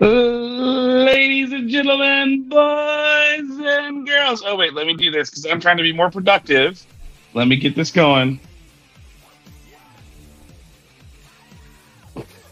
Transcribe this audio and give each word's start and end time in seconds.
Ladies 0.00 1.52
and 1.52 1.68
gentlemen, 1.68 2.48
boys 2.48 2.58
and 2.58 4.06
girls. 4.06 4.42
Oh, 4.46 4.56
wait, 4.56 4.72
let 4.72 4.86
me 4.86 4.94
do 4.94 5.10
this 5.10 5.28
because 5.28 5.44
I'm 5.44 5.60
trying 5.60 5.76
to 5.76 5.82
be 5.82 5.92
more 5.92 6.10
productive. 6.10 6.82
Let 7.34 7.48
me 7.48 7.56
get 7.56 7.76
this 7.76 7.90
going. 7.90 8.40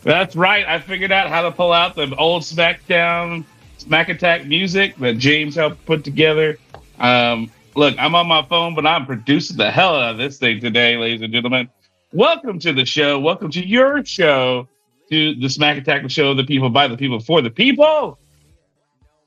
That's 0.02 0.36
right. 0.36 0.66
I 0.66 0.78
figured 0.78 1.10
out 1.10 1.30
how 1.30 1.40
to 1.40 1.50
pull 1.50 1.72
out 1.72 1.94
the 1.96 2.14
old 2.16 2.42
SmackDown 2.42 3.46
Smack 3.78 4.10
Attack 4.10 4.44
music 4.44 4.96
that 4.98 5.16
James 5.16 5.54
helped 5.54 5.86
put 5.86 6.04
together. 6.04 6.58
Um, 6.98 7.50
look, 7.74 7.94
I'm 7.98 8.14
on 8.14 8.26
my 8.26 8.42
phone, 8.42 8.74
but 8.74 8.86
I'm 8.86 9.06
producing 9.06 9.56
the 9.56 9.70
hell 9.70 9.94
out 9.94 10.12
of 10.12 10.18
this 10.18 10.36
thing 10.36 10.60
today, 10.60 10.98
ladies 10.98 11.22
and 11.22 11.32
gentlemen. 11.32 11.70
Welcome 12.12 12.58
to 12.58 12.74
the 12.74 12.84
show. 12.84 13.18
Welcome 13.18 13.50
to 13.52 13.66
your 13.66 14.04
show, 14.04 14.68
to 15.10 15.34
the 15.36 15.48
Smack 15.48 15.78
Attack, 15.78 16.02
the 16.02 16.08
show 16.08 16.30
of 16.30 16.36
the 16.36 16.44
people, 16.44 16.68
by 16.70 16.86
the 16.86 16.96
people, 16.96 17.20
for 17.20 17.40
the 17.40 17.50
people. 17.50 18.18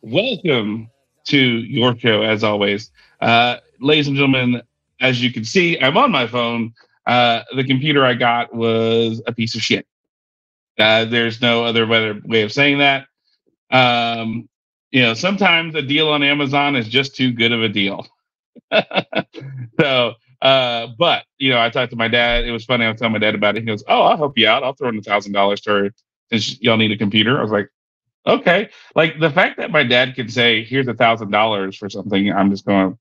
Welcome 0.02 0.90
to 1.28 1.38
your 1.38 1.98
show, 1.98 2.22
as 2.22 2.44
always. 2.44 2.92
Uh, 3.20 3.58
ladies 3.80 4.08
and 4.08 4.16
gentlemen, 4.16 4.62
as 5.00 5.22
you 5.22 5.32
can 5.32 5.44
see, 5.44 5.80
I'm 5.80 5.98
on 5.98 6.12
my 6.12 6.28
phone. 6.28 6.74
Uh, 7.06 7.42
the 7.56 7.64
computer 7.64 8.06
I 8.06 8.14
got 8.14 8.54
was 8.54 9.22
a 9.26 9.34
piece 9.34 9.56
of 9.56 9.62
shit. 9.62 9.88
Uh, 10.78 11.06
there's 11.06 11.42
no 11.42 11.64
other 11.64 11.88
way 11.88 12.42
of 12.44 12.52
saying 12.52 12.80
that. 12.80 13.08
Um, 13.72 14.48
you 14.92 15.02
know, 15.02 15.14
sometimes 15.14 15.76
a 15.76 15.82
deal 15.82 16.10
on 16.10 16.22
Amazon 16.22 16.76
is 16.76 16.88
just 16.88 17.16
too 17.16 17.32
good 17.32 17.52
of 17.52 17.64
a 17.64 17.70
deal. 17.70 18.08
so, 19.80 20.14
uh, 20.42 20.88
but 20.98 21.26
you 21.38 21.52
know, 21.52 21.62
I 21.62 21.70
talked 21.70 21.92
to 21.92 21.98
my 21.98 22.08
dad. 22.08 22.46
It 22.46 22.52
was 22.52 22.66
funny. 22.66 22.86
I 22.86 22.92
was 22.92 23.00
telling 23.00 23.14
my 23.14 23.20
dad 23.20 23.36
about 23.36 23.58
it. 23.58 23.62
He 23.62 23.66
goes, 23.66 23.84
"Oh, 23.88 24.02
I'll 24.04 24.18
help 24.18 24.38
you 24.38 24.48
out. 24.48 24.64
I'll 24.64 24.74
throw 24.74 24.90
in 24.90 24.98
a 24.98 25.02
thousand 25.02 25.34
dollars 25.34 25.62
to 25.62 25.72
her 25.72 25.94
since 26.32 26.62
y'all 26.62 26.78
need 26.78 26.92
a 26.92 26.98
computer." 26.98 27.38
I 27.40 27.42
was 27.44 27.52
like, 27.52 27.70
"Okay." 28.26 28.70
Like 28.96 29.20
the 29.20 29.30
fact 29.30 29.58
that 29.58 29.72
my 29.72 29.84
dad 29.84 30.16
can 30.16 30.30
say, 30.30 30.64
"Here's 30.64 30.88
a 30.88 30.94
thousand 30.96 31.32
dollars 31.32 31.78
for 31.78 31.90
something," 31.90 32.32
I'm 32.32 32.50
just 32.50 32.66
going, 32.66 32.98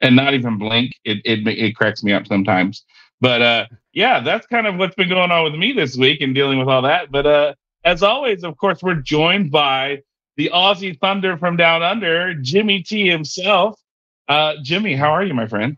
and 0.00 0.16
not 0.16 0.34
even 0.34 0.58
blink. 0.58 0.92
It 1.04 1.18
it 1.24 1.46
it 1.46 1.76
cracks 1.76 2.04
me 2.04 2.12
up 2.12 2.26
sometimes. 2.26 2.84
But 3.20 3.42
uh, 3.42 3.66
yeah, 3.92 4.20
that's 4.20 4.46
kind 4.46 4.66
of 4.68 4.76
what's 4.76 4.94
been 4.94 5.08
going 5.08 5.32
on 5.32 5.44
with 5.44 5.54
me 5.54 5.72
this 5.72 5.96
week 5.96 6.20
and 6.20 6.34
dealing 6.34 6.58
with 6.58 6.68
all 6.68 6.82
that. 6.82 7.10
But 7.10 7.26
uh, 7.26 7.54
as 7.84 8.04
always, 8.04 8.44
of 8.44 8.56
course, 8.56 8.82
we're 8.82 8.94
joined 8.94 9.50
by 9.50 10.02
the 10.36 10.50
Aussie 10.54 10.96
Thunder 11.00 11.36
from 11.36 11.56
down 11.56 11.82
under, 11.82 12.34
Jimmy 12.34 12.84
T 12.84 13.08
himself. 13.08 13.80
Uh, 14.28 14.54
Jimmy, 14.62 14.94
how 14.94 15.10
are 15.10 15.24
you, 15.24 15.34
my 15.34 15.48
friend? 15.48 15.76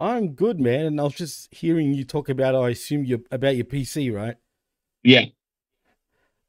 I'm 0.00 0.32
good, 0.32 0.58
man. 0.58 0.86
And 0.86 1.00
I 1.00 1.04
was 1.04 1.14
just 1.14 1.54
hearing 1.54 1.92
you 1.92 2.04
talk 2.04 2.30
about, 2.30 2.54
I 2.54 2.70
assume 2.70 3.04
you 3.04 3.24
about 3.30 3.56
your 3.56 3.66
PC, 3.66 4.12
right? 4.12 4.36
Yeah. 5.02 5.26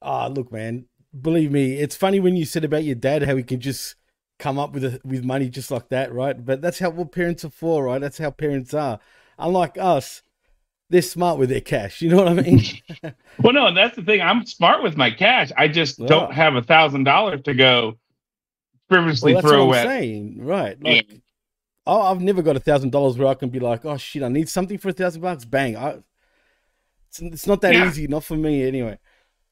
Ah, 0.02 0.28
look, 0.28 0.52
man. 0.52 0.86
Believe 1.20 1.52
me, 1.52 1.76
it's 1.76 1.98
funny 1.98 2.22
when 2.22 2.38
you 2.38 2.46
said 2.46 2.64
about 2.64 2.86
your 2.86 2.96
dad 2.96 3.24
how 3.24 3.36
he 3.36 3.44
can 3.44 3.60
just 3.60 3.96
come 4.40 4.58
up 4.58 4.72
with 4.72 4.86
a, 4.86 5.02
with 5.04 5.26
money 5.26 5.50
just 5.50 5.70
like 5.70 5.90
that, 5.90 6.14
right? 6.14 6.44
But 6.44 6.62
that's 6.62 6.80
how 6.80 6.90
what 6.90 7.12
parents 7.12 7.44
are 7.44 7.50
for, 7.50 7.84
right? 7.84 8.00
That's 8.00 8.18
how 8.18 8.32
parents 8.32 8.74
are. 8.74 9.00
Unlike 9.38 9.78
us, 9.78 10.24
they're 10.90 11.02
smart 11.02 11.38
with 11.38 11.50
their 11.50 11.62
cash. 11.62 12.02
You 12.02 12.10
know 12.10 12.24
what 12.24 12.30
I 12.30 12.34
mean? 12.34 12.64
well, 13.40 13.54
no, 13.54 13.68
and 13.68 13.78
that's 13.78 13.98
the 13.98 14.04
thing. 14.04 14.22
I'm 14.22 14.46
smart 14.46 14.82
with 14.82 14.96
my 14.96 15.12
cash. 15.12 15.52
I 15.58 15.68
just 15.68 16.00
yeah. 16.00 16.08
don't 16.08 16.34
have 16.34 16.56
a 16.56 16.62
thousand 16.62 17.04
dollars 17.04 17.42
to 17.44 17.54
go 17.54 17.98
frivolously 18.88 19.34
well, 19.34 19.42
throw 19.42 19.64
away. 19.64 20.34
Right. 20.38 20.82
Like, 20.82 21.12
yeah. 21.12 21.18
Oh, 21.86 22.02
I've 22.02 22.22
never 22.22 22.42
got 22.42 22.56
a 22.56 22.60
thousand 22.60 22.92
dollars 22.92 23.18
where 23.18 23.28
I 23.28 23.34
can 23.34 23.50
be 23.50 23.60
like, 23.60 23.86
oh 23.86 23.98
shit, 23.98 24.24
I 24.24 24.30
need 24.30 24.50
something 24.50 24.78
for 24.78 24.90
a 24.90 24.94
thousand 24.94 25.22
bucks. 25.22 25.46
Bang. 25.46 25.76
I, 25.76 26.00
it's, 27.10 27.22
it's 27.22 27.48
not 27.48 27.62
that 27.62 27.74
yeah. 27.74 27.88
easy. 27.88 28.08
Not 28.08 28.24
for 28.24 28.36
me, 28.36 28.64
anyway. 28.64 28.98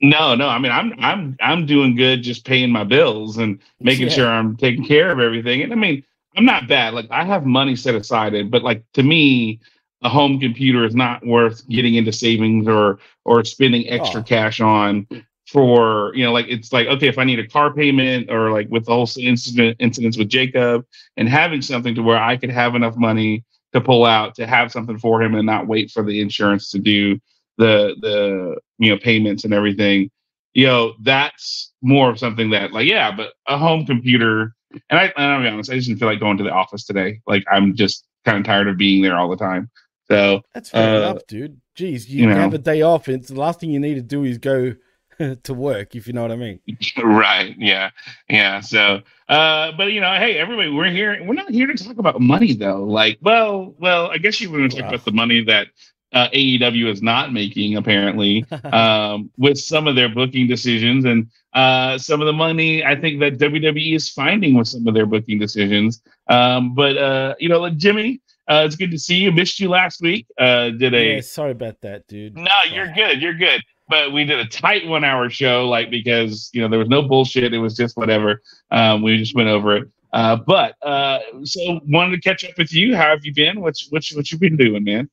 No, 0.02 0.34
no. 0.36 0.48
I 0.48 0.60
mean, 0.60 0.72
I'm 0.72 0.94
I'm 1.00 1.38
I'm 1.42 1.66
doing 1.66 1.96
good, 1.96 2.24
just 2.24 2.46
paying 2.46 2.72
my 2.72 2.86
bills 2.86 3.38
and 3.38 3.60
making 3.82 4.08
yeah. 4.08 4.14
sure 4.14 4.28
I'm 4.30 4.56
taking 4.56 4.86
care 4.86 5.12
of 5.12 5.20
everything. 5.20 5.62
And 5.62 5.74
I 5.74 5.76
mean, 5.76 6.04
I'm 6.38 6.46
not 6.46 6.68
bad. 6.68 6.94
Like 6.94 7.08
I 7.12 7.26
have 7.26 7.46
money 7.46 7.76
set 7.76 7.96
aside, 7.96 8.50
but 8.50 8.64
like 8.64 8.84
to 8.94 9.04
me, 9.04 9.60
a 10.02 10.10
home 10.10 10.40
computer 10.40 10.86
is 10.86 10.96
not 10.96 11.26
worth 11.26 11.68
getting 11.68 11.96
into 11.96 12.14
savings 12.14 12.68
or 12.68 13.00
or 13.26 13.44
spending 13.44 13.90
extra 13.90 14.22
oh. 14.22 14.24
cash 14.24 14.62
on 14.62 15.06
for 15.52 16.14
you 16.16 16.24
know 16.24 16.32
like 16.32 16.46
it's 16.48 16.72
like 16.72 16.88
okay 16.88 17.08
if 17.08 17.18
i 17.18 17.24
need 17.24 17.40
a 17.40 17.48
car 17.48 17.74
payment 17.74 18.30
or 18.30 18.52
like 18.52 18.68
with 18.70 18.88
all 18.88 19.06
the 19.06 19.12
whole 19.14 19.28
incident 19.28 19.76
incidents 19.80 20.18
with 20.18 20.30
jacob 20.30 20.86
and 21.18 21.28
having 21.28 21.62
something 21.62 21.96
to 21.96 22.04
where 22.04 22.22
i 22.22 22.38
could 22.38 22.52
have 22.52 22.76
enough 22.76 22.96
money 22.96 23.44
to 23.74 23.82
pull 23.82 24.06
out 24.06 24.36
to 24.36 24.46
have 24.46 24.72
something 24.72 24.98
for 24.98 25.22
him 25.22 25.36
and 25.36 25.46
not 25.46 25.68
wait 25.68 25.90
for 25.90 26.04
the 26.04 26.22
insurance 26.22 26.70
to 26.70 26.80
do 26.80 27.20
the 27.58 27.96
the 28.02 28.56
you 28.78 28.90
know 28.90 28.98
payments 29.00 29.44
and 29.44 29.54
everything 29.54 30.10
you 30.54 30.66
know 30.66 30.94
that's 31.02 31.72
more 31.82 32.10
of 32.10 32.20
something 32.20 32.50
that 32.52 32.72
like 32.72 32.88
yeah 32.88 33.12
but 33.16 33.34
a 33.48 33.58
home 33.58 33.86
computer 33.86 34.54
and 34.90 35.00
i 35.00 35.06
and 35.18 35.26
i'll 35.26 35.42
be 35.42 35.48
honest 35.48 35.72
i 35.72 35.76
just 35.76 35.88
didn't 35.88 36.00
feel 36.00 36.08
like 36.08 36.20
going 36.20 36.38
to 36.38 36.44
the 36.44 36.52
office 36.52 36.86
today. 36.86 37.20
Like 37.26 37.44
i'm 37.52 37.76
just 37.76 38.06
kind 38.26 38.38
of 38.38 38.46
tired 38.46 38.68
of 38.68 38.78
being 38.78 39.02
there 39.02 39.18
all 39.18 39.30
the 39.30 39.38
time. 39.38 39.70
So 40.08 40.42
that's 40.54 40.70
fair 40.70 40.96
uh, 40.96 40.98
enough, 41.02 41.28
dude. 41.28 41.62
Jeez, 41.78 42.10
you, 42.10 42.22
you 42.22 42.28
know, 42.28 42.36
have 42.36 42.54
a 42.54 42.58
day 42.58 42.82
off, 42.82 43.08
and 43.08 43.24
the 43.24 43.40
last 43.40 43.60
thing 43.60 43.70
you 43.70 43.80
need 43.80 43.96
to 43.96 44.02
do 44.02 44.24
is 44.24 44.38
go 44.38 44.76
to 45.44 45.54
work, 45.54 45.96
if 45.96 46.08
you 46.08 46.14
know 46.14 46.22
what 46.22 46.32
I 46.32 46.36
mean. 46.36 46.60
right. 47.04 47.56
Yeah. 47.58 47.90
Yeah. 48.30 48.62
So, 48.62 49.02
uh, 49.28 49.72
but 49.74 49.92
you 49.92 50.02
know, 50.02 50.14
hey, 50.16 50.38
everybody, 50.38 50.70
we're 50.70 50.90
here. 50.90 51.18
We're 51.24 51.34
not 51.34 51.52
here 51.52 51.68
to 51.68 51.84
talk 51.84 51.98
about 51.98 52.20
money, 52.22 52.54
though. 52.54 52.84
Like, 52.84 53.20
well, 53.22 53.76
well, 53.78 54.10
I 54.12 54.18
guess 54.18 54.40
you 54.40 54.52
want 54.52 54.72
to 54.72 54.78
talk 54.78 54.88
about 54.90 55.06
the 55.06 55.12
money 55.12 55.44
that 55.46 55.68
uh, 56.14 56.30
AEW 56.30 56.90
is 56.92 57.02
not 57.02 57.34
making, 57.34 57.76
apparently, 57.76 58.46
um, 58.72 59.30
with 59.38 59.60
some 59.60 59.88
of 59.88 59.96
their 59.96 60.10
booking 60.10 60.48
decisions 60.48 61.06
and 61.06 61.30
uh, 61.54 61.98
some 61.98 62.22
of 62.22 62.28
the 62.28 62.34
money 62.34 62.84
I 62.84 63.00
think 63.00 63.20
that 63.20 63.38
WWE 63.38 63.96
is 63.96 64.10
finding 64.10 64.56
with 64.56 64.68
some 64.68 64.88
of 64.88 64.94
their 64.94 65.06
booking 65.06 65.40
decisions. 65.40 66.02
Um, 66.28 66.74
but 66.74 66.98
uh, 66.98 67.36
you 67.40 67.50
know, 67.50 67.60
like 67.60 67.76
Jimmy, 67.76 68.22
uh, 68.48 68.64
it's 68.66 68.76
good 68.76 68.92
to 68.92 69.00
see 69.00 69.18
you. 69.18 69.32
Missed 69.32 69.60
you 69.60 69.70
last 69.70 70.02
week. 70.02 70.28
Uh, 70.38 70.70
did 70.70 70.94
a 70.94 71.16
yeah, 71.16 71.22
sorry 71.22 71.52
about 71.52 71.82
that, 71.82 72.08
dude. 72.08 72.36
No, 72.36 72.52
you're 72.72 72.92
good. 72.94 73.22
You're 73.22 73.36
good. 73.36 73.62
But 73.90 74.14
we 74.14 74.24
did 74.24 74.40
a 74.40 74.46
tight 74.46 74.88
one 74.88 75.04
hour 75.04 75.30
show, 75.30 75.68
like 75.68 75.90
because 75.90 76.50
you 76.54 76.62
know 76.62 76.68
there 76.68 76.80
was 76.80 76.90
no 76.90 77.02
bullshit. 77.02 77.54
It 77.54 77.60
was 77.60 77.76
just 77.76 77.98
whatever. 77.98 78.42
Um, 78.72 79.02
we 79.02 79.18
just 79.18 79.36
went 79.36 79.50
over 79.50 79.78
it. 79.78 79.90
Uh, 80.14 80.36
but 80.36 80.76
uh, 80.82 81.20
so 81.44 81.80
wanted 81.88 82.16
to 82.16 82.22
catch 82.22 82.44
up 82.46 82.58
with 82.58 82.74
you. 82.74 82.96
How 82.96 83.10
have 83.10 83.26
you 83.26 83.34
been? 83.34 83.62
What's 83.62 83.92
what's 83.92 84.16
what 84.16 84.32
you 84.32 84.38
been 84.38 84.58
doing, 84.58 84.84
man? 84.84 85.10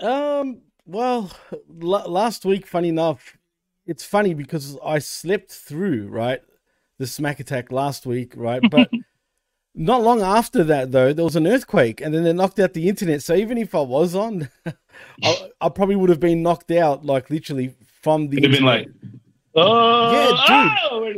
Um. 0.00 0.62
Well, 0.84 1.30
l- 1.52 2.10
last 2.10 2.44
week, 2.44 2.66
funny 2.66 2.88
enough, 2.88 3.36
it's 3.86 4.04
funny 4.04 4.34
because 4.34 4.76
I 4.84 4.98
slept 4.98 5.52
through 5.52 6.08
right 6.08 6.40
the 6.98 7.06
smack 7.06 7.40
attack 7.40 7.70
last 7.70 8.06
week, 8.06 8.32
right? 8.36 8.62
But 8.68 8.90
Not 9.74 10.02
long 10.02 10.20
after 10.20 10.62
that, 10.64 10.92
though, 10.92 11.14
there 11.14 11.24
was 11.24 11.36
an 11.36 11.46
earthquake, 11.46 12.02
and 12.02 12.12
then 12.12 12.24
they 12.24 12.32
knocked 12.34 12.58
out 12.58 12.74
the 12.74 12.88
internet. 12.88 13.22
So 13.22 13.34
even 13.34 13.56
if 13.56 13.74
I 13.74 13.80
was 13.80 14.14
on, 14.14 14.50
I, 15.24 15.50
I, 15.62 15.68
probably 15.70 15.96
would 15.96 16.10
have 16.10 16.20
been 16.20 16.42
knocked 16.42 16.70
out, 16.70 17.06
like 17.06 17.30
literally 17.30 17.74
from 18.02 18.28
the. 18.28 18.38
It'd 18.38 18.50
been 18.50 18.64
like, 18.64 18.88
oh, 19.54 20.12
yeah, 20.12 20.64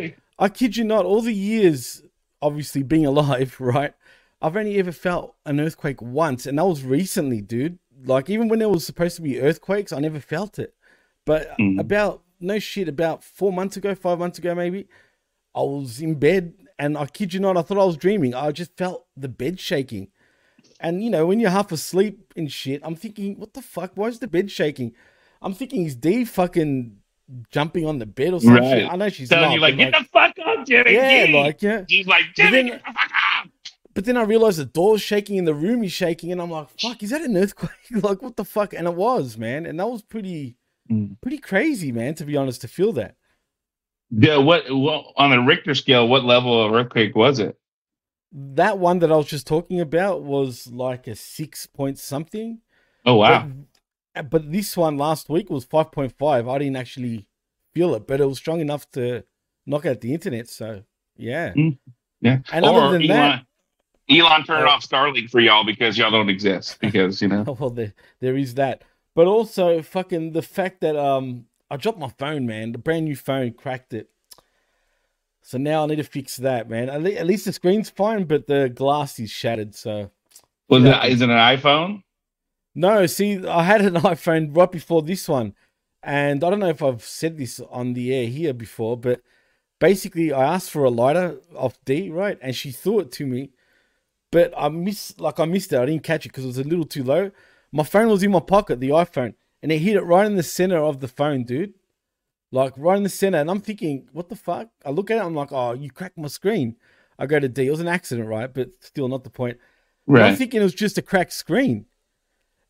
dude. 0.00 0.14
Oh, 0.16 0.44
I 0.44 0.48
kid 0.48 0.76
you 0.76 0.84
not. 0.84 1.04
All 1.04 1.22
the 1.22 1.32
years, 1.32 2.02
obviously 2.40 2.82
being 2.82 3.06
alive, 3.06 3.56
right? 3.60 3.94
I've 4.40 4.56
only 4.56 4.78
ever 4.78 4.92
felt 4.92 5.34
an 5.46 5.58
earthquake 5.60 6.02
once, 6.02 6.46
and 6.46 6.58
that 6.58 6.66
was 6.66 6.84
recently, 6.84 7.40
dude. 7.40 7.78
Like 8.04 8.28
even 8.28 8.48
when 8.48 8.58
there 8.58 8.68
was 8.68 8.84
supposed 8.84 9.16
to 9.16 9.22
be 9.22 9.40
earthquakes, 9.40 9.92
I 9.92 10.00
never 10.00 10.20
felt 10.20 10.58
it. 10.58 10.74
But 11.24 11.56
mm. 11.58 11.80
about 11.80 12.22
no 12.38 12.58
shit, 12.58 12.88
about 12.88 13.24
four 13.24 13.52
months 13.52 13.76
ago, 13.78 13.94
five 13.94 14.18
months 14.18 14.38
ago, 14.38 14.54
maybe, 14.54 14.86
I 15.54 15.60
was 15.60 16.00
in 16.00 16.16
bed 16.16 16.52
and 16.78 16.98
I 16.98 17.06
kid 17.06 17.32
you 17.32 17.40
not, 17.40 17.56
I 17.56 17.62
thought 17.62 17.78
I 17.78 17.84
was 17.84 17.96
dreaming. 17.96 18.34
I 18.34 18.52
just 18.52 18.76
felt 18.76 19.06
the 19.16 19.28
bed 19.28 19.60
shaking. 19.60 20.08
And 20.80 21.02
you 21.02 21.08
know, 21.08 21.26
when 21.26 21.40
you're 21.40 21.50
half 21.50 21.72
asleep 21.72 22.34
and 22.36 22.50
shit, 22.50 22.82
I'm 22.84 22.96
thinking, 22.96 23.38
what 23.38 23.54
the 23.54 23.62
fuck? 23.62 23.92
Why 23.94 24.08
is 24.08 24.18
the 24.18 24.26
bed 24.26 24.50
shaking? 24.50 24.92
I'm 25.44 25.52
thinking, 25.52 25.84
is 25.84 25.94
Dee 25.94 26.24
fucking 26.24 26.96
jumping 27.50 27.86
on 27.86 27.98
the 27.98 28.06
bed 28.06 28.32
or 28.32 28.40
something? 28.40 28.62
Right. 28.62 28.88
I 28.90 28.96
know 28.96 29.10
she's 29.10 29.28
telling 29.28 29.50
not, 29.50 29.54
you 29.54 29.60
like, 29.60 29.76
get 29.76 29.92
like, 29.92 30.02
the 30.02 30.08
fuck 30.08 30.34
up, 30.44 30.66
Jimmy. 30.66 30.94
Yeah, 30.94 31.26
like 31.30 31.60
yeah. 31.60 31.84
She's 31.88 32.06
like, 32.06 32.22
Jimmy, 32.34 32.70
then, 32.70 32.80
But 33.92 34.06
then 34.06 34.16
I 34.16 34.22
realized 34.22 34.58
the 34.58 34.64
door's 34.64 35.02
shaking 35.02 35.38
and 35.38 35.46
the 35.46 35.54
room 35.54 35.84
is 35.84 35.92
shaking, 35.92 36.32
and 36.32 36.40
I'm 36.40 36.50
like, 36.50 36.68
fuck, 36.80 37.02
is 37.02 37.10
that 37.10 37.20
an 37.20 37.36
earthquake? 37.36 37.70
like, 37.90 38.22
what 38.22 38.36
the 38.36 38.44
fuck? 38.44 38.72
And 38.72 38.88
it 38.88 38.94
was, 38.94 39.36
man. 39.36 39.66
And 39.66 39.78
that 39.78 39.86
was 39.86 40.02
pretty, 40.02 40.56
mm. 40.90 41.20
pretty 41.20 41.38
crazy, 41.38 41.92
man. 41.92 42.14
To 42.14 42.24
be 42.24 42.38
honest, 42.38 42.62
to 42.62 42.68
feel 42.68 42.94
that. 42.94 43.16
Yeah, 44.10 44.38
what, 44.38 44.64
Well, 44.68 45.12
on 45.18 45.32
a 45.32 45.42
Richter 45.42 45.74
scale? 45.74 46.08
What 46.08 46.24
level 46.24 46.64
of 46.64 46.72
earthquake 46.72 47.14
was 47.14 47.38
it? 47.38 47.58
That 48.32 48.78
one 48.78 49.00
that 49.00 49.12
I 49.12 49.16
was 49.16 49.26
just 49.26 49.46
talking 49.46 49.80
about 49.80 50.22
was 50.22 50.66
like 50.68 51.06
a 51.06 51.14
six 51.14 51.66
point 51.66 51.98
something. 51.98 52.60
Oh 53.06 53.16
wow! 53.16 53.46
But, 53.46 53.73
but 54.22 54.52
this 54.52 54.76
one 54.76 54.96
last 54.96 55.28
week 55.28 55.50
was 55.50 55.64
five 55.64 55.92
point 55.92 56.16
five. 56.18 56.48
I 56.48 56.58
didn't 56.58 56.76
actually 56.76 57.28
feel 57.74 57.94
it, 57.94 58.06
but 58.06 58.20
it 58.20 58.26
was 58.26 58.38
strong 58.38 58.60
enough 58.60 58.90
to 58.92 59.24
knock 59.66 59.86
out 59.86 60.00
the 60.00 60.12
internet. 60.12 60.48
So 60.48 60.84
yeah, 61.16 61.52
mm, 61.52 61.78
yeah. 62.20 62.38
And 62.52 62.64
or 62.64 62.82
other 62.82 62.98
than 62.98 63.10
Elon, 63.10 63.30
that, 63.30 63.46
Elon 64.10 64.44
turned 64.44 64.68
uh, 64.68 64.70
off 64.70 64.88
Starlink 64.88 65.30
for 65.30 65.40
y'all 65.40 65.64
because 65.64 65.98
y'all 65.98 66.10
don't 66.10 66.28
exist. 66.30 66.78
Because 66.80 67.20
you 67.20 67.28
know, 67.28 67.42
well, 67.58 67.70
there 67.70 67.94
there 68.20 68.36
is 68.36 68.54
that, 68.54 68.84
but 69.14 69.26
also 69.26 69.82
fucking 69.82 70.32
the 70.32 70.42
fact 70.42 70.80
that 70.82 70.96
um 70.96 71.46
I 71.70 71.76
dropped 71.76 71.98
my 71.98 72.10
phone, 72.18 72.46
man. 72.46 72.70
The 72.70 72.78
brand 72.78 73.06
new 73.06 73.16
phone 73.16 73.52
cracked 73.52 73.94
it 73.94 74.08
So 75.42 75.58
now 75.58 75.82
I 75.82 75.86
need 75.86 75.96
to 75.96 76.04
fix 76.04 76.36
that, 76.36 76.70
man. 76.70 76.88
At, 76.88 77.02
le- 77.02 77.10
at 77.12 77.26
least 77.26 77.46
the 77.46 77.52
screen's 77.52 77.90
fine, 77.90 78.24
but 78.24 78.46
the 78.46 78.68
glass 78.68 79.18
is 79.18 79.30
shattered. 79.30 79.74
So, 79.74 80.10
was 80.68 80.84
it, 80.84 81.04
is 81.06 81.20
it 81.20 81.30
an 81.30 81.36
iPhone? 81.36 82.03
No, 82.74 83.06
see, 83.06 83.46
I 83.46 83.62
had 83.62 83.82
an 83.82 83.94
iPhone 84.14 84.56
right 84.56 84.70
before 84.70 85.02
this 85.02 85.28
one, 85.28 85.54
and 86.02 86.42
I 86.42 86.50
don't 86.50 86.60
know 86.60 86.68
if 86.68 86.82
I've 86.82 87.04
said 87.04 87.38
this 87.38 87.60
on 87.70 87.94
the 87.94 88.14
air 88.14 88.26
here 88.26 88.52
before, 88.52 88.96
but 88.96 89.20
basically, 89.78 90.32
I 90.32 90.54
asked 90.54 90.70
for 90.70 90.84
a 90.84 90.90
lighter 90.90 91.38
off 91.56 91.78
D, 91.84 92.10
right, 92.10 92.38
and 92.40 92.54
she 92.54 92.70
threw 92.70 93.00
it 93.00 93.12
to 93.12 93.26
me, 93.26 93.50
but 94.30 94.52
I 94.56 94.68
missed, 94.68 95.20
like, 95.20 95.38
I 95.38 95.44
missed 95.44 95.72
it. 95.72 95.78
I 95.78 95.86
didn't 95.86 96.02
catch 96.02 96.26
it 96.26 96.30
because 96.30 96.44
it 96.44 96.48
was 96.48 96.58
a 96.58 96.64
little 96.64 96.84
too 96.84 97.04
low. 97.04 97.30
My 97.70 97.84
phone 97.84 98.08
was 98.08 98.22
in 98.22 98.32
my 98.32 98.40
pocket, 98.40 98.80
the 98.80 98.90
iPhone, 98.90 99.34
and 99.62 99.70
it 99.70 99.78
hit 99.78 99.96
it 99.96 100.02
right 100.02 100.26
in 100.26 100.36
the 100.36 100.42
center 100.42 100.78
of 100.78 101.00
the 101.00 101.08
phone, 101.08 101.44
dude 101.44 101.74
like 102.54 102.72
right 102.76 102.96
in 102.96 103.02
the 103.02 103.08
center. 103.08 103.38
And 103.38 103.50
I'm 103.50 103.60
thinking, 103.60 104.08
what 104.12 104.28
the 104.28 104.36
fuck? 104.36 104.68
I 104.84 104.90
look 104.90 105.10
at 105.10 105.18
it, 105.18 105.24
I'm 105.24 105.34
like, 105.34 105.52
oh, 105.52 105.72
you 105.72 105.90
cracked 105.90 106.16
my 106.16 106.28
screen. 106.28 106.76
I 107.18 107.26
go 107.26 107.38
to 107.38 107.48
D. 107.48 107.66
It 107.66 107.70
was 107.70 107.80
an 107.80 107.88
accident, 107.88 108.28
right? 108.28 108.52
But 108.52 108.70
still 108.80 109.08
not 109.08 109.24
the 109.24 109.30
point. 109.30 109.58
Right. 110.06 110.24
I'm 110.24 110.36
thinking 110.36 110.60
it 110.60 110.64
was 110.64 110.74
just 110.74 110.98
a 110.98 111.02
cracked 111.02 111.32
screen. 111.32 111.86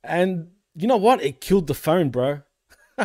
And 0.05 0.49
you 0.75 0.87
know 0.87 0.97
what? 0.97 1.23
It 1.23 1.41
killed 1.41 1.67
the 1.67 1.75
phone, 1.75 2.11
bro. 2.11 2.43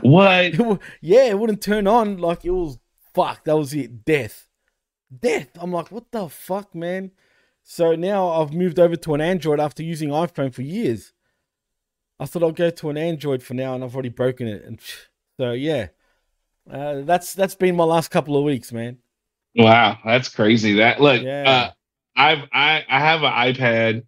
What? 0.02 0.46
it, 0.46 0.80
yeah, 1.02 1.26
it 1.26 1.40
wouldn't 1.40 1.62
turn 1.62 1.88
on. 1.88 2.18
Like 2.18 2.46
it 2.46 2.52
was 2.52 2.78
fuck. 3.14 3.44
That 3.46 3.58
was 3.58 3.74
it. 3.74 4.06
Death. 4.06 4.50
Death. 5.18 5.50
I'm 5.60 5.72
like, 5.72 5.92
what 5.92 6.12
the 6.12 6.30
fuck, 6.30 6.76
man? 6.76 7.12
So 7.64 7.96
now 7.96 8.30
I've 8.30 8.54
moved 8.54 8.80
over 8.80 8.96
to 8.96 9.14
an 9.14 9.22
Android 9.22 9.60
after 9.60 9.84
using 9.84 10.10
iPhone 10.10 10.54
for 10.54 10.62
years. 10.62 11.14
I 12.20 12.26
thought 12.26 12.44
I'll 12.44 12.52
go 12.52 12.70
to 12.70 12.90
an 12.90 12.98
Android 12.98 13.44
for 13.44 13.54
now, 13.54 13.76
and 13.76 13.84
I've 13.84 13.94
already 13.94 14.10
broken 14.10 14.48
it. 14.48 14.64
And 14.66 14.80
so 15.38 15.52
yeah, 15.52 15.88
uh, 16.70 17.02
that's 17.02 17.34
that's 17.34 17.56
been 17.56 17.76
my 17.76 17.84
last 17.84 18.10
couple 18.10 18.38
of 18.38 18.44
weeks, 18.44 18.72
man. 18.72 18.98
Wow, 19.56 19.98
that's 20.06 20.30
crazy. 20.30 20.74
That 20.74 21.00
look, 21.02 21.22
yeah. 21.22 21.44
uh, 21.50 21.72
I've 22.16 22.50
I 22.52 22.84
I 22.90 23.00
have 23.00 23.24
an 23.24 23.32
iPad. 23.32 24.04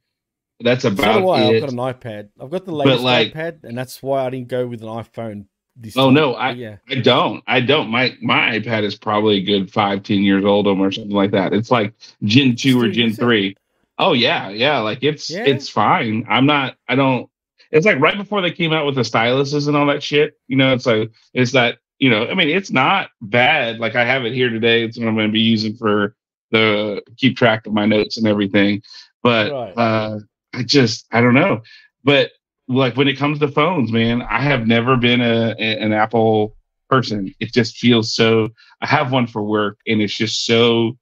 That's 0.64 0.86
about 0.86 1.16
so 1.16 1.34
it. 1.34 1.56
I've 1.56 1.62
got 1.62 1.70
an 1.72 1.78
iPad. 1.78 2.30
I've 2.40 2.50
got 2.50 2.66
the 2.66 2.76
latest 2.76 3.04
like, 3.04 3.34
iPad, 3.34 3.64
and 3.64 3.78
that's 3.78 4.02
why 4.02 4.26
I 4.26 4.30
didn't 4.30 4.48
go 4.48 4.68
with 4.68 4.82
an 4.82 4.88
iPhone. 4.88 5.46
This 5.76 5.96
oh 5.96 6.06
time. 6.06 6.14
no, 6.16 6.34
I 6.34 6.52
yeah. 6.52 6.78
I 6.90 6.96
don't. 6.96 7.44
I 7.48 7.62
don't. 7.62 7.90
My 7.90 8.16
my 8.22 8.60
iPad 8.60 8.84
is 8.84 8.96
probably 8.96 9.38
a 9.38 9.42
good 9.42 9.72
five, 9.72 10.04
ten 10.04 10.22
years 10.22 10.44
old 10.44 10.68
or 10.68 10.92
something 10.92 11.16
like 11.16 11.32
that. 11.32 11.54
It's 11.54 11.72
like 11.72 11.94
Gen 12.24 12.56
two 12.56 12.80
or 12.82 12.90
Gen 12.90 13.14
three. 13.14 13.56
Oh 13.98 14.14
yeah, 14.14 14.50
yeah. 14.50 14.80
Like 14.80 15.00
it's 15.02 15.30
yeah. 15.30 15.44
it's 15.46 15.70
fine. 15.70 16.26
I'm 16.30 16.46
not. 16.46 16.76
I 16.88 16.96
don't. 16.96 17.30
It's 17.72 17.86
like 17.86 18.00
right 18.00 18.18
before 18.18 18.42
they 18.42 18.52
came 18.52 18.74
out 18.74 18.86
with 18.86 18.96
the 18.96 19.02
styluses 19.02 19.68
and 19.68 19.78
all 19.78 19.86
that 19.88 20.04
shit. 20.04 20.38
You 20.48 20.58
know, 20.58 20.74
it's 20.74 20.86
like 20.86 21.10
it's 21.34 21.54
that 21.54 21.78
you 22.02 22.10
know, 22.10 22.28
I 22.28 22.34
mean, 22.34 22.50
it's 22.50 22.72
not 22.72 23.12
bad. 23.22 23.80
Like 23.80 23.96
I 23.96 24.04
have 24.04 24.26
it 24.26 24.34
here 24.34 24.50
today. 24.50 24.84
It's 24.84 24.98
what 24.98 25.08
I'm 25.08 25.16
going 25.16 25.28
to 25.28 25.32
be 25.32 25.40
using 25.40 25.78
for 25.78 26.16
the 26.50 27.02
keep 27.16 27.38
track 27.38 27.68
of 27.68 27.74
my 27.74 27.86
notes 27.86 28.18
and 28.18 28.28
everything. 28.28 28.82
But 29.22 29.52
right. 29.52 29.74
uh, 29.78 30.20
I 30.54 30.64
just, 30.64 31.06
I 31.12 31.22
don't 31.22 31.34
know. 31.34 31.62
But 32.04 32.32
like 32.68 32.96
when 32.98 33.08
it 33.08 33.18
comes 33.18 33.40
to 33.40 33.48
phones, 33.48 33.92
man, 33.92 34.22
I 34.22 34.42
have 34.42 34.68
never 34.68 34.98
been 34.98 35.22
a, 35.22 35.56
an 35.60 35.94
Apple 35.94 36.56
person. 36.90 37.34
It 37.40 37.54
just 37.54 37.78
feels 37.78 38.14
so. 38.14 38.50
I 38.82 38.88
have 38.88 39.12
one 39.12 39.28
for 39.28 39.44
work, 39.44 39.80
and 39.88 40.02
it's 40.02 40.16
just 40.16 40.46
so 40.46 40.98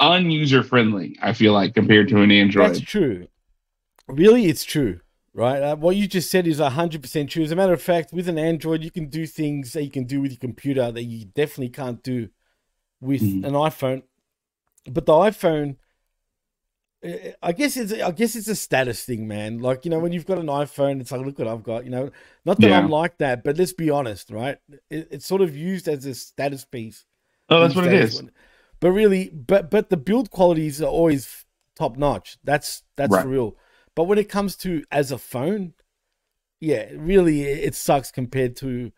unuser 0.00 0.64
friendly. 0.64 1.16
I 1.22 1.32
feel 1.32 1.52
like 1.52 1.74
compared 1.74 2.08
to 2.08 2.20
an 2.22 2.30
Android. 2.30 2.70
That's 2.70 2.80
true. 2.80 3.28
Really, 4.08 4.46
it's 4.46 4.64
true 4.64 5.00
right? 5.34 5.60
Uh, 5.60 5.76
what 5.76 5.96
you 5.96 6.06
just 6.06 6.30
said 6.30 6.46
is 6.46 6.60
100% 6.60 7.28
true. 7.28 7.42
As 7.42 7.52
a 7.52 7.56
matter 7.56 7.72
of 7.72 7.82
fact, 7.82 8.12
with 8.12 8.28
an 8.28 8.38
Android, 8.38 8.82
you 8.82 8.90
can 8.90 9.08
do 9.08 9.26
things 9.26 9.72
that 9.72 9.82
you 9.82 9.90
can 9.90 10.04
do 10.04 10.20
with 10.20 10.30
your 10.30 10.38
computer 10.38 10.90
that 10.90 11.02
you 11.02 11.26
definitely 11.26 11.70
can't 11.70 12.02
do 12.02 12.28
with 13.00 13.20
mm. 13.20 13.44
an 13.44 13.52
iPhone. 13.52 14.02
But 14.90 15.06
the 15.06 15.12
iPhone, 15.12 15.76
I 17.42 17.52
guess 17.52 17.76
it's 17.76 17.92
I 17.92 18.10
guess 18.12 18.34
it's 18.34 18.48
a 18.48 18.56
status 18.56 19.04
thing, 19.04 19.28
man. 19.28 19.58
Like 19.58 19.84
you 19.84 19.90
know, 19.90 19.98
when 19.98 20.12
you've 20.12 20.26
got 20.26 20.38
an 20.38 20.46
iPhone, 20.46 21.00
it's 21.00 21.12
like 21.12 21.20
look 21.20 21.38
what 21.38 21.48
I've 21.48 21.62
got. 21.62 21.84
You 21.84 21.90
know, 21.90 22.10
not 22.44 22.58
that 22.60 22.70
yeah. 22.70 22.78
I'm 22.78 22.88
like 22.88 23.18
that, 23.18 23.44
but 23.44 23.58
let's 23.58 23.74
be 23.74 23.90
honest, 23.90 24.30
right? 24.30 24.56
It, 24.88 25.08
it's 25.10 25.26
sort 25.26 25.42
of 25.42 25.54
used 25.54 25.86
as 25.86 26.06
a 26.06 26.14
status 26.14 26.64
piece. 26.64 27.04
Oh, 27.50 27.60
that's 27.60 27.74
what 27.74 27.86
it 27.86 27.92
is. 27.92 28.16
One. 28.16 28.30
But 28.80 28.92
really, 28.92 29.28
but 29.28 29.70
but 29.70 29.90
the 29.90 29.96
build 29.96 30.30
qualities 30.30 30.80
are 30.80 30.86
always 30.86 31.44
top 31.76 31.96
notch. 31.96 32.38
That's 32.42 32.82
that's 32.96 33.12
right. 33.12 33.26
real. 33.26 33.56
But 33.94 34.04
when 34.04 34.18
it 34.18 34.28
comes 34.28 34.56
to 34.56 34.82
as 34.90 35.12
a 35.12 35.18
phone, 35.18 35.74
yeah, 36.60 36.88
really 36.94 37.42
it 37.42 37.74
sucks 37.74 38.10
compared 38.10 38.56
to 38.56 38.92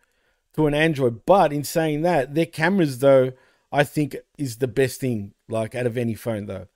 to 0.55 0.67
an 0.67 0.73
Android. 0.73 1.25
But 1.25 1.51
in 1.51 1.65
saying 1.65 2.03
that, 2.03 2.35
their 2.35 2.45
cameras 2.45 2.99
though, 2.99 3.33
I 3.71 3.83
think 3.83 4.15
is 4.37 4.57
the 4.57 4.67
best 4.67 5.01
thing 5.01 5.33
like 5.49 5.75
out 5.75 5.85
of 5.85 5.97
any 5.97 6.15
phone 6.15 6.45
though. 6.45 6.67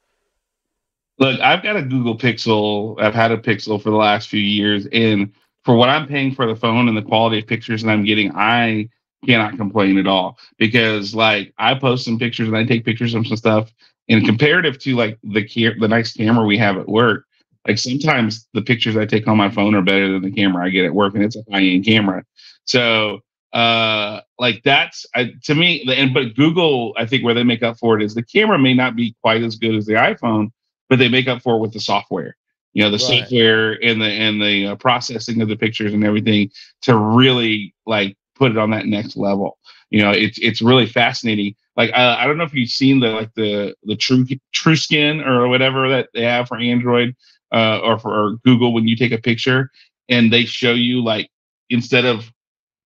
Look, 1.22 1.40
I've 1.40 1.62
got 1.62 1.78
a 1.78 1.84
Google 1.84 2.18
Pixel. 2.18 3.00
I've 3.00 3.14
had 3.14 3.32
a 3.32 3.38
Pixel 3.38 3.80
for 3.80 3.92
the 3.92 3.96
last 3.96 4.28
few 4.28 4.40
years, 4.40 4.88
and 4.92 5.32
for 5.64 5.76
what 5.76 5.88
I'm 5.88 6.08
paying 6.08 6.34
for 6.34 6.48
the 6.48 6.56
phone 6.56 6.88
and 6.88 6.98
the 6.98 7.04
quality 7.04 7.38
of 7.38 7.46
pictures 7.46 7.84
that 7.84 7.92
I'm 7.92 8.04
getting, 8.04 8.32
I 8.36 8.90
cannot 9.28 9.56
complain 9.56 10.00
at 10.00 10.08
all 10.08 10.40
because 10.58 11.14
like 11.14 11.54
I 11.60 11.76
post 11.76 12.06
some 12.06 12.18
pictures 12.18 12.48
and 12.48 12.58
I 12.58 12.64
take 12.66 12.84
pictures 12.86 13.14
of 13.14 13.28
some 13.28 13.38
stuff. 13.38 13.72
And 14.10 14.26
comparative 14.26 14.80
to 14.80 14.96
like 14.96 15.20
the 15.22 15.46
the 15.80 15.88
nice 15.88 16.12
camera 16.12 16.44
we 16.44 16.58
have 16.58 16.78
at 16.78 16.90
work, 16.90 17.26
like 17.68 17.78
sometimes 17.78 18.48
the 18.56 18.64
pictures 18.64 18.98
I 18.98 19.06
take 19.06 19.28
on 19.28 19.38
my 19.38 19.52
phone 19.52 19.76
are 19.76 19.84
better 19.84 20.12
than 20.12 20.24
the 20.24 20.32
camera 20.32 20.66
I 20.66 20.70
get 20.70 20.86
at 20.86 20.96
work, 20.96 21.14
and 21.14 21.24
it's 21.24 21.36
a 21.36 21.44
high 21.52 21.62
end 21.62 21.86
camera. 21.86 22.26
So 22.66 23.20
uh 23.54 24.22
like 24.40 24.64
that's 24.64 25.06
I, 25.14 25.34
to 25.44 25.54
me 25.54 25.84
and 25.94 26.14
but 26.14 26.36
google 26.36 26.94
i 26.98 27.06
think 27.06 27.26
where 27.26 27.34
they 27.34 27.44
make 27.44 27.62
up 27.64 27.78
for 27.78 28.00
it 28.00 28.02
is 28.02 28.16
the 28.16 28.24
camera 28.24 28.58
may 28.58 28.74
not 28.74 28.96
be 28.96 29.14
quite 29.22 29.44
as 29.44 29.58
good 29.58 29.76
as 29.76 29.86
the 29.86 29.96
iphone 29.96 30.52
but 30.92 31.00
they 31.00 31.10
make 31.10 31.28
up 31.28 31.42
for 31.42 31.56
it 31.56 31.60
with 31.60 31.74
the 31.74 31.80
software 31.80 32.38
you 32.74 32.84
know 32.84 32.92
the 32.92 32.98
right. 32.98 33.22
software 33.22 33.84
and 33.84 34.00
the 34.00 34.06
and 34.06 34.40
the 34.40 34.68
uh, 34.68 34.76
processing 34.76 35.42
of 35.42 35.48
the 35.48 35.56
pictures 35.56 35.94
and 35.94 36.04
everything 36.04 36.52
to 36.84 36.96
really 36.96 37.74
like 37.88 38.16
put 38.36 38.52
it 38.52 38.58
on 38.58 38.70
that 38.70 38.86
next 38.86 39.18
level 39.18 39.58
you 39.90 40.02
know 40.02 40.12
it's 40.12 40.38
it's 40.40 40.62
really 40.62 40.86
fascinating 40.86 41.56
like 41.76 41.90
uh, 41.94 42.16
i 42.20 42.28
don't 42.28 42.38
know 42.38 42.44
if 42.44 42.54
you've 42.54 42.70
seen 42.70 43.00
the 43.00 43.10
like 43.10 43.34
the 43.36 43.74
the 43.86 43.96
true 43.96 44.24
true 44.54 44.76
skin 44.76 45.22
or 45.22 45.48
whatever 45.48 45.90
that 45.90 46.10
they 46.14 46.24
have 46.24 46.48
for 46.48 46.58
android 46.58 47.16
uh, 47.52 47.80
or 47.80 48.00
for 48.00 48.14
or 48.14 48.38
Google 48.46 48.74
when 48.74 48.88
you 48.88 48.96
take 48.96 49.12
a 49.12 49.18
picture 49.18 49.70
and 50.10 50.32
they 50.32 50.46
show 50.46 50.74
you 50.74 51.04
like 51.04 51.30
instead 51.70 52.06
of 52.06 52.32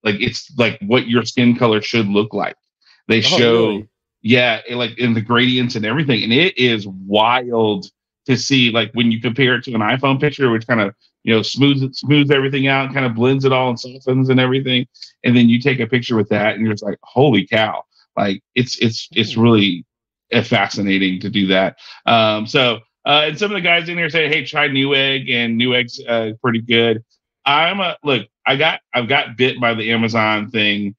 like 0.03 0.15
it's 0.19 0.51
like 0.57 0.79
what 0.81 1.07
your 1.07 1.23
skin 1.23 1.55
color 1.55 1.81
should 1.81 2.07
look 2.07 2.33
like. 2.33 2.55
They 3.07 3.19
oh, 3.19 3.21
show 3.21 3.67
really? 3.67 3.89
yeah, 4.21 4.61
it, 4.67 4.75
like 4.75 4.97
in 4.97 5.13
the 5.13 5.21
gradients 5.21 5.75
and 5.75 5.85
everything, 5.85 6.23
and 6.23 6.33
it 6.33 6.57
is 6.57 6.87
wild 6.87 7.89
to 8.25 8.37
see 8.37 8.71
like 8.71 8.91
when 8.93 9.11
you 9.11 9.21
compare 9.21 9.55
it 9.55 9.63
to 9.65 9.73
an 9.73 9.81
iPhone 9.81 10.19
picture, 10.19 10.51
which 10.51 10.67
kind 10.67 10.81
of 10.81 10.93
you 11.23 11.33
know 11.33 11.41
smooths 11.41 11.99
smooths 11.99 12.31
everything 12.31 12.67
out, 12.67 12.93
kind 12.93 13.05
of 13.05 13.15
blends 13.15 13.45
it 13.45 13.51
all 13.51 13.69
and 13.69 13.79
softens 13.79 14.29
and 14.29 14.39
everything, 14.39 14.87
and 15.23 15.35
then 15.35 15.49
you 15.49 15.59
take 15.59 15.79
a 15.79 15.87
picture 15.87 16.15
with 16.15 16.29
that, 16.29 16.55
and 16.55 16.65
you're 16.65 16.73
just 16.73 16.83
like, 16.83 16.99
holy 17.03 17.45
cow! 17.47 17.83
Like 18.17 18.41
it's 18.55 18.77
it's 18.79 19.07
it's 19.13 19.33
hmm. 19.33 19.41
really 19.41 19.85
fascinating 20.43 21.19
to 21.21 21.29
do 21.29 21.47
that. 21.47 21.77
Um, 22.05 22.47
so 22.47 22.79
uh, 23.05 23.25
and 23.27 23.37
some 23.37 23.51
of 23.51 23.55
the 23.55 23.61
guys 23.61 23.87
in 23.87 23.97
here 23.97 24.09
say, 24.09 24.27
"Hey, 24.27 24.43
try 24.45 24.67
Newegg, 24.67 25.29
and 25.31 25.59
Newegg's 25.59 26.01
uh, 26.07 26.31
pretty 26.41 26.61
good." 26.61 27.03
I'm 27.45 27.79
a 27.79 27.97
look. 28.03 28.27
I 28.45 28.55
got 28.55 28.81
I've 28.93 29.07
got 29.07 29.37
bit 29.37 29.59
by 29.61 29.73
the 29.73 29.91
Amazon 29.91 30.49
thing. 30.49 30.95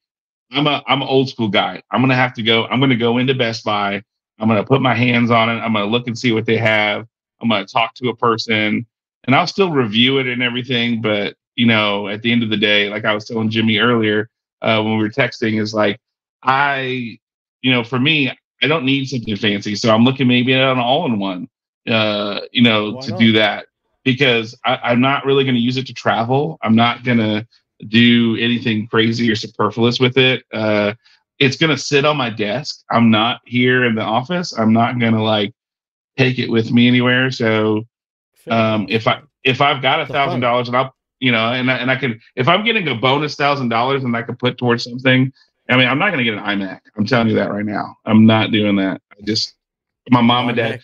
I'm 0.53 0.67
a 0.67 0.83
I'm 0.87 1.03
an 1.03 1.09
old 1.09 1.29
school 1.29 1.49
guy. 1.49 1.83
I'm 1.91 2.01
gonna 2.01 2.15
have 2.15 2.35
to 2.35 2.43
go. 2.43 2.67
I'm 2.67 2.79
gonna 2.81 2.97
go 2.97 3.19
into 3.19 3.35
Best 3.35 3.65
Buy. 3.65 4.03
I'm 4.39 4.49
gonna 4.49 4.65
put 4.65 4.81
my 4.81 4.95
hands 4.95 5.31
on 5.31 5.49
it. 5.49 5.55
I'm 5.61 5.73
gonna 5.73 5.87
look 5.87 6.07
and 6.07 6.17
see 6.17 6.33
what 6.33 6.47
they 6.47 6.59
have. 6.59 7.07
I'm 7.41 7.49
gonna 7.49 7.67
talk 7.67 7.95
to 7.95 8.09
a 8.09 8.17
person, 8.17 8.87
and 9.25 9.35
I'll 9.35 9.47
still 9.47 9.71
review 9.71 10.19
it 10.19 10.27
and 10.27 10.43
everything. 10.43 11.01
But 11.01 11.37
you 11.55 11.67
know, 11.67 12.09
at 12.09 12.23
the 12.23 12.33
end 12.33 12.43
of 12.43 12.51
the 12.51 12.57
day, 12.57 12.89
like 12.89 13.05
I 13.05 13.15
was 13.15 13.27
telling 13.27 13.51
Jimmy 13.51 13.79
earlier 13.79 14.31
uh, 14.63 14.83
when 14.83 14.97
we 14.97 15.03
were 15.03 15.11
texting, 15.11 15.61
is 15.61 15.75
like 15.75 16.01
I, 16.43 17.19
you 17.63 17.73
know, 17.73 17.83
for 17.85 17.99
me, 17.99 18.31
I 18.63 18.67
don't 18.67 18.85
need 18.85 19.07
something 19.07 19.37
fancy, 19.37 19.75
so 19.75 19.95
I'm 19.95 20.05
looking 20.05 20.29
maybe 20.29 20.55
at 20.55 20.73
an 20.73 20.79
all-in-one 20.79 21.49
uh, 21.89 22.41
you 22.53 22.63
know, 22.63 22.93
Why 22.93 23.01
to 23.03 23.11
not? 23.13 23.21
do 23.21 23.33
that 23.33 23.67
because 24.05 24.59
I, 24.65 24.93
am 24.93 25.01
not 25.01 25.25
really 25.25 25.45
going 25.45 25.55
to 25.55 25.61
use 25.61 25.77
it 25.77 25.87
to 25.87 25.95
travel. 25.95 26.59
I'm 26.63 26.75
not 26.75 27.05
going 27.05 27.19
to 27.19 27.47
do 27.89 28.37
anything 28.37 28.87
crazy 28.89 29.31
or 29.31 29.37
superfluous 29.37 30.01
with 30.01 30.17
it. 30.17 30.45
Uh, 30.53 30.95
it's 31.39 31.57
going 31.57 31.75
to 31.75 31.81
sit 31.81 32.05
on 32.05 32.17
my 32.17 32.31
desk. 32.31 32.83
I'm 32.91 33.11
not 33.11 33.41
here 33.45 33.85
in 33.85 33.95
the 33.95 34.03
office. 34.03 34.57
I'm 34.57 34.73
not 34.73 34.99
going 34.99 35.13
to 35.13 35.23
like 35.23 35.53
take 36.17 36.39
it 36.39 36.51
with 36.51 36.71
me 36.71 36.89
anywhere. 36.89 37.31
So 37.31 37.85
um, 38.51 38.87
if 38.89 39.07
I 39.07 39.23
if 39.45 39.61
I've 39.61 39.83
got 39.83 40.01
a 40.01 40.07
thousand 40.07 40.41
dollars 40.41 40.69
and 40.69 40.77
I'll 40.77 40.95
you 41.21 41.33
know 41.33 41.53
and 41.53 41.71
I, 41.71 41.77
and 41.77 41.91
I 41.91 41.97
can 41.97 42.21
if 42.35 42.49
I'm 42.49 42.65
getting 42.65 42.89
a 42.89 42.95
bonus 42.95 43.37
thousand 43.37 43.69
dollars 43.69 44.05
and 44.05 44.17
I 44.17 44.23
can 44.23 44.37
put 44.37 44.59
towards 44.59 44.85
something. 44.85 45.33
I 45.69 45.77
mean, 45.77 45.89
I'm 45.89 45.99
not 45.99 46.13
going 46.13 46.19
to 46.19 46.25
get 46.25 46.35
an 46.35 46.45
iMac. 46.45 46.79
I'm 46.97 47.07
telling 47.07 47.27
you 47.29 47.35
that 47.35 47.51
right 47.51 47.65
now. 47.65 47.97
I'm 48.05 48.25
not 48.25 48.53
doing 48.53 48.77
that. 48.77 49.03
I 49.11 49.23
just 49.25 49.55
my 50.11 50.21
mom 50.21 50.49
and 50.49 50.57
dad 50.57 50.81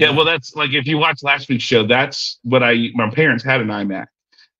yeah, 0.00 0.16
well, 0.16 0.24
that's 0.24 0.56
like 0.56 0.72
if 0.72 0.86
you 0.86 0.96
watch 0.96 1.22
last 1.22 1.50
week's 1.50 1.62
show, 1.62 1.86
that's 1.86 2.38
what 2.42 2.62
I. 2.62 2.88
My 2.94 3.10
parents 3.10 3.44
had 3.44 3.60
an 3.60 3.66
iMac, 3.66 4.06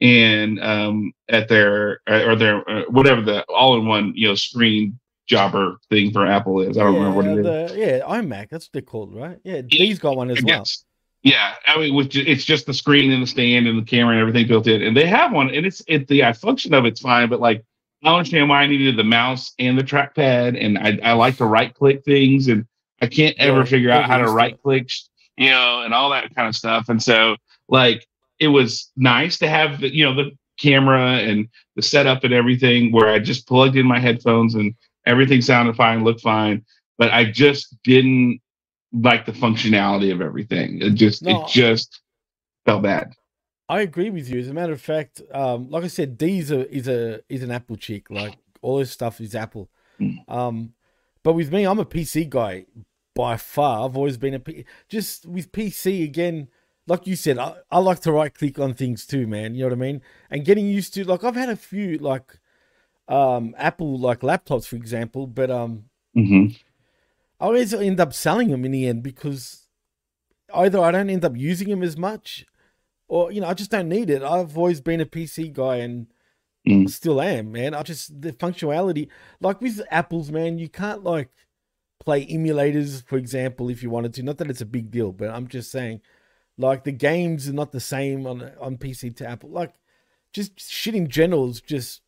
and 0.03 0.63
um, 0.63 1.15
at 1.31 1.49
their 1.49 2.01
or 2.07 2.37
their 2.37 2.69
uh, 2.69 2.83
whatever 2.91 3.23
the 3.23 3.43
all-in-one 3.45 4.13
you 4.15 4.29
know 4.29 4.35
screen 4.35 5.01
jobber 5.31 5.79
thing 5.89 6.11
for 6.13 6.27
Apple 6.27 6.61
is. 6.61 6.77
I 6.77 6.83
don't 6.83 6.95
yeah, 6.95 6.99
remember 6.99 7.17
what 7.17 7.27
it 7.27 7.43
the, 7.43 7.65
is. 7.67 7.77
Yeah, 7.77 8.01
iMac. 8.01 8.51
That's 8.51 8.67
what 8.67 8.73
they're 8.73 8.83
called, 8.83 9.15
right? 9.15 9.39
Yeah, 9.45 9.63
D's 9.63 9.99
got 9.99 10.17
one 10.17 10.31
as 10.31 10.43
well. 10.43 10.65
Yeah, 11.23 11.55
I 11.67 11.79
mean, 11.79 11.95
with 11.95 12.17
it's 12.17 12.45
just 12.45 12.67
the 12.67 12.75
screen 12.75 13.13
and 13.13 13.23
the 13.23 13.27
stand 13.27 13.67
and 13.67 13.79
the 13.79 13.85
camera 13.85 14.13
and 14.13 14.21
everything 14.21 14.49
built 14.49 14.67
in, 14.67 14.83
and 14.83 14.97
they 14.97 15.07
have 15.07 15.33
one, 15.33 15.51
and 15.55 15.67
it's 15.67 15.83
it 15.87 16.09
the 16.09 16.23
function 16.33 16.75
of 16.75 16.87
it's 16.87 17.01
fine, 17.01 17.29
but 17.29 17.41
like 17.41 17.63
I 18.03 18.09
don't 18.09 18.19
understand 18.19 18.49
why 18.49 18.63
I 18.63 18.67
needed 18.67 18.97
the 18.97 19.05
mouse 19.05 19.53
and 19.59 19.79
the 19.79 19.85
trackpad, 19.85 20.63
and 20.63 20.79
I 20.79 20.99
I 21.03 21.13
like 21.13 21.37
to 21.39 21.47
right 21.47 21.75
click 21.75 22.05
things, 22.05 22.49
and 22.49 22.67
I 23.03 23.07
can't 23.07 23.37
ever 23.39 23.65
Yeah, 23.65 23.67
figure 23.67 23.91
out 23.91 24.07
how 24.07 24.19
to 24.19 24.31
right 24.31 24.61
click, 24.63 24.89
you 25.37 25.51
know, 25.51 25.83
and 25.83 25.93
all 25.95 26.11
that 26.11 26.35
kind 26.35 26.49
of 26.49 26.57
stuff, 26.57 26.89
and 26.89 27.03
so 27.03 27.37
like 27.69 28.07
it 28.39 28.49
was 28.49 28.91
nice 28.97 29.39
to 29.39 29.49
have 29.49 29.81
the 29.81 29.95
you 29.95 30.05
know 30.05 30.15
the 30.15 30.33
camera 30.59 31.19
and 31.19 31.49
the 31.77 31.83
setup 31.83 32.25
and 32.25 32.35
everything 32.35 32.93
where 32.93 33.09
I 33.09 33.19
just 33.19 33.47
plugged 33.47 33.77
in 33.77 33.87
my 33.87 33.99
headphones 33.99 34.55
and 34.55 34.75
everything 35.07 35.41
sounded 35.41 35.77
fine, 35.77 36.05
looked 36.05 36.21
fine, 36.21 36.65
but 36.99 37.11
I 37.11 37.25
just 37.31 37.77
didn't 37.85 38.41
like 38.93 39.27
the 39.27 39.33
functionality 39.33 40.13
of 40.13 40.21
everything. 40.21 40.81
It 40.83 40.95
just 40.95 41.23
No. 41.23 41.45
it 41.45 41.49
just 41.49 42.01
felt 42.65 42.83
bad. 42.83 43.13
I 43.69 43.83
agree 43.83 44.11
with 44.11 44.29
you. 44.29 44.41
As 44.41 44.49
a 44.49 44.53
matter 44.55 44.73
of 44.73 44.81
fact, 44.81 45.23
um, 45.33 45.71
like 45.71 45.85
I 45.85 45.89
said, 45.89 46.19
D's 46.19 46.51
a, 46.51 46.69
is 46.75 46.89
a 46.89 47.21
is 47.29 47.43
an 47.45 47.53
Apple 47.53 47.77
chick. 47.77 48.11
Like 48.11 48.37
all 48.63 48.79
this 48.79 48.91
stuff 48.91 49.21
is 49.21 49.35
Apple. 49.35 49.71
Mm. 50.01 50.29
Um, 50.29 50.73
but 51.23 51.35
with 51.35 51.53
me, 51.53 51.65
I'm 51.65 51.79
a 51.79 51.85
PC 51.85 52.29
guy 52.29 52.67
by 53.15 53.37
far. 53.37 53.87
I've 53.87 53.97
always 53.97 54.17
been 54.17 54.35
a 54.35 54.41
P- 54.41 54.65
just 54.89 55.25
with 55.27 55.53
PC 55.53 56.03
again. 56.03 56.49
Like 56.89 57.07
you 57.07 57.15
said, 57.15 57.39
I, 57.39 57.55
I 57.71 57.79
like 57.79 58.01
to 58.01 58.13
right 58.13 58.35
click 58.35 58.59
on 58.59 58.75
things 58.75 59.07
too, 59.07 59.29
man. 59.29 59.55
You 59.55 59.61
know 59.61 59.67
what 59.67 59.75
I 59.75 59.77
mean? 59.77 60.03
And 60.31 60.45
getting 60.45 60.67
used 60.67 60.93
to 60.95 61.05
like 61.05 61.23
I've 61.23 61.37
had 61.37 61.49
a 61.49 61.55
few 61.57 61.97
like 61.99 62.40
um 63.11 63.55
Apple 63.59 63.99
like 63.99 64.21
laptops, 64.21 64.67
for 64.67 64.77
example, 64.77 65.27
but 65.27 65.51
um 65.51 65.85
hmm 66.15 66.47
I 67.41 67.47
always 67.47 67.73
end 67.75 68.01
up 68.01 68.13
selling 68.13 68.49
them 68.51 68.65
in 68.65 68.73
the 68.73 68.87
end 68.87 69.03
because 69.03 69.67
either 70.55 70.79
I 70.79 70.91
don't 70.91 71.11
end 71.11 71.25
up 71.25 71.37
using 71.37 71.69
them 71.71 71.83
as 71.83 71.97
much, 71.97 72.47
or 73.09 73.33
you 73.33 73.41
know 73.41 73.49
I 73.49 73.55
just 73.55 73.71
don't 73.71 73.89
need 73.89 74.11
it. 74.11 74.23
I've 74.23 74.57
always 74.57 74.81
been 74.81 75.01
a 75.01 75.07
PC 75.07 75.53
guy 75.53 75.77
and 75.77 76.07
Mm. 76.69 76.91
still 76.91 77.23
am, 77.23 77.53
man. 77.53 77.75
I 77.75 77.83
just 77.83 78.21
the 78.21 78.33
functionality, 78.35 79.09
like 79.41 79.63
with 79.63 79.81
Apple's, 79.91 80.31
man, 80.31 80.59
you 80.59 80.69
can't 80.69 81.03
like 81.03 81.31
play 82.01 82.27
emulators, 82.27 83.03
for 83.07 83.17
example, 83.17 83.71
if 83.71 83.83
you 83.83 83.89
wanted 83.89 84.13
to. 84.15 84.23
Not 84.23 84.37
that 84.39 84.51
it's 84.51 84.61
a 84.61 84.67
big 84.67 84.91
deal, 84.91 85.11
but 85.11 85.31
I'm 85.31 85.49
just 85.49 85.71
saying, 85.71 86.03
like 86.59 86.85
the 86.85 86.93
games 86.93 87.49
are 87.49 87.55
not 87.55 87.73
the 87.73 87.81
same 87.81 88.27
on 88.27 88.43
on 88.61 88.77
PC 88.77 89.09
to 89.17 89.27
Apple. 89.27 89.49
Like 89.51 89.73
just 90.35 90.61
shit 90.61 90.95
in 90.95 91.09
general 91.09 91.49
is 91.49 91.63
just 91.63 92.03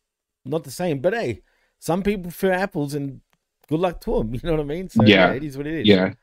not 0.45 0.63
the 0.63 0.71
same. 0.71 0.99
But 0.99 1.13
hey, 1.13 1.41
some 1.79 2.03
people 2.03 2.23
prefer 2.23 2.51
apples 2.51 2.93
and 2.93 3.21
good 3.69 3.79
luck 3.79 4.01
to 4.01 4.19
them. 4.19 4.33
You 4.33 4.39
know 4.43 4.51
what 4.53 4.61
I 4.61 4.65
mean? 4.65 4.89
So 4.89 5.03
Yeah. 5.03 5.31
it 5.31 5.43
is 5.43 5.57
what 5.57 5.67
it 5.67 5.81
is. 5.81 5.87
Yeah. 5.87 6.13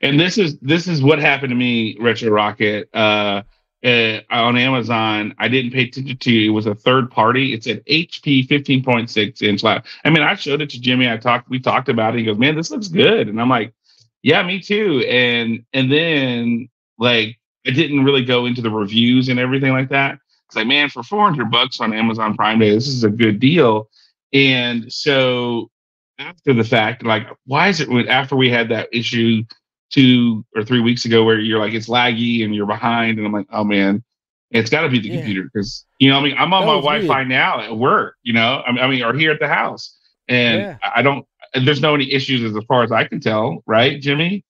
And 0.00 0.18
this 0.18 0.38
is 0.38 0.58
this 0.60 0.86
is 0.86 1.02
what 1.02 1.18
happened 1.18 1.50
to 1.50 1.56
me, 1.56 1.96
Retro 2.00 2.30
Rocket. 2.30 2.88
Uh, 2.94 3.42
uh, 3.84 4.20
on 4.30 4.56
Amazon, 4.56 5.34
I 5.38 5.46
didn't 5.48 5.72
pay 5.72 5.84
attention 5.84 6.16
to. 6.16 6.46
It 6.46 6.50
was 6.50 6.66
a 6.66 6.74
third 6.74 7.10
party. 7.12 7.52
It's 7.52 7.66
an 7.68 7.80
HP 7.88 8.46
15.6 8.48 9.42
inch 9.42 9.62
lap. 9.62 9.86
I 10.04 10.10
mean, 10.10 10.22
I 10.22 10.34
showed 10.34 10.60
it 10.60 10.70
to 10.70 10.80
Jimmy. 10.80 11.08
I 11.10 11.16
talked. 11.16 11.48
We 11.48 11.60
talked 11.60 11.88
about 11.88 12.14
it. 12.14 12.18
He 12.18 12.24
goes, 12.24 12.38
"Man, 12.38 12.56
this 12.56 12.70
looks 12.72 12.88
good," 12.88 13.28
and 13.28 13.40
I'm 13.40 13.48
like, 13.48 13.72
"Yeah, 14.22 14.42
me 14.42 14.60
too." 14.60 15.04
And 15.08 15.64
and 15.72 15.90
then 15.92 16.68
like 16.98 17.38
I 17.66 17.70
didn't 17.70 18.04
really 18.04 18.24
go 18.24 18.46
into 18.46 18.62
the 18.62 18.70
reviews 18.70 19.28
and 19.28 19.38
everything 19.38 19.72
like 19.72 19.90
that. 19.90 20.18
It's 20.48 20.56
like, 20.56 20.66
man, 20.66 20.88
for 20.88 21.02
400 21.02 21.50
bucks 21.50 21.80
on 21.80 21.92
Amazon 21.92 22.34
Prime 22.34 22.58
Day, 22.58 22.70
this 22.74 22.88
is 22.88 23.04
a 23.04 23.10
good 23.10 23.38
deal. 23.38 23.88
And 24.32 24.90
so 24.92 25.70
after 26.18 26.54
the 26.54 26.64
fact, 26.64 27.04
like, 27.04 27.26
why 27.44 27.68
is 27.68 27.80
it 27.80 27.88
when 27.88 28.08
after 28.08 28.34
we 28.36 28.50
had 28.50 28.70
that 28.70 28.88
issue 28.92 29.42
two 29.90 30.44
or 30.56 30.64
three 30.64 30.80
weeks 30.80 31.04
ago 31.04 31.24
where 31.24 31.38
you're 31.38 31.58
like 31.58 31.74
it's 31.74 31.88
laggy 31.88 32.44
and 32.44 32.54
you're 32.54 32.66
behind, 32.66 33.18
and 33.18 33.26
I'm 33.26 33.32
like, 33.32 33.46
oh 33.52 33.64
man, 33.64 34.02
it's 34.50 34.70
got 34.70 34.82
to 34.82 34.88
be 34.88 34.98
the 35.00 35.08
Yeah. 35.08 35.16
computer 35.16 35.44
because 35.52 35.84
you 35.98 36.10
know, 36.10 36.18
I 36.18 36.22
mean, 36.22 36.34
I'm 36.38 36.52
on 36.54 36.62
That 36.62 36.66
my 36.66 36.72
Wi-Fi 36.80 37.24
now 37.24 37.60
at 37.60 37.76
work, 37.76 38.16
you 38.22 38.32
know, 38.32 38.62
I 38.66 38.72
mean, 38.72 38.82
I 38.84 38.86
mean, 38.88 39.02
or 39.02 39.12
here 39.14 39.32
at 39.32 39.40
the 39.40 39.48
house, 39.48 39.96
and 40.28 40.62
Yeah. 40.62 40.78
I 40.82 41.02
don't. 41.02 41.26
There's 41.54 41.80
no 41.80 41.94
any 41.94 42.10
issues 42.12 42.54
as 42.56 42.62
far 42.64 42.82
as 42.82 42.92
I 42.92 43.04
can 43.04 43.20
tell, 43.20 43.62
right, 43.66 44.00
Jimmy? 44.00 44.44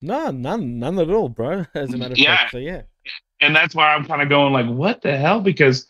No, 0.00 0.30
none, 0.30 0.78
none 0.78 0.98
at 0.98 1.10
all, 1.10 1.28
bro. 1.28 1.64
As 1.74 1.92
a 1.94 1.98
matter 1.98 2.14
of 2.14 2.20
Yeah. 2.20 2.36
fact, 2.38 2.52
so 2.52 2.58
yeah. 2.58 2.82
And 3.40 3.54
that's 3.54 3.74
why 3.74 3.94
I'm 3.94 4.04
kind 4.04 4.22
of 4.22 4.28
going 4.28 4.52
like, 4.52 4.66
what 4.66 5.02
the 5.02 5.16
hell? 5.16 5.40
Because, 5.40 5.86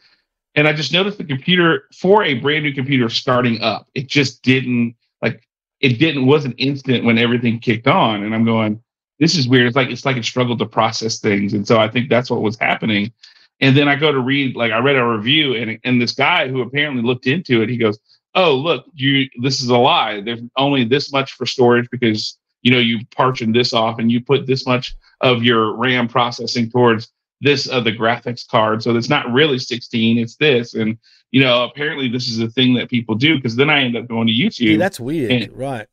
and 0.54 0.66
I 0.66 0.72
just 0.72 0.92
noticed 0.92 1.18
the 1.18 1.24
computer 1.24 1.88
for 1.94 2.24
a 2.24 2.34
brand 2.34 2.64
new 2.64 2.72
computer 2.72 3.08
starting 3.08 3.60
up, 3.60 3.88
it 3.94 4.08
just 4.08 4.42
didn't 4.42 4.96
like 5.22 5.46
it 5.80 5.98
didn't 5.98 6.26
wasn't 6.26 6.54
instant 6.58 7.04
when 7.04 7.18
everything 7.18 7.58
kicked 7.58 7.86
on, 7.86 8.22
and 8.22 8.34
I'm 8.34 8.44
going, 8.44 8.82
this 9.18 9.36
is 9.36 9.48
weird. 9.48 9.66
It's 9.66 9.76
like 9.76 9.88
it's 9.88 10.04
like 10.04 10.16
it 10.16 10.24
struggled 10.24 10.58
to 10.60 10.66
process 10.66 11.18
things, 11.18 11.54
and 11.54 11.66
so 11.66 11.78
I 11.78 11.88
think 11.88 12.08
that's 12.08 12.30
what 12.30 12.42
was 12.42 12.58
happening. 12.58 13.12
And 13.60 13.76
then 13.76 13.88
I 13.88 13.96
go 13.96 14.10
to 14.10 14.18
read, 14.18 14.56
like 14.56 14.72
I 14.72 14.78
read 14.78 14.96
a 14.96 15.06
review, 15.06 15.54
and 15.54 15.78
and 15.84 16.00
this 16.00 16.12
guy 16.12 16.48
who 16.48 16.62
apparently 16.62 17.02
looked 17.02 17.26
into 17.26 17.62
it, 17.62 17.68
he 17.68 17.76
goes, 17.76 17.98
"Oh, 18.34 18.54
look, 18.54 18.86
you 18.94 19.28
this 19.42 19.62
is 19.62 19.68
a 19.68 19.76
lie. 19.76 20.20
There's 20.20 20.40
only 20.56 20.84
this 20.84 21.12
much 21.12 21.32
for 21.32 21.46
storage 21.46 21.88
because 21.90 22.38
you 22.64 22.72
know 22.72 22.78
you 22.78 23.06
partition 23.14 23.52
this 23.52 23.72
off 23.72 24.00
and 24.00 24.10
you 24.10 24.20
put 24.20 24.46
this 24.46 24.66
much 24.66 24.96
of 25.20 25.44
your 25.44 25.76
RAM 25.76 26.08
processing 26.08 26.68
towards 26.68 27.12
this 27.40 27.68
of 27.68 27.84
the 27.84 27.92
graphics 27.92 28.46
card. 28.46 28.82
So 28.82 28.96
it's 28.96 29.08
not 29.08 29.30
really 29.32 29.58
16, 29.58 30.18
it's 30.18 30.36
this. 30.36 30.74
And 30.74 30.98
you 31.30 31.40
know, 31.40 31.64
apparently 31.64 32.08
this 32.08 32.28
is 32.28 32.40
a 32.40 32.48
thing 32.48 32.74
that 32.74 32.88
people 32.88 33.14
do 33.14 33.36
because 33.36 33.54
then 33.54 33.70
I 33.70 33.82
end 33.82 33.96
up 33.96 34.08
going 34.08 34.26
to 34.26 34.32
YouTube. 34.32 34.72
Yeah, 34.72 34.76
that's 34.78 34.98
weird, 34.98 35.30
and- 35.30 35.52
right? 35.52 35.86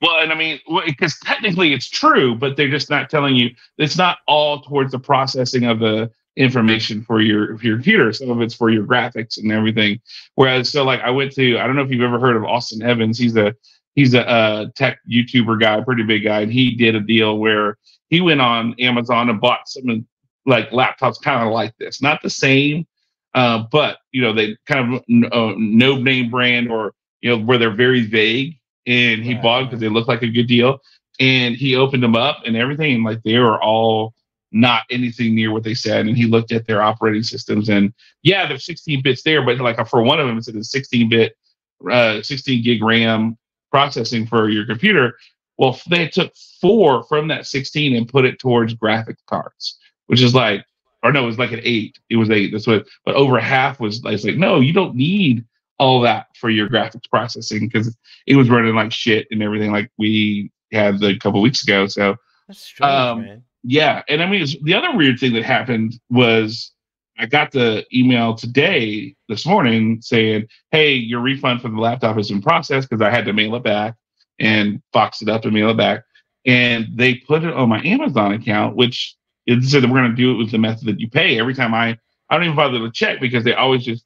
well, 0.00 0.20
and 0.20 0.30
I 0.30 0.36
mean, 0.36 0.60
because 0.86 1.18
technically 1.20 1.72
it's 1.72 1.88
true, 1.88 2.34
but 2.34 2.56
they're 2.56 2.70
just 2.70 2.88
not 2.88 3.10
telling 3.10 3.34
you. 3.34 3.50
It's 3.78 3.98
not 3.98 4.18
all 4.28 4.60
towards 4.60 4.92
the 4.92 4.98
processing 4.98 5.64
of 5.64 5.80
the 5.80 6.10
information 6.36 7.02
for 7.02 7.20
your 7.20 7.58
for 7.58 7.64
your 7.64 7.76
computer. 7.76 8.12
Some 8.12 8.30
of 8.30 8.40
it's 8.40 8.54
for 8.54 8.70
your 8.70 8.84
graphics 8.84 9.38
and 9.38 9.50
everything. 9.50 10.00
Whereas, 10.36 10.70
so 10.70 10.84
like 10.84 11.00
I 11.00 11.10
went 11.10 11.32
to, 11.32 11.58
I 11.58 11.66
don't 11.66 11.74
know 11.74 11.82
if 11.82 11.90
you've 11.90 12.02
ever 12.02 12.20
heard 12.20 12.36
of 12.36 12.44
Austin 12.44 12.82
Evans. 12.82 13.18
He's 13.18 13.36
a 13.36 13.54
he's 13.98 14.14
a, 14.14 14.28
uh 14.28 14.66
tech 14.76 15.00
YouTuber 15.10 15.58
guy, 15.60 15.80
pretty 15.80 16.04
big 16.04 16.22
guy, 16.22 16.42
and 16.42 16.52
he 16.52 16.76
did 16.76 16.94
a 16.94 17.00
deal 17.00 17.38
where 17.38 17.76
he 18.10 18.20
went 18.20 18.40
on 18.40 18.76
Amazon 18.78 19.28
and 19.28 19.40
bought 19.40 19.68
some 19.68 20.06
like 20.46 20.70
laptops 20.70 21.20
kind 21.20 21.42
of 21.44 21.52
like 21.52 21.74
this, 21.78 22.00
not 22.00 22.22
the 22.22 22.30
same, 22.30 22.86
uh, 23.34 23.64
but 23.72 23.98
you 24.12 24.22
know 24.22 24.32
they 24.32 24.56
kind 24.66 24.94
of 24.94 25.02
uh, 25.32 25.54
no 25.58 25.96
name 25.98 26.30
brand 26.30 26.70
or 26.70 26.94
you 27.22 27.30
know 27.30 27.42
where 27.44 27.58
they're 27.58 27.74
very 27.74 28.06
vague. 28.06 28.54
And 28.86 29.24
he 29.24 29.34
Right, 29.34 29.42
bought 29.42 29.64
because 29.64 29.80
they 29.80 29.88
looked 29.88 30.08
like 30.08 30.22
a 30.22 30.28
good 30.28 30.46
deal. 30.46 30.78
And 31.20 31.56
he 31.56 31.74
opened 31.74 32.04
them 32.04 32.14
up 32.14 32.42
and 32.46 32.56
everything, 32.56 32.94
and 32.94 33.04
like 33.04 33.20
they 33.24 33.38
were 33.38 33.60
all 33.60 34.14
not 34.52 34.84
anything 34.90 35.34
near 35.34 35.50
what 35.50 35.64
they 35.64 35.74
said. 35.74 36.06
And 36.06 36.16
he 36.16 36.24
looked 36.24 36.52
at 36.52 36.68
their 36.68 36.82
operating 36.82 37.24
systems, 37.24 37.68
and 37.68 37.92
yeah, 38.22 38.46
there's 38.46 38.64
16 38.64 39.02
bits 39.02 39.22
there, 39.24 39.42
but 39.44 39.58
like 39.58 39.84
for 39.88 40.02
one 40.04 40.20
of 40.20 40.28
them, 40.28 40.38
it's 40.38 40.46
a 40.46 40.62
16 40.62 41.08
bit, 41.08 41.32
uh, 41.90 42.22
16 42.22 42.62
gig 42.62 42.80
RAM 42.80 43.36
processing 43.78 44.26
for 44.26 44.48
your 44.48 44.66
computer. 44.66 45.16
Well, 45.56 45.78
they 45.88 46.08
took 46.08 46.32
four 46.60 47.04
from 47.04 47.28
that 47.28 47.46
16 47.46 47.94
and 47.94 48.08
put 48.08 48.24
it 48.24 48.38
towards 48.40 48.74
graphics 48.74 49.24
cards, 49.26 49.78
which 50.06 50.20
is 50.20 50.34
like, 50.34 50.64
or 51.04 51.12
no, 51.12 51.22
it 51.22 51.26
was 51.26 51.38
like 51.38 51.52
an 51.52 51.60
eight. 51.62 51.96
It 52.10 52.16
was 52.16 52.28
eight. 52.30 52.50
That's 52.50 52.66
what, 52.66 52.86
but 53.04 53.14
over 53.14 53.38
half 53.38 53.78
was 53.78 54.02
like, 54.02 54.22
like, 54.24 54.36
no, 54.36 54.58
you 54.58 54.72
don't 54.72 54.96
need 54.96 55.44
all 55.78 56.00
that 56.00 56.26
for 56.40 56.50
your 56.50 56.68
graphics 56.68 57.08
processing 57.08 57.68
because 57.68 57.96
it 58.26 58.34
was 58.34 58.50
running 58.50 58.74
like 58.74 58.90
shit 58.92 59.28
and 59.30 59.44
everything 59.44 59.70
like 59.70 59.92
we 59.96 60.50
had 60.72 60.98
the 60.98 61.16
couple 61.18 61.40
weeks 61.40 61.62
ago. 61.62 61.86
So 61.86 62.16
That's 62.48 62.60
strange, 62.60 62.90
Um, 62.92 63.20
man. 63.22 63.44
yeah, 63.62 64.02
and 64.08 64.20
I 64.20 64.26
mean 64.28 64.42
it's, 64.42 64.60
the 64.62 64.74
other 64.74 64.96
weird 64.96 65.20
thing 65.20 65.34
that 65.34 65.44
happened 65.44 66.00
was 66.10 66.72
I 67.18 67.26
got 67.26 67.52
the 67.52 67.84
email 67.94 68.34
today 68.34 69.14
this 69.28 69.46
morning 69.46 70.00
saying, 70.02 70.46
"Hey, 70.70 70.94
your 70.94 71.20
refund 71.20 71.62
for 71.62 71.68
the 71.68 71.78
laptop 71.80 72.16
has 72.16 72.30
been 72.30 72.42
processed 72.42 72.88
because 72.88 73.02
I 73.02 73.10
had 73.10 73.24
to 73.26 73.32
mail 73.32 73.54
it 73.56 73.64
back 73.64 73.94
and 74.38 74.80
box 74.92 75.22
it 75.22 75.28
up 75.28 75.44
and 75.44 75.52
mail 75.54 75.70
it 75.70 75.76
back." 75.76 76.04
And 76.46 76.88
they 76.94 77.16
put 77.16 77.44
it 77.44 77.52
on 77.54 77.68
my 77.68 77.82
Amazon 77.82 78.32
account, 78.32 78.76
which 78.76 79.16
it 79.46 79.62
said 79.64 79.82
that 79.82 79.90
we're 79.90 79.98
going 80.00 80.10
to 80.10 80.16
do 80.16 80.32
it 80.32 80.38
with 80.38 80.50
the 80.50 80.58
method 80.58 80.86
that 80.86 81.00
you 81.00 81.10
pay. 81.10 81.38
Every 81.40 81.54
time 81.54 81.74
I, 81.74 81.98
I 82.30 82.36
don't 82.36 82.44
even 82.44 82.56
bother 82.56 82.78
to 82.78 82.90
check 82.90 83.20
because 83.20 83.44
they 83.44 83.54
always 83.54 83.84
just 83.84 84.04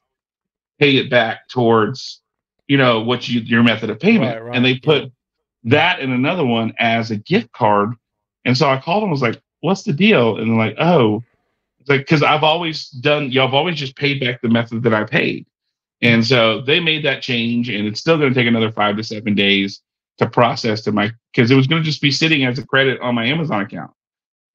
pay 0.79 0.97
it 0.97 1.09
back 1.09 1.47
towards, 1.49 2.21
you 2.67 2.77
know, 2.77 3.01
what 3.01 3.27
you 3.29 3.41
your 3.41 3.63
method 3.63 3.89
of 3.89 3.99
payment, 3.99 4.41
Right, 4.41 4.43
right, 4.43 4.55
and 4.55 4.65
they 4.65 4.73
yeah. 4.73 4.79
put 4.83 5.11
that 5.65 5.99
and 5.99 6.11
another 6.11 6.45
one 6.45 6.73
as 6.79 7.11
a 7.11 7.17
gift 7.17 7.51
card. 7.51 7.93
And 8.45 8.57
so 8.57 8.69
I 8.69 8.79
called 8.79 9.03
them, 9.03 9.11
was 9.11 9.21
like, 9.21 9.41
what's 9.61 9.83
the 9.83 9.93
deal? 9.93 10.37
And 10.37 10.49
they're 10.49 10.57
like, 10.57 10.75
oh, 10.79 11.23
it's 11.83 11.89
like, 11.89 11.99
because 12.01 12.23
I've 12.23 12.43
always 12.43 12.87
done, 12.87 13.29
know, 13.29 13.45
I've 13.45 13.53
always 13.53 13.77
just 13.77 13.97
paid 13.97 14.21
back 14.21 14.41
the 14.41 14.47
method 14.47 14.83
that 14.83 14.93
I 14.93 15.03
paid. 15.03 15.45
And 16.01 16.25
so 16.25 16.61
they 16.61 16.79
made 16.79 17.03
that 17.03 17.21
change, 17.21 17.67
and 17.69 17.85
it's 17.85 17.99
still 17.99 18.17
going 18.17 18.33
to 18.33 18.39
take 18.39 18.47
another 18.47 18.71
five 18.71 18.95
to 18.97 19.03
seven 19.03 19.35
days 19.35 19.81
to 20.17 20.29
process 20.29 20.81
to 20.83 20.93
my, 20.93 21.11
because 21.33 21.51
it 21.51 21.55
was 21.55 21.67
going 21.67 21.81
to 21.81 21.85
just 21.85 22.01
be 22.01 22.11
sitting 22.11 22.45
as 22.45 22.57
a 22.57 22.65
credit 22.65 23.01
on 23.01 23.15
my 23.15 23.25
Amazon 23.25 23.61
account. 23.61 23.91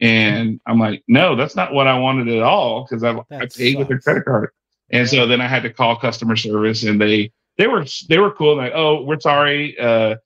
And 0.01 0.61
I'm 0.67 0.79
like, 0.79 1.03
no, 1.07 1.37
that's 1.37 1.55
not 1.55 1.75
what 1.75 1.87
I 1.87 1.99
wanted 1.99 2.29
at 2.29 2.43
all, 2.43 2.85
because 2.85 3.05
I, 3.05 3.19
I 3.31 3.47
paid 3.47 3.79
with 3.79 3.91
a 3.91 3.99
credit 3.99 4.25
card. 4.25 4.51
And 4.91 5.09
so 5.09 5.27
then 5.27 5.41
I 5.43 5.47
had 5.47 5.65
to 5.65 5.71
call 5.71 5.97
customer 5.97 6.37
service, 6.37 6.83
and 6.85 7.01
they 7.01 7.31
they 7.59 7.67
were 7.67 7.85
they 8.09 8.19
were 8.19 8.31
cool. 8.31 8.57
Like, 8.57 8.73
oh, 8.75 9.03
we're 9.03 9.21
sorry. 9.21 9.79
Uh, 9.79 10.17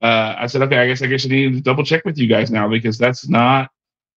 uh, 0.00 0.34
I 0.38 0.46
said, 0.46 0.62
okay, 0.62 0.78
I 0.78 0.86
guess 0.86 1.02
I 1.02 1.06
guess 1.06 1.24
I 1.24 1.28
need 1.28 1.54
to 1.54 1.60
double 1.60 1.84
check 1.84 2.04
with 2.04 2.18
you 2.18 2.28
guys 2.28 2.50
now 2.50 2.68
because 2.68 2.98
that's 2.98 3.28
not, 3.28 3.70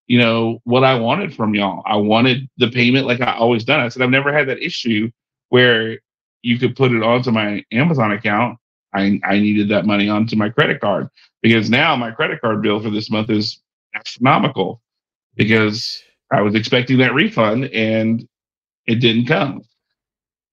you 0.06 0.18
know, 0.18 0.60
what 0.64 0.84
I 0.84 0.98
wanted 0.98 1.34
from 1.34 1.54
y'all. 1.54 1.82
I 1.86 1.96
wanted 1.96 2.48
the 2.58 2.70
payment 2.70 3.06
like 3.06 3.20
I 3.20 3.36
always 3.36 3.64
done. 3.64 3.80
I 3.80 3.88
said 3.88 4.02
I've 4.02 4.10
never 4.10 4.32
had 4.32 4.48
that 4.48 4.62
issue 4.62 5.10
where 5.48 5.98
you 6.42 6.58
could 6.58 6.76
put 6.76 6.92
it 6.92 7.02
onto 7.02 7.30
my 7.30 7.64
Amazon 7.72 8.12
account. 8.12 8.58
I 8.94 9.20
I 9.24 9.38
needed 9.38 9.68
that 9.70 9.86
money 9.86 10.08
onto 10.08 10.36
my 10.36 10.48
credit 10.48 10.80
card 10.80 11.08
because 11.42 11.70
now 11.70 11.96
my 11.96 12.10
credit 12.10 12.40
card 12.40 12.62
bill 12.62 12.80
for 12.80 12.90
this 12.90 13.10
month 13.10 13.30
is 13.30 13.60
astronomical 13.94 14.80
because 15.34 16.02
I 16.32 16.40
was 16.42 16.54
expecting 16.54 16.98
that 16.98 17.14
refund 17.14 17.66
and 17.66 18.26
it 18.86 18.96
didn't 18.96 19.26
come. 19.26 19.62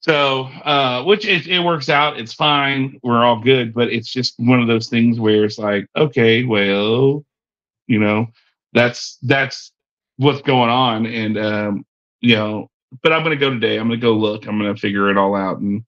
So, 0.01 0.43
uh, 0.65 1.03
which 1.03 1.25
it, 1.25 1.47
it 1.47 1.59
works 1.59 1.87
out. 1.87 2.19
It's 2.19 2.33
fine. 2.33 2.99
We're 3.03 3.23
all 3.23 3.39
good. 3.39 3.73
But 3.73 3.91
it's 3.93 4.11
just 4.11 4.35
one 4.37 4.61
of 4.61 4.67
those 4.67 4.89
things 4.89 5.19
where 5.19 5.45
it's 5.45 5.57
like, 5.57 5.87
okay, 5.95 6.43
well, 6.43 7.23
you 7.87 7.99
know, 7.99 8.27
that's 8.73 9.17
that's 9.21 9.71
what's 10.17 10.41
going 10.41 10.69
on. 10.69 11.05
And 11.05 11.37
um, 11.37 11.85
you 12.21 12.35
know, 12.35 12.69
but 13.01 13.13
I'm 13.13 13.23
gonna 13.23 13.35
go 13.35 13.49
today. 13.49 13.77
I'm 13.77 13.87
gonna 13.87 13.97
go 13.97 14.13
look. 14.13 14.45
I'm 14.45 14.57
gonna 14.57 14.75
figure 14.75 15.09
it 15.09 15.17
all 15.17 15.35
out, 15.35 15.59
and 15.59 15.83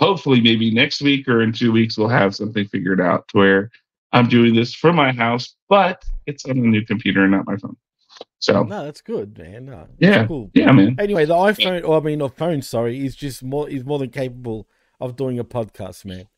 hopefully, 0.00 0.40
maybe 0.40 0.70
next 0.70 1.02
week 1.02 1.28
or 1.28 1.42
in 1.42 1.52
two 1.52 1.72
weeks, 1.72 1.98
we'll 1.98 2.08
have 2.08 2.34
something 2.34 2.66
figured 2.68 3.00
out 3.00 3.28
to 3.28 3.38
where 3.38 3.70
I'm 4.12 4.28
doing 4.28 4.54
this 4.54 4.74
from 4.74 4.96
my 4.96 5.12
house, 5.12 5.54
but 5.68 6.02
it's 6.26 6.44
on 6.44 6.52
a 6.52 6.54
new 6.54 6.84
computer 6.84 7.22
and 7.22 7.32
not 7.32 7.46
my 7.46 7.56
phone. 7.56 7.76
So 8.40 8.62
no, 8.62 8.84
that's 8.84 9.00
good, 9.00 9.36
man. 9.36 9.66
No, 9.66 9.86
yeah, 9.98 10.26
cool. 10.26 10.50
yeah, 10.54 10.70
man. 10.70 10.96
Anyway, 10.98 11.24
the 11.24 11.34
iPhone, 11.34 11.86
or 11.86 11.98
I 11.98 12.00
mean, 12.00 12.20
the 12.20 12.28
phone, 12.28 12.62
sorry, 12.62 13.04
is 13.04 13.16
just 13.16 13.42
more 13.42 13.68
is 13.68 13.84
more 13.84 13.98
than 13.98 14.10
capable 14.10 14.68
of 15.00 15.16
doing 15.16 15.38
a 15.38 15.44
podcast, 15.44 16.04
man. 16.04 16.28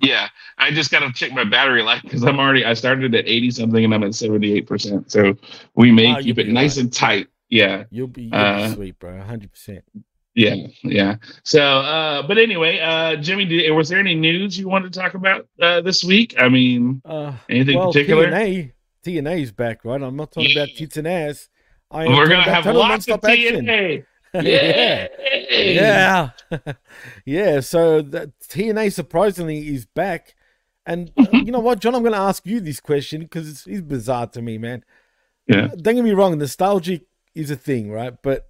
Yeah, 0.00 0.28
I 0.58 0.70
just 0.70 0.90
got 0.90 1.00
to 1.00 1.12
check 1.12 1.32
my 1.32 1.44
battery 1.44 1.82
life 1.82 2.02
because 2.02 2.22
I'm 2.22 2.38
already 2.38 2.64
I 2.64 2.74
started 2.74 3.14
at 3.14 3.26
80 3.26 3.50
something 3.50 3.84
and 3.84 3.92
I'm 3.94 4.04
at 4.04 4.14
78 4.14 4.66
percent. 4.66 5.10
So 5.10 5.34
we 5.74 5.90
may 5.90 6.12
Wow, 6.12 6.20
keep 6.20 6.38
it 6.38 6.48
nice 6.48 6.76
right. 6.76 6.84
and 6.84 6.92
tight. 6.92 7.26
Yeah, 7.48 7.84
You'll 7.90 8.06
be, 8.08 8.24
you'll 8.24 8.34
Uh, 8.34 8.68
be 8.68 8.74
sweet, 8.74 8.98
bro. 8.98 9.20
hundred 9.22 9.50
percent. 9.50 9.82
yeah, 10.34 10.54
yeah. 10.84 11.16
So, 11.42 11.62
uh, 11.62 12.26
but 12.26 12.36
anyway, 12.38 12.78
uh, 12.78 13.16
Jimmy, 13.16 13.44
did, 13.46 13.72
was 13.72 13.88
there 13.88 13.98
any 13.98 14.14
news 14.14 14.58
you 14.58 14.68
wanted 14.68 14.92
to 14.92 15.00
talk 15.00 15.14
about 15.14 15.48
uh, 15.60 15.80
this 15.80 16.04
week? 16.04 16.34
I 16.38 16.48
mean, 16.48 17.00
Uh, 17.04 17.32
anything 17.48 17.78
well, 17.78 17.90
particular? 17.92 18.26
TNA, 18.30 18.72
TNA's 19.04 19.50
back, 19.50 19.84
right? 19.84 20.00
I'm 20.00 20.14
not 20.14 20.30
talking 20.30 20.52
about 20.52 20.68
tits 20.76 20.96
and 20.98 21.08
ass. 21.08 21.48
I 21.90 22.06
We're 22.06 22.28
gonna 22.28 22.42
have 22.42 22.66
lots 22.66 23.08
of 23.08 23.20
nonstop 23.20 23.28
action. 23.30 24.04
TNA. 24.34 25.08
yeah. 25.50 26.30
Yeah. 26.50 26.72
yeah. 27.24 27.60
So 27.60 28.02
the 28.02 28.32
TNA 28.48 28.92
surprisingly 28.92 29.68
is 29.68 29.86
back. 29.86 30.34
And 30.86 31.12
uh, 31.18 31.26
you 31.32 31.52
know 31.52 31.60
what, 31.60 31.80
John? 31.80 31.94
I'm 31.94 32.02
going 32.02 32.12
to 32.12 32.18
ask 32.18 32.46
you 32.46 32.60
this 32.60 32.80
question 32.80 33.22
because 33.22 33.48
it's, 33.48 33.66
it's 33.66 33.82
bizarre 33.82 34.26
to 34.28 34.42
me, 34.42 34.58
man. 34.58 34.84
Yeah. 35.46 35.68
Don't 35.68 35.94
get 35.96 36.04
me 36.04 36.12
wrong, 36.12 36.36
nostalgic 36.38 37.06
is 37.34 37.50
a 37.50 37.56
thing, 37.56 37.90
right? 37.90 38.14
But 38.22 38.48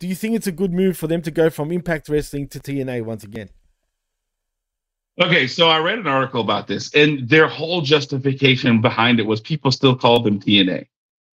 do 0.00 0.06
you 0.06 0.14
think 0.14 0.34
it's 0.34 0.46
a 0.46 0.52
good 0.52 0.72
move 0.72 0.96
for 0.96 1.06
them 1.06 1.22
to 1.22 1.30
go 1.30 1.50
from 1.50 1.72
Impact 1.72 2.08
Wrestling 2.08 2.48
to 2.48 2.60
TNA 2.60 3.02
once 3.04 3.24
again? 3.24 3.48
Okay, 5.20 5.46
so 5.46 5.68
I 5.68 5.78
read 5.78 5.98
an 5.98 6.06
article 6.06 6.42
about 6.42 6.66
this, 6.66 6.94
and 6.94 7.26
their 7.26 7.48
whole 7.48 7.80
justification 7.80 8.82
behind 8.82 9.18
it 9.18 9.22
was 9.26 9.40
people 9.40 9.70
still 9.72 9.96
call 9.96 10.20
them 10.20 10.38
TNA, 10.38 10.86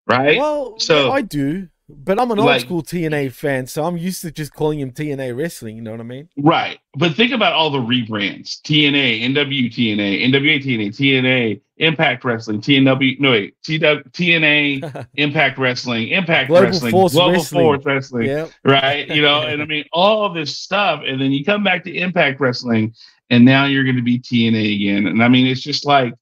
right? 0.05 0.37
Well, 0.37 0.77
So- 0.79 1.07
yeah, 1.07 1.11
I 1.11 1.21
do, 1.21 1.67
but 1.97 2.19
I'm 2.19 2.31
an 2.31 2.39
old 2.39 2.47
Like- 2.47 2.61
school 2.61 2.81
TNA 2.81 3.31
fan, 3.31 3.67
so 3.67 3.83
I'm 3.83 3.97
used 3.97 4.21
to 4.21 4.31
just 4.31 4.53
calling 4.53 4.79
him 4.79 4.91
TNA 4.91 5.35
Wrestling. 5.35 5.75
You 5.75 5.81
know 5.81 5.91
what 5.91 5.99
I 5.99 6.03
mean? 6.03 6.29
Right. 6.37 6.79
But 6.95 7.15
think 7.15 7.31
about 7.31 7.53
all 7.53 7.69
the 7.69 7.79
rebrands 7.79 8.61
TNA, 8.61 9.23
NWTNA, 9.23 10.23
NWA 10.23 10.61
TNA, 10.63 10.89
TNA, 10.89 11.61
Impact 11.77 12.23
Wrestling, 12.23 12.61
TNW, 12.61 13.19
no, 13.19 13.31
wait, 13.31 13.55
TW, 13.63 14.03
TNA, 14.11 15.07
Impact 15.15 15.57
Wrestling, 15.57 16.09
Impact 16.09 16.49
Global 16.49 16.65
Wrestling, 16.65 16.91
Force 16.91 17.13
Global 17.13 17.31
Wrestling. 17.31 17.63
Force 17.63 17.85
Wrestling, 17.85 18.27
yeah. 18.27 18.47
right? 18.63 19.07
You 19.07 19.21
know, 19.21 19.41
and 19.41 19.61
I 19.61 19.65
mean, 19.65 19.85
all 19.91 20.31
this 20.31 20.57
stuff. 20.57 21.01
And 21.05 21.19
then 21.19 21.31
you 21.31 21.43
come 21.43 21.63
back 21.63 21.83
to 21.85 21.95
Impact 21.95 22.39
Wrestling, 22.39 22.93
and 23.29 23.43
now 23.43 23.65
you're 23.65 23.83
going 23.83 23.95
to 23.95 24.01
be 24.01 24.19
TNA 24.19 24.75
again. 24.75 25.07
And 25.07 25.23
I 25.23 25.27
mean, 25.27 25.47
it's 25.47 25.61
just 25.61 25.85
like, 25.85 26.13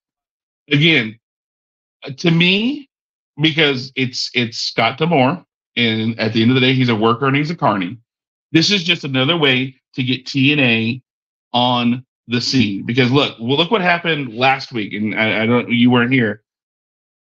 again, 0.72 1.20
uh, 2.04 2.12
to 2.18 2.32
me, 2.32 2.90
because 3.42 3.92
it's 3.96 4.30
it's 4.34 4.58
Scott 4.58 4.98
D'Amore, 4.98 5.44
and 5.76 6.20
at 6.20 6.34
the 6.34 6.42
end 6.42 6.52
of 6.52 6.56
the 6.56 6.62
day, 6.62 6.74
he's 6.74 6.90
a 6.90 6.96
worker 6.96 7.28
and 7.28 7.36
he's 7.36 7.52
a 7.52 7.56
carny. 7.56 7.98
This 8.52 8.72
is 8.72 8.84
just 8.84 9.04
another 9.04 9.38
way 9.38 9.76
to 9.94 10.04
get 10.04 10.26
TNA 10.26 11.02
on 11.54 12.06
the 12.28 12.42
scene. 12.42 12.86
Because 12.86 13.12
look, 13.12 13.38
well, 13.40 13.58
look 13.58 13.72
what 13.72 13.82
happened 13.82 14.34
last 14.34 14.72
week, 14.72 14.94
and 14.94 15.20
I, 15.20 15.44
I 15.44 15.46
don't, 15.46 15.70
you 15.70 15.92
weren't 15.92 16.14
here. 16.14 16.44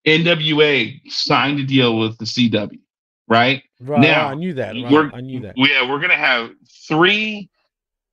NWA 0.08 1.00
signed 1.10 1.60
a 1.60 1.64
deal 1.64 1.98
with 1.98 2.18
the 2.18 2.26
CW, 2.26 2.80
right? 3.28 3.64
Right. 3.80 4.02
Now, 4.02 4.28
I 4.28 4.36
knew 4.36 4.54
that. 4.54 4.76
Right, 4.76 5.12
I 5.14 5.22
knew 5.22 5.40
that. 5.42 5.54
Yeah, 5.56 5.90
we're 5.90 6.00
gonna 6.00 6.16
have 6.16 6.52
three 6.88 7.50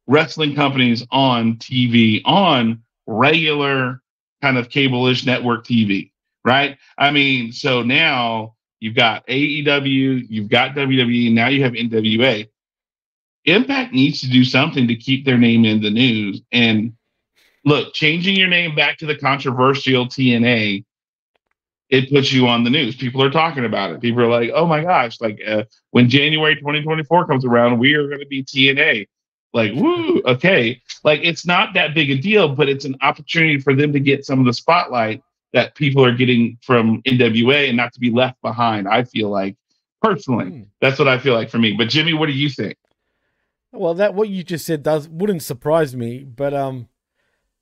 wrestling 0.06 0.54
companies 0.54 1.04
on 1.10 1.56
TV 1.56 2.22
on 2.24 2.82
regular 3.06 4.02
kind 4.42 4.56
of 4.56 4.70
cable-ish 4.70 5.26
network 5.26 5.64
TV, 5.66 6.10
right? 6.44 6.78
I 6.98 7.10
mean, 7.10 7.52
so 7.52 7.82
now 7.82 8.54
you've 8.80 8.96
got 8.96 9.26
AEW, 9.26 10.26
you've 10.28 10.48
got 10.48 10.74
WWE, 10.74 11.32
now 11.32 11.48
you 11.48 11.62
have 11.62 11.72
NWA. 11.72 12.48
Impact 13.44 13.92
needs 13.92 14.20
to 14.20 14.28
do 14.28 14.44
something 14.44 14.88
to 14.88 14.96
keep 14.96 15.24
their 15.24 15.38
name 15.38 15.64
in 15.64 15.80
the 15.80 15.90
news. 15.90 16.42
And 16.52 16.94
look, 17.64 17.94
changing 17.94 18.36
your 18.36 18.48
name 18.48 18.74
back 18.74 18.98
to 18.98 19.06
the 19.06 19.16
controversial 19.16 20.06
TNA, 20.06 20.84
it 21.88 22.10
puts 22.10 22.32
you 22.32 22.46
on 22.46 22.64
the 22.64 22.70
news. 22.70 22.96
People 22.96 23.22
are 23.22 23.30
talking 23.30 23.64
about 23.64 23.90
it. 23.92 24.00
People 24.00 24.22
are 24.22 24.28
like, 24.28 24.50
"Oh 24.54 24.64
my 24.66 24.82
gosh!" 24.82 25.20
Like 25.20 25.40
uh, 25.46 25.64
when 25.90 26.08
January 26.08 26.54
2024 26.54 27.26
comes 27.26 27.44
around, 27.44 27.78
we 27.78 27.94
are 27.94 28.06
going 28.06 28.20
to 28.20 28.26
be 28.26 28.44
TNA. 28.44 29.08
Like, 29.52 29.72
woo, 29.74 30.22
okay. 30.24 30.80
Like 31.02 31.20
it's 31.24 31.44
not 31.44 31.74
that 31.74 31.94
big 31.94 32.10
a 32.10 32.16
deal, 32.16 32.48
but 32.48 32.68
it's 32.68 32.84
an 32.84 32.96
opportunity 33.02 33.58
for 33.58 33.74
them 33.74 33.92
to 33.92 34.00
get 34.00 34.24
some 34.24 34.38
of 34.38 34.46
the 34.46 34.52
spotlight 34.52 35.22
that 35.52 35.74
people 35.74 36.04
are 36.04 36.14
getting 36.14 36.58
from 36.62 37.02
NWA 37.02 37.68
and 37.68 37.76
not 37.76 37.92
to 37.94 38.00
be 38.00 38.10
left 38.10 38.40
behind. 38.42 38.86
I 38.88 39.04
feel 39.04 39.28
like 39.30 39.56
personally, 40.02 40.46
Hmm. 40.46 40.62
that's 40.80 40.98
what 40.98 41.08
I 41.08 41.18
feel 41.18 41.34
like 41.34 41.50
for 41.50 41.58
me. 41.58 41.72
But 41.72 41.88
Jimmy, 41.88 42.14
what 42.14 42.26
do 42.26 42.32
you 42.32 42.48
think? 42.48 42.76
Well, 43.72 43.94
that 43.94 44.14
what 44.14 44.28
you 44.28 44.42
just 44.42 44.66
said 44.66 44.82
does 44.82 45.08
wouldn't 45.08 45.42
surprise 45.42 45.94
me, 45.94 46.24
but 46.24 46.52
um, 46.54 46.88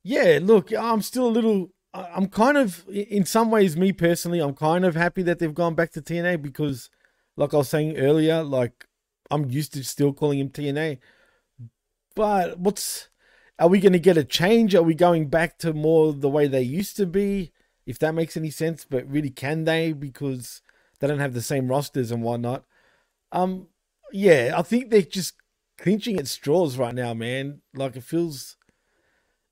yeah. 0.02 0.38
Look, 0.40 0.72
I'm 0.72 1.02
still 1.02 1.26
a 1.26 1.30
little. 1.30 1.70
I'm 1.94 2.28
kind 2.28 2.56
of, 2.56 2.86
in 2.88 3.24
some 3.24 3.50
ways, 3.50 3.76
me 3.76 3.92
personally, 3.92 4.40
I'm 4.40 4.54
kind 4.54 4.84
of 4.84 4.94
happy 4.94 5.22
that 5.22 5.38
they've 5.38 5.54
gone 5.54 5.74
back 5.74 5.90
to 5.92 6.02
TNA 6.02 6.40
because, 6.40 6.90
like 7.36 7.52
I 7.54 7.58
was 7.58 7.68
saying 7.70 7.96
earlier, 7.96 8.42
like 8.42 8.86
I'm 9.30 9.50
used 9.50 9.72
to 9.74 9.82
still 9.82 10.12
calling 10.12 10.38
him 10.38 10.50
TNA. 10.50 10.98
But 12.14 12.58
what's, 12.58 13.08
are 13.58 13.68
we 13.68 13.80
going 13.80 13.92
to 13.94 13.98
get 13.98 14.16
a 14.16 14.24
change? 14.24 14.74
Are 14.74 14.82
we 14.82 14.94
going 14.94 15.28
back 15.28 15.58
to 15.58 15.72
more 15.72 16.12
the 16.12 16.28
way 16.28 16.46
they 16.46 16.62
used 16.62 16.96
to 16.96 17.06
be? 17.06 17.52
If 17.88 17.98
that 18.00 18.14
makes 18.14 18.36
any 18.36 18.50
sense, 18.50 18.84
but 18.88 19.08
really, 19.10 19.30
can 19.30 19.64
they? 19.64 19.94
Because 19.94 20.60
they 21.00 21.08
don't 21.08 21.20
have 21.20 21.32
the 21.32 21.40
same 21.40 21.68
rosters 21.68 22.10
and 22.12 22.22
whatnot. 22.22 22.64
Um, 23.32 23.68
yeah, 24.12 24.52
I 24.54 24.60
think 24.60 24.90
they're 24.90 25.00
just 25.00 25.34
clinching 25.78 26.18
at 26.18 26.28
straws 26.28 26.76
right 26.76 26.94
now, 26.94 27.14
man. 27.14 27.62
Like 27.74 27.96
it 27.96 28.04
feels, 28.04 28.58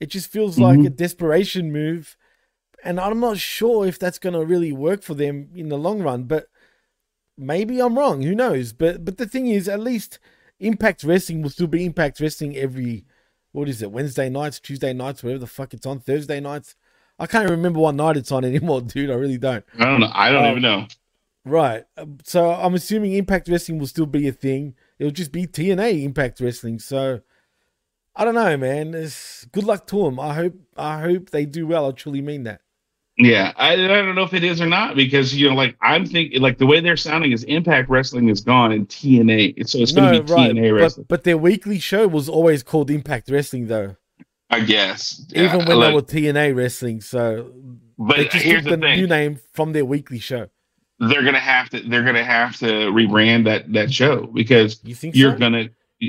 it 0.01 0.11
just 0.11 0.31
feels 0.31 0.59
like 0.61 0.81
Mhm. 0.81 0.87
a 0.87 0.91
desperation 0.91 1.73
move, 1.73 2.19
and 2.85 3.01
I'm 3.01 3.21
not 3.21 3.39
sure 3.39 3.87
if 3.87 3.99
that's 3.99 4.19
gonna 4.19 4.45
really 4.45 4.71
work 4.71 5.03
for 5.03 5.15
them 5.15 5.51
in 5.55 5.71
the 5.71 5.79
long 5.79 6.03
run. 6.03 6.25
But 6.25 6.49
maybe 7.39 7.81
I'm 7.81 7.99
wrong. 7.99 8.21
Who 8.21 8.35
knows? 8.35 8.75
But 8.75 9.03
but 9.03 9.17
the 9.17 9.27
thing 9.27 9.47
is, 9.47 9.67
at 9.67 9.81
least 9.81 10.19
Impact 10.61 11.05
Wrestling 11.05 11.41
will 11.41 11.51
still 11.51 11.69
be 11.69 11.87
Impact 11.87 12.21
Wrestling 12.21 12.55
every 12.57 13.07
what 13.53 13.69
is 13.71 13.81
it? 13.81 13.91
Wednesday 13.91 14.29
nights, 14.29 14.61
Tuesday 14.61 14.93
nights, 14.93 15.23
whatever 15.23 15.39
the 15.41 15.47
fuck 15.47 15.73
it's 15.73 15.87
on. 15.87 16.01
Thursday 16.01 16.41
nights. 16.41 16.77
I 17.19 17.27
can't 17.27 17.49
remember 17.51 17.81
what 17.81 17.95
night 17.95 18.17
it's 18.17 18.33
on 18.33 18.45
anymore, 18.45 18.81
dude. 18.83 19.11
I 19.11 19.15
really 19.15 19.39
don't. 19.39 19.65
I 19.79 19.85
don't 19.85 20.01
know. 20.01 20.11
I 20.13 20.31
don't 20.33 20.45
Um, 20.45 20.51
even 20.51 20.63
know. 20.63 20.87
Right. 21.45 21.85
So 22.25 22.51
I'm 22.51 22.75
assuming 22.75 23.13
Impact 23.15 23.49
Wrestling 23.49 23.79
will 23.79 23.87
still 23.87 24.07
be 24.07 24.27
a 24.29 24.33
thing. 24.33 24.75
It'll 24.99 25.13
just 25.13 25.31
be 25.33 25.47
TNA 25.47 26.03
Impact 26.03 26.41
Wrestling. 26.41 26.79
So 26.81 27.21
I 28.17 28.25
don't 28.25 28.35
know, 28.35 28.57
man. 28.57 28.95
It's, 28.95 29.45
good 29.47 29.65
luck 29.65 29.87
to 29.89 30.05
them. 30.05 30.19
I 30.19 30.35
hope 30.35 30.55
I 30.77 31.01
hope 31.01 31.31
they 31.31 31.47
do 31.47 31.67
well. 31.67 31.87
I 31.89 31.93
truly 31.93 32.21
mean 32.21 32.43
that. 32.45 32.63
Yeah, 33.19 33.53
I, 33.57 33.73
I 33.73 33.77
don't 33.77 34.15
know 34.15 34.25
if 34.25 34.35
it 34.35 34.45
is 34.45 34.61
or 34.61 34.67
not 34.67 34.95
because 34.95 35.35
you 35.35 35.49
know, 35.49 35.55
like 35.55 35.75
I'm 35.81 36.05
thinking, 36.05 36.43
like 36.43 36.59
the 36.59 36.67
way 36.67 36.81
they're 36.81 36.99
sounding 36.99 37.33
is 37.33 37.45
Impact 37.45 37.89
Wrestling 37.89 38.29
is 38.29 38.41
gone 38.43 38.73
and 38.73 38.87
TNA, 38.89 39.67
so 39.69 39.79
it's 39.79 39.93
going 39.93 40.13
to 40.15 40.23
be 40.23 40.33
right. 40.33 40.51
TNA 40.53 40.75
Wrestling. 40.79 41.07
But, 41.09 41.21
but 41.21 41.25
their 41.25 41.39
weekly 41.39 41.79
show 41.79 42.07
was 42.09 42.29
always 42.29 42.63
called 42.63 42.91
Impact 42.91 43.31
Wrestling, 43.31 43.69
though. 43.69 43.97
I 44.51 44.61
guess, 44.61 45.25
Even 45.35 45.45
Yeah, 45.45 45.57
when 45.57 45.79
like- 45.79 45.89
they 45.89 45.95
were 45.95 46.33
TNA 46.33 46.55
Wrestling. 46.55 47.01
So 47.01 47.53
But 47.99 48.17
they 48.17 48.25
just 48.29 48.45
here's 48.45 48.63
took 48.63 48.71
the, 48.71 48.77
the 48.77 48.83
thing: 48.83 49.01
new 49.01 49.07
name 49.07 49.41
from 49.53 49.73
their 49.73 49.85
weekly 49.85 50.19
show. 50.19 50.49
they're 51.01 51.23
gonna 51.25 51.39
have 51.39 51.69
to 51.71 51.81
they're 51.81 52.05
gonna 52.05 52.25
have 52.25 52.57
to 52.59 52.67
rebrand 52.93 53.45
that 53.45 53.71
that 53.73 53.93
show 53.93 54.27
because 54.27 54.81
You 54.85 54.95
think 54.95 55.15
you're 55.17 55.33
so? 55.33 55.39
gonna 55.39 55.69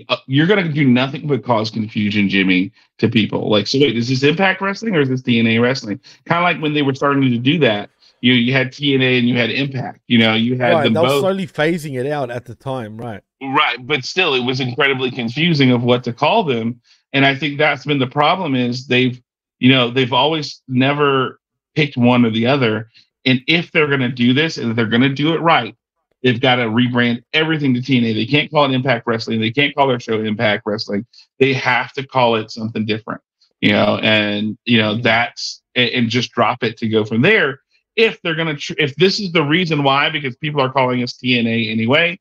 uh, 0.09 0.17
you're 0.27 0.47
going 0.47 0.61
to 0.65 0.69
do 0.73 0.85
nothing 0.85 1.27
but 1.27 1.45
cause 1.45 1.71
confusion, 1.71 2.27
Jimmy, 2.27 2.73
to 2.97 3.07
people. 3.07 3.49
Like, 3.49 3.67
so 3.67 3.79
wait, 3.79 3.95
is 3.95 4.09
this 4.09 4.21
Impact 4.21 4.59
Wrestling 4.61 4.93
or 4.97 4.99
is 4.99 5.07
this 5.07 5.21
TNA 5.21 5.61
Wrestling? 5.61 5.97
Kind 6.25 6.39
of 6.39 6.43
like 6.43 6.61
when 6.61 6.73
they 6.73 6.81
were 6.81 6.93
starting 6.93 7.21
to 7.31 7.37
do 7.37 7.57
that. 7.59 7.89
You 8.19 8.33
you 8.33 8.51
had 8.51 8.73
TNA 8.73 9.19
and 9.19 9.29
you 9.29 9.37
had 9.37 9.49
Impact. 9.49 10.01
You 10.07 10.17
know, 10.17 10.33
you 10.33 10.57
had 10.57 10.73
right, 10.73 10.83
them 10.83 10.93
they 10.93 10.99
were 10.99 11.07
both. 11.07 11.21
slowly 11.21 11.47
phasing 11.47 11.97
it 11.97 12.05
out 12.11 12.29
at 12.29 12.43
the 12.45 12.53
time, 12.55 12.97
right? 12.97 13.21
Right, 13.41 13.77
but 13.87 14.03
still, 14.03 14.33
it 14.33 14.43
was 14.43 14.59
incredibly 14.59 15.09
confusing 15.09 15.71
of 15.71 15.83
what 15.83 16.03
to 16.03 16.11
call 16.11 16.43
them. 16.43 16.81
And 17.17 17.25
I 17.25 17.33
think 17.33 17.57
that's 17.57 17.83
been 17.83 17.97
the 17.97 18.05
problem 18.05 18.53
is 18.53 18.85
they've, 18.85 19.19
you 19.57 19.71
know, 19.71 19.89
they've 19.89 20.13
always 20.13 20.61
never 20.67 21.39
picked 21.73 21.97
one 21.97 22.23
or 22.23 22.29
the 22.29 22.45
other. 22.45 22.91
And 23.25 23.41
if 23.47 23.71
they're 23.71 23.87
going 23.87 24.01
to 24.01 24.09
do 24.09 24.35
this 24.35 24.59
and 24.59 24.75
they're 24.75 24.85
going 24.85 25.01
to 25.01 25.09
do 25.09 25.33
it 25.33 25.41
right, 25.41 25.75
they've 26.21 26.39
got 26.39 26.57
to 26.57 26.65
rebrand 26.65 27.23
everything 27.33 27.73
to 27.73 27.79
TNA. 27.79 28.13
They 28.13 28.27
can't 28.27 28.51
call 28.51 28.65
it 28.65 28.75
Impact 28.75 29.07
Wrestling. 29.07 29.41
They 29.41 29.49
can't 29.49 29.73
call 29.73 29.87
their 29.87 29.99
show 29.99 30.21
Impact 30.21 30.61
Wrestling. 30.67 31.07
They 31.39 31.53
have 31.53 31.91
to 31.93 32.05
call 32.05 32.35
it 32.35 32.51
something 32.51 32.85
different, 32.85 33.21
you 33.61 33.71
know, 33.71 33.97
and, 34.03 34.55
you 34.65 34.77
know, 34.77 35.01
that's, 35.01 35.63
and, 35.73 36.11
just 36.11 36.31
drop 36.33 36.61
it 36.61 36.77
to 36.77 36.87
go 36.87 37.03
from 37.03 37.23
there. 37.23 37.61
If 37.95 38.21
they're 38.21 38.35
going 38.35 38.55
to, 38.55 38.61
tr- 38.61 38.73
if 38.77 38.95
this 38.97 39.19
is 39.19 39.31
the 39.31 39.41
reason 39.43 39.81
why, 39.81 40.11
because 40.11 40.35
people 40.35 40.61
are 40.61 40.71
calling 40.71 41.01
us 41.01 41.13
TNA 41.13 41.71
anyway, 41.71 42.19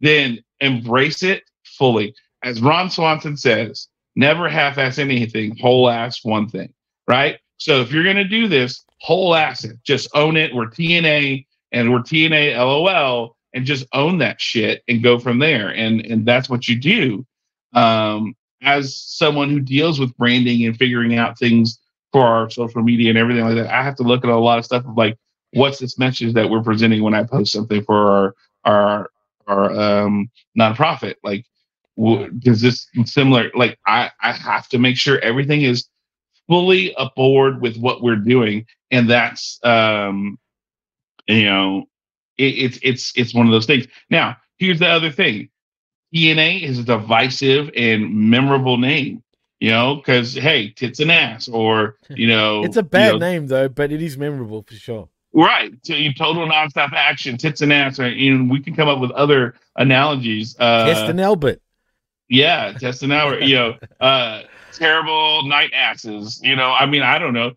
then 0.00 0.38
embrace 0.60 1.24
it 1.24 1.42
fully. 1.64 2.14
As 2.44 2.62
Ron 2.62 2.90
Swanson 2.90 3.36
says, 3.36 3.88
never 4.16 4.48
half 4.48 4.78
ass 4.78 4.98
anything, 4.98 5.56
whole 5.58 5.88
ass 5.88 6.24
one 6.24 6.48
thing, 6.48 6.72
right? 7.06 7.38
So 7.58 7.80
if 7.82 7.92
you're 7.92 8.04
going 8.04 8.16
to 8.16 8.24
do 8.24 8.48
this, 8.48 8.84
whole 9.00 9.34
ass 9.34 9.64
it, 9.64 9.76
just 9.84 10.08
own 10.14 10.36
it. 10.36 10.54
We're 10.54 10.66
TNA 10.70 11.46
and 11.72 11.92
we're 11.92 12.00
TNA 12.00 12.56
LOL 12.56 13.36
and 13.54 13.64
just 13.64 13.86
own 13.92 14.18
that 14.18 14.40
shit 14.40 14.82
and 14.88 15.02
go 15.02 15.18
from 15.18 15.38
there. 15.38 15.68
And, 15.68 16.00
and 16.06 16.26
that's 16.26 16.48
what 16.48 16.66
you 16.66 16.76
do. 16.76 17.26
Um, 17.74 18.34
as 18.62 18.96
someone 18.96 19.50
who 19.50 19.60
deals 19.60 20.00
with 20.00 20.16
branding 20.16 20.64
and 20.64 20.76
figuring 20.76 21.16
out 21.16 21.38
things 21.38 21.78
for 22.12 22.22
our 22.22 22.48
social 22.50 22.82
media 22.82 23.10
and 23.10 23.18
everything 23.18 23.44
like 23.44 23.54
that, 23.56 23.72
I 23.72 23.82
have 23.82 23.96
to 23.96 24.02
look 24.02 24.24
at 24.24 24.30
a 24.30 24.36
lot 24.36 24.58
of 24.58 24.64
stuff 24.64 24.84
of 24.86 24.96
like, 24.96 25.18
what's 25.52 25.78
this 25.78 25.98
message 25.98 26.34
that 26.34 26.48
we're 26.48 26.62
presenting 26.62 27.02
when 27.02 27.14
I 27.14 27.24
post 27.24 27.52
something 27.52 27.82
for 27.84 28.10
our, 28.10 28.34
our, 28.64 29.10
our 29.46 30.04
um, 30.04 30.30
nonprofit? 30.58 31.16
Like, 31.22 31.44
because 31.96 32.60
this 32.60 32.88
similar, 33.04 33.50
like, 33.54 33.78
I, 33.86 34.10
I 34.20 34.32
have 34.32 34.68
to 34.68 34.78
make 34.78 34.96
sure 34.96 35.18
everything 35.20 35.62
is 35.62 35.88
fully 36.48 36.94
aboard 36.96 37.60
with 37.60 37.76
what 37.76 38.02
we're 38.02 38.16
doing. 38.16 38.66
And 38.90 39.10
that's, 39.10 39.58
um, 39.64 40.38
you 41.26 41.44
know, 41.44 41.84
it, 42.38 42.44
it's, 42.44 42.78
it's, 42.82 43.12
it's 43.16 43.34
one 43.34 43.46
of 43.46 43.52
those 43.52 43.66
things. 43.66 43.86
Now, 44.10 44.36
here's 44.58 44.78
the 44.78 44.88
other 44.88 45.10
thing. 45.10 45.48
TNA 46.14 46.62
is 46.62 46.78
a 46.78 46.84
divisive 46.84 47.70
and 47.76 48.30
memorable 48.30 48.78
name, 48.78 49.22
you 49.60 49.70
know, 49.70 49.96
because 49.96 50.34
hey, 50.34 50.70
tits 50.70 51.00
and 51.00 51.10
ass, 51.10 51.48
or 51.48 51.96
you 52.10 52.28
know, 52.28 52.64
It's 52.64 52.76
a 52.76 52.82
bad 52.82 53.06
you 53.06 53.12
know, 53.12 53.18
name 53.18 53.46
though, 53.48 53.68
but 53.68 53.92
it 53.92 54.00
is 54.00 54.16
memorable 54.16 54.62
for 54.62 54.74
sure. 54.74 55.08
Right. 55.32 55.72
So 55.82 55.94
you 55.94 56.14
total 56.14 56.46
nonstop 56.46 56.92
action, 56.92 57.36
tits 57.36 57.60
and 57.60 57.72
ass, 57.72 57.98
and 57.98 58.18
you 58.18 58.38
know, 58.38 58.50
we 58.50 58.60
can 58.60 58.74
come 58.74 58.88
up 58.88 59.00
with 59.00 59.10
other 59.10 59.54
analogies. 59.76 60.56
Uh, 60.58 60.86
Test 60.86 61.10
and 61.10 61.20
Albert. 61.20 61.60
Yeah, 62.28 62.72
test 62.72 63.02
an 63.02 63.12
hour, 63.12 63.40
you 63.40 63.54
know, 63.54 63.74
uh, 64.00 64.42
terrible 64.72 65.42
night 65.46 65.70
asses, 65.74 66.40
you 66.42 66.56
know, 66.56 66.70
I 66.70 66.86
mean, 66.86 67.02
I 67.02 67.18
don't 67.18 67.34
know. 67.34 67.52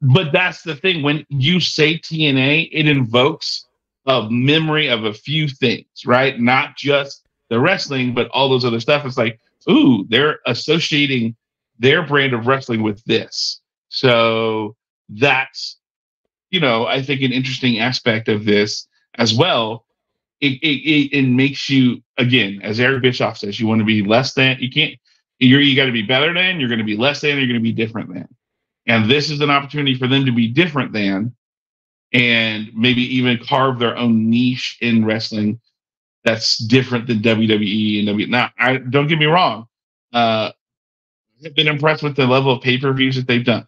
But 0.00 0.32
that's 0.32 0.62
the 0.62 0.76
thing. 0.76 1.02
When 1.02 1.24
you 1.28 1.60
say 1.60 1.98
TNA, 1.98 2.68
it 2.72 2.88
invokes 2.88 3.66
a 4.06 4.28
memory 4.30 4.88
of 4.88 5.04
a 5.04 5.12
few 5.12 5.48
things, 5.48 6.06
right? 6.06 6.38
Not 6.40 6.76
just 6.76 7.26
the 7.48 7.60
wrestling, 7.60 8.14
but 8.14 8.28
all 8.28 8.48
those 8.48 8.64
other 8.64 8.80
stuff. 8.80 9.04
It's 9.04 9.18
like, 9.18 9.40
ooh, 9.68 10.06
they're 10.08 10.40
associating 10.46 11.34
their 11.78 12.06
brand 12.06 12.32
of 12.32 12.46
wrestling 12.46 12.82
with 12.82 13.02
this. 13.04 13.60
So 13.88 14.76
that's, 15.08 15.76
you 16.50 16.60
know, 16.60 16.86
I 16.86 17.02
think 17.02 17.22
an 17.22 17.32
interesting 17.32 17.78
aspect 17.78 18.28
of 18.28 18.44
this 18.44 18.86
as 19.16 19.34
well. 19.34 19.84
It, 20.40 20.60
it, 20.62 20.66
it, 20.66 21.18
it 21.18 21.28
makes 21.28 21.68
you, 21.70 22.02
again, 22.18 22.60
as 22.62 22.78
Eric 22.78 23.02
Bischoff 23.02 23.38
says, 23.38 23.58
you 23.58 23.66
want 23.66 23.80
to 23.80 23.86
be 23.86 24.02
less 24.02 24.34
than, 24.34 24.58
you 24.60 24.70
can't, 24.70 24.94
you're, 25.38 25.60
you 25.60 25.74
got 25.74 25.86
to 25.86 25.92
be 25.92 26.02
better 26.02 26.32
than, 26.34 26.60
you're 26.60 26.68
going 26.68 26.78
to 26.78 26.84
be 26.84 26.96
less 26.96 27.20
than, 27.20 27.38
you're 27.38 27.46
going 27.46 27.54
to 27.54 27.60
be 27.60 27.72
different 27.72 28.12
than. 28.12 28.28
And 28.86 29.10
this 29.10 29.30
is 29.30 29.40
an 29.40 29.50
opportunity 29.50 29.96
for 29.96 30.06
them 30.06 30.26
to 30.26 30.32
be 30.32 30.48
different 30.48 30.92
than 30.92 31.34
and 32.12 32.70
maybe 32.74 33.02
even 33.16 33.38
carve 33.38 33.78
their 33.78 33.96
own 33.96 34.30
niche 34.30 34.78
in 34.80 35.04
wrestling 35.04 35.60
that's 36.24 36.58
different 36.58 37.06
than 37.06 37.20
WWE 37.20 38.00
and 38.00 38.08
WWE. 38.08 38.28
Now, 38.28 38.50
I 38.58 38.78
don't 38.78 39.06
get 39.06 39.18
me 39.18 39.26
wrong. 39.26 39.66
Uh, 40.12 40.50
I've 41.44 41.54
been 41.54 41.68
impressed 41.68 42.02
with 42.02 42.16
the 42.16 42.26
level 42.26 42.52
of 42.52 42.62
pay 42.62 42.78
per 42.78 42.92
views 42.92 43.16
that 43.16 43.26
they've 43.26 43.44
done. 43.44 43.66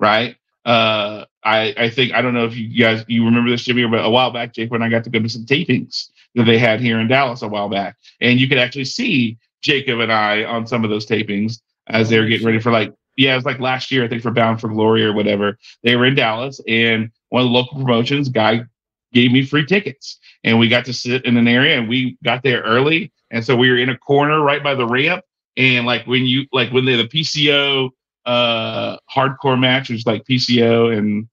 Right. 0.00 0.36
Uh, 0.64 1.26
I 1.44 1.74
I 1.76 1.90
think 1.90 2.12
I 2.12 2.22
don't 2.22 2.34
know 2.34 2.44
if 2.44 2.56
you 2.56 2.78
guys 2.78 3.04
you 3.08 3.24
remember 3.24 3.50
this 3.50 3.64
Jimmy, 3.64 3.86
but 3.86 4.04
a 4.04 4.10
while 4.10 4.30
back, 4.30 4.54
Jake, 4.54 4.70
when 4.70 4.82
I 4.82 4.88
got 4.88 5.04
to 5.04 5.10
go 5.10 5.20
to 5.20 5.28
some 5.28 5.44
tapings 5.44 6.10
that 6.34 6.44
they 6.44 6.58
had 6.58 6.80
here 6.80 7.00
in 7.00 7.08
Dallas 7.08 7.42
a 7.42 7.48
while 7.48 7.68
back, 7.68 7.96
and 8.20 8.40
you 8.40 8.48
could 8.48 8.58
actually 8.58 8.84
see 8.84 9.38
Jacob 9.60 10.00
and 10.00 10.12
I 10.12 10.44
on 10.44 10.66
some 10.66 10.84
of 10.84 10.90
those 10.90 11.06
tapings 11.06 11.60
as 11.88 12.08
they 12.08 12.18
were 12.18 12.26
getting 12.26 12.46
ready 12.46 12.60
for 12.60 12.72
like 12.72 12.92
yeah, 13.16 13.32
it 13.32 13.36
was 13.36 13.44
like 13.44 13.60
last 13.60 13.90
year 13.90 14.04
I 14.04 14.08
think 14.08 14.22
for 14.22 14.30
Bound 14.30 14.60
for 14.60 14.68
Glory 14.68 15.04
or 15.04 15.12
whatever. 15.12 15.58
They 15.82 15.96
were 15.96 16.06
in 16.06 16.14
Dallas, 16.14 16.60
and 16.66 17.10
one 17.28 17.42
of 17.42 17.48
the 17.48 17.54
local 17.54 17.78
promotions 17.78 18.28
guy 18.28 18.64
gave 19.12 19.30
me 19.30 19.44
free 19.44 19.66
tickets 19.66 20.18
and 20.44 20.58
we 20.58 20.68
got 20.68 20.84
to 20.86 20.92
sit 20.92 21.24
in 21.24 21.36
an 21.36 21.48
area 21.48 21.78
and 21.78 21.88
we 21.88 22.16
got 22.24 22.42
there 22.42 22.62
early 22.62 23.12
and 23.30 23.44
so 23.44 23.54
we 23.54 23.70
were 23.70 23.76
in 23.76 23.90
a 23.90 23.98
corner 23.98 24.40
right 24.40 24.62
by 24.62 24.74
the 24.74 24.86
ramp 24.86 25.24
and 25.56 25.86
like 25.86 26.06
when 26.06 26.24
you 26.24 26.46
like 26.52 26.72
when 26.72 26.84
they 26.84 26.96
the 26.96 27.08
PCO 27.08 27.90
uh 28.24 28.96
hardcore 29.14 29.58
match 29.58 29.90
was 29.90 30.06
like 30.06 30.24
PCO 30.24 30.96
and 30.96 31.28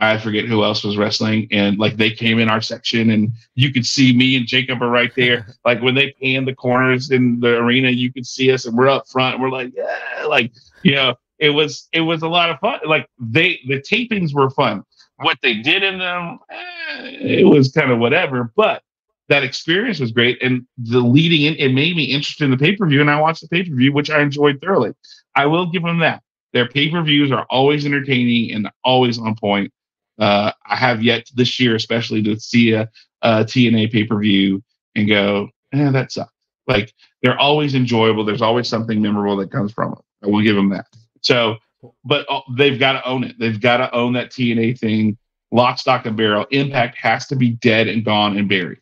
I 0.00 0.18
forget 0.18 0.44
who 0.44 0.64
else 0.64 0.82
was 0.82 0.96
wrestling 0.96 1.48
and 1.50 1.78
like 1.78 1.96
they 1.96 2.10
came 2.10 2.38
in 2.38 2.48
our 2.48 2.60
section 2.60 3.10
and 3.10 3.32
you 3.54 3.72
could 3.72 3.86
see 3.86 4.14
me 4.14 4.36
and 4.36 4.46
Jacob 4.46 4.82
are 4.82 4.90
right 4.90 5.12
there 5.14 5.46
like 5.64 5.80
when 5.82 5.94
they 5.94 6.14
pan 6.20 6.44
the 6.44 6.54
corners 6.54 7.10
in 7.10 7.40
the 7.40 7.56
arena 7.58 7.90
you 7.90 8.12
could 8.12 8.26
see 8.26 8.52
us 8.52 8.66
and 8.66 8.76
we're 8.76 8.88
up 8.88 9.08
front 9.08 9.34
and 9.34 9.42
we're 9.42 9.50
like 9.50 9.72
yeah 9.74 10.24
like 10.26 10.52
you 10.82 10.94
know 10.94 11.14
it 11.38 11.50
was 11.50 11.88
it 11.92 12.00
was 12.00 12.22
a 12.22 12.28
lot 12.28 12.50
of 12.50 12.58
fun 12.58 12.80
like 12.86 13.08
they 13.18 13.60
the 13.68 13.80
tapings 13.80 14.34
were 14.34 14.50
fun 14.50 14.84
what 15.16 15.38
they 15.42 15.54
did 15.54 15.82
in 15.82 15.98
them, 15.98 16.38
eh, 16.50 17.10
it 17.20 17.46
was 17.46 17.70
kind 17.70 17.90
of 17.90 17.98
whatever. 17.98 18.52
But 18.56 18.82
that 19.28 19.44
experience 19.44 20.00
was 20.00 20.12
great, 20.12 20.42
and 20.42 20.66
the 20.76 21.00
leading 21.00 21.42
in 21.42 21.54
it 21.54 21.72
made 21.72 21.96
me 21.96 22.04
interested 22.04 22.44
in 22.44 22.50
the 22.50 22.56
pay 22.56 22.76
per 22.76 22.86
view, 22.86 23.00
and 23.00 23.10
I 23.10 23.20
watched 23.20 23.42
the 23.42 23.48
pay 23.48 23.64
per 23.64 23.74
view, 23.74 23.92
which 23.92 24.10
I 24.10 24.20
enjoyed 24.20 24.60
thoroughly. 24.60 24.92
I 25.34 25.46
will 25.46 25.66
give 25.66 25.82
them 25.82 26.00
that. 26.00 26.22
Their 26.52 26.68
pay 26.68 26.90
per 26.90 27.02
views 27.02 27.32
are 27.32 27.46
always 27.50 27.86
entertaining 27.86 28.52
and 28.52 28.68
always 28.84 29.18
on 29.18 29.34
point. 29.36 29.72
Uh, 30.18 30.52
I 30.66 30.76
have 30.76 31.02
yet 31.02 31.28
this 31.34 31.58
year, 31.58 31.74
especially, 31.74 32.22
to 32.22 32.38
see 32.38 32.72
a, 32.72 32.88
a 33.22 33.44
TNA 33.44 33.92
pay 33.92 34.04
per 34.04 34.18
view 34.18 34.62
and 34.94 35.08
go, 35.08 35.48
eh, 35.72 35.90
that 35.90 36.12
sucks. 36.12 36.30
Like 36.66 36.92
they're 37.22 37.38
always 37.38 37.74
enjoyable. 37.74 38.24
There's 38.24 38.42
always 38.42 38.68
something 38.68 39.02
memorable 39.02 39.36
that 39.36 39.50
comes 39.50 39.72
from 39.72 39.92
it. 39.92 39.98
I 40.24 40.28
will 40.28 40.42
give 40.42 40.56
them 40.56 40.70
that. 40.70 40.86
So 41.20 41.56
but 42.04 42.26
uh, 42.28 42.40
they've 42.56 42.78
got 42.78 42.92
to 42.92 43.06
own 43.06 43.24
it. 43.24 43.38
They've 43.38 43.60
got 43.60 43.78
to 43.78 43.94
own 43.94 44.12
that 44.14 44.30
TNA 44.30 44.78
thing, 44.78 45.18
lock, 45.50 45.78
stock, 45.78 46.06
and 46.06 46.16
barrel. 46.16 46.46
Impact 46.50 46.96
has 46.98 47.26
to 47.28 47.36
be 47.36 47.50
dead 47.50 47.88
and 47.88 48.04
gone 48.04 48.36
and 48.36 48.48
buried. 48.48 48.78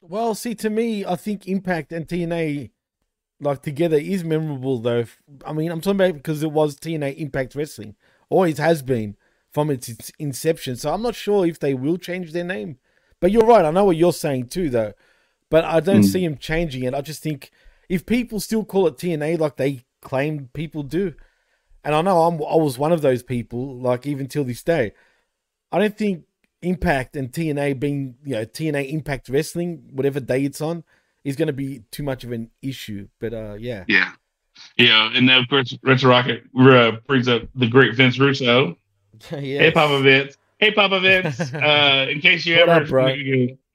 Well, 0.00 0.34
see, 0.34 0.54
to 0.56 0.70
me, 0.70 1.04
I 1.04 1.16
think 1.16 1.46
Impact 1.46 1.92
and 1.92 2.06
TNA 2.06 2.70
like 3.40 3.62
together 3.62 3.96
is 3.96 4.24
memorable 4.24 4.78
though. 4.78 5.04
I 5.46 5.52
mean, 5.52 5.70
I'm 5.70 5.80
talking 5.80 6.00
about 6.00 6.14
because 6.14 6.42
it 6.42 6.50
was 6.50 6.76
TNA 6.76 7.18
Impact 7.18 7.54
Wrestling, 7.54 7.94
always 8.30 8.58
has 8.58 8.82
been 8.82 9.16
from 9.52 9.70
its, 9.70 9.88
its 9.88 10.12
inception. 10.18 10.76
So 10.76 10.92
I'm 10.92 11.02
not 11.02 11.14
sure 11.14 11.46
if 11.46 11.58
they 11.58 11.74
will 11.74 11.96
change 11.96 12.32
their 12.32 12.44
name. 12.44 12.78
But 13.20 13.32
you're 13.32 13.46
right. 13.46 13.64
I 13.64 13.70
know 13.70 13.84
what 13.84 13.96
you're 13.96 14.12
saying 14.12 14.48
too, 14.48 14.70
though. 14.70 14.92
But 15.50 15.64
I 15.64 15.80
don't 15.80 16.02
Mm. 16.02 16.12
see 16.12 16.24
them 16.26 16.36
changing 16.38 16.84
it. 16.84 16.94
I 16.94 17.00
just 17.00 17.22
think 17.22 17.50
if 17.88 18.06
people 18.06 18.38
still 18.40 18.64
call 18.64 18.86
it 18.86 18.98
TNA 18.98 19.38
like 19.38 19.56
they 19.56 19.84
claim 20.02 20.50
people 20.52 20.82
do, 20.82 21.14
and 21.82 21.94
I 21.94 22.02
know 22.02 22.22
I'm, 22.22 22.34
I 22.34 22.56
was 22.56 22.78
one 22.78 22.92
of 22.92 23.02
those 23.02 23.22
people, 23.22 23.78
like 23.78 24.06
even 24.06 24.26
till 24.26 24.44
this 24.44 24.62
day, 24.62 24.92
I 25.72 25.78
don't 25.78 25.96
think 25.96 26.24
Impact 26.60 27.14
and 27.16 27.30
TNA 27.32 27.78
being, 27.78 28.16
you 28.24 28.34
know, 28.34 28.44
TNA 28.44 28.90
Impact 28.90 29.28
Wrestling, 29.28 29.90
whatever 29.92 30.20
day 30.20 30.44
it's 30.44 30.60
on, 30.60 30.82
is 31.24 31.36
going 31.36 31.46
to 31.46 31.52
be 31.52 31.82
too 31.90 32.02
much 32.02 32.24
of 32.24 32.32
an 32.32 32.50
issue. 32.62 33.08
But 33.20 33.32
uh, 33.32 33.56
yeah, 33.58 33.84
Yeah. 33.88 34.12
Yeah. 34.76 35.10
And 35.14 35.28
then, 35.28 35.38
of 35.38 35.48
course, 35.48 35.76
Retro 35.82 36.10
Rocket 36.10 36.42
uh, 36.58 36.92
brings 37.06 37.28
up 37.28 37.42
the 37.54 37.66
great 37.68 37.94
Vince 37.94 38.18
Russo. 38.18 38.76
Yeah. 39.30 39.60
Hey, 39.60 39.70
Papa 39.70 40.00
Vince. 40.02 40.36
Hey, 40.58 40.72
Papa 40.72 41.00
Vince. 41.00 41.40
Uh, 41.54 42.06
in 42.10 42.20
case 42.20 42.44
you 42.44 42.56
What 42.56 42.68
ever 42.68 43.00
up, 43.00 43.16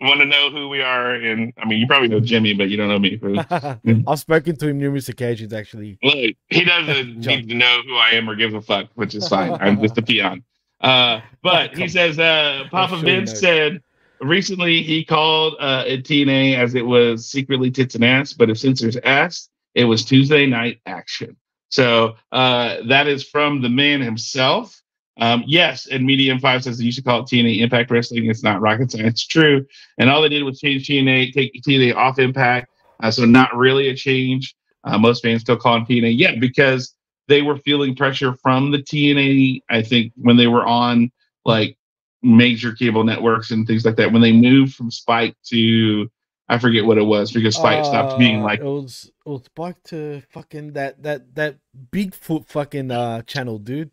want 0.02 0.20
to 0.20 0.26
know 0.26 0.50
who 0.52 0.68
we 0.68 0.82
are, 0.82 1.14
and 1.14 1.54
I 1.58 1.66
mean, 1.66 1.80
you 1.80 1.88
probably 1.88 2.10
know 2.10 2.20
Jimmy, 2.20 2.54
but 2.54 2.70
you 2.70 2.78
don't 2.78 2.90
know 2.90 3.00
me. 3.00 3.20
I've 4.08 4.20
spoken 4.20 4.56
to 4.58 4.68
him 4.68 4.80
numerous 4.80 5.10
occasions 5.10 5.54
actually. 5.54 5.98
Look, 6.04 6.36
he 6.50 6.64
doesn't 6.66 7.20
need 7.20 7.50
to 7.50 7.56
know 7.56 7.82
who 7.86 7.96
I 7.96 8.12
am 8.12 8.30
or 8.30 8.36
give 8.36 8.54
a 8.54 8.62
fuck, 8.62 8.90
which 8.96 9.16
is 9.16 9.28
fine. 9.28 9.54
I'm 9.54 9.82
just 9.82 9.98
a 9.98 10.02
peon. 10.02 10.44
Uh, 10.82 11.22
but 11.42 11.76
he 11.78 11.88
says, 11.88 12.20
uh, 12.20 12.66
Papa 12.70 12.96
sure 12.96 13.06
Vince 13.06 13.40
said, 13.40 13.82
recently 14.20 14.84
he 14.84 15.06
called 15.06 15.56
uh, 15.60 15.86
at 15.88 16.04
TNA 16.04 16.58
as 16.58 16.76
it 16.76 16.86
was 16.86 17.26
secretly 17.26 17.72
tits 17.72 17.96
and 17.96 18.04
ass, 18.04 18.34
but 18.34 18.50
if 18.50 18.58
censors 18.58 18.98
asked, 19.04 19.50
it 19.76 19.86
was 19.86 20.04
Tuesday 20.04 20.46
night 20.46 20.82
action. 20.86 21.38
So 21.70 22.16
uh, 22.32 22.78
that 22.88 23.08
is 23.08 23.24
from 23.24 23.62
the 23.62 23.70
man 23.70 24.02
himself. 24.02 24.83
Um, 25.19 25.43
yes, 25.45 25.88
and 25.88 26.06
Medium 26.06 26.39
Five 26.39 26.63
says 26.63 26.78
they 26.78 26.86
used 26.86 26.97
to 26.97 27.04
call 27.04 27.21
it 27.21 27.28
TNA 27.28 27.60
Impact 27.60 27.91
Wrestling. 27.91 28.26
It's 28.30 28.43
not 28.43 28.62
rocket 28.62 28.91
science. 28.91 29.26
true. 29.26 29.65
And 29.97 30.10
all 30.10 30.21
they 30.21 30.30
did 30.30 30.43
was 30.43 30.60
change 30.60 30.88
TNA, 30.88 31.34
take 31.34 31.54
TNA 31.62 31.95
off 31.95 32.19
Impact. 32.19 32.69
Uh, 33.02 33.12
so 33.12 33.26
not 33.26 33.56
really 33.56 33.89
a 33.89 33.95
change. 33.95 34.56
Uh, 34.84 34.97
most 34.97 35.21
fans 35.21 35.41
still 35.41 35.58
call 35.58 35.78
it 35.78 35.88
TNA. 35.88 36.17
Yeah, 36.17 36.36
because 36.39 36.95
they 37.28 37.41
were 37.41 37.58
feeling 37.58 37.95
pressure 37.95 38.34
from 38.41 38.71
the 38.71 38.80
TNA. 38.80 39.62
I 39.69 39.82
think 39.82 40.13
when 40.15 40.38
they 40.38 40.47
were 40.47 40.65
on 40.65 41.12
like 41.45 41.78
major 42.23 42.71
cable 42.71 43.04
networks 43.04 43.52
and 43.52 43.67
things 43.67 43.86
like 43.86 43.97
that. 43.97 44.12
When 44.12 44.21
they 44.21 44.32
moved 44.32 44.76
from 44.76 44.89
Spike 44.89 45.36
to 45.49 46.10
I 46.49 46.58
forget 46.58 46.86
what 46.86 46.97
it 46.97 47.04
was 47.04 47.32
because 47.32 47.56
Spike 47.56 47.80
uh, 47.80 47.84
stopped 47.84 48.19
being 48.19 48.41
like 48.41 48.60
it 48.60 48.65
was 48.65 49.12
it 49.26 49.30
was 49.30 49.43
Spike 49.45 49.82
to 49.86 50.21
fucking 50.32 50.73
that 50.73 51.04
that 51.04 51.36
that 51.36 51.58
Bigfoot 51.91 52.47
fucking 52.47 52.91
uh 52.91 53.21
channel, 53.23 53.60
dude. 53.60 53.91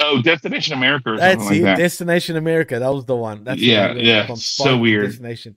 Oh, 0.00 0.20
Destination 0.20 0.74
America. 0.74 1.16
That's 1.18 1.50
it. 1.50 1.62
That. 1.62 1.78
Destination 1.78 2.36
America. 2.36 2.78
That 2.78 2.92
was 2.92 3.06
the 3.06 3.16
one. 3.16 3.44
That's 3.44 3.60
yeah, 3.60 3.94
yeah. 3.94 4.34
So 4.34 4.76
weird. 4.76 5.06
Destination. 5.06 5.56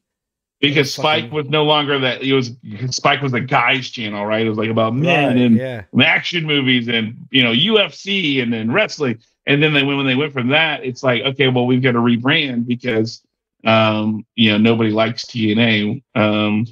Because 0.61 0.93
Spike 0.93 1.23
fucking... 1.25 1.35
was 1.35 1.49
no 1.49 1.63
longer 1.63 1.99
that. 1.99 2.21
It 2.21 2.33
was 2.33 2.51
Spike 2.91 3.21
was 3.21 3.33
a 3.33 3.41
guys 3.41 3.89
channel, 3.89 4.25
right? 4.25 4.45
It 4.45 4.49
was 4.49 4.57
like 4.57 4.69
about 4.69 4.95
men 4.95 5.35
right, 5.35 5.37
and 5.37 5.57
yeah. 5.57 5.83
action 6.01 6.45
movies 6.45 6.87
and 6.87 7.17
you 7.31 7.43
know 7.43 7.51
UFC 7.51 8.41
and 8.41 8.53
then 8.53 8.71
wrestling. 8.71 9.19
And 9.47 9.61
then 9.61 9.73
they 9.73 9.83
when 9.83 10.05
they 10.05 10.15
went 10.15 10.33
from 10.33 10.49
that, 10.49 10.85
it's 10.85 11.03
like 11.03 11.23
okay, 11.23 11.47
well 11.47 11.65
we've 11.65 11.81
got 11.81 11.93
to 11.93 11.99
rebrand 11.99 12.67
because 12.67 13.21
um, 13.65 14.25
you 14.35 14.51
know 14.51 14.57
nobody 14.57 14.91
likes 14.91 15.25
TNA. 15.25 16.03
Um, 16.15 16.67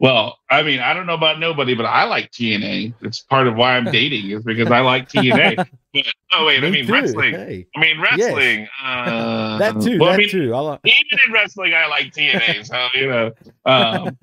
well, 0.00 0.38
I 0.50 0.62
mean, 0.62 0.80
I 0.80 0.94
don't 0.94 1.06
know 1.06 1.14
about 1.14 1.38
nobody, 1.38 1.74
but 1.74 1.84
I 1.84 2.04
like 2.04 2.30
TNA. 2.32 2.94
It's 3.02 3.20
part 3.20 3.46
of 3.46 3.54
why 3.54 3.76
I'm 3.76 3.84
dating 3.92 4.30
is 4.30 4.42
because 4.42 4.70
I 4.70 4.80
like 4.80 5.08
TNA. 5.08 5.68
But, 5.92 6.06
oh 6.34 6.46
wait, 6.46 6.60
Me 6.62 6.68
I 6.68 6.70
mean 6.70 6.86
too. 6.86 6.92
wrestling. 6.92 7.34
Hey. 7.34 7.66
I 7.74 7.80
mean 7.80 8.00
wrestling. 8.00 8.60
Yes. 8.60 8.68
Uh, 8.84 9.58
that 9.58 9.80
too. 9.80 9.98
Well, 9.98 10.10
that 10.10 10.14
I 10.14 10.16
mean, 10.18 10.28
too. 10.28 10.54
I 10.54 10.60
like- 10.60 10.80
even 10.84 11.18
in 11.26 11.32
wrestling, 11.32 11.74
I 11.74 11.86
like 11.86 12.12
TNA. 12.12 12.64
So 12.64 12.86
you 12.94 13.08
know, 13.08 13.32
um, 13.66 14.16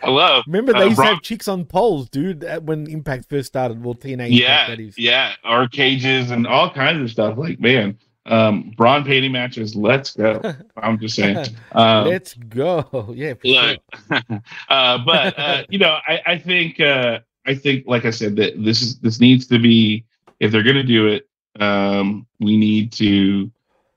I 0.00 0.10
love. 0.10 0.44
Remember 0.46 0.72
they 0.72 0.78
uh, 0.78 0.84
used 0.84 0.96
Brock- 0.96 1.08
to 1.08 1.14
have 1.14 1.22
chicks 1.24 1.48
on 1.48 1.64
poles, 1.64 2.08
dude. 2.08 2.44
When 2.64 2.86
Impact 2.88 3.28
first 3.28 3.48
started, 3.48 3.84
well, 3.84 3.96
TNA. 3.96 4.28
Yeah, 4.30 4.70
Impact, 4.70 4.96
yeah, 4.96 5.32
or 5.44 5.66
cages 5.66 6.30
and 6.30 6.46
all 6.46 6.70
kinds 6.70 7.02
of 7.02 7.10
stuff. 7.10 7.36
Like 7.36 7.58
man, 7.58 7.98
um, 8.26 8.72
Braun 8.76 9.04
painting 9.04 9.32
matches. 9.32 9.74
Let's 9.74 10.14
go. 10.14 10.40
I'm 10.76 10.98
just 10.98 11.16
saying. 11.16 11.46
Um, 11.72 12.08
let's 12.08 12.34
go. 12.34 13.12
Yeah. 13.14 13.34
Sure. 13.44 13.76
uh, 14.68 14.98
but 15.04 15.38
uh, 15.38 15.64
you 15.68 15.78
know, 15.78 15.98
I, 16.06 16.20
I 16.26 16.38
think 16.38 16.80
uh, 16.80 17.20
I 17.46 17.54
think, 17.54 17.84
like 17.86 18.04
I 18.04 18.10
said, 18.10 18.36
that 18.36 18.62
this 18.62 18.82
is 18.82 18.98
this 18.98 19.20
needs 19.20 19.46
to 19.48 19.58
be 19.58 20.04
if 20.40 20.52
they're 20.52 20.62
going 20.62 20.76
to 20.76 20.82
do 20.82 21.08
it, 21.08 21.28
um, 21.60 22.26
we 22.40 22.56
need 22.56 22.92
to 22.92 23.50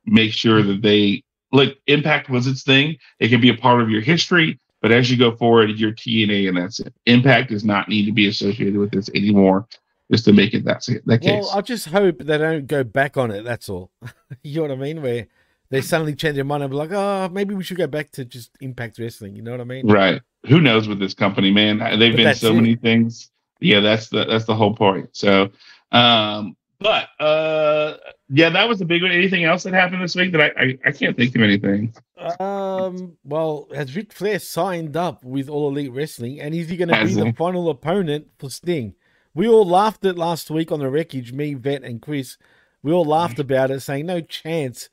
make 0.06 0.34
sure 0.34 0.62
that 0.64 0.82
they 0.82 1.24
look. 1.52 1.78
Impact 1.88 2.30
was 2.30 2.48
its 2.48 2.64
thing. 2.64 2.98
It 3.20 3.30
can 3.30 3.42
be 3.42 3.50
a 3.50 3.58
part 3.58 3.82
of 3.82 3.90
your 3.90 4.02
history. 4.02 4.60
But 4.82 4.92
as 4.92 5.10
you 5.10 5.18
go 5.18 5.36
forward, 5.36 5.72
you're 5.72 5.94
TNA, 5.94 6.48
and 6.48 6.58
that's 6.58 6.80
it. 6.80 6.94
Impact 7.08 7.50
does 7.50 7.66
not 7.66 7.90
need 7.90 8.06
to 8.06 8.12
be 8.12 8.28
associated 8.28 8.78
with 8.78 8.92
this 8.92 9.10
anymore 9.16 9.68
just 10.12 10.26
to 10.26 10.34
make 10.34 10.54
it 10.54 10.66
that 10.66 10.86
that 11.06 11.22
case. 11.22 11.44
Well, 11.44 11.52
I 11.56 11.62
just 11.62 11.88
hope 11.88 12.20
they 12.20 12.38
don't 12.38 12.68
go 12.68 12.84
back 12.84 13.18
on 13.18 13.32
it. 13.32 13.44
That's 13.44 13.70
all. 13.70 13.92
you 14.44 14.56
know 14.56 14.62
what 14.64 14.72
I 14.72 14.76
mean? 14.76 15.02
Where 15.02 15.28
they 15.70 15.82
suddenly 15.82 16.16
change 16.16 16.36
their 16.36 16.46
mind 16.46 16.64
and 16.64 16.70
be 16.70 16.78
like, 16.78 16.92
oh, 16.92 17.30
maybe 17.30 17.56
we 17.56 17.64
should 17.64 17.78
go 17.78 17.88
back 17.88 18.12
to 18.12 18.26
just 18.26 18.52
Impact 18.62 19.00
Wrestling. 19.00 19.36
You 19.36 19.42
know 19.42 19.52
what 19.52 19.62
I 19.62 19.66
mean? 19.66 19.88
Right. 19.88 20.22
Who 20.48 20.62
knows 20.62 20.88
with 20.88 21.00
this 21.00 21.14
company, 21.14 21.52
man? 21.52 21.80
They've 22.00 22.14
but 22.14 22.18
been 22.18 22.36
so 22.36 22.52
it. 22.52 22.56
many 22.56 22.76
things. 22.76 23.32
Yeah, 23.60 23.80
that's 23.80 24.10
the 24.10 24.26
that's 24.26 24.46
the 24.46 24.56
whole 24.56 24.76
point. 24.76 25.10
So, 25.14 25.50
um, 25.92 26.56
but 26.80 27.08
uh, 27.20 27.96
yeah, 28.30 28.50
that 28.50 28.68
was 28.68 28.80
the 28.80 28.86
big 28.86 29.02
one. 29.02 29.12
Anything 29.12 29.46
else 29.46 29.64
that 29.64 29.74
happened 29.74 30.04
this 30.04 30.16
week 30.16 30.34
that 30.34 30.42
I 30.42 30.62
I, 30.62 30.78
I 30.86 30.92
can't 30.92 31.18
think 31.18 31.36
of 31.36 31.42
anything. 31.42 31.94
Um, 32.40 33.18
well, 33.24 33.68
has 33.74 33.96
Ric 33.96 34.14
Flair 34.14 34.40
signed 34.40 34.96
up 34.96 35.24
with 35.24 35.50
All 35.50 35.70
Elite 35.70 35.92
Wrestling, 35.92 36.40
and 36.42 36.54
is 36.54 36.70
he 36.70 36.78
going 36.78 36.90
to 36.90 37.04
be 37.04 37.10
he? 37.10 37.16
the 37.16 37.34
final 37.34 37.70
opponent 37.70 38.28
for 38.38 38.50
Sting? 38.50 38.94
We 39.36 39.50
all 39.50 39.68
laughed 39.68 40.06
at 40.06 40.18
last 40.18 40.50
week 40.50 40.72
on 40.72 40.80
the 40.80 40.90
wreckage, 40.90 41.34
me, 41.34 41.54
Vet, 41.54 41.84
and 41.84 42.02
Chris. 42.02 42.38
We 42.82 42.94
all 42.94 43.04
laughed 43.04 43.38
mm. 43.38 43.42
about 43.42 43.70
it, 43.70 43.82
saying 43.82 44.06
no 44.06 44.22
chance 44.22 44.90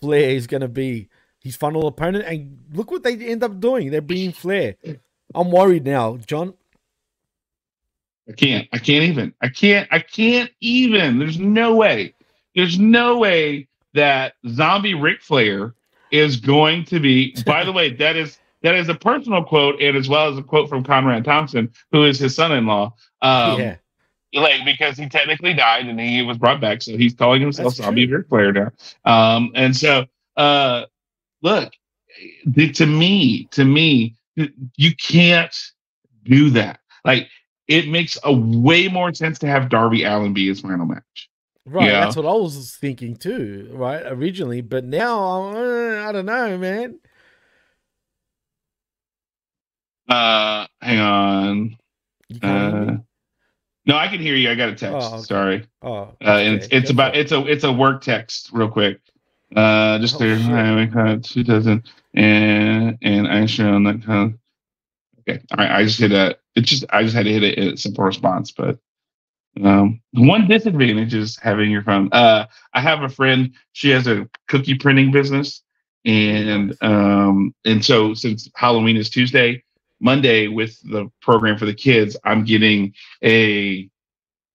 Flair 0.00 0.30
is 0.30 0.46
going 0.46 0.60
to 0.60 0.68
be 0.68 1.08
his 1.40 1.56
final 1.56 1.86
opponent. 1.88 2.24
And 2.24 2.58
look 2.72 2.90
what 2.90 3.02
they 3.02 3.16
end 3.16 3.42
up 3.42 3.58
doing. 3.60 3.90
They're 3.90 4.00
bringing 4.00 4.32
Flair. 4.32 4.76
I'm 5.34 5.50
worried 5.50 5.84
now, 5.84 6.16
John. 6.18 6.54
I 8.28 8.32
can't. 8.32 8.68
I 8.72 8.78
can't 8.78 9.04
even. 9.04 9.34
I 9.40 9.48
can't. 9.48 9.88
I 9.90 9.98
can't 9.98 10.50
even. 10.60 11.18
There's 11.18 11.38
no 11.38 11.74
way. 11.74 12.14
There's 12.54 12.78
no 12.78 13.18
way 13.18 13.66
that 13.94 14.34
zombie 14.48 14.94
Ric 14.94 15.20
Flair 15.20 15.74
is 16.12 16.36
going 16.36 16.84
to 16.86 17.00
be. 17.00 17.34
By 17.44 17.64
the 17.64 17.72
way, 17.78 17.92
that 17.94 18.14
is 18.14 18.38
that 18.62 18.74
is 18.74 18.88
a 18.88 18.94
personal 18.94 19.44
quote, 19.44 19.80
and 19.80 19.96
as 19.96 20.08
well 20.08 20.30
as 20.30 20.38
a 20.38 20.42
quote 20.42 20.68
from 20.68 20.84
Conrad 20.84 21.24
Thompson, 21.24 21.72
who 21.92 22.04
is 22.04 22.18
his 22.18 22.34
son-in-law. 22.34 22.94
Um, 23.22 23.60
yeah. 23.60 23.76
Like 24.32 24.64
because 24.64 24.96
he 24.96 25.08
technically 25.08 25.54
died 25.54 25.86
and 25.86 25.98
he 25.98 26.22
was 26.22 26.38
brought 26.38 26.60
back, 26.60 26.82
so 26.82 26.96
he's 26.96 27.14
calling 27.14 27.40
himself 27.42 27.74
That's 27.74 27.84
Zombie 27.84 28.06
Ric 28.06 28.28
Flair 28.28 28.52
now. 28.52 28.70
Um, 29.04 29.50
and 29.56 29.76
so, 29.76 30.06
uh, 30.36 30.84
look, 31.42 31.72
the, 32.46 32.70
to 32.72 32.86
me, 32.86 33.46
to 33.52 33.64
me, 33.64 34.14
you 34.76 34.94
can't 34.96 35.56
do 36.24 36.50
that. 36.50 36.78
Like 37.04 37.28
it 37.66 37.88
makes 37.88 38.18
a 38.24 38.32
way 38.32 38.88
more 38.88 39.12
sense 39.14 39.38
to 39.40 39.46
have 39.46 39.68
Darby 39.68 40.04
Allin 40.04 40.32
be 40.32 40.48
his 40.48 40.60
final 40.60 40.86
match. 40.86 41.28
Right, 41.66 41.86
know? 41.86 41.92
that's 41.92 42.16
what 42.16 42.26
I 42.26 42.32
was 42.32 42.76
thinking 42.80 43.16
too, 43.16 43.68
right? 43.72 44.02
Originally, 44.06 44.60
but 44.60 44.84
now 44.84 45.54
uh, 45.54 46.04
I 46.08 46.12
don't 46.12 46.26
know, 46.26 46.56
man. 46.58 46.98
Uh, 50.10 50.66
hang 50.80 50.98
on. 50.98 51.76
Uh, 52.42 52.96
no, 53.86 53.96
I 53.96 54.08
can 54.08 54.20
hear 54.20 54.34
you. 54.34 54.50
I 54.50 54.54
got 54.54 54.68
a 54.68 54.74
text. 54.74 55.08
Oh, 55.10 55.14
okay. 55.14 55.22
Sorry. 55.22 55.66
Oh, 55.82 55.92
okay. 55.92 56.26
uh, 56.26 56.38
and 56.38 56.56
it's, 56.56 56.68
it's 56.70 56.90
about 56.90 57.16
it's 57.16 57.32
a 57.32 57.44
it's 57.46 57.64
a 57.64 57.72
work 57.72 58.02
text, 58.02 58.50
real 58.52 58.68
quick. 58.68 59.00
Uh, 59.54 59.98
just 59.98 60.16
oh, 60.16 60.18
there. 60.18 60.90
Uh, 60.96 61.18
two 61.22 61.42
dozen 61.42 61.82
and 62.14 62.98
and 63.02 63.28
I 63.28 63.46
show 63.46 63.68
on 63.68 63.84
that 63.84 64.04
kind 64.04 64.34
of. 64.34 64.38
Okay, 65.20 65.42
all 65.52 65.58
right. 65.58 65.70
I 65.70 65.84
just 65.84 66.00
hit 66.00 66.12
a. 66.12 66.36
It 66.56 66.62
just 66.62 66.84
I 66.90 67.02
just 67.02 67.14
had 67.14 67.26
to 67.26 67.32
hit 67.32 67.58
a, 67.58 67.72
a 67.72 67.76
simple 67.76 68.04
response, 68.04 68.50
but 68.50 68.78
um, 69.62 70.00
one 70.12 70.48
disadvantage 70.48 71.14
is 71.14 71.38
having 71.40 71.70
your 71.70 71.82
phone. 71.82 72.08
Uh, 72.12 72.46
I 72.74 72.80
have 72.80 73.02
a 73.02 73.08
friend. 73.08 73.52
She 73.72 73.90
has 73.90 74.06
a 74.06 74.28
cookie 74.48 74.74
printing 74.74 75.12
business, 75.12 75.62
and 76.04 76.76
um, 76.80 77.54
and 77.64 77.84
so 77.84 78.14
since 78.14 78.48
Halloween 78.54 78.96
is 78.96 79.10
Tuesday, 79.10 79.62
Monday 80.00 80.48
with 80.48 80.80
the 80.82 81.10
program 81.20 81.58
for 81.58 81.66
the 81.66 81.74
kids, 81.74 82.16
I'm 82.24 82.44
getting 82.44 82.94
a. 83.22 83.88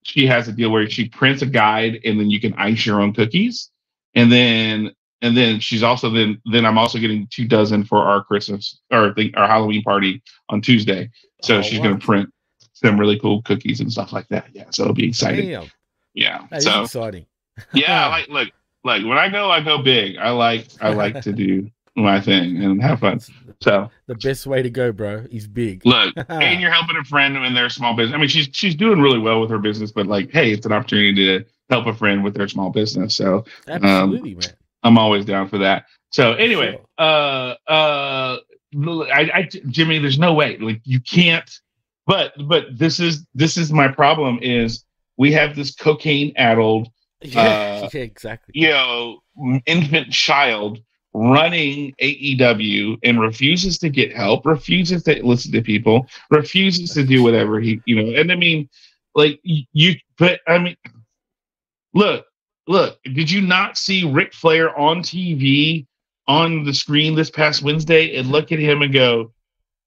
She 0.04 0.28
has 0.28 0.48
a 0.48 0.52
deal 0.52 0.70
where 0.70 0.88
she 0.90 1.10
prints 1.10 1.42
a 1.42 1.48
guide, 1.48 2.00
and 2.06 2.20
then 2.20 2.30
you 2.30 2.40
can 2.40 2.54
ice 2.56 2.86
your 2.86 3.02
own 3.02 3.14
cookies, 3.14 3.72
and 4.14 4.32
then 4.32 4.94
and 5.22 5.36
then 5.36 5.60
she's 5.60 5.82
also 5.82 6.10
then 6.10 6.42
then 6.52 6.66
I'm 6.66 6.78
also 6.78 7.00
getting 7.00 7.28
two 7.32 7.48
dozen 7.48 7.84
for 7.84 8.00
our 8.00 8.24
Christmas 8.24 8.80
or 8.92 9.14
the, 9.14 9.34
our 9.36 9.48
Halloween 9.48 9.82
party 9.82 10.22
on 10.50 10.62
Tuesday. 10.62 11.10
So 11.42 11.58
oh, 11.58 11.62
she's 11.62 11.80
wow. 11.80 11.86
going 11.86 12.00
to 12.00 12.06
print 12.06 12.30
some 12.74 13.00
really 13.00 13.20
cool 13.20 13.42
cookies 13.42 13.80
and 13.80 13.92
stuff 13.92 14.14
like 14.14 14.28
that. 14.28 14.48
Yeah, 14.54 14.66
so 14.72 14.84
it'll 14.84 14.94
be 14.94 15.08
exciting. 15.08 15.50
Damn. 15.50 15.72
Yeah, 16.14 16.46
that 16.52 16.62
so 16.62 16.84
exciting. 16.84 17.26
yeah, 17.74 18.08
like 18.10 18.28
look, 18.28 18.50
like 18.84 19.04
when 19.04 19.18
I 19.18 19.30
go, 19.30 19.50
I 19.50 19.62
go 19.62 19.82
big. 19.82 20.18
I 20.18 20.30
like 20.30 20.68
I 20.82 20.94
like 20.94 21.22
to 21.22 21.34
do 21.34 21.72
my 21.96 22.20
thing 22.20 22.64
and 22.64 22.82
have 22.82 23.00
fun. 23.00 23.20
So 23.62 23.90
the 24.08 24.16
best 24.16 24.46
way 24.46 24.62
to 24.62 24.70
go, 24.70 24.92
bro, 24.92 25.26
is 25.32 25.48
big. 25.48 25.86
Look, 25.86 26.14
and 26.30 26.62
you're 26.62 26.72
helping 26.72 26.98
a 26.98 27.04
friend 27.04 27.38
in 27.38 27.54
their 27.54 27.70
small 27.70 27.96
business. 27.96 28.16
I 28.16 28.20
mean, 28.20 28.28
she's 28.28 28.50
she's 28.52 28.76
doing 28.76 29.02
really 29.02 29.20
well 29.20 29.42
with 29.42 29.50
her 29.50 29.60
business, 29.60 29.92
but 29.92 30.08
like, 30.08 30.32
hey, 30.32 30.52
it's 30.52 30.66
an 30.66 30.74
opportunity 30.74 31.26
to 31.26 31.46
help 31.70 31.88
a 31.88 31.94
friend 31.94 32.24
with 32.24 32.36
their 32.36 32.48
small 32.48 32.70
business. 32.70 33.16
So 33.16 33.46
um, 33.68 33.84
absolutely, 33.84 34.34
um, 34.34 34.40
man. 34.40 34.54
I'm 34.84 34.98
always 34.98 35.26
down 35.26 35.48
for 35.48 35.58
that. 35.60 35.86
So 36.12 36.34
anyway, 36.34 36.74
sure. 36.74 36.86
uh, 36.98 37.56
uh, 37.68 38.38
I, 38.76 39.32
I, 39.34 39.50
Jimmy, 39.68 40.00
there's 40.00 40.20
no 40.20 40.34
way. 40.34 40.58
Like 40.58 40.82
you 40.84 41.00
can't. 41.00 41.50
But 42.08 42.34
but 42.48 42.66
this 42.72 43.00
is 43.00 43.26
this 43.34 43.58
is 43.58 43.72
my 43.72 43.88
problem 43.88 44.38
is 44.42 44.84
we 45.18 45.32
have 45.32 45.56
this 45.56 45.74
cocaine 45.74 46.34
addled. 46.36 46.90
Yeah, 47.22 47.42
uh, 47.42 47.90
yeah, 47.92 48.02
exactly. 48.02 48.52
You 48.56 48.70
know, 48.70 49.20
infant 49.66 50.12
child 50.12 50.80
running 51.15 51.93
AEW 52.01 52.97
and 53.04 53.21
refuses 53.21 53.78
to 53.80 53.89
get 53.89 54.13
help, 54.13 54.45
refuses 54.45 55.04
to 55.04 55.25
listen 55.25 55.54
to 55.54 55.62
people, 55.62 56.08
refuses 56.30 56.93
to 56.93 57.06
do 57.06 57.23
whatever 57.23 57.60
he, 57.62 57.82
you 57.86 57.95
know. 57.95 58.19
And 58.19 58.32
I 58.32 58.36
mean, 58.36 58.69
like 59.15 59.39
you, 59.43 59.95
but 60.17 60.41
I 60.45 60.58
mean, 60.58 60.75
look, 61.93 62.25
look, 62.67 62.99
did 63.04 63.32
you 63.32 63.41
not 63.41 63.78
see 63.78 64.04
Ric 64.04 64.34
Flair 64.34 64.78
on 64.78 64.99
TV 64.99 65.88
on 66.28 66.65
the 66.65 66.73
screen 66.73 67.15
this 67.15 67.30
past 67.30 67.63
Wednesday 67.63 68.17
and 68.17 68.30
look 68.30 68.51
at 68.51 68.60
him 68.60 68.82
and 68.82 68.91
go, 68.93 69.32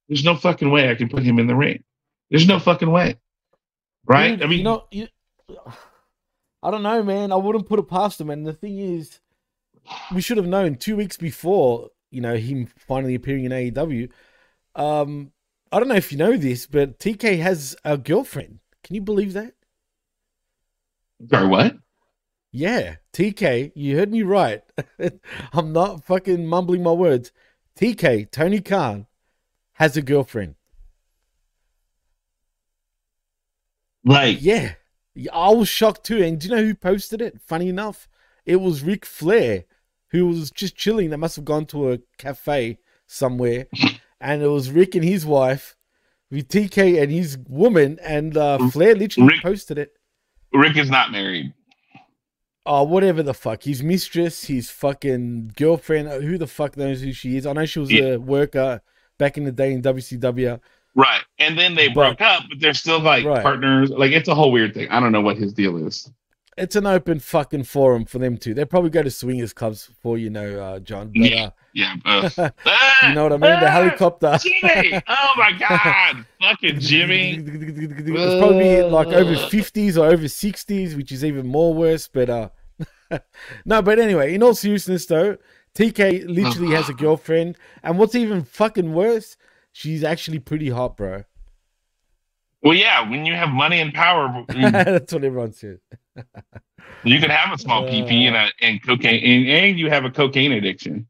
"There's 0.09 0.25
no 0.25 0.35
fucking 0.35 0.71
way 0.71 0.91
I 0.91 0.95
can 0.95 1.11
put 1.11 1.23
him 1.23 1.39
in 1.39 1.47
the 1.47 1.57
ring. 1.57 1.85
There's 2.31 2.49
no 2.49 2.59
fucking 2.59 2.91
way." 2.91 3.17
Right? 4.07 4.31
Dude, 4.31 4.43
I 4.45 4.47
mean, 4.47 4.59
you 4.59 4.65
know, 4.65 4.85
you, 4.91 5.09
I 6.63 6.71
don't 6.71 6.83
know, 6.83 7.03
man. 7.03 7.33
I 7.33 7.37
wouldn't 7.37 7.69
put 7.69 7.79
it 7.79 7.89
past 7.89 8.19
him. 8.19 8.31
And 8.31 8.47
the 8.47 8.55
thing 8.55 8.79
is, 8.79 9.21
we 10.15 10.21
should 10.21 10.37
have 10.37 10.47
known 10.47 10.77
two 10.77 10.97
weeks 10.97 11.17
before, 11.17 11.91
you 12.11 12.21
know, 12.21 12.37
him 12.37 12.67
finally 12.79 13.15
appearing 13.15 13.45
in 13.45 13.53
AEW. 13.53 14.11
Um, 14.75 15.33
I 15.71 15.79
don't 15.79 15.89
know 15.89 15.95
if 15.95 16.13
you 16.13 16.19
know 16.19 16.37
this, 16.37 16.67
but 16.67 16.99
TK 16.99 17.39
has 17.41 17.77
a 17.85 17.99
girlfriend. 17.99 18.61
Can 18.85 18.95
you 18.95 19.03
believe 19.03 19.33
that? 19.35 19.55
sorry, 21.31 21.47
what? 21.49 21.77
Yeah, 22.53 22.97
TK, 23.13 23.73
you 23.75 23.97
heard 23.99 24.11
me 24.11 24.23
right. 24.23 24.63
I'm 25.53 25.73
not 25.73 26.05
fucking 26.05 26.47
mumbling 26.47 26.83
my 26.83 26.93
words. 26.93 27.33
TK, 27.79 28.31
Tony 28.31 28.61
Khan, 28.61 29.07
has 29.75 29.97
a 29.97 30.03
girlfriend. 30.03 30.55
Like, 34.05 34.41
Yeah. 34.41 34.75
Yeah, 35.15 35.35
I 35.35 35.51
was 35.51 35.69
shocked 35.69 36.05
too. 36.05 36.23
And 36.23 36.41
do 36.41 36.49
you 36.49 36.55
know 36.55 36.63
who 36.63 36.75
posted 36.75 37.21
it? 37.21 37.41
Funny 37.41 37.69
enough, 37.69 38.09
it 38.47 38.57
was 38.57 38.85
Ric 38.85 39.05
Flair, 39.05 39.65
who 40.11 40.27
was 40.27 40.51
just 40.51 40.77
chilling. 40.77 41.11
They 41.11 41.17
must 41.17 41.37
have 41.37 41.45
gone 41.45 41.67
to 41.67 41.93
a 41.93 41.99
cafe 42.19 42.79
somewhere. 43.07 43.67
and 44.21 44.43
it 44.43 44.47
was 44.49 44.71
Rick 44.71 44.95
and 44.95 45.05
his 45.05 45.25
wife 45.27 45.77
with 46.31 46.49
TK 46.49 47.01
and 47.03 47.11
his 47.13 47.39
woman. 47.49 47.99
And 48.03 48.37
uh, 48.37 48.59
Flair 48.71 48.95
literally 48.95 49.29
Rick- 49.35 49.43
posted 49.43 49.79
it. 49.79 49.93
Rick 50.53 50.77
is 50.77 50.91
not 50.91 51.11
married. 51.13 51.53
Oh, 52.67 52.83
whatever 52.83 53.23
the 53.23 53.33
fuck. 53.35 53.63
His 53.63 53.83
mistress, 53.83 54.45
his 54.45 54.69
fucking 54.71 55.53
girlfriend, 55.57 56.09
uh, 56.09 56.21
who 56.21 56.37
the 56.37 56.47
fuck 56.47 56.77
knows 56.77 57.01
who 57.01 57.13
she 57.13 57.37
is? 57.37 57.47
I 57.47 57.53
know 57.55 57.65
she 57.65 57.79
was 57.79 57.91
Yeah. 57.91 58.15
a 58.15 58.19
worker 58.19 58.83
back 59.19 59.39
in 59.39 59.45
the 59.45 59.53
day 59.53 59.73
in 59.73 59.81
WCW. 59.83 60.61
Right. 60.95 61.23
And 61.39 61.59
then 61.59 61.75
they 61.75 61.89
But- 61.89 61.95
broke 62.19 62.21
up, 62.21 62.45
but 62.49 62.61
they're 62.61 62.75
still 62.75 63.01
like 63.01 63.25
Right. 63.25 63.43
partners. 63.43 63.91
Like, 63.91 64.13
it's 64.13 64.29
a 64.29 64.35
whole 64.35 64.53
weird 64.53 64.75
thing. 64.75 64.89
I 64.91 65.01
don't 65.01 65.13
know 65.13 65.21
what 65.21 65.39
his 65.39 65.53
deal 65.55 65.77
is. 65.87 66.11
It's 66.59 66.77
an 66.77 66.87
open 66.87 67.21
fucking 67.21 67.65
forum 67.65 68.05
for 68.05 68.19
them 68.19 68.37
too. 68.37 68.53
They 68.53 68.65
probably 68.65 68.91
go 68.91 69.03
to 69.03 69.11
swingers 69.11 69.53
clubs 69.53 69.91
for 70.03 70.19
you 70.19 70.29
know, 70.29 70.61
uh, 70.61 70.79
John. 70.81 71.13
But, 71.15 71.31
Yeah. 71.31 71.45
uh, 71.45 71.51
Yeah. 71.73 71.95
uh, 72.05 72.51
you 73.09 73.15
know 73.15 73.23
what 73.23 73.33
I 73.33 73.37
mean? 73.37 73.61
The 73.61 73.67
ah, 73.67 73.71
helicopter. 73.71 74.39
Jimmy! 74.43 75.01
Oh 75.07 75.33
my 75.37 75.53
God! 75.53 76.27
Fucking 76.41 76.81
Jimmy! 76.81 77.41
It's 77.41 78.35
probably 78.41 78.83
like 78.83 79.09
over 79.09 79.35
50s 79.35 79.97
or 79.97 80.07
over 80.07 80.25
60s, 80.25 80.97
which 80.97 81.13
is 81.13 81.25
even 81.25 81.47
more 81.47 81.73
worse. 81.73 82.09
But 82.09 82.29
uh, 82.29 82.49
no, 83.65 83.83
but 83.83 83.99
anyway, 83.99 84.35
in 84.35 84.43
all 84.43 84.55
seriousness 84.55 85.07
though, 85.07 85.37
TK 85.75 86.27
literally 86.29 86.75
has 86.75 86.89
a 86.89 86.95
girlfriend, 86.95 87.57
and 87.83 87.99
what's 87.99 88.15
even 88.15 88.43
fucking 88.43 88.93
worse, 88.93 89.37
she's 89.73 90.03
actually 90.03 90.41
pretty 90.41 90.71
hot, 90.71 90.97
bro. 90.97 91.25
Well, 92.63 92.75
yeah, 92.75 93.09
when 93.09 93.25
you 93.25 93.35
have 93.35 93.51
money 93.51 93.81
and 93.81 93.95
power, 93.95 94.45
mm, 94.49 94.73
That's 94.73 95.13
what 95.13 95.23
everyone 95.23 95.53
says. 95.53 95.79
You 97.05 97.21
can 97.21 97.31
have 97.31 97.55
a 97.55 97.59
small 97.59 97.85
PP 97.85 98.23
and, 98.27 98.37
a, 98.37 98.49
and 98.61 98.83
cocaine, 98.85 99.23
and, 99.25 99.49
and 99.49 99.79
you 99.79 99.89
have 99.91 100.05
a 100.05 100.11
cocaine 100.11 100.53
addiction. 100.53 101.07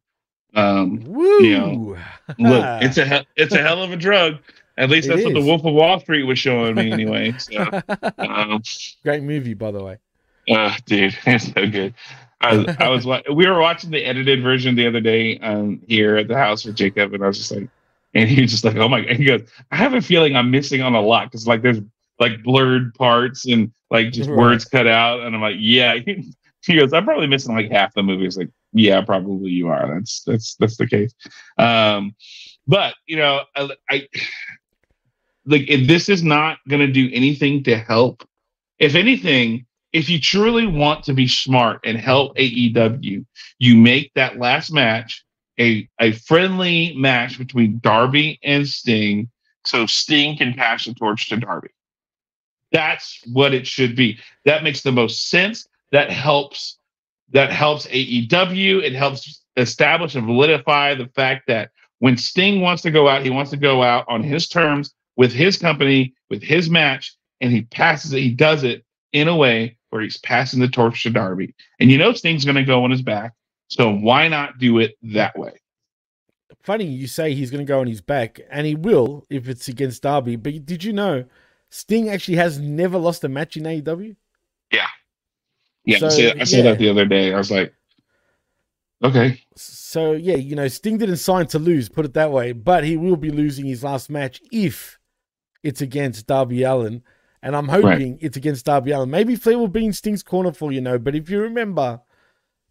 Um, 0.55 1.05
Woo! 1.05 1.97
look, 2.39 2.83
it's 2.83 2.99
a 2.99 3.25
it's 3.37 3.55
a 3.55 3.59
hell 3.63 3.83
of 3.83 3.93
a 3.93 3.97
drug. 3.97 4.39
At 4.77 4.91
least 4.91 5.09
that's 5.09 5.25
what 5.25 5.35
the. 5.35 5.41
Wolf 5.41 5.65
of 5.65 5.75
Wall 5.75 5.99
Street 6.01 6.23
was 6.23 6.39
showing 6.39 6.75
me, 6.77 6.93
anyway. 6.93 7.33
So, 7.39 7.83
um, 8.19 8.63
great 9.03 9.23
movie, 9.23 9.55
by 9.55 9.71
the 9.73 9.83
way. 9.83 9.99
Uh, 10.49 10.75
dude, 10.87 11.17
it's 11.27 11.53
so 11.53 11.67
good. 11.67 11.95
I, 12.41 12.57
was- 12.57 12.77
I 12.79 12.89
was 12.89 13.07
we 13.35 13.49
were 13.49 13.59
watching 13.61 13.91
the 13.91 14.05
edited 14.05 14.43
version 14.43 14.77
the 14.77 14.87
other 14.87 15.01
day 15.01 15.39
um, 15.41 15.83
here 15.89 16.17
at 16.17 16.29
the 16.29 16.37
house 16.37 16.65
with 16.65 16.77
Jacob, 16.77 17.13
and 17.13 17.25
I 17.25 17.27
was 17.27 17.39
just 17.39 17.51
like, 17.51 17.69
and 18.15 18.29
he 18.29 18.41
was 18.43 18.53
just 18.53 18.65
like, 18.65 18.77
oh 18.77 18.89
my, 18.89 19.01
and 19.01 19.19
he 19.19 19.25
goes, 19.25 19.43
I 19.73 19.77
have 19.77 19.95
a 19.95 20.01
feeling 20.01 20.37
I'm 20.37 20.51
missing 20.51 20.81
on 20.81 20.95
a 20.95 21.01
lot 21.01 21.27
because 21.27 21.47
like 21.47 21.63
there's 21.63 21.81
like 22.21 22.43
blurred 22.43 22.95
parts 22.95 23.47
and 23.47 23.73
like 23.91 24.13
just 24.13 24.29
Right. 24.29 24.39
words 24.39 24.65
cut 24.65 24.87
out, 24.87 25.21
and 25.21 25.35
I'm 25.35 25.43
like, 25.43 25.57
yeah. 25.59 25.99
He 26.67 26.77
goes, 26.77 26.93
I'm 26.93 27.05
probably 27.05 27.29
missing 27.29 27.55
like 27.55 27.71
half 27.71 27.95
the 27.95 28.03
movie. 28.03 28.27
It's 28.27 28.37
like, 28.37 28.51
yeah, 28.73 29.01
probably 29.01 29.51
you 29.51 29.69
are. 29.69 29.95
That's 29.95 30.23
that's 30.27 30.57
that's 30.57 30.77
the 30.77 30.89
case. 30.89 31.15
Um, 31.57 32.15
but 32.67 32.95
you 33.07 33.17
know, 33.17 33.43
I, 33.57 33.71
I 33.89 34.09
like 35.47 35.69
if 35.69 35.87
this 35.87 36.09
is 36.09 36.23
not 36.23 36.59
going 36.69 36.85
to 36.85 36.93
do 36.93 37.09
anything 37.13 37.63
to 37.65 37.79
help. 37.79 38.29
If 38.81 38.97
anything, 38.97 39.67
if 39.93 40.11
you 40.11 40.21
truly 40.21 40.67
want 40.67 41.05
to 41.05 41.15
be 41.15 41.27
smart 41.29 41.81
and 41.85 41.97
help 41.97 42.37
AEW, 42.37 43.25
you 43.59 43.77
make 43.77 44.13
that 44.15 44.39
last 44.39 44.73
match 44.73 45.25
a, 45.59 45.89
a 46.01 46.13
friendly 46.13 46.95
match 46.97 47.39
between 47.39 47.79
Darby 47.81 48.39
and 48.43 48.67
Sting 48.69 49.31
so 49.65 49.87
Sting 49.87 50.37
can 50.37 50.55
pass 50.55 50.85
the 50.85 50.95
torch 50.95 51.29
to 51.31 51.37
Darby. 51.37 51.69
That's 52.73 53.21
what 53.33 53.55
it 53.55 53.67
should 53.67 53.97
be. 53.97 54.19
That 54.45 54.63
makes 54.63 54.83
the 54.83 54.93
most 54.93 55.31
sense. 55.31 55.67
That 55.93 56.11
helps 56.11 56.79
that 57.31 57.53
helps 57.53 57.87
AEW. 57.89 58.83
It 58.83 58.95
helps 58.95 59.43
establish 59.57 60.15
and 60.15 60.27
solidify 60.27 60.95
the 60.95 61.09
fact 61.09 61.47
that 61.49 61.71
when 61.99 62.17
Sting 62.17 62.61
wants 62.61 62.83
to 62.83 62.91
go 62.91 63.09
out, 63.09 63.23
he 63.23 63.31
wants 63.31 63.51
to 63.51 63.57
go 63.57 63.83
out 63.83 64.05
on 64.09 64.23
his 64.23 64.49
terms 64.49 64.95
with 65.17 65.33
his 65.33 65.59
company, 65.59 66.15
with 66.31 66.43
his 66.43 66.71
match, 66.71 67.15
and 67.41 67.53
he 67.53 67.63
passes 67.63 68.13
it. 68.13 68.21
He 68.21 68.31
does 68.31 68.65
it 68.65 68.85
in 69.13 69.29
a 69.29 69.37
way 69.37 69.77
where 69.91 70.03
he's 70.03 70.19
passing 70.19 70.61
the 70.61 70.69
torch 70.69 71.03
to 71.03 71.11
Darby. 71.11 71.55
And 71.81 71.91
you 71.91 71.99
know 71.99 72.13
Sting's 72.13 72.45
going 72.45 72.57
to 72.57 72.65
go 72.65 72.85
on 72.85 72.91
his 72.91 73.03
back. 73.03 73.35
So 73.69 73.93
why 73.93 74.29
not 74.29 74.59
do 74.59 74.79
it 74.79 74.97
that 75.03 75.39
way? 75.39 75.61
Funny 76.63 76.85
you 76.85 77.07
say 77.07 77.35
he's 77.35 77.51
going 77.51 77.65
to 77.65 77.71
go 77.71 77.81
on 77.81 77.87
his 77.87 78.01
back, 78.01 78.41
and 78.51 78.67
he 78.67 78.75
will 78.75 79.25
if 79.31 79.49
it's 79.49 79.69
against 79.69 80.03
Darby. 80.03 80.37
But 80.37 80.67
did 80.67 80.85
you 80.85 80.93
know 80.93 81.25
Sting 81.71 82.09
actually 82.09 82.37
has 82.37 82.59
never 82.59 82.99
lost 82.99 83.25
a 83.25 83.29
match 83.29 83.57
in 83.57 83.65
AEW? 83.65 84.17
Yeah, 85.85 85.99
So, 86.01 86.07
I 86.07 86.11
said- 86.11 86.41
I 86.41 86.45
said 86.45 86.65
yeah. 86.65 86.71
that 86.73 86.79
the 86.79 86.91
other 86.91 87.07
day. 87.07 87.33
I 87.33 87.39
was 87.39 87.51
like, 87.51 87.73
okay. 89.03 89.41
So 89.57 90.13
yeah, 90.13 90.35
you 90.37 90.55
know, 90.55 90.69
Sting 90.69 90.99
didn't 90.99 91.17
sign 91.17 91.47
to 91.47 91.59
lose, 91.59 91.89
put 91.89 92.05
it 92.05 92.13
that 92.15 92.31
way. 92.31 92.53
But 92.53 92.85
he 92.85 92.97
will 92.99 93.17
be 93.17 93.31
losing 93.31 93.65
his 93.65 93.83
last 93.83 94.11
match 94.11 94.43
if 94.53 94.99
it's 95.63 95.81
against 95.81 96.27
Darby 96.27 96.63
Allin, 96.63 97.03
and 97.43 97.57
I'm 97.57 97.69
hoping 97.69 98.19
it's 98.21 98.37
against 98.37 98.67
Darby 98.67 98.91
Allin. 98.91 99.11
Maybe 99.11 99.35
Flair 99.35 99.59
will 99.59 99.69
be 99.69 99.87
in 99.87 99.93
Sting's 99.95 100.23
corner 100.23 100.53
for 100.53 100.73
you 100.73 100.81
know. 100.83 100.99
But 100.99 101.15
if 101.15 101.31
you 101.31 101.41
remember, 101.41 102.01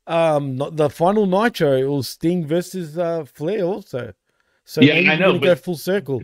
um, 0.06 0.56
not- 0.58 0.76
the 0.76 0.90
final 0.90 1.26
Nitro 1.26 1.76
it 1.76 1.86
was 1.86 2.08
Sting 2.10 2.46
versus 2.46 3.00
uh, 3.00 3.26
Flair 3.26 3.64
also. 3.64 4.14
So 4.64 4.82
Yeah, 4.82 4.94
I 5.12 5.16
know, 5.16 5.30
gonna 5.32 5.40
go 5.40 5.56
but- 5.56 5.64
full 5.64 5.78
circle. 5.78 6.22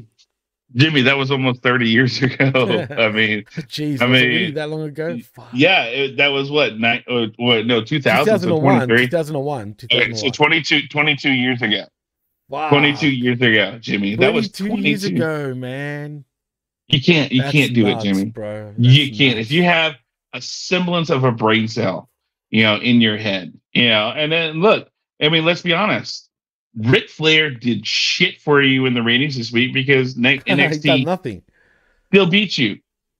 Jimmy, 0.75 1.01
that 1.03 1.17
was 1.17 1.29
almost 1.31 1.61
30 1.61 1.89
years 1.89 2.21
ago. 2.21 2.87
I 2.89 3.09
mean, 3.11 3.43
Jeez, 3.69 4.01
I 4.01 4.07
mean, 4.07 4.13
really 4.27 4.51
that 4.51 4.69
long 4.69 4.83
ago? 4.83 5.17
Fuck. 5.33 5.49
yeah, 5.53 5.83
it, 5.85 6.17
that 6.17 6.29
was 6.29 6.49
what, 6.51 6.79
nine, 6.79 7.03
uh, 7.07 7.27
what 7.37 7.65
no, 7.65 7.83
2000, 7.83 8.25
so 8.25 8.31
2001, 8.49 8.87
2001, 8.87 9.75
Okay, 9.91 10.13
so 10.13 10.29
2001. 10.29 10.31
22, 10.31 10.87
22 10.87 11.29
years 11.31 11.61
ago. 11.61 11.83
wow. 12.49 12.69
22 12.69 13.07
years 13.09 13.41
ago, 13.41 13.77
Jimmy. 13.79 14.15
That 14.15 14.33
was 14.33 14.51
22 14.51 14.69
22 14.75 14.87
years 14.89 15.03
ago, 15.05 15.53
man. 15.55 16.25
You 16.87 17.01
can't, 17.01 17.31
you 17.31 17.41
That's 17.41 17.51
can't 17.53 17.73
do 17.73 17.83
nuts, 17.83 18.03
it, 18.03 18.07
Jimmy. 18.07 18.25
bro. 18.25 18.73
you 18.77 19.15
can't 19.15 19.37
nuts. 19.37 19.47
if 19.47 19.51
you 19.51 19.63
have 19.63 19.93
a 20.33 20.41
semblance 20.41 21.09
of 21.09 21.23
a 21.23 21.31
brain 21.31 21.67
cell 21.67 22.09
you 22.49 22.63
know 22.63 22.75
in 22.77 23.01
your 23.01 23.17
head 23.17 23.53
you 23.71 23.87
know 23.89 24.09
and 24.15 24.31
then 24.31 24.59
look 24.61 24.89
i 25.21 25.29
mean 25.29 25.45
let's 25.45 25.61
be 25.61 25.73
honest 25.73 26.29
Ric 26.75 27.09
Flair 27.09 27.51
did 27.51 27.85
shit 27.85 28.41
for 28.41 28.61
you 28.61 28.85
in 28.85 28.93
the 28.93 29.03
ratings 29.03 29.37
this 29.37 29.51
week 29.51 29.73
because 29.73 30.17
N- 30.17 30.23
He's 30.23 30.43
done 30.43 30.57
NXT 30.59 31.05
nothing. 31.05 31.43
still 32.07 32.25
beat 32.27 32.57
you. 32.57 32.79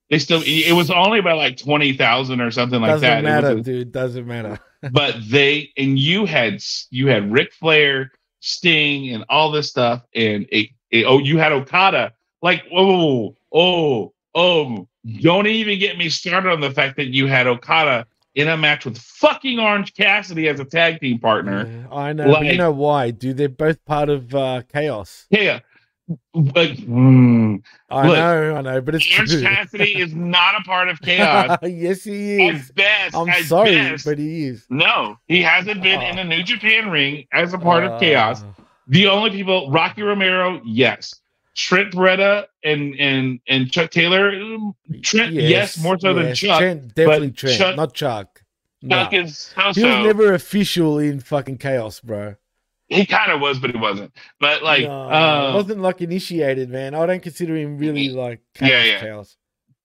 They 0.10 0.20
still 0.20 0.41
it 0.45 0.74
was 0.74 0.91
only 0.91 1.22
by 1.22 1.34
like 1.34 1.58
twenty 1.58 1.93
thousand 1.93 2.41
or 2.41 2.51
something 2.51 2.82
like 2.82 2.91
Doesn't 2.91 3.08
that. 3.08 3.20
It 3.20 3.24
matter, 3.24 3.58
a- 3.58 3.62
dude. 3.62 3.91
Doesn't 3.91 4.28
matter. 4.28 4.60
but 4.91 5.16
they 5.28 5.72
and 5.78 5.97
you 5.97 6.26
had 6.26 6.62
you 6.89 7.08
had 7.08 7.32
Ric 7.32 7.54
Flair, 7.54 8.12
Sting, 8.39 9.10
and 9.14 9.24
all 9.30 9.51
this 9.51 9.70
stuff, 9.70 10.04
and 10.14 10.45
it, 10.51 10.70
it- 10.91 11.06
oh, 11.06 11.20
you 11.20 11.38
had 11.38 11.51
Okada. 11.51 12.14
Like, 12.41 12.64
oh, 12.74 13.36
oh, 13.54 14.14
oh! 14.14 14.14
oh 14.36 14.88
don't 15.22 15.47
even 15.47 15.80
get 15.80 15.97
me 15.97 16.10
started 16.10 16.51
on 16.51 16.62
the 16.62 16.72
fact 16.72 16.97
that 16.97 17.08
you 17.08 17.28
had 17.28 17.47
Okada 17.47 18.06
in 18.36 18.48
a 18.48 18.58
match 18.58 18.86
with 18.86 18.98
fucking 18.98 19.60
Orange 19.60 19.94
Cassidy 19.94 20.48
as 20.48 20.60
a 20.60 20.66
tag 20.66 21.00
team 21.00 21.20
partner. 21.20 21.68
Yeah, 21.68 21.96
I 21.96 22.14
know, 22.14 22.32
but 22.32 22.46
you 22.46 22.58
know 22.58 22.72
why, 22.72 23.12
dude? 23.12 23.38
They're 23.38 23.50
both 23.50 23.84
part 23.86 24.10
of 24.10 24.34
uh, 24.34 24.64
chaos. 24.72 25.26
Yeah, 25.30 25.60
but 26.34 26.72
mm, 26.72 27.62
I 27.90 28.08
Look, 28.08 28.18
know, 28.18 28.56
I 28.56 28.62
know, 28.62 28.82
but 28.82 28.96
it's 28.96 29.08
Orange 29.14 29.32
true. 29.32 29.42
Cassidy 29.42 30.02
is 30.02 30.14
not 30.16 30.60
a 30.60 30.64
part 30.64 30.90
of 30.90 31.00
chaos. 31.02 31.58
yes, 31.64 32.04
he 32.04 32.48
At 32.50 32.56
is. 32.56 32.72
best, 32.72 33.16
I'm 33.16 33.32
sorry, 33.44 33.76
best, 33.76 34.06
but 34.06 34.18
he 34.18 34.46
is. 34.46 34.66
no, 34.70 35.18
he 35.28 35.42
hasn't 35.42 35.82
been 35.82 36.02
in 36.02 36.18
a 36.20 36.24
New 36.24 36.44
Japan 36.44 36.90
ring 36.90 37.26
as 37.32 37.54
a 37.54 37.58
part 37.58 37.84
of 37.86 38.00
chaos. 38.00 38.44
Uh, 38.44 38.48
The 38.88 39.08
only 39.08 39.30
people, 39.30 39.72
Rocky 39.72 40.02
Romero, 40.02 40.60
yes. 40.66 41.14
Trent 41.56 41.93
Beretta 41.93 42.45
and 42.64 42.95
and 42.99 43.39
and 43.47 43.72
Chuck 43.72 43.91
Taylor, 43.91 44.30
um, 44.30 44.76
Trent, 45.01 45.34
yes, 45.34 45.78
more 45.82 45.99
so 45.99 46.14
than 46.14 46.34
Chuck. 46.34 46.60
Trent, 46.60 46.95
definitely 46.95 47.32
Trent, 47.32 47.58
Chuck- 47.58 47.76
not 47.76 47.93
Chuck. 47.93 48.41
No. 48.82 49.04
Chuck 49.04 49.14
is 49.14 49.38
so 49.56 49.74
He 49.74 49.84
was 49.86 50.06
never 50.06 50.34
official 50.34 50.99
in 50.99 51.20
fucking 51.20 51.58
chaos, 51.60 51.99
bro. 52.01 52.36
he 52.89 53.06
kind 53.06 53.32
of 53.32 53.39
was, 53.39 53.60
but 53.60 53.72
he 53.72 53.78
wasn't. 53.78 54.12
But 54.39 54.62
like, 54.64 54.84
No, 54.84 55.04
uh, 55.10 55.51
wasn't 55.56 55.82
like 55.82 56.01
initiated, 56.01 56.70
man. 56.70 56.93
I 56.95 57.06
don't 57.06 57.24
consider 57.24 57.56
him 57.56 57.78
really 57.78 58.10
like 58.10 58.41
Yeah, 58.60 58.68
chaos. 58.68 58.86
yeah. 58.88 58.99
chaos. 58.99 59.38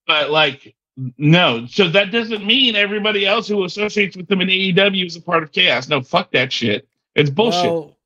but 0.07 0.31
like, 0.31 0.75
no. 1.17 1.67
So 1.67 1.89
that 1.91 2.11
doesn't 2.11 2.45
mean 2.45 2.75
everybody 2.75 3.25
else 3.27 3.47
who 3.47 3.63
associates 3.65 4.17
with 4.17 4.27
them 4.27 4.41
in 4.41 4.49
AEW 4.49 5.07
is 5.07 5.17
a 5.17 5.23
part 5.23 5.43
of 5.45 5.53
chaos. 5.53 5.89
No, 5.89 6.01
fuck 6.03 6.33
that 6.33 6.53
shit. 6.53 6.89
It's 7.15 7.31
bullshit. 7.31 7.65
Well, 7.65 7.97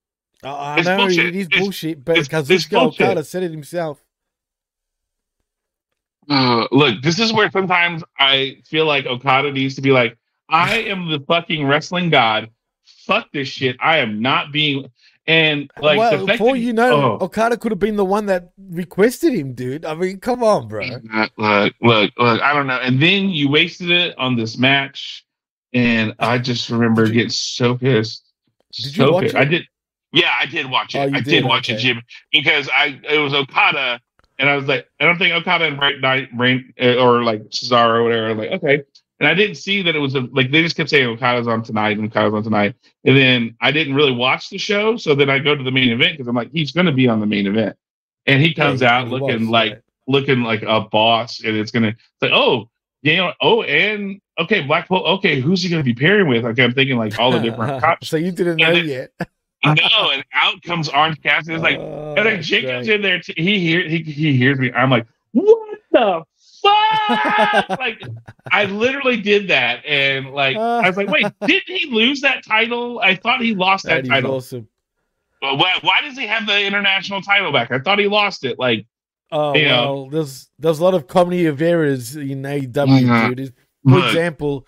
I 0.43 0.49
I 0.49 0.77
It's 0.79 0.87
know 0.87 0.97
bullshit. 0.99 1.27
it 1.27 1.37
is 1.37 1.47
It's- 1.47 1.61
bullshit, 1.63 2.05
but 2.05 2.19
it's- 2.19 2.27
it's 2.51 2.67
Kazuchika 2.69 2.81
bullshit. 2.81 3.01
Okada 3.03 3.25
said 3.25 3.43
it 3.43 3.51
himself. 3.51 4.03
Uh, 6.29 6.67
look, 6.71 7.03
this 7.03 7.19
is 7.19 7.33
where 7.33 7.51
sometimes 7.51 8.03
I 8.19 8.59
feel 8.67 8.87
like 8.87 9.07
Okada 9.07 9.51
needs 9.53 9.75
to 9.75 9.83
be 9.83 9.91
like, 9.91 10.17
I 10.49 10.79
am 10.83 11.09
the 11.11 11.21
fucking 11.21 11.67
wrestling 11.67 12.11
god. 12.11 12.51
Fuck 13.07 13.29
this 13.33 13.49
shit. 13.49 13.77
I 13.81 13.99
am 13.99 14.21
not 14.21 14.53
being. 14.53 14.91
And 15.27 15.71
like, 15.81 15.99
well, 15.99 16.19
the 16.19 16.27
fact 16.27 16.43
that- 16.43 16.59
you 16.59 16.73
know, 16.73 17.19
oh. 17.21 17.25
Okada 17.25 17.57
could 17.57 17.71
have 17.73 17.79
been 17.79 17.97
the 17.97 18.05
one 18.05 18.27
that 18.27 18.53
requested 18.59 19.33
him, 19.33 19.55
dude. 19.55 19.85
I 19.85 19.95
mean, 19.95 20.19
come 20.19 20.43
on, 20.43 20.69
bro. 20.69 20.83
Uh, 20.85 21.29
Look, 21.39 21.75
look, 21.81 22.13
look, 22.19 22.41
I 22.43 22.53
don't 22.53 22.67
know. 22.67 22.79
And 22.79 23.01
then 23.01 23.29
you 23.29 23.49
wasted 23.49 23.91
it 23.91 24.17
on 24.19 24.37
this 24.37 24.59
match. 24.59 25.25
And 25.73 26.15
I 26.19 26.39
just 26.39 26.69
remember 26.71 27.07
you- 27.07 27.13
getting 27.15 27.29
so 27.31 27.77
pissed. 27.77 28.25
Did 28.73 28.97
you 28.97 29.13
watch 29.13 29.23
pissed. 29.25 29.35
it? 29.35 29.39
I 29.39 29.45
did. 29.45 29.67
Yeah, 30.13 30.33
I 30.39 30.47
did 30.47 30.71
watch 30.71 30.95
it. 30.95 30.99
Oh, 30.99 31.03
I 31.03 31.11
did, 31.21 31.25
did? 31.25 31.45
watch 31.45 31.71
it, 31.71 31.79
Jim, 31.79 32.03
because 32.33 32.69
I 32.69 33.01
it 33.09 33.19
was 33.19 33.33
Okada, 33.35 34.01
and 34.39 34.49
I 34.49 34.57
was 34.57 34.67
like, 34.67 34.87
I 35.01 35.05
don't 35.05 35.19
think 35.19 35.33
Okada 35.35 35.65
and 35.67 35.77
Bryan, 35.77 36.29
Bryan 36.37 36.75
uh, 36.81 36.97
or 36.97 37.23
like 37.25 37.43
Cesaro 37.51 37.95
or 38.01 38.03
whatever. 38.03 38.29
I'm 38.31 38.39
like, 38.39 38.51
okay. 38.53 38.83
And 39.21 39.29
I 39.29 39.35
didn't 39.35 39.55
see 39.55 39.83
that 39.83 39.95
it 39.95 40.01
was 40.01 40.17
a, 40.17 40.23
like 40.33 40.51
they 40.51 40.63
just 40.63 40.75
kept 40.77 40.91
saying 40.91 41.07
Okada's 41.07 41.47
on 41.47 41.63
tonight 41.63 41.97
and 41.97 42.09
Okada's 42.11 42.35
on 42.35 42.43
tonight, 42.43 42.75
and 43.05 43.17
then 43.17 43.57
I 43.61 43.71
didn't 43.71 43.95
really 43.95 44.13
watch 44.13 44.51
the 44.51 44.59
show. 44.59 44.97
So 44.97 45.15
then 45.15 45.31
I 45.31 45.39
go 45.39 45.55
to 45.55 45.63
the 45.63 45.71
main 45.71 45.91
event 45.93 46.15
because 46.15 46.27
I'm 46.29 46.35
like, 46.35 46.51
he's 46.53 46.73
going 46.73 46.87
to 46.87 46.93
be 46.93 47.07
on 47.09 47.21
the 47.21 47.27
main 47.27 47.47
event, 47.47 47.77
and 48.27 48.43
he 48.43 48.53
comes 48.53 48.81
Yeah, 48.83 48.99
out 48.99 49.05
he 49.07 49.13
looking 49.13 49.41
was, 49.43 49.49
like 49.49 49.71
yeah. 49.73 49.79
looking 50.09 50.43
like 50.43 50.63
a 50.63 50.81
boss, 50.83 51.41
and 51.45 51.57
it's 51.57 51.71
gonna 51.71 51.89
it's 51.91 51.99
like, 52.21 52.33
oh, 52.33 52.69
you 53.03 53.17
know, 53.17 53.33
oh, 53.41 53.63
and 53.63 54.21
okay, 54.41 54.63
Blackpool, 54.63 55.05
okay, 55.07 55.41
who's 55.41 55.63
he 55.63 55.69
gonna 55.71 55.85
be 55.85 55.95
pairing 55.95 56.27
with? 56.27 56.43
Like 56.45 56.59
I'm 56.59 56.75
thinking 56.75 56.99
like 56.99 57.17
all 57.19 57.31
the 57.31 57.39
different 57.39 57.81
cops. 57.83 58.09
so 58.09 58.17
you 58.17 58.33
didn't 58.33 58.57
know 58.57 58.75
then- 58.75 58.87
yet. 58.87 59.11
no, 59.65 60.11
and 60.13 60.25
out 60.35 60.63
comes 60.63 60.89
Orange 60.89 61.21
Cassidy. 61.23 61.55
It's 61.55 61.63
like, 61.63 61.79
Oh, 61.79 62.15
and 62.17 62.27
then 62.27 62.43
great. 62.63 62.89
in 62.89 63.03
there. 63.03 63.21
He 63.37 63.59
hear 63.61 63.89
he 63.89 64.03
he 64.03 64.37
hears 64.37 64.59
me. 64.59 64.73
I'm 64.73 64.91
like, 64.91 65.07
what 65.33 65.79
the 65.93 66.25
fuck? 66.63 67.69
like, 67.79 68.03
I 68.51 68.65
literally 68.67 69.21
did 69.21 69.49
that, 69.49 69.85
and 69.87 70.31
like, 70.31 70.57
I 70.57 70.87
was 70.89 70.97
like, 70.97 71.09
wait, 71.09 71.27
did 71.47 71.63
he 71.67 71.89
lose 71.91 72.21
that 72.23 72.45
title? 72.45 73.01
I 73.01 73.15
thought 73.17 73.41
he 73.41 73.55
lost 73.55 73.85
that 73.87 74.05
That 74.05 74.09
title. 74.09 74.37
awesome. 74.37 74.69
Well, 75.41 75.57
why, 75.57 75.75
why 75.83 76.01
does 76.03 76.17
he 76.17 76.27
have 76.27 76.47
the 76.47 76.65
international 76.65 77.21
title 77.21 77.51
back? 77.53 77.73
I 77.73 77.81
thought 77.81 77.99
he 77.99 78.07
lost 78.09 78.45
it. 78.45 78.59
Like, 78.61 78.87
Oh 79.33 79.55
You 79.57 79.65
know. 79.67 79.93
well, 79.95 80.11
there's 80.11 80.49
there's 80.59 80.79
a 80.79 80.85
lot 80.85 80.95
of 80.95 81.07
comedy 81.09 81.47
of 81.47 81.61
errors 81.63 82.15
in 82.17 82.43
AEW, 82.43 82.71
Mhm. 82.73 83.37
dude. 83.37 83.55
For 83.89 83.99
example, 84.07 84.67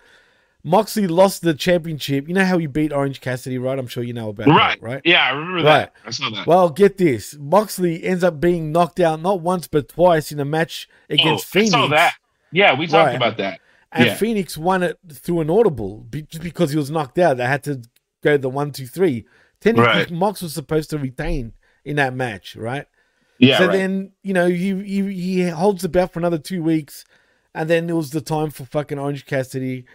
Moxley 0.67 1.05
lost 1.05 1.43
the 1.43 1.53
championship. 1.53 2.27
You 2.27 2.33
know 2.33 2.43
how 2.43 2.57
he 2.57 2.65
beat 2.65 2.91
Orange 2.91 3.21
Cassidy, 3.21 3.59
right? 3.59 3.77
I'm 3.77 3.85
sure 3.85 4.01
you 4.01 4.13
know 4.13 4.29
about 4.29 4.47
right, 4.47 4.81
that, 4.81 4.83
right? 4.83 5.01
Yeah, 5.05 5.23
I 5.23 5.29
remember 5.29 5.57
Right. 5.57 5.63
that. 5.63 5.93
I 6.03 6.09
saw 6.09 6.31
that. 6.31 6.47
Well, 6.47 6.69
get 6.71 6.97
this. 6.97 7.37
Moxley 7.39 8.03
ends 8.03 8.23
up 8.23 8.41
being 8.41 8.71
knocked 8.71 8.99
out 8.99 9.21
not 9.21 9.41
once 9.41 9.67
but 9.67 9.89
twice 9.89 10.31
in 10.31 10.39
a 10.39 10.45
match 10.45 10.89
against 11.07 11.45
oh, 11.45 11.49
Phoenix. 11.59 11.73
I 11.75 11.77
saw 11.81 11.87
that. 11.89 12.15
Yeah, 12.51 12.73
we 12.77 12.87
talked 12.87 13.09
Right. 13.09 13.15
about 13.15 13.37
that. 13.37 13.59
And 13.91 14.07
Yeah. 14.07 14.15
Phoenix 14.15 14.57
won 14.57 14.81
it 14.81 14.97
through 15.13 15.41
an 15.41 15.51
audible 15.51 16.07
just 16.11 16.41
because 16.41 16.71
he 16.71 16.77
was 16.77 16.89
knocked 16.89 17.19
out. 17.19 17.37
They 17.37 17.45
had 17.45 17.63
to 17.65 17.83
go 18.23 18.35
the 18.35 18.49
one, 18.49 18.71
two, 18.71 18.87
three. 18.87 19.25
Technically, 19.61 19.87
Right. 19.87 20.11
Mox 20.11 20.41
was 20.41 20.53
supposed 20.55 20.89
to 20.89 20.97
retain 20.97 21.53
in 21.85 21.97
that 21.97 22.15
match, 22.15 22.55
right? 22.55 22.87
Yeah, 23.37 23.59
so 23.59 23.67
right. 23.67 23.73
then, 23.73 24.13
you 24.23 24.33
know, 24.33 24.47
he, 24.47 24.73
he 24.83 25.13
he 25.13 25.49
holds 25.49 25.83
the 25.83 25.89
belt 25.89 26.13
for 26.13 26.19
another 26.19 26.37
two 26.39 26.63
weeks, 26.63 27.05
and 27.53 27.69
then 27.69 27.87
it 27.87 27.93
was 27.93 28.09
the 28.09 28.21
time 28.21 28.49
for 28.49 28.65
fucking 28.65 28.97
Orange 28.97 29.25
Cassidy 29.25 29.85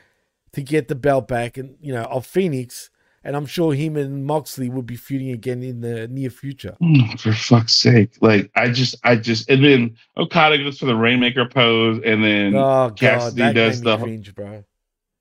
to 0.52 0.62
get 0.62 0.88
the 0.88 0.94
belt 0.94 1.28
back, 1.28 1.56
and 1.56 1.76
you 1.80 1.92
know, 1.92 2.02
of 2.04 2.26
Phoenix. 2.26 2.90
And 3.22 3.36
I'm 3.36 3.44
sure 3.44 3.74
him 3.74 3.98
and 3.98 4.24
Moxley 4.24 4.70
will 4.70 4.80
be 4.80 4.96
feuding 4.96 5.30
again 5.30 5.62
in 5.62 5.82
the 5.82 6.08
near 6.08 6.30
future. 6.30 6.74
Mm, 6.80 7.20
for 7.20 7.32
fuck's 7.34 7.74
sake. 7.74 8.12
Like 8.22 8.50
I 8.56 8.70
just 8.70 8.94
I 9.04 9.16
just 9.16 9.50
and 9.50 9.62
then 9.62 9.96
Okada 10.16 10.56
goes 10.56 10.78
for 10.78 10.86
the 10.86 10.96
Rainmaker 10.96 11.44
pose 11.46 12.00
and 12.02 12.24
then 12.24 12.54
Oh 12.54 12.88
god, 12.88 12.96
Cassidy 12.96 13.42
that 13.42 13.52
does 13.54 13.82
the- 13.82 13.98
cringe, 13.98 14.34
bro. 14.34 14.64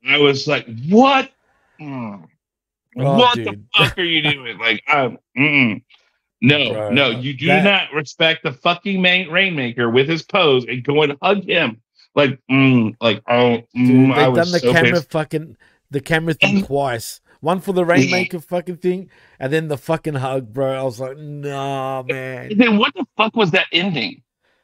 I 0.08 0.18
was 0.18 0.48
like, 0.48 0.66
what? 0.88 1.30
Mm. 1.82 2.24
Oh, 2.98 3.18
what 3.18 3.36
the 3.36 3.60
fuck 3.76 3.98
are 3.98 4.04
you 4.04 4.22
doing? 4.22 4.58
Like, 4.62 4.82
um, 4.88 5.18
mm-mm. 5.38 5.84
no, 6.42 6.72
Bro, 6.74 6.90
no, 6.92 7.10
you 7.10 7.34
do 7.34 7.48
that- 7.48 7.64
not 7.66 7.94
respect 7.94 8.44
the 8.44 8.54
fucking 8.54 9.02
main 9.02 9.30
Rainmaker 9.30 9.90
with 9.90 10.08
his 10.08 10.24
pose 10.24 10.64
and 10.70 10.82
go 10.86 11.04
and 11.04 11.18
hug 11.22 11.44
him. 11.44 11.82
Like, 12.20 12.40
mm, 12.52 12.94
like, 13.02 13.22
oh, 13.28 13.60
mm, 13.76 14.14
I 14.14 14.26
they've 14.26 14.36
done 14.36 14.52
the 14.52 14.60
so 14.60 14.74
camera 14.74 14.92
pissed. 14.94 15.12
fucking 15.12 15.58
the 15.92 16.00
camera 16.02 16.34
thing 16.34 16.58
And- 16.58 16.66
twice. 16.66 17.22
One 17.42 17.62
for 17.62 17.72
the 17.72 17.86
Rainmaker 17.86 18.42
fucking 18.42 18.78
thing, 18.78 19.10
and 19.40 19.54
then 19.54 19.70
the 19.70 19.78
fucking 19.78 20.16
hug, 20.16 20.52
bro. 20.52 20.74
I 20.78 20.84
was 20.84 21.00
like, 21.00 21.18
nah, 21.18 22.04
man. 22.04 22.52
And 22.52 22.60
then 22.60 22.78
what 22.78 22.94
the 22.94 23.06
fuck 23.16 23.34
was 23.34 23.52
that 23.52 23.68
ending? 23.72 24.24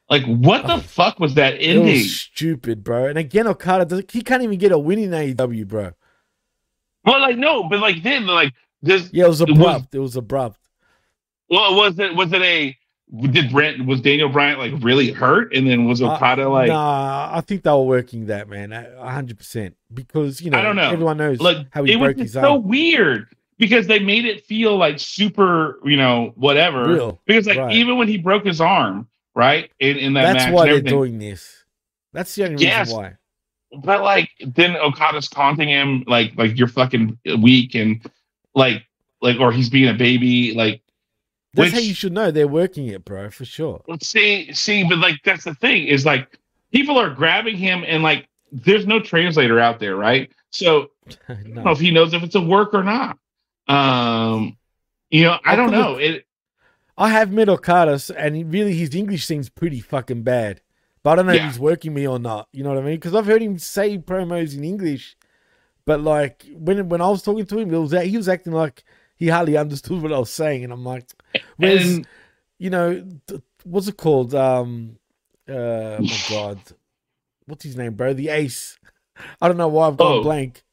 Like, 0.09 0.25
what 0.25 0.67
the 0.67 0.73
Oh, 0.73 0.79
fuck 0.79 1.17
was 1.19 1.35
that 1.35 1.53
ending? 1.57 1.85
was 1.93 2.19
stupid, 2.19 2.83
bro. 2.83 3.05
And 3.05 3.17
again, 3.17 3.47
Okada, 3.47 3.85
does, 3.85 4.03
he 4.11 4.21
can't 4.21 4.43
even 4.43 4.59
get 4.59 4.73
a 4.73 4.77
win 4.77 4.99
in 4.99 5.11
AEW, 5.11 5.65
bro. 5.65 5.91
Well, 7.05 7.21
like, 7.21 7.37
no, 7.37 7.63
but 7.69 7.79
like 7.79 8.03
then, 8.03 8.27
like, 8.27 8.53
this. 8.81 9.09
Yeah, 9.13 9.25
it 9.25 9.29
was 9.29 9.39
It 9.41 9.49
was- 9.49 9.57
abrupt. 9.57 9.95
It 9.95 9.99
was 9.99 10.15
abrupt. 10.17 10.59
Well, 11.49 11.75
was 11.75 11.97
it 11.97 12.13
was 12.15 12.33
it 12.33 12.41
a 12.41 12.75
did 13.31 13.51
Brent 13.51 13.85
was 13.85 14.01
Daniel 14.01 14.29
Bryan 14.29 14.57
like 14.57 14.73
really 14.83 15.11
hurt, 15.11 15.53
and 15.53 15.67
then 15.67 15.85
was 15.85 16.01
Uh, 16.01 16.13
Okada 16.13 16.49
like 16.49 16.69
nah, 16.69 17.29
I 17.31 17.41
think 17.41 17.63
they 17.63 17.69
were 17.71 17.83
working 17.83 18.25
that, 18.27 18.49
man, 18.49 18.73
a 18.73 19.09
hundred 19.11 19.37
percent. 19.37 19.75
Because 19.93 20.41
you 20.41 20.49
know, 20.51 20.57
I 20.57 20.61
don't 20.61 20.75
know. 20.75 20.89
everyone 20.91 21.17
knows 21.17 21.39
like 21.39 21.67
how 21.71 21.83
he 21.83 21.93
it 21.93 21.95
was 21.97 22.07
broke 22.07 22.17
just 22.17 22.23
his 22.23 22.33
so 22.33 22.53
arm. 22.53 22.67
weird 22.67 23.27
because 23.57 23.87
they 23.87 23.99
made 23.99 24.25
it 24.25 24.43
feel 24.45 24.75
like 24.77 24.99
super, 24.99 25.79
you 25.85 25.97
know, 25.97 26.33
whatever. 26.35 26.87
Real. 26.93 27.21
Because 27.25 27.45
like 27.47 27.57
Right. 27.57 27.75
even 27.75 27.97
when 27.97 28.07
he 28.07 28.17
broke 28.17 28.45
his 28.45 28.59
arm, 28.59 29.07
right 29.35 29.71
in 29.79 29.97
in 29.97 30.13
that 30.13 30.33
That's 30.33 30.45
match, 30.45 30.53
why 30.53 30.65
they're 30.65 30.81
doing 30.81 31.19
this. 31.19 31.63
That's 32.11 32.33
the 32.35 32.43
only 32.43 32.55
reason 32.55 32.67
Yes. 32.69 32.91
why. 32.91 33.13
but 33.83 34.01
like 34.01 34.29
then 34.39 34.75
Okada's 34.77 35.29
taunting 35.29 35.69
him 35.69 36.03
like 36.07 36.33
like 36.37 36.57
you're 36.57 36.67
fucking 36.67 37.17
weak 37.41 37.75
and 37.75 38.01
like 38.55 38.83
like 39.21 39.39
or 39.39 39.51
he's 39.51 39.69
being 39.69 39.89
a 39.89 39.93
baby 39.93 40.53
like 40.55 40.81
That's 41.55 41.73
how 41.73 41.79
you 41.79 41.93
should 41.93 42.13
know 42.13 42.31
they're 42.31 42.47
working 42.47 42.87
it, 42.87 43.03
bro, 43.05 43.29
for 43.29 43.45
sure. 43.45 43.81
see 44.01 44.53
see 44.53 44.83
but 44.83 44.97
like 44.99 45.15
that's 45.23 45.45
the 45.45 45.55
thing 45.55 45.87
is 45.87 46.05
like 46.05 46.37
people 46.71 46.97
are 46.99 47.09
grabbing 47.09 47.57
him 47.57 47.83
and 47.87 48.03
like 48.03 48.27
there's 48.51 48.85
no 48.85 48.99
translator 48.99 49.59
out 49.59 49.79
there 49.79 49.95
right 49.95 50.31
so 50.51 50.89
I 51.29 51.33
don't 51.33 51.53
know 51.53 51.71
if 51.71 51.79
he 51.79 51.91
knows 51.91 52.13
if 52.13 52.23
it's 52.23 52.35
a 52.35 52.41
work 52.41 52.73
or 52.73 52.83
not. 52.83 53.17
Um, 53.67 54.57
you 55.09 55.23
know, 55.23 55.39
I 55.45 55.53
I 55.53 55.55
don't 55.55 55.71
know. 55.71 55.95
It 55.95 56.25
I 56.97 57.09
have 57.09 57.31
met 57.31 57.49
Okada, 57.49 57.99
and 58.17 58.35
he 58.35 58.43
really 58.43 58.73
his 58.75 58.95
English 58.95 59.25
seems 59.25 59.49
pretty 59.49 59.79
fucking 59.81 60.23
bad. 60.23 60.61
But 61.03 61.11
I 61.11 61.15
don't 61.17 61.25
know 61.27 61.33
Yeah. 61.33 61.45
if 61.47 61.51
he's 61.53 61.59
working 61.59 61.93
me 61.93 62.07
or 62.07 62.19
not. 62.19 62.47
You 62.51 62.63
know 62.63 62.69
what 62.69 62.79
I 62.79 62.81
mean? 62.81 62.95
Because 62.95 63.13
I've 63.13 63.25
heard 63.25 63.41
him 63.41 63.59
say 63.59 63.97
promos 63.97 64.55
in 64.55 64.63
English, 64.63 65.15
but 65.85 65.99
like 66.01 66.45
when 66.53 66.89
when 66.89 67.01
I 67.01 67.09
was 67.09 67.21
talking 67.21 67.45
to 67.45 67.59
him, 67.59 67.73
it 67.73 67.77
was 67.77 67.91
he 67.91 68.17
was 68.17 68.29
acting 68.29 68.53
like 68.53 68.83
he 69.15 69.27
hardly 69.29 69.57
understood 69.57 70.01
what 70.01 70.13
I 70.13 70.19
was 70.19 70.29
saying, 70.31 70.63
and 70.63 70.73
I'm 70.73 70.83
like, 70.85 71.05
whereas 71.57 71.85
and 71.85 72.07
you 72.59 72.69
know, 72.69 73.03
what's 73.63 73.87
it 73.87 73.97
called? 73.97 74.33
Um, 74.35 74.97
uh, 75.49 75.53
oh 75.53 76.01
my 76.01 76.17
god, 76.29 76.59
what's 77.45 77.63
his 77.63 77.75
name, 77.77 77.93
bro? 77.93 78.13
The 78.13 78.29
Ace. 78.29 78.77
I 79.41 79.47
don't 79.47 79.57
know 79.57 79.67
why 79.69 79.87
I've 79.87 79.97
gone 79.97 80.17
Oh, 80.17 80.23
blank. 80.23 80.63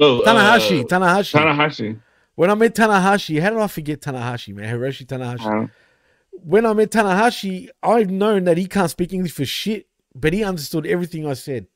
oh, 0.00 0.22
Tanahashi, 0.24 0.84
uh, 0.84 0.86
Tanahashi. 0.86 1.34
Tanahashi. 1.34 2.00
when 2.36 2.50
I 2.50 2.54
met 2.54 2.74
Tanahashi, 2.74 3.40
how 3.40 3.50
did 3.50 3.58
I 3.58 3.66
forget 3.66 4.00
Tanahashi, 4.00 4.54
man? 4.54 4.72
Hiroshi 4.72 5.04
Tanahashi. 5.06 5.64
Uh, 5.64 5.66
when 6.30 6.64
I 6.64 6.72
met 6.72 6.90
Tanahashi, 6.92 7.68
I've 7.82 8.10
known 8.10 8.44
that 8.44 8.56
he 8.56 8.66
can't 8.66 8.90
speak 8.90 9.12
English 9.12 9.32
for 9.32 9.44
shit, 9.44 9.88
but 10.14 10.32
he 10.32 10.44
understood 10.44 10.86
everything 10.86 11.26
I 11.26 11.34
said. 11.34 11.66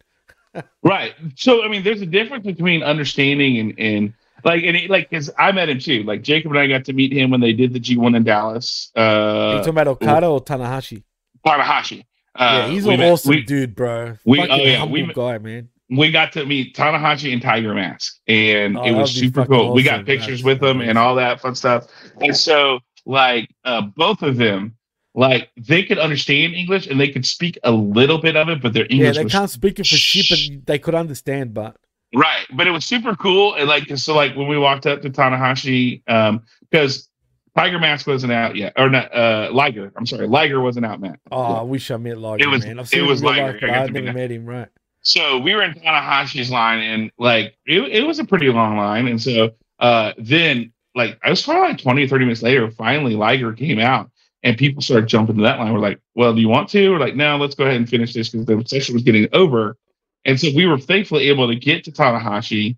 right. 0.84 1.14
So 1.34 1.64
I 1.64 1.68
mean, 1.68 1.82
there's 1.82 2.02
a 2.02 2.06
difference 2.06 2.44
between 2.46 2.82
understanding 2.82 3.58
and 3.58 3.74
and 3.78 4.14
like 4.44 4.64
and 4.64 4.76
it, 4.76 4.90
like 4.90 5.10
because 5.10 5.30
I 5.38 5.52
met 5.52 5.68
him 5.68 5.78
too. 5.78 6.02
Like 6.04 6.22
Jacob 6.22 6.50
and 6.52 6.60
I 6.60 6.66
got 6.66 6.84
to 6.86 6.92
meet 6.92 7.12
him 7.12 7.30
when 7.30 7.40
they 7.40 7.52
did 7.52 7.72
the 7.72 7.80
G1 7.80 8.16
in 8.16 8.24
Dallas. 8.24 8.90
Are 8.96 9.00
you 9.02 9.06
Uh, 9.06 9.56
talking 9.58 9.70
about 9.70 9.88
Okada 9.88 10.26
or 10.26 10.40
Tanahashi? 10.42 11.02
Tanahashi. 11.46 12.04
Uh, 12.34 12.64
yeah, 12.64 12.68
he's 12.68 12.86
an 12.86 13.00
awesome 13.02 13.28
we, 13.30 13.42
dude, 13.42 13.74
bro. 13.74 14.16
we- 14.24 14.38
Fucking 14.38 14.52
oh, 14.52 14.56
yeah, 14.56 14.84
we 14.86 15.12
guy, 15.12 15.36
man. 15.38 15.68
we 15.90 16.10
got 16.10 16.32
to 16.32 16.46
meet 16.46 16.74
Tanahashi 16.74 17.32
and 17.32 17.42
Tiger 17.42 17.74
Mask, 17.74 18.18
and 18.26 18.78
Oh, 18.78 18.84
it 18.84 18.92
was 18.92 19.12
super 19.12 19.44
cool. 19.44 19.74
We 19.74 19.82
got 19.82 20.06
pictures 20.06 20.38
That's 20.38 20.44
with 20.44 20.60
them 20.60 20.80
and 20.80 20.96
all 20.96 21.14
that 21.16 21.40
fun 21.40 21.54
stuff. 21.54 21.88
And 22.20 22.34
so, 22.34 22.78
like, 23.04 23.50
uh, 23.66 23.82
both 23.82 24.22
of 24.22 24.38
them, 24.38 24.76
like, 25.14 25.50
they 25.58 25.82
could 25.82 25.98
understand 25.98 26.54
English 26.54 26.86
and 26.86 26.98
they 26.98 27.08
could 27.08 27.26
speak 27.26 27.58
a 27.64 27.70
little 27.70 28.16
bit 28.18 28.34
of 28.34 28.48
it, 28.48 28.62
but 28.62 28.72
their 28.72 28.86
English. 28.88 29.16
Yeah, 29.16 29.22
they 29.24 29.28
can't 29.28 29.50
speak 29.50 29.78
it 29.78 29.86
for 29.86 29.96
shit, 29.96 30.26
but 30.30 30.66
they 30.66 30.78
could 30.78 30.94
understand. 30.94 31.52
But 31.52 31.76
right. 32.14 32.46
But 32.52 32.66
it 32.66 32.70
was 32.70 32.84
super 32.84 33.14
cool. 33.16 33.54
And 33.54 33.68
like, 33.68 33.88
so, 33.96 34.14
like, 34.14 34.34
when 34.36 34.48
we 34.48 34.58
walked 34.58 34.86
up 34.86 35.02
to 35.02 35.10
Tanahashi, 35.10 36.02
um, 36.08 36.42
because 36.70 37.08
Tiger 37.56 37.78
Mask 37.78 38.06
wasn't 38.06 38.32
out 38.32 38.56
yet, 38.56 38.72
or 38.76 38.88
not. 38.88 39.14
Uh, 39.14 39.50
Liger. 39.52 39.92
I'm 39.96 40.06
sorry, 40.06 40.26
Liger 40.26 40.60
wasn't 40.60 40.86
out, 40.86 41.00
Matt. 41.00 41.18
Oh, 41.30 41.40
I 41.42 41.62
wish 41.62 41.90
I 41.90 41.96
met 41.98 42.18
Liger, 42.18 42.42
It 42.44 42.48
was- 42.48 42.64
man. 42.64 42.78
I've 42.78 42.86
it 42.86 42.88
seen 42.88 43.00
him 43.00 43.06
was 43.06 43.22
Liger. 43.22 43.52
life, 43.52 43.62
I 43.62 43.82
I've 43.82 43.92
never 43.92 44.12
met 44.12 44.30
him, 44.30 44.46
right? 44.46 44.68
so 45.04 45.36
we 45.38 45.52
were 45.54 45.62
in 45.62 45.74
Tanahashi's 45.74 46.48
line, 46.50 46.78
and 46.78 47.10
like 47.18 47.56
it, 47.66 47.80
it 47.80 48.06
was 48.06 48.20
a 48.20 48.24
pretty 48.24 48.48
long 48.48 48.76
line. 48.76 49.08
And 49.08 49.20
so 49.20 49.50
uh, 49.80 50.12
then, 50.16 50.72
like, 50.94 51.18
I 51.24 51.30
was 51.30 51.42
probably 51.42 51.68
like 51.70 51.78
20 51.78 52.04
or 52.04 52.08
30 52.08 52.24
minutes 52.24 52.42
later, 52.42 52.70
finally 52.70 53.14
Liger 53.16 53.52
came 53.52 53.80
out, 53.80 54.10
and 54.44 54.56
people 54.56 54.80
started 54.80 55.08
jumping 55.08 55.36
to 55.36 55.42
that 55.42 55.58
line. 55.58 55.72
We're 55.72 55.80
like, 55.80 56.00
well, 56.14 56.32
do 56.34 56.40
you 56.40 56.48
want 56.48 56.68
to? 56.70 56.90
We're 56.90 57.00
like, 57.00 57.16
no, 57.16 57.36
let's 57.36 57.54
go 57.56 57.64
ahead 57.64 57.76
and 57.76 57.88
finish 57.88 58.14
this 58.14 58.28
because 58.30 58.46
the 58.46 58.62
session 58.66 58.94
was 58.94 59.02
getting 59.02 59.28
over. 59.32 59.76
And 60.24 60.38
so 60.40 60.48
we 60.54 60.66
were 60.66 60.78
thankfully 60.78 61.28
able 61.28 61.48
to 61.48 61.56
get 61.56 61.84
to 61.84 61.92
Tanahashi. 61.92 62.76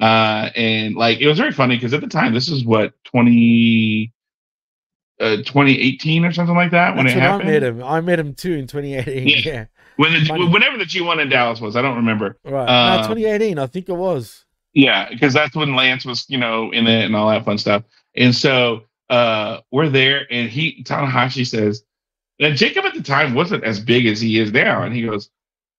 Uh, 0.00 0.50
and 0.56 0.94
like, 0.94 1.20
it 1.20 1.26
was 1.28 1.38
very 1.38 1.52
funny 1.52 1.76
because 1.76 1.92
at 1.92 2.00
the 2.00 2.06
time, 2.06 2.32
this 2.32 2.48
is 2.48 2.64
what, 2.64 2.92
20, 3.04 4.12
uh, 5.20 5.36
2018 5.38 6.24
or 6.24 6.32
something 6.32 6.54
like 6.54 6.70
that 6.70 6.94
when 6.96 7.06
That's 7.06 7.16
it 7.16 7.18
when 7.18 7.26
I 7.26 7.32
happened. 7.32 7.50
met 7.50 7.62
him. 7.62 7.82
I 7.84 8.00
met 8.00 8.18
him 8.20 8.34
too 8.34 8.52
in 8.54 8.66
2018. 8.66 9.28
Yeah. 9.28 9.36
Yeah, 9.44 9.64
When 9.96 10.12
the, 10.12 10.46
whenever 10.52 10.78
the 10.78 10.84
G1 10.84 11.20
in 11.20 11.28
Dallas 11.28 11.60
was, 11.60 11.74
I 11.76 11.82
don't 11.82 11.96
remember. 11.96 12.36
right. 12.44 12.64
Uh, 12.68 12.96
no, 13.02 13.08
2018. 13.08 13.58
I 13.58 13.66
think 13.66 13.88
it 13.88 13.96
was. 13.96 14.44
Yeah, 14.74 15.08
because 15.08 15.34
that's 15.34 15.56
when 15.56 15.74
Lance 15.74 16.04
was, 16.04 16.24
you 16.28 16.38
know, 16.38 16.70
in 16.70 16.86
it 16.86 17.04
and 17.04 17.16
all 17.16 17.28
that 17.30 17.44
fun 17.44 17.58
stuff. 17.58 17.82
And 18.16 18.34
so 18.34 18.82
uh 19.10 19.60
we're 19.72 19.88
there, 19.88 20.26
and 20.30 20.50
he 20.50 20.84
Tanahashi 20.84 21.44
says, 21.46 21.82
and 22.38 22.56
Jacob 22.56 22.84
at 22.84 22.94
the 22.94 23.02
time 23.02 23.34
wasn't 23.34 23.64
as 23.64 23.80
big 23.80 24.06
as 24.06 24.20
he 24.20 24.38
is 24.38 24.52
now, 24.52 24.82
and 24.82 24.94
he 24.94 25.02
goes, 25.02 25.30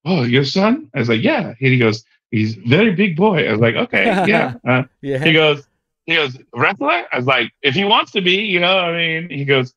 "Oh, 0.05 0.23
your 0.23 0.45
son?" 0.45 0.89
I 0.95 0.99
was 0.99 1.09
like, 1.09 1.21
"Yeah." 1.21 1.47
And 1.47 1.55
he 1.59 1.77
goes, 1.77 2.03
"He's 2.31 2.55
very 2.55 2.93
big 2.95 3.15
boy." 3.15 3.47
I 3.47 3.51
was 3.51 3.61
like, 3.61 3.75
"Okay, 3.75 4.05
yeah." 4.27 4.55
Uh, 4.67 4.83
Yeah. 5.01 5.23
he 5.23 5.33
goes, 5.33 5.67
he 6.05 6.15
goes, 6.15 6.37
"Wrestler?" 6.53 7.05
I 7.11 7.17
was 7.17 7.25
like, 7.25 7.51
"If 7.61 7.75
he 7.75 7.83
wants 7.85 8.11
to 8.13 8.21
be, 8.21 8.41
you 8.45 8.59
know." 8.59 8.77
I 8.79 8.91
mean, 8.95 9.29
he 9.29 9.45
goes, 9.45 9.73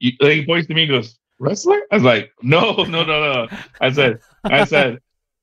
you, 0.00 0.12
like, 0.20 0.32
he 0.32 0.46
points 0.46 0.68
to 0.68 0.74
me, 0.74 0.82
and 0.82 0.90
goes, 0.90 1.18
"Wrestler?" 1.38 1.80
I 1.90 1.94
was 1.96 2.04
like, 2.04 2.32
"No, 2.42 2.72
no, 2.84 3.04
no, 3.04 3.32
no." 3.32 3.48
I 3.80 3.92
said, 3.92 4.20
I 4.44 4.64
said, 4.64 4.98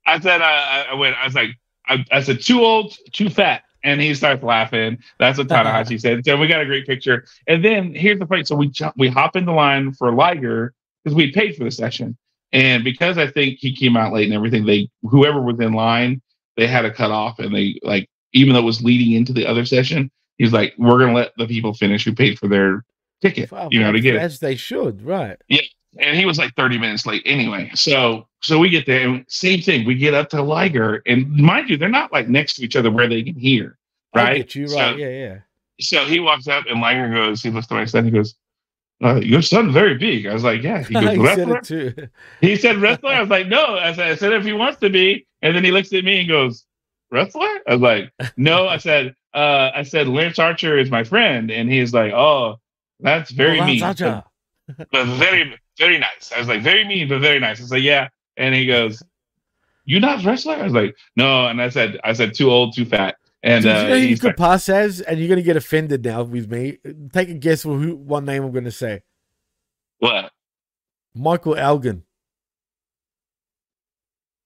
I 0.06 0.20
said, 0.20 0.42
I, 0.42 0.88
I 0.92 0.94
went, 0.96 1.16
I 1.16 1.26
was 1.26 1.36
like, 1.36 1.50
I, 1.88 2.04
I 2.12 2.22
said, 2.22 2.42
too 2.42 2.62
old, 2.62 2.98
too 3.12 3.30
fat. 3.30 3.64
And 3.84 4.02
he 4.02 4.14
starts 4.14 4.44
laughing. 4.44 4.98
That's 5.20 5.38
what 5.38 5.48
Tanahashi 5.48 6.00
said. 6.02 6.26
So 6.26 6.36
we 6.36 6.48
got 6.48 6.60
a 6.62 6.66
great 6.66 6.86
picture. 6.86 7.26
And 7.48 7.64
then 7.64 7.96
here's 7.96 8.20
the 8.20 8.26
point. 8.26 8.48
So 8.48 8.56
we 8.56 8.68
jump, 8.68 8.96
we 8.98 9.08
hop 9.08 9.38
in 9.38 9.46
the 9.46 9.54
line 9.54 9.94
for 9.94 10.12
Liger 10.12 10.74
because 11.04 11.16
we 11.16 11.32
paid 11.32 11.56
for 11.56 11.64
the 11.64 11.72
session. 11.72 12.18
And 12.52 12.84
because 12.84 13.18
I 13.18 13.28
think 13.28 13.60
he 13.60 13.76
came 13.76 13.96
out 13.96 14.14
late 14.14 14.26
and 14.26 14.34
everything, 14.34 14.66
they 14.66 14.90
whoever 15.04 15.42
was 15.42 15.60
in 15.60 15.74
line, 15.74 16.22
they 16.58 16.68
had 16.68 16.86
a 16.86 16.92
cut 16.94 17.12
off 17.12 17.40
and 17.40 17.54
they 17.54 17.80
like 17.84 18.10
even 18.34 18.54
though 18.54 18.60
it 18.60 18.66
was 18.66 18.84
leading 18.84 19.14
into 19.14 19.34
the 19.34 19.46
other 19.46 19.66
session, 19.66 20.10
he's 20.38 20.54
like, 20.54 20.74
We're 20.78 21.00
gonna 21.00 21.14
let 21.14 21.32
the 21.38 21.48
people 21.48 21.74
finish 21.74 22.06
who 22.06 22.14
paid 22.14 22.40
for 22.40 22.48
their 22.48 22.84
ticket, 23.22 23.52
you 23.72 23.80
know, 23.80 23.92
to 23.92 24.00
get 24.00 24.16
it 24.16 24.22
as 24.22 24.40
they 24.40 24.56
should, 24.56 25.02
right? 25.04 25.38
Yeah. 25.48 25.62
And 26.00 26.16
he 26.16 26.26
was 26.26 26.38
like 26.38 26.54
30 26.56 26.78
minutes 26.78 27.06
late 27.06 27.24
anyway. 27.26 27.72
So 27.74 28.28
so 28.42 28.60
we 28.60 28.70
get 28.70 28.86
there 28.86 29.08
and 29.08 29.26
same 29.28 29.62
thing. 29.62 29.86
We 29.86 29.96
get 29.96 30.14
up 30.14 30.30
to 30.30 30.42
Liger, 30.42 31.02
and 31.06 31.30
mind 31.32 31.70
you, 31.70 31.78
they're 31.78 31.90
not 31.90 32.14
like 32.14 32.30
next 32.30 32.56
to 32.56 32.64
each 32.64 32.76
other 32.76 32.90
where 32.92 33.08
they 33.08 33.24
can 33.24 33.36
hear. 33.36 33.78
Right. 34.16 34.54
you, 34.56 34.68
So- 34.68 34.76
right? 34.78 34.98
yeah, 34.98 35.10
yeah. 35.10 35.38
So 35.82 36.04
he 36.06 36.20
walks 36.20 36.48
up 36.48 36.66
and 36.70 36.82
Liger 36.82 37.10
goes, 37.10 37.42
he 37.42 37.50
looks 37.52 37.68
to 37.68 37.74
my 37.74 37.86
son, 37.86 38.04
he 38.04 38.12
goes, 38.12 38.36
uh, 39.04 39.16
your 39.16 39.42
son's 39.42 39.74
very 39.74 39.98
big. 39.98 40.28
I 40.28 40.34
was 40.34 40.44
like, 40.44 40.62
yeah. 40.62 40.84
He 40.84 40.94
goes, 40.94 41.04
he 41.04 41.16
said 41.16 41.48
wrestler? 41.50 41.58
it 41.58 41.64
too. 41.64 42.08
He 42.42 42.56
said 42.56 42.78
wrestler. 42.78 43.12
I 43.12 43.22
was 43.22 43.30
like, 43.30 43.48
no. 43.48 43.78
I 43.78 43.94
said, 43.94 44.12
I 44.12 44.16
said 44.16 44.34
if 44.34 44.44
he 44.44 44.54
wants 44.54 44.80
to 44.80 44.90
be. 44.90 45.26
And 45.42 45.56
then 45.56 45.64
he 45.64 45.72
looks 45.72 45.94
at 45.94 46.04
me 46.04 46.20
and 46.20 46.28
goes, 46.28 46.66
wrestler? 47.12 47.60
I 47.68 47.74
was 47.74 47.82
like, 47.82 48.12
no. 48.36 48.68
I 48.68 48.78
said, 48.78 49.16
uh, 49.34 49.72
I 49.74 49.84
said 49.84 50.08
Lance 50.08 50.40
Archer 50.40 50.78
is 50.78 50.90
my 50.90 51.04
friend, 51.04 51.52
and 51.52 51.72
he's 51.72 51.94
like, 51.94 52.14
oh, 52.14 52.60
that's 53.00 53.32
very 53.32 53.60
Oh, 53.60 53.66
mean, 53.66 53.80
but, 53.80 54.26
but 54.92 55.06
very, 55.06 55.56
very 55.78 55.98
nice. 55.98 56.32
I 56.36 56.40
was 56.40 56.48
like, 56.48 56.62
very 56.62 56.86
mean, 56.86 57.08
but 57.08 57.22
very 57.22 57.40
nice. 57.40 57.62
I 57.62 57.66
said, 57.66 57.84
yeah. 57.84 58.10
And 58.38 58.54
he 58.54 58.66
goes, 58.66 59.02
you 59.86 60.00
not 60.00 60.24
wrestler? 60.24 60.56
I 60.56 60.64
was 60.64 60.74
like, 60.74 60.96
no. 61.16 61.48
And 61.48 61.62
I 61.62 61.70
said, 61.70 62.00
I 62.04 62.14
said, 62.14 62.34
too 62.34 62.52
old, 62.52 62.76
too 62.76 62.86
fat. 62.86 63.16
And 63.42 63.64
Did 63.64 63.76
uh, 63.76 63.82
you 63.84 63.88
know 63.90 63.98
he's 63.98 64.20
could 64.20 64.36
pass 64.36 64.68
as, 64.68 65.00
and 65.02 65.18
you're 65.20 65.30
gonna 65.30 65.42
get 65.42 65.56
offended 65.56 66.04
now 66.04 66.24
with 66.24 66.52
me. 66.52 66.78
Take 67.14 67.30
a 67.30 67.34
guess 67.36 67.64
who 67.64 67.96
what 67.96 68.24
name 68.24 68.44
I'm 68.44 68.52
gonna 68.52 68.72
say. 68.72 69.02
what? 70.00 70.32
Michael 71.16 71.56
Elgin. 71.56 72.04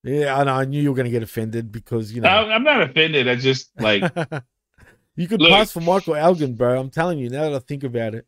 Yeah, 0.04 0.38
I 0.38 0.44
know. 0.44 0.54
I 0.54 0.66
knew 0.66 0.82
you 0.82 0.92
were 0.92 0.96
gonna 0.98 1.10
get 1.10 1.24
offended 1.24 1.72
because 1.72 2.12
you 2.12 2.22
know 2.22 2.30
I'm 2.30 2.64
not 2.64 2.82
offended. 2.82 3.28
I 3.28 3.36
just 3.36 3.72
like, 3.80 4.04
you 5.16 5.28
could 5.28 5.42
Look- 5.42 5.52
pass 5.52 5.72
for 5.72 5.82
Michael 5.82 6.16
Elgin, 6.16 6.56
bro. 6.56 6.80
I'm 6.80 6.90
telling 6.90 7.20
you 7.20 7.30
now 7.30 7.44
that 7.50 7.54
I 7.56 7.60
think 7.60 7.84
about 7.84 8.14
it. 8.16 8.26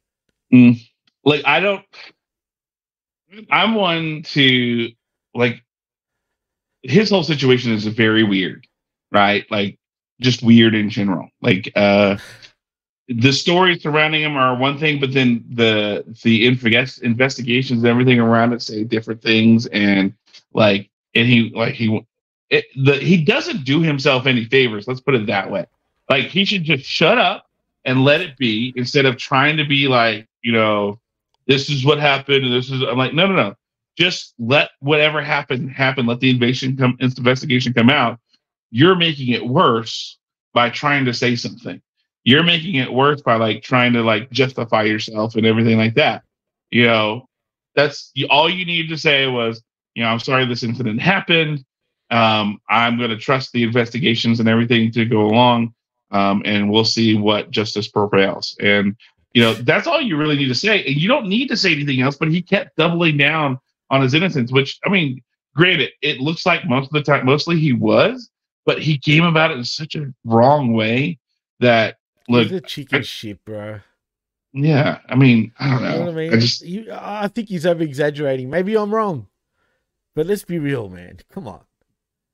like 1.24 1.42
I 1.46 1.60
don't. 1.60 1.84
I'm 3.52 3.76
one 3.76 4.24
to 4.24 4.90
like. 5.34 5.62
His 6.82 7.10
whole 7.10 7.24
situation 7.24 7.72
is 7.72 7.86
very 7.88 8.24
weird, 8.24 8.68
right? 9.12 9.44
Like 9.52 9.78
just 10.22 10.44
weird 10.44 10.76
in 10.76 10.90
general. 10.90 11.30
Like 11.42 11.72
uh 11.76 12.18
the 13.08 13.32
stories 13.32 13.84
surrounding 13.84 14.24
him 14.24 14.36
are 14.36 14.56
one 14.56 14.80
thing, 14.80 15.00
but 15.00 15.14
then 15.14 15.46
the 15.50 16.04
the 16.24 16.46
invest, 16.48 17.04
investigations 17.04 17.84
and 17.84 17.88
everything 17.88 18.20
around 18.20 18.54
it 18.54 18.62
say 18.62 18.84
different 18.84 19.22
things, 19.22 19.68
and 19.68 20.14
like 20.54 20.90
and 21.14 21.28
he 21.28 21.52
like 21.54 21.76
he 21.76 22.04
it, 22.50 22.66
the 22.76 22.96
he 22.96 23.24
doesn't 23.24 23.64
do 23.64 23.82
himself 23.82 24.26
any 24.26 24.46
favors. 24.46 24.88
Let's 24.88 25.02
put 25.02 25.16
it 25.16 25.28
that 25.28 25.52
way. 25.52 25.66
Like 26.10 26.26
he 26.26 26.46
should 26.46 26.64
just 26.64 26.84
shut 26.86 27.18
up 27.18 27.46
and 27.86 28.04
let 28.04 28.22
it 28.22 28.38
be 28.38 28.74
instead 28.76 29.06
of 29.06 29.18
trying 29.18 29.58
to 29.58 29.66
be 29.66 29.88
like 29.88 30.28
you 30.42 30.52
know 30.52 31.00
this 31.48 31.70
is 31.70 31.86
what 31.86 32.00
happened 32.00 32.44
and 32.44 32.54
this 32.54 32.70
is 32.70 32.82
I'm 32.82 32.98
like 32.98 33.14
no 33.14 33.28
no 33.28 33.36
no 33.36 33.56
just 33.98 34.34
let 34.40 34.72
whatever 34.80 35.22
happened 35.22 35.72
happen 35.72 36.06
let 36.06 36.20
the 36.20 36.30
invasion 36.30 36.76
come 36.76 36.98
investigation 37.00 37.74
come 37.74 37.90
out 37.90 38.20
you're 38.72 38.96
making 38.96 39.30
it 39.34 39.46
worse 39.46 40.18
by 40.54 40.70
trying 40.70 41.06
to 41.06 41.14
say 41.14 41.36
something. 41.36 41.82
You're 42.24 42.44
making 42.44 42.76
it 42.76 42.92
worse 42.92 43.22
by 43.22 43.36
like 43.36 43.62
trying 43.62 43.94
to 43.94 44.02
like 44.02 44.32
justify 44.32 44.84
yourself 44.84 45.36
and 45.36 45.46
everything 45.46 45.78
like 45.78 45.96
that. 45.96 46.24
You 46.72 46.86
know 46.86 47.30
that's 47.76 48.12
all 48.30 48.50
you 48.50 48.66
needed 48.66 48.90
to 48.90 48.98
say 48.98 49.28
was 49.28 49.62
you 49.94 50.04
know 50.04 50.10
i'm 50.10 50.20
sorry 50.20 50.46
this 50.46 50.64
incident 50.64 51.02
happened. 51.02 51.64
Um, 52.12 52.60
i'm 52.70 52.98
going 52.98 53.10
to 53.10 53.18
trust 53.18 53.52
the 53.52 53.64
investigations 53.64 54.40
and 54.40 54.48
everything 54.48 54.92
to 54.92 55.06
go 55.06 55.22
along 55.26 55.74
um, 56.12 56.42
and 56.46 56.70
we'll 56.70 56.86
see 56.86 57.18
what 57.18 57.50
justice 57.50 57.88
prevails. 57.88 58.56
And 58.60 58.96
you 59.34 59.42
know 59.42 59.54
that's 59.54 59.88
all 59.88 60.02
you 60.02 60.16
really 60.18 60.38
need 60.38 60.48
to 60.48 60.56
say. 60.56 60.84
And 60.86 60.96
you 60.96 61.08
don't 61.08 61.28
need 61.28 61.48
to 61.50 61.58
say 61.58 61.74
anything 61.74 62.02
else 62.02 62.16
but 62.16 62.30
he 62.30 62.42
kept 62.42 62.78
doubling 62.78 63.18
down 63.18 63.60
on 63.90 64.02
his 64.02 64.14
innocence 64.14 64.52
which 64.52 64.80
i 64.86 64.90
mean 64.90 65.22
granted 65.56 65.92
it 66.02 66.20
looks 66.20 66.46
like 66.46 66.66
most 66.66 66.88
of 66.88 66.94
the 66.94 67.04
time 67.04 67.26
mostly 67.26 67.60
he 67.60 67.72
was 67.72 68.30
but 68.66 68.82
he 68.82 68.98
came 68.98 69.24
about 69.24 69.52
it 69.52 69.58
in 69.58 69.64
such 69.64 69.96
a 69.96 70.14
wrong 70.24 70.74
way 70.74 71.18
that 71.60 71.98
look 72.28 72.48
He's 72.48 72.58
a 72.58 72.62
cheeky 72.62 73.02
shit, 73.04 73.44
bro. 73.46 73.80
yeah 74.54 75.00
i 75.10 75.16
mean 75.16 75.52
i 75.60 75.70
don't 75.70 75.80
You 75.84 75.90
know, 75.90 75.96
know 76.00 76.06
what 76.06 76.12
I 76.12 76.16
mean? 76.16 76.34
I 76.34 76.38
just 76.38 76.62
You- 76.66 76.88
I 76.92 77.28
think 77.28 77.50
he's 77.50 77.66
over 77.66 77.84
exaggerating. 77.84 78.50
Maybe 78.50 78.76
I'm 78.78 78.94
wrong, 78.94 79.28
but 80.16 80.26
let's 80.26 80.44
be 80.46 80.60
real, 80.60 80.90
man. 80.90 81.20
Come 81.32 81.48
on. 81.48 81.62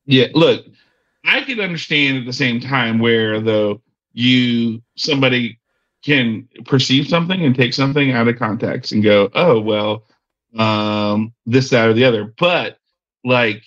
Yeah, 0.05 0.27
look, 0.33 0.65
I 1.25 1.41
can 1.41 1.59
understand 1.59 2.17
at 2.17 2.25
the 2.25 2.33
same 2.33 2.59
time 2.59 2.99
where 2.99 3.39
though 3.39 3.81
you 4.13 4.81
somebody 4.95 5.59
can 6.03 6.47
perceive 6.65 7.07
something 7.07 7.45
and 7.45 7.55
take 7.55 7.73
something 7.73 8.11
out 8.11 8.27
of 8.27 8.37
context 8.39 8.91
and 8.91 9.03
go, 9.03 9.29
oh 9.35 9.59
well, 9.61 10.05
um, 10.57 11.33
this, 11.45 11.69
that, 11.69 11.87
or 11.87 11.93
the 11.93 12.03
other. 12.05 12.33
But 12.37 12.77
like, 13.23 13.63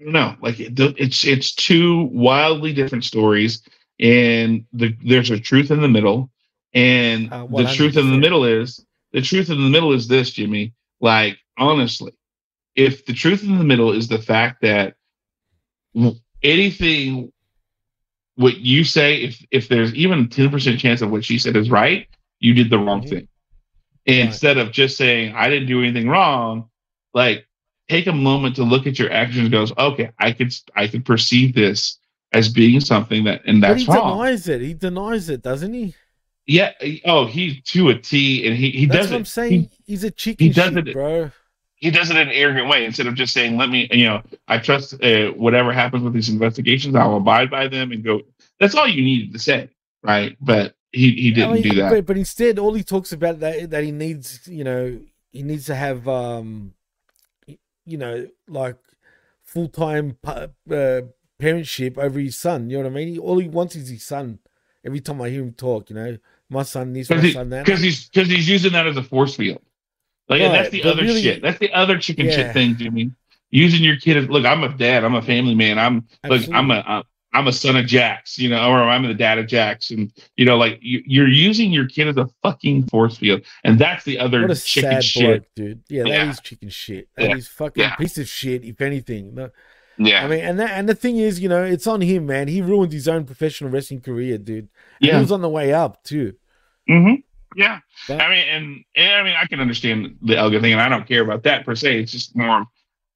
I 0.00 0.04
don't 0.04 0.12
know, 0.12 0.36
like 0.40 0.60
it, 0.60 0.78
it's 0.78 1.24
it's 1.24 1.54
two 1.54 2.04
wildly 2.12 2.72
different 2.72 3.04
stories, 3.04 3.62
and 3.98 4.64
the 4.72 4.94
there's 5.04 5.30
a 5.30 5.38
truth 5.40 5.70
in 5.70 5.80
the 5.80 5.88
middle, 5.88 6.30
and 6.74 7.32
Uh, 7.32 7.46
the 7.46 7.64
truth 7.76 7.96
in 7.96 8.10
the 8.10 8.18
middle 8.18 8.44
is 8.44 8.84
the 9.12 9.22
truth 9.22 9.48
in 9.50 9.58
the 9.62 9.70
middle 9.70 9.92
is 9.92 10.06
this, 10.08 10.30
Jimmy. 10.32 10.74
Like 11.00 11.38
honestly, 11.58 12.12
if 12.74 13.06
the 13.06 13.14
truth 13.14 13.42
in 13.42 13.56
the 13.58 13.64
middle 13.64 13.92
is 13.92 14.08
the 14.08 14.18
fact 14.18 14.60
that 14.62 14.96
anything 16.42 17.32
what 18.36 18.58
you 18.58 18.84
say 18.84 19.16
if 19.22 19.44
if 19.50 19.68
there's 19.68 19.94
even 19.94 20.20
a 20.20 20.24
10% 20.24 20.78
chance 20.78 21.00
of 21.00 21.10
what 21.10 21.24
she 21.24 21.38
said 21.38 21.56
is 21.56 21.70
right 21.70 22.06
you 22.38 22.52
did 22.52 22.68
the 22.68 22.78
wrong 22.78 23.02
Mhm. 23.02 23.08
thing 23.08 23.28
instead 24.04 24.58
of 24.58 24.72
just 24.72 24.96
saying 24.98 25.34
i 25.34 25.48
didn't 25.48 25.68
do 25.68 25.82
anything 25.82 26.08
wrong 26.08 26.68
like 27.14 27.45
take 27.88 28.06
a 28.06 28.12
moment 28.12 28.56
to 28.56 28.64
look 28.64 28.86
at 28.86 28.98
your 28.98 29.12
actions 29.12 29.48
goes 29.48 29.72
okay 29.78 30.10
i 30.18 30.32
could 30.32 30.52
i 30.74 30.86
could 30.86 31.04
perceive 31.04 31.54
this 31.54 31.98
as 32.32 32.48
being 32.48 32.80
something 32.80 33.24
that 33.24 33.42
and 33.46 33.62
But 33.62 33.68
that's 33.68 33.82
he 33.82 33.92
wrong 33.92 34.18
denies 34.18 34.48
it. 34.48 34.60
He 34.60 34.74
denies 34.74 35.28
it, 35.28 35.42
doesn't 35.42 35.72
he? 35.72 35.94
yeah 36.46 36.72
oh 37.04 37.26
he's 37.26 37.60
to 37.62 37.88
a 37.90 37.98
t 37.98 38.46
and 38.46 38.56
he 38.56 38.70
he 38.70 38.86
That's 38.86 39.02
does 39.02 39.10
what 39.10 39.16
it 39.16 39.18
I'm 39.18 39.24
saying. 39.24 39.50
he, 39.50 39.70
he's 39.92 40.04
a 40.04 40.10
cheeky 40.10 40.46
He 40.46 40.50
does 40.52 40.72
shit, 40.74 40.88
it- 40.88 40.92
bro. 40.94 41.30
he 41.76 41.90
does 41.90 42.10
it 42.10 42.16
in 42.16 42.28
an 42.28 42.34
arrogant 42.34 42.68
way 42.68 42.84
instead 42.84 43.06
of 43.06 43.14
just 43.14 43.32
saying 43.32 43.56
let 43.56 43.68
me 43.70 43.88
you 43.92 44.04
know 44.06 44.22
i 44.48 44.58
trust 44.58 44.94
uh, 45.02 45.28
whatever 45.32 45.72
happens 45.72 46.02
with 46.04 46.12
these 46.12 46.28
investigations 46.28 46.94
i'll 46.94 47.16
abide 47.16 47.50
by 47.50 47.66
them 47.68 47.92
and 47.92 48.02
go 48.04 48.20
that's 48.60 48.74
all 48.74 48.86
you 48.88 49.02
needed 49.02 49.32
to 49.32 49.38
say 49.38 49.68
right 50.02 50.36
but 50.40 50.74
he 50.92 51.10
he 51.12 51.30
didn't 51.30 51.50
I 51.50 51.54
mean, 51.54 51.62
do 51.62 51.74
that. 51.74 51.90
But, 51.92 52.06
but 52.06 52.16
instead, 52.16 52.58
all 52.58 52.72
he 52.72 52.82
talks 52.82 53.12
about 53.12 53.40
that 53.40 53.68
that 53.70 53.84
he 53.84 53.90
needs, 53.90 54.46
you 54.48 54.64
know, 54.64 54.98
he 55.30 55.42
needs 55.42 55.66
to 55.66 55.74
have, 55.74 56.08
um, 56.08 56.72
you 57.86 57.96
know, 57.98 58.26
like 58.48 58.76
full 59.44 59.68
time 59.68 60.18
uh, 60.26 60.46
parentship 61.40 61.96
over 61.98 62.18
his 62.18 62.36
son. 62.36 62.68
You 62.70 62.78
know 62.78 62.84
what 62.84 62.92
I 62.92 62.94
mean? 63.04 63.18
All 63.18 63.38
he 63.38 63.48
wants 63.48 63.76
is 63.76 63.88
his 63.88 64.04
son. 64.04 64.38
Every 64.84 65.00
time 65.00 65.20
I 65.22 65.30
hear 65.30 65.42
him 65.42 65.52
talk, 65.52 65.90
you 65.90 65.96
know, 65.96 66.16
my 66.48 66.62
son 66.62 66.92
this, 66.92 67.10
my 67.10 67.16
Because 67.16 67.28
he, 67.28 67.32
son 67.32 67.50
that. 67.50 67.66
'cause 67.66 67.80
he's 67.80 68.08
because 68.08 68.28
he's 68.28 68.48
using 68.48 68.72
that 68.72 68.86
as 68.86 68.96
a 68.96 69.02
force 69.02 69.34
field. 69.36 69.60
Like 70.28 70.40
and 70.42 70.54
that's 70.54 70.70
the 70.70 70.84
other 70.84 71.02
really- 71.02 71.22
shit. 71.22 71.42
That's 71.42 71.58
the 71.58 71.72
other 71.72 71.98
chicken 71.98 72.26
Yeah. 72.26 72.32
shit 72.36 72.52
thing, 72.52 72.76
Jimmy. 72.76 73.12
Using 73.50 73.82
your 73.82 73.96
kid 73.96 74.16
as 74.16 74.28
look. 74.28 74.44
I'm 74.44 74.64
a 74.64 74.68
dad. 74.76 75.04
I'm 75.04 75.14
a 75.14 75.22
family 75.22 75.54
man. 75.54 75.78
I'm 75.78 76.06
look. 76.28 76.42
I'm 76.52 76.70
a 76.72 77.04
I'm- 77.36 77.46
a 77.48 77.52
son 77.52 77.76
of 77.76 77.86
Jax. 77.86 78.38
You 78.38 78.48
know, 78.50 78.68
or 78.70 78.82
I'm 78.82 79.02
the 79.06 79.14
dad 79.14 79.38
of 79.38 79.46
Jax, 79.46 79.90
and 79.90 80.12
you 80.36 80.44
know, 80.44 80.56
like 80.56 80.78
you, 80.82 81.02
you're 81.06 81.28
using 81.28 81.70
your 81.72 81.86
kid 81.86 82.08
as 82.08 82.16
a 82.16 82.28
fucking 82.42 82.84
force 82.88 83.16
field, 83.18 83.42
and 83.64 83.78
that's 83.78 84.04
the 84.04 84.18
other 84.18 84.46
chicken 84.54 85.00
shit. 85.00 85.48
dude. 85.54 85.82
Yeah, 85.88 86.02
that 86.04 86.08
Yeah. 86.08 86.30
is 86.30 86.40
chicken 86.40 86.68
shit. 86.70 87.08
That 87.16 87.36
is 87.36 87.46
Yeah. 87.46 87.56
fucking 87.58 87.82
Yeah. 87.82 87.96
piece 87.96 88.18
of 88.18 88.28
shit, 88.28 88.64
if 88.64 88.80
anything. 88.80 89.34
No, 89.34 89.50
Yeah, 89.98 90.24
I 90.24 90.28
mean, 90.28 90.40
and 90.40 90.58
that, 90.60 90.70
and 90.72 90.88
the 90.88 90.94
thing 90.94 91.16
is, 91.18 91.40
you 91.40 91.48
know, 91.48 91.62
it's 91.64 91.86
on 91.86 92.00
him, 92.02 92.26
man. 92.26 92.48
He 92.48 92.60
ruined 92.60 92.92
his 92.92 93.08
own 93.08 93.24
professional 93.24 93.70
wrestling 93.70 94.00
career, 94.02 94.36
dude. 94.38 94.68
And 95.00 95.10
He 95.12 95.16
was 95.16 95.32
on 95.32 95.40
the 95.42 95.48
way 95.48 95.72
up 95.72 96.02
too. 96.04 96.34
hmm 96.88 97.14
yeah. 97.56 97.78
But- 98.06 98.20
I 98.20 98.28
mean, 98.28 98.46
and, 98.48 98.84
and 98.96 99.12
I 99.14 99.22
mean, 99.22 99.34
I 99.40 99.46
can 99.46 99.60
understand 99.60 100.16
the 100.20 100.36
Elga 100.36 100.60
thing, 100.60 100.72
and 100.72 100.80
I 100.82 100.88
don't 100.90 101.06
care 101.08 101.22
about 101.22 101.44
that 101.44 101.64
per 101.64 101.74
se. 101.74 102.00
It's 102.00 102.12
just 102.12 102.36
more. 102.36 102.66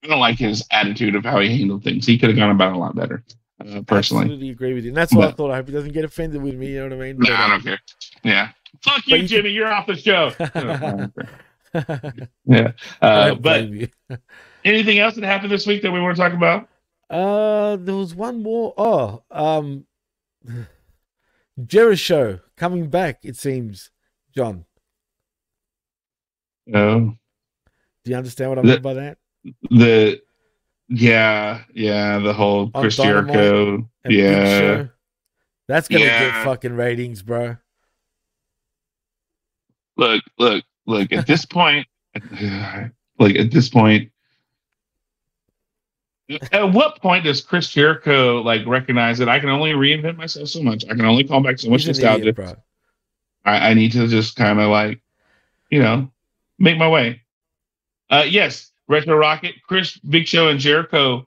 I 0.03 0.07
don't 0.07 0.19
like 0.21 0.39
his 0.39 0.65
attitude 0.71 1.15
of 1.15 1.25
how 1.25 1.41
he 1.41 1.59
handled 1.59 1.85
things. 1.85 2.07
He 2.07 2.17
could 2.17 2.31
have 2.31 2.39
gone 2.39 2.51
about 2.51 2.71
it 2.71 2.77
a 2.77 2.79
lot 2.79 2.97
better, 2.97 3.23
uh, 3.61 3.83
personally. 3.83 4.23
Absolutely 4.25 4.51
agree 4.51 4.75
with 4.75 4.85
you. 4.85 4.91
And 4.91 4.97
that's 4.97 5.15
why 5.15 5.27
I 5.27 5.33
thought 5.33 5.51
I 5.51 5.57
hope 5.57 5.67
he 5.67 5.73
doesn't 5.73 5.93
get 5.93 6.05
offended 6.05 6.43
with 6.43 6.55
me. 6.55 6.69
You 6.69 6.89
know 6.89 6.97
what 6.97 7.05
I 7.05 7.09
mean? 7.13 7.19
No, 7.19 7.27
But, 7.31 7.39
I 7.39 7.49
don't 7.49 7.63
care. 7.63 7.79
Yeah, 8.23 8.49
fuck 8.83 9.07
you, 9.07 9.17
you- 9.17 9.27
Jimmy. 9.29 9.51
You're 9.51 9.69
off 9.73 9.87
the 9.87 9.97
show. 9.97 10.33
I 10.41 10.49
don't 10.61 11.15
care. 11.15 12.29
yeah, 12.47 12.73
uh, 13.01 13.35
but 13.37 13.69
you. 13.69 13.89
anything 14.65 14.99
else 14.99 15.15
that 15.15 15.25
happened 15.25 15.53
this 15.53 15.67
week 15.67 15.83
that 15.83 15.91
we 15.93 16.01
want 16.01 16.17
to 16.17 16.23
talk 16.23 16.33
about? 16.33 16.69
Uh, 17.09 17.77
there 17.77 17.95
was 17.97 18.15
one 18.15 18.43
more. 18.43 18.75
Oh, 18.77 19.23
um, 19.31 19.85
Jericho 21.67 22.41
coming 22.57 22.89
back. 22.89 23.21
It 23.25 23.37
seems, 23.37 23.91
John. 24.35 24.65
No. 26.67 27.17
Do 28.05 28.11
you 28.11 28.17
understand 28.17 28.51
what 28.51 28.59
I 28.59 28.63
The- 28.63 28.69
mean 28.69 28.83
by 28.83 28.95
that? 28.95 29.19
the 29.71 30.21
yeah 30.91 31.63
yeah 31.73 32.19
the 32.19 32.33
whole 32.33 32.71
Chris 32.71 32.97
Jericho 32.97 33.89
yeah? 34.09 34.87
That's 35.69 35.87
gonna 35.89 36.05
Yeah. 36.05 36.33
get 36.33 36.45
fucking 36.45 36.75
ratings, 36.75 37.23
bro. 37.23 37.57
look 39.97 40.23
look 40.39 40.65
look 40.87 41.13
at 41.13 41.27
this 41.27 41.45
point 41.47 41.87
like 43.19 43.37
at 43.37 43.51
this 43.53 43.69
point 43.69 44.11
at 46.53 46.73
what 46.73 47.01
point 47.01 47.25
does 47.25 47.41
Chris 47.41 47.69
Jericho 47.69 48.41
like 48.43 48.67
recognize 48.67 49.19
that 49.19 49.29
I 49.29 49.39
can 49.39 49.49
only 49.49 49.73
reinvent 49.73 50.17
myself 50.17 50.49
so 50.49 50.63
much 50.63 50.85
I 50.87 50.95
can 50.95 51.05
only 51.05 51.25
call 51.25 51.43
back 51.43 51.59
so 51.59 51.71
much 51.71 51.87
nostalgia 51.87 52.29
idiot. 52.29 52.59
I, 53.45 53.71
I 53.71 53.75
need 53.75 53.93
to 53.93 54.07
just 54.09 54.37
kind 54.37 54.61
of 54.61 54.71
like 54.71 55.01
you 55.71 55.81
know 55.81 56.11
make 56.59 56.79
my 56.79 56.89
way 56.89 57.23
uh 58.11 58.25
yes 58.29 58.70
retro 58.91 59.17
rocket 59.17 59.55
Chris 59.67 59.97
Big 59.99 60.27
Show 60.27 60.49
and 60.49 60.61
Jericho 60.61 61.27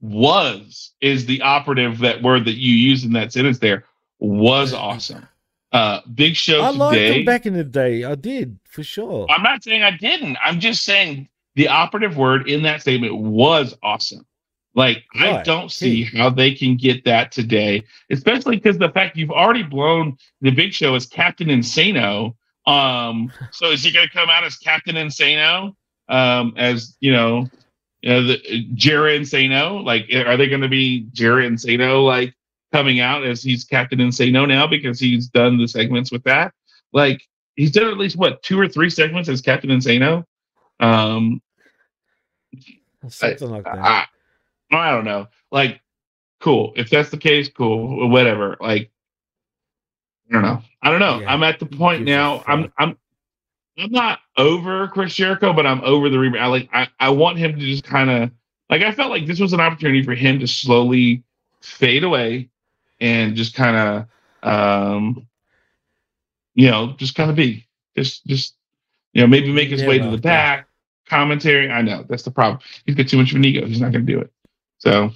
was 0.00 0.92
is 1.00 1.26
the 1.26 1.42
operative 1.42 1.98
that 1.98 2.22
word 2.22 2.44
that 2.46 2.54
you 2.54 2.74
used 2.74 3.04
in 3.04 3.12
that 3.12 3.32
sentence 3.32 3.58
there 3.58 3.84
was 4.18 4.72
awesome 4.72 5.26
uh 5.72 6.00
Big 6.14 6.36
Show 6.36 6.62
I 6.62 6.70
liked 6.70 6.94
today 6.94 7.18
him 7.20 7.24
back 7.26 7.44
in 7.44 7.54
the 7.54 7.64
day. 7.64 8.04
I 8.04 8.14
did 8.14 8.58
for 8.64 8.82
sure. 8.82 9.26
I'm 9.30 9.42
not 9.42 9.62
saying 9.64 9.82
I 9.82 9.90
didn't. 9.96 10.36
I'm 10.42 10.60
just 10.60 10.84
saying 10.84 11.28
the 11.54 11.68
operative 11.68 12.16
word 12.16 12.48
in 12.48 12.62
that 12.62 12.80
statement 12.80 13.16
was 13.16 13.76
awesome. 13.82 14.26
Like 14.74 15.04
I 15.14 15.42
don't 15.42 15.70
see 15.70 16.04
how 16.04 16.30
they 16.30 16.54
can 16.54 16.76
get 16.76 17.04
that 17.04 17.30
today, 17.30 17.84
especially 18.10 18.56
because 18.56 18.78
the 18.78 18.88
fact 18.88 19.16
you've 19.16 19.30
already 19.30 19.62
blown 19.62 20.16
the 20.40 20.50
big 20.50 20.72
show 20.72 20.94
as 20.94 21.04
Captain 21.04 21.48
Insano. 21.48 22.34
Um, 22.66 23.30
so 23.50 23.70
is 23.70 23.82
he 23.82 23.92
going 23.92 24.06
to 24.06 24.12
come 24.12 24.30
out 24.30 24.44
as 24.44 24.56
Captain 24.56 24.94
Insano? 24.94 25.74
Um, 26.12 26.52
as 26.58 26.96
you 27.00 27.10
know, 27.10 27.48
you 28.02 28.10
know 28.10 28.22
the 28.22 28.68
Jared 28.74 29.22
Insano. 29.22 29.82
Like, 29.82 30.06
are 30.14 30.36
they 30.36 30.48
going 30.48 30.60
to 30.60 30.68
be 30.68 31.08
Jared 31.12 31.50
Insano 31.50 32.04
like 32.04 32.34
coming 32.70 33.00
out 33.00 33.24
as 33.24 33.42
he's 33.42 33.64
Captain 33.64 33.98
Insano 33.98 34.46
now 34.46 34.66
because 34.66 35.00
he's 35.00 35.28
done 35.28 35.56
the 35.56 35.66
segments 35.66 36.12
with 36.12 36.22
that? 36.24 36.52
Like, 36.92 37.22
he's 37.56 37.70
done 37.70 37.88
at 37.88 37.96
least 37.96 38.16
what 38.16 38.42
two 38.42 38.60
or 38.60 38.68
three 38.68 38.90
segments 38.90 39.30
as 39.30 39.40
Captain 39.40 39.70
Insano. 39.70 40.24
Um, 40.80 41.40
Something 43.08 43.50
like 43.50 43.64
that. 43.64 43.78
I, 43.78 44.06
I 44.70 44.90
don't 44.90 45.04
know. 45.04 45.28
Like, 45.50 45.80
cool. 46.40 46.72
If 46.76 46.90
that's 46.90 47.10
the 47.10 47.16
case, 47.16 47.48
cool. 47.48 48.08
Whatever. 48.10 48.56
Like, 48.60 48.90
I 50.28 50.34
don't 50.34 50.42
know. 50.42 50.62
I 50.82 50.90
don't 50.90 51.00
know. 51.00 51.20
Yeah. 51.20 51.32
I'm 51.32 51.42
at 51.42 51.58
the 51.58 51.66
point 51.66 52.04
now. 52.04 52.38
Fuck? 52.38 52.48
I'm 52.48 52.72
I'm 52.78 52.98
not 53.76 54.20
over 54.36 54.88
Chris 54.88 55.14
Jericho, 55.14 55.52
but 55.52 55.66
I'm 55.66 55.80
over 55.82 56.08
the 56.08 56.18
re- 56.18 56.38
I 56.38 56.46
like 56.46 56.68
I, 56.72 56.88
I 57.00 57.10
want 57.10 57.38
him 57.38 57.52
to 57.52 57.60
just 57.60 57.84
kind 57.84 58.10
of 58.10 58.30
like 58.70 58.82
I 58.82 58.92
felt 58.92 59.10
like 59.10 59.26
this 59.26 59.40
was 59.40 59.52
an 59.52 59.60
opportunity 59.60 60.02
for 60.02 60.14
him 60.14 60.38
to 60.40 60.46
slowly 60.46 61.22
fade 61.60 62.04
away 62.04 62.48
and 63.00 63.34
just 63.36 63.54
kind 63.54 63.76
of 64.44 64.48
um 64.48 65.26
you 66.54 66.70
know 66.70 66.94
just 66.98 67.14
kind 67.14 67.30
of 67.30 67.36
be 67.36 67.66
just 67.96 68.26
just 68.26 68.56
you 69.12 69.22
know 69.22 69.26
maybe 69.26 69.52
make 69.52 69.68
his 69.70 69.82
Yeah, 69.82 69.88
way 69.88 69.98
to 69.98 70.10
the 70.10 70.18
back 70.18 70.68
commentary. 71.06 71.70
I 71.70 71.82
know 71.82 72.04
that's 72.08 72.22
the 72.22 72.30
problem. 72.30 72.60
He's 72.86 72.94
got 72.94 73.08
too 73.08 73.18
much 73.18 73.30
of 73.30 73.36
an 73.36 73.44
ego. 73.44 73.66
He's 73.66 73.80
not 73.80 73.92
going 73.92 74.06
to 74.06 74.12
do 74.12 74.20
it. 74.20 74.32
So 74.78 75.10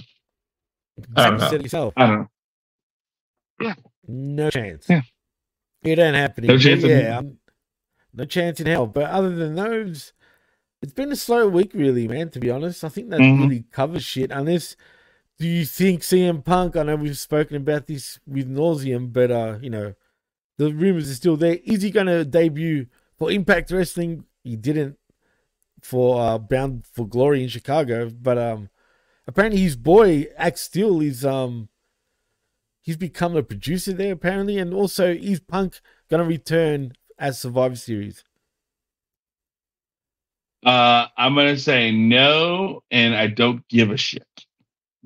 I 1.17 1.31
don't 1.31 1.39
know. 1.39 1.51
yourself. 1.51 1.95
I 1.97 2.07
don't 2.07 2.19
know. 2.21 2.29
Yeah. 3.61 3.75
No 4.07 4.51
chance. 4.51 4.87
Yeah. 4.89 5.03
It 5.83 5.99
ain't 5.99 6.17
happening. 6.17 6.49
No 6.49 6.59
chance 6.59 6.83
yeah. 6.83 7.17
I'm- 7.17 7.39
no 8.17 8.25
chance 8.25 8.61
in 8.61 8.67
hell. 8.67 8.87
But 8.87 9.11
other 9.11 9.35
than 9.35 9.55
those, 9.55 10.13
it's 10.83 10.93
been 10.93 11.13
a 11.13 11.17
slow 11.17 11.49
week, 11.49 11.73
really, 11.75 12.09
man. 12.09 12.31
To 12.31 12.41
be 12.41 12.51
honest, 12.51 12.83
I 12.83 12.89
think 12.89 13.11
that 13.11 13.21
Mhm. 13.21 13.41
really 13.41 13.65
covers 13.71 14.03
shit. 14.05 14.31
Unless, 14.31 14.77
do 15.39 15.47
you 15.47 15.65
think 15.65 16.03
CM 16.03 16.43
Punk? 16.43 16.77
I 16.77 16.83
know 16.83 16.97
we've 16.97 17.19
spoken 17.19 17.57
about 17.57 17.87
this 17.87 18.19
with 18.27 18.49
nauseum, 18.49 19.13
but 19.13 19.31
uh, 19.31 19.59
you 19.61 19.71
know, 19.71 19.95
the 20.59 20.73
rumors 20.73 21.11
are 21.11 21.15
still 21.15 21.37
there. 21.37 21.59
Is 21.65 21.83
he 21.83 21.91
going 21.91 22.07
to 22.07 22.25
debut 22.25 22.87
for 23.19 23.31
Impact 23.31 23.71
Wrestling? 23.71 24.25
He 24.43 24.57
didn't 24.57 24.97
for 25.83 26.21
uh, 26.21 26.39
Bound 26.39 26.87
for 26.87 27.07
Glory 27.07 27.43
in 27.43 27.49
Chicago, 27.49 28.11
but 28.11 28.39
um, 28.39 28.71
apparently 29.27 29.61
his 29.61 29.77
boy 29.77 30.27
Ace 30.39 30.63
Steel 30.63 31.01
is 31.03 31.25
um 31.25 31.69
he's 32.83 32.97
become 32.97 33.37
a 33.37 33.43
producer 33.43 33.93
there 33.93 34.13
apparently, 34.13 34.59
and 34.59 34.73
also 34.73 35.13
is 35.13 35.41
Punk 35.41 35.81
gonna 36.09 36.25
return 36.25 36.93
as 37.19 37.39
Survivor 37.39 37.77
Series? 37.77 38.25
Uh, 40.65 41.07
I'm 41.17 41.35
gonna 41.35 41.57
say 41.57 41.93
no, 41.93 42.83
and 42.91 43.15
I 43.15 43.29
don't 43.29 43.67
give 43.69 43.91
a 43.91 43.97
shit. 43.97 44.27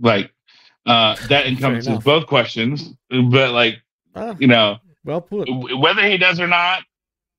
Like 0.00 0.32
uh, 0.86 1.16
that 1.28 1.46
encompasses 1.46 1.98
both 1.98 2.26
questions, 2.26 2.94
but 3.10 3.52
like 3.52 3.78
Ah, 4.14 4.34
you 4.38 4.46
know 4.48 4.78
well 5.04 5.20
put. 5.20 5.48
whether 5.78 6.02
he 6.08 6.16
does 6.18 6.40
or 6.40 6.46
not, 6.46 6.82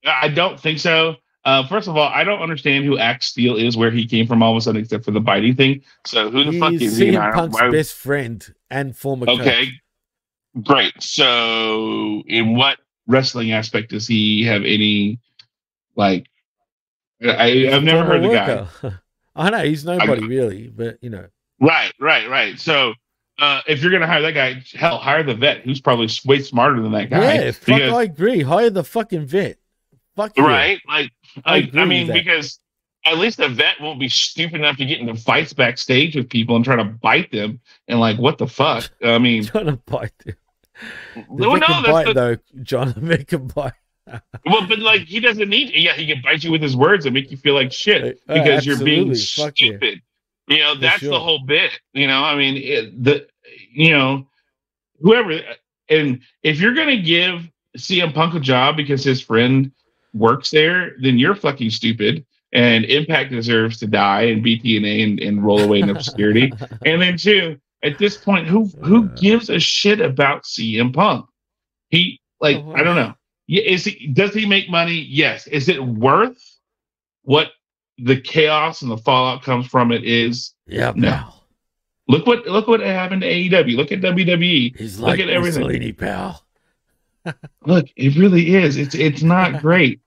I 0.05 0.27
don't 0.29 0.59
think 0.59 0.79
so. 0.79 1.15
Uh, 1.43 1.67
first 1.67 1.87
of 1.87 1.97
all, 1.97 2.07
I 2.07 2.23
don't 2.23 2.41
understand 2.41 2.85
who 2.85 2.99
Ace 2.99 3.25
Steel 3.25 3.55
is, 3.57 3.75
where 3.75 3.89
he 3.89 4.05
came 4.05 4.27
from 4.27 4.43
all 4.43 4.51
of 4.51 4.57
a 4.57 4.61
sudden, 4.61 4.81
except 4.81 5.03
for 5.03 5.09
the 5.11 5.19
biting 5.19 5.55
thing. 5.55 5.81
So 6.05 6.29
who 6.29 6.43
the 6.43 6.59
fuck 6.59 6.73
is 6.73 6.97
he? 6.97 7.07
CM 7.11 7.33
Punk's 7.33 7.59
best 7.71 7.95
friend 7.95 8.53
and 8.69 8.95
former 8.95 9.25
coach. 9.25 9.39
Okay, 9.39 9.67
great. 10.61 10.93
So, 11.01 12.21
in 12.27 12.55
what 12.55 12.77
wrestling 13.11 13.51
aspect 13.51 13.91
does 13.91 14.07
he 14.07 14.43
have 14.45 14.63
any 14.63 15.19
like? 15.95 16.27
I, 17.23 17.69
I've 17.71 17.83
never 17.83 18.03
heard 18.03 18.23
former 18.23 18.27
the 18.29 18.89
guy. 18.89 18.93
I 19.35 19.49
know 19.51 19.63
he's 19.63 19.85
nobody 19.85 20.25
really, 20.25 20.67
but 20.67 20.97
you 21.01 21.09
know, 21.11 21.27
Right, 21.59 21.93
right, 21.99 22.27
right. 22.27 22.59
So, 22.59 22.93
uh, 23.37 23.61
if 23.67 23.81
you're 23.83 23.91
gonna 23.91 24.07
hire 24.07 24.21
that 24.23 24.33
guy, 24.33 24.63
hell, 24.73 24.97
hire 24.97 25.21
the 25.21 25.35
vet, 25.35 25.61
who's 25.61 25.79
probably 25.79 26.09
way 26.25 26.41
smarter 26.41 26.81
than 26.81 26.91
that 26.93 27.09
guy. 27.11 27.35
yeah, 27.35 27.51
fuck, 27.51 27.65
because- 27.65 27.93
I 27.93 28.03
agree. 28.03 28.41
Hire 28.41 28.71
the 28.71 28.83
fucking 28.83 29.27
vet. 29.27 29.57
Fuck 30.15 30.37
right? 30.37 30.81
Like, 30.87 31.11
I 31.45 31.51
like, 31.51 31.67
agree 31.69 31.81
I 31.81 31.85
mean, 31.85 32.11
because 32.11 32.59
at 33.05 33.17
least 33.17 33.37
the 33.37 33.47
vet 33.47 33.79
won't 33.79 33.99
be 33.99 34.09
stupid 34.09 34.55
enough 34.55 34.77
to 34.77 34.85
get 34.85 34.99
into 34.99 35.15
fights 35.15 35.53
backstage 35.53 36.15
with 36.15 36.29
people 36.29 36.55
and 36.55 36.65
try 36.65 36.75
to 36.75 36.83
bite 36.83 37.31
them 37.31 37.59
and 37.87 37.99
like, 37.99 38.17
what 38.17 38.37
the 38.37 38.47
fuck? 38.47 38.89
I 39.03 39.17
mean, 39.19 39.43
Trying 39.45 39.67
to 39.67 39.77
bite. 39.77 40.11
The 40.25 40.35
well, 41.29 41.57
no, 41.57 41.67
that's 41.67 41.87
bite 41.87 42.05
the, 42.07 42.13
though, 42.13 42.37
John. 42.63 42.93
The 42.93 42.99
vet 43.01 43.27
can 43.27 43.47
bite. 43.47 43.73
well, 44.45 44.67
but 44.67 44.79
like, 44.79 45.01
he 45.01 45.19
doesn't 45.19 45.49
need. 45.49 45.71
Yeah, 45.73 45.93
he 45.93 46.07
can 46.07 46.21
bite 46.21 46.43
you 46.43 46.51
with 46.51 46.61
his 46.61 46.75
words 46.75 47.05
and 47.05 47.13
make 47.13 47.31
you 47.31 47.37
feel 47.37 47.53
like 47.53 47.71
shit 47.71 48.19
Uh, 48.27 48.33
because 48.35 48.65
you're 48.65 48.83
being. 48.83 49.13
Fuck 49.13 49.55
stupid. 49.55 50.01
You 50.47 50.59
know, 50.59 50.73
For 50.75 50.81
that's 50.81 50.99
sure. 50.99 51.11
the 51.11 51.19
whole 51.19 51.45
bit. 51.45 51.71
You 51.93 52.07
know, 52.07 52.23
I 52.23 52.35
mean, 52.35 52.57
it, 52.57 53.03
the 53.03 53.27
you 53.71 53.91
know, 53.91 54.27
whoever, 54.99 55.39
and 55.89 56.21
if 56.43 56.59
you're 56.59 56.73
gonna 56.73 57.01
give 57.01 57.49
CM 57.77 58.13
Punk 58.13 58.33
a 58.33 58.39
job 58.39 58.75
because 58.75 59.03
his 59.03 59.21
friend 59.21 59.71
works 60.13 60.49
there, 60.51 60.93
then 61.01 61.17
you're 61.17 61.35
fucking 61.35 61.69
stupid. 61.69 62.25
And 62.53 62.83
Impact 62.83 63.31
deserves 63.31 63.77
to 63.79 63.87
die 63.87 64.23
and 64.23 64.43
beat 64.43 64.63
TNA 64.63 65.03
and, 65.03 65.19
and 65.21 65.45
roll 65.45 65.61
away 65.61 65.79
in 65.79 65.89
obscurity. 65.89 66.51
and 66.85 67.01
then 67.01 67.15
two, 67.15 67.57
at 67.83 67.97
this 67.97 68.17
point, 68.17 68.47
who 68.47 68.65
who 68.83 69.09
gives 69.09 69.49
a 69.49 69.59
shit 69.59 69.99
about 69.99 70.43
CM 70.43 70.93
Punk? 70.93 71.25
He 71.89 72.19
like 72.39 72.57
oh, 72.57 72.73
I 72.73 72.83
don't 72.83 72.95
know. 72.95 73.13
Is 73.47 73.85
he 73.85 74.07
does 74.07 74.33
he 74.33 74.45
make 74.45 74.69
money? 74.69 75.05
Yes. 75.09 75.47
Is 75.47 75.67
it 75.67 75.83
worth 75.83 76.41
what 77.23 77.51
the 77.97 78.19
chaos 78.19 78.81
and 78.81 78.89
the 78.89 78.97
fallout 78.97 79.43
comes 79.43 79.67
from 79.67 79.91
it 79.91 80.03
is? 80.03 80.53
Yeah, 80.67 80.93
no. 80.95 81.09
Pal. 81.09 81.43
Look 82.07 82.27
what 82.27 82.45
look 82.47 82.67
what 82.67 82.79
happened 82.81 83.21
to 83.21 83.27
AEW. 83.27 83.75
Look 83.75 83.91
at 83.91 84.01
WWE. 84.01 84.77
He's 84.77 84.99
look 84.99 85.09
like 85.09 85.19
at 85.19 85.29
everything. 85.29 85.61
Mussolini, 85.61 85.93
pal. 85.93 86.43
look, 87.65 87.87
it 87.95 88.15
really 88.15 88.55
is. 88.55 88.77
It's 88.77 88.95
it's 88.95 89.21
not 89.21 89.61
great. 89.61 90.01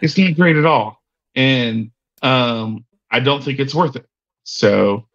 It's 0.00 0.16
not 0.18 0.34
great 0.36 0.56
at 0.56 0.64
all. 0.64 1.02
And 1.34 1.90
um 2.22 2.84
I 3.10 3.20
don't 3.20 3.42
think 3.42 3.60
it's 3.60 3.74
worth 3.74 3.96
it. 3.96 4.06
So 4.44 5.06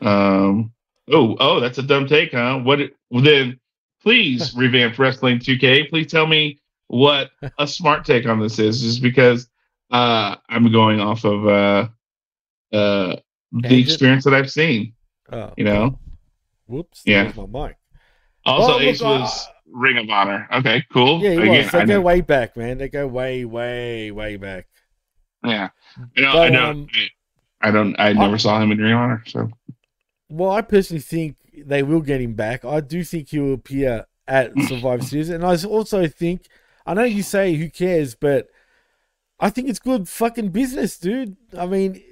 um 0.00 0.72
oh 1.12 1.36
oh 1.40 1.60
that's 1.60 1.78
a 1.78 1.82
dumb 1.82 2.06
take, 2.06 2.32
huh? 2.32 2.58
What 2.58 2.80
well, 3.10 3.22
then 3.22 3.58
please 4.02 4.54
revamp 4.56 4.98
wrestling 4.98 5.38
2K. 5.38 5.88
Please 5.88 6.10
tell 6.10 6.26
me 6.26 6.60
what 6.88 7.30
a 7.58 7.66
smart 7.66 8.04
take 8.04 8.26
on 8.26 8.40
this 8.40 8.58
is, 8.58 8.80
just 8.82 9.02
because 9.02 9.48
uh 9.90 10.36
I'm 10.48 10.70
going 10.70 11.00
off 11.00 11.24
of 11.24 11.46
uh 11.46 11.88
uh 12.76 13.16
the 13.52 13.80
experience 13.80 14.24
that 14.24 14.34
I've 14.34 14.50
seen. 14.50 14.94
Oh, 15.32 15.52
you 15.56 15.64
know. 15.64 15.98
Whoops. 16.66 17.02
Yeah. 17.04 17.32
My 17.36 17.68
mic. 17.68 17.76
Also, 18.44 18.76
well, 18.76 18.80
Ace 18.80 19.00
look, 19.00 19.20
was 19.20 19.46
uh, 19.46 19.50
Ring 19.70 19.98
of 19.98 20.08
Honor. 20.08 20.48
Okay, 20.52 20.84
cool. 20.92 21.20
Yeah, 21.20 21.30
he 21.30 21.36
Again, 21.38 21.64
was. 21.64 21.72
They 21.72 21.78
I 21.78 21.84
go 21.84 21.94
know. 21.94 22.00
way 22.00 22.20
back, 22.20 22.56
man. 22.56 22.78
They 22.78 22.88
go 22.88 23.06
way, 23.06 23.44
way, 23.44 24.10
way 24.10 24.36
back. 24.36 24.66
Yeah, 25.44 25.68
I 26.16 26.20
know. 26.20 26.32
But, 26.32 26.38
I 26.38 26.48
know. 26.48 26.70
Um, 26.70 26.88
I, 27.60 27.70
don't. 27.70 27.96
I 27.98 28.12
never 28.12 28.34
I, 28.34 28.38
saw 28.38 28.60
him 28.60 28.72
in 28.72 28.78
Ring 28.78 28.92
of 28.92 28.98
Honor. 28.98 29.22
So. 29.26 29.50
Well, 30.28 30.50
I 30.50 30.60
personally 30.62 31.00
think 31.00 31.36
they 31.56 31.82
will 31.82 32.00
get 32.00 32.20
him 32.20 32.34
back. 32.34 32.64
I 32.64 32.80
do 32.80 33.02
think 33.02 33.30
he 33.30 33.38
will 33.38 33.54
appear 33.54 34.06
at 34.26 34.52
Survivor 34.68 35.02
Series, 35.02 35.30
and 35.30 35.44
I 35.44 35.56
also 35.64 36.06
think 36.06 36.48
I 36.88 36.94
know 36.94 37.04
you 37.04 37.22
say 37.22 37.54
who 37.54 37.68
cares, 37.68 38.14
but 38.14 38.48
I 39.38 39.50
think 39.50 39.68
it's 39.68 39.78
good 39.78 40.08
fucking 40.08 40.48
business, 40.48 40.98
dude. 40.98 41.36
I 41.56 41.66
mean, 41.66 42.02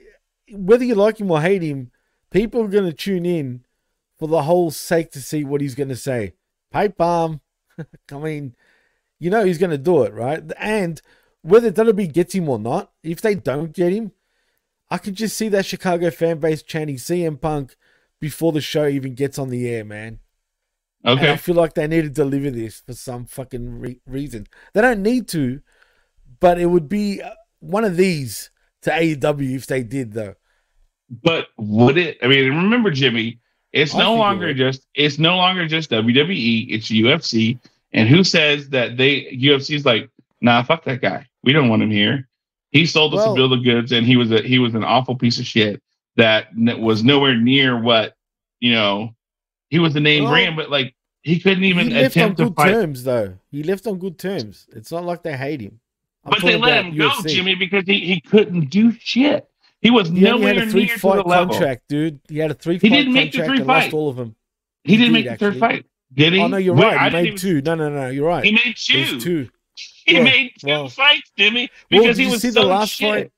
whether 0.50 0.84
you 0.84 0.94
like 0.94 1.18
him 1.18 1.30
or 1.30 1.40
hate 1.40 1.62
him, 1.62 1.90
people 2.30 2.62
are 2.62 2.68
going 2.68 2.84
to 2.84 2.92
tune 2.92 3.24
in 3.24 3.64
for 4.18 4.28
the 4.28 4.42
whole 4.42 4.70
sake 4.70 5.10
to 5.12 5.22
see 5.22 5.44
what 5.44 5.60
he's 5.60 5.74
going 5.74 5.88
to 5.88 5.96
say. 5.96 6.34
Pipe 6.70 6.96
bomb. 6.96 7.40
I 8.12 8.18
mean, 8.18 8.54
you 9.18 9.30
know 9.30 9.44
he's 9.44 9.58
going 9.58 9.70
to 9.70 9.78
do 9.78 10.02
it, 10.02 10.12
right? 10.12 10.42
And 10.58 11.00
whether 11.42 11.70
WWE 11.70 12.12
gets 12.12 12.34
him 12.34 12.48
or 12.48 12.58
not, 12.58 12.92
if 13.02 13.20
they 13.20 13.34
don't 13.34 13.72
get 13.72 13.92
him, 13.92 14.12
I 14.90 14.98
can 14.98 15.14
just 15.14 15.36
see 15.36 15.48
that 15.48 15.66
Chicago 15.66 16.10
fan 16.10 16.38
base 16.38 16.62
chanting 16.62 16.96
CM 16.96 17.40
Punk 17.40 17.76
before 18.20 18.52
the 18.52 18.60
show 18.60 18.86
even 18.86 19.14
gets 19.14 19.38
on 19.38 19.50
the 19.50 19.68
air, 19.68 19.84
man. 19.84 20.20
Okay. 21.04 21.20
And 21.20 21.30
I 21.30 21.36
feel 21.36 21.54
like 21.54 21.74
they 21.74 21.86
need 21.86 22.02
to 22.02 22.08
deliver 22.08 22.50
this 22.50 22.80
for 22.80 22.94
some 22.94 23.26
fucking 23.26 23.80
re- 23.80 24.00
reason. 24.06 24.46
They 24.72 24.80
don't 24.80 25.02
need 25.02 25.28
to, 25.28 25.60
but 26.40 26.58
it 26.58 26.66
would 26.66 26.88
be 26.88 27.22
uh, 27.22 27.30
one 27.60 27.84
of 27.84 27.96
these 27.96 28.50
to 28.82 28.90
AEW 28.90 29.54
if 29.54 29.66
they 29.66 29.82
did, 29.82 30.12
though. 30.12 30.34
But 31.22 31.46
would 31.56 31.98
it? 31.98 32.18
I 32.22 32.26
mean, 32.26 32.48
remember, 32.48 32.90
Jimmy, 32.90 33.38
it's 33.72 33.94
I 33.94 33.98
no 34.00 34.16
longer 34.16 34.48
it 34.48 34.54
just 34.54 34.86
it's 34.94 35.18
no 35.18 35.36
longer 35.36 35.68
just 35.68 35.90
WWE. 35.90 36.66
It's 36.70 36.88
UFC. 36.88 37.58
And 37.92 38.08
who 38.08 38.24
says 38.24 38.68
that 38.70 38.96
they 38.96 39.26
UFC's 39.40 39.86
like, 39.86 40.10
nah, 40.40 40.64
fuck 40.64 40.84
that 40.84 41.00
guy. 41.00 41.26
We 41.44 41.52
don't 41.52 41.68
want 41.68 41.82
him 41.82 41.90
here. 41.90 42.28
He 42.70 42.84
sold 42.84 43.14
us 43.14 43.18
well, 43.18 43.32
a 43.32 43.36
bill 43.36 43.52
of 43.52 43.62
goods, 43.62 43.92
and 43.92 44.04
he 44.04 44.16
was 44.16 44.32
a 44.32 44.42
he 44.42 44.58
was 44.58 44.74
an 44.74 44.82
awful 44.82 45.14
piece 45.14 45.38
of 45.38 45.46
shit 45.46 45.80
that 46.16 46.48
was 46.54 47.04
nowhere 47.04 47.36
near 47.36 47.80
what 47.80 48.14
you 48.60 48.72
know. 48.72 49.14
He 49.68 49.78
was 49.78 49.94
the 49.94 50.00
name 50.00 50.24
well, 50.24 50.32
brand, 50.32 50.56
but 50.56 50.70
like 50.70 50.94
he 51.22 51.40
couldn't 51.40 51.64
even 51.64 51.90
he 51.90 51.98
attempt 51.98 52.40
on 52.40 52.48
good 52.48 52.56
fight. 52.56 52.70
terms 52.70 53.04
though. 53.04 53.38
He 53.50 53.62
left 53.62 53.86
on 53.86 53.98
good 53.98 54.18
terms. 54.18 54.66
It's 54.70 54.92
not 54.92 55.04
like 55.04 55.22
they 55.22 55.36
hate 55.36 55.60
him. 55.60 55.80
I'm 56.24 56.30
but 56.30 56.42
they 56.42 56.56
let 56.56 56.84
him 56.84 56.94
UFC. 56.94 57.22
go, 57.22 57.28
Jimmy, 57.28 57.54
because 57.54 57.84
he, 57.86 58.00
he 58.00 58.20
couldn't 58.20 58.70
do 58.70 58.92
shit. 58.98 59.48
He 59.80 59.90
was 59.90 60.08
he 60.08 60.20
nowhere 60.20 60.54
had 60.54 60.68
a 60.68 60.70
three 60.70 60.86
near 60.86 60.98
fight 60.98 61.24
contract, 61.24 61.82
dude. 61.88 62.20
He 62.28 62.38
had 62.38 62.50
a 62.50 62.54
three. 62.54 62.78
He 62.78 62.88
didn't 62.88 63.12
make 63.12 63.32
the 63.32 63.44
three 63.44 63.62
fights. 63.62 63.92
All 63.92 64.08
of 64.08 64.16
them. 64.16 64.34
He, 64.84 64.92
he 64.92 64.98
didn't 64.98 65.12
did, 65.12 65.18
make 65.18 65.24
the 65.24 65.30
actually. 65.32 65.50
third 65.52 65.60
fight. 65.60 65.86
Did 66.14 66.32
he? 66.32 66.40
Oh 66.40 66.48
no, 66.48 66.56
you're 66.56 66.74
right. 66.74 67.10
He 67.10 67.16
made 67.16 67.26
even... 67.26 67.38
two. 67.38 67.62
No, 67.62 67.74
no, 67.74 67.88
no, 67.90 68.08
you're 68.08 68.26
right. 68.26 68.44
He 68.44 68.52
made 68.52 68.76
two. 68.76 69.20
two. 69.20 69.48
He 70.06 70.14
yeah, 70.14 70.22
made 70.22 70.52
two 70.60 70.68
well, 70.68 70.88
fights, 70.88 71.32
Jimmy, 71.36 71.68
because 71.90 72.16
well, 72.16 72.26
he 72.26 72.30
was 72.30 72.40
see 72.40 72.52
so 72.52 72.60
the 72.60 72.66
last 72.66 72.90
shit. 72.90 73.10
fight. 73.10 73.32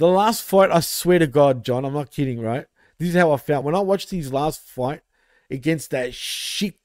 The 0.00 0.08
last 0.08 0.44
fight, 0.44 0.70
I 0.70 0.80
swear 0.80 1.18
to 1.18 1.26
God, 1.26 1.62
John, 1.62 1.84
I'm 1.84 1.92
not 1.92 2.10
kidding, 2.10 2.40
right? 2.40 2.64
This 2.98 3.10
is 3.10 3.14
how 3.14 3.32
I 3.32 3.36
felt 3.36 3.66
when 3.66 3.74
I 3.74 3.80
watched 3.80 4.10
his 4.10 4.32
last 4.32 4.62
fight 4.62 5.02
against 5.50 5.90
that 5.90 6.14
shit. 6.14 6.76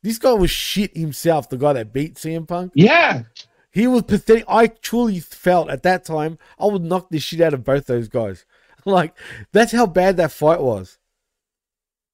This 0.00 0.18
guy 0.18 0.32
was 0.32 0.48
shit 0.48 0.96
himself. 0.96 1.48
The 1.48 1.56
guy 1.56 1.72
that 1.72 1.92
beat 1.92 2.14
CM 2.14 2.46
Punk. 2.46 2.70
Yeah, 2.76 3.24
he 3.72 3.88
was 3.88 4.02
pathetic. 4.02 4.44
I 4.46 4.68
truly 4.68 5.18
felt 5.18 5.70
at 5.70 5.82
that 5.82 6.04
time 6.04 6.38
I 6.56 6.66
would 6.66 6.82
knock 6.82 7.08
the 7.10 7.18
shit 7.18 7.40
out 7.40 7.52
of 7.52 7.64
both 7.64 7.86
those 7.86 8.06
guys. 8.06 8.46
like 8.84 9.18
that's 9.50 9.72
how 9.72 9.86
bad 9.86 10.16
that 10.18 10.30
fight 10.30 10.60
was. 10.60 10.98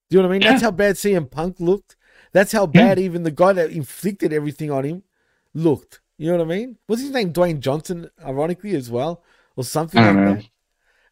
Do 0.09 0.17
you 0.17 0.23
know 0.23 0.29
what 0.29 0.35
I 0.35 0.39
mean? 0.39 0.43
Yeah. 0.43 0.53
That's 0.53 0.63
how 0.63 0.71
bad 0.71 0.95
CM 0.95 1.31
Punk 1.31 1.61
looked. 1.61 1.95
That's 2.33 2.53
how 2.53 2.65
bad 2.65 2.99
yeah. 2.99 3.05
even 3.05 3.25
the 3.25 3.31
guy 3.31 3.53
that 3.53 3.71
inflicted 3.71 4.33
everything 4.33 4.71
on 4.71 4.85
him 4.85 5.03
looked. 5.53 6.01
You 6.17 6.31
know 6.31 6.39
what 6.39 6.45
I 6.45 6.57
mean? 6.57 6.79
What's 6.87 7.03
his 7.03 7.11
name? 7.11 7.35
Dwayne 7.35 7.61
Johnson, 7.61 8.09
ironically 8.25 8.75
as 8.75 8.91
well, 8.91 9.23
or 9.57 9.65
something 9.65 10.03
like 10.03 10.17
know. 10.17 10.35
that. 10.35 10.45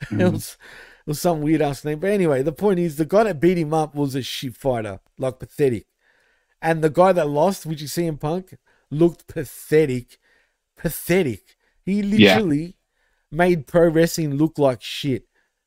Mm-hmm. 0.05 0.21
it 0.23 0.33
was 0.33 0.57
it 1.01 1.07
was 1.07 1.21
some 1.21 1.43
weird 1.43 1.61
ass 1.61 1.85
name. 1.85 1.99
But 1.99 2.13
anyway, 2.13 2.43
the 2.43 2.53
point 2.53 2.79
is 2.79 2.97
the 2.97 3.05
guy 3.05 3.25
that 3.25 3.39
beat 3.39 3.59
him 3.59 3.75
up 3.75 3.95
was 3.95 4.15
a 4.15 4.23
shit 4.23 4.57
fighter, 4.57 5.01
like 5.19 5.39
pathetic. 5.39 5.87
And 6.63 6.83
the 6.83 6.89
guy 6.89 7.13
that 7.13 7.29
lost, 7.29 7.67
which 7.67 7.83
you 7.83 7.87
see 7.87 8.07
in 8.07 8.17
Punk, 8.17 8.57
looked 8.91 9.27
pathetic 9.27 10.19
pathetic. 10.81 11.57
He 11.85 12.03
literally 12.03 12.65
yeah. 12.65 12.73
made 13.31 13.67
pro 13.67 13.89
wrestling 13.89 14.35
look 14.35 14.59
like 14.59 14.83
shit 14.83 15.25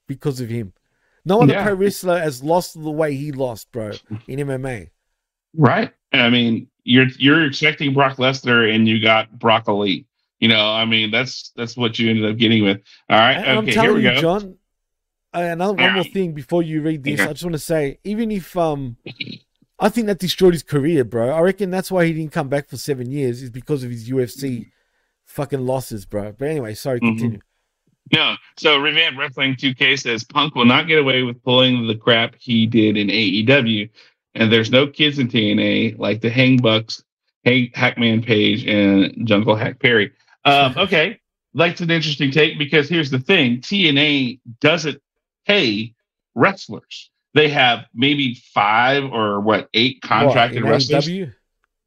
because 0.08 0.40
of 0.40 0.50
him. 0.50 0.74
No 1.26 1.42
other 1.42 1.54
yeah. 1.54 1.64
pro 1.64 1.76
wrestler 1.76 2.20
has 2.20 2.44
lost 2.44 2.74
the 2.74 2.92
way 2.92 3.16
he 3.16 3.32
lost, 3.32 3.72
bro, 3.72 3.92
in 4.28 4.40
MMA. 4.40 4.90
Right. 5.56 5.94
I 6.12 6.30
mean, 6.30 6.68
you're 6.84 7.08
you're 7.18 7.46
expecting 7.46 7.94
Brock 7.94 8.18
Lesnar 8.18 8.74
and 8.74 8.88
you 8.88 9.02
got 9.02 9.40
Brock 9.40 9.68
Elite. 9.68 10.08
You 10.44 10.50
know, 10.50 10.74
I 10.74 10.84
mean, 10.84 11.10
that's 11.10 11.54
that's 11.56 11.78
what 11.78 11.98
you 11.98 12.10
ended 12.10 12.30
up 12.30 12.36
getting 12.36 12.66
with. 12.66 12.82
All 13.10 13.18
right. 13.18 13.36
And 13.38 13.60
okay, 13.60 13.80
here 13.80 13.94
we 13.94 14.04
you, 14.04 14.12
go. 14.12 14.20
John, 14.20 14.58
uh, 15.34 15.40
another 15.40 15.76
one 15.76 15.94
more 15.94 16.04
thing 16.04 16.34
before 16.34 16.62
you 16.62 16.82
read 16.82 17.02
this, 17.02 17.22
I 17.22 17.28
just 17.28 17.46
want 17.46 17.54
to 17.54 17.60
say, 17.60 18.00
even 18.04 18.30
if 18.30 18.58
um 18.58 18.98
I 19.80 19.88
think 19.88 20.08
that 20.08 20.20
destroyed 20.20 20.52
his 20.52 20.62
career, 20.62 21.06
bro. 21.06 21.30
I 21.30 21.40
reckon 21.40 21.72
that's 21.72 21.90
why 21.90 22.06
he 22.08 22.12
didn't 22.12 22.34
come 22.34 22.50
back 22.50 22.68
for 22.68 22.76
seven 22.76 23.10
years, 23.10 23.42
is 23.42 23.52
because 23.52 23.86
of 23.86 23.92
his 23.92 24.10
UFC 24.10 24.70
fucking 25.24 25.66
losses, 25.66 26.06
bro. 26.06 26.34
But 26.38 26.50
anyway, 26.50 26.74
sorry, 26.74 27.00
mm-hmm. 27.00 27.08
continue. 27.08 27.38
Mm-hmm. 27.38 28.18
No, 28.18 28.36
so 28.58 28.80
Revamp 28.80 29.18
Wrestling 29.18 29.56
2K 29.56 29.98
says 29.98 30.26
Punk 30.26 30.56
will 30.56 30.66
not 30.66 30.90
get 30.90 31.00
away 31.00 31.24
with 31.24 31.42
pulling 31.42 31.88
the 31.88 31.96
crap 31.96 32.36
he 32.38 32.66
did 32.66 32.98
in 32.98 33.08
AEW, 33.08 33.90
and 34.36 34.52
there's 34.52 34.72
no 34.72 34.88
kids 34.88 35.20
in 35.20 35.30
TNA 35.30 35.98
like 36.00 36.20
the 36.20 36.30
Hang 36.30 36.58
Bucks, 36.58 37.02
Hey 37.44 37.72
Hangman 37.74 38.22
Page, 38.24 38.66
and 38.68 39.26
Jungle 39.26 39.56
Jack 39.56 39.80
Perry. 39.80 40.12
Um, 40.46 40.76
okay, 40.78 41.20
that's 41.54 41.82
an 41.82 41.92
interesting 41.92 42.32
take 42.32 42.58
because 42.58 42.90
here's 42.90 43.10
the 43.10 43.20
thing: 43.20 43.62
TNA 43.62 44.40
doesn't 44.60 45.02
pay 45.46 45.94
wrestlers. 46.36 47.10
They 47.34 47.50
have 47.50 47.86
maybe 47.94 48.36
five 48.54 49.06
or 49.06 49.40
what 49.40 49.70
eight 49.74 50.02
contracted 50.02 50.64
what, 50.64 50.72
wrestlers 50.72 51.08
in 51.08 51.28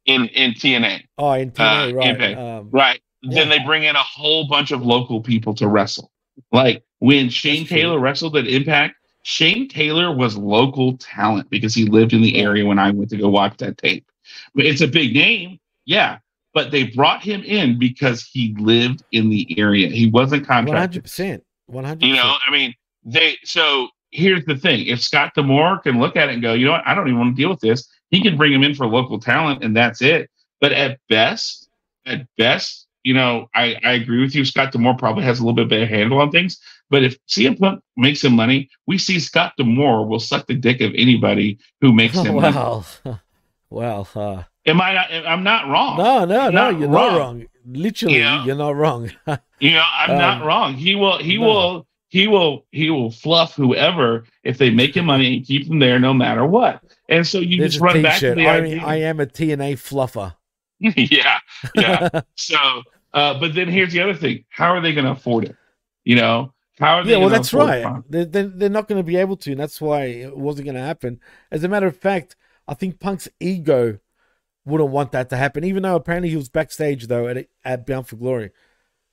in 0.05 0.51
TNA. 0.53 1.03
Oh, 1.17 1.31
in 1.31 1.51
TNA, 1.51 1.93
uh, 1.93 1.95
right? 1.95 2.37
Um, 2.37 2.69
right 2.71 3.01
then 3.23 3.49
they 3.49 3.59
bring 3.59 3.83
in 3.83 3.95
a 3.95 4.03
whole 4.03 4.47
bunch 4.47 4.71
of 4.71 4.81
local 4.85 5.21
people 5.21 5.53
to 5.55 5.67
wrestle. 5.67 6.11
Like 6.51 6.83
when 6.99 7.29
Shane 7.29 7.61
That's 7.61 7.69
Taylor 7.69 7.95
true. 7.95 8.03
wrestled 8.03 8.37
at 8.37 8.47
Impact, 8.47 8.95
Shane 9.23 9.67
Taylor 9.67 10.15
was 10.15 10.37
local 10.37 10.97
talent 10.97 11.49
because 11.49 11.73
he 11.73 11.85
lived 11.85 12.13
in 12.13 12.21
the 12.21 12.39
area 12.39 12.65
when 12.65 12.79
I 12.79 12.91
went 12.91 13.09
to 13.09 13.17
go 13.17 13.29
watch 13.29 13.57
that 13.57 13.77
tape. 13.77 14.09
But 14.55 14.65
it's 14.65 14.81
a 14.81 14.87
big 14.87 15.13
name, 15.13 15.59
yeah. 15.85 16.19
But 16.57 16.71
they 16.71 16.85
brought 16.85 17.21
him 17.21 17.43
in 17.43 17.77
because 17.77 18.23
he 18.23 18.55
lived 18.57 19.03
in 19.11 19.29
the 19.29 19.59
area. 19.59 19.89
He 19.89 20.09
wasn't 20.09 20.47
contracted. 20.47 21.03
100%. 21.03 21.41
100%. 21.71 22.01
You 22.01 22.15
know, 22.15 22.35
I 22.47 22.51
mean, 22.51 22.73
they, 23.03 23.37
so 23.43 23.89
here's 24.09 24.43
the 24.45 24.55
thing. 24.55 24.87
If 24.87 24.99
Scott 24.99 25.35
D'Amore 25.35 25.77
can 25.77 25.99
look 25.99 26.15
at 26.15 26.29
it 26.29 26.33
and 26.33 26.41
go, 26.41 26.55
you 26.55 26.65
know 26.65 26.71
what, 26.71 26.87
I 26.87 26.95
don't 26.95 27.09
even 27.09 27.19
want 27.19 27.35
to 27.35 27.39
deal 27.39 27.51
with 27.51 27.59
this, 27.59 27.87
he 28.09 28.23
can 28.23 28.37
bring 28.37 28.51
him 28.51 28.63
in 28.63 28.73
for 28.73 28.87
local 28.87 29.19
talent 29.19 29.63
and 29.63 29.77
that's 29.77 30.01
it. 30.01 30.31
But 30.59 30.71
at 30.71 30.99
best, 31.09 31.69
at 32.07 32.25
best, 32.39 32.87
you 33.03 33.13
know, 33.13 33.51
I, 33.53 33.75
I 33.83 33.91
agree 33.91 34.23
with 34.23 34.33
you. 34.33 34.43
Scott 34.43 34.71
D'Amore 34.71 34.97
probably 34.97 35.25
has 35.25 35.39
a 35.39 35.43
little 35.43 35.53
bit 35.53 35.69
better 35.69 35.85
handle 35.85 36.19
on 36.19 36.31
things. 36.31 36.59
But 36.89 37.03
if 37.03 37.23
CM 37.27 37.59
Punk 37.59 37.83
makes 37.97 38.23
him 38.23 38.33
money, 38.33 38.71
we 38.87 38.97
see 38.97 39.19
Scott 39.19 39.53
D'Amore 39.59 40.07
will 40.07 40.19
suck 40.19 40.47
the 40.47 40.55
dick 40.55 40.81
of 40.81 40.91
anybody 40.95 41.59
who 41.81 41.93
makes 41.93 42.15
him 42.17 42.33
well, 42.33 42.83
money. 43.05 43.19
Well, 43.69 44.07
uh, 44.15 44.43
Am 44.67 44.81
I 44.81 44.93
not? 44.93 45.11
I'm 45.11 45.43
not 45.43 45.67
wrong. 45.67 45.97
No, 45.97 46.25
no, 46.25 46.45
no, 46.45 46.49
Not 46.49 46.79
you're 46.79 46.89
wrong. 46.89 47.11
not 47.13 47.17
wrong. 47.17 47.45
Literally, 47.65 48.19
Yeah. 48.19 48.45
you're 48.45 48.55
not 48.55 48.75
wrong. 48.75 49.11
You 49.59 49.71
know, 49.71 49.83
I'm 49.91 50.15
not 50.19 50.41
Um, 50.41 50.47
wrong. 50.47 50.73
He 50.75 50.93
will. 50.93 51.17
He 51.17 51.37
no. 51.39 51.45
will. 51.47 51.87
He 52.09 52.27
will. 52.27 52.65
He 52.71 52.91
will 52.91 53.09
fluff 53.09 53.55
whoever 53.55 54.25
if 54.43 54.59
they 54.59 54.69
make 54.69 54.95
him 54.95 55.05
money 55.05 55.37
and 55.37 55.45
keep 55.45 55.67
them 55.67 55.79
there 55.79 55.99
no 55.99 56.13
matter 56.13 56.45
what. 56.45 56.83
And 57.09 57.25
so 57.25 57.39
you 57.39 57.57
There's 57.57 57.71
just 57.73 57.81
run 57.81 58.03
back 58.03 58.19
to 58.19 58.35
the 58.35 58.45
I, 58.47 58.57
idea. 58.57 58.81
I 58.85 58.95
am 58.97 59.19
a 59.19 59.25
TNA 59.25 59.73
fluffer. 59.77 60.35
yeah, 60.79 61.39
yeah. 61.75 62.21
So, 62.35 62.55
uh, 63.15 63.39
but 63.39 63.55
then 63.55 63.67
here's 63.67 63.93
the 63.93 64.01
other 64.01 64.13
thing: 64.13 64.45
How 64.49 64.75
are 64.75 64.79
they 64.81 64.93
going 64.93 65.05
to 65.05 65.11
afford 65.11 65.45
it? 65.45 65.55
You 66.03 66.17
know, 66.17 66.53
how 66.79 66.97
are 66.97 67.03
they? 67.03 67.13
yeah, 67.13 67.17
well, 67.17 67.29
that's 67.29 67.51
right. 67.51 68.03
They're, 68.09 68.25
they're 68.25 68.69
not 68.69 68.87
going 68.87 68.99
to 68.99 69.03
be 69.07 69.17
able 69.17 69.37
to, 69.37 69.51
and 69.51 69.59
that's 69.59 69.81
why 69.81 70.03
it 70.03 70.37
wasn't 70.37 70.65
going 70.65 70.75
to 70.75 70.81
happen. 70.81 71.19
As 71.51 71.63
a 71.63 71.67
matter 71.67 71.87
of 71.87 71.97
fact, 71.97 72.35
I 72.67 72.75
think 72.75 72.99
Punk's 72.99 73.27
ego 73.39 73.97
wouldn't 74.67 74.89
want 74.91 75.11
that 75.13 75.29
to 75.29 75.37
happen, 75.37 75.63
even 75.63 75.83
though 75.83 75.95
apparently 75.95 76.29
he 76.29 76.35
was 76.35 76.49
backstage, 76.49 77.07
though, 77.07 77.27
at, 77.27 77.47
at 77.63 77.85
Bound 77.85 78.07
for 78.07 78.17
Glory. 78.17 78.51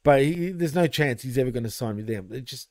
But 0.03 0.23
he, 0.23 0.51
there's 0.51 0.75
no 0.75 0.87
chance 0.87 1.23
he's 1.23 1.39
ever 1.39 1.51
going 1.51 1.65
to 1.65 1.71
sign 1.71 1.97
with 1.97 2.07
them. 2.07 2.29
It 2.31 2.45
just, 2.45 2.69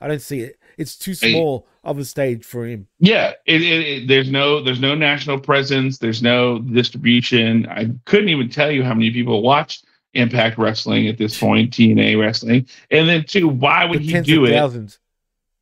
I 0.00 0.06
don't 0.06 0.22
see 0.22 0.40
it. 0.40 0.58
It's 0.76 0.96
too 0.96 1.14
small 1.14 1.66
of 1.82 1.98
a 1.98 2.04
stage 2.04 2.44
for 2.44 2.66
him. 2.66 2.86
Yeah, 3.00 3.32
it, 3.46 3.62
it, 3.62 3.86
it, 3.86 4.08
there's 4.08 4.30
no 4.30 4.62
there's 4.62 4.78
no 4.78 4.94
national 4.94 5.40
presence. 5.40 5.98
There's 5.98 6.22
no 6.22 6.60
distribution. 6.60 7.66
I 7.66 7.90
couldn't 8.04 8.28
even 8.28 8.48
tell 8.48 8.70
you 8.70 8.84
how 8.84 8.94
many 8.94 9.10
people 9.10 9.42
watch 9.42 9.82
Impact 10.14 10.56
Wrestling 10.56 11.08
at 11.08 11.18
this 11.18 11.38
point, 11.38 11.72
TNA 11.72 12.20
Wrestling. 12.20 12.68
And 12.90 13.08
then 13.08 13.24
two, 13.26 13.48
why 13.48 13.86
would 13.86 14.00
The 14.00 14.04
he 14.04 14.20
do 14.20 14.44
it? 14.44 14.52
thousands. 14.52 15.00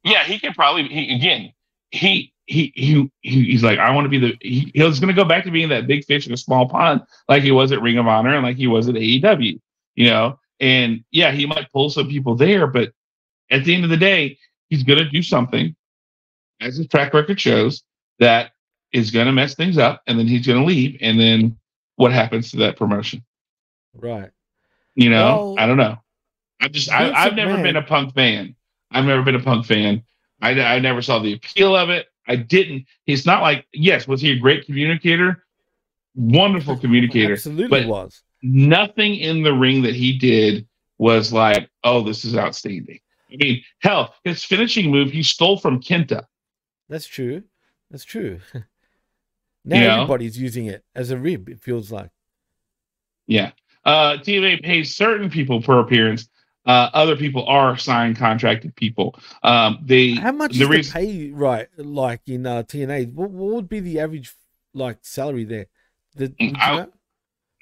Yeah, 0.04 0.22
he 0.24 0.38
could 0.38 0.54
probably 0.54 0.88
he, 0.88 1.14
again. 1.14 1.52
He 1.90 2.32
he 2.46 2.72
he 2.74 3.10
he- 3.22 3.44
he's 3.44 3.62
like 3.62 3.78
I 3.78 3.90
want 3.90 4.04
to 4.04 4.08
be 4.08 4.18
the. 4.18 4.36
He, 4.40 4.72
was 4.82 5.00
going 5.00 5.14
to 5.14 5.20
go 5.22 5.28
back 5.28 5.44
to 5.44 5.50
being 5.50 5.68
that 5.70 5.86
big 5.86 6.04
fish 6.04 6.26
in 6.26 6.32
a 6.32 6.36
small 6.36 6.68
pond, 6.68 7.02
like 7.28 7.42
he 7.42 7.50
was 7.50 7.72
at 7.72 7.82
Ring 7.82 7.98
of 7.98 8.06
Honor 8.06 8.34
and 8.34 8.44
like 8.44 8.56
he 8.56 8.66
was 8.66 8.88
at 8.88 8.94
AEW. 8.94 9.60
You 9.96 10.06
know, 10.10 10.38
and 10.60 11.04
yeah, 11.10 11.32
he 11.32 11.46
might 11.46 11.70
pull 11.72 11.90
some 11.90 12.08
people 12.08 12.34
there, 12.36 12.66
but 12.66 12.92
at 13.50 13.64
the 13.64 13.74
end 13.74 13.84
of 13.84 13.90
the 13.90 13.96
day, 13.96 14.38
he's 14.68 14.82
going 14.82 14.98
to 14.98 15.08
do 15.08 15.22
something, 15.22 15.74
as 16.60 16.76
his 16.76 16.86
track 16.88 17.14
record 17.14 17.40
shows, 17.40 17.82
that 18.18 18.50
is 18.92 19.10
going 19.10 19.26
to 19.26 19.32
mess 19.32 19.54
things 19.54 19.78
up, 19.78 20.02
and 20.06 20.18
then 20.18 20.26
he's 20.26 20.46
going 20.46 20.58
to 20.60 20.64
leave, 20.66 20.98
and 21.00 21.18
then 21.18 21.56
what 21.96 22.12
happens 22.12 22.50
to 22.50 22.58
that 22.58 22.76
promotion? 22.76 23.24
Right. 23.94 24.30
You 24.94 25.10
know, 25.10 25.54
Well, 25.54 25.54
I 25.58 25.66
don't 25.66 25.76
know. 25.78 25.96
I 26.60 26.68
just 26.68 26.90
I, 26.90 27.10
I've 27.12 27.34
never 27.34 27.52
McMahon- 27.54 27.62
been 27.62 27.76
a 27.76 27.82
punk 27.82 28.14
fan. 28.14 28.54
I've 28.90 29.04
never 29.04 29.22
been 29.22 29.34
a 29.34 29.42
punk 29.42 29.66
fan. 29.66 30.02
I 30.40 30.50
I 30.60 30.78
never 30.78 31.00
saw 31.02 31.18
the 31.18 31.32
appeal 31.32 31.74
of 31.74 31.88
it. 31.90 32.06
I 32.28 32.36
didn't. 32.36 32.86
He's 33.04 33.26
not 33.26 33.42
like 33.42 33.66
yes. 33.72 34.06
Was 34.08 34.20
he 34.20 34.32
a 34.32 34.38
great 34.38 34.66
communicator? 34.66 35.44
Wonderful 36.14 36.76
communicator. 36.76 37.34
Absolutely 37.34 37.68
but- 37.82 37.86
was. 37.88 38.22
Nothing 38.42 39.16
in 39.16 39.42
the 39.42 39.52
ring 39.52 39.82
that 39.82 39.94
he 39.94 40.18
did 40.18 40.68
was 40.98 41.32
like, 41.32 41.68
oh, 41.84 42.02
this 42.02 42.24
is 42.24 42.36
outstanding. 42.36 43.00
I 43.32 43.36
mean, 43.36 43.62
hell, 43.80 44.14
his 44.24 44.44
finishing 44.44 44.90
move 44.90 45.10
he 45.10 45.22
stole 45.22 45.56
from 45.58 45.80
Kenta. 45.80 46.24
That's 46.88 47.06
true. 47.06 47.42
That's 47.90 48.04
true. 48.04 48.40
now 49.64 49.76
You 49.76 49.80
know? 49.86 49.94
everybody's 49.94 50.38
using 50.38 50.66
it 50.66 50.84
as 50.94 51.10
a 51.10 51.16
rib, 51.18 51.48
it 51.48 51.60
feels 51.60 51.90
like. 51.90 52.10
Yeah. 53.26 53.50
Uh, 53.84 54.18
TNA 54.18 54.62
pays 54.62 54.94
certain 54.94 55.28
people 55.30 55.60
per 55.60 55.80
appearance. 55.80 56.28
Uh, 56.66 56.90
other 56.94 57.16
people 57.16 57.46
are 57.46 57.78
signed 57.78 58.16
contracted 58.16 58.74
people. 58.74 59.18
Um, 59.42 59.78
they 59.84 60.12
How 60.14 60.32
much 60.32 60.52
the 60.54 60.64
is 60.64 60.68
reason- 60.68 61.00
the 61.00 61.06
pay 61.06 61.30
right 61.30 61.68
like 61.78 62.22
in 62.26 62.44
uh, 62.46 62.64
TNA? 62.64 63.12
What, 63.12 63.30
what 63.30 63.54
would 63.54 63.68
be 63.68 63.80
the 63.80 64.00
average 64.00 64.34
like 64.74 64.98
salary 65.02 65.44
there? 65.44 65.66
The, 66.16 66.34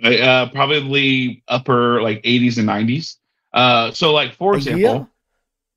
I- 0.03 0.19
uh, 0.19 0.49
probably 0.51 1.43
upper 1.49 2.03
like 2.03 2.23
80s 2.23 2.59
and 2.59 2.69
90s. 2.69 3.17
Uh, 3.53 3.93
so 3.93 4.13
like 4.13 4.35
for 4.35 4.55
A 4.55 4.57
example, 4.57 4.81
year? 4.81 5.07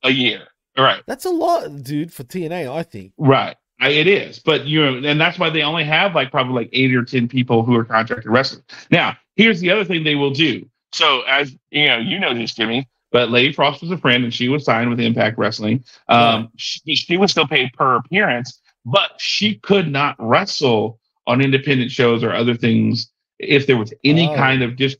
a 0.03 0.09
year. 0.09 0.47
All 0.77 0.83
right, 0.83 1.01
That's 1.07 1.25
a 1.25 1.29
lot, 1.31 1.83
dude, 1.83 2.13
for 2.13 2.23
TNA, 2.23 2.71
I 2.71 2.83
think. 2.83 3.13
right. 3.17 3.55
I, 3.79 3.89
it 3.89 4.07
is, 4.07 4.39
but 4.39 4.65
you 4.65 4.83
know, 4.83 5.07
and 5.07 5.21
that's 5.21 5.37
why 5.37 5.51
they 5.51 5.61
only 5.61 5.83
have 5.83 6.15
like 6.15 6.31
probably 6.31 6.53
like 6.55 6.69
eight 6.73 6.95
or 6.95 7.03
ten 7.03 7.27
people 7.27 7.63
who 7.63 7.75
are 7.75 7.83
contracted 7.85 8.29
wrestlers. 8.31 8.63
Now, 8.89 9.15
here's 9.35 9.59
the 9.59 9.69
other 9.69 9.83
thing 9.85 10.03
they 10.03 10.15
will 10.15 10.31
do. 10.31 10.67
So 10.93 11.21
as 11.27 11.55
you 11.69 11.85
know, 11.87 11.97
you 11.97 12.19
know 12.19 12.33
this, 12.33 12.55
Jimmy, 12.55 12.87
but 13.11 13.29
Lady 13.29 13.53
Frost 13.53 13.81
was 13.81 13.91
a 13.91 13.97
friend 13.97 14.23
and 14.23 14.33
she 14.33 14.49
was 14.49 14.65
signed 14.65 14.89
with 14.89 14.99
Impact 14.99 15.37
Wrestling. 15.37 15.83
Um, 16.09 16.49
she, 16.57 16.95
she 16.95 17.17
was 17.17 17.31
still 17.31 17.47
paid 17.47 17.71
per 17.73 17.95
appearance, 17.97 18.61
but 18.85 19.11
she 19.17 19.55
could 19.55 19.89
not 19.91 20.15
wrestle 20.19 20.99
on 21.25 21.41
independent 21.41 21.91
shows 21.91 22.23
or 22.23 22.33
other 22.33 22.55
things 22.55 23.11
if 23.39 23.67
there 23.67 23.77
was 23.77 23.93
any 24.03 24.27
Oh. 24.29 24.35
kind 24.35 24.61
of 24.63 24.75
dis- 24.75 24.97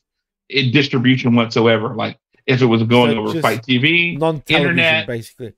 eh, 0.51 0.71
distribution 0.71 1.35
whatsoever. 1.35 1.95
Like 1.95 2.17
if 2.45 2.61
it 2.61 2.65
was 2.65 2.83
going 2.83 3.11
So 3.13 3.19
over 3.19 3.41
FITE 3.41 3.61
TV, 3.63 4.17
Internet. 4.49 5.07
basically. 5.07 5.53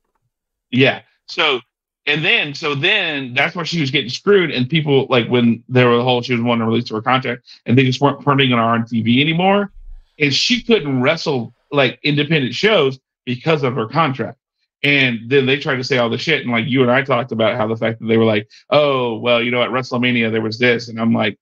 yeah. 0.70 1.02
So 1.26 1.60
and 2.06 2.24
then 2.24 2.54
so 2.54 2.74
then 2.74 3.34
that's 3.34 3.54
where 3.54 3.64
she 3.64 3.80
was 3.80 3.90
getting 3.92 4.10
screwed, 4.10 4.50
and 4.50 4.68
people 4.68 5.06
like 5.10 5.28
when 5.28 5.62
there 5.68 5.88
was 5.90 6.00
a 6.00 6.02
whole 6.02 6.22
she 6.22 6.32
was 6.32 6.42
wanting 6.42 6.60
to 6.60 6.66
release 6.66 6.88
her 6.90 7.00
contract, 7.02 7.46
and 7.66 7.76
they 7.78 7.84
just 7.84 8.00
weren't 8.00 8.20
putting 8.24 8.50
it 8.50 8.58
on 8.58 8.82
TV 8.84 9.20
anymore, 9.20 9.70
and 10.18 10.34
she 10.34 10.62
couldn't 10.62 11.00
wrestle 11.02 11.54
like 11.70 11.98
independent 12.02 12.54
shows 12.54 12.98
because 13.24 13.62
of 13.62 13.74
her 13.74 13.86
contract. 13.86 14.38
And 14.82 15.20
then 15.28 15.44
they 15.44 15.58
tried 15.58 15.76
to 15.76 15.84
say 15.84 15.98
all 15.98 16.08
the 16.08 16.16
shit, 16.16 16.40
and 16.42 16.50
like 16.50 16.66
you 16.66 16.80
and 16.82 16.90
I 16.90 17.02
talked 17.02 17.32
about 17.32 17.56
how 17.56 17.66
the 17.66 17.76
fact 17.76 18.00
that 18.00 18.06
they 18.06 18.16
were 18.16 18.24
like, 18.24 18.48
oh 18.70 19.18
well, 19.18 19.42
you 19.42 19.50
know, 19.50 19.62
at 19.62 19.70
WrestleMania 19.70 20.32
there 20.32 20.40
was 20.40 20.58
this, 20.58 20.88
and 20.88 20.98
I'm 20.98 21.12
like, 21.12 21.38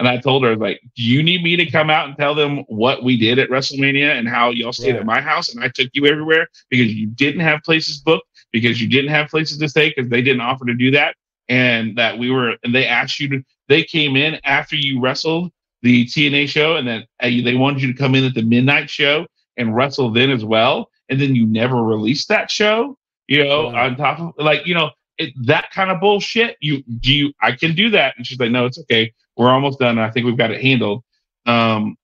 and 0.00 0.08
I 0.08 0.16
told 0.18 0.42
her 0.42 0.56
like, 0.56 0.80
do 0.96 1.02
you 1.04 1.22
need 1.22 1.44
me 1.44 1.54
to 1.54 1.70
come 1.70 1.88
out 1.88 2.08
and 2.08 2.16
tell 2.16 2.34
them 2.34 2.64
what 2.66 3.04
we 3.04 3.16
did 3.16 3.38
at 3.38 3.50
WrestleMania 3.50 4.18
and 4.18 4.28
how 4.28 4.50
y'all 4.50 4.72
stayed 4.72 4.92
Right. 4.92 5.00
at 5.00 5.06
my 5.06 5.20
house 5.20 5.54
and 5.54 5.62
I 5.62 5.68
took 5.68 5.90
you 5.92 6.06
everywhere 6.06 6.48
because 6.70 6.92
you 6.92 7.06
didn't 7.06 7.42
have 7.42 7.60
places 7.62 7.98
booked 7.98 8.26
because 8.50 8.82
you 8.82 8.88
didn't 8.88 9.12
have 9.12 9.28
places 9.28 9.58
to 9.58 9.68
stay 9.68 9.90
because 9.94 10.10
they 10.10 10.20
didn't 10.22 10.40
offer 10.40 10.64
to 10.64 10.74
do 10.74 10.90
that 10.90 11.14
and 11.48 11.96
that 11.96 12.18
we 12.18 12.32
were 12.32 12.56
and 12.64 12.74
they 12.74 12.84
asked 12.86 13.20
you 13.20 13.28
to 13.28 13.42
they 13.68 13.84
came 13.84 14.16
in 14.16 14.40
after 14.42 14.74
you 14.74 15.00
wrestled 15.00 15.52
the 15.82 16.04
TNA 16.06 16.48
show 16.48 16.76
and 16.76 16.88
then 16.88 17.04
uh, 17.22 17.28
they 17.44 17.54
wanted 17.54 17.80
you 17.82 17.92
to 17.92 17.98
come 17.98 18.16
in 18.16 18.24
at 18.24 18.34
the 18.34 18.42
midnight 18.42 18.90
show 18.90 19.24
and 19.56 19.74
wrestle 19.76 20.10
then 20.10 20.30
as 20.30 20.44
well 20.44 20.88
and 21.08 21.20
then 21.20 21.34
you 21.34 21.46
never 21.46 21.82
release 21.82 22.26
that 22.26 22.50
show 22.50 22.96
you 23.28 23.44
know 23.44 23.70
Right. 23.72 23.90
on 23.90 23.96
top 23.96 24.18
of 24.20 24.32
like 24.38 24.66
you 24.66 24.74
know 24.74 24.90
it, 25.18 25.32
that 25.46 25.70
kind 25.72 25.90
of 25.90 26.00
bullshit 26.00 26.56
you 26.60 26.82
do 27.00 27.12
you 27.12 27.32
I 27.42 27.52
can 27.52 27.74
do 27.74 27.90
that. 27.90 28.14
And 28.16 28.26
she's 28.26 28.38
like 28.38 28.50
no 28.50 28.66
it's 28.66 28.78
okay. 28.78 29.12
We're 29.36 29.50
almost 29.50 29.78
done. 29.78 29.98
I 29.98 30.10
think 30.10 30.26
we've 30.26 30.36
got 30.38 30.50
it 30.50 30.62
handled. 30.62 31.04
Um 31.46 31.96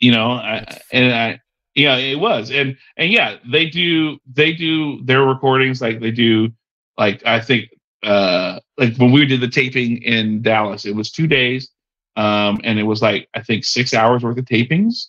you 0.00 0.10
know 0.12 0.32
I, 0.32 0.80
and 0.92 1.12
I 1.14 1.40
yeah 1.74 1.96
it 1.96 2.18
was. 2.18 2.50
And 2.50 2.76
and 2.96 3.10
yeah 3.12 3.36
they 3.50 3.66
do 3.68 4.18
they 4.32 4.52
do 4.52 5.02
their 5.04 5.22
recordings 5.24 5.80
like 5.80 6.00
they 6.00 6.10
do 6.10 6.50
like 6.96 7.24
i 7.26 7.40
think 7.40 7.68
uh 8.02 8.58
like 8.76 8.96
when 8.96 9.12
we 9.12 9.26
did 9.26 9.40
the 9.40 9.48
taping 9.48 10.02
in 10.02 10.40
dallas 10.42 10.84
it 10.84 10.94
was 10.94 11.10
two 11.12 11.26
days 11.26 11.68
um 12.16 12.60
and 12.64 12.78
it 12.78 12.84
was 12.84 13.02
like 13.02 13.28
i 13.34 13.42
think 13.42 13.64
six 13.64 13.92
hours 13.94 14.22
worth 14.22 14.38
of 14.38 14.44
tapings 14.44 15.06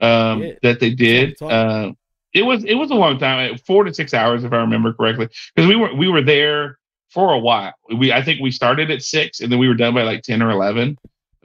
um 0.00 0.42
Yeah. 0.42 0.52
that 0.62 0.80
they 0.80 0.90
did 0.90 1.40
uh 1.42 1.92
it 2.34 2.42
was 2.42 2.64
it 2.64 2.74
was 2.74 2.90
a 2.90 2.94
long 2.94 3.18
time 3.18 3.56
four 3.66 3.84
to 3.84 3.92
six 3.94 4.14
hours 4.14 4.44
if 4.44 4.52
i 4.52 4.56
remember 4.58 4.92
correctly 4.92 5.28
because 5.54 5.68
we 5.68 5.76
were 5.76 5.94
we 5.94 6.08
were 6.08 6.22
there 6.22 6.78
for 7.10 7.32
a 7.32 7.38
while 7.38 7.72
we 7.96 8.12
i 8.12 8.22
think 8.22 8.40
we 8.40 8.50
started 8.50 8.90
at 8.90 9.02
six 9.02 9.40
and 9.40 9.50
then 9.50 9.58
we 9.58 9.66
were 9.68 9.74
done 9.74 9.94
by 9.94 10.02
like 10.02 10.22
10 10.22 10.42
or 10.42 10.50
11 10.50 10.96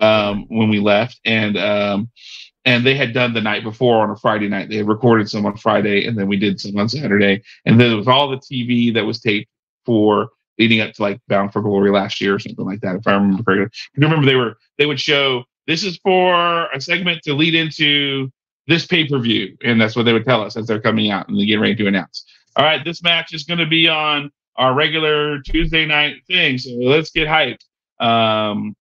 um 0.01 0.45
when 0.49 0.69
we 0.69 0.79
left 0.79 1.19
and 1.25 1.57
um 1.57 2.09
and 2.65 2.85
they 2.85 2.95
had 2.95 3.13
done 3.13 3.33
the 3.33 3.41
night 3.41 3.63
before 3.63 4.01
on 4.03 4.09
a 4.09 4.15
Friday 4.15 4.47
night. 4.47 4.69
They 4.69 4.77
had 4.77 4.87
recorded 4.87 5.29
some 5.29 5.45
on 5.45 5.57
Friday, 5.57 6.07
and 6.07 6.17
then 6.17 6.27
we 6.27 6.37
did 6.37 6.61
some 6.61 6.77
on 6.77 6.87
Saturday. 6.87 7.43
And 7.65 7.77
then 7.77 7.91
it 7.91 7.95
was 7.95 8.07
all 8.07 8.29
the 8.29 8.37
TV 8.37 8.93
that 8.93 9.03
was 9.03 9.19
taped 9.19 9.49
for 9.85 10.29
leading 10.57 10.79
up 10.79 10.93
to 10.93 11.01
like 11.01 11.19
Bound 11.27 11.51
for 11.51 11.61
Glory 11.61 11.91
last 11.91 12.21
year 12.21 12.33
or 12.35 12.39
something 12.39 12.65
like 12.65 12.79
that, 12.79 12.95
if 12.95 13.05
I 13.05 13.15
remember 13.15 13.43
correctly. 13.43 13.77
You 13.97 14.03
remember 14.03 14.25
they 14.25 14.35
were 14.35 14.55
they 14.77 14.85
would 14.85 14.99
show 14.99 15.43
this 15.67 15.83
is 15.83 15.97
for 15.97 16.69
a 16.71 16.79
segment 16.79 17.21
to 17.23 17.33
lead 17.33 17.53
into 17.53 18.31
this 18.67 18.85
pay 18.85 19.07
per 19.07 19.19
view, 19.19 19.57
and 19.63 19.79
that's 19.79 19.95
what 19.95 20.03
they 20.03 20.13
would 20.13 20.25
tell 20.25 20.41
us 20.41 20.55
as 20.55 20.67
they're 20.67 20.81
coming 20.81 21.11
out 21.11 21.27
and 21.27 21.37
they 21.37 21.45
get 21.45 21.59
ready 21.59 21.75
to 21.75 21.87
announce. 21.87 22.25
All 22.55 22.65
right, 22.65 22.83
this 22.83 23.03
match 23.03 23.33
is 23.33 23.43
going 23.43 23.59
to 23.59 23.65
be 23.65 23.87
on 23.87 24.31
our 24.55 24.73
regular 24.73 25.41
Tuesday 25.41 25.85
night 25.85 26.17
thing, 26.27 26.57
so 26.57 26.71
let's 26.71 27.09
get 27.11 27.27
hyped. 27.27 27.63
Um, 27.99 28.75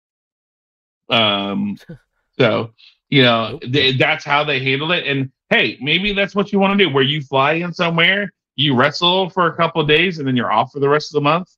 um, 1.09 1.76
so 2.39 2.72
you 3.12 3.22
know 3.22 3.59
th- 3.61 3.99
that's 3.99 4.24
how 4.24 4.43
they 4.43 4.59
handle 4.59 4.91
it 4.91 5.07
and 5.07 5.30
hey 5.51 5.76
maybe 5.80 6.14
that's 6.14 6.35
what 6.35 6.51
you 6.51 6.59
want 6.59 6.76
to 6.76 6.85
do 6.85 6.93
where 6.93 7.05
you 7.05 7.20
fly 7.20 7.53
in 7.53 7.72
somewhere 7.72 8.33
you 8.57 8.74
wrestle 8.74 9.28
for 9.28 9.47
a 9.47 9.55
couple 9.55 9.83
of 9.83 9.87
days 9.87 10.18
and 10.18 10.26
then 10.26 10.35
you're 10.35 10.51
off 10.51 10.72
for 10.72 10.80
the 10.80 10.89
rest 10.89 11.11
of 11.11 11.14
the 11.14 11.20
month 11.20 11.49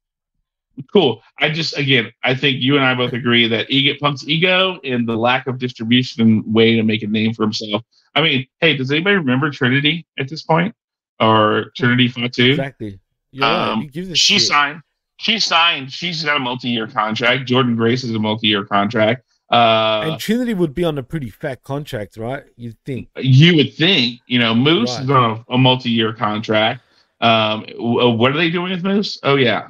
cool 0.92 1.22
i 1.38 1.48
just 1.48 1.78
again 1.78 2.10
i 2.24 2.34
think 2.34 2.60
you 2.60 2.74
and 2.74 2.84
i 2.84 2.92
both 2.92 3.12
agree 3.12 3.46
that 3.46 3.70
ego 3.70 3.94
punk's 4.00 4.26
ego 4.26 4.80
and 4.82 5.08
the 5.08 5.16
lack 5.16 5.46
of 5.46 5.58
distribution 5.58 6.22
and 6.22 6.52
way 6.52 6.74
to 6.74 6.82
make 6.82 7.04
a 7.04 7.06
name 7.06 7.32
for 7.32 7.42
himself 7.44 7.82
i 8.14 8.20
mean 8.22 8.46
hey 8.60 8.76
does 8.76 8.90
anybody 8.90 9.16
remember 9.16 9.50
trinity 9.50 10.06
at 10.18 10.28
this 10.28 10.42
point 10.42 10.74
or 11.20 11.66
trinity 11.76 12.08
fatu 12.08 12.50
Exactly. 12.50 12.98
You're. 13.30 13.44
Um, 13.44 13.82
Who 13.82 13.88
gives 13.88 14.08
a 14.10 14.14
she 14.14 14.34
shit? 14.38 14.48
signed. 14.48 14.80
She 15.18 15.40
signed. 15.40 15.90
She's 15.92 16.22
got 16.22 16.36
a 16.36 16.40
multi-year 16.40 16.86
contract. 16.86 17.48
Jordynne 17.48 17.76
Grace 17.76 18.04
is 18.04 18.14
a 18.14 18.18
multi-year 18.20 18.64
contract. 18.64 19.24
Uh, 19.50 20.02
and 20.04 20.20
Trinity 20.20 20.54
would 20.54 20.72
be 20.72 20.84
on 20.84 20.98
a 20.98 21.02
pretty 21.02 21.30
fat 21.30 21.62
contract, 21.64 22.16
right? 22.16 22.44
You'd 22.56 22.78
think. 22.84 23.08
you 23.16 23.56
would 23.56 23.74
think, 23.74 24.20
you 24.28 24.38
know, 24.38 24.54
Moose 24.54 24.90
Right. 24.94 25.02
is 25.04 25.10
on 25.10 25.44
a, 25.48 25.54
a 25.54 25.58
multi-year 25.58 26.12
contract. 26.12 26.82
Um, 27.20 27.64
what 27.76 28.30
are 28.32 28.36
they 28.36 28.50
doing 28.50 28.70
with 28.70 28.84
Moose? 28.84 29.18
Oh 29.24 29.34
yeah, 29.36 29.68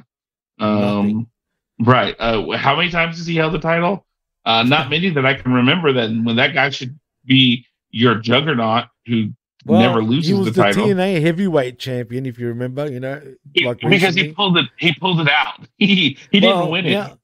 um, 0.59 1.27
right. 1.79 2.15
Uh, 2.19 2.55
how 2.57 2.75
many 2.75 2.89
times 2.89 3.17
has 3.17 3.25
he 3.27 3.35
held 3.35 3.53
the 3.53 3.59
title? 3.59 4.05
Uh, 4.45 4.63
not 4.63 4.89
many 4.91 5.09
that 5.09 5.25
I 5.25 5.33
can 5.33 5.51
remember. 5.53 5.91
That 5.93 6.09
when 6.23 6.35
that 6.35 6.53
guy 6.53 6.69
should 6.69 6.97
be 7.25 7.65
your 7.95 8.15
juggernaut 8.15 8.85
who 9.07 9.29
never 9.65 10.03
loses 10.03 10.27
he 10.27 10.33
was 10.33 10.45
the 10.47 10.51
the, 10.51 10.61
title. 10.63 10.85
TNA 10.87 11.21
heavyweight 11.21 11.79
champion, 11.79 12.25
if 12.25 12.37
you 12.37 12.47
remember. 12.47 12.91
You 12.91 12.99
know, 12.99 13.21
He- 13.53 13.65
like 13.65 13.79
because 13.79 14.13
he 14.15 14.31
pulled 14.33 14.57
it. 14.57 14.65
He 14.77 14.93
pulled 14.95 15.21
it 15.21 15.29
out. 15.29 15.65
He 15.77 16.17
he 16.31 16.39
didn't 16.41 16.57
Well, 16.57 16.71
win 16.71 16.85
it. 16.85 17.17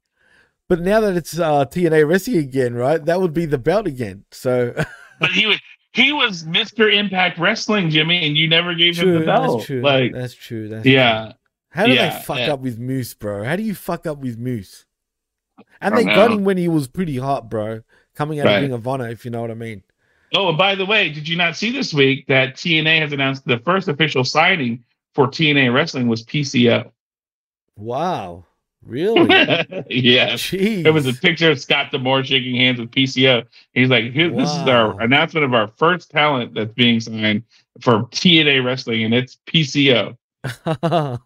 but 0.69 0.79
now 0.79 1.01
that 1.01 1.15
it's 1.17 1.37
uh, 1.37 1.65
TNA 1.65 2.07
wrestling 2.07 2.37
again, 2.37 2.73
right? 2.73 3.03
That 3.03 3.19
would 3.19 3.33
be 3.33 3.45
the 3.45 3.57
belt 3.57 3.85
again. 3.85 4.23
So 4.31 4.73
But 5.19 5.31
he 5.31 5.45
was 5.45 5.59
he 5.93 6.13
was 6.13 6.45
Mister 6.45 6.89
Impact 6.89 7.37
Wrestling, 7.37 7.89
Jimmy, 7.89 8.25
and 8.25 8.37
you 8.37 8.47
never 8.47 8.73
gave 8.73 8.97
him 8.97 9.13
the 9.13 9.25
belt. 9.25 9.57
that's 9.57 9.65
true. 9.67 9.81
Like 9.81 10.13
that's 10.13 10.33
true. 10.33 10.69
That's 10.69 10.83
true. 10.83 10.93
yeah, 10.93 11.33
How 11.69 11.85
do 11.85 11.91
Yeah, 11.93 12.17
they 12.17 12.23
fuck 12.23 12.39
yeah. 12.39 12.53
up 12.53 12.61
with 12.61 12.79
Moose, 12.79 13.13
bro? 13.13 13.43
How 13.43 13.55
do 13.57 13.63
you 13.63 13.75
fuck 13.75 14.07
up 14.07 14.19
with 14.19 14.37
Moose? 14.39 14.85
And 15.79 15.95
they 15.97 16.05
don't 16.05 16.15
got 16.15 16.31
him 16.31 16.43
when 16.43 16.57
he 16.57 16.67
was 16.67 16.87
pretty 16.87 17.17
hot, 17.17 17.49
bro. 17.49 17.81
Coming 18.15 18.39
out 18.39 18.45
Right. 18.47 18.55
of 18.57 18.61
Ring 18.63 18.71
of 18.73 18.87
Honor, 18.87 19.09
if 19.09 19.25
you 19.25 19.31
know 19.31 19.41
what 19.41 19.51
I 19.51 19.55
mean. 19.55 19.83
Oh, 20.33 20.49
and 20.49 20.57
by 20.57 20.75
the 20.75 20.85
way, 20.85 21.09
did 21.09 21.27
you 21.27 21.35
not 21.35 21.55
see 21.57 21.71
this 21.71 21.93
week 21.93 22.25
that 22.27 22.55
TNA 22.55 22.99
has 23.01 23.11
announced 23.11 23.45
the 23.45 23.59
first 23.59 23.87
official 23.87 24.23
signing 24.23 24.83
for 25.13 25.27
TNA 25.27 25.73
Wrestling 25.73 26.07
was 26.07 26.23
PCO? 26.23 26.89
Wow, 27.75 28.45
really? 28.85 29.27
yeah. 29.89 30.33
Jeez. 30.33 30.85
It 30.85 30.91
was 30.91 31.05
a 31.05 31.13
picture 31.13 31.51
of 31.51 31.59
Scott 31.59 31.91
D'Amore 31.91 32.23
shaking 32.23 32.55
hands 32.55 32.79
with 32.79 32.91
PCO. 32.91 33.45
He's 33.73 33.89
like, 33.89 34.11
Here, 34.13 34.29
this 34.29 34.49
is 34.49 34.67
our 34.67 34.99
announcement 35.01 35.45
of 35.45 35.53
our 35.53 35.67
first 35.67 36.11
talent 36.11 36.53
that's 36.53 36.73
being 36.73 36.99
signed 37.01 37.43
for 37.81 38.03
TNA 38.03 38.63
Wrestling, 38.63 39.03
and 39.03 39.13
it's 39.13 39.37
PCO. 39.47 40.15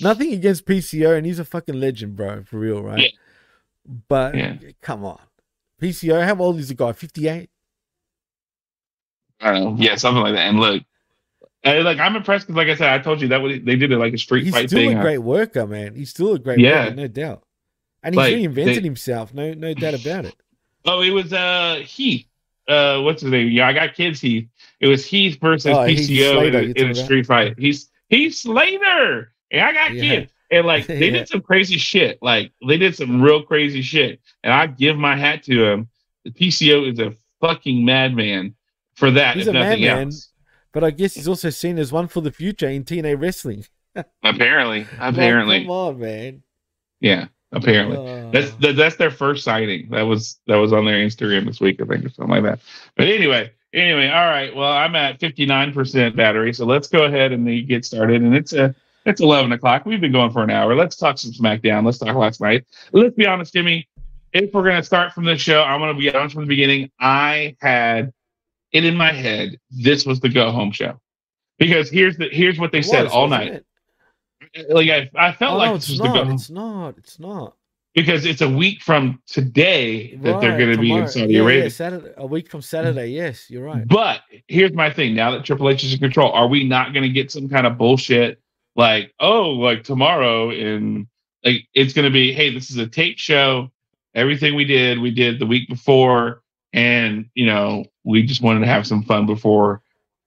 Nothing 0.00 0.32
against 0.32 0.64
PCO, 0.64 1.16
and 1.16 1.26
he's 1.26 1.38
a 1.38 1.44
fucking 1.44 1.78
legend, 1.78 2.16
bro, 2.16 2.44
for 2.44 2.58
real, 2.58 2.82
right? 2.82 3.00
Yeah. 3.00 3.08
But 4.08 4.34
Yeah. 4.34 4.56
come 4.80 5.04
on, 5.04 5.20
PCO. 5.80 6.24
How 6.24 6.36
old 6.36 6.58
is 6.58 6.68
the 6.68 6.74
guy? 6.74 6.92
Fifty-eight. 6.92 7.50
I 9.40 9.52
don't 9.52 9.76
know. 9.76 9.82
Yeah, 9.82 9.96
something 9.96 10.22
like 10.22 10.34
that. 10.34 10.48
And 10.48 10.60
look, 10.60 10.82
I, 11.64 11.78
like 11.78 11.98
I'm 11.98 12.16
impressed 12.16 12.46
because, 12.46 12.56
like 12.56 12.68
I 12.68 12.74
said, 12.76 12.90
I 12.92 12.98
told 12.98 13.20
you 13.20 13.28
that 13.28 13.40
what 13.42 13.48
they 13.64 13.76
did 13.76 13.90
it 13.92 13.98
like 13.98 14.12
a 14.14 14.18
street 14.18 14.40
fight. 14.40 14.44
He's 14.44 14.54
fight 14.54 14.68
still 14.70 14.88
thing. 14.90 14.98
a 14.98 15.00
great 15.02 15.18
worker, 15.18 15.66
man. 15.66 15.94
He's 15.94 16.10
still 16.10 16.34
a 16.34 16.38
great 16.38 16.58
Yeah. 16.58 16.84
worker, 16.84 16.94
no 16.96 17.08
doubt. 17.08 17.42
And 18.02 18.14
he's 18.14 18.18
Like, 18.18 18.34
reinvented 18.34 18.64
they- 18.76 18.80
himself, 18.82 19.32
no, 19.32 19.54
no 19.54 19.72
doubt 19.74 19.94
about 20.00 20.24
it. 20.26 20.34
Oh, 20.86 21.00
it 21.00 21.08
was 21.10 21.32
uh 21.32 21.76
Heath. 21.82 22.26
Uh, 22.68 23.00
what's 23.00 23.22
his 23.22 23.30
name? 23.30 23.50
Yeah, 23.50 23.66
I 23.68 23.72
got 23.72 23.94
kids. 23.94 24.20
Heath. 24.20 24.46
It 24.80 24.86
was 24.88 25.06
Heath 25.06 25.38
versus 25.40 25.72
Oh, 25.74 25.78
PCO 25.78 26.46
in, 26.46 26.54
a, 26.54 26.58
in 26.84 26.90
a 26.90 26.94
street 26.94 27.24
fight. 27.24 27.54
He's 27.58 27.88
Heath 28.10 28.34
Slater. 28.34 29.32
And 29.50 29.62
I 29.62 29.72
got 29.72 29.94
Yeah. 29.94 30.02
kids. 30.02 30.32
And 30.50 30.66
like 30.66 30.86
they 30.86 31.06
Yeah. 31.06 31.10
did 31.20 31.28
some 31.30 31.40
crazy 31.40 31.78
shit. 31.78 32.18
Like 32.20 32.52
they 32.68 32.76
did 32.76 32.94
some 32.94 33.22
real 33.22 33.42
crazy 33.42 33.80
shit. 33.80 34.20
And 34.42 34.52
I 34.52 34.66
give 34.66 34.98
my 34.98 35.16
hat 35.16 35.42
to 35.44 35.64
him. 35.64 35.88
The 36.26 36.32
PCO 36.32 36.92
is 36.92 36.98
a 36.98 37.14
fucking 37.40 37.82
madman 37.82 38.54
for 38.96 39.10
that. 39.12 39.36
He's 39.36 39.46
a 39.48 39.52
madman. 39.52 40.06
else. 40.08 40.30
But 40.72 40.82
I 40.84 40.90
guess 40.90 41.14
he's 41.14 41.28
also 41.28 41.50
seen 41.50 41.78
as 41.78 41.92
one 41.92 42.08
for 42.08 42.20
the 42.20 42.32
future 42.32 42.68
in 42.68 42.84
TNA 42.84 43.20
wrestling. 43.20 43.64
Apparently, 44.24 44.80
Like, 44.80 44.88
apparently, 45.00 45.60
come 45.62 45.70
on, 45.70 46.00
man. 46.00 46.42
yeah, 47.00 47.26
apparently. 47.52 47.96
Uh, 47.96 48.30
That's 48.32 48.50
that, 48.56 48.74
that's 48.74 48.96
their 48.96 49.12
first 49.12 49.44
signing. 49.44 49.88
That 49.90 50.02
was 50.02 50.40
that 50.48 50.56
was 50.56 50.72
on 50.72 50.84
their 50.84 50.96
Instagram 50.96 51.46
this 51.46 51.60
week, 51.60 51.80
I 51.80 51.84
think, 51.84 52.04
or 52.04 52.08
something 52.08 52.30
like 52.34 52.42
that. 52.42 52.58
But 52.96 53.06
anyway, 53.06 53.52
anyway, 53.72 54.08
all 54.08 54.26
right. 54.26 54.54
Well, 54.54 54.72
I'm 54.72 54.96
at 54.96 55.20
59% 55.20 56.16
battery, 56.16 56.52
so 56.52 56.66
let's 56.66 56.88
go 56.88 57.04
ahead 57.04 57.30
and 57.30 57.68
get 57.68 57.84
started. 57.84 58.20
And 58.22 58.34
it's 58.34 58.52
a 58.52 58.74
it's 59.06 59.20
11 59.20 59.52
o'clock. 59.52 59.86
We've 59.86 60.00
been 60.00 60.10
going 60.12 60.32
for 60.32 60.42
an 60.42 60.50
hour. 60.50 60.74
Let's 60.74 60.96
talk 60.96 61.16
some 61.18 61.30
SmackDown. 61.30 61.84
Let's 61.84 61.98
talk 61.98 62.16
last 62.16 62.40
night. 62.40 62.64
Let's 62.92 63.14
be 63.14 63.26
honest, 63.26 63.52
Jimmy. 63.52 63.86
If 64.32 64.52
we're 64.52 64.64
gonna 64.64 64.82
start 64.82 65.12
from 65.12 65.24
the 65.24 65.38
show, 65.38 65.62
I'm 65.62 65.78
gonna 65.78 65.94
be 65.94 66.12
honest 66.12 66.34
from 66.34 66.42
the 66.44 66.48
beginning. 66.48 66.90
I 66.98 67.54
had 67.60 68.12
it 68.74 68.84
in 68.84 68.96
my 68.96 69.12
head. 69.12 69.58
This 69.70 70.04
was 70.06 70.20
the 70.20 70.28
go 70.28 70.52
home 70.52 70.72
show 70.72 71.00
because 71.58 71.90
here's 71.90 72.18
the 72.18 72.28
here's 72.30 72.58
what 72.58 72.72
they 72.72 72.80
it 72.80 72.84
said 72.84 73.04
was, 73.04 73.12
all 73.12 73.28
night. 73.28 73.64
it? 74.54 74.70
Like 74.70 74.90
I, 74.90 75.10
I 75.16 75.32
felt 75.32 75.54
Oh, 75.54 75.58
like 75.58 75.70
no, 75.70 75.74
this 75.76 75.84
it's 75.84 75.90
was 75.92 75.98
the 76.00 76.04
not. 76.08 76.26
go 76.26 76.32
It's 76.34 76.50
not. 76.50 76.98
It's 76.98 77.20
not. 77.20 77.56
because 77.94 78.26
it's 78.26 78.42
a 78.42 78.48
week 78.48 78.82
from 78.82 79.22
today 79.26 80.16
that 80.16 80.40
they're 80.40 80.58
going 80.58 80.72
to 80.72 80.78
be 80.78 80.92
in. 80.92 81.08
Saudi 81.08 81.34
yeah, 81.34 81.40
Arabia. 81.40 81.62
Yeah, 81.64 81.68
Saturday, 81.70 82.12
a 82.18 82.26
week 82.26 82.50
from 82.50 82.62
Saturday. 82.62 83.08
Yes, 83.08 83.50
you're 83.50 83.64
right. 83.64 83.86
But 83.88 84.20
here's 84.48 84.72
my 84.74 84.90
thing: 84.92 85.14
now 85.14 85.30
that 85.32 85.44
Triple 85.44 85.70
H 85.70 85.84
is 85.84 85.94
in 85.94 85.98
control, 86.00 86.32
are 86.32 86.48
we 86.48 86.64
not 86.64 86.92
going 86.92 87.04
to 87.04 87.08
get 87.08 87.30
some 87.32 87.48
kind 87.48 87.66
of 87.66 87.78
bullshit 87.78 88.40
like, 88.76 89.12
oh, 89.20 89.50
like 89.50 89.84
tomorrow 89.84 90.50
in 90.50 91.08
like 91.44 91.66
it's 91.74 91.92
going 91.94 92.04
to 92.06 92.10
be, 92.12 92.32
hey, 92.32 92.52
this 92.54 92.70
is 92.70 92.76
a 92.78 92.86
tape 92.86 93.18
show. 93.18 93.70
Everything 94.14 94.54
we 94.54 94.64
did, 94.64 95.00
we 95.00 95.10
did 95.10 95.38
the 95.40 95.46
week 95.46 95.68
before, 95.68 96.42
and 96.74 97.30
you 97.34 97.46
know, 97.46 97.86
we 98.04 98.22
just 98.24 98.42
wanted 98.42 98.60
to 98.60 98.66
have 98.66 98.86
some 98.86 99.02
fun 99.04 99.24
before 99.26 99.80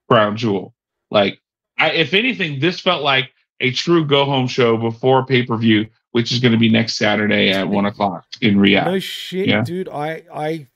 Crown 0.09 0.35
Jewel. 0.37 0.73
Like, 1.11 1.39
I, 1.77 1.91
if 1.91 2.15
anything, 2.15 2.59
this 2.59 2.79
felt 2.79 3.03
like 3.03 3.31
a 3.59 3.71
true 3.71 4.05
go 4.05 4.25
home 4.25 4.47
show 4.47 4.77
before 4.77 5.25
pay 5.25 5.43
per 5.43 5.57
view, 5.57 5.87
which 6.11 6.31
is 6.31 6.39
going 6.39 6.53
to 6.53 6.57
be 6.57 6.69
next 6.69 6.95
Saturday 6.97 7.51
at 7.51 7.67
one 7.69 7.85
o'clock 7.85 8.25
in 8.41 8.55
Riyadh. 8.57 8.85
No 8.85 8.99
shit, 8.99 9.47
Yeah. 9.47 9.63
dude. 9.63 9.89
I 9.89 10.23
I 10.33 10.67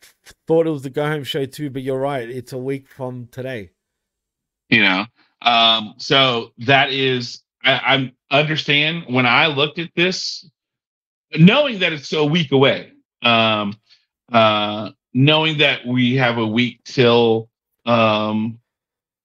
thought 0.47 0.67
it 0.67 0.71
was 0.71 0.83
the 0.83 0.89
go 0.91 1.05
home 1.07 1.23
show 1.23 1.45
too, 1.45 1.69
but 1.71 1.81
you're 1.81 1.99
right. 1.99 2.29
It's 2.29 2.53
a 2.53 2.57
week 2.59 2.87
from 2.89 3.27
today. 3.31 3.71
you 4.69 4.81
know 4.83 5.05
um 5.41 5.95
so 5.97 6.51
that 6.59 6.91
is 6.91 7.41
i 7.63 8.11
i 8.31 8.39
understand 8.39 9.03
when 9.09 9.25
i 9.25 9.47
looked 9.47 9.79
at 9.79 9.89
this 9.95 10.49
knowing 11.37 11.79
that 11.79 11.91
it's 11.93 12.13
a 12.13 12.23
week 12.23 12.51
away 12.53 12.91
um 13.23 13.73
uh 14.31 14.89
knowing 15.13 15.57
that 15.59 15.85
we 15.85 16.15
have 16.15 16.37
a 16.37 16.45
week 16.47 16.83
till 16.83 17.49
um 17.85 18.59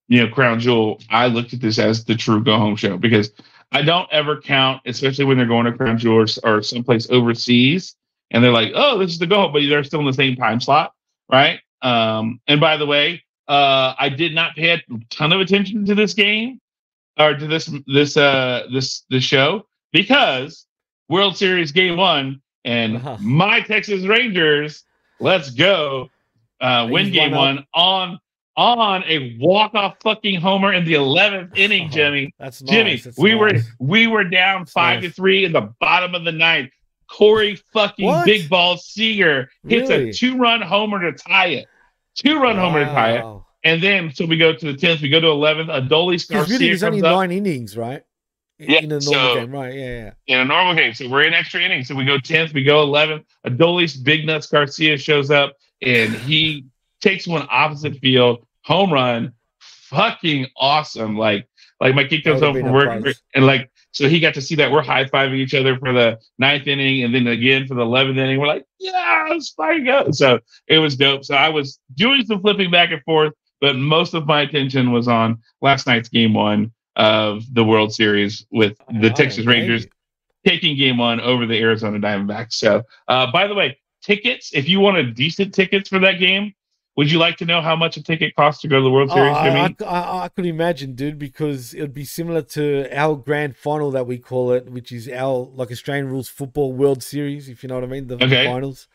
you 0.08 0.20
know 0.24 0.32
crown 0.32 0.58
jewel 0.60 1.00
i 1.10 1.26
looked 1.26 1.52
at 1.52 1.60
this 1.60 1.78
as 1.78 2.04
the 2.04 2.14
true 2.14 2.42
go 2.42 2.56
home 2.58 2.76
show 2.76 2.96
because 2.96 3.32
i 3.72 3.82
don't 3.82 4.08
ever 4.12 4.40
count 4.40 4.80
especially 4.86 5.24
when 5.24 5.36
they're 5.36 5.46
going 5.46 5.66
to 5.66 5.72
crown 5.72 5.98
jewel 5.98 6.24
or, 6.24 6.26
or 6.56 6.62
someplace 6.62 7.08
overseas 7.10 7.94
and 8.30 8.42
they're 8.42 8.52
like 8.52 8.72
oh 8.74 8.98
this 8.98 9.10
is 9.12 9.18
the 9.18 9.26
go 9.26 9.36
home 9.42 9.52
but 9.52 9.62
they're 9.68 9.84
still 9.84 10.00
in 10.00 10.06
the 10.06 10.12
same 10.12 10.34
time 10.36 10.60
slot 10.60 10.92
right 11.30 11.60
um 11.82 12.40
and 12.46 12.60
by 12.60 12.76
the 12.76 12.86
way 12.86 13.22
uh, 13.48 13.94
I 13.96 14.08
did 14.08 14.34
not 14.34 14.56
pay 14.56 14.70
a 14.72 14.82
ton 15.08 15.32
of 15.32 15.40
attention 15.40 15.84
to 15.86 15.94
this 15.94 16.14
game 16.14 16.60
or 17.16 17.34
to 17.34 17.46
this 17.46 17.72
this 17.86 18.16
uh 18.16 18.66
this 18.72 19.04
this 19.08 19.22
show 19.22 19.68
because 19.92 20.66
World 21.08 21.36
Series 21.36 21.70
Game 21.70 21.96
One 21.96 22.42
and 22.64 22.96
Uh-huh. 22.96 23.16
my 23.20 23.60
Texas 23.60 24.04
Rangers, 24.04 24.82
let's 25.20 25.50
go, 25.50 26.10
uh, 26.60 26.88
win 26.90 27.12
Game 27.12 27.32
one 27.32 27.56
One 27.56 27.66
on 27.74 28.18
on 28.56 29.04
a 29.04 29.36
walk 29.38 29.74
off 29.74 29.96
fucking 30.02 30.40
homer 30.40 30.72
in 30.72 30.84
the 30.84 30.94
eleventh 30.94 31.52
inning, 31.56 31.88
Oh, 31.88 31.92
Jimmy. 31.92 32.34
That's 32.38 32.62
nice. 32.62 32.70
Jimmy, 32.70 32.96
that's 32.96 33.18
we 33.18 33.34
were 33.34 33.52
we 33.78 34.06
were 34.06 34.24
down 34.24 34.60
That's 34.62 34.72
five 34.72 35.02
nice. 35.02 35.10
to 35.10 35.14
three 35.14 35.44
in 35.44 35.52
the 35.52 35.72
bottom 35.80 36.14
of 36.14 36.24
the 36.24 36.32
ninth. 36.32 36.70
Corey 37.08 37.54
fucking 37.72 38.04
What? 38.06 38.24
Big 38.24 38.48
Ball 38.48 38.76
Seager 38.78 39.48
hits 39.68 39.90
Really? 39.90 40.10
a 40.10 40.12
two 40.12 40.36
run 40.38 40.60
homer 40.62 41.00
to 41.10 41.12
tie 41.16 41.48
it. 41.48 41.66
Two 42.16 42.40
run 42.40 42.56
homer 42.56 42.84
to 42.84 42.90
tie 42.90 43.18
it. 43.18 43.24
And 43.62 43.82
then 43.82 44.12
so 44.14 44.24
we 44.26 44.36
go 44.38 44.52
to 44.54 44.72
the 44.72 44.76
tenth, 44.76 45.02
we 45.02 45.08
go 45.08 45.20
to 45.20 45.28
eleventh. 45.28 45.68
Adolis 45.68 46.26
Because 46.26 46.48
really, 46.50 46.68
there's 46.68 46.82
only 46.82 47.00
comes 47.02 47.12
up 47.12 47.18
nine 47.18 47.30
innings, 47.32 47.76
right? 47.76 48.02
In, 48.58 48.70
Yeah, 48.70 48.78
in 48.78 48.84
a 48.84 48.88
normal 48.88 49.02
so- 49.02 49.34
game, 49.36 49.50
right? 49.52 49.74
Yeah, 49.74 50.10
yeah. 50.26 50.34
in 50.34 50.40
a 50.40 50.44
normal 50.44 50.74
game. 50.74 50.94
So 50.94 51.08
we're 51.08 51.22
in 51.24 51.34
extra 51.34 51.60
innings. 51.60 51.88
So 51.88 51.94
we 51.94 52.04
go 52.04 52.18
tenth, 52.18 52.52
we 52.54 52.64
go 52.64 52.82
eleventh. 52.82 53.24
Adolis 53.46 54.02
Big 54.02 54.24
Nuts 54.26 54.46
Garcia 54.46 54.96
shows 54.96 55.30
up 55.30 55.54
and 55.82 56.12
he 56.14 56.64
takes 57.02 57.26
one 57.26 57.46
opposite 57.50 57.96
field, 57.98 58.46
home 58.64 58.92
run, 58.92 59.32
fucking 59.60 60.46
awesome. 60.56 61.16
Like 61.18 61.46
like 61.80 61.94
my 61.94 62.04
kid 62.04 62.24
comes 62.24 62.40
home 62.40 62.58
from 62.58 62.72
work 62.72 63.04
buzz. 63.04 63.20
and 63.34 63.44
like 63.46 63.70
so 63.92 64.08
he 64.08 64.20
got 64.20 64.34
to 64.34 64.40
see 64.42 64.54
that 64.56 64.70
we're 64.70 64.82
high 64.82 65.04
fiving 65.04 65.36
each 65.36 65.54
other 65.54 65.78
for 65.78 65.92
the 65.92 66.18
ninth 66.38 66.66
inning 66.66 67.02
and 67.04 67.14
then 67.14 67.26
again 67.26 67.66
for 67.66 67.74
the 67.74 67.82
eleventh 67.82 68.18
inning. 68.18 68.38
We're 68.40 68.46
like, 68.46 68.64
yeah, 68.78 69.26
let's 69.28 69.50
fucking 69.50 69.84
go. 69.84 70.10
So 70.12 70.38
it 70.66 70.78
was 70.78 70.96
dope. 70.96 71.24
So 71.24 71.34
I 71.34 71.48
was 71.50 71.78
doing 71.94 72.24
some 72.24 72.40
flipping 72.40 72.70
back 72.70 72.90
and 72.90 73.02
forth, 73.04 73.32
but 73.60 73.76
most 73.76 74.14
of 74.14 74.26
my 74.26 74.42
attention 74.42 74.92
was 74.92 75.08
on 75.08 75.38
last 75.62 75.86
night's 75.86 76.08
game 76.08 76.32
one 76.34 76.72
of 76.96 77.42
the 77.54 77.64
World 77.64 77.94
Series 77.94 78.46
with 78.50 78.76
the 79.00 79.10
Oh, 79.10 79.14
Texas. 79.14 79.46
Rangers 79.46 79.86
taking 80.44 80.76
game 80.76 80.96
one 80.98 81.20
over 81.20 81.46
the 81.46 81.58
Arizona 81.58 81.98
Diamondbacks. 81.98 82.54
So, 82.54 82.82
uh, 83.08 83.30
by 83.32 83.46
the 83.46 83.54
way, 83.54 83.78
tickets, 84.02 84.50
if 84.54 84.68
you 84.68 84.80
wanted 84.80 85.14
decent 85.14 85.54
tickets 85.54 85.88
for 85.88 85.98
that 85.98 86.18
game, 86.18 86.54
would 86.96 87.10
you 87.10 87.18
like 87.18 87.36
to 87.38 87.44
know 87.44 87.60
how 87.60 87.76
much 87.76 87.96
a 87.98 88.02
ticket 88.02 88.34
costs 88.36 88.62
to 88.62 88.68
go 88.68 88.76
to 88.76 88.82
the 88.82 88.90
World 88.90 89.10
Oh, 89.10 89.14
Series, 89.14 89.36
I, 89.36 89.44
Jimmy? 89.44 89.76
I, 89.80 89.84
I, 89.84 90.24
I 90.24 90.28
could 90.28 90.46
imagine, 90.46 90.94
dude, 90.94 91.18
because 91.18 91.74
it 91.74 91.80
would 91.82 91.92
be 91.94 92.04
similar 92.06 92.40
to 92.42 92.88
our 92.96 93.16
grand 93.16 93.56
final 93.56 93.90
that 93.90 94.06
we 94.06 94.18
call 94.18 94.52
it, 94.52 94.70
which 94.70 94.92
is 94.92 95.08
our 95.08 95.50
like 95.54 95.70
Australian 95.70 96.08
rules 96.08 96.28
football 96.28 96.72
World 96.72 97.02
Series, 97.02 97.48
if 97.48 97.62
you 97.62 97.68
know 97.68 97.74
what 97.74 97.84
I 97.84 97.88
mean, 97.88 98.06
the 98.06 98.16
Okay. 98.18 98.46
finals. 98.46 98.88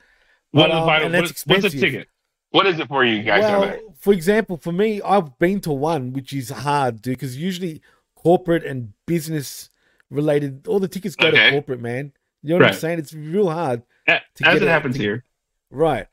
What 0.52 0.70
But, 0.70 1.04
um, 1.04 1.12
that's 1.12 1.46
What, 1.46 1.62
what's 1.62 1.74
a 1.76 1.78
ticket? 1.78 2.08
What 2.52 2.68
is 2.68 2.80
it 2.80 2.88
for 2.88 3.04
you 3.04 3.24
guys? 3.24 3.44
Well, 3.44 3.80
for 4.00 4.14
example, 4.14 4.58
for 4.58 4.72
me, 4.72 5.02
I've 5.02 5.38
been 5.40 5.62
to 5.62 5.72
one, 5.72 6.14
which 6.14 6.34
is 6.34 6.50
hard, 6.50 7.02
dude, 7.02 7.14
because 7.18 7.38
usually 7.38 7.82
corporate 8.16 8.64
and 8.66 8.94
business 9.06 9.70
related, 10.10 10.68
all 10.68 10.80
the 10.80 10.88
tickets 10.88 11.16
go 11.16 11.28
Okay. 11.28 11.46
to 11.46 11.52
corporate, 11.52 11.82
man. 11.82 12.12
You 12.44 12.50
know 12.50 12.58
what 12.66 12.74
I'm 12.74 12.80
saying? 12.80 13.00
It's 13.00 13.14
real 13.14 13.50
hard. 13.50 13.84
To 14.08 14.22
As 14.48 14.62
it 14.62 14.68
happens 14.68 14.96
to- 14.98 15.02
here. 15.02 15.24
Right. 15.70 16.08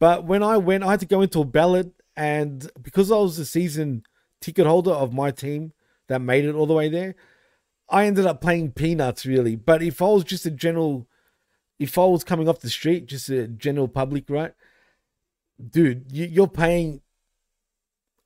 But 0.00 0.24
when 0.24 0.42
I 0.42 0.56
went, 0.56 0.82
I 0.82 0.90
had 0.90 1.00
to 1.00 1.06
go 1.06 1.22
into 1.22 1.40
a 1.40 1.44
ballot, 1.44 1.92
and 2.16 2.68
because 2.82 3.12
I 3.12 3.16
was 3.16 3.36
the 3.36 3.44
season 3.44 4.02
ticket 4.40 4.66
holder 4.66 4.90
of 4.90 5.12
my 5.12 5.30
team 5.30 5.72
that 6.08 6.20
made 6.20 6.44
it 6.44 6.54
all 6.54 6.66
the 6.66 6.74
way 6.74 6.88
there, 6.88 7.14
I 7.88 8.06
ended 8.06 8.26
up 8.26 8.40
playing 8.40 8.72
peanuts, 8.72 9.24
really. 9.24 9.54
But 9.56 9.82
if 9.82 10.02
I 10.02 10.06
was 10.06 10.24
just 10.24 10.44
a 10.46 10.50
general, 10.50 11.06
if 11.78 11.96
I 11.96 12.04
was 12.06 12.24
coming 12.24 12.48
off 12.48 12.58
the 12.60 12.70
street, 12.70 13.06
just 13.06 13.28
a 13.28 13.46
general 13.46 13.86
public, 13.88 14.28
right? 14.28 14.52
Dude, 15.70 16.06
you, 16.10 16.26
you're 16.26 16.48
paying 16.48 17.00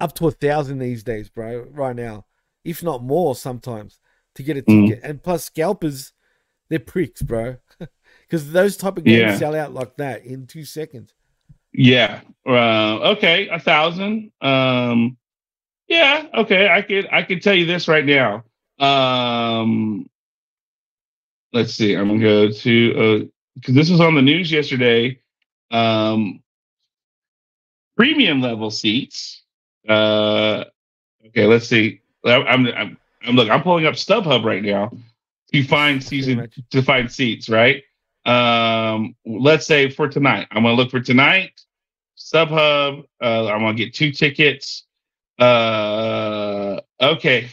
up 0.00 0.14
to 0.14 0.28
a 0.28 0.30
thousand 0.30 0.78
these 0.78 1.02
days, 1.02 1.28
bro, 1.28 1.66
right 1.70 1.94
now, 1.96 2.26
if 2.64 2.82
not 2.82 3.02
more 3.02 3.34
sometimes, 3.34 3.98
to 4.36 4.42
get 4.42 4.56
a 4.56 4.62
Mm. 4.62 4.88
ticket. 4.88 5.04
And 5.04 5.22
plus, 5.22 5.44
scalpers, 5.44 6.12
they're 6.68 6.78
pricks, 6.78 7.22
bro. 7.22 7.56
Because 8.22 8.52
those 8.52 8.76
type 8.76 8.98
of 8.98 9.04
games 9.04 9.32
Yeah. 9.32 9.38
sell 9.38 9.54
out 9.56 9.72
like 9.72 9.96
that 9.96 10.26
in 10.26 10.46
two 10.46 10.64
seconds. 10.64 11.14
Yeah. 11.72 12.20
Uh, 12.46 13.12
okay. 13.12 13.48
A 13.48 13.58
thousand. 13.58 14.32
Um, 14.42 15.16
yeah. 15.86 16.26
Okay. 16.34 16.68
I 16.68 16.82
could. 16.82 17.08
I 17.10 17.22
could 17.22 17.40
tell 17.42 17.54
you 17.54 17.64
this 17.64 17.88
right 17.88 18.04
now. 18.04 18.44
Um, 18.78 20.10
let's 21.54 21.72
see. 21.72 21.94
I'm 21.94 22.08
gonna 22.08 22.20
go 22.20 22.50
to 22.50 23.30
because 23.54 23.74
this 23.74 23.88
was 23.90 24.00
on 24.00 24.14
the 24.14 24.20
news 24.22 24.52
yesterday. 24.52 25.20
Um, 25.70 26.42
premium 27.98 28.40
level 28.40 28.70
seats. 28.70 29.42
Uh, 29.88 30.64
okay. 31.26 31.46
Let's 31.46 31.66
see. 31.68 32.00
I- 32.24 32.44
I'm. 32.44 32.66
I'm. 32.68 32.96
I'm 33.24 33.34
look. 33.34 33.50
I'm 33.50 33.62
pulling 33.62 33.84
up 33.86 33.94
StubHub 33.94 34.44
right 34.44 34.62
now 34.62 34.92
to 35.52 35.64
find 35.64 36.02
season 36.02 36.48
to 36.70 36.82
find 36.82 37.10
seats. 37.10 37.48
Right. 37.48 37.82
Um, 38.24 39.16
let's 39.26 39.66
say 39.66 39.90
for 39.90 40.08
tonight, 40.08 40.46
I'm 40.52 40.62
gonna 40.62 40.74
look 40.74 40.90
for 40.90 41.00
tonight. 41.00 41.60
StubHub. 42.16 43.04
Uh, 43.20 43.46
I'm 43.48 43.60
gonna 43.60 43.74
get 43.74 43.92
two 43.94 44.12
tickets. 44.12 44.84
Uh, 45.38 46.80
okay. 47.00 47.48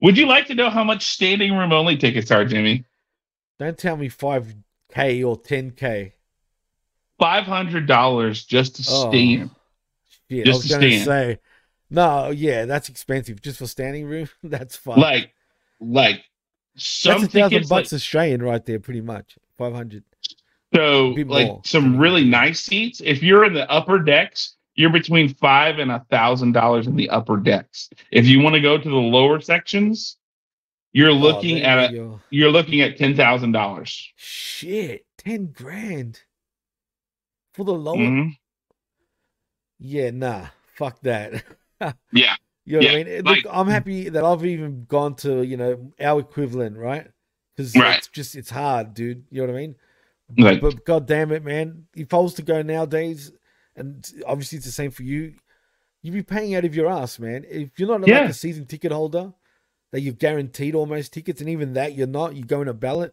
Would 0.00 0.18
you 0.18 0.26
like 0.26 0.46
to 0.48 0.54
know 0.54 0.68
how 0.68 0.82
much 0.82 1.06
standing 1.06 1.56
room 1.56 1.72
only 1.72 1.96
tickets 1.96 2.30
are, 2.32 2.44
Jimmy? 2.44 2.84
Don't 3.60 3.78
tell 3.78 3.96
me 3.96 4.08
5K 4.08 5.24
or 5.24 5.40
10K. 5.40 6.12
Five 7.22 7.44
hundred 7.44 7.86
dollars 7.86 8.44
just 8.44 8.76
to 8.76 8.82
Oh. 8.90 9.10
stand. 9.10 9.50
Shit, 10.30 10.44
Just 10.46 10.56
I 10.56 10.58
was 10.58 10.62
to 10.62 10.68
to 10.80 11.00
stand. 11.00 11.04
say, 11.04 11.38
no, 11.90 12.30
yeah, 12.30 12.64
that's 12.64 12.88
expensive. 12.88 13.40
Just 13.40 13.58
for 13.58 13.66
standing 13.66 14.06
room, 14.06 14.28
that's 14.42 14.76
fine. 14.76 14.98
Like, 14.98 15.32
like 15.80 16.24
some 16.76 17.20
that's 17.20 17.34
a 17.34 17.38
thousand 17.38 17.50
tickets. 17.50 17.70
Like, 17.70 17.92
Australian 17.92 18.42
right 18.42 18.64
there, 18.66 18.80
pretty 18.80 19.02
much. 19.02 19.38
500. 19.58 20.02
so, 20.74 21.08
like 21.10 21.46
more. 21.46 21.60
some 21.64 21.98
really 21.98 22.24
nice 22.24 22.60
seats. 22.60 23.00
If 23.04 23.22
you're 23.22 23.44
in 23.44 23.52
the 23.52 23.70
upper 23.70 23.98
decks, 23.98 24.56
you're 24.74 24.90
between 24.90 25.34
five 25.34 25.78
and 25.78 25.92
a 25.92 26.04
thousand 26.10 26.52
dollars 26.52 26.86
in 26.86 26.96
the 26.96 27.10
upper 27.10 27.36
decks. 27.36 27.90
If 28.10 28.26
you 28.26 28.40
want 28.40 28.54
to 28.54 28.60
go 28.60 28.78
to 28.78 28.88
the 28.88 28.96
lower 28.96 29.40
sections, 29.40 30.16
you're 30.92 31.10
oh, 31.10 31.14
looking 31.14 31.58
Oh, 31.62 31.66
at 31.68 31.92
a 31.94 32.18
you're 32.30 32.50
looking 32.50 32.80
at 32.80 32.96
ten 32.96 33.14
thousand 33.14 33.52
dollars. 33.52 34.12
Shit, 34.16 35.04
10 35.18 35.52
grand. 35.52 36.20
For 37.54 37.64
the 37.64 37.72
lower. 37.74 37.96
Mm-hmm. 37.96 38.28
Yeah, 39.78 40.10
nah, 40.10 40.46
fuck 40.74 41.00
that. 41.02 41.42
Yeah. 42.12 42.36
You 42.64 42.78
know 42.78 42.82
Yeah, 42.86 42.92
what 42.92 43.00
I 43.00 43.04
mean? 43.04 43.24
like- 43.24 43.44
Look, 43.44 43.52
I'm 43.52 43.66
happy 43.66 44.08
that 44.10 44.22
I've 44.22 44.46
even 44.46 44.84
gone 44.84 45.16
to, 45.16 45.42
you 45.42 45.56
know, 45.56 45.92
our 45.98 46.20
equivalent, 46.20 46.76
right? 46.76 47.08
Because 47.56 47.74
Right. 47.74 47.98
it's 47.98 48.06
just, 48.06 48.36
it's 48.36 48.50
hard, 48.50 48.94
dude. 48.94 49.24
You 49.30 49.40
know 49.42 49.48
what 49.52 49.56
I 49.56 49.60
mean? 49.60 49.74
Like, 50.38 50.60
But 50.60 50.84
god 50.84 51.06
damn 51.08 51.32
it, 51.32 51.42
man. 51.44 51.88
If 51.96 52.14
I 52.14 52.18
was 52.18 52.34
to 52.34 52.42
go 52.42 52.62
nowadays, 52.62 53.32
and 53.74 54.08
obviously 54.24 54.58
it's 54.58 54.66
the 54.66 54.70
same 54.72 54.92
for 54.92 55.02
you, 55.02 55.34
you'd 56.02 56.14
be 56.14 56.22
paying 56.22 56.54
out 56.54 56.64
of 56.64 56.76
your 56.76 56.88
ass, 56.88 57.18
man. 57.18 57.44
If 57.50 57.80
you're 57.80 57.88
not 57.88 58.06
Yeah. 58.06 58.20
like 58.20 58.30
a 58.30 58.34
season 58.34 58.66
ticket 58.66 58.92
holder, 58.92 59.32
that 59.90 60.02
you've 60.02 60.18
guaranteed 60.18 60.76
almost 60.76 61.12
tickets, 61.12 61.40
and 61.40 61.50
even 61.50 61.72
that 61.72 61.94
you're 61.96 62.06
not, 62.06 62.36
you 62.36 62.44
go 62.44 62.62
in 62.62 62.68
a 62.68 62.72
ballot. 62.74 63.12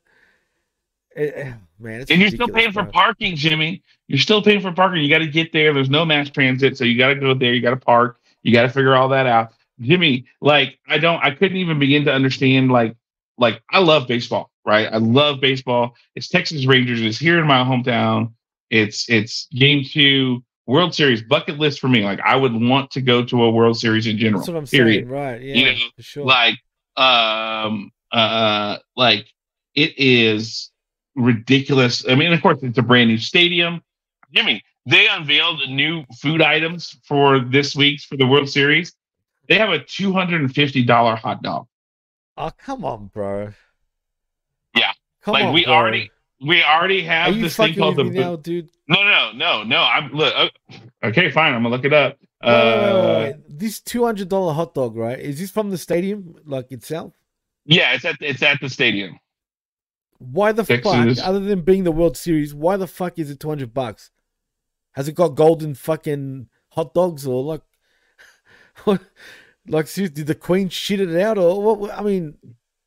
Eh, 1.19 1.31
eh, 1.35 1.53
man, 1.79 2.01
it's 2.01 2.11
and 2.11 2.21
you're 2.21 2.29
still 2.31 2.47
paying 2.47 2.71
for 2.71 2.85
parking, 2.85 3.35
Jimmy. 3.35 3.83
You're 4.07 4.19
still 4.19 4.41
paying 4.41 4.61
for 4.61 4.71
parking. 4.71 5.01
You 5.03 5.09
got 5.09 5.19
to 5.19 5.27
get 5.27 5.51
there. 5.53 5.73
There's 5.73 5.89
no 5.89 6.05
mass 6.05 6.29
transit, 6.29 6.77
so 6.77 6.83
you 6.83 6.97
got 6.97 7.09
to 7.09 7.15
go 7.15 7.33
there. 7.33 7.53
You 7.53 7.61
got 7.61 7.71
to 7.71 7.77
park. 7.77 8.19
You 8.43 8.53
got 8.53 8.63
to 8.63 8.69
figure 8.69 8.95
all 8.95 9.09
that 9.09 9.27
out. 9.27 9.51
Jimmy, 9.81 10.25
like 10.41 10.79
I 10.87 10.97
don't, 10.97 11.23
I 11.23 11.31
couldn't 11.31 11.57
even 11.57 11.79
begin 11.79 12.05
to 12.05 12.13
understand. 12.13 12.71
Like, 12.71 12.95
like 13.37 13.61
I 13.71 13.79
love 13.79 14.07
baseball, 14.07 14.51
right? 14.65 14.87
I 14.91 14.97
love 14.97 15.39
baseball. 15.39 15.95
It's 16.15 16.27
Texas 16.27 16.65
Rangers. 16.65 17.01
It's 17.01 17.17
here 17.17 17.39
in 17.39 17.47
my 17.47 17.63
hometown. 17.63 18.33
It's 18.69 19.09
it's 19.09 19.47
game 19.53 19.83
two 19.83 20.43
World 20.67 20.93
Series 20.93 21.23
bucket 21.23 21.57
list 21.57 21.79
for 21.79 21.87
me. 21.87 22.03
Like 22.03 22.19
I 22.21 22.35
would 22.35 22.53
want 22.53 22.91
to 22.91 23.01
go 23.01 23.23
to 23.25 23.43
a 23.43 23.49
World 23.51 23.79
Series 23.79 24.05
in 24.05 24.17
general. 24.17 24.41
That's 24.41 24.49
what 24.49 24.57
I'm 24.57 24.67
period. 24.67 25.05
saying, 25.05 25.09
right? 25.09 25.41
Yeah, 25.41 25.55
You 25.55 25.65
know, 25.65 25.79
sure. 25.99 26.25
like 26.25 26.55
um 26.97 27.91
uh 28.11 28.77
like 28.95 29.27
it 29.75 29.93
is 29.97 30.71
ridiculous 31.15 32.07
i 32.07 32.15
mean 32.15 32.31
of 32.31 32.41
course 32.41 32.59
it's 32.61 32.77
a 32.77 32.81
brand 32.81 33.09
new 33.09 33.17
stadium 33.17 33.81
jimmy 34.33 34.61
they 34.85 35.07
unveiled 35.07 35.59
new 35.69 36.03
food 36.17 36.41
items 36.41 36.97
for 37.03 37.39
this 37.39 37.75
week's 37.75 38.05
for 38.05 38.17
the 38.17 38.25
world 38.25 38.49
series 38.49 38.93
they 39.47 39.57
have 39.57 39.69
a 39.69 39.79
$250 39.79 41.17
hot 41.17 41.41
dog 41.41 41.67
oh, 42.37 42.51
come 42.57 42.85
on, 42.85 43.07
bro. 43.07 43.51
Yeah. 44.75 44.91
come 45.23 45.33
like 45.33 45.45
on, 45.45 45.53
we 45.53 45.65
bro. 45.65 45.73
already 45.73 46.11
we 46.41 46.63
already 46.63 47.01
have 47.01 47.35
this 47.35 47.57
thing 47.57 47.75
called 47.75 47.97
the 47.97 48.05
now, 48.05 48.37
dude? 48.37 48.69
no 48.87 49.03
no 49.03 49.31
no 49.33 49.63
no 49.63 49.81
i'm 49.83 50.11
look 50.13 50.33
uh, 50.35 50.47
okay 51.03 51.29
fine 51.31 51.53
i'm 51.53 51.63
gonna 51.63 51.75
look 51.75 51.83
it 51.83 51.91
up 51.91 52.17
wait, 52.41 52.49
uh 52.49 53.19
wait, 53.19 53.31
wait. 53.31 53.59
This 53.59 53.81
two 53.81 54.05
hundred 54.05 54.29
dollar 54.29 54.53
hot 54.53 54.73
dog, 54.73 54.95
right? 54.95 55.19
Is 55.19 55.37
this 55.37 55.51
from 55.51 55.69
the 55.69 55.77
stadium, 55.77 56.35
like 56.45 56.71
itself? 56.71 57.13
yeah 57.65 57.91
it's 57.93 58.05
at 58.05 58.15
it's 58.21 58.41
at 58.41 58.59
the 58.61 58.69
stadium 58.69 59.19
Why 60.19 60.51
the 60.51 60.63
Texas. 60.63 61.19
fuck, 61.19 61.27
other 61.27 61.39
than 61.39 61.61
being 61.61 61.83
the 61.85 61.91
World 61.91 62.17
Series, 62.17 62.53
why 62.53 62.77
the 62.77 62.87
fuck 62.87 63.17
is 63.17 63.29
it 63.31 63.39
two 63.39 63.49
hundred 63.49 63.73
bucks? 63.73 64.11
Has 64.93 65.07
it 65.07 65.15
got 65.15 65.29
golden 65.29 65.75
fucking 65.75 66.47
hot 66.71 66.93
dogs 66.93 67.25
or 67.25 67.41
like, 67.43 67.61
what? 68.83 69.01
Like, 69.67 69.87
seriously, 69.87 70.15
did 70.15 70.27
the 70.27 70.35
Queen 70.35 70.67
shit 70.69 70.99
it 70.99 71.15
out 71.21 71.37
or 71.37 71.61
what? 71.61 71.79
what- 71.79 71.97
I 71.97 72.01
mean, 72.01 72.35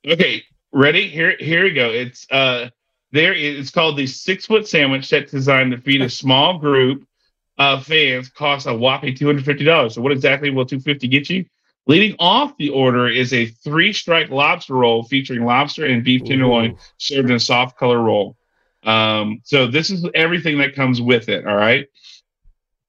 Okay, 0.06 0.42
ready? 0.72 1.08
Here, 1.08 1.36
here 1.38 1.62
we 1.64 1.72
go. 1.72 1.90
It's 1.90 2.26
uh, 2.30 2.68
there. 3.12 3.32
It's 3.34 3.70
called 3.70 3.96
the 3.96 4.06
six 4.06 4.46
foot 4.46 4.66
sandwich 4.68 5.06
set 5.06 5.30
designed 5.30 5.70
to 5.72 5.78
feed 5.78 6.02
a 6.02 6.10
small 6.10 6.58
group 6.58 7.06
of 7.58 7.86
fans. 7.86 8.28
Costs 8.28 8.66
a 8.66 8.74
whopping 8.76 9.14
two 9.14 9.26
hundred 9.26 9.44
fifty 9.44 9.64
dollars. 9.64 9.94
So, 9.94 10.02
what 10.02 10.12
exactly 10.12 10.50
will 10.50 10.66
two 10.66 10.80
fifty 10.80 11.08
get 11.08 11.30
you? 11.30 11.44
Leading 11.86 12.14
off 12.18 12.56
the 12.58 12.70
order 12.70 13.08
is 13.08 13.32
a 13.32 13.46
three 13.46 13.92
strike 13.92 14.30
lobster 14.30 14.74
roll 14.74 15.02
featuring 15.02 15.44
lobster 15.44 15.84
and 15.86 16.04
beef 16.04 16.24
tenderloin 16.24 16.72
ooh, 16.72 16.78
served 16.98 17.28
in 17.30 17.36
a 17.36 17.40
soft 17.40 17.76
color 17.76 18.00
roll. 18.00 18.36
Um, 18.84 19.40
so 19.44 19.66
this 19.66 19.90
is 19.90 20.06
everything 20.14 20.58
that 20.58 20.74
comes 20.76 21.00
with 21.00 21.28
it. 21.28 21.46
All 21.46 21.56
right. 21.56 21.86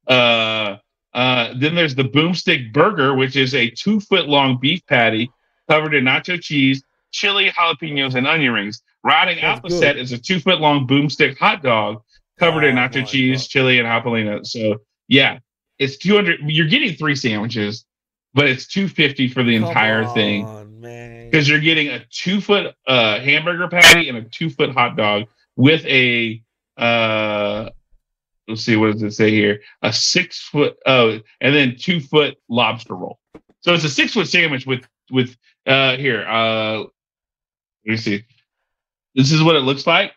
Uh, 0.08 0.78
uh, 1.14 1.54
then 1.58 1.76
there's 1.76 1.96
the 1.96 2.04
boomstick 2.04 2.74
burger, 2.74 3.14
which 3.16 3.36
is 3.36 3.54
a 3.56 3.70
two 3.70 4.00
foot 4.00 4.28
long 4.28 4.58
beef 4.60 4.86
patty 4.88 5.32
covered 5.70 5.94
in 5.94 6.04
nacho 6.06 6.42
cheese, 6.42 6.84
chili, 7.12 7.50
jalapenos, 7.50 8.16
and 8.16 8.28
onion 8.28 8.54
rings. 8.54 8.82
Riding 9.04 9.40
Sounds 9.40 9.58
out 9.58 9.64
the 9.64 9.70
good. 9.70 9.80
set 9.80 9.98
is 9.98 10.12
a 10.12 10.18
two 10.18 10.40
foot 10.40 10.60
long 10.60 10.88
boomstick 10.88 11.38
hot 11.38 11.62
dog 11.64 12.02
covered 12.40 12.64
in 12.64 12.78
Oh 12.78 12.82
nacho 12.82 13.06
cheese, 13.08 13.44
God. 13.44 13.50
chili, 13.50 13.80
and 13.80 13.88
jalapeno. 13.88 14.46
So 14.46 14.82
yeah, 15.08 15.40
it's 15.80 15.98
200. 15.98 16.40
You're 16.46 16.68
getting 16.68 16.96
three 16.96 17.16
sandwiches, 17.16 17.86
but 18.34 18.48
it's 18.48 18.68
250 18.68 19.28
for 19.30 19.44
the 19.44 19.58
come 19.60 19.68
entire 19.68 20.06
thing 20.14 20.46
on, 20.46 20.82
man. 20.82 21.30
because 21.30 21.48
you're 21.50 21.60
getting 21.60 21.90
a 21.90 22.04
two 22.12 22.42
foot 22.42 22.74
uh, 22.88 23.20
hamburger 23.20 23.68
patty 23.68 24.10
and 24.10 24.18
a 24.18 24.24
two 24.24 24.50
foot 24.50 24.72
hot 24.72 24.96
dog 24.98 25.24
with 25.56 25.86
a 25.86 26.42
uh, 26.78 27.70
let's 28.48 28.62
see 28.64 28.76
what 28.76 28.92
does 28.94 29.04
it 29.04 29.12
say 29.12 29.30
here 29.32 29.62
a 29.84 29.94
six 29.94 30.42
foot 30.42 30.76
oh 30.86 31.20
and 31.42 31.56
then 31.56 31.76
two 31.80 32.00
foot 32.00 32.36
lobster 32.50 32.96
roll 32.96 33.20
so 33.62 33.74
it's 33.74 33.84
a 33.84 33.90
six 33.90 34.14
foot 34.14 34.28
sandwich 34.28 34.66
with 34.66 34.86
with 35.12 35.38
uh 35.68 35.96
here 35.96 36.26
uh 36.28 36.80
let 36.80 36.88
me 37.86 37.98
see 37.98 38.24
this 39.16 39.32
is 39.32 39.44
what 39.44 39.56
it 39.56 39.60
looks 39.60 39.86
like 39.88 40.14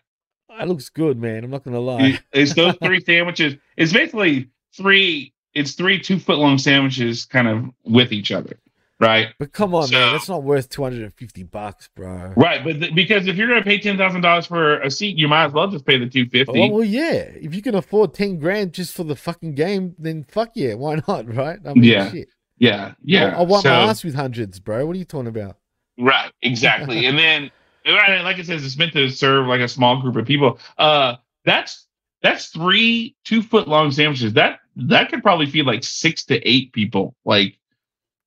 That 0.48 0.68
looks 0.68 0.88
good, 0.88 1.20
man. 1.20 1.44
I'm 1.44 1.50
not 1.50 1.64
gonna 1.64 1.80
lie. 1.80 2.18
It's 2.32 2.54
those 2.54 2.74
three 2.82 3.00
sandwiches 3.00 3.56
it's 3.76 3.92
basically 3.92 4.48
three 4.74 5.34
it's 5.56 5.72
three 5.72 5.98
two 6.00 6.18
foot 6.18 6.38
long 6.38 6.58
sandwiches 6.58 7.24
kind 7.24 7.48
of 7.48 7.64
with 7.84 8.12
each 8.12 8.30
other 8.30 8.58
right? 8.98 9.28
But 9.38 9.52
come 9.52 9.74
on, 9.74 9.88
So- 9.88 9.92
man, 9.92 10.12
that's 10.12 10.28
not 10.28 10.42
worth 10.42 10.68
two 10.70 10.82
hundred 10.82 11.02
and 11.02 11.14
fifty 11.14 11.42
bucks, 11.42 11.88
bro. 11.94 12.32
Right, 12.36 12.64
but 12.64 12.80
th- 12.80 12.94
because 12.94 13.26
if 13.26 13.36
you're 13.36 13.48
going 13.48 13.62
to 13.62 13.64
pay 13.64 13.78
ten 13.78 13.96
thousand 13.96 14.22
dollars 14.22 14.46
for 14.46 14.80
a 14.80 14.90
seat, 14.90 15.18
you 15.18 15.28
might 15.28 15.44
as 15.46 15.52
well 15.52 15.68
just 15.68 15.84
pay 15.84 15.98
the 15.98 16.08
two 16.08 16.26
fifty. 16.28 16.58
Well, 16.58 16.70
well, 16.70 16.84
yeah. 16.84 17.28
If 17.34 17.54
you 17.54 17.62
can 17.62 17.74
afford 17.74 18.14
ten 18.14 18.38
grand 18.38 18.72
just 18.72 18.94
for 18.94 19.04
the 19.04 19.16
fucking 19.16 19.54
game, 19.54 19.94
then 19.98 20.24
fuck 20.28 20.52
yeah, 20.54 20.74
why 20.74 21.00
not, 21.06 21.32
right? 21.34 21.58
I 21.64 21.74
mean, 21.74 21.84
Yeah. 21.84 22.10
shit. 22.10 22.28
yeah, 22.58 22.94
yeah. 23.02 23.36
I, 23.36 23.40
I 23.40 23.42
want 23.42 23.64
so, 23.64 23.68
my 23.70 23.76
ass 23.82 24.02
with 24.04 24.14
hundreds, 24.14 24.58
bro. 24.60 24.86
What 24.86 24.96
are 24.96 24.98
you 24.98 25.04
talking 25.04 25.28
about? 25.28 25.58
Right, 25.98 26.32
exactly. 26.42 27.04
and 27.06 27.18
then, 27.18 27.50
right, 27.86 28.22
like 28.22 28.38
it 28.38 28.46
says, 28.46 28.64
it's 28.64 28.78
meant 28.78 28.92
to 28.94 29.08
serve 29.10 29.46
like 29.46 29.60
a 29.60 29.68
small 29.68 30.00
group 30.00 30.16
of 30.16 30.26
people. 30.26 30.58
Uh, 30.78 31.16
that's 31.44 31.86
that's 32.22 32.46
three 32.46 33.14
two 33.24 33.42
foot 33.42 33.68
long 33.68 33.90
sandwiches. 33.90 34.32
That 34.32 34.60
that 34.76 35.10
could 35.10 35.22
probably 35.22 35.46
feed 35.46 35.66
like 35.66 35.82
six 35.84 36.24
to 36.26 36.36
eight 36.48 36.72
people. 36.72 37.14
Like, 37.24 37.58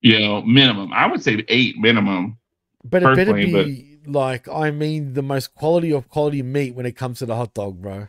you 0.01 0.19
know, 0.19 0.41
minimum. 0.41 0.91
I 0.93 1.07
would 1.07 1.23
say 1.23 1.43
eight 1.47 1.77
minimum. 1.77 2.38
But 2.84 3.03
it 3.03 3.15
better 3.15 3.34
be 3.34 3.99
like 4.05 4.47
I 4.47 4.71
mean 4.71 5.13
the 5.13 5.21
most 5.21 5.53
quality 5.53 5.91
of 5.91 6.09
quality 6.09 6.41
meat 6.41 6.73
when 6.76 6.85
it 6.85 6.93
comes 6.93 7.19
to 7.19 7.26
the 7.26 7.35
hot 7.35 7.53
dog, 7.53 7.81
bro. 7.81 8.07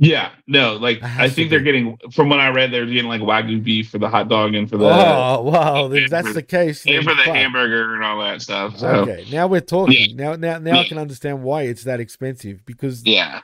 Yeah, 0.00 0.30
no, 0.46 0.76
like 0.76 1.02
I 1.02 1.28
think 1.28 1.50
they're 1.50 1.58
getting 1.58 1.98
from 2.12 2.28
what 2.28 2.38
I 2.38 2.50
read, 2.50 2.72
they're 2.72 2.86
getting 2.86 3.08
like 3.08 3.20
wagyu 3.20 3.62
beef 3.62 3.90
for 3.90 3.98
the 3.98 4.08
hot 4.08 4.28
dog 4.28 4.54
and 4.54 4.70
for 4.70 4.76
the 4.76 4.84
oh 4.86 5.42
wow, 5.42 5.90
if 5.90 6.08
that's 6.08 6.28
for- 6.28 6.34
the 6.34 6.42
case. 6.42 6.86
and 6.86 7.02
for 7.02 7.14
the 7.16 7.22
fuck. 7.22 7.34
hamburger 7.34 7.96
and 7.96 8.04
all 8.04 8.20
that 8.20 8.40
stuff. 8.40 8.78
So 8.78 8.86
Okay, 8.88 9.26
now 9.32 9.48
we're 9.48 9.60
talking. 9.60 10.16
Yeah. 10.16 10.36
Now, 10.36 10.36
now, 10.36 10.58
now 10.58 10.78
I 10.80 10.86
can 10.86 10.98
understand 10.98 11.42
why 11.42 11.62
it's 11.62 11.82
that 11.82 11.98
expensive 11.98 12.64
because 12.64 13.04
yeah. 13.04 13.40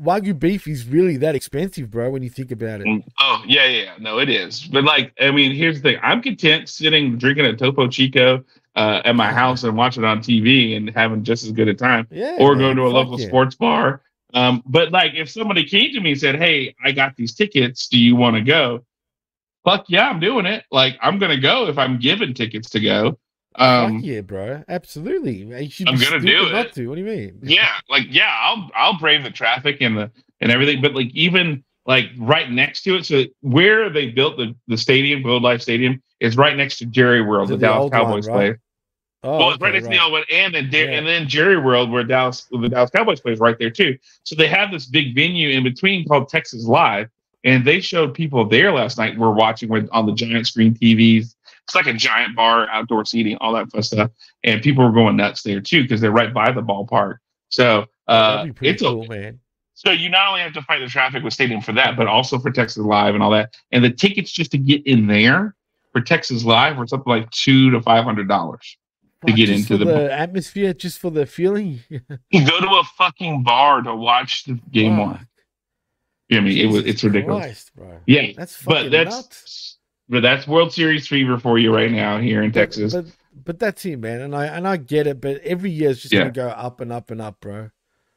Wagyu 0.00 0.38
beef 0.38 0.66
is 0.66 0.86
really 0.86 1.16
that 1.18 1.34
expensive, 1.34 1.90
bro. 1.90 2.10
When 2.10 2.22
you 2.22 2.30
think 2.30 2.50
about 2.50 2.80
it. 2.80 3.04
Oh 3.18 3.42
yeah, 3.46 3.66
yeah, 3.66 3.94
no, 3.98 4.18
it 4.18 4.28
is. 4.28 4.64
But 4.66 4.84
like, 4.84 5.12
I 5.20 5.30
mean, 5.30 5.52
here's 5.54 5.80
the 5.80 5.90
thing: 5.92 6.00
I'm 6.02 6.22
content 6.22 6.68
sitting 6.68 7.18
drinking 7.18 7.46
a 7.46 7.56
Topo 7.56 7.88
Chico 7.88 8.44
uh, 8.76 9.02
at 9.04 9.14
my 9.14 9.32
house 9.32 9.64
and 9.64 9.76
watching 9.76 10.02
it 10.04 10.06
on 10.06 10.18
TV 10.20 10.76
and 10.76 10.90
having 10.90 11.22
just 11.24 11.44
as 11.44 11.52
good 11.52 11.68
a 11.68 11.74
time, 11.74 12.06
Yeah. 12.10 12.36
or 12.38 12.54
man, 12.54 12.58
going 12.58 12.76
to 12.76 12.82
a 12.82 12.88
local 12.88 13.20
yeah. 13.20 13.26
sports 13.26 13.54
bar. 13.54 14.02
Um, 14.34 14.62
but 14.66 14.92
like, 14.92 15.14
if 15.14 15.30
somebody 15.30 15.64
came 15.64 15.92
to 15.94 16.00
me 16.00 16.12
and 16.12 16.20
said, 16.20 16.36
"Hey, 16.36 16.74
I 16.84 16.92
got 16.92 17.16
these 17.16 17.34
tickets. 17.34 17.88
Do 17.88 17.98
you 17.98 18.16
want 18.16 18.36
to 18.36 18.42
go?" 18.42 18.84
Fuck 19.64 19.86
yeah, 19.88 20.08
I'm 20.08 20.20
doing 20.20 20.46
it. 20.46 20.64
Like, 20.70 20.96
I'm 21.02 21.18
gonna 21.18 21.38
go 21.40 21.68
if 21.68 21.78
I'm 21.78 21.98
given 21.98 22.34
tickets 22.34 22.70
to 22.70 22.80
go. 22.80 23.18
Um, 23.60 24.00
yeah, 24.00 24.20
bro. 24.20 24.62
Absolutely. 24.68 25.42
I'm 25.42 25.96
gonna 25.98 26.20
do 26.20 26.50
not 26.52 26.66
it. 26.66 26.72
to. 26.74 26.88
What 26.88 26.94
do 26.96 27.00
you 27.02 27.06
mean? 27.06 27.38
yeah 27.42 27.72
like 27.88 28.04
yeah 28.10 28.30
i'll 28.40 28.70
i'll 28.74 28.98
brave 28.98 29.22
the 29.24 29.30
traffic 29.30 29.78
and 29.80 29.96
the 29.96 30.10
and 30.40 30.50
everything 30.52 30.80
but 30.80 30.94
like 30.94 31.10
even 31.14 31.64
like 31.86 32.06
right 32.18 32.50
next 32.50 32.82
to 32.82 32.96
it 32.96 33.04
so 33.06 33.24
where 33.40 33.90
they 33.90 34.10
built 34.10 34.36
the 34.36 34.54
the 34.68 34.76
stadium 34.76 35.22
globe 35.22 35.42
life 35.42 35.60
stadium 35.62 36.00
is 36.20 36.36
right 36.36 36.56
next 36.56 36.78
to 36.78 36.86
jerry 36.86 37.22
world 37.22 37.48
the, 37.48 37.56
the 37.56 37.60
dallas 37.66 37.90
one, 37.90 37.90
cowboys 37.90 38.26
right? 38.28 38.34
play 38.34 38.56
Oh, 39.24 39.38
well 39.38 39.50
it's 39.50 39.60
right 39.60 39.70
okay, 39.74 39.78
next 39.80 39.86
to 39.86 39.98
the 39.98 40.02
old 40.02 40.12
one 40.12 40.22
and 40.30 40.54
then 40.54 40.68
Yeah. 40.72 40.80
and 40.98 41.06
then 41.06 41.26
jerry 41.28 41.56
world 41.58 41.90
where 41.90 42.04
dallas 42.04 42.46
the 42.52 42.68
dallas 42.68 42.90
cowboys 42.90 43.20
plays 43.20 43.40
right 43.40 43.58
there 43.58 43.70
too 43.70 43.96
so 44.22 44.36
they 44.36 44.46
have 44.48 44.70
this 44.70 44.86
big 44.86 45.14
venue 45.14 45.48
in 45.48 45.64
between 45.64 46.06
called 46.06 46.28
texas 46.28 46.64
live 46.66 47.08
and 47.44 47.64
they 47.64 47.80
showed 47.80 48.14
people 48.14 48.46
there 48.48 48.70
last 48.72 48.98
night 48.98 49.16
were 49.18 49.32
watching 49.32 49.68
with 49.68 49.88
on 49.92 50.06
the 50.06 50.12
giant 50.12 50.46
screen 50.46 50.74
tvs 50.74 51.34
it's 51.68 51.74
like 51.74 51.86
a 51.86 51.92
giant 51.92 52.34
bar 52.34 52.66
outdoor 52.70 53.04
seating 53.04 53.36
all 53.42 53.52
that 53.52 53.70
fun 53.70 53.82
stuff 53.82 54.10
and 54.42 54.62
people 54.62 54.82
were 54.82 54.90
going 54.92 55.16
nuts 55.16 55.42
there 55.42 55.60
too 55.60 55.82
because 55.82 56.00
they're 56.00 56.10
right 56.10 56.32
by 56.32 56.50
the 56.50 56.62
ballpark 56.62 57.18
so 57.50 57.84
uh, 58.08 58.36
That'd 58.38 58.54
be 58.54 58.58
pretty 58.58 58.70
it's 58.74 58.82
a, 58.82 58.86
cool, 58.86 59.06
man. 59.06 59.38
so 59.74 59.90
you 59.90 60.08
not 60.08 60.28
only 60.28 60.40
have 60.40 60.54
to 60.54 60.62
fight 60.62 60.78
the 60.80 60.86
traffic 60.86 61.22
with 61.22 61.32
Stadium 61.34 61.60
for 61.60 61.72
that, 61.74 61.96
but 61.96 62.06
also 62.06 62.38
for 62.38 62.50
Texas 62.50 62.82
Live 62.82 63.14
and 63.14 63.22
all 63.22 63.30
that. 63.32 63.54
And 63.70 63.84
the 63.84 63.90
tickets 63.90 64.32
just 64.32 64.50
to 64.52 64.58
get 64.58 64.86
in 64.86 65.06
there 65.06 65.54
for 65.92 66.00
Texas 66.00 66.42
Live 66.44 66.78
were 66.78 66.86
something 66.86 67.10
like 67.10 67.30
two 67.30 67.70
to 67.70 67.80
five 67.82 68.04
hundred 68.04 68.26
dollars. 68.28 68.76
to 69.26 69.32
get 69.34 69.50
into 69.50 69.76
the- 69.76 69.84
the 69.84 70.12
atmosphere, 70.12 70.72
just 70.72 70.98
for 70.98 71.10
the 71.10 71.26
feeling. 71.26 71.80
You 72.30 72.46
go 72.46 72.60
to 72.60 72.66
a 72.68 72.84
fucking 72.96 73.42
bar 73.42 73.82
to 73.82 73.94
watch 73.94 74.44
the 74.44 74.58
game 74.72 74.96
Fuck, 74.96 75.06
one. 75.06 75.28
I 76.32 76.40
mean, 76.40 76.58
it 76.58 76.66
was 76.70 76.84
it's 76.86 77.02
ridiculous. 77.04 77.70
Christ. 77.76 78.00
Yeah, 78.06 78.32
That's 78.36 78.62
but 78.62 78.90
that's 78.90 79.10
nuts. 79.16 79.67
But 80.08 80.20
that's 80.22 80.46
World 80.46 80.72
Series 80.72 81.06
fever 81.08 81.38
for 81.38 81.58
you 81.58 81.74
right 81.74 81.90
now 81.90 82.18
here 82.18 82.42
in 82.42 82.52
Texas. 82.52 82.94
But, 82.94 83.06
but 83.44 83.58
that's 83.58 83.84
it, 83.86 83.98
man. 83.98 84.20
And 84.20 84.34
I 84.34 84.46
and 84.46 84.66
I 84.66 84.76
get 84.76 85.06
it, 85.06 85.20
but 85.20 85.40
every 85.42 85.70
year 85.70 85.90
it's 85.90 86.00
just 86.00 86.12
Yeah. 86.12 86.20
gonna 86.20 86.32
go 86.32 86.48
up 86.48 86.80
and 86.80 86.92
up 86.92 87.10
and 87.10 87.20
up, 87.20 87.40
bro. 87.40 87.70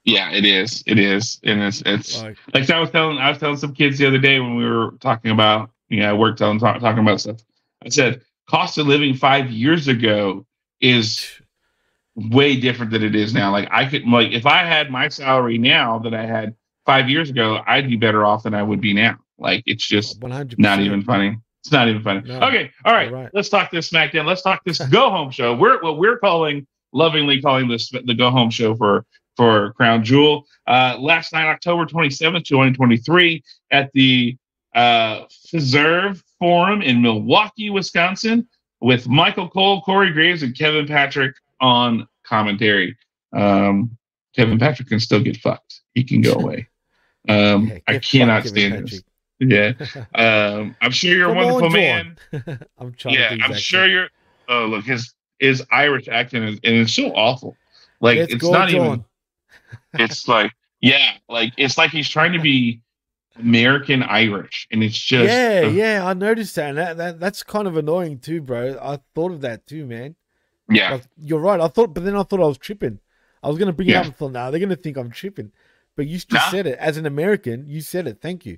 yeah, 0.04 0.32
it 0.32 0.46
is. 0.46 0.84
It 0.88 0.98
is, 1.00 1.40
and 1.44 1.62
it's 1.62 1.82
it's 1.86 2.22
Like 2.22 2.38
like 2.54 2.70
I 2.70 2.80
was 2.80 2.90
telling 2.92 3.18
I 3.18 3.30
was 3.30 3.38
telling 3.40 3.58
some 3.58 3.74
kids 3.74 3.98
the 3.98 4.08
other 4.08 4.18
day 4.20 4.40
when 4.40 4.56
we 4.56 4.66
were 4.66 4.92
talking 5.00 5.32
about 5.32 5.70
you 5.90 6.00
know 6.00 6.10
I 6.10 6.14
worked 6.14 6.42
on 6.42 6.58
talk, 6.60 6.80
talking 6.80 7.04
about 7.04 7.22
stuff. 7.22 7.38
I 7.86 7.90
said 7.90 8.22
cost 8.50 8.78
of 8.78 8.88
living 8.88 9.14
five 9.14 9.50
years 9.52 9.88
ago 9.88 10.46
is 10.82 11.28
way 12.16 12.60
different 12.60 12.92
than 12.92 13.04
it 13.04 13.16
is 13.16 13.34
now. 13.34 13.52
Like 13.52 13.70
I 13.72 13.86
could 13.86 14.06
like 14.08 14.32
if 14.32 14.46
I 14.46 14.60
had 14.66 14.90
my 14.92 15.08
salary 15.10 15.58
now 15.58 16.00
that 16.00 16.14
I 16.14 16.26
had 16.26 16.56
five 16.86 17.10
years 17.10 17.30
ago, 17.30 17.62
I'd 17.68 17.88
be 17.88 17.96
better 17.96 18.26
off 18.26 18.44
than 18.44 18.54
I 18.54 18.64
would 18.64 18.82
be 18.82 18.94
now. 18.94 19.20
Like 19.38 19.64
it's 19.66 19.88
just 19.88 20.20
100%. 20.20 20.58
not 20.60 20.80
even 20.80 21.04
funny. 21.04 21.38
It's 21.64 21.72
not 21.72 21.88
even 21.88 22.02
funny. 22.02 22.22
No. 22.28 22.40
okay, 22.48 22.72
all 22.86 22.94
right, 22.94 23.12
You're. 23.12 23.30
Let's 23.34 23.50
talk 23.50 23.70
this 23.70 23.90
SmackDown. 23.92 24.26
Let's 24.26 24.42
talk 24.42 24.64
this 24.66 24.80
Go 24.80 25.10
Home 25.12 25.30
show. 25.30 25.56
We're 25.56 25.80
what 25.82 25.98
we're 25.98 26.18
calling 26.18 26.66
lovingly 26.92 27.42
calling 27.42 27.68
this 27.68 27.90
the 27.90 28.16
Go 28.16 28.32
Home 28.32 28.50
show 28.50 28.76
for 28.76 29.06
for 29.38 29.74
Crown 29.74 30.04
Jewel. 30.04 30.46
Uh, 30.68 30.98
last 31.00 31.34
night, 31.34 31.46
October 31.48 31.86
twenty 31.86 32.10
seventh, 32.10 32.48
twenty 32.48 32.74
twenty 32.74 32.98
three, 32.98 33.44
at 33.72 33.92
the 33.94 34.38
uh, 34.74 35.26
Fiserv 35.54 36.22
Forum 36.40 36.82
in 36.82 37.02
Milwaukee, 37.02 37.70
Wisconsin, 37.70 38.48
with 38.80 39.08
Michael 39.08 39.48
Cole, 39.48 39.82
Corey 39.82 40.12
Graves, 40.12 40.42
and 40.42 40.58
Kevin 40.58 40.88
Patrick 40.88 41.36
on 41.60 42.08
commentary. 42.24 42.98
Um, 43.34 43.98
Kevin 44.36 44.58
Patrick 44.58 44.88
can 44.88 45.00
still 45.00 45.22
get 45.22 45.38
fucked. 45.38 45.82
He 45.94 46.04
can 46.04 46.22
go 46.22 46.34
away. 46.40 46.68
Um, 47.30 47.68
Yeah, 47.68 47.78
I 47.88 48.00
cannot 48.00 48.48
stand 48.48 48.88
this. 48.88 49.04
Yeah. 49.42 49.74
Um, 50.16 50.76
I'm 50.82 50.92
sure 50.92 51.12
you're 51.16 51.30
a 51.30 51.34
Come 51.34 51.38
on, 51.40 51.62
wonderful 51.62 51.70
John. 51.70 52.18
man. 52.32 52.60
I'm 52.78 52.94
trying. 52.94 53.16
Yeah, 53.16 53.32
I'm 53.42 53.54
sure 53.54 53.82
accent. 53.82 53.92
you're. 53.92 54.10
Oh, 54.48 54.66
look, 54.68 54.86
his 54.86 55.14
his 55.40 55.64
Irish 55.72 56.08
accent 56.08 56.46
is 56.46 56.60
and 56.64 56.76
it's 56.76 56.94
so 56.94 57.12
awful. 57.14 57.58
Like 58.00 58.18
Let's 58.18 58.34
it's 58.34 58.50
not 58.52 58.70
John. 58.70 58.86
even. 58.86 59.06
It's 59.94 60.28
like 60.28 60.52
yeah, 60.80 61.14
like 61.30 61.54
it's 61.58 61.78
like 61.78 61.92
he's 61.92 62.10
trying 62.10 62.34
to 62.34 62.40
be 62.40 62.82
American 63.38 64.04
Irish, 64.04 64.68
and 64.72 64.84
it's 64.84 64.98
just 64.98 65.28
yeah, 65.28 65.62
yeah, 65.62 66.06
I 66.06 66.14
noticed 66.14 66.56
that, 66.56 66.70
and 66.70 66.78
that, 66.78 66.98
that 66.98 67.20
that's 67.20 67.44
kind 67.44 67.68
of 67.68 67.78
annoying 67.78 68.20
too, 68.20 68.42
bro. 68.42 68.78
I 68.82 69.00
thought 69.16 69.32
of 69.32 69.42
that 69.42 69.66
too, 69.68 69.86
man. 69.86 70.16
yeah, 70.70 70.92
Like, 70.92 71.04
you're 71.18 71.40
right. 71.40 71.60
I 71.60 71.68
thought, 71.68 71.94
but 71.94 72.04
then 72.04 72.16
I 72.16 72.24
thought 72.24 72.42
I 72.42 72.48
was 72.48 72.58
tripping. 72.58 73.00
I 73.44 73.50
was 73.50 73.58
gonna 73.58 73.74
bring 73.74 73.90
it 73.90 73.96
up 73.96 74.06
and 74.06 74.16
thought, 74.16 74.32
nah, 74.34 74.52
they're 74.52 74.60
gonna 74.60 74.76
think 74.76 74.98
I'm 74.98 75.12
tripping. 75.12 75.52
But 75.96 76.08
you 76.08 76.20
just 76.20 76.32
Nah. 76.32 76.40
said 76.50 76.68
it 76.68 76.78
as 76.80 76.98
an 76.98 77.06
American. 77.06 77.68
You 77.68 77.82
said 77.82 78.08
it. 78.08 78.22
Thank 78.22 78.46
you. 78.46 78.58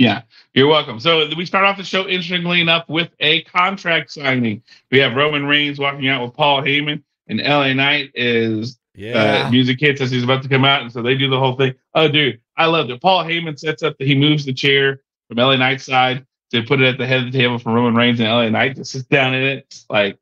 Yeah. 0.00 0.22
You're 0.54 0.66
welcome. 0.66 0.98
So 0.98 1.28
we 1.36 1.44
start 1.44 1.66
off 1.66 1.76
the 1.76 1.84
show 1.84 2.08
interestingly 2.08 2.62
enough 2.62 2.88
with 2.88 3.10
a 3.20 3.42
contract 3.42 4.10
signing. 4.10 4.62
We 4.90 4.98
have 4.98 5.14
Roman 5.14 5.44
Reigns 5.44 5.78
walking 5.78 6.08
out 6.08 6.22
with 6.24 6.32
Paul 6.32 6.62
Heyman, 6.62 7.02
and 7.28 7.38
LA 7.38 7.74
Knight 7.74 8.10
is 8.14 8.78
Yeah, 8.94 9.44
uh, 9.46 9.50
music 9.50 9.78
hits 9.78 10.00
as 10.00 10.10
he's 10.10 10.24
about 10.24 10.42
to 10.42 10.48
come 10.48 10.64
out, 10.64 10.80
and 10.80 10.90
so 10.90 11.02
they 11.02 11.16
do 11.16 11.28
the 11.28 11.38
whole 11.38 11.54
thing. 11.54 11.74
Oh, 11.94 12.08
dude, 12.08 12.40
I 12.56 12.64
loved 12.64 12.90
it. 12.90 13.02
Paul 13.02 13.24
Heyman 13.24 13.58
sets 13.58 13.82
up 13.82 13.98
that 13.98 14.06
he 14.06 14.14
moves 14.14 14.46
the 14.46 14.54
chair 14.54 15.02
from 15.28 15.36
LA 15.36 15.56
Knight's 15.56 15.84
side 15.84 16.24
to 16.52 16.62
put 16.62 16.80
it 16.80 16.86
at 16.88 16.96
the 16.96 17.06
head 17.06 17.26
of 17.26 17.30
the 17.30 17.38
table 17.38 17.58
for 17.58 17.70
Roman 17.70 17.94
Reigns 17.94 18.20
and 18.20 18.28
LA 18.30 18.48
Knight 18.48 18.76
to 18.76 18.86
sit 18.86 19.06
down 19.10 19.34
in 19.34 19.42
it. 19.42 19.84
Like, 19.90 20.18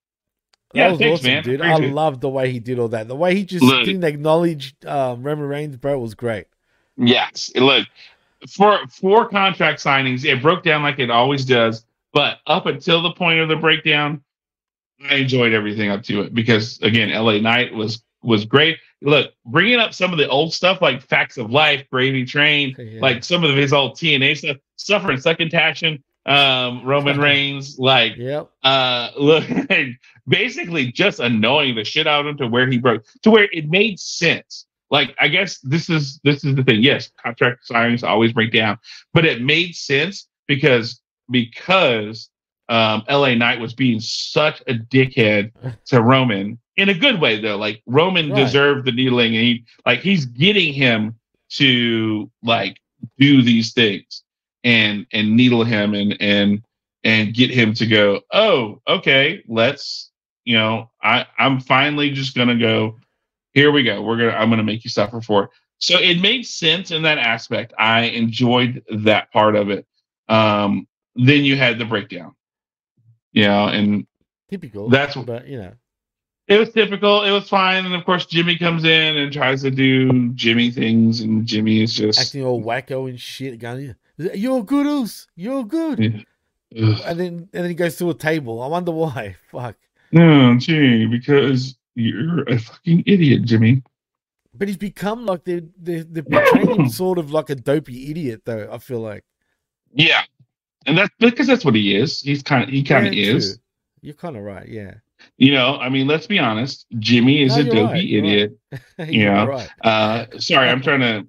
that 0.75 0.79
yeah, 0.81 0.91
was 0.91 0.99
thanks, 0.99 1.21
awesome, 1.21 1.31
man. 1.35 1.43
dude. 1.45 1.61
Appreciate 1.61 1.85
I 1.85 1.89
it. 1.89 1.95
loved 1.95 2.21
the 2.21 2.29
way 2.29 2.51
he 2.51 2.59
did 2.59 2.81
all 2.81 2.89
that. 2.89 3.07
The 3.07 3.15
way 3.15 3.37
he 3.37 3.45
just 3.45 3.63
Look. 3.63 3.85
didn't 3.85 4.03
acknowledge 4.05 4.75
um, 4.85 5.23
Roman 5.23 5.47
Reigns, 5.47 5.77
bro, 5.77 6.01
was 6.01 6.15
great. 6.15 6.47
yes, 6.97 7.53
look 7.55 7.87
for 8.49 8.79
for 8.89 9.29
contract 9.29 9.81
signings, 9.83 10.25
it 10.25 10.43
broke 10.43 10.63
down 10.63 10.83
like 10.83 10.99
it 10.99 11.11
always 11.11 11.45
does. 11.45 11.85
But 12.13 12.39
up 12.47 12.67
until 12.67 13.03
the 13.03 13.13
point 13.13 13.41
of 13.41 13.49
the 13.49 13.57
breakdown, 13.57 14.23
I 15.09 15.17
enjoyed 15.17 15.53
everything 15.53 15.91
up 15.91 16.03
to 16.05 16.23
it 16.23 16.35
because 16.35 16.81
again, 16.83 17.11
LA 17.11 17.39
Knight 17.39 17.73
was 17.75 18.03
was 18.23 18.45
great. 18.45 18.79
Look, 19.01 19.33
bringing 19.47 19.79
up 19.79 19.95
some 19.95 20.11
of 20.13 20.19
the 20.19 20.29
old 20.29 20.53
stuff 20.53 20.83
like 20.83 21.03
Facts 21.03 21.39
of 21.39 21.51
Life, 21.51 21.85
Gravy 21.91 22.25
Train, 22.25 22.75
Yeah. 22.77 23.01
like 23.01 23.23
some 23.23 23.45
of 23.45 23.55
his 23.57 23.73
old 23.73 23.93
TNA 23.97 24.37
stuff, 24.39 24.57
suffering 24.77 25.21
succotash, 25.21 25.85
um, 26.27 26.85
Roman 26.85 27.21
Reigns, 27.21 27.79
like 27.79 28.17
Yep. 28.17 28.51
uh 28.65 29.11
look 29.17 29.45
basically 30.27 30.91
just 30.93 31.21
annoying 31.21 31.75
the 31.77 31.85
shit 31.85 32.07
out 32.07 32.21
of 32.21 32.27
him 32.27 32.37
to 32.39 32.49
where 32.49 32.69
he 32.69 32.79
broke 32.79 33.05
to 33.23 33.31
where 33.31 33.49
it 33.53 33.69
made 33.69 33.99
sense. 34.01 34.67
Like 34.91 35.15
I 35.21 35.29
guess 35.29 35.59
this 35.61 35.91
is 35.91 36.21
this 36.25 36.45
is 36.45 36.55
the 36.55 36.65
thing. 36.65 36.83
Yes, 36.83 37.11
contract 37.23 37.69
signings 37.69 38.03
always 38.07 38.33
break 38.33 38.53
down, 38.53 38.79
but 39.13 39.25
it 39.25 39.43
made 39.43 39.75
sense 39.75 40.29
because 40.47 41.01
because 41.31 42.31
um 42.69 43.03
LA 43.09 43.35
Knight 43.35 43.61
was 43.61 43.75
being 43.75 44.01
such 44.01 44.61
a 44.67 44.75
dickhead 44.75 45.53
to 45.87 46.03
Roman 46.03 46.59
in 46.77 46.89
a 46.89 46.95
good 46.95 47.21
way 47.21 47.41
though. 47.41 47.57
Like 47.57 47.83
Roman 47.87 48.31
Right. 48.31 48.45
deserved 48.45 48.87
the 48.87 48.93
needling 48.93 49.35
and 49.37 49.45
he 49.45 49.65
like 49.87 50.01
he's 50.01 50.25
getting 50.27 50.73
him 50.73 51.15
to 51.51 52.31
like 52.43 52.79
do 53.19 53.43
these 53.43 53.73
things 53.73 54.25
and 54.65 55.07
and 55.13 55.37
needle 55.37 55.65
him 55.65 55.95
and 55.95 56.17
and 56.21 56.63
and 57.05 57.33
get 57.33 57.51
him 57.51 57.73
to 57.75 57.87
go 57.87 58.21
oh 58.33 58.81
okay 58.89 59.43
let's 59.49 60.11
you 60.49 60.55
know, 60.55 60.91
I 61.03 61.27
I'm 61.39 61.61
finally 61.61 62.11
just 62.11 62.35
gonna 62.35 62.57
go. 62.57 62.97
Here 63.53 63.71
we 63.73 63.83
go. 63.83 64.03
We're 64.03 64.17
gonna 64.17 64.31
I'm 64.37 64.51
gonna 64.51 64.63
make 64.63 64.85
you 64.85 64.91
suffer 64.91 65.21
for 65.21 65.45
it. 65.45 65.51
So 65.79 65.99
it 65.99 66.21
made 66.21 66.45
sense 66.47 66.91
in 66.91 67.03
that 67.03 67.19
aspect. 67.19 67.73
I 67.79 68.03
enjoyed 68.03 68.83
that 68.91 69.33
part 69.33 69.55
of 69.57 69.71
it. 69.71 69.87
Um, 70.29 70.87
then 71.15 71.45
you 71.45 71.57
had 71.57 71.79
the 71.79 71.85
breakdown. 71.85 72.35
You 73.33 73.45
know, 73.45 73.67
and 73.69 74.07
Typical. 74.51 74.89
That's- 74.89 75.17
what 75.17 75.27
but 75.27 75.47
you 75.47 75.59
know. 75.59 75.73
it 76.49 76.59
was 76.59 76.71
typical. 76.71 77.23
It 77.25 77.31
was 77.31 77.49
fine. 77.49 77.85
And 77.87 77.95
of 77.95 78.05
course, 78.05 78.27
Jimmy 78.27 78.57
comes 78.59 78.85
in 78.85 79.17
and 79.17 79.33
tries 79.33 79.63
to 79.63 79.71
do 79.71 80.33
Jimmy 80.35 80.71
things, 80.71 81.21
and 81.21 81.47
Jimmy 81.47 81.83
is 81.83 81.95
just 81.95 82.19
acting 82.21 82.45
all 82.45 82.63
wacko 82.63 83.09
and 83.09 83.21
shit. 83.21 83.59
Going, 83.59 83.95
you're 84.17 84.65
good, 84.65 84.87
Us. 84.87 85.27
You're 85.37 85.65
good. 85.65 86.25
Yeah. 86.71 86.99
And 87.07 87.19
then 87.21 87.27
and 87.27 87.49
then 87.53 87.69
he 87.69 87.75
goes 87.75 87.97
to 87.97 88.11
a 88.11 88.15
table. 88.15 88.61
I 88.63 88.67
wonder 88.67 88.91
why. 88.93 89.37
Fuck. 89.51 89.77
no, 90.13 90.57
gee, 90.59 91.07
because 91.07 91.77
you're 91.99 92.43
a 92.49 92.59
fucking 92.59 93.05
idiot, 93.07 93.43
Jimmy. 93.45 93.83
But 94.55 94.69
he's 94.69 94.77
become 94.77 95.27
like 95.27 95.45
they're 95.45 95.63
they're, 95.77 96.05
they're 96.05 96.23
portraying 96.23 96.89
sort 96.89 97.19
of 97.19 97.31
like 97.33 97.51
a 97.51 97.55
dopey 97.55 98.11
idiot, 98.11 98.43
though. 98.45 98.69
I 98.73 98.79
feel 98.79 99.01
like. 99.01 99.25
Yeah, 99.93 100.23
and 100.87 100.99
that's 100.99 101.15
because 101.19 101.47
that's 101.47 101.65
what 101.65 101.75
he 101.75 101.97
is. 101.97 102.21
He's 102.21 102.43
kind 102.43 102.65
of 102.65 102.71
he 102.71 102.83
kind 102.83 103.07
of 103.07 103.15
Yeah, 103.15 103.35
is. 103.35 103.55
true. 103.55 103.63
You're 104.01 104.15
kind 104.15 104.37
of 104.37 104.43
right. 104.45 104.69
Yeah. 104.69 104.95
You 105.37 105.53
know, 105.53 105.77
I 105.79 105.89
mean, 105.89 106.07
let's 106.07 106.27
be 106.29 106.39
honest. 106.39 106.87
Jimmy 106.99 107.43
is 107.43 107.57
No, 107.57 107.63
a 107.63 107.65
dopey 107.65 107.83
right, 107.83 108.05
you're 108.05 108.25
right. 108.25 108.41
idiot. 108.41 108.59
you 109.09 109.25
know, 109.27 109.47
right. 109.47 109.71
Uh, 109.83 110.27
sorry, 110.39 110.69
I'm 110.69 110.81
trying 110.83 111.01
to 111.01 111.27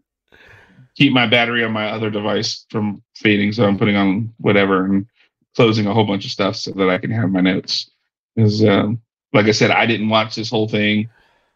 keep 0.96 1.14
my 1.14 1.28
battery 1.28 1.64
on 1.64 1.72
my 1.72 1.90
other 1.90 2.10
device 2.10 2.66
from 2.70 3.02
fading, 3.16 3.52
so 3.54 3.66
I'm 3.66 3.78
putting 3.78 3.96
on 3.96 4.34
whatever 4.38 4.86
and 4.86 5.08
closing 5.56 5.88
a 5.88 5.94
whole 5.94 6.06
bunch 6.06 6.26
of 6.26 6.32
stuff 6.32 6.56
so 6.56 6.72
that 6.72 6.90
I 6.90 6.98
can 6.98 7.12
have 7.12 7.32
my 7.32 7.42
notes. 7.42 7.90
Because, 8.36 8.64
um, 8.64 9.02
like 9.34 9.46
I 9.46 9.52
said, 9.52 9.72
I 9.72 9.86
didn't 9.86 10.10
watch 10.10 10.36
this 10.36 10.50
whole 10.50 10.68
thing 10.68 11.10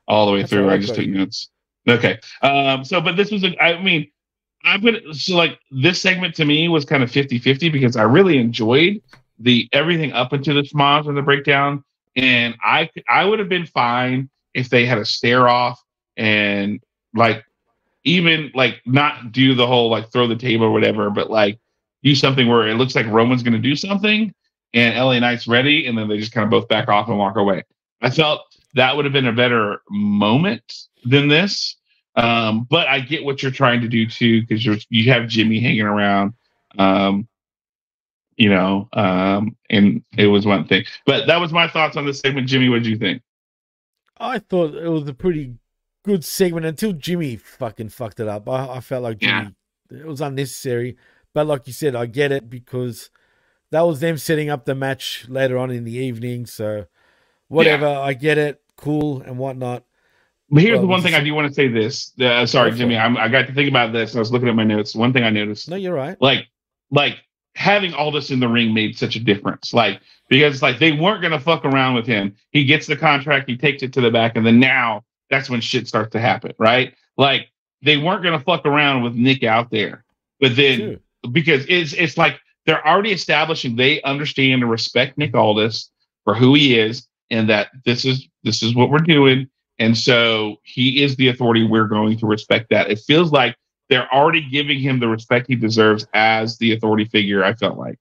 all 0.07 0.25
the 0.25 0.33
way 0.33 0.39
That's 0.39 0.51
through. 0.51 0.69
I 0.69 0.77
just 0.77 0.95
took 0.95 1.07
notes. 1.07 1.49
Okay. 1.87 2.19
Um, 2.41 2.85
so, 2.85 3.01
but 3.01 3.15
this 3.17 3.31
was, 3.31 3.43
a, 3.43 3.61
I 3.61 3.81
mean, 3.81 4.09
I'm 4.63 4.81
gonna 4.81 5.13
so 5.13 5.35
like 5.35 5.59
this 5.71 6.01
segment 6.01 6.35
to 6.35 6.45
me 6.45 6.69
was 6.69 6.85
kind 6.85 7.03
of 7.03 7.11
50-50 7.11 7.71
because 7.71 7.97
I 7.97 8.03
really 8.03 8.37
enjoyed 8.37 9.01
the 9.39 9.67
everything 9.73 10.13
up 10.13 10.31
into 10.31 10.53
the 10.53 10.61
schmoz 10.61 11.07
and 11.07 11.17
the 11.17 11.21
breakdown, 11.21 11.83
and 12.15 12.55
I 12.63 12.89
I 13.09 13.25
would 13.25 13.39
have 13.39 13.49
been 13.49 13.65
fine 13.65 14.29
if 14.53 14.69
they 14.69 14.85
had 14.85 14.99
a 14.99 15.05
stare 15.05 15.49
off 15.49 15.83
and 16.15 16.81
like 17.13 17.43
even 18.05 18.51
like 18.53 18.81
not 18.85 19.31
do 19.31 19.55
the 19.55 19.67
whole 19.67 19.89
like 19.89 20.11
throw 20.11 20.27
the 20.27 20.35
table 20.35 20.65
or 20.65 20.71
whatever, 20.71 21.09
but 21.09 21.29
like 21.29 21.59
do 22.03 22.15
something 22.15 22.47
where 22.47 22.67
it 22.67 22.75
looks 22.75 22.95
like 22.95 23.07
Roman's 23.07 23.43
going 23.43 23.53
to 23.53 23.59
do 23.59 23.75
something 23.75 24.33
and 24.73 24.97
LA 24.97 25.19
Knight's 25.19 25.47
ready, 25.47 25.85
and 25.87 25.97
then 25.97 26.07
they 26.07 26.17
just 26.17 26.31
kind 26.31 26.45
of 26.45 26.51
both 26.51 26.67
back 26.67 26.89
off 26.89 27.07
and 27.07 27.17
walk 27.17 27.35
away. 27.35 27.63
I 28.01 28.09
felt 28.09 28.41
that 28.73 28.95
would 28.95 29.05
have 29.05 29.13
been 29.13 29.27
a 29.27 29.33
better 29.33 29.81
moment 29.89 30.73
than 31.05 31.27
this. 31.27 31.75
Um, 32.15 32.67
but 32.69 32.87
I 32.87 32.99
get 32.99 33.23
what 33.23 33.41
you're 33.41 33.51
trying 33.51 33.81
to 33.81 33.87
do 33.87 34.07
too, 34.07 34.41
because 34.41 34.65
you're 34.65 34.77
you 34.89 35.11
have 35.11 35.27
Jimmy 35.27 35.59
hanging 35.59 35.81
around. 35.81 36.33
Um, 36.77 37.27
you 38.35 38.49
know, 38.49 38.89
um, 38.93 39.55
and 39.69 40.03
it 40.17 40.27
was 40.27 40.45
one 40.45 40.67
thing. 40.67 40.85
But 41.05 41.27
that 41.27 41.39
was 41.39 41.51
my 41.51 41.67
thoughts 41.67 41.97
on 41.97 42.05
this 42.05 42.19
segment. 42.19 42.47
Jimmy, 42.47 42.69
what 42.69 42.83
did 42.83 42.87
you 42.87 42.97
think? 42.97 43.21
I 44.17 44.39
thought 44.39 44.75
it 44.75 44.89
was 44.89 45.07
a 45.07 45.13
pretty 45.13 45.55
good 46.03 46.25
segment 46.25 46.65
until 46.65 46.93
Jimmy 46.93 47.35
fucking 47.35 47.89
fucked 47.89 48.19
it 48.19 48.27
up. 48.27 48.47
I, 48.49 48.75
I 48.75 48.79
felt 48.79 49.03
like 49.03 49.21
Yeah. 49.21 49.49
It 49.89 50.05
was 50.05 50.21
unnecessary. 50.21 50.97
But 51.33 51.47
like 51.47 51.67
you 51.67 51.73
said, 51.73 51.95
I 51.95 52.05
get 52.05 52.31
it 52.31 52.49
because 52.49 53.09
that 53.73 53.81
was 53.81 53.99
them 53.99 54.17
setting 54.19 54.51
up 54.51 54.65
the 54.65 54.75
match 54.75 55.25
later 55.27 55.57
on 55.57 55.71
in 55.71 55.83
the 55.83 55.93
evening. 55.97 56.45
So 56.45 56.85
whatever, 57.47 57.87
I 57.87 58.13
get 58.13 58.37
it, 58.37 58.61
cool 58.77 59.23
and 59.23 59.39
whatnot. 59.39 59.83
But 60.51 60.61
here's 60.61 60.73
Well, 60.77 60.81
the 60.83 60.87
one 60.87 61.01
thing 61.01 61.15
I 61.15 61.23
do 61.23 61.33
want 61.33 61.47
to 61.47 61.53
say 61.55 61.67
this. 61.67 62.11
Uh, 62.19 62.45
sorry, 62.45 62.71
Jimmy. 62.73 62.95
I'm, 62.95 63.17
I 63.17 63.27
got 63.29 63.47
to 63.47 63.53
think 63.53 63.67
about 63.67 63.91
this. 63.91 64.15
I 64.15 64.19
was 64.19 64.31
looking 64.31 64.47
at 64.47 64.55
my 64.55 64.63
notes. 64.63 64.93
One 64.93 65.11
thing 65.11 65.23
I 65.23 65.31
noticed, 65.31 65.67
No, 65.69 65.75
you're 65.75 65.95
right. 65.95 66.15
like, 66.21 66.45
like 66.91 67.17
having 67.55 67.95
all 67.95 68.11
this 68.11 68.29
in 68.29 68.39
the 68.39 68.47
ring 68.47 68.75
made 68.75 68.95
such 68.95 69.15
a 69.15 69.19
difference. 69.19 69.73
Like, 69.73 70.01
because 70.29 70.53
it's 70.53 70.61
like 70.61 70.77
they 70.77 70.91
weren't 70.91 71.23
gonna 71.23 71.39
fuck 71.39 71.65
around 71.65 71.95
with 71.95 72.05
him. 72.05 72.35
He 72.51 72.65
gets 72.65 72.85
the 72.85 72.95
contract, 72.95 73.49
he 73.49 73.57
takes 73.57 73.81
it 73.81 73.91
to 73.93 74.01
the 74.01 74.11
back, 74.11 74.35
and 74.35 74.45
then 74.45 74.59
now 74.59 75.03
that's 75.31 75.49
when 75.49 75.61
shit 75.61 75.87
starts 75.87 76.11
to 76.11 76.19
happen, 76.19 76.53
right? 76.59 76.93
Like 77.17 77.49
they 77.81 77.97
weren't 77.97 78.23
gonna 78.23 78.39
fuck 78.39 78.67
around 78.67 79.01
with 79.01 79.15
Nick 79.15 79.43
out 79.43 79.71
there, 79.71 80.05
but 80.39 80.55
then 80.55 80.79
True. 80.79 80.99
because 81.31 81.65
it's 81.67 81.93
it's 81.93 82.17
like 82.19 82.39
they're 82.65 82.85
already 82.87 83.11
establishing 83.11 83.75
they 83.75 84.01
understand 84.03 84.61
and 84.61 84.71
respect 84.71 85.17
Nick 85.17 85.35
Aldis 85.35 85.91
for 86.23 86.33
who 86.33 86.53
he 86.53 86.79
is 86.79 87.07
and 87.29 87.49
that 87.49 87.69
this 87.85 88.05
is 88.05 88.27
this 88.43 88.63
is 88.63 88.75
what 88.75 88.89
we're 88.89 88.99
doing 88.99 89.47
and 89.79 89.97
so 89.97 90.57
he 90.63 91.03
is 91.03 91.15
the 91.15 91.29
authority 91.29 91.65
we're 91.65 91.87
going 91.87 92.17
to 92.17 92.25
respect 92.25 92.69
that 92.69 92.89
it 92.89 92.99
feels 92.99 93.31
like 93.31 93.55
they're 93.89 94.11
already 94.13 94.47
giving 94.49 94.79
him 94.79 94.99
the 94.99 95.07
respect 95.07 95.47
he 95.47 95.55
deserves 95.55 96.05
as 96.13 96.57
the 96.57 96.73
authority 96.73 97.05
figure 97.05 97.43
I 97.43 97.53
felt 97.53 97.77
like 97.77 97.99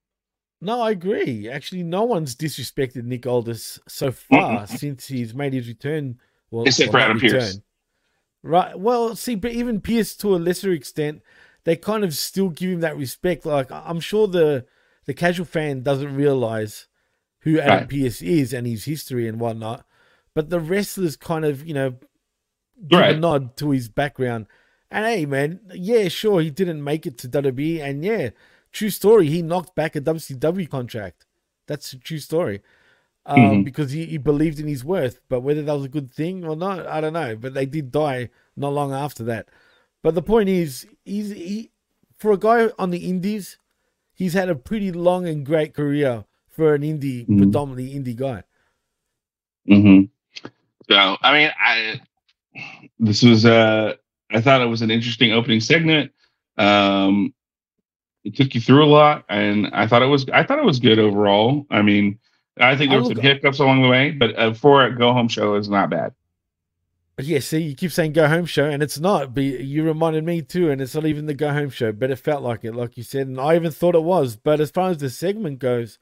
No, 0.61 0.81
I 0.81 0.93
agree. 0.93 1.49
Actually, 1.49 1.83
no 1.83 2.05
one's 2.05 2.37
disrespected 2.37 3.05
Nick 3.05 3.27
Aldis 3.27 3.81
so 3.89 4.13
far 4.13 4.67
since 4.67 5.07
he's 5.09 5.35
made 5.35 5.53
his 5.53 5.67
return. 5.69 6.19
Well, 6.51 6.65
Except 6.65 6.93
well, 6.93 7.03
for 7.03 7.11
Adam 7.11 7.21
Pearce. 7.21 7.61
Right. 8.45 8.79
Well, 8.79 9.17
see, 9.17 9.37
but 9.37 9.53
even 9.53 9.81
Pearce 9.81 10.17
to 10.17 10.35
a 10.35 10.39
lesser 10.39 10.73
extent, 10.73 11.23
they 11.65 11.77
kind 11.77 12.05
of 12.05 12.15
still 12.15 12.49
give 12.51 12.71
him 12.71 12.81
that 12.81 12.97
respect. 12.97 13.47
Like 13.47 13.71
I'm 13.71 14.01
sure 14.01 14.27
the 14.27 14.67
the 15.07 15.15
casual 15.15 15.47
fan 15.47 15.83
doesn't 15.83 16.15
realize 16.15 16.87
who 17.41 17.59
Adam 17.59 17.81
Right. 17.81 17.89
Pearce 17.89 18.23
is 18.23 18.53
and 18.53 18.67
his 18.67 18.85
history 18.85 19.27
and 19.29 19.41
whatnot, 19.41 19.85
but 20.35 20.51
the 20.51 20.61
wrestlers 20.61 21.17
kind 21.17 21.45
of 21.45 21.67
you 21.67 21.75
know 21.75 21.97
give 22.87 22.99
a 23.17 23.21
nod 23.21 23.57
to 23.59 23.71
his 23.71 23.89
background. 23.89 24.47
And 24.91 25.07
hey, 25.07 25.25
man, 25.27 25.61
yeah, 25.75 26.09
sure, 26.09 26.41
he 26.41 26.51
didn't 26.51 26.85
make 26.85 27.07
it 27.07 27.17
to 27.19 27.29
WWE, 27.29 27.81
and 27.81 28.05
yeah, 28.05 28.31
true 28.73 28.91
story, 28.91 29.29
he 29.29 29.41
knocked 29.43 29.75
back 29.75 29.97
a 29.97 30.01
WCW 30.01 30.69
contract. 30.69 31.25
That's 31.67 31.93
a 31.95 31.99
true 31.99 32.19
story. 32.19 32.61
Um, 33.25 33.63
Mhm. 33.63 33.65
because 33.65 33.93
he, 33.93 34.05
he 34.07 34.19
believed 34.19 34.59
in 34.59 34.67
his 34.67 34.85
worth, 34.85 35.21
but 35.29 35.43
whether 35.43 35.63
that 35.63 35.73
was 35.73 35.85
a 35.85 35.89
good 35.89 36.13
thing 36.13 36.45
or 36.45 36.57
not, 36.57 36.87
I 36.89 37.01
don't 37.01 37.13
know. 37.13 37.37
But 37.37 37.55
they 37.55 37.67
did 37.67 37.93
die 37.93 38.31
not 38.57 38.73
long 38.73 38.93
after 38.93 39.23
that. 39.25 39.49
But 40.03 40.15
the 40.15 40.23
point 40.23 40.49
is, 40.49 40.87
he's 41.05 41.31
he 41.31 41.71
for 42.19 42.33
a 42.33 42.37
guy 42.39 42.71
on 42.79 42.91
the 42.91 43.09
indies, 43.09 43.59
he's 44.15 44.35
had 44.35 44.49
a 44.49 44.55
pretty 44.55 44.93
long 44.93 45.27
and 45.27 45.45
great 45.47 45.75
career 45.75 46.25
for 46.49 46.75
an 46.75 46.83
indie, 46.83 47.27
Mhm. 47.27 47.39
predominantly 47.39 47.95
indie 47.99 48.17
guy. 48.17 48.43
mm-hmm. 49.69 50.05
so 50.91 51.17
I 51.23 51.33
mean 51.33 51.51
I 51.59 52.01
this 52.99 53.23
was 53.23 53.47
uh 53.47 53.95
I 54.31 54.41
thought 54.41 54.61
it 54.61 54.67
was 54.67 54.83
an 54.83 54.91
interesting 54.91 55.33
opening 55.33 55.61
segment 55.61 56.11
um 56.59 57.33
it 58.25 58.35
took 58.37 58.55
you 58.57 58.61
through 58.61 58.85
a 58.85 58.87
lot 58.91 59.25
and 59.29 59.69
I 59.73 59.87
thought 59.87 60.03
it 60.03 60.07
was 60.07 60.27
I 60.33 60.43
thought 60.43 60.59
it 60.59 60.65
was 60.65 60.81
good 60.81 60.99
overall 60.99 61.65
I 61.71 61.83
mean 61.83 62.19
I 62.59 62.77
think 62.77 62.91
there 62.91 62.99
were 63.01 63.07
some 63.07 63.17
hiccups 63.23 63.61
along 63.61 63.83
the 63.83 63.89
way 63.89 64.11
but 64.11 64.37
uh, 64.37 64.53
for 64.53 64.85
a 64.85 64.95
go 64.95 65.13
home 65.13 65.29
show 65.29 65.55
is 65.55 65.69
not 65.69 65.91
bad 65.91 66.13
Yeah, 67.25 67.41
see, 67.41 67.59
you 67.63 67.75
keep 67.75 67.93
saying 67.93 68.13
go 68.13 68.27
home 68.29 68.47
show, 68.47 68.65
and 68.65 68.83
it's 68.83 68.99
not. 68.99 69.35
But 69.35 69.45
you 69.45 69.83
reminded 69.85 70.25
me 70.25 70.43
too, 70.43 70.71
and 70.71 70.81
it's 70.81 70.95
not 70.95 71.07
even 71.07 71.27
the 71.27 71.35
go 71.35 71.53
home 71.53 71.71
show, 71.71 71.93
but 71.93 72.11
it 72.11 72.17
felt 72.17 72.43
like 72.43 72.65
it, 72.65 72.75
like 72.75 72.97
you 72.97 73.03
said, 73.03 73.27
and 73.27 73.41
I 73.41 73.55
even 73.57 73.71
thought 73.71 73.95
it 73.95 74.03
was. 74.03 74.37
But 74.37 74.61
as 74.61 74.71
far 74.71 74.91
as 74.91 74.99
the 74.99 75.11
segment 75.11 75.59
goes, 75.59 75.99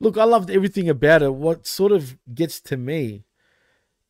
look, 0.00 0.16
I 0.18 0.24
loved 0.24 0.50
everything 0.50 0.88
about 0.88 1.22
it. 1.22 1.34
What 1.34 1.66
sort 1.66 1.92
of 1.92 2.16
gets 2.34 2.60
to 2.62 2.76
me 2.76 3.24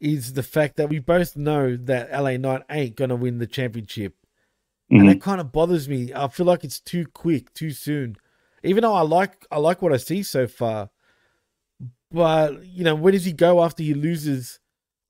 is 0.01 0.33
the 0.35 0.43
fact 0.43 0.77
that 0.77 0.89
we 0.89 0.99
both 0.99 1.37
know 1.37 1.77
that 1.77 2.11
LA 2.11 2.37
Knight 2.37 2.62
ain't 2.69 2.97
gonna 2.97 3.16
win 3.16 3.39
the 3.39 3.47
championship, 3.47 4.15
and 4.91 5.03
Mhm. 5.03 5.07
that 5.07 5.21
kind 5.21 5.41
of 5.41 5.53
bothers 5.53 5.89
me. 5.89 6.12
I 6.15 6.29
feel 6.29 6.47
like 6.47 6.65
it's 6.65 6.81
too 6.81 7.07
quick, 7.07 7.55
too 7.55 7.71
soon. 7.71 8.16
Even 8.62 8.83
though 8.83 8.95
I 8.95 9.03
like 9.03 9.47
I 9.51 9.59
like 9.59 9.83
what 9.83 9.93
I 9.93 9.99
see 9.99 10.23
so 10.23 10.47
far, 10.47 10.91
but 12.11 12.65
you 12.66 12.85
know, 12.85 12.95
where 12.95 13.12
does 13.12 13.25
he 13.25 13.33
go 13.33 13.62
after 13.62 13.83
he 13.83 13.95
loses? 13.95 14.61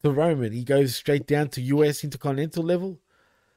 To 0.04 0.10
Roman. 0.10 0.52
He 0.52 0.64
goes 0.64 0.94
straight 0.94 1.26
down 1.26 1.48
to 1.50 1.62
US 1.62 2.04
Intercontinental 2.04 2.62
level. 2.62 3.00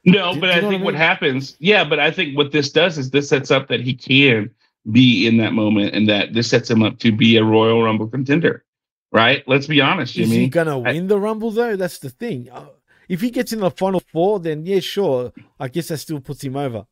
No, 0.06 0.32
Do- 0.32 0.40
but 0.40 0.46
do 0.46 0.52
I 0.52 0.70
think 0.70 0.72
what 0.72 0.80
I 0.80 0.84
what 0.84 0.94
happens, 0.94 1.56
yeah, 1.58 1.84
but 1.84 2.00
I 2.00 2.10
think 2.10 2.36
what 2.38 2.52
this 2.52 2.72
does 2.72 2.96
is 2.96 3.10
this 3.10 3.28
sets 3.28 3.50
up 3.50 3.68
that 3.68 3.80
he 3.82 3.92
can 3.94 4.50
be 4.90 5.26
in 5.26 5.36
that 5.36 5.52
moment 5.52 5.94
and 5.94 6.08
that 6.08 6.32
this 6.32 6.48
sets 6.48 6.70
him 6.70 6.82
up 6.82 6.98
to 7.00 7.12
be 7.12 7.36
a 7.36 7.44
Royal 7.44 7.82
Rumble 7.82 8.08
contender, 8.08 8.64
right? 9.12 9.46
Let's 9.46 9.66
be 9.66 9.82
honest, 9.82 10.16
Is 10.16 10.30
he 10.30 10.34
Jimmy. 10.36 10.48
gonna 10.48 10.80
I- 10.80 10.92
win 10.94 11.06
the 11.08 11.18
Rumble 11.18 11.50
though? 11.50 11.76
That's 11.76 11.98
the 11.98 12.08
thing. 12.10 12.48
Uh, 12.50 12.64
If 13.10 13.20
he 13.20 13.30
gets 13.30 13.52
in 13.52 13.60
the 13.60 13.70
final 13.70 14.00
four, 14.12 14.40
then 14.40 14.64
yeah, 14.64 14.80
sure. 14.80 15.32
I 15.60 15.68
guess 15.68 15.88
that 15.88 15.98
still 15.98 16.20
puts 16.20 16.42
him 16.42 16.56
over. 16.56 16.86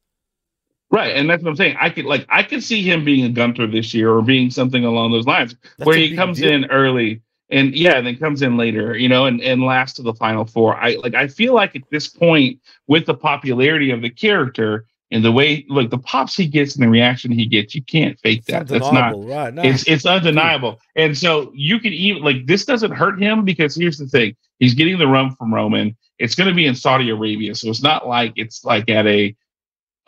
Right, 0.91 1.17
and 1.17 1.29
that's 1.31 1.43
what 1.43 1.51
I'm 1.51 1.57
saying. 1.57 1.77
I 1.81 1.89
could 1.91 2.05
like 2.05 2.27
I 2.29 2.43
could 2.43 2.63
see 2.63 2.83
him 2.83 3.05
being 3.07 3.25
a 3.25 3.31
Gunther 3.31 3.69
this 3.69 3.95
year 3.95 4.11
or 4.13 4.21
being 4.23 4.51
something 4.51 4.85
along 4.85 5.13
those 5.13 5.27
lines 5.27 5.57
That's 5.79 5.87
where 5.87 5.97
he 5.97 6.15
comes 6.15 6.39
deal. 6.41 6.53
in 6.53 6.67
early 6.67 7.23
and 7.51 7.75
yeah, 7.75 7.97
and 7.97 8.07
then 8.07 8.17
comes 8.17 8.43
in 8.43 8.57
later, 8.57 8.97
you 8.97 9.09
know, 9.09 9.27
and, 9.27 9.41
and 9.41 9.63
lasts 9.63 9.97
to 9.97 10.03
the 10.03 10.15
final 10.15 10.45
four. 10.45 10.77
I 10.77 10.97
like 10.97 11.15
I 11.15 11.29
feel 11.29 11.55
like 11.55 11.77
at 11.77 11.83
this 11.91 12.09
point, 12.09 12.61
with 12.87 13.07
the 13.07 13.15
popularity 13.15 13.91
of 13.91 14.03
the 14.03 14.11
character, 14.11 14.87
and 15.13 15.25
the 15.25 15.31
way 15.31 15.65
like 15.69 15.91
the 15.91 15.99
pops 15.99 16.37
he 16.37 16.47
gets 16.47 16.75
and 16.75 16.85
the 16.85 16.89
reaction 16.89 17.31
he 17.31 17.47
gets, 17.47 17.75
you 17.75 17.83
can't 17.83 18.19
fake 18.21 18.39
It's 18.39 18.47
that. 18.49 18.67
That's 18.67 18.93
not 18.93 19.25
right? 19.25 19.55
No, 19.55 19.63
it's 19.63 19.87
it's 19.87 20.05
undeniable. 20.05 20.81
And 20.97 21.17
so 21.17 21.53
you 21.55 21.79
can 21.79 21.93
even 21.93 22.23
like 22.23 22.47
this 22.47 22.65
doesn't 22.65 22.91
hurt 22.91 23.21
him 23.21 23.45
because 23.45 23.77
here's 23.77 23.99
the 23.99 24.09
thing: 24.09 24.35
he's 24.59 24.75
getting 24.75 24.99
the 24.99 25.07
rum 25.07 25.37
from 25.37 25.55
Roman. 25.55 25.97
It's 26.19 26.35
going 26.35 26.49
to 26.49 26.55
be 26.55 26.67
in 26.67 26.75
Saudi 26.75 27.11
Arabia, 27.11 27.55
so 27.55 27.69
it's 27.69 27.83
not 27.83 28.09
like 28.09 28.33
it's 28.37 28.65
like 28.65 28.89
at 28.91 29.07
a 29.07 29.37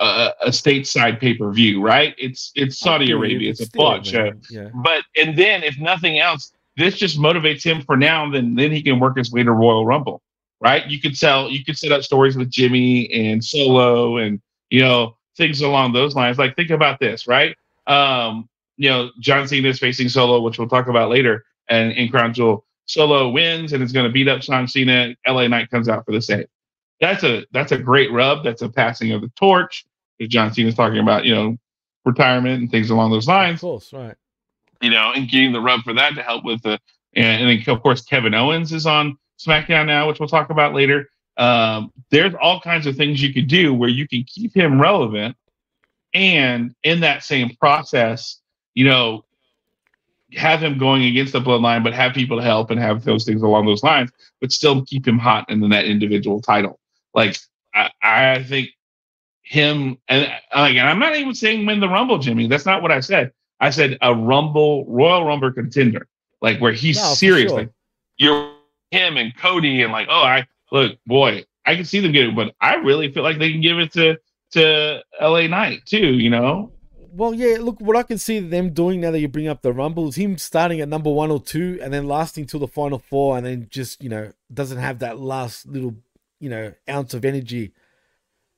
a, 0.00 0.32
a 0.42 0.48
stateside 0.48 1.20
pay 1.20 1.34
per 1.34 1.52
view, 1.52 1.80
right? 1.80 2.14
It's 2.18 2.52
it's 2.54 2.78
Saudi 2.78 3.12
Arabia. 3.12 3.50
It's 3.50 3.60
a 3.60 3.66
still, 3.66 3.80
plug 3.80 4.04
show. 4.04 4.32
Yeah. 4.50 4.70
But 4.74 5.04
and 5.16 5.36
then 5.36 5.62
if 5.62 5.78
nothing 5.78 6.18
else, 6.18 6.52
this 6.78 6.96
just 6.96 7.18
motivates 7.18 7.62
him 7.62 7.82
for 7.82 7.96
now. 7.96 8.30
Then 8.30 8.54
then 8.54 8.70
he 8.70 8.82
can 8.82 9.00
work 9.00 9.18
his 9.18 9.30
way 9.30 9.42
to 9.42 9.52
Royal 9.52 9.84
Rumble, 9.84 10.22
right? 10.60 10.86
You 10.86 11.00
could 11.00 11.16
sell, 11.16 11.50
you 11.50 11.64
could 11.64 11.76
set 11.76 11.92
up 11.92 12.02
stories 12.02 12.36
with 12.36 12.50
Jimmy 12.50 13.10
and 13.10 13.44
Solo, 13.44 14.16
and 14.16 14.40
you 14.70 14.80
know 14.80 15.16
things 15.36 15.60
along 15.60 15.92
those 15.92 16.14
lines. 16.14 16.38
Like 16.38 16.56
think 16.56 16.70
about 16.70 17.00
this, 17.00 17.26
right? 17.26 17.56
Um, 17.86 18.48
you 18.76 18.88
know, 18.88 19.10
John 19.20 19.48
Cena 19.48 19.68
is 19.68 19.80
facing 19.80 20.08
Solo, 20.08 20.40
which 20.40 20.58
we'll 20.58 20.68
talk 20.68 20.86
about 20.86 21.10
later, 21.10 21.44
and 21.68 21.92
in 21.92 22.08
Crown 22.08 22.32
Jewel, 22.32 22.64
Solo 22.86 23.28
wins 23.28 23.72
and 23.72 23.82
is 23.82 23.92
going 23.92 24.06
to 24.06 24.12
beat 24.12 24.28
up 24.28 24.40
John 24.40 24.68
Cena. 24.68 25.14
LA 25.26 25.48
Knight 25.48 25.70
comes 25.70 25.88
out 25.88 26.06
for 26.06 26.12
the 26.12 26.22
save. 26.22 26.46
That's 27.00 27.24
a 27.24 27.44
that's 27.52 27.72
a 27.72 27.78
great 27.78 28.12
rub. 28.12 28.44
That's 28.44 28.62
a 28.62 28.68
passing 28.68 29.12
of 29.12 29.20
the 29.20 29.30
torch. 29.36 29.84
John 30.26 30.52
Cena's 30.52 30.74
talking 30.74 30.98
about, 30.98 31.24
you 31.24 31.34
know, 31.34 31.56
retirement 32.04 32.60
and 32.60 32.70
things 32.70 32.90
along 32.90 33.10
those 33.10 33.28
lines. 33.28 33.56
Of 33.56 33.60
course, 33.60 33.92
right. 33.92 34.16
You 34.80 34.90
know, 34.90 35.12
and 35.14 35.28
getting 35.28 35.52
the 35.52 35.60
rub 35.60 35.82
for 35.82 35.94
that 35.94 36.14
to 36.14 36.22
help 36.22 36.44
with 36.44 36.62
the, 36.62 36.78
and, 37.14 37.42
and 37.42 37.50
then 37.66 37.74
of 37.74 37.82
course 37.82 38.02
Kevin 38.02 38.34
Owens 38.34 38.72
is 38.72 38.86
on 38.86 39.18
SmackDown 39.40 39.86
now, 39.86 40.08
which 40.08 40.20
we'll 40.20 40.28
talk 40.28 40.50
about 40.50 40.74
later. 40.74 41.08
Um, 41.36 41.92
there's 42.10 42.34
all 42.40 42.60
kinds 42.60 42.86
of 42.86 42.96
things 42.96 43.22
you 43.22 43.32
could 43.32 43.48
do 43.48 43.72
where 43.74 43.88
you 43.88 44.08
can 44.08 44.24
keep 44.24 44.54
him 44.56 44.80
relevant, 44.80 45.36
and 46.14 46.74
in 46.82 47.00
that 47.00 47.22
same 47.24 47.56
process, 47.56 48.40
you 48.74 48.84
know, 48.84 49.24
have 50.34 50.62
him 50.62 50.78
going 50.78 51.04
against 51.04 51.32
the 51.32 51.40
bloodline, 51.40 51.82
but 51.84 51.94
have 51.94 52.14
people 52.14 52.36
to 52.38 52.42
help 52.42 52.70
and 52.70 52.80
have 52.80 53.04
those 53.04 53.24
things 53.24 53.42
along 53.42 53.66
those 53.66 53.82
lines, 53.82 54.10
but 54.40 54.52
still 54.52 54.84
keep 54.84 55.06
him 55.06 55.18
hot 55.18 55.48
in 55.50 55.66
that 55.70 55.86
individual 55.86 56.40
title. 56.40 56.78
Like 57.14 57.38
I, 57.74 57.90
I 58.02 58.42
think 58.42 58.70
him 59.42 59.98
and 60.08 60.22
like, 60.54 60.76
and 60.76 60.88
I'm 60.88 60.98
not 60.98 61.16
even 61.16 61.34
saying 61.34 61.66
win 61.66 61.80
the 61.80 61.88
Rumble, 61.88 62.18
Jimmy. 62.18 62.48
That's 62.48 62.66
not 62.66 62.82
what 62.82 62.92
I 62.92 63.00
said. 63.00 63.32
I 63.60 63.70
said 63.70 63.98
a 64.02 64.14
Rumble 64.14 64.84
Royal 64.86 65.24
Rumble 65.24 65.52
contender, 65.52 66.06
like 66.40 66.60
where 66.60 66.72
he's 66.72 66.96
No, 66.96 67.14
serious. 67.14 67.50
sure. 67.50 67.60
Like 67.60 67.70
you're 68.16 68.52
him 68.90 69.16
and 69.16 69.36
Cody, 69.36 69.82
and 69.82 69.92
like, 69.92 70.08
oh, 70.10 70.22
I 70.22 70.46
look, 70.72 70.96
boy, 71.06 71.44
I 71.66 71.74
can 71.76 71.84
see 71.84 72.00
them 72.00 72.12
get 72.12 72.26
it, 72.28 72.36
but 72.36 72.54
I 72.60 72.74
really 72.76 73.12
feel 73.12 73.22
like 73.22 73.38
they 73.38 73.50
can 73.52 73.60
give 73.60 73.78
it 73.78 73.92
to 73.94 74.18
to 74.52 75.02
LA 75.20 75.46
Knight 75.46 75.84
too. 75.86 76.14
You 76.14 76.30
know, 76.30 76.72
Well, 77.10 77.34
yeah. 77.34 77.58
Look, 77.60 77.80
what 77.80 77.96
I 77.96 78.02
can 78.04 78.16
see 78.18 78.38
them 78.40 78.70
doing 78.72 79.00
now 79.00 79.10
that 79.10 79.20
you 79.20 79.28
bring 79.28 79.48
up 79.48 79.60
the 79.62 79.72
Rumble 79.72 80.08
is 80.08 80.14
him 80.16 80.38
starting 80.38 80.80
at 80.80 80.88
number 80.88 81.10
one 81.10 81.30
or 81.30 81.40
two, 81.42 81.78
and 81.82 81.92
then 81.92 82.06
lasting 82.06 82.46
till 82.46 82.60
the 82.60 82.68
final 82.68 82.98
four, 82.98 83.36
and 83.36 83.44
then 83.44 83.66
just 83.70 84.02
you 84.02 84.08
know 84.08 84.32
doesn't 84.52 84.78
have 84.78 85.00
that 85.00 85.18
last 85.18 85.66
little 85.66 85.96
you 86.40 86.48
know 86.48 86.72
ounce 86.88 87.12
of 87.12 87.24
energy 87.24 87.72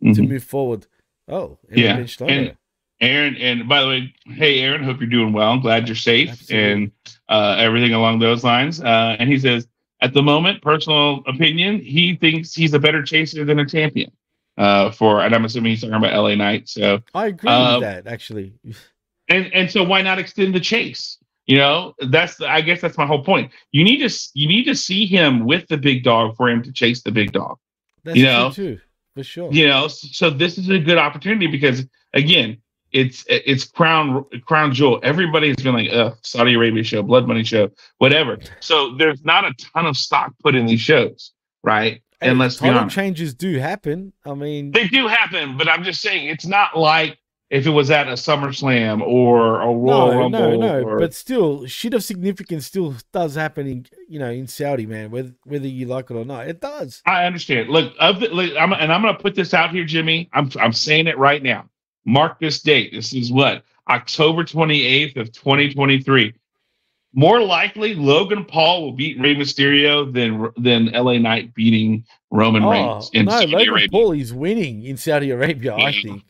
to 0.03 0.21
Mhm. 0.23 0.29
move 0.29 0.45
forward. 0.45 0.87
Oh, 1.29 1.59
Yeah, 1.71 2.05
and- 2.27 2.57
Aaron. 3.01 3.37
And 3.37 3.69
by 3.69 3.81
the 3.81 3.89
way, 3.89 4.15
hey, 4.27 4.61
Aaron, 4.61 4.83
hope 4.83 5.01
you're 5.01 5.09
doing 5.09 5.33
well. 5.33 5.51
I'm 5.51 5.61
glad 5.61 5.89
you're 5.89 5.97
safe 5.97 6.31
Absolutely. 6.31 6.73
and 6.73 6.93
uh, 7.29 7.57
everything 7.59 7.95
along 7.95 8.19
those 8.19 8.45
lines. 8.45 8.81
Uh, 8.81 9.17
and 9.19 9.29
he 9.29 9.39
says, 9.39 9.67
at 10.03 10.15
the 10.15 10.23
moment, 10.23 10.63
personal 10.63 11.23
opinion, 11.27 11.81
he 11.81 12.17
thinks 12.17 12.55
he's 12.55 12.75
a 12.75 12.79
better 12.79 13.03
chaser 13.03 13.45
than 13.45 13.59
a 13.59 13.67
champion. 13.67 14.11
Uh, 14.59 14.91
for 14.91 15.23
and 15.23 15.35
I'm 15.35 15.45
assuming 15.45 15.71
he's 15.71 15.81
talking 15.81 15.95
about 15.95 16.13
LA 16.13 16.35
Knight. 16.35 16.69
So 16.69 17.01
I 17.15 17.29
agree 17.29 17.51
with 17.51 17.81
that 17.81 18.07
actually. 18.07 18.53
and 19.29 19.53
and 19.55 19.71
so 19.71 19.83
why 19.83 20.03
not 20.03 20.19
extend 20.19 20.55
the 20.55 20.61
chase 20.61 21.17
you 21.47 21.57
know 21.57 21.95
that's 22.09 22.37
the, 22.37 22.49
i 22.49 22.61
guess 22.61 22.81
that's 22.81 22.99
my 22.99 23.07
whole 23.07 23.25
point 23.25 23.51
you 23.73 23.83
need 23.83 24.07
to 24.07 24.31
you 24.35 24.47
need 24.47 24.65
to 24.65 24.75
see 24.75 25.07
him 25.07 25.47
with 25.47 25.67
the 25.69 25.77
big 25.77 26.05
dog 26.05 26.37
for 26.37 26.49
him 26.49 26.63
to 26.63 26.73
chase 26.73 27.03
the 27.03 27.11
big 27.13 27.33
dog 27.33 27.59
That's 28.05 28.17
you 28.19 28.25
know, 28.25 28.51
true 28.51 28.77
too, 28.77 28.81
for 29.15 29.25
sure. 29.25 29.53
you 29.53 29.67
know 29.67 29.89
so 29.89 30.31
this 30.31 30.59
is 30.59 30.69
a 30.69 30.79
good 30.79 30.99
opportunity 30.99 31.47
because 31.47 31.87
again 32.13 32.59
it's 32.93 33.25
it's 33.29 33.65
crown 33.65 34.25
crown 34.47 34.73
jewel 34.73 34.99
everybody's 35.03 35.57
been 35.57 35.75
like 35.75 35.89
Ugh, 35.93 36.17
saudi 36.23 36.55
arabia 36.55 36.83
show 36.83 37.03
blood 37.03 37.27
money 37.27 37.45
show 37.45 37.71
whatever 37.99 38.39
so 38.61 38.95
there's 38.97 39.25
not 39.25 39.45
a 39.45 39.55
ton 39.55 39.87
of 39.87 39.97
stock 39.97 40.33
put 40.43 40.55
in 40.55 40.67
these 40.67 40.81
shows 40.81 41.33
right 41.63 42.03
Hey, 42.21 42.29
and 42.29 42.39
let's 42.39 42.61
be 42.61 42.69
honest 42.69 42.95
changes 42.95 43.33
do 43.33 43.59
happen. 43.59 44.13
I 44.27 44.35
mean, 44.35 44.73
they 44.73 44.89
do 44.89 45.07
happen 45.07 45.57
but 45.57 45.69
i'm 45.69 45.85
just 45.85 46.01
saying 46.03 46.29
it's 46.29 46.47
not 46.47 46.77
like 46.77 47.17
if 47.51 47.67
it 47.67 47.71
was 47.71 47.91
at 47.91 48.07
a 48.07 48.13
SummerSlam 48.13 49.01
or 49.03 49.61
a 49.61 49.67
Royal 49.67 50.13
no, 50.13 50.19
Rumble, 50.21 50.59
no, 50.61 50.81
no. 50.81 50.83
or- 50.85 50.99
But 51.01 51.13
still, 51.13 51.67
shit 51.67 51.95
of 51.95 52.05
significance 52.05 52.65
still 52.67 52.95
does 53.13 53.35
happen 53.35 53.67
in 53.67 53.87
you 54.09 54.21
know 54.21 54.31
in 54.31 54.47
Saudi, 54.47 54.87
man. 54.87 55.11
Whether 55.11 55.35
whether 55.43 55.67
you 55.67 55.87
like 55.87 56.11
it 56.11 56.15
or 56.15 56.25
not, 56.25 56.47
it 56.47 56.61
does. 56.61 57.03
I 57.07 57.25
understand. 57.25 57.69
Look, 57.69 57.93
of 57.99 58.21
the, 58.21 58.29
look, 58.29 58.53
I'm, 58.57 58.73
and 58.73 58.93
I'm 58.93 59.03
going 59.03 59.17
to 59.17 59.21
put 59.21 59.35
this 59.35 59.53
out 59.53 59.73
here, 59.73 59.85
Jimmy. 59.85 60.31
I'm 60.33 60.49
I'm 60.61 60.73
saying 60.73 61.09
it 61.09 61.19
right 61.19 61.43
now. 61.43 61.69
Mark 62.05 62.41
this 62.41 62.61
date. 62.63 62.93
This 62.93 63.13
is 63.13 63.31
what 63.33 63.63
October 63.89 64.45
28th 64.45 65.17
of 65.17 65.33
2023. 65.33 66.35
More 67.13 67.41
likely, 67.43 67.95
Logan 67.95 68.45
Paul 68.45 68.83
will 68.85 68.93
beat 68.93 69.19
Rey 69.21 69.35
Mysterio 69.35 70.13
than 70.13 70.49
than 70.63 70.87
LA 70.93 71.19
Knight 71.19 71.53
beating 71.55 72.05
Roman 72.31 72.63
Oh 72.63 72.71
Reigns 72.71 73.11
in 73.13 73.25
no, 73.27 73.33
Saudi 73.33 73.47
Logan 73.53 73.69
Arabia. 73.71 73.89
Paul 73.91 74.13
is 74.13 74.33
winning 74.33 74.85
in 74.85 74.97
Saudi 74.97 75.31
Arabia. 75.31 75.75
I 75.75 75.91
think 75.93 76.23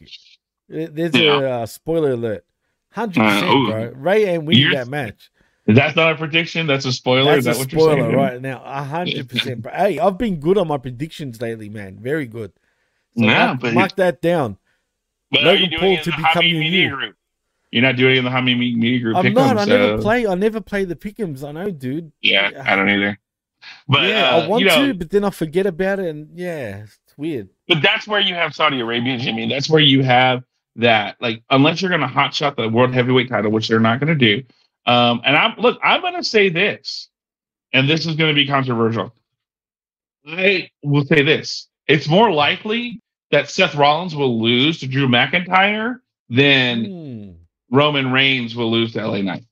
there's 0.69 1.15
Yeah. 1.15 1.41
a 1.41 1.51
uh, 1.63 1.67
spoiler 1.67 2.13
alert. 2.13 2.45
Hundred 2.93 3.21
Uh, 3.23 3.25
percent, 3.31 3.67
bro. 3.69 3.93
Rey 4.03 4.25
ain't 4.27 4.45
winning 4.45 4.71
that 4.71 4.89
match. 4.89 5.31
That's 5.67 5.95
not 5.95 6.13
a 6.13 6.17
prediction. 6.17 6.67
That's 6.67 6.87
a 6.87 6.93
spoiler. 6.93 7.37
is 7.37 7.45
That's 7.45 7.59
that 7.59 7.63
a 7.63 7.67
what 7.67 7.73
you're 7.73 7.81
spoiler 7.83 8.03
saying? 8.09 8.17
right 8.17 8.41
now. 8.41 8.63
A 8.65 8.83
hundred 8.83 9.29
percent. 9.29 9.67
Hey, 9.73 9.99
I've 9.99 10.17
been 10.17 10.41
good 10.41 10.57
on 10.57 10.67
my 10.67 10.79
predictions 10.79 11.41
lately, 11.43 11.69
man. 11.69 11.99
Very 12.01 12.27
good. 12.27 12.53
So 13.19 13.25
Yeah, 13.25 13.47
mark, 13.49 13.61
but- 13.61 13.75
mark 13.75 13.97
that 13.97 14.23
down. 14.23 14.57
But 15.31 15.43
Logan 15.43 15.48
are 15.48 15.65
you 15.65 15.69
doing 15.70 15.81
Paul 15.81 15.90
it 15.93 15.98
in 15.98 16.05
to 16.05 16.11
the 16.11 16.16
become 16.16 16.32
Hamid 16.35 16.51
your 16.51 16.61
Media 16.61 16.89
new- 16.89 16.97
Group? 16.97 17.16
You're 17.70 17.82
not 17.82 17.97
doing 17.97 18.15
it 18.16 18.19
in 18.19 18.24
the 18.24 18.31
Hamid 18.31 18.59
Media 18.59 18.98
Group. 18.98 19.16
I'm 19.16 19.23
pick 19.24 19.35
not. 19.35 19.51
'em, 19.52 19.59
I 19.59 19.65
never 19.65 19.98
play. 19.98 20.27
I 20.27 20.35
never 20.35 20.61
play 20.61 20.85
the 20.85 20.97
pickums. 20.97 21.47
I 21.48 21.52
know, 21.52 21.70
dude. 21.70 22.11
Yeah, 22.20 22.65
I 22.66 22.74
don't 22.74 22.89
either. 22.89 23.16
But 23.86 24.09
yeah, 24.09 24.31
uh, 24.31 24.40
I 24.40 24.47
want 24.48 24.62
you 24.62 24.69
know, 24.69 24.86
to, 24.89 24.94
but 24.94 25.11
then 25.11 25.23
I 25.24 25.31
forget 25.31 25.66
about 25.66 26.01
it, 26.01 26.07
and 26.07 26.28
yeah, 26.36 26.78
it's 26.78 26.98
weird. 27.16 27.48
But 27.69 27.82
that's 27.82 28.09
where 28.09 28.20
you 28.20 28.35
have 28.35 28.55
Saudi 28.55 28.81
Arabia, 28.81 29.19
Jimmy. 29.19 29.48
That's 29.48 29.69
where 29.69 29.81
you 29.82 30.02
have 30.02 30.43
that. 30.77 31.16
Like, 31.20 31.43
unless 31.51 31.81
you're 31.81 31.90
going 31.90 32.01
to 32.01 32.07
hotshot 32.09 32.57
the 32.57 32.69
world 32.69 32.93
heavyweight 32.94 33.28
title, 33.28 33.52
which 33.52 33.69
they're 33.69 33.78
not 33.78 34.01
going 34.01 34.19
to 34.19 34.36
do. 34.36 34.43
Um, 34.86 35.20
and 35.24 35.36
I'm 35.36 35.55
look, 35.59 35.78
I'm 35.82 36.01
going 36.01 36.15
to 36.16 36.24
say 36.24 36.48
this, 36.48 37.09
and 37.73 37.89
this 37.89 38.07
is 38.07 38.16
going 38.16 38.35
to 38.35 38.35
be 38.35 38.47
controversial. 38.48 39.15
I 40.27 40.70
will 40.82 41.05
say 41.05 41.23
this: 41.23 41.69
it's 41.86 42.09
more 42.09 42.32
likely 42.32 43.01
that 43.31 43.48
Seth 43.51 43.74
Rollins 43.74 44.15
will 44.15 44.40
lose 44.43 44.81
to 44.81 44.86
Drew 44.86 45.09
McIntyre 45.09 46.01
then 46.28 46.85
Hmm. 46.85 47.31
Roman 47.77 48.12
Reigns 48.12 48.55
will 48.57 48.70
lose 48.70 48.93
to 48.94 49.07
LA 49.07 49.20
Knight. 49.23 49.44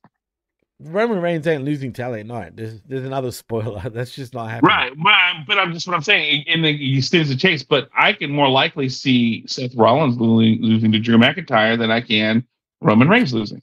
Roman 0.81 1.19
Reigns 1.21 1.45
ain't 1.45 1.65
losing 1.65 1.91
to 1.93 2.07
LA 2.07 2.23
Knight. 2.23 2.55
There's, 2.55 2.81
there's 2.83 3.03
another 3.05 3.31
spoiler. 3.31 3.81
That's 3.89 4.15
just 4.15 4.33
not 4.33 4.49
happening. 4.49 4.69
Right, 4.69 4.91
but 4.97 5.13
I'm, 5.13 5.43
but 5.45 5.57
I'm 5.59 5.73
just 5.73 5.87
what 5.87 5.93
I'm 5.95 6.01
saying. 6.03 6.45
And 6.47 6.63
then 6.63 6.75
he 6.77 7.01
stands 7.01 7.29
a 7.29 7.35
chase, 7.35 7.63
but 7.63 7.89
I 7.97 8.13
can 8.13 8.31
more 8.31 8.47
likely 8.49 8.87
see 8.87 9.45
Seth 9.47 9.75
Rollins 9.75 10.17
losing, 10.17 10.91
to 10.93 10.99
Drew 10.99 11.17
McIntyre 11.17 11.77
than 11.77 11.91
I 11.91 11.99
can 12.01 12.45
Roman 12.81 13.09
Reigns 13.09 13.33
losing. 13.33 13.61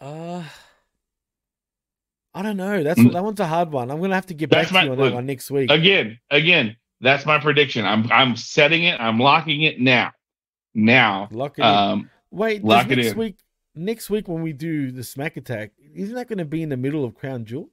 Uh, 0.00 0.44
I 2.34 2.42
don't 2.42 2.56
know. 2.56 2.84
That's 2.84 3.00
Mm. 3.00 3.12
that 3.14 3.24
one's 3.24 3.40
a 3.40 3.46
hard 3.46 3.72
one. 3.72 3.90
I'm 3.90 4.00
gonna 4.00 4.14
have 4.14 4.26
to 4.26 4.34
get 4.34 4.50
That's 4.50 4.70
back 4.70 4.74
my- 4.74 4.80
to 4.82 4.86
you 4.86 4.92
on 4.92 4.98
that 4.98 5.14
one 5.14 5.26
next 5.26 5.50
week. 5.50 5.70
Again, 5.72 6.18
again, 6.30 6.76
that's 7.00 7.24
my 7.26 7.38
prediction. 7.38 7.84
I'm 7.84 8.10
I'm 8.12 8.36
setting 8.36 8.84
it. 8.84 9.00
I'm 9.00 9.18
locking 9.18 9.62
it 9.62 9.80
now. 9.80 10.12
Now, 10.74 11.28
Lock 11.30 11.58
it 11.58 11.62
in. 11.62 11.66
um, 11.68 12.10
Wait, 12.30 12.58
does 12.62 12.64
lock 12.68 12.90
it 12.90 12.96
next 12.96 13.08
in. 13.12 13.18
week. 13.18 13.36
Next 13.74 14.10
week 14.10 14.28
when 14.28 14.42
we 14.42 14.52
do 14.52 14.90
the 14.90 15.04
Smack 15.04 15.36
Attack, 15.36 15.70
isn't 15.94 16.14
that 16.14 16.28
going 16.28 16.38
to 16.38 16.44
be 16.44 16.62
in 16.62 16.68
the 16.68 16.76
middle 16.76 17.04
of 17.04 17.14
Crown 17.14 17.44
Jewel? 17.44 17.68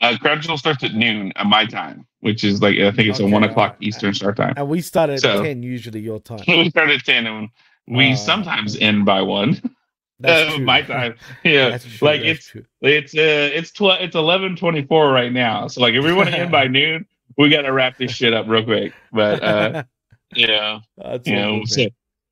uh, 0.00 0.16
Crown 0.18 0.40
Jewel 0.40 0.56
starts 0.58 0.82
at 0.84 0.94
noon 0.94 1.32
at 1.36 1.46
my 1.46 1.66
time, 1.66 2.06
which 2.20 2.44
is 2.44 2.62
like 2.62 2.78
I 2.78 2.90
think 2.92 3.08
it's 3.08 3.20
a 3.20 3.24
Okay, 3.24 3.32
one 3.32 3.44
o'clock. 3.44 3.76
Eastern 3.80 4.14
start 4.14 4.36
time. 4.36 4.54
And 4.56 4.68
we 4.68 4.80
start 4.80 5.10
at 5.10 5.20
So- 5.20 5.42
ten 5.42 5.62
usually 5.62 6.00
your 6.00 6.20
time. 6.20 6.40
we 6.48 6.70
start 6.70 6.88
at 6.90 7.04
ten, 7.04 7.26
and 7.26 7.48
we 7.86 8.12
Uh, 8.12 8.16
sometimes 8.16 8.76
end 8.76 9.04
by 9.04 9.20
one. 9.22 9.60
That's 10.20 10.54
Uh, 10.56 10.58
my 10.58 10.82
time. 10.82 11.14
Yeah, 11.44 11.68
That's 11.70 12.02
like 12.02 12.22
that's 12.22 12.38
it's 12.38 12.46
true. 12.48 12.64
It's 12.82 13.14
uh, 13.14 13.50
it's 13.54 13.70
tw- 13.70 14.00
it's 14.00 14.16
eleven 14.16 14.56
twenty 14.56 14.82
four 14.84 15.12
right 15.12 15.32
now. 15.32 15.68
So 15.68 15.80
like, 15.80 15.94
if 15.94 16.02
we 16.04 16.12
want 16.12 16.30
to 16.30 16.38
end 16.38 16.50
by 16.50 16.66
noon, 16.66 17.06
we 17.36 17.48
got 17.50 17.62
to 17.62 17.72
wrap 17.72 17.96
this 17.98 18.12
shit 18.12 18.34
up 18.34 18.46
real 18.48 18.64
quick. 18.64 18.94
But 19.12 19.42
uh, 19.42 19.74
yeah, 20.34 20.80
That's 20.98 21.28
you 21.28 21.36
know, 21.36 21.64
so 21.66 21.86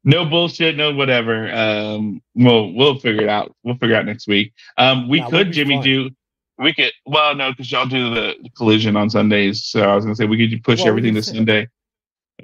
no 0.04 0.24
bullshit, 0.26 0.76
no 0.76 0.94
whatever. 0.94 1.52
Um, 1.54 2.22
we'll 2.34 2.72
we'll 2.74 2.98
figure 2.98 3.22
it 3.22 3.28
out. 3.28 3.54
We'll 3.64 3.76
figure 3.76 3.96
it 3.96 3.98
out 4.00 4.06
next 4.06 4.28
week. 4.28 4.52
Um, 4.78 5.08
we 5.08 5.22
Nah, 5.22 5.30
could 5.30 5.52
Jimmy 5.52 5.78
fine. 5.78 5.80
do. 5.80 6.10
We 6.58 6.74
could 6.74 6.92
well 7.06 7.34
no 7.34 7.52
because 7.52 7.72
y'all 7.72 7.86
do 7.86 8.14
the 8.14 8.36
collision 8.56 8.96
on 8.96 9.10
Sundays. 9.10 9.64
So 9.64 9.82
I 9.82 9.94
was 9.96 10.04
gonna 10.04 10.16
say 10.16 10.26
we 10.26 10.48
could 10.50 10.64
push 10.64 10.84
Well, 10.84 10.86
everything 10.86 11.14
to 11.16 11.22
Sunday. 11.22 11.68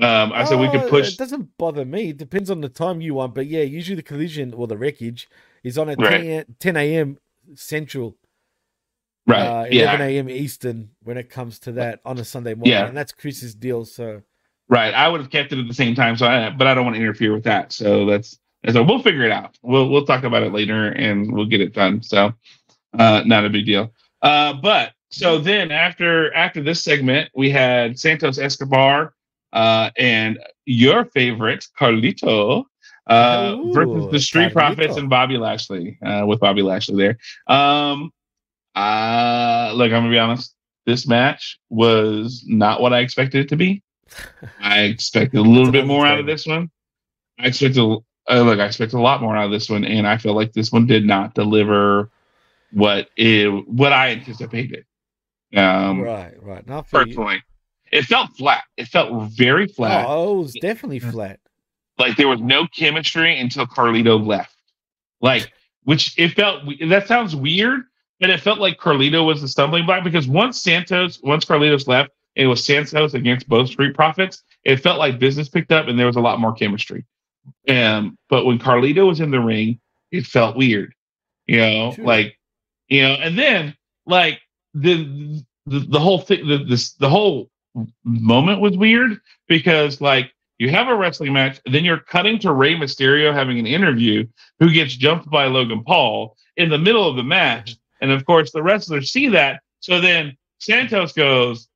Um, 0.01 0.33
I 0.35 0.45
said 0.45 0.61
we 0.61 0.71
could 0.71 0.87
Oh, 0.87 0.89
push. 0.89 1.09
It 1.09 1.19
doesn't 1.19 1.57
bother 1.59 1.85
me. 1.85 2.11
It 2.11 2.19
depends 2.19 2.51
on 2.51 2.61
the 2.63 2.69
time 2.71 3.01
you 3.03 3.15
want, 3.15 3.35
but 3.35 3.47
yeah, 3.47 3.63
usually 3.63 3.97
the 3.97 4.03
collision 4.03 4.55
or 4.55 4.67
the 4.69 4.79
wreckage 4.79 5.29
is 5.65 5.79
on 5.79 5.91
at 5.91 6.05
Right. 6.05 6.05
10, 6.05 6.57
10 6.61 6.77
a.m. 6.77 7.19
Central, 7.57 8.17
Right. 9.27 9.41
uh, 9.43 9.65
11 9.71 9.73
yeah. 9.73 10.07
a.m. 10.07 10.29
Eastern 10.29 10.91
when 11.03 11.17
it 11.17 11.31
comes 11.31 11.59
to 11.61 11.73
that 11.73 12.01
on 12.05 12.19
a 12.19 12.25
Sunday 12.25 12.55
morning, 12.55 12.73
Yeah. 12.73 12.87
and 12.87 12.97
that's 12.97 13.13
Chris's 13.13 13.55
deal. 13.55 13.85
So 13.85 14.23
Right. 14.69 14.93
I 14.95 15.09
would 15.09 15.21
have 15.21 15.31
kept 15.31 15.53
it 15.53 15.59
at 15.59 15.69
the 15.69 15.75
same 15.75 15.95
time, 15.95 16.17
so 16.17 16.27
I 16.27 16.51
but 16.51 16.67
I 16.67 16.75
don't 16.75 16.85
want 16.85 16.97
to 16.97 17.03
interfere 17.03 17.33
with 17.33 17.45
that. 17.45 17.73
So 17.73 18.07
that's 18.07 18.39
so 18.71 18.83
we'll 18.83 19.03
figure 19.03 19.25
it 19.25 19.33
out. 19.33 19.59
We'll 19.63 19.89
we'll 19.91 20.07
talk 20.07 20.25
about 20.25 20.43
it 20.43 20.53
later 20.53 20.89
and 20.93 21.33
we'll 21.33 21.47
get 21.47 21.61
it 21.61 21.73
done. 21.75 22.03
So 22.03 22.33
uh 22.99 23.23
not 23.27 23.45
a 23.45 23.51
big 23.51 23.67
deal. 23.67 23.93
Uh 24.23 24.55
but 24.55 24.93
so 25.11 25.39
then 25.39 25.71
after 25.71 26.33
after 26.35 26.63
this 26.63 26.83
segment, 26.83 27.31
we 27.35 27.51
had 27.51 27.99
Santos 27.99 28.39
Escobar 28.39 29.15
uh 29.53 29.91
and 29.99 30.39
your 30.65 31.05
favorite, 31.07 31.67
Carlito. 31.79 32.65
Uh, 33.09 33.57
versus 33.73 34.13
the 34.13 34.21
Street 34.21 34.53
Profits 34.53 34.97
and 34.97 35.11
Bobby 35.11 35.37
Lashley, 35.37 35.99
uh, 36.07 36.25
with 36.25 36.39
Bobby 36.39 36.63
Lashley 36.63 36.97
there. 36.97 37.19
Um, 37.49 38.13
uh, 38.75 39.73
look, 39.75 39.87
I'm 39.87 40.03
gonna 40.03 40.11
be 40.11 40.19
honest. 40.19 40.55
This 40.87 41.07
match 41.07 41.59
was 41.71 42.45
not 42.47 42.81
what 42.81 42.93
I 42.93 43.01
expected 43.01 43.45
it 43.45 43.49
to 43.51 43.57
be. 43.57 43.83
I 44.61 44.81
expected 44.81 45.39
a 45.39 45.43
little 45.43 45.73
bit 45.73 45.87
more 45.87 46.07
out 46.07 46.19
of 46.19 46.27
this 46.27 46.47
one. 46.47 46.71
I 47.39 47.47
expected, 47.47 47.81
uh, 47.81 48.43
look, 48.43 48.59
I 48.59 48.67
expected 48.67 48.97
a 48.97 49.01
lot 49.01 49.23
more 49.23 49.37
out 49.37 49.47
of 49.47 49.51
this 49.53 49.71
one, 49.71 49.85
and 49.85 50.07
I 50.07 50.19
feel 50.19 50.35
like 50.35 50.53
this 50.53 50.73
one 50.73 50.87
did 50.87 51.05
not 51.05 51.35
deliver 51.35 52.11
what 52.73 53.11
it 53.17 53.49
what 53.69 53.93
I 53.93 54.11
anticipated. 54.11 54.85
Um, 55.55 56.01
right, 56.01 56.35
right. 56.43 56.65
I 56.69 56.83
feel 56.83 57.01
you. 57.01 57.07
personally, 57.07 57.43
it 57.91 58.05
felt 58.07 58.31
flat. 58.37 58.65
It 58.77 58.89
felt 58.89 59.31
very 59.31 59.69
flat. 59.69 60.07
Oh, 60.09 60.41
it 60.41 60.43
was 60.43 60.53
definitely 60.55 60.99
flat. 60.99 61.41
Like 61.99 62.17
there 62.17 62.29
was 62.29 62.41
no 62.41 62.67
chemistry 62.67 63.39
until 63.39 63.67
Carlito 63.67 64.25
left. 64.25 64.57
Like, 65.21 65.53
which 65.85 66.19
it 66.19 66.31
felt 66.31 66.63
that 66.89 67.07
sounds 67.07 67.37
weird, 67.37 67.83
but 68.23 68.31
it 68.31 68.41
felt 68.41 68.61
like 68.61 68.79
Carlito 68.79 69.27
was 69.27 69.43
the 69.43 69.49
stumbling 69.49 69.85
block 69.85 70.05
because 70.05 70.29
once 70.29 70.63
Santos, 70.63 71.21
once 71.25 71.45
Carlitos 71.45 71.89
left, 71.89 72.13
it 72.37 72.47
was 72.47 72.65
Santos 72.65 73.15
against 73.15 73.49
both 73.49 73.69
Street 73.69 73.97
Profits. 73.97 74.45
It 74.63 74.77
felt 74.77 75.01
like 75.01 75.19
business 75.19 75.49
picked 75.49 75.73
up 75.73 75.89
and 75.89 75.99
there 75.99 76.07
was 76.07 76.15
a 76.15 76.21
lot 76.21 76.39
more 76.39 76.53
chemistry. 76.53 77.05
Um, 77.69 78.17
but 78.31 78.47
when 78.47 78.61
Carlito 78.61 79.09
was 79.09 79.19
in 79.19 79.33
the 79.33 79.41
ring, 79.41 79.81
it 80.13 80.25
felt 80.25 80.57
weird. 80.57 80.95
You 81.47 81.59
know, 81.59 81.93
Sure. 81.95 82.05
like 82.05 82.39
you 82.87 83.03
know, 83.03 83.15
and 83.15 83.37
then 83.37 83.75
like 84.07 84.41
the 84.73 85.43
the, 85.67 85.81
the 85.81 85.99
whole 85.99 86.21
thing, 86.21 86.47
the 86.47 86.59
this 86.59 86.93
the 86.93 87.09
whole 87.11 87.51
moment 88.05 88.61
was 88.61 88.77
weird 88.77 89.19
because 89.49 90.01
like 90.01 90.33
you 90.59 90.71
have 90.71 90.87
a 90.87 90.95
wrestling 90.95 91.33
match, 91.33 91.59
then 91.67 91.85
you're 91.85 91.99
cutting 91.99 92.39
to 92.39 92.53
Rey 92.53 92.77
Mysterio 92.77 93.35
having 93.35 93.59
an 93.59 93.67
interview 93.67 94.25
who 94.61 94.71
gets 94.73 94.95
jumped 94.95 95.29
by 95.29 95.47
Logan 95.47 95.83
Paul 95.83 96.37
in 96.57 96.71
the 96.71 96.79
middle 96.79 97.09
of 97.09 97.17
the 97.17 97.25
match. 97.25 97.77
And 98.03 98.11
of 98.11 98.27
course, 98.27 98.51
the 98.51 98.63
wrestlers 98.63 99.11
see 99.11 99.29
that. 99.29 99.63
So 99.81 100.01
then 100.01 100.37
Santos 100.59 101.13
goes, 101.13 101.69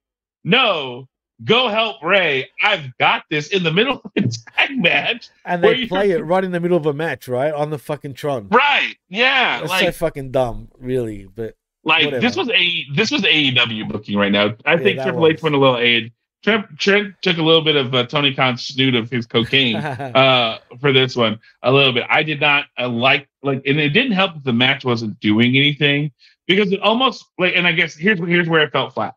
No, 0.44 1.08
go 1.44 1.68
help 1.68 2.02
Rey. 2.02 2.50
I've 2.62 2.96
got 2.98 3.24
this 3.30 3.48
in 3.48 3.62
the 3.62 3.72
middle 3.72 4.02
of 4.04 4.10
the 4.14 4.36
tag 4.56 4.76
match. 4.76 5.30
And 5.44 5.62
they 5.62 5.86
play 5.86 6.10
it 6.10 6.18
right 6.24 6.44
in 6.44 6.50
the 6.50 6.60
middle 6.60 6.76
of 6.76 6.84
a 6.84 6.92
match, 6.92 7.28
right? 7.28 7.54
On 7.54 7.70
the 7.70 7.78
fucking 7.78 8.14
Tron. 8.14 8.48
Right. 8.48 8.96
Yeah. 9.08 9.60
That's 9.60 9.70
like 9.70 9.84
so 9.86 9.92
fucking 9.92 10.32
dumb, 10.32 10.68
really. 10.78 11.26
But 11.32 11.54
like 11.84 12.06
whatever. 12.06 12.20
this 12.20 12.36
was 12.36 12.50
a 12.50 12.84
this 12.94 13.12
was 13.12 13.22
AEW 13.22 13.88
booking 13.88 14.18
right 14.18 14.32
now. 14.32 14.56
I 14.64 14.76
think 14.76 14.98
that 14.98 15.04
Triple 15.04 15.28
H 15.28 15.42
went 15.42 15.54
a 15.54 15.58
little 15.58 15.78
A. 15.78 16.12
Trent, 16.42 16.78
Trent 16.78 17.14
took 17.22 17.38
a 17.38 17.42
little 17.42 17.62
bit 17.62 17.76
of 17.76 17.94
uh, 17.94 18.06
Tony 18.06 18.32
Khan's 18.32 18.66
snoot 18.66 18.94
of 18.94 19.10
his 19.10 19.26
cocaine. 19.26 19.76
uh 19.76 20.58
for 20.80 20.92
this 20.92 21.16
one 21.16 21.38
a 21.62 21.72
little 21.72 21.92
bit 21.92 22.04
i 22.08 22.22
did 22.22 22.40
not 22.40 22.66
uh, 22.78 22.88
like 22.88 23.28
like 23.42 23.62
and 23.66 23.78
it 23.78 23.90
didn't 23.90 24.12
help 24.12 24.34
that 24.34 24.44
the 24.44 24.52
match 24.52 24.84
wasn't 24.84 25.18
doing 25.20 25.56
anything 25.56 26.10
because 26.46 26.72
it 26.72 26.80
almost 26.80 27.24
like 27.38 27.54
and 27.56 27.66
i 27.66 27.72
guess 27.72 27.94
here's 27.94 28.18
here's 28.20 28.48
where 28.48 28.62
it 28.62 28.72
felt 28.72 28.94
flat 28.94 29.14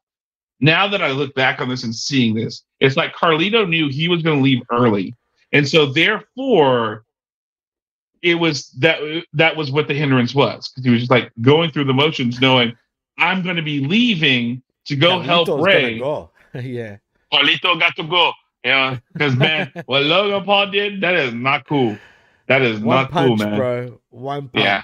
now 0.59 0.87
that 0.87 1.01
i 1.01 1.11
look 1.11 1.33
back 1.35 1.61
on 1.61 1.69
this 1.69 1.83
and 1.83 1.93
seeing 1.93 2.33
this 2.35 2.63
it's 2.79 2.97
like 2.97 3.13
carlito 3.13 3.67
knew 3.67 3.89
he 3.89 4.07
was 4.07 4.21
going 4.21 4.37
to 4.37 4.43
leave 4.43 4.61
early 4.71 5.13
and 5.51 5.67
so 5.67 5.85
therefore 5.85 7.03
it 8.21 8.35
was 8.35 8.69
that 8.71 8.99
that 9.33 9.55
was 9.55 9.71
what 9.71 9.87
the 9.87 9.93
hindrance 9.93 10.35
was 10.35 10.69
because 10.69 10.83
he 10.85 10.91
was 10.91 11.01
just 11.01 11.11
like 11.11 11.31
going 11.41 11.71
through 11.71 11.85
the 11.85 11.93
motions 11.93 12.39
knowing 12.39 12.75
i'm 13.17 13.41
going 13.41 13.55
to 13.55 13.61
be 13.61 13.79
leaving 13.79 14.61
to 14.85 14.95
go 14.95 15.19
help 15.19 15.47
Carlito's 15.47 15.65
Rey 15.65 15.99
go. 15.99 16.31
yeah. 16.55 16.97
Carlito 17.31 17.79
got 17.79 17.95
to 17.95 18.03
go. 18.03 18.33
Yeah, 18.63 18.97
because 19.13 19.35
man, 19.35 19.71
what 19.85 20.03
Logan 20.03 20.43
Paul 20.45 20.71
did, 20.71 21.01
that 21.01 21.15
is 21.15 21.33
not 21.33 21.65
cool. 21.67 21.97
That 22.47 22.61
is 22.61 22.79
One 22.79 23.03
not 23.03 23.11
cool, 23.11 23.37
punch, 23.37 23.39
man. 23.39 23.57
bro. 23.57 24.01
One 24.09 24.49
punch. 24.49 24.65
Yeah. 24.65 24.83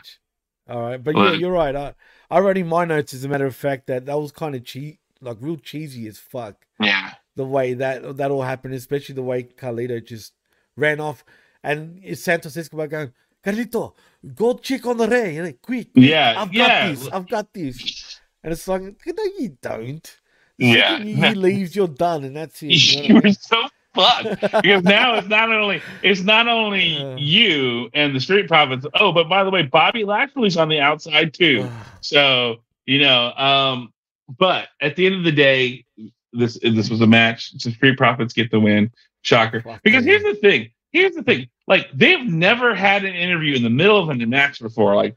All 0.69 0.81
right. 0.81 1.03
But 1.03 1.17
yeah, 1.17 1.33
you're 1.33 1.51
right. 1.51 1.75
I, 1.75 1.93
I 2.29 2.39
wrote 2.39 2.57
in 2.57 2.67
my 2.67 2.85
notes, 2.85 3.13
as 3.13 3.23
a 3.25 3.27
matter 3.29 3.45
of 3.45 3.55
fact, 3.55 3.87
that 3.87 4.05
that 4.05 4.17
was 4.19 4.31
kind 4.31 4.55
of 4.55 4.63
cheap, 4.63 4.99
like 5.19 5.37
real 5.41 5.57
cheesy 5.57 6.07
as 6.07 6.17
fuck. 6.17 6.55
Yeah, 6.79 7.13
The 7.35 7.45
way 7.45 7.73
that 7.73 8.17
that 8.17 8.31
all 8.31 8.43
happened, 8.43 8.75
especially 8.75 9.15
the 9.15 9.23
way 9.23 9.43
Carlito 9.43 10.03
just 10.05 10.33
ran 10.77 10.99
off. 10.99 11.23
And 11.63 12.01
Santos 12.17 12.55
Escobar 12.55 12.87
going, 12.87 13.11
Carlito, 13.43 13.93
go 14.35 14.53
check 14.53 14.85
on 14.85 14.97
the 14.97 15.07
Rey. 15.07 15.41
Like, 15.41 15.61
quick. 15.61 15.89
yeah, 15.95 16.35
I've 16.37 16.53
got 16.53 16.67
yeah, 16.69 16.89
this. 16.89 17.07
I've 17.09 17.27
got 17.27 17.51
this. 17.53 18.19
And 18.43 18.53
it's 18.53 18.67
like, 18.67 18.81
no, 18.81 19.23
you 19.39 19.57
don't. 19.61 20.17
Yeah. 20.57 20.97
Second 20.97 21.07
He 21.17 21.33
leaves, 21.35 21.75
you're 21.75 21.87
done, 21.87 22.23
and 22.23 22.35
that's 22.35 22.61
it. 22.63 22.71
You 22.71 23.01
know 23.01 23.07
you 23.07 23.13
what 23.15 23.25
I 23.25 23.27
were 23.29 23.33
so 23.33 23.67
fucked 23.95 24.41
because 24.61 24.83
now 24.83 25.15
it's 25.15 25.27
not 25.27 25.49
only 25.51 25.81
it's 26.03 26.21
not 26.21 26.47
only 26.47 26.97
Uh. 26.97 27.15
you 27.17 27.89
and 27.93 28.15
the 28.15 28.19
Street 28.19 28.47
Profits. 28.47 28.85
Oh, 28.95 29.11
but 29.11 29.29
by 29.29 29.43
the 29.43 29.49
way, 29.49 29.63
Bobby 29.63 30.03
Lashley's 30.03 30.57
on 30.57 30.69
the 30.69 30.79
outside 30.79 31.33
too. 31.33 31.69
So 32.01 32.57
you 32.85 32.99
know, 32.99 33.31
um, 33.33 33.93
but 34.37 34.67
at 34.81 34.95
the 34.95 35.05
end 35.05 35.15
of 35.15 35.23
the 35.23 35.31
day, 35.31 35.85
this 36.33 36.59
this 36.61 36.89
was 36.89 37.01
a 37.01 37.07
match. 37.07 37.51
The 37.63 37.71
Street 37.71 37.97
Profits 37.97 38.33
get 38.33 38.51
the 38.51 38.59
win. 38.59 38.91
Shocker. 39.21 39.63
Because 39.83 40.05
here's 40.05 40.23
the 40.23 40.35
thing. 40.35 40.69
Here's 40.91 41.15
the 41.15 41.23
thing. 41.23 41.47
Like 41.67 41.87
they've 41.93 42.25
never 42.25 42.75
had 42.75 43.03
an 43.05 43.15
interview 43.15 43.55
in 43.55 43.63
the 43.63 43.69
middle 43.69 43.97
of 43.97 44.09
a 44.09 44.25
match 44.25 44.59
before. 44.61 44.95
Like, 44.95 45.15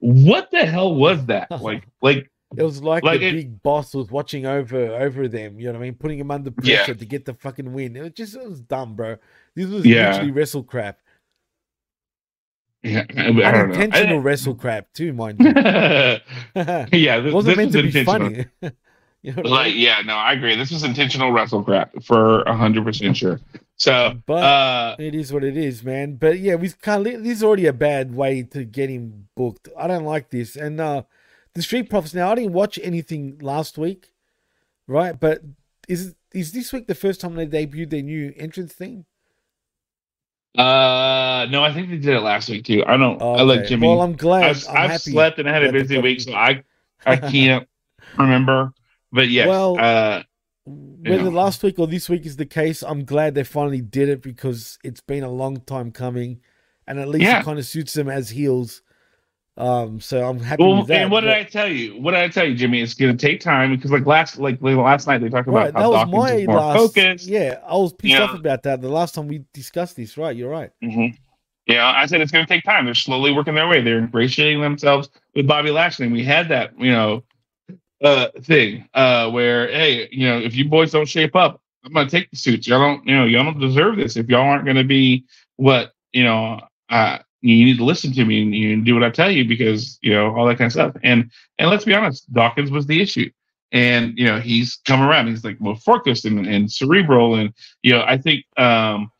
what 0.00 0.50
the 0.50 0.66
hell 0.66 0.94
was 0.94 1.24
that? 1.26 1.48
Like, 1.60 1.84
like 2.02 2.30
It 2.56 2.62
was 2.62 2.82
like, 2.82 3.02
Like 3.04 3.20
the 3.20 3.26
it- 3.26 3.32
big 3.32 3.62
boss 3.62 3.94
was 3.94 4.10
watching 4.10 4.46
over 4.46 4.76
over 4.94 5.28
them. 5.28 5.60
You 5.60 5.66
know 5.66 5.72
what 5.72 5.78
I 5.80 5.82
mean? 5.82 5.94
Putting 5.94 6.18
him 6.18 6.30
under 6.30 6.50
Yeah. 6.62 6.76
pressure 6.78 6.94
to 6.94 7.04
get 7.04 7.24
the 7.26 7.34
fucking 7.34 7.72
win. 7.72 7.94
It 7.96 8.00
was 8.02 8.12
just 8.12 8.36
it 8.36 8.48
was 8.48 8.60
dumb, 8.60 8.94
bro. 8.96 9.16
This 9.54 9.66
was 9.66 9.84
Yeah. 9.84 10.12
literally 10.12 10.30
wrestle 10.32 10.62
crap. 10.62 10.98
yeah, 12.82 13.04
I, 13.16 13.20
I 13.26 13.32
don't 13.32 13.34
know. 13.34 13.74
Unintentional 13.74 14.20
wrestle 14.20 14.54
crap 14.54 14.92
too, 14.94 15.12
mind 15.12 15.40
you. 15.40 15.46
Yeah, 15.54 17.20
this, 17.20 17.34
wasn't 17.34 17.56
this 17.56 17.56
meant 17.56 17.72
to 17.72 17.82
be 17.82 18.04
funny. 18.04 18.46
you 19.22 19.32
know 19.34 19.42
I 19.44 19.48
Like, 19.48 19.72
mean? 19.74 19.82
yeah, 19.82 20.00
no, 20.06 20.14
I 20.14 20.32
agree. 20.32 20.54
This 20.56 20.70
was 20.70 20.84
intentional 20.84 21.32
wrestle 21.32 21.62
crap 21.64 21.90
for 22.02 22.44
hundred 22.46 22.84
percent 22.84 23.16
sure. 23.16 23.40
So, 23.76 24.14
But 24.26 24.42
uh, 24.44 24.96
it 24.98 25.14
is 25.14 25.32
what 25.32 25.44
it 25.44 25.56
is, 25.56 25.84
man. 25.84 26.14
But 26.16 26.38
yeah, 26.38 26.54
we 26.54 26.70
can't. 26.70 27.04
This 27.04 27.38
is 27.38 27.44
already 27.44 27.66
a 27.66 27.72
bad 27.72 28.14
way 28.14 28.42
to 28.44 28.64
get 28.64 28.88
him 28.90 29.28
booked. 29.36 29.68
I 29.78 29.86
don't 29.86 30.04
like 30.04 30.30
this. 30.30 30.56
And 30.56 30.80
uh 30.80 31.02
the 31.54 31.62
Street 31.62 31.88
Profits. 31.90 32.14
Now, 32.14 32.30
I 32.30 32.34
didn't 32.36 32.52
watch 32.52 32.78
anything 32.82 33.38
last 33.40 33.78
week, 33.78 34.12
right? 34.86 35.18
But 35.18 35.42
is 35.88 36.14
is 36.32 36.52
this 36.52 36.72
week 36.72 36.86
the 36.86 36.94
first 36.94 37.20
time 37.20 37.34
they 37.34 37.46
debuted 37.46 37.90
their 37.90 38.02
new 38.02 38.32
entrance 38.36 38.72
theme? 38.74 39.06
uh, 40.56 41.46
no, 41.50 41.62
I 41.62 41.72
think 41.72 41.88
they 41.88 41.96
did 41.98 42.16
it 42.16 42.20
last 42.20 42.48
week 42.48 42.64
too. 42.64 42.84
I 42.86 42.96
don't. 42.96 43.20
Oh, 43.20 43.34
I 43.34 43.42
like. 43.42 43.66
Jimmy. 43.66 43.86
Well, 43.88 44.02
I'm 44.02 44.16
glad. 44.16 44.44
I've, 44.44 44.68
I'm 44.68 44.90
I've 44.92 45.00
slept 45.00 45.38
and 45.38 45.48
I 45.48 45.52
had 45.52 45.64
a 45.64 45.72
busy 45.72 45.98
week, 45.98 46.20
so 46.20 46.32
I 46.32 46.62
I 47.06 47.16
can't 47.16 47.68
remember. 48.16 48.72
But 49.12 49.28
yes, 49.28 49.48
Well, 49.48 49.78
uh, 49.78 50.22
Whether 50.66 51.22
Yeah. 51.24 51.28
last 51.30 51.62
week 51.62 51.78
or 51.78 51.86
this 51.86 52.08
week 52.10 52.26
is 52.26 52.36
the 52.36 52.44
case, 52.46 52.82
I'm 52.82 53.04
glad 53.04 53.34
they 53.34 53.44
finally 53.44 53.80
did 53.80 54.08
it 54.10 54.20
because 54.20 54.78
it's 54.84 55.00
been 55.00 55.22
a 55.22 55.30
long 55.30 55.60
time 55.60 55.92
coming, 55.92 56.40
and 56.86 56.98
at 56.98 57.08
least 57.08 57.24
Yeah. 57.24 57.40
it 57.40 57.44
kind 57.44 57.58
of 57.58 57.64
suits 57.66 57.94
them 57.94 58.08
as 58.08 58.30
heels. 58.30 58.82
Um, 59.58 60.00
so 60.00 60.26
I'm 60.26 60.38
happy 60.38 60.62
well, 60.62 60.84
that. 60.84 61.02
and 61.02 61.10
what 61.10 61.22
did 61.22 61.30
I 61.30 61.42
tell 61.42 61.68
you? 61.68 62.00
What 62.00 62.12
did 62.12 62.20
I 62.20 62.28
tell 62.28 62.46
you, 62.46 62.54
Jimmy? 62.54 62.80
It's 62.80 62.94
going 62.94 63.16
to 63.16 63.26
take 63.26 63.40
time 63.40 63.74
because, 63.74 63.90
like 63.90 64.06
last, 64.06 64.38
like, 64.38 64.62
last 64.62 65.06
night, 65.08 65.20
they 65.20 65.28
talked 65.28 65.48
about 65.48 65.64
Right, 65.64 65.74
how 65.74 65.80
that 65.80 65.90
was 65.90 66.12
my 66.12 66.32
is 66.34 66.46
more 66.46 66.60
last. 66.60 66.94
focused. 66.94 67.28
Yeah, 67.28 67.60
I 67.66 67.74
was 67.74 67.92
pissed 67.92 68.14
Yeah. 68.14 68.24
off 68.24 68.34
about 68.34 68.62
that 68.62 68.80
the 68.80 68.88
last 68.88 69.16
time 69.16 69.26
we 69.28 69.44
discussed 69.52 69.96
this. 69.96 70.16
Right, 70.16 70.36
you're 70.36 70.48
right. 70.48 70.70
hmm 70.80 71.08
Yeah, 71.66 71.86
I 71.86 72.06
said 72.06 72.20
it's 72.20 72.30
going 72.30 72.46
to 72.46 72.48
take 72.48 72.64
time. 72.64 72.84
They're 72.84 72.94
slowly 72.94 73.32
working 73.32 73.54
their 73.56 73.68
way. 73.68 73.82
They're 73.82 73.98
ingratiating 73.98 74.60
themselves 74.60 75.10
with 75.34 75.46
Bobby 75.48 75.70
Lashley. 75.70 76.06
And 76.06 76.14
we 76.14 76.22
had 76.24 76.48
that, 76.50 76.78
you 76.78 76.92
know, 76.92 77.24
uh, 78.02 78.28
thing 78.42 78.88
uh, 78.94 79.30
where, 79.30 79.68
hey, 79.68 80.08
you 80.12 80.28
know, 80.28 80.38
if 80.38 80.54
you 80.54 80.68
boys 80.68 80.92
don't 80.92 81.08
shape 81.08 81.34
up, 81.34 81.60
I'm 81.84 81.92
going 81.92 82.06
to 82.06 82.10
take 82.10 82.30
the 82.30 82.36
suits. 82.36 82.66
Y'all 82.66 82.78
don't, 82.80 83.06
you 83.06 83.14
know, 83.16 83.24
y'all 83.24 83.44
don't 83.44 83.60
deserve 83.60 83.96
this. 83.96 84.16
If 84.16 84.28
y'all 84.28 84.42
aren't 84.42 84.64
going 84.64 84.76
to 84.76 84.84
be 84.84 85.24
what, 85.56 85.92
you 86.12 86.24
know, 86.24 86.60
uh, 86.90 87.18
you 87.40 87.64
need 87.64 87.78
to 87.78 87.84
listen 87.84 88.12
to 88.12 88.24
me 88.24 88.42
and 88.42 88.54
you 88.54 88.82
do 88.82 88.94
what 88.94 89.04
I 89.04 89.10
tell 89.10 89.30
you 89.30 89.44
because, 89.46 89.98
you 90.02 90.12
know, 90.12 90.34
all 90.34 90.46
that 90.46 90.58
kind 90.58 90.66
of 90.66 90.72
stuff. 90.72 90.96
And 91.02 91.30
and 91.58 91.70
let's 91.70 91.84
be 91.84 91.94
honest, 91.94 92.32
Dawkins 92.32 92.70
was 92.70 92.86
the 92.86 93.00
issue. 93.00 93.30
and 93.72 94.16
you 94.16 94.24
know 94.24 94.40
he's 94.40 94.80
come 94.86 95.02
around. 95.02 95.28
He's 95.28 95.44
like 95.44 95.60
more 95.60 95.76
focused 95.76 96.24
and, 96.24 96.46
and 96.46 96.70
cerebral, 96.70 97.34
and 97.34 97.52
you 97.82 97.92
know 97.92 98.02
I 98.06 98.16
think 98.18 98.44
um, 98.56 99.10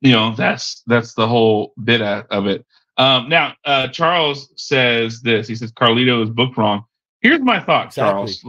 you 0.00 0.12
know 0.12 0.34
that's 0.34 0.82
that's 0.86 1.14
the 1.14 1.26
whole 1.26 1.72
bit 1.82 2.02
of 2.02 2.46
it. 2.46 2.66
Um, 2.98 3.28
now 3.28 3.54
uh, 3.64 3.88
Charles 3.88 4.50
says 4.56 5.20
this. 5.20 5.46
He 5.46 5.54
says 5.54 5.72
Carlito 5.72 6.22
is 6.22 6.30
booked 6.30 6.56
wrong. 6.56 6.84
Here's 7.20 7.40
my 7.40 7.60
thought, 7.60 7.86
exactly. 7.86 8.32
Charles. 8.32 8.44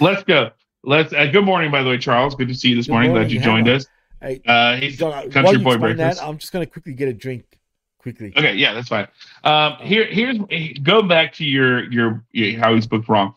Let's 0.00 0.24
go. 0.24 0.50
Let's. 0.82 1.12
Uh, 1.12 1.26
good 1.26 1.44
morning, 1.44 1.70
by 1.70 1.82
the 1.82 1.90
way, 1.90 1.98
Charles. 1.98 2.34
Good 2.34 2.48
to 2.48 2.54
see 2.54 2.70
you 2.70 2.76
this 2.76 2.88
morning. 2.88 3.10
morning. 3.10 3.28
Glad 3.28 3.34
you 3.34 3.40
joined 3.40 3.68
us. 3.68 3.86
Hey, 4.20 4.40
uh, 4.46 4.76
he's 4.76 4.96
John, 4.96 5.30
country 5.30 5.58
boy 5.58 5.76
breakfast. 5.78 6.20
That, 6.20 6.26
I'm 6.26 6.38
just 6.38 6.52
gonna 6.52 6.66
quickly 6.66 6.94
get 6.94 7.08
a 7.08 7.12
drink. 7.12 7.44
Quickly. 8.04 8.34
Okay, 8.36 8.56
yeah, 8.56 8.74
that's 8.74 8.88
fine. 8.88 9.08
Um, 9.44 9.76
here, 9.80 10.04
here's 10.04 10.36
go 10.82 11.00
back 11.00 11.32
to 11.36 11.44
your 11.46 11.90
your, 11.90 12.22
your 12.32 12.60
how 12.60 12.74
he's 12.74 12.86
booked 12.86 13.08
wrong. 13.08 13.34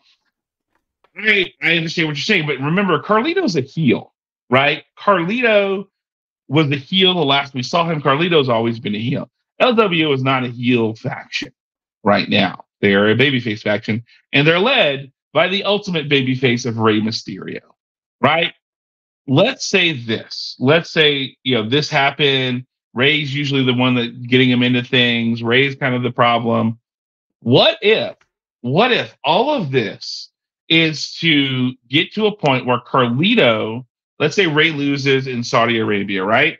I 1.16 1.50
I 1.62 1.78
understand 1.78 2.06
what 2.08 2.18
you're 2.18 2.22
saying, 2.22 2.46
but 2.46 2.58
remember, 2.58 3.02
Carlito's 3.02 3.56
a 3.56 3.62
heel, 3.62 4.12
right? 4.50 4.84
Carlito 4.98 5.86
was 6.48 6.68
the 6.68 6.76
heel 6.76 7.14
the 7.14 7.24
last 7.24 7.54
we 7.54 7.62
saw 7.62 7.88
him. 7.88 8.02
Carlito's 8.02 8.50
always 8.50 8.78
been 8.78 8.94
a 8.94 9.00
heel. 9.00 9.30
LWO 9.58 10.12
is 10.12 10.22
not 10.22 10.44
a 10.44 10.48
heel 10.48 10.94
faction 10.94 11.50
right 12.04 12.28
now. 12.28 12.66
They 12.82 12.94
are 12.94 13.08
a 13.08 13.14
babyface 13.16 13.62
faction, 13.62 14.04
and 14.34 14.46
they're 14.46 14.58
led 14.58 15.10
by 15.32 15.48
the 15.48 15.64
ultimate 15.64 16.10
babyface 16.10 16.66
of 16.66 16.76
Rey 16.76 17.00
Mysterio, 17.00 17.62
right? 18.20 18.52
Let's 19.26 19.64
say 19.64 19.94
this. 19.94 20.56
Let's 20.58 20.90
say 20.90 21.38
you 21.42 21.54
know 21.54 21.66
this 21.66 21.88
happened. 21.88 22.66
Rey's 22.98 23.32
usually 23.32 23.62
the 23.62 23.72
one 23.74 23.94
that 23.94 24.26
getting 24.26 24.50
him 24.50 24.64
into 24.64 24.82
things. 24.82 25.40
Ray's 25.40 25.76
kind 25.76 25.94
of 25.94 26.02
the 26.02 26.10
problem. 26.10 26.80
What 27.38 27.78
if? 27.80 28.16
What 28.62 28.90
if 28.90 29.16
all 29.22 29.50
of 29.50 29.70
this 29.70 30.30
is 30.68 31.12
to 31.18 31.74
get 31.88 32.12
to 32.14 32.26
a 32.26 32.36
point 32.36 32.66
where 32.66 32.80
Carlito, 32.80 33.86
let's 34.18 34.34
say 34.34 34.48
Ray 34.48 34.72
loses 34.72 35.28
in 35.28 35.44
Saudi 35.44 35.78
Arabia, 35.78 36.24
right? 36.24 36.58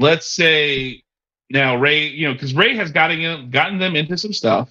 Let's 0.00 0.34
say 0.34 1.04
now 1.48 1.76
Ray, 1.76 2.08
you 2.08 2.26
know, 2.26 2.32
because 2.32 2.54
Ray 2.54 2.74
has 2.74 2.90
gotten 2.90 3.48
gotten 3.50 3.78
them 3.78 3.94
into 3.94 4.18
some 4.18 4.32
stuff 4.32 4.68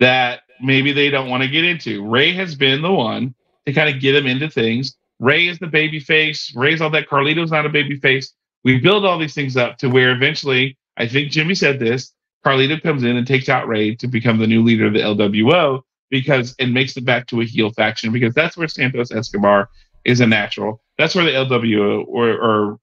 that 0.00 0.40
maybe 0.60 0.92
they 0.92 1.08
don't 1.08 1.30
want 1.30 1.44
to 1.44 1.48
get 1.48 1.64
into. 1.64 2.04
Ray 2.04 2.32
has 2.32 2.56
been 2.56 2.82
the 2.82 2.92
one 2.92 3.32
to 3.64 3.72
kind 3.72 3.94
of 3.94 4.00
get 4.00 4.12
them 4.14 4.26
into 4.26 4.50
things. 4.50 4.96
Ray 5.20 5.46
is 5.46 5.60
the 5.60 5.68
baby 5.68 6.00
face. 6.00 6.52
Rey's 6.56 6.80
all 6.80 6.90
that. 6.90 7.08
Carlito's 7.08 7.52
not 7.52 7.64
a 7.64 7.68
baby 7.68 8.00
face. 8.00 8.34
We 8.64 8.80
build 8.80 9.04
all 9.04 9.18
these 9.18 9.34
things 9.34 9.56
up 9.56 9.78
to 9.78 9.88
where 9.88 10.12
eventually, 10.12 10.76
I 10.96 11.06
think 11.06 11.30
Jimmy 11.30 11.54
said 11.54 11.78
this, 11.78 12.12
Carlito 12.44 12.80
comes 12.82 13.02
in 13.02 13.16
and 13.16 13.26
takes 13.26 13.48
out 13.48 13.68
Ray 13.68 13.94
to 13.96 14.06
become 14.06 14.38
the 14.38 14.46
new 14.46 14.62
leader 14.62 14.86
of 14.86 14.92
the 14.92 15.00
LWO 15.00 15.82
because 16.10 16.54
it 16.58 16.68
makes 16.68 16.96
it 16.96 17.04
back 17.04 17.26
to 17.28 17.40
a 17.40 17.44
heel 17.44 17.70
faction 17.72 18.12
because 18.12 18.34
that's 18.34 18.56
where 18.56 18.68
Santos 18.68 19.10
Escobar 19.10 19.68
is 20.04 20.20
a 20.20 20.26
natural. 20.26 20.80
That's 20.98 21.14
where 21.14 21.24
the 21.24 21.32
LWO 21.32 22.04
or, 22.06 22.30
or 22.30 22.78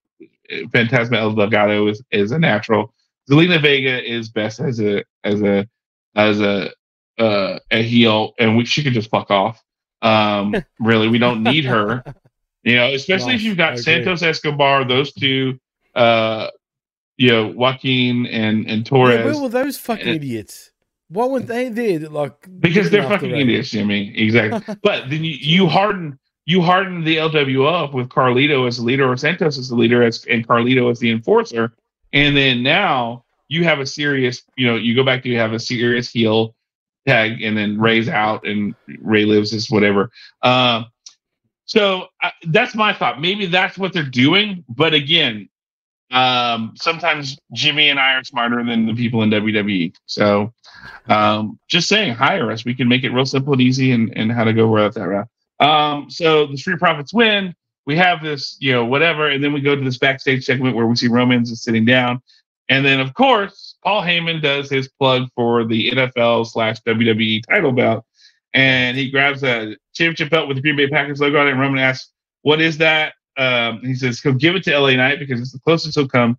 Fantasma 0.52 1.18
El 1.18 1.34
Delgado 1.34 1.88
is, 1.88 2.04
is 2.12 2.32
a 2.32 2.40
natural. 2.40 2.94
Zelina 3.30 3.62
Vega 3.62 4.04
is 4.04 4.30
best 4.30 4.60
as 4.60 4.82
a 4.82 5.04
as 5.24 5.42
a 5.42 5.66
as 6.16 6.42
a 6.42 6.72
uh, 7.18 7.60
a 7.72 7.84
heel, 7.84 8.34
and 8.40 8.58
we, 8.58 8.66
she 8.66 8.84
could 8.84 8.94
just 8.94 9.10
fuck 9.10 9.32
off. 9.32 9.62
Um, 10.02 10.56
really, 10.80 11.08
we 11.08 11.20
don't 11.20 11.44
need 11.44 11.66
her. 11.66 12.04
You 12.64 12.76
know, 12.76 12.94
especially 12.94 13.36
if 13.36 13.42
you've 13.42 13.58
got 13.58 13.80
Santos 13.80 14.22
Escobar, 14.22 14.86
those 14.86 15.14
two, 15.14 15.60
uh, 15.96 16.48
you 17.18 17.30
know, 17.30 17.48
Joaquin 17.48 18.26
and 18.28 18.70
and 18.70 18.86
Torres. 18.86 19.20
Yeah, 19.20 19.26
where 19.26 19.42
were 19.42 19.50
those 19.50 19.78
fucking 19.78 20.08
and, 20.08 20.16
idiots? 20.16 20.72
What 21.10 21.30
were 21.30 21.42
they 21.42 21.70
did? 21.70 22.12
Like 22.12 22.48
because 22.60 22.90
they're 22.90 23.08
fucking 23.08 23.32
idiots, 23.32 23.70
Jimmy. 23.70 24.18
Exactly. 24.18 24.76
but 24.84 25.10
then 25.10 25.24
you, 25.24 25.36
you 25.40 25.68
harden 25.68 26.18
you 26.46 26.62
harden 26.62 27.04
the 27.04 27.18
LWO 27.18 27.84
up 27.84 27.94
with 27.94 28.10
Carlito 28.10 28.68
as 28.68 28.78
the 28.78 28.84
leader 28.84 29.10
or 29.10 29.16
Santos 29.16 29.58
as 29.58 29.70
the 29.70 29.76
leader 29.76 30.04
as 30.04 30.26
and 30.26 30.48
Carlito 30.48 30.90
as 30.92 31.00
the 31.00 31.12
enforcer. 31.12 31.74
And 32.12 32.36
then 32.36 32.64
now 32.64 33.26
you 33.48 33.64
have 33.64 33.80
a 33.80 33.86
serious, 33.86 34.44
you 34.58 34.68
know, 34.68 34.76
you 34.76 34.96
go 34.96 35.04
back 35.04 35.24
to 35.24 35.30
you 35.30 35.38
have 35.38 35.54
a 35.54 35.60
serious 35.60 36.10
heel 36.10 36.56
tag 37.08 37.42
and 37.42 37.58
then 37.58 37.80
Ray's 37.80 38.10
out 38.10 38.46
and 38.46 38.76
Ray 39.02 39.26
lives 39.26 39.54
as 39.54 39.70
whatever. 39.70 40.12
Um, 40.42 40.88
so 41.66 42.08
uh, 42.22 42.32
that's 42.48 42.76
my 42.76 42.94
thought. 42.94 43.22
Maybe 43.22 43.46
that's 43.46 43.78
what 43.78 43.94
they're 43.94 44.04
doing. 44.04 44.64
But 44.68 44.94
again, 44.94 45.50
um, 46.14 46.74
sometimes 46.76 47.38
Jimmy 47.54 47.90
and 47.90 48.00
I 48.00 48.14
are 48.14 48.24
smarter 48.24 48.64
than 48.64 48.86
the 48.86 48.94
people 48.94 49.24
in 49.24 49.32
WWE. 49.32 49.96
So 50.06 50.54
um, 51.10 51.60
just 51.68 51.90
saying, 51.90 52.14
hire 52.14 52.52
us. 52.52 52.64
We 52.64 52.76
can 52.76 52.88
make 52.88 53.04
it 53.04 53.10
real 53.10 53.26
simple 53.26 53.54
and 53.54 53.62
easy 53.62 53.92
and, 53.92 54.16
and 54.16 54.32
how 54.32 54.44
to 54.44 54.54
go 54.54 54.68
where 54.68 54.88
that 54.90 55.02
route. 55.02 55.28
Um, 55.60 56.10
so 56.12 56.46
the 56.46 56.58
Street 56.58 56.78
Profits 56.78 57.14
win. 57.14 57.56
We 57.86 57.98
have 57.98 58.22
this, 58.22 58.56
you 58.60 58.72
know, 58.72 58.86
whatever, 58.86 59.28
and 59.28 59.44
then 59.44 59.54
we 59.54 59.60
go 59.60 59.76
to 59.76 59.84
this 59.84 59.98
backstage 59.98 60.46
segment 60.46 60.76
where 60.76 60.86
we 60.86 60.96
see 60.96 61.08
Romans 61.08 61.52
is 61.52 61.64
sitting 61.64 61.84
down, 61.84 62.22
and 62.70 62.86
then 62.86 63.02
of 63.02 63.14
course 63.14 63.76
Paul 63.84 64.02
Heyman 64.02 64.42
does 64.42 64.70
his 64.70 64.88
plug 64.88 65.28
for 65.36 65.66
the 65.66 65.92
NFL 65.92 66.48
slash 66.48 66.80
WWE 66.84 67.42
title 67.46 67.74
belt, 67.74 68.06
and 68.54 68.96
he 68.96 69.12
grabs 69.12 69.44
a 69.44 69.76
championship 69.94 70.30
belt 70.30 70.48
with 70.48 70.56
the 70.56 70.62
Green 70.62 70.78
Bay 70.78 70.88
Packers 70.88 71.20
logo 71.20 71.42
on 71.42 71.48
it. 71.48 71.52
And 71.52 71.60
Roman 71.60 71.80
asks, 71.80 72.10
"What 72.44 72.62
is 72.62 72.78
that?" 72.78 73.16
Um, 73.38 73.80
he 73.82 73.96
says, 73.96 74.20
"He'll 74.20 74.34
give 74.34 74.56
it 74.56 74.64
to 74.66 74.78
LA 74.78 74.92
Knight 74.92 75.20
because 75.20 75.40
it's 75.40 75.52
the 75.52 75.60
closest 75.60 75.98
he'll 75.98 76.08
come. 76.08 76.38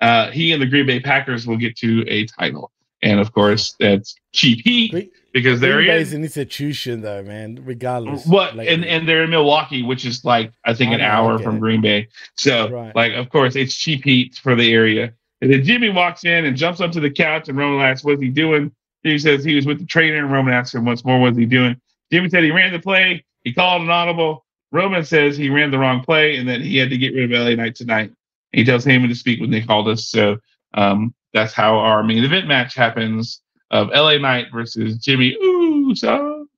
Uh, 0.00 0.30
he 0.30 0.52
and 0.52 0.60
the 0.60 0.66
Green 0.66 0.86
Bay 0.86 1.00
Packers 1.00 1.46
will 1.46 1.56
get 1.56 1.76
to 1.78 2.04
a 2.08 2.26
title." 2.26 2.70
And 3.02 3.20
of 3.20 3.32
course, 3.32 3.76
that's 3.78 4.14
cheap 4.32 4.60
heat 4.64 5.12
because 5.34 5.60
they're 5.60 5.74
Green 5.76 5.88
Bay's 5.88 6.12
an 6.14 6.22
institution, 6.22 7.02
though, 7.02 7.22
man. 7.22 7.60
Regardless, 7.62 8.24
what 8.24 8.56
like, 8.56 8.68
and 8.68 8.84
and 8.84 9.06
they're 9.06 9.24
in 9.24 9.30
Milwaukee, 9.30 9.82
which 9.82 10.06
is 10.06 10.24
like 10.24 10.52
I 10.64 10.72
think 10.72 10.92
I 10.92 10.94
an 10.94 11.00
hour 11.02 11.38
from 11.38 11.56
it. 11.56 11.60
Green 11.60 11.80
Bay. 11.82 12.08
So, 12.36 12.70
right. 12.70 12.96
like, 12.96 13.12
of 13.12 13.28
course, 13.28 13.56
it's 13.56 13.74
cheap 13.74 14.04
heat 14.04 14.36
for 14.36 14.54
the 14.56 14.72
area. 14.72 15.12
And 15.42 15.52
then 15.52 15.62
Jimmy 15.64 15.90
walks 15.90 16.24
in 16.24 16.46
and 16.46 16.56
jumps 16.56 16.80
onto 16.80 17.00
the 17.00 17.10
couch, 17.10 17.48
and 17.50 17.58
Roman 17.58 17.84
asks, 17.84 18.04
"What's 18.04 18.22
he 18.22 18.28
doing?" 18.28 18.72
He 19.02 19.18
says 19.18 19.44
he 19.44 19.54
was 19.54 19.66
with 19.66 19.80
the 19.80 19.86
trainer, 19.86 20.16
and 20.16 20.32
Roman 20.32 20.54
asks 20.54 20.74
him 20.74 20.86
once 20.86 21.04
more, 21.04 21.20
"What's 21.20 21.36
he 21.36 21.44
doing?" 21.44 21.78
Jimmy 22.10 22.30
said 22.30 22.42
he 22.42 22.52
ran 22.52 22.72
the 22.72 22.78
play. 22.78 23.24
He 23.42 23.52
called 23.52 23.82
an 23.82 23.90
audible. 23.90 24.43
Roman 24.74 25.04
says 25.04 25.36
he 25.36 25.50
ran 25.50 25.70
the 25.70 25.78
wrong 25.78 26.02
play 26.02 26.36
and 26.36 26.48
that 26.48 26.60
he 26.60 26.76
had 26.76 26.90
to 26.90 26.98
get 26.98 27.14
rid 27.14 27.32
of 27.32 27.40
LA 27.40 27.54
Knight 27.54 27.76
tonight. 27.76 28.12
He 28.50 28.64
tells 28.64 28.84
Heyman 28.84 29.08
to 29.08 29.14
speak 29.14 29.40
when 29.40 29.52
they 29.52 29.60
called 29.60 29.86
us. 29.86 30.08
So 30.08 30.38
um, 30.74 31.14
that's 31.32 31.52
how 31.52 31.76
our 31.76 32.02
main 32.02 32.24
event 32.24 32.48
match 32.48 32.74
happens 32.74 33.40
of 33.70 33.90
LA 33.90 34.18
Knight 34.18 34.48
versus 34.52 34.98
Jimmy 34.98 35.36
Uso 35.40 36.48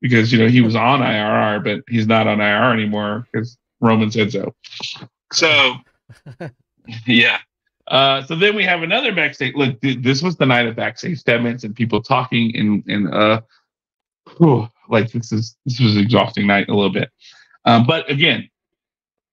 because 0.00 0.32
you 0.32 0.38
know 0.40 0.48
he 0.48 0.60
was 0.62 0.74
on 0.74 0.98
IRR, 0.98 1.62
but 1.62 1.84
he's 1.88 2.08
not 2.08 2.26
on 2.26 2.38
IRR 2.38 2.72
anymore 2.72 3.28
because 3.30 3.56
Roman 3.80 4.10
said 4.10 4.32
so. 4.32 4.52
So 5.32 5.74
yeah. 7.06 7.38
Uh, 7.86 8.24
so 8.24 8.34
then 8.34 8.56
we 8.56 8.64
have 8.64 8.82
another 8.82 9.14
backstage. 9.14 9.54
Look, 9.54 9.80
th- 9.80 10.02
this 10.02 10.22
was 10.22 10.36
the 10.36 10.46
night 10.46 10.66
of 10.66 10.74
backstage 10.74 11.22
segments 11.22 11.62
and 11.62 11.74
people 11.74 12.02
talking 12.02 12.56
and 12.56 12.84
and 12.88 13.14
uh, 13.14 13.42
whew, 14.38 14.68
like 14.88 15.12
this 15.12 15.30
is 15.30 15.56
this 15.64 15.78
was 15.78 15.94
an 15.94 16.02
exhausting 16.02 16.48
night 16.48 16.68
a 16.68 16.74
little 16.74 16.90
bit. 16.90 17.10
Um, 17.64 17.86
but 17.86 18.10
again, 18.10 18.48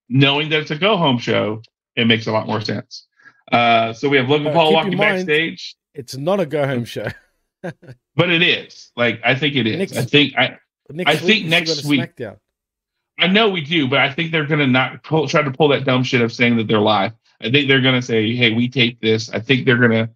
knowing 0.09 0.49
that 0.49 0.61
it's 0.61 0.71
a 0.71 0.77
go 0.77 0.97
home 0.97 1.17
show, 1.17 1.61
it 1.95 2.07
makes 2.07 2.27
a 2.27 2.31
lot 2.31 2.47
more 2.47 2.61
sense. 2.61 3.07
Uh, 3.51 3.93
so 3.93 4.09
we 4.09 4.17
have 4.17 4.29
Logan 4.29 4.47
uh, 4.47 4.53
Paul 4.53 4.73
walking 4.73 4.97
backstage. 4.97 5.75
It's 5.93 6.15
not 6.15 6.39
a 6.39 6.45
go 6.45 6.67
home 6.67 6.85
show, 6.85 7.07
but 7.61 8.29
it 8.29 8.41
is. 8.41 8.91
Like 8.95 9.21
I 9.23 9.35
think 9.35 9.55
it 9.55 9.67
is. 9.67 9.77
Next, 9.77 9.97
I 9.97 10.03
think 10.03 10.33
I. 10.37 10.57
I 11.05 11.15
think 11.15 11.47
next 11.47 11.85
week. 11.85 12.15
SmackDown. 12.15 12.37
I 13.19 13.27
know 13.27 13.49
we 13.49 13.61
do, 13.61 13.87
but 13.87 13.99
I 13.99 14.11
think 14.11 14.31
they're 14.31 14.45
gonna 14.45 14.67
not 14.67 15.03
pull, 15.03 15.27
try 15.27 15.41
to 15.41 15.51
pull 15.51 15.69
that 15.69 15.85
dumb 15.85 16.03
shit 16.03 16.21
of 16.21 16.31
saying 16.31 16.57
that 16.57 16.67
they're 16.67 16.79
live. 16.79 17.13
I 17.41 17.49
think 17.49 17.67
they're 17.67 17.81
gonna 17.81 18.01
say, 18.01 18.35
"Hey, 18.35 18.53
we 18.53 18.69
take 18.69 19.01
this." 19.01 19.29
I 19.31 19.39
think 19.39 19.65
they're 19.65 19.77
gonna 19.77 20.09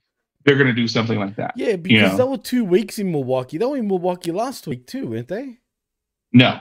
they're 0.45 0.57
gonna 0.57 0.73
do 0.73 0.87
something 0.87 1.19
like 1.19 1.35
that. 1.37 1.53
Yeah, 1.55 1.77
because 1.77 1.95
you 1.95 2.01
know? 2.01 2.17
they 2.17 2.23
were 2.23 2.37
two 2.37 2.63
weeks 2.63 2.99
in 2.99 3.11
Milwaukee. 3.11 3.57
They 3.57 3.65
were 3.65 3.77
in 3.77 3.87
Milwaukee 3.87 4.31
last 4.31 4.67
week 4.67 4.85
too, 4.85 5.07
weren't 5.07 5.27
they? 5.27 5.57
No. 6.31 6.59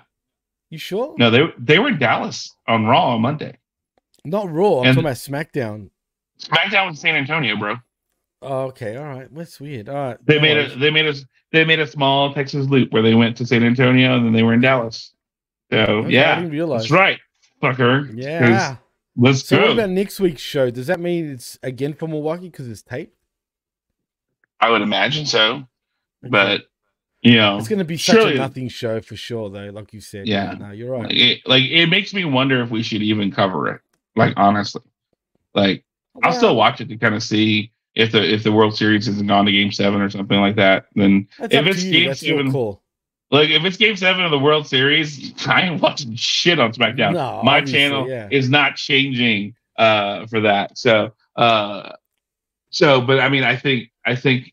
You 0.71 0.79
sure? 0.79 1.15
No, 1.19 1.31
they 1.31 1.43
they 1.59 1.79
were 1.79 1.89
in 1.89 1.99
Dallas 1.99 2.55
on 2.67 2.87
Raw 2.87 3.15
on 3.15 3.23
Monday. 3.23 3.59
Not 4.25 4.51
Raw. 4.51 4.81
I'm 4.81 4.87
and 4.87 4.97
talking 4.97 5.01
about 5.01 5.17
SmackDown. 5.17 5.91
SmackDown 6.41 6.91
was 6.91 7.01
San 7.01 7.17
Antonio, 7.17 7.57
bro. 7.57 7.77
Oh, 8.43 8.63
okay, 8.67 8.97
all 8.97 9.05
right. 9.05 9.29
That's 9.35 9.61
weird. 9.61 9.89
All 9.89 9.95
right. 9.95 10.19
They 10.25 10.37
no 10.37 10.43
made 10.43 10.57
a 10.57 10.79
they 10.79 10.91
made 10.91 11.07
a 11.07 11.15
they 11.53 11.65
made 11.65 11.81
a 11.81 11.87
small 11.87 12.33
Texas 12.33 12.67
loop 12.69 12.93
where 12.93 13.03
they 13.03 13.15
went 13.15 13.37
to 13.39 13.47
San 13.47 13.65
Antonio 13.65 14.17
and 14.17 14.25
then 14.25 14.33
they 14.33 14.43
were 14.43 14.55
in 14.55 14.61
Dallas. 14.61 15.13
So 15.71 15.79
okay, 15.79 16.11
yeah, 16.11 16.41
that's 16.67 16.91
right, 16.91 17.19
fucker. 17.63 18.11
Yeah. 18.15 18.77
Let's 19.17 19.47
so 19.47 19.57
go. 19.57 19.63
what 19.63 19.73
about 19.73 19.91
next 19.91 20.21
week's 20.21 20.41
show? 20.41 20.71
Does 20.71 20.87
that 20.87 21.01
mean 21.01 21.31
it's 21.31 21.59
again 21.63 21.93
for 21.93 22.09
Milwaukee 22.09 22.49
because 22.49 22.69
it's 22.69 22.83
taped? 22.83 23.15
I 24.61 24.71
would 24.71 24.83
imagine 24.83 25.27
so, 25.27 25.55
okay. 25.55 25.67
but 26.31 26.63
you 27.23 27.37
know, 27.37 27.59
it's 27.59 27.69
going 27.69 27.81
to 27.81 27.85
be 27.85 27.99
such 27.99 28.17
surely, 28.17 28.35
a 28.35 28.39
nothing 28.39 28.69
show 28.69 29.01
for 29.01 29.17
sure, 29.17 29.51
though. 29.51 29.71
Like 29.71 29.93
you 29.93 30.01
said, 30.01 30.27
yeah, 30.27 30.55
no, 30.59 30.71
you're 30.71 30.91
right. 30.91 31.05
Like 31.05 31.15
it, 31.15 31.41
like 31.47 31.65
it, 31.65 31.87
makes 31.87 32.15
me 32.15 32.25
wonder 32.25 32.63
if 32.63 32.71
we 32.71 32.83
should 32.83 33.03
even 33.03 33.31
cover 33.31 33.69
it. 33.69 33.81
Like 34.17 34.33
honestly, 34.37 34.83
like 35.55 35.85
I'll 36.23 36.33
still 36.33 36.57
watch 36.57 36.81
it 36.81 36.89
to 36.89 36.97
kind 36.97 37.15
of 37.15 37.23
see 37.23 37.73
if 37.95 38.13
the 38.13 38.23
if 38.23 38.43
the 38.43 38.53
World 38.53 38.75
Series 38.75 39.07
hasn't 39.07 39.29
gone 39.29 39.45
to 39.47 39.53
Game 39.53 39.71
Seven 39.71 40.01
or 40.01 40.09
something 40.09 40.41
like 40.41 40.57
that. 40.57 40.87
Then 40.95 41.29
That's 41.39 41.55
if 41.55 41.67
it's 41.67 41.85
Game 41.85 42.15
Seven, 42.15 42.53
cool. 42.53 42.83
Like 43.31 43.51
if 43.51 43.65
it's 43.65 43.77
Game 43.77 43.97
Seven 43.97 44.25
of 44.25 44.31
the 44.31 44.39
World 44.39 44.67
Series, 44.67 45.35
I 45.47 45.63
ain't 45.63 45.83
watching 45.83 46.15
shit 46.15 46.59
on 46.59 46.73
SmackDown. 46.73 47.13
No, 47.13 47.43
My 47.45 47.61
channel 47.61 48.09
yeah. 48.09 48.29
is 48.31 48.49
not 48.49 48.77
changing 48.77 49.55
uh, 49.77 50.27
for 50.27 50.41
that. 50.41 50.79
So, 50.79 51.13
uh, 51.37 51.93
so, 52.71 53.01
but 53.01 53.21
I 53.21 53.29
mean, 53.29 53.45
I 53.45 53.57
think, 53.57 53.91
I 54.05 54.17
think 54.17 54.53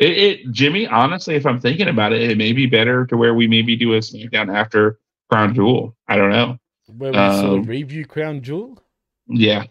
it, 0.00 0.18
it, 0.18 0.50
Jimmy. 0.52 0.86
Honestly, 0.88 1.34
if 1.36 1.46
I'm 1.46 1.60
thinking 1.60 1.88
about 1.88 2.12
it, 2.12 2.28
it 2.30 2.36
may 2.38 2.52
be 2.52 2.66
better 2.66 3.06
to 3.06 3.16
where 3.16 3.34
we 3.34 3.46
maybe 3.46 3.76
do 3.76 3.94
a 3.94 3.98
SmackDown 3.98 4.52
after 4.54 4.98
Crown 5.30 5.54
Jewel. 5.54 5.94
I 6.08 6.16
don't 6.16 6.30
know. 6.30 6.58
Where 6.98 7.12
we 7.12 7.16
sort 7.18 7.44
Um, 7.44 7.60
of 7.60 7.68
review 7.68 8.04
Crown 8.06 8.40
Jewel. 8.42 8.82
Yeah, 9.28 9.64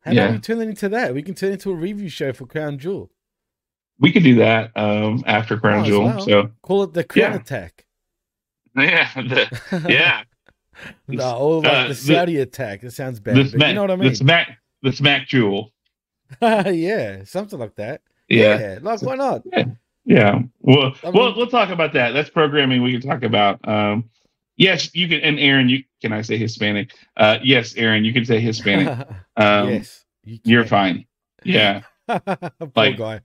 How 0.00 0.12
yeah. 0.12 0.22
about 0.24 0.32
we 0.32 0.38
turn 0.38 0.58
it 0.62 0.68
into 0.70 0.88
that? 0.88 1.12
We 1.14 1.22
can 1.22 1.34
turn 1.34 1.50
it 1.50 1.54
into 1.54 1.70
a 1.70 1.74
review 1.74 2.08
show 2.08 2.32
for 2.32 2.46
Crown 2.46 2.78
Jewel. 2.78 3.10
we 3.98 4.10
could 4.10 4.22
do 4.22 4.36
that 4.36 4.70
um, 4.76 5.22
after 5.26 5.58
Crown 5.58 5.82
as 5.82 5.88
Jewel. 5.88 6.04
well. 6.04 6.20
So, 6.20 6.50
Call 6.62 6.84
it 6.84 6.94
the 6.94 7.04
Crown 7.04 7.32
Yeah. 7.32 7.36
Attack. 7.36 7.84
yeah, 8.76 9.08
the, 9.14 9.86
yeah. 9.88 10.22
no, 11.06 11.36
or 11.36 11.62
like 11.62 11.72
Uh, 11.72 11.88
the 11.88 12.24
the- 12.26 12.40
attack. 12.40 12.82
It 12.84 12.90
sounds 12.92 13.20
bad, 13.20 13.36
the 13.36 13.42
but 13.42 13.50
smack, 13.52 13.68
you 13.68 13.74
know 13.74 13.82
what 13.82 13.90
I 13.90 13.96
the 13.96 14.02
mean? 14.04 14.14
smack, 14.14 14.58
the 14.82 14.92
smack 14.92 15.28
Jewel. 15.28 15.72
yeah, 16.42 17.22
something 17.24 17.58
like 17.58 17.74
that. 17.76 18.00
Yeah. 18.28 18.78
like 18.82 19.02
why 19.02 19.16
not? 19.16 19.42
Yeah. 20.04 20.40
Well, 20.60 20.94
I 21.02 21.10
we'll 21.10 21.34
we'll 21.36 21.46
talk 21.46 21.70
about 21.70 21.92
that. 21.94 22.12
That's 22.12 22.30
programming 22.30 22.82
we 22.82 22.92
can 22.98 23.00
talk 23.08 23.22
about. 23.22 23.66
Um, 23.68 24.10
yes, 24.56 24.94
you 24.94 25.08
can. 25.08 25.20
And 25.20 25.38
Aaron, 25.38 25.68
you 25.68 25.84
can 26.02 26.12
I 26.12 26.22
say 26.22 26.36
Hispanic? 26.36 26.92
Uh, 27.16 27.38
yes, 27.42 27.74
Aaron, 27.76 28.04
you 28.04 28.12
can 28.12 28.24
say 28.24 28.40
Hispanic. 28.40 29.06
Um, 29.36 29.68
yes, 29.70 30.04
you 30.24 30.38
you're 30.44 30.64
fine. 30.64 31.06
Yeah, 31.42 31.82
Poor 32.08 32.20
Like- 32.76 32.96
guy. 32.98 33.20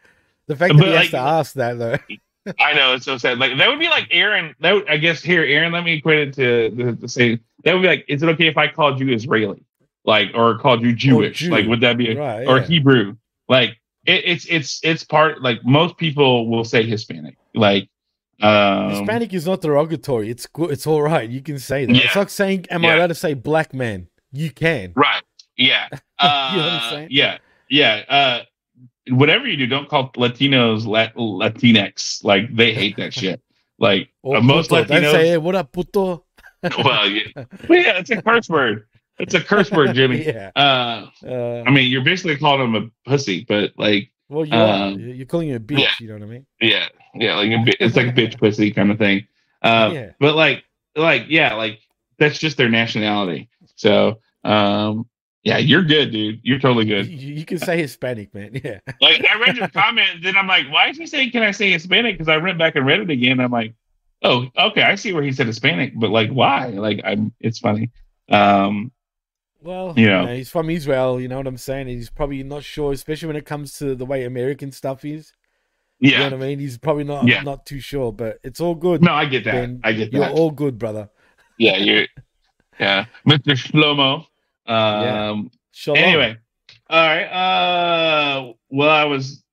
The 0.47 0.55
fact 0.55 0.75
that 0.77 0.83
he 0.83 0.89
has 0.91 0.99
like- 1.01 1.11
to 1.11 1.17
ask 1.19 1.53
that 1.53 1.77
though. 1.77 1.97
I 2.59 2.73
know 2.73 2.95
it's 2.95 3.05
so 3.05 3.17
sad. 3.19 3.37
Like 3.37 3.57
that 3.59 3.67
would 3.69 3.77
be 3.79 3.89
like 3.89 4.07
Aaron. 4.09 4.55
That 4.61 4.71
would, 4.73 4.89
I 4.89 4.97
guess 4.97 5.21
here, 5.21 5.43
Aaron. 5.43 5.71
Let 5.71 5.83
me 5.83 5.93
equate 5.93 6.29
it 6.29 6.33
to, 6.35 6.95
the 6.97 7.07
say 7.07 7.39
that 7.63 7.73
would 7.73 7.81
be 7.83 7.87
like, 7.87 8.05
is 8.07 8.23
it 8.23 8.29
okay 8.29 8.47
if 8.47 8.57
I 8.57 8.67
called 8.67 8.99
you 8.99 9.13
Israeli, 9.13 9.63
like, 10.05 10.29
or 10.33 10.57
called 10.57 10.81
you 10.81 10.93
Jewish? 10.95 11.37
Jew. 11.39 11.51
Like, 11.51 11.67
would 11.67 11.81
that 11.81 11.97
be 11.97 12.15
Right, 12.15 12.47
or 12.47 12.57
yeah. 12.57 12.65
Hebrew? 12.65 13.17
Like, 13.47 13.78
it, 14.09 14.23
it's 14.25 14.45
it's 14.45 14.79
it's 14.83 15.03
part. 15.03 15.41
Like 15.41 15.63
most 15.63 15.97
people 15.97 16.49
will 16.49 16.63
say 16.63 16.83
Hispanic. 16.83 17.37
Like, 17.53 17.89
um, 18.41 18.89
Hispanic 18.91 19.33
is 19.33 19.45
not 19.45 19.61
derogatory. 19.61 20.29
It's 20.29 20.45
good. 20.47 20.71
It's 20.71 20.87
all 20.87 21.01
right. 21.01 21.29
You 21.29 21.41
can 21.41 21.59
say 21.59 21.85
that. 21.85 21.95
It's 21.95 22.15
like 22.15 22.29
saying, 22.29 22.65
"Am 22.69 22.85
I 22.85 22.95
allowed 22.95 23.07
to 23.07 23.15
say 23.15 23.33
black 23.33 23.73
man?" 23.73 24.07
You 24.31 24.51
can. 24.51 24.93
Right. 24.95 25.23
Yeah. 25.57 25.87
Uh, 26.19 26.51
You 26.55 26.61
know 26.61 27.01
what 27.01 27.11
Yeah. 27.11 27.37
Yeah. 27.69 28.03
Uh, 28.07 28.39
whatever 29.09 29.47
you 29.47 29.57
do, 29.57 29.67
don't 29.67 29.89
call 29.89 30.11
Latinos 30.13 30.85
Lat- 30.85 31.15
Latinx. 31.15 32.23
Like 32.23 32.55
they 32.55 32.73
hate 32.73 32.97
that 32.97 33.13
shit. 33.13 33.41
Like 33.79 34.09
Or 34.23 34.37
uh, 34.37 34.41
most 34.41 34.69
puto. 34.69 34.83
Don't 34.85 35.03
Latinos. 35.03 35.11
say, 35.11 35.27
"Hey, 35.29 35.37
what 35.37 35.55
up, 35.55 35.71
puto?" 35.71 36.25
well, 36.83 37.07
yeah. 37.09 37.27
well, 37.69 37.79
yeah, 37.79 37.99
it's 37.99 38.09
a 38.09 38.21
curse 38.21 38.49
word. 38.49 38.85
It's 39.19 39.33
a 39.33 39.41
curse 39.43 39.69
word, 39.71 39.93
Jimmy. 39.93 40.25
yeah. 40.25 40.51
Uh, 40.55 41.07
Uh, 41.25 41.63
I 41.65 41.71
mean, 41.71 41.91
you're 41.91 42.03
basically 42.03 42.37
calling 42.37 42.73
him 42.73 42.75
a 42.75 43.09
pussy, 43.09 43.45
but 43.47 43.73
like, 43.77 44.11
well, 44.29 44.45
you 44.45 44.53
are. 44.53 44.83
um, 44.87 44.99
You're 44.99 45.25
calling 45.25 45.49
you 45.49 45.55
a 45.55 45.59
bitch. 45.59 45.79
yeah. 45.79 45.91
You 45.99 46.07
know 46.07 46.13
what 46.13 46.23
I 46.23 46.25
mean? 46.27 46.45
yeah, 46.61 46.87
yeah, 47.15 47.35
like 47.35 47.49
a 47.51 47.83
it's 47.83 47.95
like 47.95 48.07
a 48.07 48.11
bitch 48.13 48.37
pussy 48.39 48.71
kind 48.71 48.91
of 48.91 48.97
thing. 48.97 49.27
Uh, 49.61 49.89
Yeah. 49.93 50.11
But 50.19 50.35
like, 50.35 50.63
like, 50.95 51.25
yeah, 51.29 51.55
like 51.55 51.79
that's 52.17 52.37
just 52.39 52.57
their 52.57 52.69
nationality. 52.69 53.49
So, 53.75 54.19
um, 54.43 55.07
yeah, 55.43 55.57
you're 55.57 55.83
good, 55.83 56.11
dude. 56.11 56.41
You're 56.43 56.59
totally 56.59 56.85
You, 56.85 56.95
good. 57.03 57.07
you 57.09 57.45
can 57.45 57.57
say 57.59 57.77
Hispanic, 57.81 58.33
man. 58.35 58.51
Yeah. 58.63 58.79
Like 59.01 59.25
I 59.25 59.39
read 59.39 59.57
your 59.57 59.69
comment, 59.69 60.21
then 60.21 60.37
I'm 60.37 60.47
like, 60.47 60.69
why 60.71 60.89
is 60.89 60.97
he 60.97 61.07
saying 61.07 61.31
can 61.31 61.43
I 61.43 61.51
say 61.51 61.71
Hispanic? 61.71 62.15
Because 62.17 62.29
I 62.29 62.37
went 62.37 62.57
back 62.59 62.75
and 62.75 62.85
read 62.85 62.99
it 62.99 63.09
again. 63.09 63.39
I'm 63.39 63.51
like, 63.51 63.73
oh, 64.21 64.47
okay, 64.57 64.83
I 64.83 64.95
see 64.95 65.11
where 65.13 65.23
he 65.23 65.31
said 65.31 65.47
Hispanic, 65.47 65.93
but 65.97 66.09
like 66.11 66.29
why? 66.29 66.67
Like 66.67 66.99
I'm 67.03 67.33
it's 67.39 67.59
funny. 67.59 67.89
Um 68.29 68.91
Well, 69.61 69.93
You 69.97 70.03
you 70.03 70.09
know. 70.09 70.27
he's 70.27 70.49
from 70.49 70.69
Israel. 70.69 71.19
You 71.19 71.27
know 71.27 71.37
what 71.37 71.47
I'm 71.47 71.57
saying? 71.57 71.87
He's 71.87 72.09
probably 72.09 72.43
not 72.43 72.63
sure, 72.63 72.93
especially 72.93 73.27
when 73.27 73.35
it 73.35 73.45
comes 73.45 73.77
to 73.79 73.95
the 73.95 74.05
way 74.05 74.23
American 74.25 74.71
stuff 74.71 75.03
is. 75.03 75.33
Yeah, 75.99 76.11
You 76.11 76.17
know 76.17 76.23
what 76.37 76.45
I 76.45 76.47
mean? 76.47 76.59
He's 76.59 76.77
probably 76.77 77.03
not 77.03 77.27
Yeah. 77.27 77.41
not 77.41 77.65
too 77.65 77.81
sure, 77.81 78.13
but 78.13 78.39
it's 78.43 78.61
all 78.61 78.73
good. 78.75 79.01
No, 79.01 79.11
I 79.13 79.25
get 79.25 79.43
that. 79.43 79.51
Ben, 79.51 79.81
I 79.83 79.91
get 79.91 80.11
that. 80.11 80.17
You're 80.17 80.29
all 80.29 80.51
good, 80.51 80.77
brother. 80.79 81.09
yeah, 81.57 81.75
you're 81.77 82.05
yeah. 82.79 83.05
Mr. 83.27 83.53
Shlomo. 83.57 84.25
Yeah. 84.65 85.29
Um 85.31 85.51
Shalom. 85.71 85.97
anyway. 85.99 86.37
All 86.89 87.05
right. 87.05 87.25
Uh 87.25 88.53
well 88.69 88.89
I 88.89 89.03
was 89.03 89.43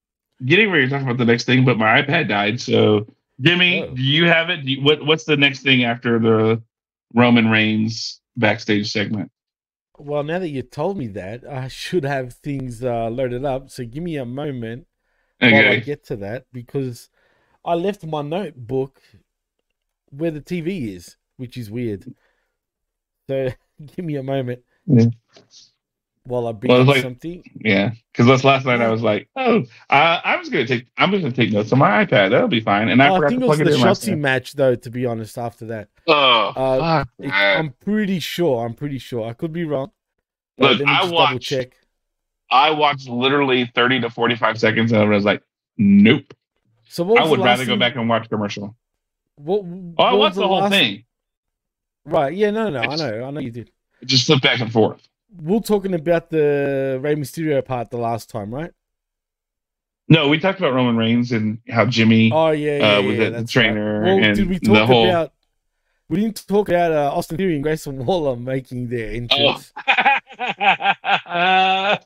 getting 0.44 0.70
ready 0.70 0.84
to 0.84 0.90
talk 0.90 1.02
about 1.02 1.16
the 1.18 1.24
next 1.24 1.44
thing, 1.44 1.64
but 1.64 1.78
my 1.78 2.00
iPad 2.00 2.28
died. 2.28 2.60
So 2.60 3.06
Jimmy, 3.40 3.82
Oh. 3.82 3.94
do 3.94 4.02
you 4.02 4.26
have 4.26 4.48
it? 4.50 4.60
You, 4.64 4.82
what 4.82 5.04
what's 5.04 5.24
the 5.24 5.36
next 5.36 5.62
thing 5.62 5.82
after 5.82 6.20
the 6.20 6.62
Roman 7.12 7.48
Reigns 7.50 8.20
backstage 8.36 8.92
segment? 8.92 9.32
Well, 9.98 10.22
now 10.22 10.38
that 10.38 10.48
you 10.48 10.62
told 10.62 10.96
me 10.98 11.06
that, 11.08 11.46
I 11.46 11.68
should 11.82 12.04
have 12.04 12.34
things 12.34 12.82
uh, 12.82 13.08
loaded 13.08 13.44
up. 13.44 13.70
So 13.70 13.84
give 13.84 14.02
me 14.02 14.16
a 14.16 14.24
moment 14.24 14.86
while 15.44 15.68
I 15.68 15.76
get 15.76 16.04
to 16.06 16.16
that 16.16 16.46
because 16.52 17.08
I 17.64 17.74
left 17.74 18.04
my 18.06 18.22
notebook 18.22 19.00
where 20.10 20.30
the 20.30 20.40
TV 20.40 20.94
is, 20.94 21.16
which 21.36 21.56
is 21.56 21.70
weird. 21.70 22.14
So 23.28 23.50
give 23.96 24.04
me 24.04 24.16
a 24.16 24.22
moment 24.22 24.62
Yeah. 24.86 25.06
While 26.26 26.46
I 26.48 26.52
bring 26.52 26.72
Well, 26.72 26.84
like- 26.84 27.02
something. 27.02 27.42
Yeah, 27.64 27.92
because 28.12 28.26
last 28.26 28.44
last 28.44 28.66
night 28.66 28.80
I 28.80 28.88
was 28.88 29.02
like, 29.02 29.28
oh, 29.36 29.64
I, 29.90 30.20
I 30.24 30.36
was 30.36 30.48
gonna 30.48 30.66
take, 30.66 30.86
I'm 30.98 31.10
just 31.10 31.22
gonna 31.22 31.34
take 31.34 31.52
notes 31.52 31.72
on 31.72 31.78
my 31.78 32.04
iPad. 32.04 32.30
That'll 32.30 32.48
be 32.48 32.60
fine. 32.60 32.88
And 32.88 33.02
I 33.02 33.08
Oh, 33.08 33.14
I 33.14 33.16
forgot 33.16 33.28
think 33.30 33.40
to 33.40 33.46
it 33.46 33.48
was 33.48 33.58
the 33.58 33.64
it 33.64 33.78
Shotzi 33.78 34.18
match, 34.18 34.52
though. 34.54 34.74
To 34.74 34.90
be 34.90 35.06
honest, 35.06 35.38
after 35.38 35.66
that, 35.66 35.88
Oh, 36.06 36.52
Uh, 36.56 37.04
It- 37.18 37.30
I'm 37.30 37.70
pretty 37.80 38.18
sure. 38.20 38.64
I'm 38.66 38.74
pretty 38.74 38.98
sure. 38.98 39.28
I 39.28 39.32
could 39.32 39.52
be 39.52 39.64
wrong. 39.64 39.90
Look, 40.58 40.80
I 40.86 41.08
watched- 41.10 41.42
check. 41.42 41.76
I 42.50 42.70
watched 42.70 43.08
literally 43.08 43.66
30 43.74 44.00
to 44.02 44.10
45 44.10 44.58
seconds 44.58 44.92
and 44.92 45.02
I 45.02 45.04
was 45.04 45.24
like, 45.24 45.42
nope. 45.78 46.32
So 46.88 47.02
what 47.02 47.20
I 47.20 47.26
would 47.28 47.40
the 47.40 47.44
rather 47.44 47.66
go 47.66 47.76
back 47.76 47.96
and 47.96 48.08
watch 48.08 48.28
commercial. 48.28 48.76
What, 49.34 49.62
Oh, 49.98 50.02
I 50.04 50.12
watched 50.14 50.36
the, 50.36 50.46
whole 50.46 50.60
last- 50.60 50.70
thing. 50.72 51.04
Right? 52.04 52.32
Yeah. 52.32 52.50
No. 52.52 52.70
No. 52.70 52.80
I 52.80 52.94
know. 52.96 53.24
I 53.24 53.30
know 53.32 53.40
you 53.40 53.50
did. 53.50 53.70
Just 54.04 54.26
flip 54.26 54.40
back 54.42 54.60
and 54.60 54.72
forth. 54.72 55.06
We're 55.38 55.60
talking 55.60 55.94
about 55.94 56.30
the 56.30 56.98
Rey 57.02 57.14
Mysterio 57.14 57.64
part 57.64 57.90
the 57.90 57.98
last 57.98 58.30
time, 58.30 58.54
right? 58.54 58.70
No, 60.08 60.28
we 60.28 60.38
talked 60.38 60.60
about 60.60 60.72
Roman 60.72 60.96
Reigns 60.96 61.32
and 61.32 61.58
how 61.68 61.84
Jimmy. 61.86 62.30
Oh 62.32 62.50
yeah, 62.50 62.78
yeah, 62.78 62.96
Uh, 62.98 63.02
was 63.02 63.16
yeah, 63.16 63.22
it 63.24 63.30
the 63.32 63.44
trainer 63.44 64.00
Right. 64.00 64.14
Well, 64.14 64.24
and 64.24 64.36
did 64.36 64.48
we 64.48 64.58
the 64.58 64.86
whole- 64.86 65.08
about? 65.08 65.32
We 66.08 66.20
didn't 66.20 66.46
talk 66.46 66.68
about 66.68 66.92
uh, 66.92 67.10
Austin 67.12 67.36
Theory 67.36 67.54
and 67.54 67.64
Grayson 67.64 68.06
Waller 68.06 68.36
making 68.36 68.88
their 68.90 69.10
entrance. 69.10 69.72
and 70.38 71.98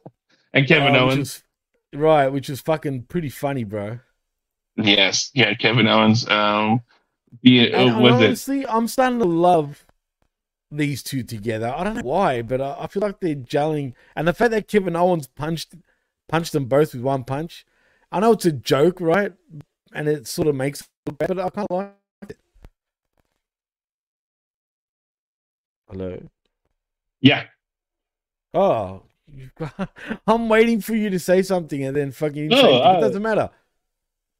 Kevin 0.66 0.96
uh, 0.96 1.04
which 1.06 1.16
Owens. 1.16 1.42
right? 1.92 2.28
Which 2.28 2.48
is 2.48 2.62
fucking 2.62 3.02
pretty 3.04 3.28
funny, 3.28 3.64
bro. 3.64 3.98
Yes, 4.76 5.30
yeah, 5.34 5.52
Kevin 5.54 5.86
Owens. 5.86 6.26
Um, 6.30 6.80
yeah, 7.42 7.64
And 7.78 7.96
uh, 7.96 8.00
was 8.00 8.20
it? 8.22 8.24
honestly, 8.24 8.66
I'm 8.66 8.88
starting 8.88 9.18
to 9.18 9.26
love 9.26 9.84
these 10.70 11.02
two 11.02 11.22
together. 11.22 11.72
I 11.76 11.84
don't 11.84 11.96
know 11.96 12.02
why, 12.02 12.42
but 12.42 12.60
I, 12.60 12.76
I 12.80 12.86
feel 12.86 13.02
like 13.02 13.20
they're 13.20 13.34
gelling. 13.34 13.94
And 14.16 14.26
the 14.28 14.32
fact 14.32 14.50
that 14.52 14.68
Kevin 14.68 14.96
Owens 14.96 15.26
punched 15.26 15.74
punched 16.28 16.52
them 16.52 16.66
both 16.66 16.94
with 16.94 17.02
one 17.02 17.24
punch. 17.24 17.66
I 18.12 18.20
know 18.20 18.32
it's 18.32 18.46
a 18.46 18.52
joke, 18.52 19.00
right? 19.00 19.32
And 19.92 20.08
it 20.08 20.26
sort 20.26 20.48
of 20.48 20.54
makes 20.54 20.80
it 20.82 20.88
look 21.06 21.18
bad, 21.18 21.28
but 21.28 21.38
I 21.40 21.50
kind 21.50 21.66
of 21.70 21.76
like 21.76 21.94
it. 22.28 22.38
Hello. 25.88 26.22
Yeah, 27.20 27.44
Oh, 28.54 29.02
I'm 30.26 30.48
waiting 30.48 30.80
for 30.80 30.94
you 30.94 31.10
to 31.10 31.18
say 31.20 31.42
something, 31.42 31.84
and 31.84 31.96
then 31.96 32.10
fucking 32.12 32.48
No, 32.48 32.56
say 32.62 32.76
it. 32.76 33.00
Doesn't 33.00 33.22
matter. 33.22 33.50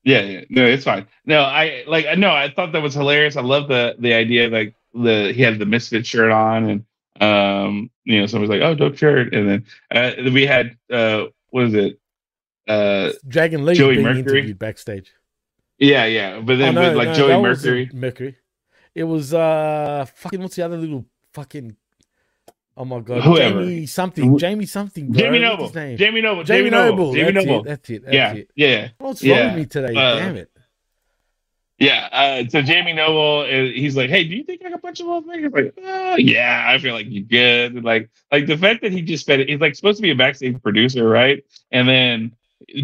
yeah, 0.03 0.21
yeah. 0.23 0.41
No, 0.49 0.65
it's 0.65 0.85
fine. 0.85 1.07
No, 1.27 1.43
I 1.43 1.85
like. 1.87 2.07
No, 2.19 2.31
I 2.31 2.51
thought 2.51 2.73
that 2.73 2.83
was 2.83 2.95
hilarious. 2.95 3.37
I 3.37 3.43
love 3.43 3.69
the 3.69 3.97
the 3.99 4.15
idea. 4.15 4.49
Like 4.49 4.75
the 4.95 5.33
he 5.35 5.43
had 5.43 5.59
the 5.59 5.67
misfit 5.67 6.07
shirt 6.07 6.31
on, 6.31 6.69
and 6.71 6.85
um, 7.23 7.91
you 8.05 8.21
know, 8.21 8.27
somebody's 8.27 8.51
like, 8.51 8.63
"Oh, 8.63 8.75
dope 8.75 8.97
shirt," 8.97 9.35
and 9.35 9.49
then 9.49 9.65
uh, 9.91 10.31
we 10.33 10.47
had 10.47 10.77
uh, 10.91 11.25
what 11.51 11.65
is 11.65 11.75
it? 11.75 11.99
Uh, 12.69 13.13
Dragon 13.27 13.65
Lee 13.65 13.75
Joey 13.75 14.03
Mercury? 14.03 14.53
backstage. 14.53 15.13
yeah, 15.79 16.05
yeah. 16.05 16.41
But 16.41 16.57
then 16.59 16.77
Oh, 16.79 16.89
with 16.89 16.97
like 16.97 17.09
no, 17.09 17.15
Joey 17.15 17.43
Mercury. 17.43 17.91
Mercury. 17.93 18.37
It 18.95 19.05
was 19.05 19.33
uh 19.35 20.07
fucking 20.17 20.41
what's 20.43 20.57
the 20.57 20.63
other 20.65 20.77
little 20.77 21.05
fucking 21.33 21.77
oh 22.77 22.85
my 22.85 23.01
god 23.01 23.23
Whoever. 23.23 23.63
Jamie 23.65 23.87
something 23.87 24.37
Jamie 24.39 24.67
something 24.67 25.11
bro. 25.13 25.21
Jamie 25.21 25.39
Noble. 25.39 25.67
his 25.67 25.75
name? 25.75 25.97
Jamie 25.97 26.21
Noble. 26.21 26.45
Jamie, 26.45 26.71
Noble. 26.71 27.15
Jamie 27.15 27.33
that's 27.33 27.47
Noble. 27.47 27.61
it. 27.61 27.69
That's 27.69 27.91
it. 27.91 28.03
That's 28.05 28.15
yeah, 28.15 28.33
it. 28.35 28.51
yeah. 28.57 28.89
What's 28.99 29.23
Yeah. 29.23 29.37
wrong 29.39 29.47
with 29.55 29.57
me 29.59 29.67
today? 29.67 29.95
Uh, 29.95 30.17
Damn 30.17 30.37
it. 30.37 30.50
Yeah. 31.81 32.09
Uh, 32.13 32.49
so 32.49 32.61
Jamie 32.61 32.93
Noble, 32.93 33.41
uh, 33.41 33.73
he's 33.73 33.97
like, 33.97 34.11
"Hey, 34.11 34.25
do 34.25 34.37
you 34.37 34.45
think 34.45 34.63
I 34.65 34.71
can 34.71 34.79
punch 34.79 35.01
a 35.01 35.05
little 35.05 35.23
thing?" 35.23 35.43
He's 35.43 35.53
like, 35.53 35.75
oh, 35.83 36.17
"Yeah, 36.17 36.65
I 36.69 36.79
feel 36.79 36.95
like 36.95 37.07
you're 37.09 37.25
good." 37.25 37.75
And 37.75 37.85
like, 37.85 38.11
like 38.31 38.47
the 38.47 38.59
fact 38.59 38.83
that 38.83 38.93
he 38.93 39.01
just 39.01 39.23
spent, 39.23 39.49
he's 39.49 39.61
like 39.61 39.75
supposed 39.75 39.97
to 39.97 40.03
be 40.03 40.11
a 40.11 40.15
backstage 40.15 40.63
producer, 40.63 41.09
right? 41.09 41.43
And 41.73 41.89
then, 41.89 42.33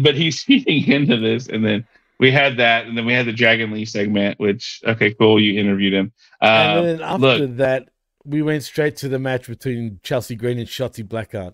but 0.01 0.15
he's 0.15 0.43
feeding 0.43 0.87
into 0.91 1.17
this, 1.17 1.47
and 1.47 1.63
then 1.63 1.87
we 2.19 2.31
had 2.31 2.57
that, 2.57 2.87
and 2.87 2.97
then 2.97 3.05
we 3.05 3.13
had 3.13 3.27
the 3.27 3.33
Dragon 3.33 3.71
Lee 3.71 3.85
segment, 3.85 4.39
which 4.39 4.81
okay, 4.83 5.13
cool, 5.13 5.39
you 5.39 5.59
interviewed 5.59 5.93
him. 5.93 6.11
Um, 6.41 6.49
and 6.49 6.85
then 6.87 7.01
after 7.01 7.19
look, 7.19 7.57
that, 7.57 7.89
we 8.25 8.41
went 8.41 8.63
straight 8.63 8.97
to 8.97 9.09
the 9.09 9.19
match 9.19 9.47
between 9.47 9.99
Chelsea 10.01 10.35
Green 10.35 10.57
and 10.57 10.67
Shotzi 10.67 11.07
Blackheart. 11.07 11.53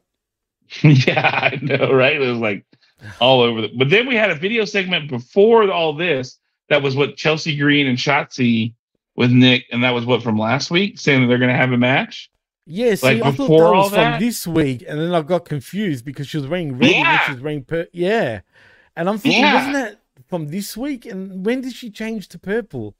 yeah, 1.07 1.51
I 1.51 1.59
know, 1.61 1.91
right? 1.91 2.15
It 2.15 2.19
was 2.19 2.39
like 2.39 2.65
all 3.19 3.41
over 3.41 3.63
the. 3.63 3.67
But 3.67 3.89
then 3.89 4.07
we 4.07 4.15
had 4.15 4.31
a 4.31 4.35
video 4.35 4.63
segment 4.63 5.09
before 5.09 5.69
all 5.69 5.91
this 5.91 6.39
that 6.69 6.81
was 6.81 6.95
what 6.95 7.15
Chelsea 7.17 7.57
Green 7.57 7.87
and 7.87 7.97
Shotzi 7.97 8.73
with 9.15 9.31
Nick, 9.31 9.65
and 9.71 9.83
that 9.83 9.91
was 9.91 10.05
what 10.05 10.23
from 10.23 10.37
last 10.37 10.71
week, 10.71 10.99
saying 10.99 11.21
that 11.21 11.27
they're 11.27 11.37
going 11.37 11.51
to 11.51 11.57
have 11.57 11.71
a 11.71 11.77
match. 11.77 12.29
Yeah, 12.65 12.95
see, 12.95 13.07
like 13.07 13.21
I 13.21 13.31
thought 13.31 13.47
that 13.47 13.53
was 13.53 13.89
from 13.89 13.99
that? 13.99 14.19
this 14.19 14.47
week, 14.47 14.85
and 14.87 14.99
then 14.99 15.13
I 15.13 15.21
got 15.21 15.45
confused 15.45 16.05
because 16.05 16.27
she 16.27 16.37
was 16.37 16.47
wearing 16.47 16.77
red 16.77 16.91
yeah. 16.91 17.11
and 17.11 17.21
she 17.25 17.31
was 17.33 17.41
wearing 17.41 17.63
per- 17.63 17.87
yeah, 17.91 18.41
and 18.95 19.09
I'm 19.09 19.17
thinking, 19.17 19.41
yeah. 19.41 19.55
wasn't 19.55 19.73
that 19.73 19.99
from 20.27 20.47
this 20.47 20.77
week? 20.77 21.05
And 21.05 21.45
when 21.45 21.61
did 21.61 21.73
she 21.73 21.89
change 21.89 22.29
to 22.29 22.39
purple? 22.39 22.95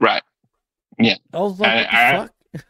Right. 0.00 0.22
Yeah. 0.98 1.16
I 1.32 1.38
was 1.38 1.60
like, 1.60 1.70
I, 1.70 1.76
what 1.76 1.90
the 1.90 1.96
I, 1.96 2.18
fuck? 2.18 2.64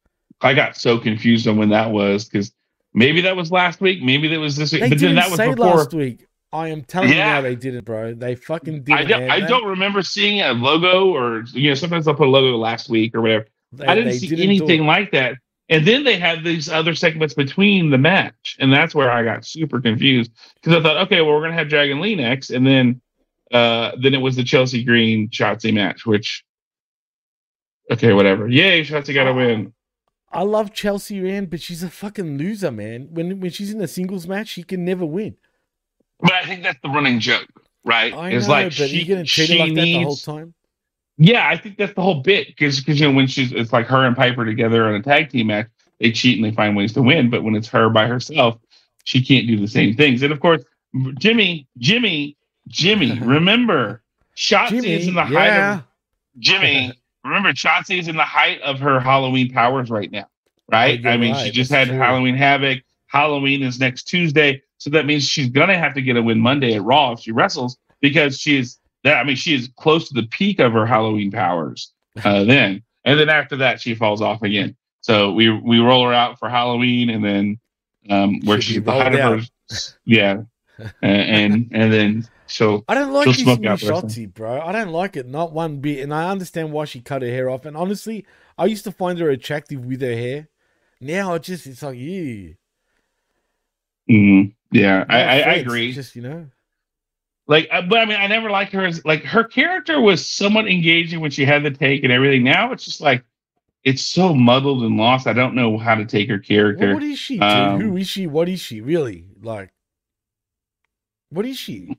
I 0.42 0.54
got 0.54 0.76
so 0.76 0.98
confused 0.98 1.48
on 1.48 1.56
when 1.56 1.70
that 1.70 1.90
was 1.90 2.26
because 2.26 2.52
maybe 2.94 3.20
that 3.22 3.36
was 3.36 3.50
last 3.50 3.80
week, 3.80 4.02
maybe 4.02 4.28
that 4.28 4.40
was 4.40 4.56
this 4.56 4.72
week, 4.72 4.82
they 4.82 4.88
but 4.90 4.98
then 4.98 5.14
that 5.14 5.30
was 5.30 5.38
before 5.38 5.54
last 5.56 5.94
week. 5.94 6.26
I 6.52 6.68
am 6.68 6.82
telling 6.82 7.10
yeah. 7.10 7.14
you 7.14 7.20
now, 7.34 7.40
they 7.42 7.56
did 7.56 7.74
it, 7.74 7.84
bro. 7.84 8.14
They 8.14 8.34
fucking 8.34 8.84
did 8.84 8.94
I 8.94 9.00
it. 9.02 9.08
Don't, 9.08 9.30
I 9.30 9.40
don't 9.40 9.66
remember 9.66 10.02
seeing 10.02 10.40
a 10.40 10.52
logo 10.52 11.14
or 11.14 11.44
you 11.52 11.68
know 11.68 11.74
sometimes 11.74 12.08
I'll 12.08 12.14
put 12.14 12.26
a 12.26 12.30
logo 12.30 12.56
last 12.56 12.88
week 12.88 13.14
or 13.14 13.20
whatever. 13.20 13.46
They, 13.72 13.86
I 13.86 13.94
didn't 13.94 14.14
see 14.14 14.28
didn't 14.28 14.44
anything 14.44 14.86
like 14.86 15.12
that. 15.12 15.34
And 15.68 15.86
then 15.86 16.04
they 16.04 16.18
had 16.18 16.44
these 16.44 16.70
other 16.70 16.94
segments 16.94 17.34
between 17.34 17.90
the 17.90 17.98
match, 17.98 18.56
and 18.58 18.72
that's 18.72 18.94
where 18.94 19.10
I 19.10 19.22
got 19.22 19.44
super 19.44 19.80
confused 19.82 20.32
because 20.54 20.74
I 20.74 20.82
thought, 20.82 20.96
okay, 21.06 21.20
well, 21.20 21.34
we're 21.34 21.42
gonna 21.42 21.52
have 21.52 21.68
Dragon 21.68 22.00
Lee 22.00 22.14
next, 22.14 22.50
and 22.50 22.66
then 22.66 23.00
uh 23.52 23.92
then 24.00 24.14
it 24.14 24.20
was 24.20 24.36
the 24.36 24.44
Chelsea 24.44 24.82
Green 24.84 25.28
Shotzi 25.28 25.72
match, 25.72 26.06
which 26.06 26.44
okay, 27.90 28.14
whatever. 28.14 28.48
Yay, 28.48 28.82
Shotzi 28.82 29.12
got 29.12 29.24
to 29.24 29.34
win. 29.34 29.74
I 30.30 30.42
love 30.42 30.74
Chelsea, 30.74 31.20
man, 31.20 31.46
but 31.46 31.60
she's 31.60 31.82
a 31.82 31.90
fucking 31.90 32.38
loser, 32.38 32.70
man. 32.70 33.08
When 33.10 33.40
when 33.40 33.50
she's 33.50 33.72
in 33.72 33.80
a 33.82 33.88
singles 33.88 34.26
match, 34.26 34.48
she 34.48 34.62
can 34.62 34.84
never 34.84 35.04
win. 35.04 35.36
But 36.20 36.32
I 36.32 36.44
think 36.44 36.62
that's 36.62 36.80
the 36.82 36.88
running 36.88 37.20
joke, 37.20 37.48
right? 37.84 38.12
I 38.12 38.30
it's 38.30 38.46
know, 38.46 38.52
like 38.52 38.66
but 38.66 38.88
she, 38.88 39.00
you 39.00 39.06
gonna 39.06 39.24
treat 39.24 39.50
her 39.50 39.58
like 39.58 39.72
needs, 39.72 39.76
that 39.76 39.84
the 39.84 40.04
whole 40.04 40.16
time. 40.16 40.54
Yeah, 41.16 41.48
I 41.48 41.56
think 41.56 41.78
that's 41.78 41.94
the 41.94 42.02
whole 42.02 42.22
bit 42.22 42.48
because 42.48 42.78
because 42.78 43.00
you 43.00 43.08
know 43.08 43.14
when 43.14 43.26
she's 43.26 43.52
it's 43.52 43.72
like 43.72 43.86
her 43.86 44.04
and 44.04 44.16
Piper 44.16 44.44
together 44.44 44.86
on 44.86 44.94
a 44.94 45.02
tag 45.02 45.30
team 45.30 45.48
match, 45.48 45.68
they 46.00 46.12
cheat 46.12 46.36
and 46.38 46.44
they 46.44 46.54
find 46.54 46.76
ways 46.76 46.92
to 46.94 47.02
win. 47.02 47.30
But 47.30 47.42
when 47.42 47.54
it's 47.54 47.68
her 47.68 47.88
by 47.90 48.06
herself, 48.06 48.58
she 49.04 49.22
can't 49.24 49.46
do 49.46 49.58
the 49.58 49.68
same 49.68 49.96
things. 49.96 50.22
And 50.22 50.32
of 50.32 50.40
course, 50.40 50.62
Jimmy, 51.18 51.66
Jimmy, 51.78 52.36
Jimmy, 52.68 53.18
remember, 53.22 54.02
Shotzi 54.36 54.70
Jimmy, 54.70 54.92
is 54.92 55.08
in 55.08 55.14
the 55.14 55.24
yeah. 55.24 55.38
height 55.38 55.78
of 55.78 55.84
Jimmy. 56.38 56.92
remember, 57.24 57.52
Shotzi 57.52 57.98
is 57.98 58.08
in 58.08 58.16
the 58.16 58.22
height 58.22 58.60
of 58.62 58.78
her 58.80 59.00
Halloween 59.00 59.52
powers 59.52 59.90
right 59.90 60.10
now, 60.10 60.28
right? 60.70 61.00
Oh, 61.04 61.08
I 61.08 61.16
mean, 61.16 61.32
right. 61.32 61.46
she 61.46 61.50
just 61.50 61.70
that's 61.70 61.88
had 61.88 61.94
true. 61.94 61.98
Halloween 61.98 62.36
Havoc. 62.36 62.82
Halloween 63.06 63.62
is 63.62 63.80
next 63.80 64.04
Tuesday, 64.04 64.62
so 64.78 64.90
that 64.90 65.06
means 65.06 65.24
she's 65.24 65.48
gonna 65.48 65.78
have 65.78 65.94
to 65.94 66.02
get 66.02 66.16
a 66.16 66.22
win 66.22 66.40
Monday 66.40 66.74
at 66.74 66.82
Raw 66.82 67.12
if 67.12 67.20
she 67.20 67.32
wrestles 67.32 67.76
because 68.00 68.38
she 68.38 68.58
is 68.58 68.78
that 69.04 69.18
I 69.18 69.24
mean, 69.24 69.36
she 69.36 69.54
is 69.54 69.70
close 69.76 70.08
to 70.08 70.14
the 70.14 70.26
peak 70.28 70.60
of 70.60 70.72
her 70.72 70.86
Halloween 70.86 71.30
powers 71.30 71.92
uh, 72.24 72.44
then, 72.44 72.82
and 73.04 73.18
then 73.18 73.28
after 73.28 73.56
that, 73.56 73.80
she 73.80 73.94
falls 73.94 74.20
off 74.20 74.42
again. 74.42 74.76
So 75.00 75.32
we 75.32 75.50
we 75.50 75.78
roll 75.78 76.04
her 76.06 76.12
out 76.12 76.38
for 76.38 76.48
Halloween, 76.48 77.10
and 77.10 77.24
then 77.24 77.60
um, 78.10 78.40
where 78.44 78.60
she's 78.60 78.82
the 78.82 78.92
height 78.92 79.14
of 79.14 79.20
her, 79.20 79.46
yeah, 80.04 80.42
and, 80.78 80.92
and 81.02 81.68
and 81.72 81.92
then 81.92 82.28
so 82.48 82.84
I 82.88 82.94
don't 82.94 83.12
like 83.12 83.26
this 83.26 83.44
new 83.44 83.56
Shotzi, 83.56 84.32
bro. 84.32 84.60
I 84.60 84.72
don't 84.72 84.88
like 84.88 85.16
it, 85.16 85.26
not 85.26 85.52
one 85.52 85.78
bit. 85.78 86.02
And 86.02 86.12
I 86.12 86.30
understand 86.30 86.72
why 86.72 86.86
she 86.86 87.00
cut 87.00 87.22
her 87.22 87.28
hair 87.28 87.48
off. 87.50 87.64
And 87.66 87.76
honestly, 87.76 88.24
I 88.56 88.66
used 88.66 88.84
to 88.84 88.92
find 88.92 89.18
her 89.18 89.30
attractive 89.30 89.84
with 89.84 90.00
her 90.00 90.14
hair. 90.14 90.48
Now 91.00 91.34
I 91.34 91.38
just 91.38 91.66
it's 91.66 91.82
like 91.82 91.98
you. 91.98 92.56
Mm-hmm. 94.10 94.50
Yeah, 94.70 95.04
I, 95.08 95.22
I, 95.22 95.36
I, 95.38 95.54
agree. 95.54 95.92
Just 95.92 96.14
you 96.14 96.22
know, 96.22 96.46
like, 97.46 97.68
uh, 97.72 97.82
but 97.82 97.98
I 97.98 98.04
mean, 98.04 98.18
I 98.20 98.26
never 98.26 98.50
liked 98.50 98.72
her 98.72 98.84
as 98.84 99.04
like 99.04 99.24
her 99.24 99.44
character 99.44 100.00
was 100.00 100.26
somewhat 100.28 100.68
engaging 100.68 101.20
when 101.20 101.30
she 101.30 101.44
had 101.44 101.62
the 101.62 101.70
take 101.70 102.04
and 102.04 102.12
everything. 102.12 102.44
Now 102.44 102.72
it's 102.72 102.84
just 102.84 103.00
like 103.00 103.24
it's 103.84 104.02
so 104.02 104.34
muddled 104.34 104.82
and 104.82 104.96
lost. 104.98 105.26
I 105.26 105.32
don't 105.32 105.54
know 105.54 105.78
how 105.78 105.94
to 105.94 106.04
take 106.04 106.28
her 106.28 106.38
character. 106.38 106.88
Well, 106.88 106.94
what 106.94 107.02
is 107.02 107.18
she? 107.18 107.40
Um, 107.40 107.80
Who 107.80 107.96
is 107.96 108.08
she? 108.08 108.26
What 108.26 108.48
is 108.48 108.60
she 108.60 108.80
really 108.82 109.24
like? 109.42 109.72
What 111.30 111.46
is 111.46 111.58
she? 111.58 111.96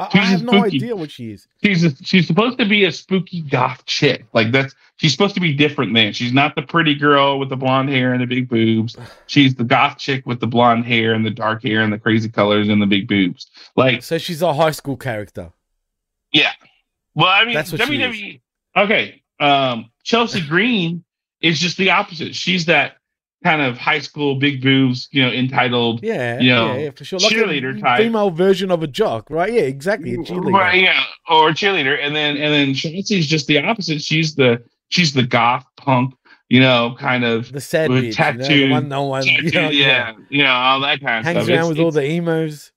I, 0.00 0.18
I 0.18 0.24
have 0.24 0.42
no 0.42 0.64
idea 0.64 0.96
what 0.96 1.10
she 1.10 1.32
is. 1.32 1.46
She's 1.62 1.84
a, 1.84 1.94
she's 2.02 2.26
supposed 2.26 2.58
to 2.58 2.64
be 2.64 2.84
a 2.84 2.92
spooky 2.92 3.42
goth 3.42 3.84
chick. 3.86 4.24
Like 4.32 4.50
that's 4.52 4.74
she's 4.96 5.12
supposed 5.12 5.34
to 5.34 5.40
be 5.40 5.52
different 5.52 5.94
than 5.94 6.12
she's 6.12 6.32
not 6.32 6.54
the 6.54 6.62
pretty 6.62 6.94
girl 6.94 7.38
with 7.38 7.50
the 7.50 7.56
blonde 7.56 7.90
hair 7.90 8.12
and 8.12 8.22
the 8.22 8.26
big 8.26 8.48
boobs. 8.48 8.96
She's 9.26 9.54
the 9.54 9.64
goth 9.64 9.98
chick 9.98 10.26
with 10.26 10.40
the 10.40 10.46
blonde 10.46 10.86
hair 10.86 11.12
and 11.12 11.24
the 11.24 11.30
dark 11.30 11.62
hair 11.62 11.82
and 11.82 11.92
the 11.92 11.98
crazy 11.98 12.28
colors 12.28 12.68
and 12.68 12.82
the 12.82 12.86
big 12.86 13.06
boobs. 13.06 13.46
Like 13.76 14.02
so, 14.02 14.18
she's 14.18 14.42
a 14.42 14.52
high 14.52 14.72
school 14.72 14.96
character. 14.96 15.52
Yeah. 16.32 16.52
Well, 17.14 17.28
I 17.28 17.44
mean, 17.44 17.54
that's 17.54 17.70
what 17.70 17.80
WWE. 17.80 18.40
Okay, 18.76 19.22
um, 19.38 19.90
Chelsea 20.04 20.40
Green 20.40 21.04
is 21.40 21.58
just 21.58 21.76
the 21.76 21.90
opposite. 21.90 22.34
She's 22.34 22.66
that 22.66 22.96
kind 23.42 23.62
of 23.62 23.78
high 23.78 23.98
school 23.98 24.36
big 24.36 24.62
boobs, 24.62 25.08
you 25.10 25.22
know, 25.22 25.30
entitled, 25.30 26.02
yeah, 26.02 26.38
you 26.40 26.50
know, 26.50 26.76
yeah, 26.76 26.90
for 26.90 27.04
sure. 27.04 27.18
Like 27.18 27.32
cheerleader 27.32 27.80
type, 27.80 27.98
female 27.98 28.30
version 28.30 28.70
of 28.70 28.82
a 28.82 28.86
jock, 28.86 29.30
right? 29.30 29.52
Yeah, 29.52 29.62
exactly, 29.62 30.14
a 30.14 30.18
cheerleader, 30.18 30.52
right? 30.52 30.82
Yeah, 30.82 31.02
or 31.28 31.50
cheerleader, 31.50 31.98
and 32.00 32.14
then 32.14 32.36
and 32.36 32.52
then 32.52 32.68
Shotzi's 32.74 33.26
just 33.26 33.46
the 33.46 33.58
opposite. 33.58 34.02
She's 34.02 34.34
the 34.34 34.62
she's 34.88 35.12
the 35.12 35.22
goth 35.22 35.64
punk, 35.76 36.14
you 36.48 36.60
know, 36.60 36.94
kind 36.98 37.24
of 37.24 37.50
the 37.52 37.60
sad 37.60 37.90
bitch, 37.90 38.14
tattoo, 38.14 38.54
you 38.54 38.68
know, 38.68 38.74
one, 38.74 38.88
no 38.88 39.04
one, 39.04 39.24
tattoo, 39.24 39.42
you 39.44 39.50
know, 39.52 39.70
yeah, 39.70 39.86
yeah, 39.86 40.14
you 40.28 40.42
know, 40.42 40.50
all 40.50 40.80
that 40.80 41.00
kind 41.00 41.20
of 41.20 41.24
Hangs 41.24 41.44
stuff. 41.44 41.48
around 41.48 41.70
it's, 41.70 41.78
with 41.78 41.84
all 41.84 41.90
the 41.90 42.04
emos. 42.04 42.72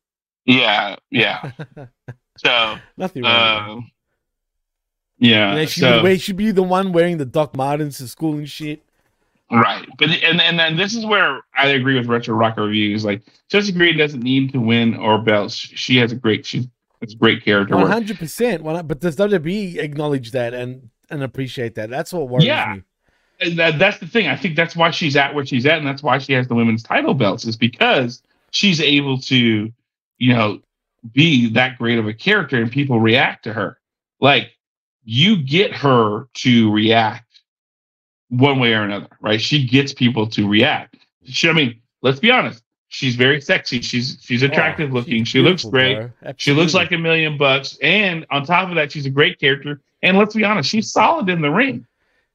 Yeah, 0.46 0.96
yeah. 1.10 1.52
so 2.38 2.78
nothing 2.98 3.24
wrong. 3.24 3.80
Uh, 3.80 3.82
yeah, 5.20 5.56
and 5.56 5.70
she, 5.70 5.80
so, 5.80 6.16
she 6.18 6.34
be 6.34 6.52
the 6.52 6.64
one 6.64 6.92
wearing 6.92 7.18
the 7.18 7.26
Doc 7.26 7.56
Martens 7.56 7.98
to 8.00 8.08
school 8.08 8.34
and 8.34 8.50
shit. 8.50 8.84
Right, 9.54 9.88
but 9.98 10.10
and 10.10 10.42
and 10.42 10.58
then 10.58 10.76
this 10.78 10.96
is 10.96 11.06
where 11.06 11.42
I 11.56 11.68
agree 11.68 11.98
with 11.98 12.08
Retro 12.08 12.36
Rock 12.36 12.58
reviews. 12.58 13.06
Like 13.06 13.22
Chelsea 13.50 13.72
Green 13.72 13.98
doesn't 13.98 14.22
need 14.22 14.52
to 14.54 14.60
win 14.60 14.96
or 14.96 15.20
belts. 15.20 15.56
She 15.56 15.98
has 15.98 16.12
a 16.12 16.16
great 16.16 16.46
she's 16.46 16.68
it's 17.02 17.14
great 17.14 17.44
character. 17.44 17.76
One 17.76 17.92
hundred 17.92 18.18
percent. 18.18 18.64
But 18.64 19.00
does 19.00 19.16
WWE 19.18 19.78
acknowledge 19.78 20.32
that 20.32 20.54
and 20.54 20.90
and 21.10 21.22
appreciate 21.22 21.76
that? 21.76 21.90
That's 21.90 22.14
what 22.14 22.30
worries 22.30 22.46
yeah. 22.46 22.76
me. 22.76 22.84
And 23.42 23.60
that, 23.60 23.78
that's 23.78 24.00
the 24.00 24.08
thing. 24.08 24.28
I 24.28 24.38
think 24.38 24.56
that's 24.56 24.76
why 24.76 24.92
she's 24.92 25.16
at 25.16 25.36
where 25.36 25.46
she's 25.46 25.66
at, 25.66 25.78
and 25.78 25.86
that's 25.86 26.02
why 26.02 26.18
she 26.18 26.34
has 26.34 26.48
the 26.48 26.56
women's 26.56 26.82
title 26.82 27.14
belts. 27.14 27.46
Is 27.46 27.58
because 27.58 28.24
she's 28.52 28.80
able 28.80 29.20
to, 29.20 29.72
you 30.18 30.34
know, 30.34 30.62
be 31.12 31.50
that 31.50 31.78
great 31.78 32.00
of 32.00 32.08
a 32.08 32.14
character, 32.14 32.62
and 32.62 32.72
people 32.72 33.00
react 33.00 33.44
to 33.44 33.54
her. 33.54 33.78
Like 34.22 34.52
you 35.04 35.44
get 35.44 35.74
her 35.74 36.28
to 36.36 36.72
react 36.72 37.33
one 38.34 38.60
way 38.60 38.74
or 38.74 38.84
another, 38.84 39.08
right? 39.22 39.40
She 39.40 39.66
gets 39.66 39.94
people 39.94 40.28
to 40.28 40.48
react. 40.48 40.98
She, 41.24 41.50
I 41.50 41.54
mean, 41.54 41.80
let's 42.02 42.20
be 42.20 42.32
honest. 42.32 42.64
She's 42.88 43.16
very 43.16 43.42
sexy. 43.42 43.82
She's 43.82 44.18
she's 44.22 44.44
oh, 44.44 44.48
attractive 44.48 44.92
oh, 44.92 44.96
looking. 44.96 45.24
She's 45.24 45.30
she 45.30 45.40
looks 45.40 45.64
great. 45.64 46.10
She 46.38 46.52
looks 46.52 46.74
like 46.74 46.92
a 46.92 46.98
million 46.98 47.38
bucks. 47.38 47.78
And 47.82 48.26
on 48.30 48.46
top 48.46 48.70
of 48.70 48.76
that, 48.76 48.92
she's 48.92 49.06
a 49.06 49.10
great 49.10 49.40
character. 49.40 49.82
And 50.04 50.18
let's 50.18 50.36
be 50.36 50.44
honest, 50.44 50.70
she's 50.70 50.92
solid 50.92 51.30
in 51.30 51.42
the 51.42 51.50
ring, 51.50 51.88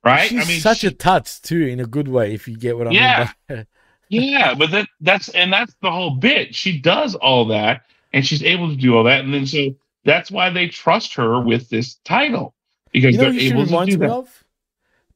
right? 0.05 0.29
She's 0.29 0.45
I 0.45 0.49
mean, 0.49 0.61
such 0.61 0.79
she, 0.79 0.89
a 0.89 0.91
touch 0.91 1.43
too, 1.43 1.61
in 1.61 1.81
a 1.81 1.87
good 1.87 2.09
way. 2.09 2.35
If 2.35 2.49
you 2.49 2.57
get 2.57 2.77
what 2.77 2.89
I 2.89 2.91
yeah, 2.93 3.31
mean. 3.49 3.66
yeah, 4.09 4.55
but 4.55 4.70
that 4.70 4.89
that's 5.01 5.29
and 5.31 5.53
that's 5.53 5.75
the 5.81 5.91
whole 5.91 6.16
bit. 6.16 6.55
She 6.55 6.81
does 6.81 7.15
all 7.15 7.45
that, 7.47 7.83
and 8.12 8.27
she's 8.27 8.43
able 8.43 8.69
to 8.69 8.77
do 8.77 8.97
all 8.97 9.05
that, 9.05 9.25
and 9.25 9.33
then 9.33 9.47
so 9.47 9.77
that's 10.05 10.31
why 10.31 10.51
they 10.51 10.69
trust 10.69 11.15
her 11.15 11.41
with 11.41 11.69
this 11.69 11.97
title 12.05 12.55
because 12.93 13.15
you 13.15 13.23
know 13.23 13.31
they're 13.31 13.41
able 13.41 13.66
to 13.66 13.87
do 13.87 13.97
that. 13.99 14.11
Of? 14.11 14.45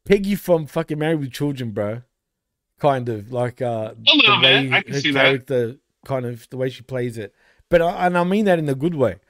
Peggy 0.05 0.35
from 0.35 0.67
fucking 0.67 0.99
Married 0.99 1.21
with 1.21 1.33
Children, 1.33 1.71
bro. 1.71 2.03
Kind 2.79 3.09
of 3.09 3.33
like 3.33 3.63
uh, 3.63 3.95
a 4.07 4.17
little 4.17 4.41
bit. 4.41 4.73
I 4.73 4.83
can 4.83 4.95
see 4.95 5.13
character, 5.13 5.67
that. 5.69 5.79
Kind 6.05 6.27
of 6.27 6.49
the 6.51 6.57
way 6.57 6.69
she 6.69 6.83
plays 6.83 7.17
it, 7.17 7.33
but 7.69 7.81
I, 7.81 8.07
and 8.07 8.19
I 8.19 8.25
mean 8.25 8.47
that 8.47 8.59
in 8.59 8.69
a 8.69 8.75
good 8.75 8.97
way. 8.97 9.21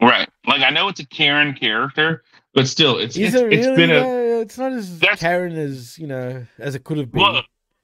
Right. 0.00 0.28
Like 0.46 0.62
I 0.62 0.70
know 0.70 0.88
it's 0.88 1.00
a 1.00 1.06
Karen 1.06 1.52
character, 1.54 2.22
but 2.54 2.66
still, 2.66 2.98
it's 2.98 3.16
Is 3.16 3.34
it's, 3.34 3.42
it 3.42 3.44
really? 3.44 3.56
it's 3.56 3.76
been 3.76 3.90
a. 3.90 4.40
it's 4.40 4.58
not 4.58 4.72
as 4.72 5.00
Karen 5.18 5.56
as 5.56 5.98
you 5.98 6.06
know 6.06 6.46
as 6.58 6.74
it 6.74 6.84
could 6.84 6.98
have 6.98 7.12
been. 7.12 7.22
Well, 7.22 7.42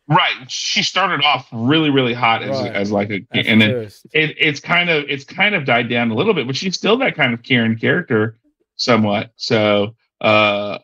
right. 0.08 0.50
She 0.50 0.82
started 0.82 1.22
off 1.24 1.48
really, 1.52 1.90
really 1.90 2.14
hot 2.14 2.42
as, 2.42 2.58
right. 2.58 2.72
as 2.72 2.90
like 2.90 3.10
a, 3.10 3.26
That's 3.32 3.46
and 3.46 3.60
then 3.60 3.70
it, 3.70 4.36
it's 4.38 4.60
kind 4.60 4.90
of 4.90 5.04
it's 5.08 5.24
kind 5.24 5.54
of 5.54 5.64
died 5.64 5.88
down 5.88 6.10
a 6.10 6.14
little 6.14 6.34
bit, 6.34 6.46
but 6.46 6.56
she's 6.56 6.76
still 6.76 6.96
that 6.98 7.14
kind 7.14 7.34
of 7.34 7.42
Karen 7.42 7.76
character, 7.76 8.38
somewhat. 8.76 9.32
So, 9.36 9.94
uh, 10.20 10.78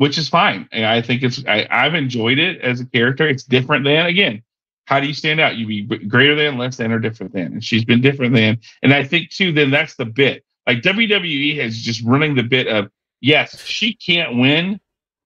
which 0.00 0.16
is 0.16 0.30
fine. 0.30 0.66
And 0.72 0.86
I 0.86 1.02
think 1.02 1.22
it's 1.22 1.44
I, 1.46 1.66
I've 1.70 1.92
enjoyed 1.94 2.38
it 2.38 2.58
as 2.62 2.80
a 2.80 2.86
character. 2.86 3.28
It's 3.28 3.42
different 3.42 3.84
than 3.84 4.06
again. 4.06 4.42
How 4.86 4.98
do 4.98 5.06
you 5.06 5.12
stand 5.12 5.40
out? 5.40 5.56
You 5.56 5.66
be 5.66 5.82
greater 5.82 6.34
than, 6.34 6.56
less 6.56 6.78
than, 6.78 6.90
or 6.90 6.98
different 6.98 7.34
than. 7.34 7.52
And 7.52 7.62
she's 7.62 7.84
been 7.84 8.00
different 8.00 8.34
than. 8.34 8.60
And 8.82 8.94
I 8.94 9.04
think 9.04 9.28
too, 9.28 9.52
then 9.52 9.70
that's 9.70 9.96
the 9.96 10.06
bit. 10.06 10.42
Like 10.66 10.78
WWE 10.80 11.60
has 11.60 11.76
just 11.78 12.02
running 12.02 12.34
the 12.34 12.42
bit 12.42 12.66
of 12.66 12.90
yes, 13.20 13.62
she 13.62 13.92
can't 13.92 14.38
win 14.38 14.80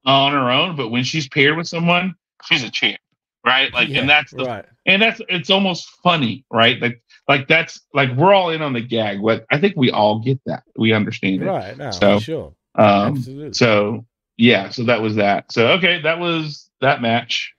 on 0.05 0.33
her 0.33 0.51
own, 0.51 0.75
but 0.75 0.89
when 0.89 1.05
she's 1.05 1.29
paired 1.29 1.57
with 1.57 1.69
someone, 1.69 2.17
she's 2.43 2.65
a 2.65 2.71
champ, 2.71 2.99
right? 3.47 3.73
Like, 3.73 3.91
Yeah, 3.91 4.01
and 4.01 4.11
that's 4.11 4.33
the 4.33 4.45
right. 4.45 4.65
and 4.87 5.01
that's 5.01 5.21
it's 5.29 5.51
almost 5.51 5.89
funny, 6.03 6.45
right? 6.51 6.83
Like, 6.83 7.01
like 7.29 7.47
that's 7.47 7.81
like 7.95 8.11
we're 8.17 8.35
all 8.35 8.51
in 8.51 8.61
on 8.61 8.73
the 8.73 8.81
gag. 8.81 9.21
What 9.21 9.47
I 9.53 9.59
think 9.61 9.75
we 9.77 9.93
all 9.93 10.19
get 10.19 10.41
that, 10.47 10.65
we 10.77 10.93
understand 10.93 11.43
it. 11.43 11.47
Right. 11.47 11.79
No, 11.79 11.93
So, 11.93 12.19
sure. 12.19 12.53
Um, 12.75 13.17
Absolutely. 13.19 13.53
so 13.55 14.05
yeah, 14.37 14.71
so 14.71 14.85
that 14.85 15.01
was 15.01 15.17
that. 15.17 15.53
So 15.53 15.69
okay, 15.73 16.01
that 16.03 16.19
was 16.19 16.71
that 16.81 17.01
match. 17.01 17.55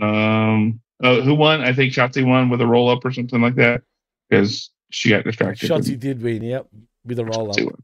Um, 0.00 0.80
uh, 1.02 1.20
who 1.20 1.34
won? 1.34 1.60
I 1.62 1.72
think 1.72 1.92
Shotzi 1.92 2.26
won 2.26 2.48
with 2.48 2.60
a 2.60 2.66
roll 2.66 2.88
up 2.88 3.04
or 3.04 3.12
something 3.12 3.40
like 3.40 3.56
that 3.56 3.82
because 4.28 4.70
she 4.90 5.10
got 5.10 5.24
distracted. 5.24 5.70
Shotzi 5.70 5.98
did 5.98 6.22
win. 6.22 6.42
Yep. 6.42 6.68
With 7.04 7.18
a 7.18 7.24
roll 7.24 7.50
up. 7.50 7.74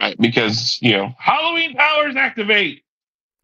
Right, 0.00 0.16
because 0.18 0.78
you 0.80 0.92
know 0.92 1.12
Halloween 1.18 1.74
powers 1.74 2.16
activate. 2.16 2.82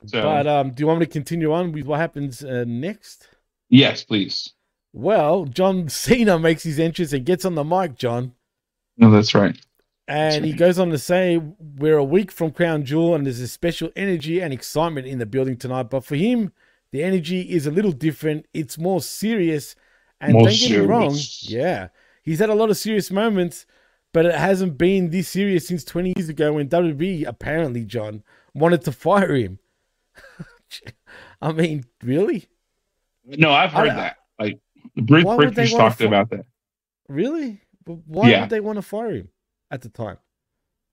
So 0.06 0.22
But 0.22 0.46
um, 0.46 0.70
do 0.70 0.82
you 0.82 0.86
want 0.86 1.00
me 1.00 1.06
to 1.06 1.12
continue 1.12 1.52
on 1.52 1.72
with 1.72 1.84
what 1.84 2.00
happens 2.00 2.44
uh, 2.44 2.64
next? 2.66 3.28
yes, 3.68 4.04
please. 4.04 4.52
Well, 4.92 5.44
John 5.44 5.88
Cena 5.88 6.38
makes 6.38 6.62
his 6.62 6.78
entrance 6.78 7.12
and 7.12 7.24
gets 7.24 7.44
on 7.44 7.54
the 7.54 7.64
mic, 7.64 7.96
John. 7.96 8.32
No, 8.96 9.10
that's 9.10 9.34
right. 9.34 9.56
And 10.08 10.44
he 10.44 10.52
goes 10.54 10.78
on 10.78 10.88
to 10.90 10.98
say, 10.98 11.36
We're 11.58 11.98
a 11.98 12.04
week 12.04 12.32
from 12.32 12.50
Crown 12.50 12.84
Jewel, 12.84 13.14
and 13.14 13.26
there's 13.26 13.40
a 13.40 13.46
special 13.48 13.90
energy 13.94 14.40
and 14.40 14.52
excitement 14.54 15.06
in 15.06 15.18
the 15.18 15.26
building 15.26 15.56
tonight. 15.56 15.84
But 15.90 16.04
for 16.04 16.16
him, 16.16 16.52
the 16.92 17.02
energy 17.02 17.42
is 17.42 17.66
a 17.66 17.70
little 17.70 17.92
different. 17.92 18.46
It's 18.54 18.78
more 18.78 19.00
serious. 19.02 19.76
And 20.20 20.32
More 20.32 20.44
don't 20.44 20.58
get 20.58 20.70
me 20.70 20.76
wrong, 20.78 21.16
yeah, 21.42 21.88
he's 22.22 22.40
had 22.40 22.50
a 22.50 22.54
lot 22.54 22.70
of 22.70 22.76
serious 22.76 23.10
moments, 23.10 23.66
but 24.12 24.26
it 24.26 24.34
hasn't 24.34 24.76
been 24.78 25.10
this 25.10 25.28
serious 25.28 25.68
since 25.68 25.84
20 25.84 26.14
years 26.16 26.28
ago 26.28 26.54
when 26.54 26.68
WB, 26.68 27.24
apparently, 27.24 27.84
John, 27.84 28.24
wanted 28.52 28.82
to 28.82 28.90
fire 28.92 29.32
him. 29.36 29.60
I 31.42 31.52
mean, 31.52 31.84
really? 32.02 32.48
No, 33.24 33.50
I've 33.52 33.70
heard 33.72 33.90
I- 33.90 33.94
that. 33.94 34.16
Like 34.40 34.58
Bruce 34.96 35.24
Why 35.24 35.36
would 35.36 35.54
they 35.54 35.64
Prichard's 35.66 35.72
wanna 35.72 35.84
talked 35.84 35.98
fi- 35.98 36.04
about 36.06 36.30
that. 36.30 36.46
Really? 37.08 37.60
But 37.84 37.98
Why 38.06 38.30
Yeah. 38.30 38.40
would 38.40 38.50
they 38.50 38.60
want 38.60 38.76
to 38.76 38.82
fire 38.82 39.10
him 39.12 39.28
at 39.70 39.82
the 39.82 39.88
time? 39.88 40.18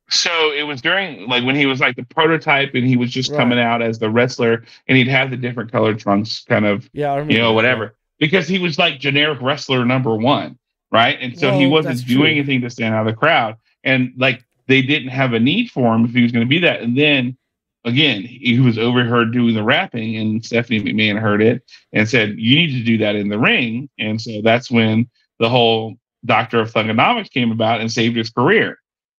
So 0.09 0.51
it 0.51 0.63
was 0.63 0.81
during 0.81 1.27
like 1.27 1.43
when 1.43 1.55
he 1.55 1.65
was 1.65 1.79
like 1.79 1.95
the 1.95 2.03
prototype 2.03 2.75
and 2.75 2.85
he 2.85 2.95
was 2.95 3.11
just 3.11 3.31
Right. 3.31 3.37
coming 3.37 3.59
out 3.59 3.81
as 3.81 3.97
the 3.97 4.09
wrestler 4.09 4.63
and 4.87 4.97
he'd 4.97 5.07
have 5.07 5.31
the 5.31 5.37
different 5.37 5.71
colored 5.71 5.97
trunks 5.99 6.43
kind 6.47 6.65
of 6.65 6.87
Yeah, 6.93 7.23
you 7.27 7.37
know 7.39 7.49
that, 7.49 7.53
whatever 7.55 7.95
because 8.19 8.47
he 8.47 8.59
was 8.59 8.77
like 8.77 8.99
generic 8.99 9.41
wrestler 9.41 9.83
number 9.83 10.15
one 10.15 10.59
right 10.91 11.17
and 11.19 11.37
so 11.37 11.51
he 11.51 11.65
wasn't 11.65 12.05
doing 12.05 12.19
true. 12.19 12.25
anything 12.27 12.61
to 12.61 12.69
stand 12.69 12.93
out 12.93 13.07
of 13.07 13.13
the 13.13 13.17
crowd 13.19 13.55
and 13.83 14.13
like 14.15 14.45
they 14.67 14.83
didn't 14.83 15.09
have 15.09 15.33
a 15.33 15.39
need 15.39 15.71
for 15.71 15.95
him 15.95 16.05
if 16.05 16.11
he 16.13 16.21
was 16.21 16.31
going 16.31 16.45
to 16.45 16.49
be 16.49 16.59
that 16.59 16.81
and 16.81 16.95
then 16.95 17.35
again 17.83 18.21
he 18.21 18.59
was 18.59 18.77
overheard 18.77 19.33
doing 19.33 19.55
the 19.55 19.63
rapping 19.63 20.17
and 20.17 20.45
stephanie 20.45 20.79
mcmahon 20.81 21.19
heard 21.19 21.41
it 21.41 21.63
and 21.93 22.07
said 22.07 22.35
you 22.37 22.55
need 22.55 22.77
to 22.77 22.83
do 22.83 22.99
that 22.99 23.15
in 23.15 23.27
the 23.27 23.39
ring 23.39 23.89
and 23.97 24.21
so 24.21 24.39
that's 24.43 24.69
when 24.69 25.09
the 25.39 25.49
whole 25.49 25.95
doctor 26.25 26.59
of 26.59 26.71
thuganomics 26.71 27.29
came 27.31 27.51
about 27.51 27.81
and 27.81 27.91
saved 27.91 28.15
his 28.15 28.29
career 28.29 28.77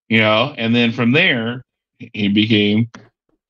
you 0.08 0.20
know 0.20 0.54
and 0.58 0.74
then 0.74 0.92
from 0.92 1.12
there 1.12 1.64
he 1.98 2.28
became 2.28 2.90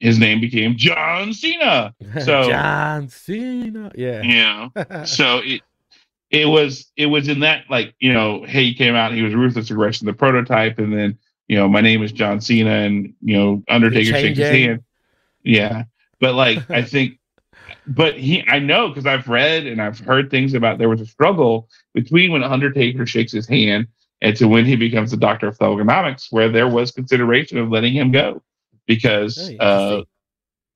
his 0.01 0.19
name 0.19 0.41
became 0.41 0.77
john 0.77 1.33
cena. 1.33 1.95
So- 2.25 2.49
John 2.49 3.09
Cena. 3.09 3.91
Yeah. 3.95 4.23
yeah 4.23 5.05
so 5.05 5.41
it 5.45 5.63
it 6.31 6.47
was 6.47 6.91
it 6.97 7.07
was 7.07 7.29
in 7.29 7.41
that 7.41 7.65
like 7.71 7.95
you 7.99 8.13
know 8.13 8.45
hey 8.45 8.65
he 8.65 8.75
came 8.75 8.95
out 8.95 9.13
he 9.13 9.23
was 9.23 9.35
ruthless 9.35 9.71
aggression 9.71 10.07
the 10.07 10.13
prototype 10.13 10.79
and 10.79 10.93
then 10.93 11.19
you 11.49 11.57
know 11.57 11.69
my 11.69 11.81
name 11.81 12.03
is 12.03 12.13
john 12.13 12.41
cena 12.41 12.71
and 12.71 13.15
you 13.23 13.37
know 13.37 13.63
undertaker 13.69 14.11
shakes 14.11 14.39
his 14.39 14.49
hand 14.49 14.83
yeah 15.45 15.85
but 16.21 16.35
like 16.35 16.69
i 16.71 16.83
think 16.83 17.19
but 17.89 18.15
he 18.15 18.45
i 18.49 18.59
know 18.59 18.89
because 18.89 19.07
i've 19.07 19.29
read 19.29 19.67
and 19.67 19.81
i've 19.81 19.99
heard 19.99 20.31
things 20.31 20.55
about 20.55 20.79
there 20.79 20.89
was 20.89 21.01
a 21.01 21.07
struggle 21.07 21.69
between 21.95 22.33
when 22.33 22.43
undertaker 22.43 23.07
shakes 23.07 23.33
his 23.33 23.49
hand 23.49 23.87
and 24.23 24.37
to 24.37 24.49
when 24.49 24.65
he 24.65 24.77
becomes 24.77 25.11
the 25.11 25.17
doctor 25.17 25.47
of 25.49 25.59
thuganomics 25.59 26.27
where 26.31 26.49
there 26.51 26.69
was 26.69 26.91
consideration 26.91 27.59
of 27.59 27.71
letting 27.71 27.93
him 27.93 28.11
go 28.11 28.43
because 28.87 29.51
uh 29.61 30.03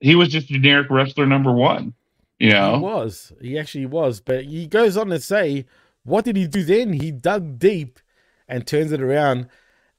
he 0.00 0.14
was 0.14 0.28
just 0.28 0.48
generic 0.48 0.88
wrestler 0.90 1.26
number 1.26 1.52
one 1.52 1.92
you 2.40 2.50
know 2.50 2.76
He 2.76 2.82
was. 2.82 3.32
He 3.40 3.58
actually 3.58 3.86
was. 3.86 4.20
But 4.20 4.44
he 4.46 4.66
goes 4.66 4.96
on 4.96 5.08
to 5.08 5.20
say, 5.20 5.66
what 6.02 6.24
did 6.24 6.36
he 6.36 6.46
do 6.46 6.64
then? 6.64 6.94
He 6.94 7.12
dug 7.12 7.58
deep 7.58 8.00
and 8.48 8.66
turns 8.66 8.90
it 8.92 9.02
around. 9.02 9.48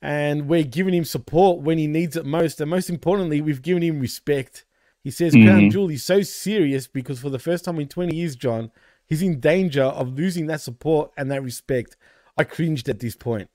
And 0.02 0.50
we're 0.50 0.64
giving 0.64 0.96
him 0.96 1.06
support 1.06 1.62
when 1.62 1.78
he 1.78 1.86
needs 1.86 2.16
it 2.16 2.26
most. 2.26 2.60
And 2.60 2.72
most 2.72 2.90
importantly, 2.90 3.40
we've 3.40 3.62
given 3.62 3.84
him 3.84 4.00
respect. 4.00 4.66
He 5.04 5.12
says 5.12 5.34
Crown 5.34 5.62
Mhm. 5.64 5.72
Jewel 5.72 5.90
is 5.90 6.04
so 6.04 6.22
serious 6.22 6.88
because 6.88 7.20
for 7.20 7.30
the 7.30 7.40
first 7.40 7.66
time 7.66 7.80
in 7.80 7.88
20 7.88 8.16
years, 8.16 8.36
John, 8.36 8.72
he's 9.08 9.22
in 9.22 9.40
danger 9.40 9.84
of 9.84 10.14
losing 10.18 10.46
that 10.48 10.62
support 10.62 11.12
and 11.18 11.32
that 11.32 11.42
respect. 11.44 11.98
I 12.38 12.44
cringed 12.44 12.88
at 12.88 13.00
this 13.00 13.16
point. 13.16 13.50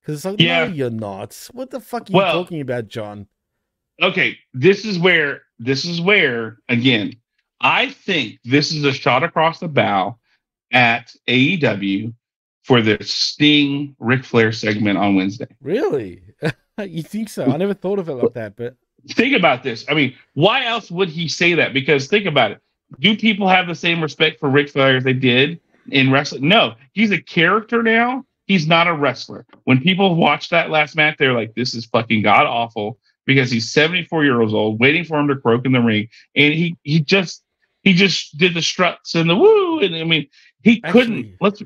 Because 0.00 0.16
it's 0.16 0.24
like, 0.24 0.40
Yeah. 0.40 0.66
no, 0.66 0.72
you're 0.72 0.90
not. 0.90 1.48
What 1.52 1.70
the 1.70 1.80
fuck 1.80 2.08
are 2.08 2.12
you 2.12 2.16
Well- 2.16 2.32
talking 2.44 2.60
about, 2.60 2.88
John? 2.88 3.26
okay, 4.02 4.36
this 4.54 4.84
is 4.84 4.98
where 4.98 5.42
this 5.58 5.84
is 5.84 6.00
where 6.00 6.58
again, 6.70 7.14
I 7.60 7.90
think 7.90 8.38
this 8.44 8.72
is 8.72 8.84
a 8.84 8.92
shot 8.94 9.22
across 9.22 9.60
the 9.60 9.68
bow 9.68 10.18
at 10.72 11.14
AEW 11.28 12.14
for 12.64 12.80
the 12.80 12.96
Sting 13.02 13.94
Ric 13.98 14.24
Flair 14.24 14.52
segment 14.52 14.96
on 14.98 15.16
Wednesday. 15.16 15.48
Really? 15.60 16.22
you 16.82 17.02
think 17.02 17.28
so? 17.28 17.44
I 17.44 17.56
never 17.58 17.74
thought 17.74 17.98
of 17.98 18.08
it 18.08 18.14
like 18.14 18.32
that, 18.34 18.56
but 18.56 18.76
Think 19.08 19.36
about 19.36 19.62
this. 19.62 19.84
I 19.88 19.94
mean, 19.94 20.14
why 20.34 20.64
else 20.64 20.90
would 20.90 21.08
he 21.08 21.28
say 21.28 21.54
that? 21.54 21.72
Because 21.72 22.06
think 22.06 22.26
about 22.26 22.52
it. 22.52 22.60
Do 22.98 23.16
people 23.16 23.48
have 23.48 23.66
the 23.66 23.74
same 23.74 24.02
respect 24.02 24.40
for 24.40 24.48
Ric 24.48 24.68
Flair 24.68 24.96
as 24.96 25.04
they 25.04 25.12
did 25.12 25.60
in 25.90 26.10
wrestling? 26.10 26.48
No, 26.48 26.74
he's 26.92 27.10
a 27.10 27.20
character 27.20 27.82
now. 27.82 28.24
He's 28.46 28.66
not 28.66 28.88
a 28.88 28.94
wrestler. 28.94 29.46
When 29.64 29.80
people 29.80 30.16
watch 30.16 30.48
that 30.48 30.70
last 30.70 30.96
match, 30.96 31.16
they're 31.18 31.32
like, 31.32 31.54
"This 31.54 31.74
is 31.74 31.86
fucking 31.86 32.22
god 32.22 32.46
awful." 32.46 32.98
Because 33.26 33.50
he's 33.50 33.70
74 33.70 34.24
years 34.24 34.52
old, 34.52 34.80
waiting 34.80 35.04
for 35.04 35.20
him 35.20 35.28
to 35.28 35.36
croak 35.36 35.64
in 35.64 35.72
the 35.72 35.80
ring, 35.80 36.08
and 36.34 36.52
he 36.52 36.76
he 36.82 37.00
just 37.00 37.44
he 37.82 37.92
just 37.94 38.36
did 38.36 38.54
the 38.54 38.62
struts 38.62 39.14
and 39.14 39.30
the 39.30 39.36
woo, 39.36 39.78
and 39.80 39.94
I 39.94 40.02
mean, 40.04 40.26
he 40.62 40.80
couldn't. 40.80 41.36
Let's 41.40 41.62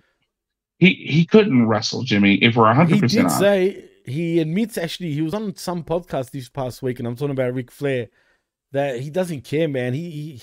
he 0.79 0.95
he 0.95 1.25
couldn't 1.25 1.67
wrestle 1.67 2.03
Jimmy 2.03 2.35
if 2.35 2.57
we're 2.57 2.65
100 2.65 2.95
he 2.95 3.01
percent 3.01 3.27
honest. 3.27 3.41
say 3.41 3.85
he 4.05 4.39
admits 4.41 4.77
actually 4.79 5.13
he 5.13 5.23
was 5.23 5.35
on 5.35 5.55
some 5.57 5.83
podcast 5.85 6.31
this 6.31 6.49
past 6.49 6.83
week, 6.83 6.99
and 6.99 7.09
I'm 7.09 7.17
talking 7.17 7.31
about 7.33 7.55
Ric 7.55 7.71
Flair 7.71 8.09
that 8.73 9.01
he 9.01 9.11
doesn't 9.11 9.43
care, 9.45 9.69
man. 9.69 9.95
He, 9.95 10.11
he 10.11 10.43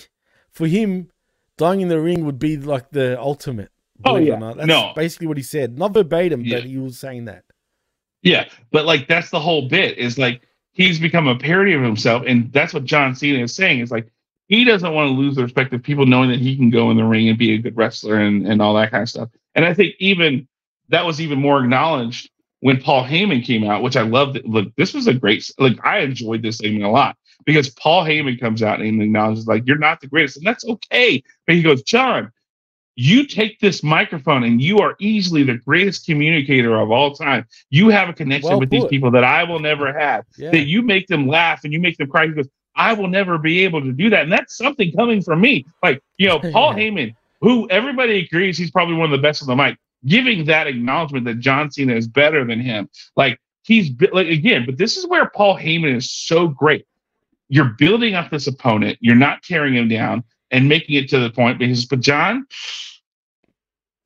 for 0.50 0.66
him 0.66 1.10
dying 1.58 1.80
in 1.80 1.88
the 1.88 2.00
ring 2.00 2.24
would 2.24 2.38
be 2.38 2.56
like 2.56 2.90
the 2.90 3.18
ultimate. 3.20 3.70
Oh, 4.04 4.16
yeah. 4.16 4.34
or 4.34 4.40
not. 4.40 4.56
That's 4.56 4.66
No. 4.66 4.92
basically 4.96 5.28
what 5.28 5.36
he 5.36 5.42
said, 5.44 5.78
not 5.78 5.94
verbatim, 5.94 6.44
Yeah. 6.44 6.56
but 6.58 6.64
he 6.64 6.76
was 6.78 6.98
saying 6.98 7.26
that. 7.26 7.44
Yeah, 8.22 8.48
but 8.72 8.84
like 8.84 9.06
that's 9.08 9.30
the 9.30 9.40
whole 9.40 9.68
bit 9.68 9.98
is 9.98 10.18
like 10.18 10.42
he's 10.72 10.98
become 10.98 11.28
a 11.28 11.36
parody 11.38 11.72
of 11.74 11.82
himself, 11.82 12.24
and 12.26 12.52
that's 12.52 12.72
what 12.74 12.84
John 12.84 13.14
Cena 13.14 13.40
is 13.44 13.54
saying. 13.54 13.80
Is 13.80 13.90
like 13.90 14.08
he 14.48 14.64
doesn't 14.64 14.92
want 14.92 15.08
to 15.08 15.12
lose 15.14 15.36
the 15.36 15.42
respect 15.42 15.72
of 15.72 15.82
people 15.82 16.06
knowing 16.06 16.30
that 16.30 16.38
he 16.40 16.56
can 16.56 16.70
go 16.70 16.90
in 16.90 16.96
the 16.96 17.04
ring 17.04 17.28
and 17.28 17.38
be 17.38 17.52
a 17.54 17.58
good 17.58 17.76
wrestler 17.76 18.16
and, 18.16 18.46
and 18.46 18.60
all 18.60 18.74
that 18.74 18.90
kind 18.90 19.02
of 19.02 19.08
stuff. 19.08 19.28
And 19.54 19.64
I 19.64 19.72
think 19.74 19.94
even 19.98 20.46
that 20.88 21.06
was 21.06 21.20
even 21.20 21.38
more 21.40 21.60
acknowledged 21.62 22.28
when 22.62 22.80
Paul 22.80 23.04
Heyman 23.04 23.44
came 23.44 23.64
out, 23.64 23.82
which 23.82 23.96
I 23.96 24.02
loved. 24.02 24.40
Look, 24.44 24.72
this 24.76 24.94
was 24.94 25.08
a 25.08 25.14
great 25.14 25.50
like 25.58 25.84
I 25.84 25.98
enjoyed 25.98 26.42
this 26.42 26.58
segment 26.58 26.84
a 26.84 26.90
lot 26.90 27.16
because 27.44 27.68
Paul 27.70 28.04
Heyman 28.04 28.38
comes 28.40 28.62
out 28.62 28.80
and 28.80 29.02
acknowledges 29.02 29.48
like 29.48 29.66
you're 29.66 29.78
not 29.78 30.00
the 30.00 30.06
greatest, 30.06 30.36
and 30.36 30.46
that's 30.46 30.64
okay. 30.64 31.22
But 31.44 31.56
he 31.56 31.62
goes, 31.62 31.82
John, 31.82 32.30
you 32.94 33.26
take 33.26 33.58
this 33.58 33.82
microphone 33.82 34.44
and 34.44 34.62
you 34.62 34.78
are 34.78 34.94
easily 35.00 35.42
the 35.42 35.56
greatest 35.56 36.06
communicator 36.06 36.78
of 36.78 36.92
all 36.92 37.12
time. 37.14 37.46
You 37.68 37.88
have 37.88 38.08
a 38.08 38.12
connection 38.12 38.50
Well 38.50 38.60
with 38.60 38.70
these 38.70 38.86
people 38.86 39.10
that 39.10 39.24
I 39.24 39.42
will 39.42 39.58
never 39.58 39.92
have. 39.92 40.24
Yeah. 40.36 40.52
That 40.52 40.66
you 40.66 40.82
make 40.82 41.08
them 41.08 41.26
laugh 41.26 41.64
and 41.64 41.72
you 41.72 41.80
make 41.80 41.96
them 41.96 42.08
cry. 42.08 42.28
He 42.28 42.32
goes, 42.32 42.48
I 42.76 42.92
will 42.92 43.08
never 43.08 43.38
be 43.38 43.64
able 43.64 43.80
to 43.80 43.92
do 43.92 44.08
that. 44.10 44.22
And 44.22 44.32
that's 44.32 44.56
something 44.56 44.92
coming 44.92 45.20
from 45.20 45.40
me. 45.40 45.66
Like, 45.82 46.00
you 46.16 46.28
know, 46.28 46.38
Paul 46.38 46.74
Heyman, 46.76 47.16
who 47.40 47.68
everybody 47.70 48.24
agrees 48.24 48.56
he's 48.56 48.70
probably 48.70 48.94
one 48.94 49.06
of 49.06 49.10
the 49.10 49.22
best 49.22 49.42
on 49.42 49.48
the 49.48 49.56
mic, 49.56 49.78
giving 50.06 50.44
that 50.46 50.66
acknowledgement 50.66 51.24
that 51.26 51.40
John 51.40 51.70
Cena 51.70 51.94
is 51.94 52.08
better 52.08 52.44
than 52.44 52.60
him. 52.60 52.88
Like, 53.16 53.38
he's 53.62 53.90
like, 54.12 54.28
again, 54.28 54.64
but 54.66 54.78
this 54.78 54.96
is 54.96 55.06
where 55.06 55.30
Paul 55.30 55.56
Heyman 55.56 55.96
is 55.96 56.10
so 56.10 56.48
great. 56.48 56.86
You're 57.48 57.74
building 57.78 58.14
up 58.14 58.30
this 58.30 58.46
opponent, 58.46 58.98
you're 59.00 59.14
not 59.14 59.42
tearing 59.42 59.74
him 59.74 59.88
down 59.88 60.24
and 60.50 60.68
making 60.68 60.96
it 60.96 61.08
to 61.10 61.18
the 61.18 61.30
point 61.30 61.58
because, 61.58 61.84
but 61.86 62.00
John, 62.00 62.46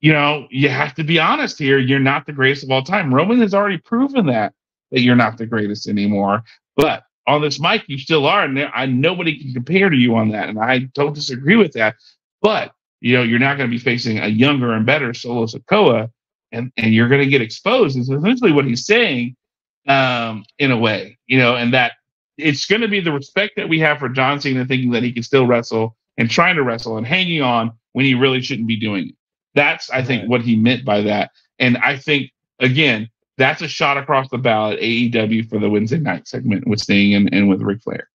you 0.01 0.13
know, 0.13 0.47
you 0.51 0.69
have 0.69 0.95
to 0.95 1.05
be 1.05 1.19
honest 1.19 1.59
here. 1.59 1.79
You're 1.79 1.99
not 1.99 2.27
the 2.27 2.33
greatest 2.33 2.65
of 2.65 2.71
all 2.71 2.83
time. 2.83 3.13
Roman 3.15 3.41
has 3.41 3.55
already 3.55 3.79
proven 3.79 4.27
that 4.27 4.53
that 4.91 5.01
you're 5.01 5.17
not 5.17 5.39
the 5.39 5.47
greatest 5.47 5.89
anymore. 5.89 6.45
But 6.77 7.05
on 7.27 7.43
this 7.43 7.59
mic, 7.59 7.85
you 7.89 7.99
still 7.99 8.27
are, 8.27 8.45
and 8.45 8.57
there, 8.57 8.71
I 8.75 8.87
nobody 8.87 9.39
can 9.39 9.53
compare 9.53 9.91
to 9.91 9.97
you 9.97 10.15
on 10.17 10.31
that, 10.31 10.49
and 10.49 10.59
I 10.59 10.81
don't 10.95 11.15
disagree 11.15 11.57
with 11.57 11.73
that. 11.73 11.97
But 12.41 12.73
you 13.07 13.17
know, 13.17 13.23
you're 13.23 13.39
not 13.49 13.57
going 13.59 13.71
to 13.71 13.75
be 13.77 13.83
facing 13.83 14.19
a 14.19 14.29
younger 14.29 14.73
and 14.73 14.85
better 14.87 15.15
Solo 15.15 15.47
Sikoa, 15.47 16.11
and 16.53 16.73
and 16.77 16.95
you're 16.95 17.09
going 17.09 17.23
to 17.23 17.31
get 17.31 17.43
exposed. 17.43 17.97
Is 17.99 18.09
essentially 18.11 18.53
what 18.53 18.65
he's 18.67 18.87
saying. 18.87 19.37
um, 19.89 20.45
in 20.59 20.71
a 20.73 20.77
way, 20.77 21.19
you 21.27 21.39
know, 21.39 21.57
and 21.57 21.73
that 21.75 21.93
it's 22.39 22.67
going 22.67 22.83
to 22.83 22.89
be 22.89 23.01
the 23.01 23.13
respect 23.13 23.55
that 23.57 23.69
we 23.69 23.79
have 23.81 23.99
for 23.99 24.09
John 24.09 24.41
Cena 24.41 24.65
thinking 24.67 24.91
that 24.93 25.03
he 25.05 25.13
can 25.13 25.23
still 25.23 25.47
wrestle 25.47 25.97
and 26.19 26.31
trying 26.31 26.57
to 26.57 26.65
wrestle 26.65 26.99
and 26.99 27.07
hanging 27.07 27.43
on 27.43 27.73
when 27.93 28.05
he 28.05 28.15
really 28.15 28.43
shouldn't 28.43 28.69
be 28.69 28.77
doing 28.77 29.09
it. 29.11 29.15
That's, 29.55 29.91
I 29.91 30.03
think, 30.03 30.23
Right. 30.23 30.29
what 30.29 30.43
he 30.43 30.57
meant 30.57 30.85
by 30.85 31.03
that. 31.03 31.31
And 31.61 31.79
I 31.79 31.97
think, 31.99 32.33
again, 32.61 33.09
that's 33.39 33.63
a 33.63 33.69
shot 33.69 33.97
across 33.99 34.29
the 34.31 34.39
bow 34.39 34.73
at 34.73 34.81
AEW 34.81 35.49
for 35.49 35.59
the 35.61 35.71
Wednesday 35.71 35.99
night 35.99 36.27
segment 36.29 36.67
with 36.67 36.81
Sting 36.81 37.15
and, 37.15 37.33
and 37.33 37.49
with 37.49 37.63
Ric 37.63 37.83
Flair. 37.83 38.09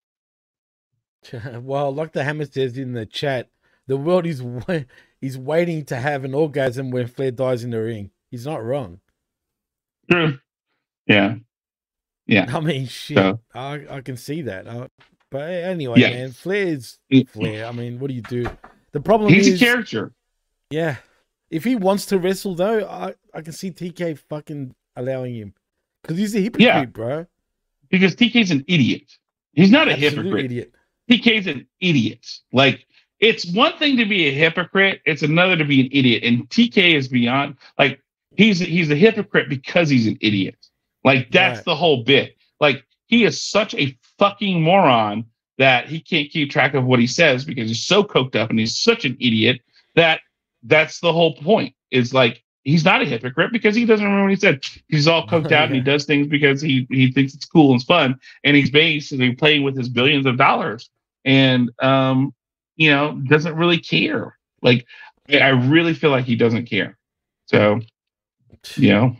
well, 1.61 1.93
like 1.93 2.13
the 2.13 2.23
hammer 2.23 2.45
says 2.45 2.77
in 2.77 2.93
the 2.93 3.05
chat, 3.05 3.49
the 3.89 3.97
world 3.97 4.25
is 4.25 4.41
wa- 4.43 4.83
is 5.21 5.37
waiting 5.37 5.83
to 5.85 5.95
have 5.97 6.23
an 6.23 6.33
orgasm 6.33 6.91
when 6.91 7.07
Flair 7.07 7.31
dies 7.31 7.63
in 7.65 7.71
the 7.71 7.81
ring. 7.81 8.11
He's 8.31 8.45
not 8.45 8.63
wrong. 8.63 8.99
True. 10.09 10.39
Yeah. 11.07 11.35
Yeah. 12.27 12.55
I 12.55 12.59
mean, 12.59 12.85
shit, 12.87 13.17
So- 13.17 13.39
I 13.53 13.85
I 13.89 14.01
can 14.01 14.17
see 14.17 14.43
that. 14.43 14.67
Uh, 14.67 14.87
but 15.31 15.49
anyway, 15.51 15.99
Yeah. 15.99 16.09
man, 16.11 16.31
Flair's 16.31 16.99
He- 17.09 17.23
Flair. 17.25 17.65
I 17.65 17.71
mean, 17.71 17.99
what 17.99 18.07
do 18.09 18.13
you 18.13 18.21
do? 18.21 18.45
The 18.91 18.99
problem 18.99 19.33
He's 19.33 19.47
is, 19.47 19.61
a 19.61 19.65
character. 19.65 20.13
yeah, 20.71 20.97
if 21.51 21.63
he 21.63 21.75
wants 21.75 22.05
to 22.07 22.17
wrestle 22.19 22.55
though, 22.55 22.87
I 22.87 23.13
I 23.33 23.41
can 23.41 23.53
see 23.53 23.71
TK 23.71 24.17
fucking 24.17 24.75
allowing 24.95 25.35
him 25.35 25.53
because 26.01 26.17
he's 26.17 26.35
a 26.35 26.39
hypocrite, 26.41 26.65
Yeah. 26.67 26.85
bro. 26.85 27.25
because 27.89 28.15
TK's 28.15 28.51
an 28.51 28.63
idiot. 28.67 29.17
He's 29.53 29.71
not 29.71 29.87
a 29.87 29.95
hypocrite. 29.95 30.45
idiot. 30.45 30.73
TK's 31.09 31.47
an 31.47 31.67
idiot. 31.79 32.25
Like 32.53 32.85
it's 33.19 33.45
one 33.53 33.77
thing 33.77 33.97
to 33.97 34.05
be 34.05 34.27
a 34.27 34.31
hypocrite, 34.31 35.01
it's 35.05 35.23
another 35.23 35.57
to 35.57 35.65
be 35.65 35.81
an 35.81 35.89
idiot. 35.91 36.23
And 36.23 36.49
TK 36.49 36.95
is 36.95 37.07
beyond 37.07 37.55
like 37.77 38.01
he's 38.35 38.59
he's 38.59 38.89
a 38.91 38.95
hypocrite 38.95 39.49
because 39.49 39.89
he's 39.89 40.07
an 40.07 40.17
idiot. 40.21 40.55
Like 41.03 41.31
that's 41.31 41.57
Right. 41.59 41.65
the 41.65 41.75
whole 41.75 42.03
bit. 42.03 42.35
Like 42.59 42.85
he 43.07 43.23
is 43.23 43.41
such 43.41 43.73
a 43.75 43.97
fucking 44.17 44.61
moron 44.61 45.25
that 45.57 45.87
he 45.87 45.99
can't 45.99 46.29
keep 46.29 46.49
track 46.51 46.73
of 46.73 46.85
what 46.85 46.99
he 46.99 47.07
says 47.07 47.43
because 47.43 47.67
he's 47.67 47.83
so 47.85 48.03
coked 48.03 48.35
up 48.35 48.49
and 48.49 48.59
he's 48.59 48.77
such 48.79 49.03
an 49.05 49.17
idiot 49.19 49.61
that 49.95 50.21
that's 50.63 50.99
the 50.99 51.11
whole 51.11 51.35
point. 51.35 51.73
Is 51.91 52.13
like 52.13 52.43
he's 52.63 52.85
not 52.85 53.01
a 53.01 53.05
hypocrite 53.05 53.51
because 53.51 53.75
he 53.75 53.85
doesn't 53.85 54.05
remember 54.05 54.25
what 54.25 54.31
he 54.31 54.35
said. 54.37 54.63
He's 54.87 55.07
all 55.07 55.25
coked 55.27 55.51
out 55.51 55.65
and 55.67 55.75
he 55.75 55.81
does 55.81 56.05
things 56.05 56.27
because 56.27 56.61
he 56.61 56.87
he 56.89 57.11
thinks 57.11 57.33
it's 57.33 57.45
cool 57.45 57.71
and 57.71 57.79
it's 57.81 57.85
fun 57.85 58.19
and 58.45 58.55
he's 58.55 58.71
basically 58.71 59.33
playing 59.35 59.63
with 59.63 59.75
his 59.75 59.89
billions 59.89 60.25
of 60.25 60.37
dollars 60.37 60.89
and 61.25 61.69
um 61.81 62.33
you 62.79 62.89
know 62.89 63.13
doesn't 63.27 63.55
really 63.55 63.77
care 63.79 64.35
like 64.63 64.85
i 65.29 65.49
really 65.49 65.93
feel 65.93 66.09
like 66.09 66.25
he 66.25 66.35
doesn't 66.35 66.65
care 66.65 66.97
so 67.45 67.79
you 68.75 68.89
know 68.89 69.15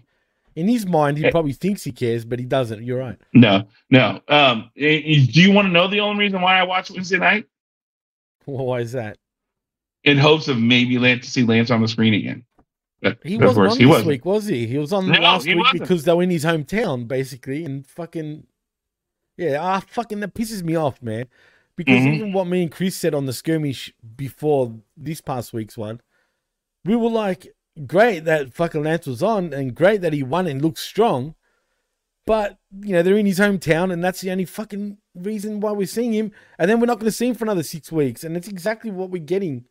In 0.55 0.67
his 0.67 0.85
mind, 0.85 1.17
he 1.17 1.29
probably 1.31 1.53
thinks 1.53 1.83
he 1.85 1.91
cares, 1.93 2.25
but 2.25 2.37
he 2.39 2.45
doesn't. 2.45 2.83
You're 2.83 2.99
right. 2.99 3.19
no 3.33 3.67
no 3.91 4.19
um 4.27 4.71
do 4.75 4.83
you 5.45 5.51
want 5.51 5.67
to 5.67 5.71
know 5.71 5.87
the 5.87 5.99
only 5.99 6.23
reason 6.25 6.41
why 6.41 6.57
i 6.59 6.63
watch 6.63 6.89
wednesday 6.91 7.17
night 7.19 7.45
Well, 8.45 8.65
why 8.65 8.79
is 8.81 8.93
that? 8.93 9.17
in 10.05 10.17
hopes 10.17 10.47
of 10.47 10.57
maybe 10.57 10.97
Lance 10.97 11.25
to 11.25 11.31
see 11.31 11.43
lance 11.43 11.69
on 11.71 11.81
the 11.81 11.87
screen 11.87 12.13
again 12.13 12.45
but 13.01 13.17
He 13.23 13.37
wasn't 13.37 13.67
on 13.67 13.77
he 13.77 13.83
this 13.83 13.89
wasn't 13.89 14.07
week, 14.07 14.25
was 14.25 14.45
he? 14.47 14.67
He 14.67 14.77
was 14.77 14.91
on 14.93 15.07
No, 15.07 15.19
last 15.19 15.45
week 15.45 15.57
wasn't. 15.57 15.81
because 15.81 16.03
they 16.05 16.13
were 16.13 16.23
in 16.23 16.29
his 16.29 16.43
hometown, 16.45 17.07
basically, 17.07 17.63
and 17.65 17.85
fucking 17.87 18.45
yeah, 19.37 19.57
ah, 19.61 19.79
fucking 19.87 20.19
that 20.19 20.33
pisses 20.33 20.63
me 20.63 20.75
off, 20.75 21.01
man. 21.01 21.27
Because 21.79 22.05
Mhm. 22.05 22.13
even 22.15 22.33
what 22.33 22.45
me 22.45 22.61
and 22.63 22.69
Chris 22.69 22.93
said 22.93 23.15
on 23.15 23.25
the 23.25 23.31
skirmish 23.31 23.93
before 24.17 24.81
this 24.97 25.21
past 25.21 25.53
week's 25.53 25.77
one, 25.77 26.01
we 26.83 26.93
were 26.93 27.09
like, 27.09 27.55
great 27.87 28.25
that 28.25 28.53
fucking 28.53 28.83
Lance 28.83 29.07
was 29.07 29.23
on, 29.23 29.53
and 29.53 29.73
great 29.73 30.01
that 30.01 30.11
he 30.11 30.21
won 30.21 30.45
and 30.45 30.61
looked 30.61 30.79
strong, 30.79 31.35
but 32.25 32.59
you 32.81 32.91
know 32.91 33.01
they're 33.01 33.17
in 33.17 33.25
his 33.25 33.39
hometown, 33.39 33.93
and 33.93 34.03
that's 34.03 34.19
the 34.19 34.29
only 34.29 34.43
fucking 34.43 34.97
reason 35.15 35.61
why 35.61 35.71
we're 35.71 35.87
seeing 35.87 36.11
him, 36.11 36.33
and 36.57 36.69
then 36.69 36.81
we're 36.81 36.85
not 36.85 36.99
going 36.99 37.09
to 37.09 37.15
see 37.15 37.27
him 37.29 37.35
for 37.35 37.45
another 37.45 37.63
six 37.63 37.93
weeks, 37.93 38.25
and 38.25 38.35
it's 38.35 38.49
exactly 38.49 38.91
what 38.91 39.09
we're 39.09 39.23
getting 39.23 39.63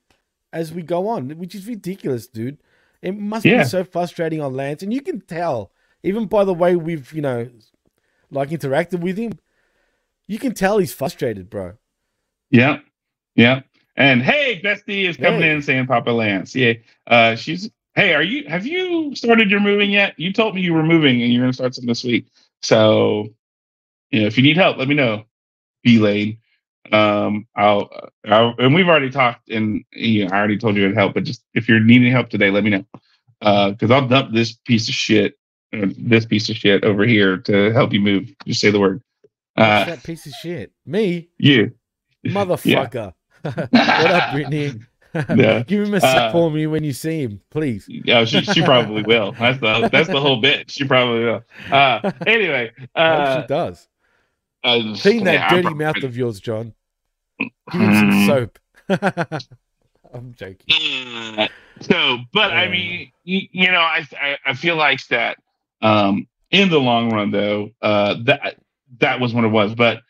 as 0.50 0.72
we 0.72 0.82
go 0.82 1.08
on, 1.08 1.28
which 1.32 1.54
is 1.54 1.66
ridiculous, 1.68 2.26
dude. 2.26 2.56
It 3.02 3.12
must 3.18 3.44
Yeah. 3.44 3.58
be 3.64 3.68
so 3.68 3.84
frustrating 3.84 4.40
on 4.40 4.54
Lance, 4.54 4.82
and 4.82 4.94
you 4.94 5.02
can 5.02 5.20
tell 5.20 5.72
even 6.02 6.24
by 6.24 6.46
the 6.46 6.54
way 6.54 6.74
we've 6.74 7.12
you 7.12 7.20
know 7.20 7.50
like 8.30 8.48
interacted 8.48 9.00
with 9.00 9.18
him. 9.18 9.32
You 10.26 10.38
can 10.38 10.54
tell 10.54 10.78
he's 10.78 10.94
frustrated, 10.94 11.50
bro. 11.50 11.76
Yeah 12.50 12.78
yeah 13.34 13.60
and 13.96 14.22
hey 14.22 14.60
bestie 14.64 15.08
is 15.08 15.16
coming 15.16 15.40
Hey. 15.42 15.52
in 15.52 15.62
saying 15.62 15.86
papa 15.86 16.10
lance. 16.10 16.54
Yeah 16.54 16.74
uh 17.06 17.34
she's 17.36 17.70
hey 17.94 18.14
are 18.14 18.22
you 18.22 18.48
have 18.48 18.66
you 18.66 19.14
started 19.14 19.50
your 19.50 19.60
moving 19.60 19.90
yet? 19.90 20.14
You 20.18 20.32
told 20.32 20.54
me 20.54 20.60
you 20.60 20.74
were 20.74 20.82
moving 20.82 21.22
and 21.22 21.32
you're 21.32 21.42
going 21.42 21.52
to 21.52 21.56
start 21.56 21.74
something 21.74 21.88
this 21.88 22.04
week. 22.04 22.26
So 22.62 23.28
you 24.10 24.20
know 24.22 24.26
if 24.26 24.36
you 24.36 24.42
need 24.42 24.56
help 24.56 24.78
let 24.78 24.88
me 24.88 24.94
know 24.94 25.24
b 25.82 25.98
lane 25.98 26.38
um 26.92 27.46
I'll, 27.54 27.90
I'll 28.26 28.54
and 28.58 28.74
we've 28.74 28.88
already 28.88 29.10
talked 29.10 29.50
and 29.50 29.84
you 29.92 30.24
know, 30.24 30.32
i 30.34 30.38
already 30.38 30.56
told 30.56 30.76
you 30.76 30.88
to 30.88 30.94
help 30.94 31.12
but 31.14 31.24
just 31.24 31.44
if 31.54 31.68
you're 31.68 31.80
needing 31.80 32.10
help 32.10 32.30
today 32.30 32.50
let 32.50 32.64
me 32.64 32.70
know. 32.70 32.84
Uh 33.42 33.70
because 33.72 33.90
i'll 33.90 34.08
dump 34.08 34.32
this 34.32 34.54
piece 34.54 34.88
of 34.88 34.94
shit 34.94 35.34
uh, 35.74 35.86
this 35.98 36.24
piece 36.24 36.48
of 36.48 36.56
shit 36.56 36.82
over 36.84 37.04
here 37.04 37.36
to 37.36 37.70
help 37.72 37.92
you 37.92 38.00
move. 38.00 38.32
Just 38.46 38.60
say 38.60 38.70
the 38.70 38.80
word. 38.80 39.02
Uh 39.56 39.84
that 39.84 40.02
piece 40.02 40.24
of 40.26 40.32
shit? 40.32 40.72
Me, 40.86 41.28
you 41.36 41.72
motherfucker. 42.26 43.12
what 43.42 43.74
up, 43.74 44.32
Brittany? 44.32 44.72
Yeah. 45.34 45.62
Give 45.62 45.84
him 45.88 45.94
a 45.94 46.00
slap 46.00 46.16
Uh, 46.28 46.32
for 46.32 46.50
me 46.50 46.66
when 46.66 46.84
you 46.84 46.92
see 46.92 47.22
him, 47.22 47.40
please. 47.50 47.86
Yeah, 47.88 48.26
she, 48.26 48.42
she 48.42 48.62
probably 48.62 49.02
will. 49.02 49.32
That's 49.32 49.58
the 49.58 49.88
that's 49.90 50.06
the 50.08 50.20
whole 50.20 50.38
bit. 50.40 50.70
She 50.70 50.84
probably 50.84 51.24
will. 51.24 51.42
Uh, 51.72 52.12
anyway, 52.26 52.72
uh, 52.94 53.40
she 53.40 53.46
does. 53.48 53.88
uh, 54.62 54.94
Clean 55.00 55.24
that 55.24 55.32
yeah, 55.32 55.48
dirty 55.48 55.62
probably- 55.62 55.84
mouth 55.84 56.02
of 56.04 56.14
yours, 56.16 56.40
John. 56.40 56.74
Give 57.40 57.80
him 57.80 57.94
some 57.94 58.10
Mm. 58.10 58.26
soap. 58.26 58.58
I'm 60.12 60.34
joking. 60.34 61.38
Uh, 61.38 61.48
so, 61.80 62.18
but 62.34 62.52
I 62.52 62.68
mean, 62.68 63.10
you, 63.24 63.48
you 63.50 63.72
know, 63.72 63.80
I, 63.80 64.06
I 64.20 64.36
I 64.46 64.52
feel 64.54 64.76
like 64.76 65.00
that 65.08 65.38
um, 65.80 66.28
in 66.50 66.68
the 66.68 66.78
long 66.78 67.10
run, 67.10 67.30
though, 67.30 67.70
uh, 67.80 68.16
that 68.24 68.56
that 69.00 69.20
was 69.20 69.32
what 69.32 69.44
it 69.44 69.48
was. 69.48 69.74
But 69.74 70.02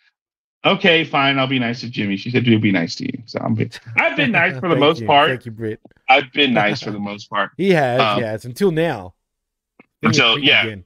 okay, 0.75 1.05
fine, 1.05 1.39
I'll 1.39 1.47
be 1.47 1.59
nice 1.59 1.81
to 1.81 1.91
Jimmy. 1.91 2.17
She 2.17 2.31
said 2.31 2.45
to 2.45 2.59
be 2.59 2.73
nice 2.73 2.95
to 2.97 3.05
you, 3.05 3.23
so 3.27 3.39
I'm. 3.41 3.55
Be, 3.55 3.71
I've 3.97 4.17
been 4.17 4.33
nice 4.33 4.59
for 4.59 4.69
the 4.69 4.77
most 4.77 5.01
you. 5.01 5.07
part. 5.07 5.29
Thank 5.31 5.47
you, 5.47 5.53
Britt. 5.53 5.81
I've 6.09 6.33
been 6.33 6.53
nice 6.55 6.83
for 6.83 6.91
the 6.91 6.99
most 7.11 7.29
part. 7.31 7.51
He 7.57 7.71
has, 7.71 8.01
Um, 8.01 8.21
yes, 8.21 8.45
until 8.45 8.71
now. 8.71 9.15
Then 10.03 10.11
until- 10.11 10.39
yeah. 10.39 10.65
again. 10.65 10.85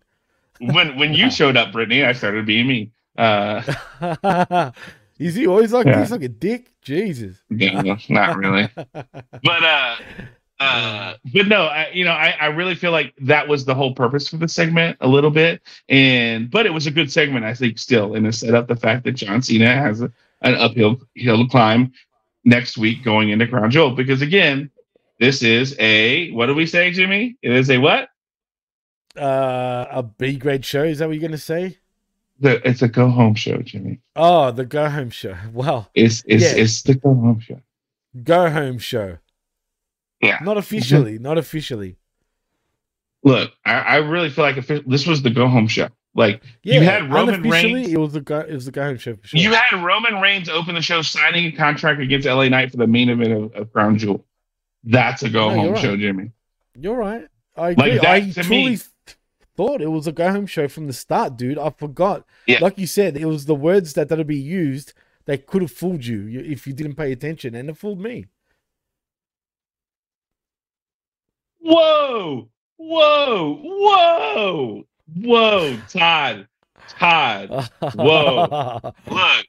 When 0.61 0.97
when 0.99 1.13
you 1.15 1.31
showed 1.39 1.57
up, 1.57 1.73
Brittany, 1.73 2.05
I 2.05 2.13
started 2.13 2.47
being 2.47 2.67
me. 2.67 2.93
Uh, 3.19 3.63
Is 5.19 5.35
he 5.35 5.47
always 5.47 5.73
like 5.73 5.87
Yeah. 5.87 6.01
this, 6.01 6.11
like 6.11 6.23
a 6.23 6.29
dick? 6.29 6.71
Jesus. 6.83 7.37
yeah, 7.51 7.97
not 8.09 8.37
really. 8.37 8.69
but 8.75 9.63
uh 9.65 9.97
uh 10.63 11.15
but 11.33 11.47
no 11.49 11.65
I, 11.65 11.91
you 11.93 12.05
know 12.05 12.13
I, 12.13 12.35
I 12.41 12.47
really 12.47 12.75
feel 12.75 12.91
like 12.93 13.15
that 13.23 13.49
was 13.49 13.65
the 13.65 13.75
whole 13.75 13.95
purpose 13.95 14.29
for 14.29 14.37
the 14.37 14.49
segment 14.49 14.97
a 15.01 15.09
little 15.09 15.31
bit 15.31 15.63
and 15.89 16.51
but 16.51 16.67
it 16.67 16.73
was 16.73 16.87
a 16.87 16.91
good 16.91 17.11
segment 17.11 17.45
i 17.45 17.55
think 17.55 17.79
still 17.79 18.15
and 18.15 18.27
it 18.27 18.35
set 18.35 18.55
up 18.55 18.69
the 18.69 18.77
fact 18.77 19.05
that 19.05 19.13
john 19.13 19.43
cena 19.43 19.75
has 19.75 20.01
a, 20.03 20.13
an 20.43 20.55
uphill 20.55 21.01
hill 21.15 21.39
to 21.43 21.49
climb 21.49 21.93
next 22.45 22.77
week 22.79 23.03
going 23.05 23.31
into 23.31 23.47
crown 23.47 23.71
jewel 23.71 23.91
because 23.95 24.23
again 24.23 24.71
this 25.21 25.43
is 25.43 25.77
a 25.79 26.31
what 26.33 26.47
do 26.47 26.55
we 26.55 26.67
say 26.67 26.91
jimmy 26.93 27.37
it 27.43 27.53
is 27.53 27.71
a 27.71 27.79
what 27.79 28.09
uh, 29.15 29.87
a 29.91 30.03
B 30.03 30.37
grade 30.39 30.65
show. 30.65 30.85
Is 30.85 30.99
that 31.01 31.07
what 31.07 31.13
you're 31.13 31.21
going 31.21 31.33
to 31.33 31.37
say? 31.37 31.77
the, 32.41 32.67
it's 32.67 32.81
a 32.81 32.89
go 32.89 33.11
home 33.11 33.35
show 33.35 33.59
jimmy 33.59 34.01
Oh, 34.17 34.51
the 34.51 34.65
go 34.65 34.89
home 34.89 35.11
show. 35.11 35.37
Well, 35.53 35.91
it's 35.95 36.25
it's 36.27 36.43
Yeah. 36.43 36.63
it's 36.63 36.81
the 36.83 36.95
go 36.95 37.13
home 37.15 37.41
show 37.41 37.61
go 38.25 38.49
home 38.51 38.79
show. 38.79 39.19
Yeah. 40.23 40.39
Not 40.43 40.57
officially. 40.57 41.19
Not 41.19 41.37
officially. 41.39 41.97
look 43.25 43.53
i, 43.65 43.73
I 43.73 43.97
really 43.97 44.31
feel 44.31 44.45
like 44.45 44.57
if 44.57 44.67
this 44.87 45.07
was 45.07 45.23
the 45.23 45.31
go 45.31 45.47
home 45.49 45.69
show 45.69 45.89
like 46.15 46.43
Yeah, 46.63 46.75
you 46.75 46.83
had 46.83 47.13
roman 47.13 47.43
reigns 47.43 47.89
It 47.93 47.99
was 47.99 48.13
the 48.13 48.21
go. 48.21 48.41
It 48.41 48.53
was 48.53 48.65
the 48.67 48.73
go 48.73 48.83
home 48.85 48.99
show 48.99 49.17
sure. 49.23 49.41
You 49.41 49.55
had 49.55 49.83
Roman 49.83 50.21
Reigns 50.21 50.49
open 50.49 50.75
the 50.75 50.83
show, 50.83 51.01
signing 51.03 51.47
a 51.47 51.53
contract 51.53 52.01
against 52.01 52.27
LA 52.27 52.49
Knight 52.49 52.71
for 52.71 52.77
the 52.77 52.87
main 52.87 53.09
event 53.09 53.33
of, 53.33 53.55
of 53.55 53.73
Crown 53.73 53.97
Jewel. 53.97 54.25
That's 54.85 55.23
a 55.23 55.31
go 55.31 55.49
No, 55.49 55.55
home 55.55 55.65
you're 55.69 55.77
show, 55.77 55.91
right. 55.91 55.99
Jimmy. 55.99 56.33
You're 56.79 56.97
right. 56.97 57.27
I 57.57 57.71
agree. 57.71 57.95
that 57.99 58.05
I 58.07 58.31
truly 58.31 58.73
me- 58.73 58.79
thought 59.57 59.81
it 59.81 59.87
was 59.91 60.07
a 60.07 60.13
go 60.13 60.31
home 60.31 60.47
show 60.47 60.69
from 60.69 60.87
the 60.87 60.93
start, 60.93 61.39
dude. 61.39 61.59
I 61.59 61.71
forgot. 61.71 62.27
Yeah. 62.47 62.59
Like 62.61 62.77
you 62.79 62.87
said, 62.87 63.17
it 63.17 63.25
was 63.25 63.47
the 63.47 63.55
words 63.55 63.95
that 63.95 64.11
that'll 64.11 64.25
be 64.25 64.37
used 64.37 64.93
that 65.25 65.47
could 65.47 65.63
have 65.63 65.73
fooled 65.73 66.05
you- 66.05 66.29
if 66.45 66.67
you 66.67 66.75
didn't 66.75 66.97
pay 66.97 67.11
attention, 67.13 67.55
and 67.55 67.71
it 67.71 67.77
fooled 67.79 68.01
me. 68.01 68.27
Whoa, 71.63 72.49
whoa, 72.77 73.59
whoa, 73.63 74.85
whoa, 75.15 75.77
Todd, 75.89 76.49
Todd. 76.89 77.55
Whoa. 77.95 78.95
Look, 79.07 79.47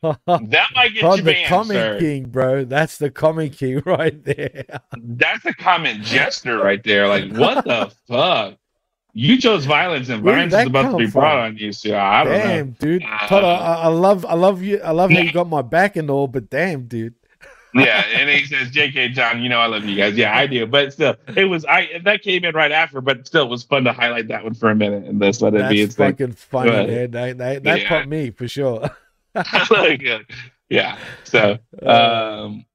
that 0.49 0.67
might 0.75 0.93
get 0.93 1.03
On 1.03 1.17
you 1.17 1.23
the 1.23 1.33
banned, 1.33 1.47
comment 1.47 1.77
sir. 1.77 1.99
king, 1.99 2.25
bro. 2.29 2.65
That's 2.65 2.97
the 2.97 3.09
comment 3.11 3.53
king 3.57 3.81
right 3.85 4.23
there. 4.23 4.65
That's 4.95 5.45
a 5.45 5.53
comment 5.53 6.03
jester 6.03 6.59
right 6.59 6.83
there. 6.83 7.07
Like, 7.07 7.31
what 7.33 7.65
the 7.65 7.91
fuck? 8.07 8.55
You 9.15 9.39
chose 9.39 9.65
violence, 9.65 10.09
and 10.09 10.23
Where 10.23 10.35
violence 10.35 10.53
is 10.55 10.65
about 10.65 10.89
to 10.91 10.95
be 10.95 11.07
from? 11.07 11.21
brought 11.21 11.39
on 11.39 11.57
you. 11.57 11.71
So 11.71 11.97
I 11.97 12.23
don't 12.23 12.41
Damn, 12.41 12.67
know. 12.69 12.75
dude. 12.79 13.03
Uh, 13.03 13.27
Todd, 13.27 13.43
I, 13.43 13.83
I 13.83 13.87
love, 13.87 14.25
I 14.25 14.33
love 14.35 14.61
you. 14.63 14.79
I 14.81 14.91
love 14.91 15.11
how 15.11 15.19
you 15.19 15.31
got 15.31 15.47
my 15.49 15.61
back 15.61 15.95
and 15.97 16.09
all, 16.09 16.27
but 16.27 16.49
damn, 16.49 16.87
dude. 16.87 17.15
Yeah, 17.75 18.03
and 18.15 18.29
he 18.29 18.45
says, 18.45 18.69
"J.K. 18.71 19.09
John, 19.09 19.41
you 19.41 19.49
know 19.49 19.59
I 19.59 19.65
love 19.67 19.85
you 19.85 19.95
guys." 19.95 20.15
Yeah, 20.15 20.35
I 20.35 20.47
do, 20.47 20.65
but 20.65 20.93
still, 20.93 21.15
it 21.35 21.45
was 21.45 21.65
I 21.65 21.99
that 22.03 22.21
came 22.21 22.43
in 22.45 22.53
right 22.55 22.71
after, 22.71 23.01
but 23.01 23.25
still, 23.27 23.43
it 23.43 23.49
was 23.49 23.63
fun 23.63 23.83
to 23.85 23.93
highlight 23.93 24.27
that 24.29 24.43
one 24.43 24.53
for 24.53 24.69
a 24.69 24.75
minute 24.75 25.05
and 25.05 25.21
just 25.21 25.41
let 25.41 25.53
it 25.55 25.69
be 25.69 25.81
its 25.81 25.95
thing. 25.95 26.11
fucking 26.11 26.33
funny, 26.33 26.69
Right. 26.71 26.87
man. 26.89 27.11
That, 27.11 27.37
that, 27.39 27.63
that 27.63 27.81
Yeah. 27.81 28.05
me 28.05 28.29
for 28.31 28.47
sure. 28.47 28.89
Uh, 29.35 30.19
yeah. 30.69 30.97
So, 31.23 31.57
um, 31.81 32.65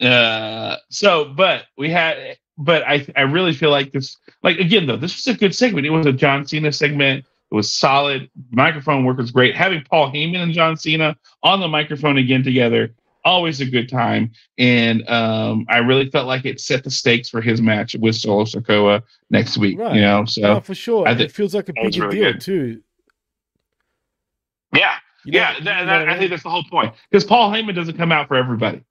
uh, 0.00 0.76
so, 0.90 1.26
but 1.26 1.64
we 1.78 1.90
had, 1.90 2.36
but 2.58 2.82
I, 2.86 3.06
I 3.16 3.22
really 3.22 3.52
feel 3.54 3.70
like 3.70 3.92
this, 3.92 4.16
like 4.42 4.58
again 4.58 4.86
though, 4.86 4.96
this 4.96 5.14
was 5.16 5.34
a 5.34 5.38
good 5.38 5.54
segment. 5.54 5.86
It 5.86 5.90
was 5.90 6.06
a 6.06 6.12
John 6.12 6.46
Cena 6.46 6.72
segment. 6.72 7.24
It 7.50 7.54
was 7.54 7.72
solid. 7.72 8.30
Microphone 8.50 9.04
work 9.04 9.18
was 9.18 9.30
great. 9.30 9.54
Having 9.54 9.84
Paul 9.84 10.10
Heyman 10.12 10.42
and 10.42 10.52
John 10.52 10.76
Cena 10.76 11.16
on 11.42 11.60
the 11.60 11.68
microphone 11.68 12.18
again 12.18 12.42
together, 12.42 12.92
always 13.24 13.60
a 13.60 13.66
good 13.66 13.88
time. 13.88 14.32
And 14.58 15.08
um, 15.08 15.66
I 15.68 15.78
really 15.78 16.10
felt 16.10 16.26
like 16.26 16.44
it 16.44 16.60
set 16.60 16.84
the 16.84 16.90
stakes 16.90 17.28
for 17.28 17.40
his 17.40 17.60
match 17.62 17.94
with 17.98 18.16
Solo 18.16 18.44
Sikoa 18.44 19.02
next 19.30 19.58
week. 19.58 19.78
Right. 19.78 19.94
You 19.96 20.00
know, 20.02 20.24
so 20.24 20.40
no, 20.42 20.60
for 20.60 20.74
sure. 20.74 21.08
I 21.08 21.12
it 21.12 21.32
feels 21.32 21.54
like 21.54 21.68
a 21.68 21.72
that 21.72 21.84
was 21.84 21.94
bigger 21.96 22.06
really 22.08 22.18
deal 22.20 22.32
good. 22.32 22.40
too. 22.40 22.80
yeah, 24.74 24.96
You 25.24 25.32
know- 25.32 25.38
yeah, 25.38 25.58
you 25.58 25.64
that, 25.64 25.84
that- 25.86 26.02
I 26.02 26.10
mean? 26.12 26.18
think 26.18 26.30
that's 26.30 26.42
the 26.42 26.50
whole 26.50 26.64
point. 26.70 26.94
Because 27.10 27.24
Paul 27.24 27.50
Heyman 27.50 27.74
doesn't 27.74 27.96
come 27.96 28.12
out 28.12 28.28
for 28.28 28.36
everybody, 28.36 28.82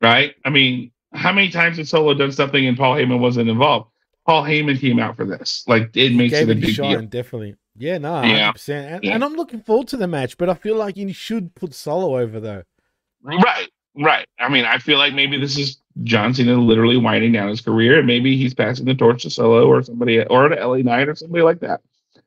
right? 0.00 0.34
I 0.44 0.50
mean, 0.50 0.90
how 1.12 1.32
many 1.32 1.50
times 1.50 1.76
has 1.78 1.90
Solo 1.90 2.14
done 2.14 2.32
something 2.32 2.66
and 2.66 2.76
Paul 2.76 2.94
Heyman 2.96 3.18
wasn't 3.20 3.50
involved? 3.50 3.90
Paul 4.26 4.44
Heyman 4.44 4.78
came 4.80 5.00
out 5.00 5.16
for 5.16 5.24
this. 5.24 5.64
Like 5.66 5.96
it 5.96 6.14
makes 6.14 6.32
it 6.34 6.48
a 6.48 6.54
big 6.54 6.70
shine, 6.74 6.90
deal. 7.00 7.02
definitely. 7.08 7.56
Yeah, 7.76 7.98
no, 7.98 8.22
Yeah. 8.22 8.38
hundred 8.44 8.52
percent. 8.52 8.92
And, 8.94 9.04
Yeah. 9.04 9.14
and 9.14 9.24
I'm 9.24 9.34
looking 9.34 9.60
forward 9.60 9.88
to 9.88 9.96
the 9.96 10.06
match, 10.06 10.36
but 10.38 10.48
I 10.48 10.54
feel 10.54 10.76
like 10.76 10.96
you 10.96 11.12
should 11.12 11.54
put 11.54 11.74
Solo 11.74 12.18
over 12.18 12.38
though. 12.38 12.62
Right, 13.24 13.68
right. 13.96 14.26
I 14.38 14.48
mean, 14.48 14.64
I 14.64 14.78
feel 14.78 14.98
like 14.98 15.14
maybe 15.14 15.38
this 15.38 15.58
is 15.58 15.78
John 16.04 16.32
Cena 16.34 16.54
literally 16.54 16.96
winding 16.96 17.32
down 17.32 17.48
his 17.48 17.60
career, 17.60 17.98
and 17.98 18.06
maybe 18.06 18.36
he's 18.36 18.54
passing 18.54 18.86
the 18.86 18.94
torch 18.94 19.22
to 19.22 19.30
Solo 19.30 19.66
or 19.66 19.82
somebody 19.82 20.24
or 20.24 20.48
to 20.48 20.54
LA 20.66 20.78
Knight 20.78 21.08
or 21.08 21.14
somebody 21.14 21.42
like 21.42 21.60
that. 21.60 21.80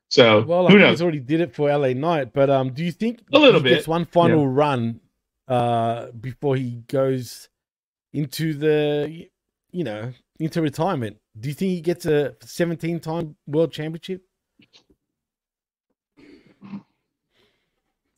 So 0.09 0.43
Well, 0.43 0.67
I 0.67 0.71
who 0.71 0.79
knows? 0.79 0.91
he's 0.91 1.01
already 1.01 1.19
did 1.19 1.41
it 1.41 1.55
for 1.55 1.75
LA 1.75 1.93
Knight, 1.93 2.31
but 2.33 2.49
um, 2.49 2.71
do 2.73 2.83
you 2.83 2.91
think 2.91 3.21
A 3.33 3.39
little 3.39 3.61
he 3.61 3.69
gets 3.69 3.87
one 3.87 4.05
final 4.05 4.47
run 4.47 4.99
uh 5.47 6.07
before 6.19 6.55
he 6.55 6.81
goes 6.87 7.49
into 8.13 8.53
the 8.53 9.27
you 9.71 9.83
know 9.83 10.11
into 10.39 10.61
retirement? 10.61 11.17
Do 11.39 11.49
you 11.49 11.55
think 11.55 11.71
he 11.71 11.81
gets 11.81 12.05
a 12.05 12.35
17 12.41 12.99
time 12.99 13.35
world 13.47 13.71
championship? 13.71 14.24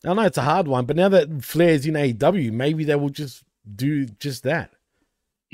I 0.08 0.14
know 0.14 0.22
it's 0.24 0.38
a 0.38 0.44
hard 0.44 0.68
one, 0.68 0.86
but 0.86 0.96
now 0.96 1.10
that 1.10 1.44
Flair's 1.44 1.86
in 1.86 1.96
AEW, 1.96 2.52
maybe 2.52 2.84
they 2.84 2.96
will 2.96 3.10
just 3.10 3.44
do 3.76 4.06
just 4.06 4.44
that 4.44 4.72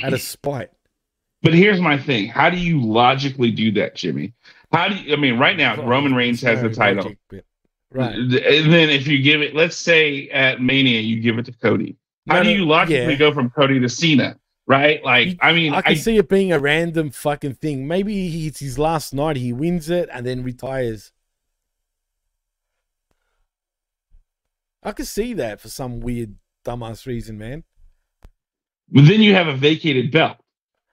out 0.04 0.14
of 0.14 0.22
spite. 0.34 0.72
But 1.42 1.54
here's 1.54 1.82
my 1.82 1.98
thing: 1.98 2.28
How 2.28 2.50
do 2.50 2.58
you 2.58 2.82
logically 2.82 3.52
do 3.52 3.72
that, 3.74 3.96
Jimmy? 3.96 4.34
How 4.72 4.88
do 4.88 4.96
you? 4.96 5.14
I 5.14 5.18
mean, 5.18 5.38
right 5.38 5.58
now 5.58 5.82
Roman 5.84 6.16
Reigns 6.16 6.42
has 6.42 6.62
the 6.62 6.70
title. 6.70 7.04
logic, 7.32 7.46
Right. 7.94 8.16
And 8.16 8.74
then 8.74 8.90
if 8.90 9.08
you 9.08 9.22
give 9.22 9.42
it, 9.42 9.56
let's 9.56 9.76
say 9.76 10.28
at 10.30 10.62
Mania, 10.62 11.00
you 11.00 11.20
give 11.22 11.38
it 11.38 11.46
to 11.46 11.52
Cody. 11.52 11.96
How 12.28 12.38
No, 12.38 12.44
do 12.44 12.50
you 12.50 12.66
logically 12.66 13.14
yeah. 13.14 13.20
go 13.20 13.32
from 13.32 13.52
Cody 13.52 13.80
to 13.80 13.88
Cena? 13.88 14.38
Right? 14.66 15.04
Like, 15.04 15.38
I 15.42 15.54
mean, 15.54 15.74
I 15.74 15.82
can 15.82 15.92
I, 15.92 15.96
see 15.96 16.18
it 16.18 16.28
being 16.28 16.52
a 16.52 16.58
random 16.58 17.12
fucking 17.12 17.56
thing. 17.56 17.88
Maybe 17.88 18.48
it's 18.48 18.60
his 18.60 18.80
last 18.80 19.14
night. 19.14 19.36
He 19.36 19.54
wins 19.54 19.90
it 19.90 20.10
and 20.12 20.26
then 20.26 20.42
retires. 20.44 21.12
I 24.84 24.92
could 24.92 25.08
see 25.08 25.34
that 25.36 25.60
for 25.62 25.70
some 25.70 26.00
weird 26.00 26.36
dumbass 26.66 27.06
reason, 27.06 27.38
man. 27.38 27.64
but 28.92 29.06
then 29.06 29.22
you 29.22 29.34
have 29.34 29.48
a 29.48 29.56
vacated 29.56 30.12
belt, 30.12 30.38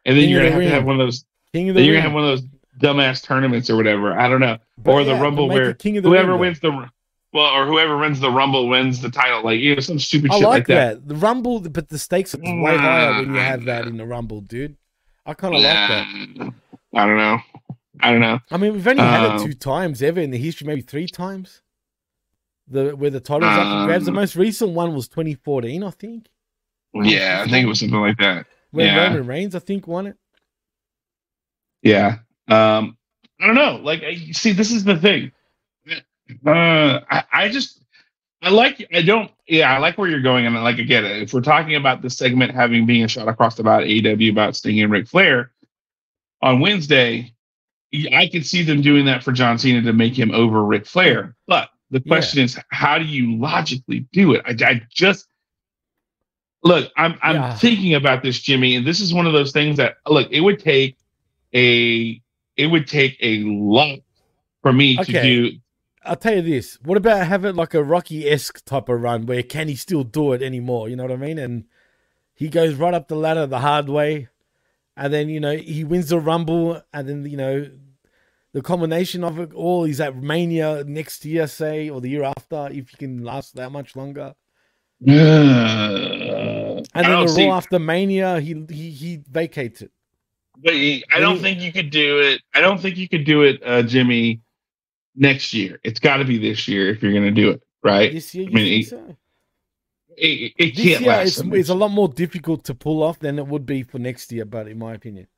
and 0.05 0.17
then 0.17 0.25
King 0.25 0.31
you're 0.31 0.41
gonna 0.43 0.57
the 0.57 0.63
have 0.63 0.71
to 0.71 0.75
have 0.77 0.85
one 0.85 1.01
of 1.01 1.07
those. 1.07 1.25
King 1.53 1.69
of 1.71 1.75
the 1.75 1.83
you're 1.83 1.95
ring. 1.95 2.03
gonna 2.03 2.11
have 2.11 2.15
one 2.15 2.25
of 2.25 2.41
those 2.41 2.49
dumbass 2.81 3.23
tournaments 3.23 3.69
or 3.69 3.77
whatever. 3.77 4.19
I 4.19 4.29
don't 4.29 4.41
know, 4.41 4.59
But 4.79 4.91
or 4.93 5.05
the 5.05 5.15
Rumble 5.17 5.49
where 5.49 5.73
the 5.73 6.01
whoever 6.03 6.33
Ring, 6.33 6.41
wins 6.41 6.61
the 6.61 6.89
well, 7.33 7.47
or 7.55 7.67
whoever 7.67 7.97
wins 7.99 8.21
the 8.21 8.31
Rumble 8.31 8.69
wins 8.69 9.01
the 9.01 9.11
title. 9.11 9.43
Like 9.45 9.61
you 9.61 9.75
know, 9.75 9.81
some 9.81 9.99
stupid 9.99 10.31
I 10.31 10.35
shit 10.39 10.45
like 10.45 10.59
like 10.61 10.67
that. 10.69 10.95
that. 10.95 11.09
The 11.09 11.17
Rumble, 11.17 11.61
but 11.61 11.89
the 11.89 11.99
stakes 11.99 12.35
are 12.35 12.39
way 12.41 12.77
higher 12.77 13.21
when 13.23 13.35
you 13.35 13.41
have 13.41 13.65
that 13.65 13.87
in 13.87 13.97
the 13.97 14.07
Rumble, 14.07 14.41
dude. 14.41 14.77
I 15.27 15.35
kind 15.35 15.55
of 15.55 15.61
like 15.61 15.73
that. 15.73 16.53
I 16.95 17.07
don't 17.07 17.17
know. 17.19 17.39
I 18.03 18.11
don't 18.13 18.21
know. 18.21 18.39
I 18.51 18.57
mean, 18.57 18.73
we've 18.73 18.89
only 18.89 19.03
had 19.03 19.25
Um, 19.25 19.37
it 19.37 19.45
two 19.45 19.53
times 19.53 20.03
ever 20.03 20.21
in 20.21 20.31
the 20.31 20.39
history, 20.39 20.67
maybe 20.67 20.81
three 20.81 21.07
times. 21.07 21.61
The 22.71 22.95
where 22.97 23.11
the 23.11 23.21
titles 23.21 23.51
up 23.51 23.83
for 23.83 23.87
grabs. 23.87 24.05
The 24.05 24.13
Um, 24.13 24.17
most 24.17 24.37
recent 24.37 24.71
one 24.73 24.95
was 24.95 25.09
2014, 25.09 25.83
I 25.83 25.91
think. 25.91 26.29
Yeah, 26.95 27.43
I 27.45 27.51
think 27.51 27.65
it 27.65 27.69
was 27.69 27.81
something 27.81 28.01
like 28.01 28.19
that. 28.19 28.47
Where 28.71 28.87
Yeah. 28.87 29.05
Roman 29.09 29.27
Reigns, 29.27 29.55
I 29.55 29.59
think, 29.59 29.87
won 29.89 30.07
it. 30.07 30.17
Yeah. 31.83 32.19
Um, 32.49 32.97
I 33.41 33.47
don't 33.47 33.55
know. 33.57 33.77
Like, 33.83 34.03
I, 34.03 34.17
see, 34.33 34.53
this 34.53 34.71
is 34.71 34.85
the 34.85 34.97
thing. 34.97 35.33
Uh, 36.47 37.01
I, 37.11 37.25
I 37.33 37.49
just, 37.49 37.83
I 38.43 38.51
like, 38.51 38.87
I 38.95 39.03
don't, 39.03 39.31
yeah, 39.49 39.75
I 39.75 39.79
like 39.79 39.99
where 39.99 40.09
you're 40.09 40.21
going. 40.21 40.47
And 40.47 40.57
I 40.57 40.63
like, 40.63 40.79
it. 40.79 40.91
If 40.91 41.33
we're 41.35 41.41
talking 41.41 41.75
about 41.75 42.03
this 42.03 42.17
segment 42.17 42.55
having 42.55 42.87
being 42.87 43.03
a 43.05 43.09
shot 43.09 43.29
across 43.29 43.59
about 43.59 43.83
AEW 43.85 44.31
about 44.31 44.55
Sting 44.55 44.81
and 44.81 44.93
Ric 44.93 45.09
Flair 45.09 45.51
on 46.43 46.61
Wednesday, 46.61 47.35
I 48.13 48.29
could 48.29 48.47
see 48.47 48.63
them 48.63 48.83
doing 48.83 49.07
that 49.07 49.25
for 49.25 49.33
John 49.33 49.59
Cena 49.59 49.83
to 49.83 49.93
make 49.93 50.17
him 50.17 50.31
over 50.31 50.65
Ric 50.65 50.87
Flair. 50.87 51.35
But 51.49 51.70
the 51.91 52.01
question 52.01 52.43
is, 52.45 52.59
how 52.71 52.99
do 52.99 53.05
you 53.05 53.37
logically 53.37 54.07
do 54.13 54.35
it? 54.35 54.43
I, 54.47 54.55
I 54.65 54.83
just, 54.91 55.27
look, 56.63 56.91
I'm, 56.97 57.19
I'm 57.23 57.37
Yeah. 57.37 57.55
thinking 57.57 57.95
about 57.95 58.23
this, 58.23 58.39
Jimmy, 58.41 58.77
and 58.77 58.87
this 58.87 59.01
is 59.01 59.13
one 59.13 59.27
of 59.27 59.33
those 59.33 59.53
things 59.53 59.77
that, 59.79 59.97
look, 60.07 60.29
it 60.31 60.41
would 60.41 60.61
take 60.61 60.97
a 61.55 62.21
it 62.57 62.67
would 62.67 62.87
take 62.87 63.17
a 63.21 63.43
lot 63.45 63.99
for 64.63 64.73
me 64.73 64.97
to 64.99 65.13
do 65.13 65.51
I'll 66.03 66.17
tell 66.17 66.37
you 66.37 66.43
this. 66.43 66.79
What 66.83 66.97
about 66.97 67.27
having 67.27 67.57
like 67.57 67.75
a 67.75 67.85
Rocky 67.85 68.29
esque 68.29 68.65
type 68.65 68.89
of 68.89 69.03
run 69.03 69.27
where 69.27 69.43
can 69.43 69.69
he 69.69 69.77
still 69.77 70.03
do 70.03 70.33
it 70.33 70.43
anymore? 70.43 70.89
You 70.89 70.97
know 70.97 71.03
what 71.03 71.13
I 71.13 71.17
mean? 71.17 71.39
And 71.39 71.65
he 72.35 72.49
goes 72.49 72.75
right 72.75 72.95
up 72.95 73.09
the 73.09 73.17
ladder 73.17 73.47
the 73.47 73.59
hard 73.59 73.89
way, 73.89 74.29
and 74.97 75.13
then 75.13 75.29
you 75.29 75.41
know 75.41 75.57
he 75.57 75.85
wins 75.85 76.09
the 76.09 76.19
Rumble, 76.19 76.83
and 76.93 77.09
then 77.09 77.27
you 77.27 77.37
know 77.37 77.71
the 78.53 78.63
combination 78.63 79.23
of 79.25 79.39
it 79.39 79.53
all 79.55 79.85
is 79.85 80.01
at 80.01 80.17
Mania 80.17 80.85
next 80.85 81.25
year, 81.25 81.47
say, 81.47 81.89
or 81.89 82.01
the 82.01 82.09
year 82.09 82.25
after, 82.25 82.69
if 82.69 82.93
you 82.93 82.99
can 82.99 83.23
last 83.25 83.55
that 83.57 83.71
much 83.71 83.95
longer. 83.97 84.35
Uh, 85.07 85.11
And 85.13 86.87
I 86.95 87.03
then 87.03 87.11
don't 87.11 87.27
the 87.29 87.33
see, 87.33 87.47
Raw 87.47 87.57
after 87.57 87.79
Mania, 87.79 88.41
he 88.41 88.55
he 88.69 88.91
he 88.91 89.21
vacates 89.31 89.83
it. 89.83 89.91
but 90.63 90.75
he- 90.75 91.05
I 91.11 91.21
don't 91.21 91.39
think 91.41 91.61
you 91.61 91.73
could 91.73 91.91
do 91.91 92.19
it. 92.21 92.43
I 92.55 92.61
don't 92.61 92.81
think 92.81 92.97
you 92.97 93.09
could 93.09 93.25
do 93.25 93.43
it, 93.43 93.63
uh, 93.65 93.83
Jimmy, 93.83 94.41
next 95.15 95.55
year. 95.55 95.79
It's 95.85 96.01
got 96.01 96.19
to 96.19 96.25
be 96.25 96.39
this 96.39 96.69
year 96.69 96.91
if 96.91 97.03
you're 97.03 97.13
going 97.13 97.25
to 97.35 97.41
do 97.43 97.51
it, 97.51 97.63
right? 97.83 98.13
This 98.13 98.35
year, 98.35 98.45
you 98.45 98.51
I 98.51 98.55
mean, 98.55 98.65
think 98.65 98.75
he- 98.75 98.83
so? 98.85 99.17
It, 100.17 100.53
it 100.59 100.77
This 100.77 100.85
can't 100.85 101.01
year, 101.03 101.11
last. 101.13 101.39
it's, 101.39 101.49
it's 101.55 101.69
a 101.71 101.75
lot 101.75 101.91
more 101.93 102.09
difficult 102.09 102.65
to 102.65 102.75
pull 102.75 103.03
off 103.03 103.19
than 103.21 103.39
it 103.39 103.47
would 103.47 103.65
be 103.65 103.83
for 103.85 103.99
next 103.99 104.31
year, 104.33 104.45
but 104.45 104.69
in 104.69 104.79
my 104.79 104.93
opinion. 104.95 105.29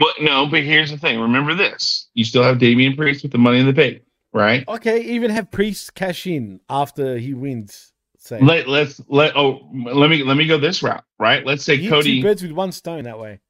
But 0.00 0.14
no, 0.20 0.46
but 0.46 0.64
here's 0.64 0.90
the 0.90 0.96
thing. 0.98 1.20
Remember 1.20 1.54
this: 1.54 2.08
you 2.14 2.24
still 2.24 2.42
have 2.42 2.58
Damian 2.58 2.96
Priest 2.96 3.22
with 3.22 3.30
the 3.32 3.38
Money 3.38 3.60
in 3.60 3.66
the 3.66 3.72
Bank, 3.72 4.00
right? 4.32 4.66
Okay, 4.66 5.00
even 5.02 5.30
have 5.30 5.50
Priest 5.52 5.94
cash 5.94 6.26
in 6.26 6.58
after 6.68 7.18
he 7.18 7.34
wins. 7.34 7.92
Say, 8.18 8.40
Let 8.40 8.66
let's 8.66 9.00
let 9.08 9.36
oh 9.36 9.68
let 9.72 10.10
me 10.10 10.22
let 10.24 10.36
me 10.38 10.46
go 10.46 10.58
this 10.58 10.82
route, 10.82 11.04
right? 11.18 11.44
Let's 11.46 11.62
say 11.64 11.74
You 11.74 11.90
Cody. 11.90 12.16
two 12.20 12.26
birds 12.28 12.42
with 12.42 12.52
one 12.52 12.72
stone 12.72 13.04
that 13.04 13.18
way. 13.18 13.40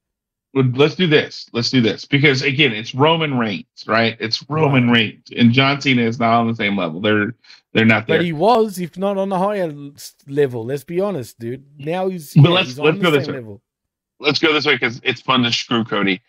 let's 0.54 0.96
do 0.96 1.06
this. 1.06 1.48
Let's 1.52 1.70
do 1.70 1.80
this 1.80 2.04
because 2.04 2.42
again, 2.42 2.72
it's 2.72 2.94
Roman 2.96 3.38
Reigns, 3.38 3.66
right? 3.86 4.16
It's 4.20 4.44
Roman 4.48 4.90
Reigns, 4.90 5.28
and 5.36 5.52
John 5.52 5.80
Cena 5.80 6.02
is 6.02 6.18
not 6.18 6.40
on 6.40 6.48
the 6.48 6.56
same 6.56 6.76
level. 6.76 7.00
They're 7.00 7.34
they're 7.72 7.84
not 7.84 8.08
there. 8.08 8.18
But 8.18 8.24
he 8.24 8.32
was, 8.32 8.80
if 8.80 8.96
not 8.98 9.16
on 9.18 9.28
the 9.28 9.38
higher 9.38 9.72
level. 10.26 10.64
Let's 10.64 10.82
be 10.84 11.00
honest, 11.00 11.38
dude. 11.38 11.64
Now 11.78 12.08
he's, 12.08 12.34
But 12.34 12.42
yeah, 12.42 12.48
let's- 12.50 12.68
he's 12.70 12.78
let's 12.80 12.96
on 12.96 13.02
go 13.02 13.10
the 13.12 13.18
this 13.20 13.28
way. 13.28 13.34
level. 13.34 13.62
Let's 14.18 14.38
go 14.40 14.52
this 14.52 14.66
way 14.66 14.74
because 14.74 15.00
it's 15.04 15.20
fun 15.20 15.42
to 15.44 15.52
screw 15.52 15.84
Cody. 15.84 16.20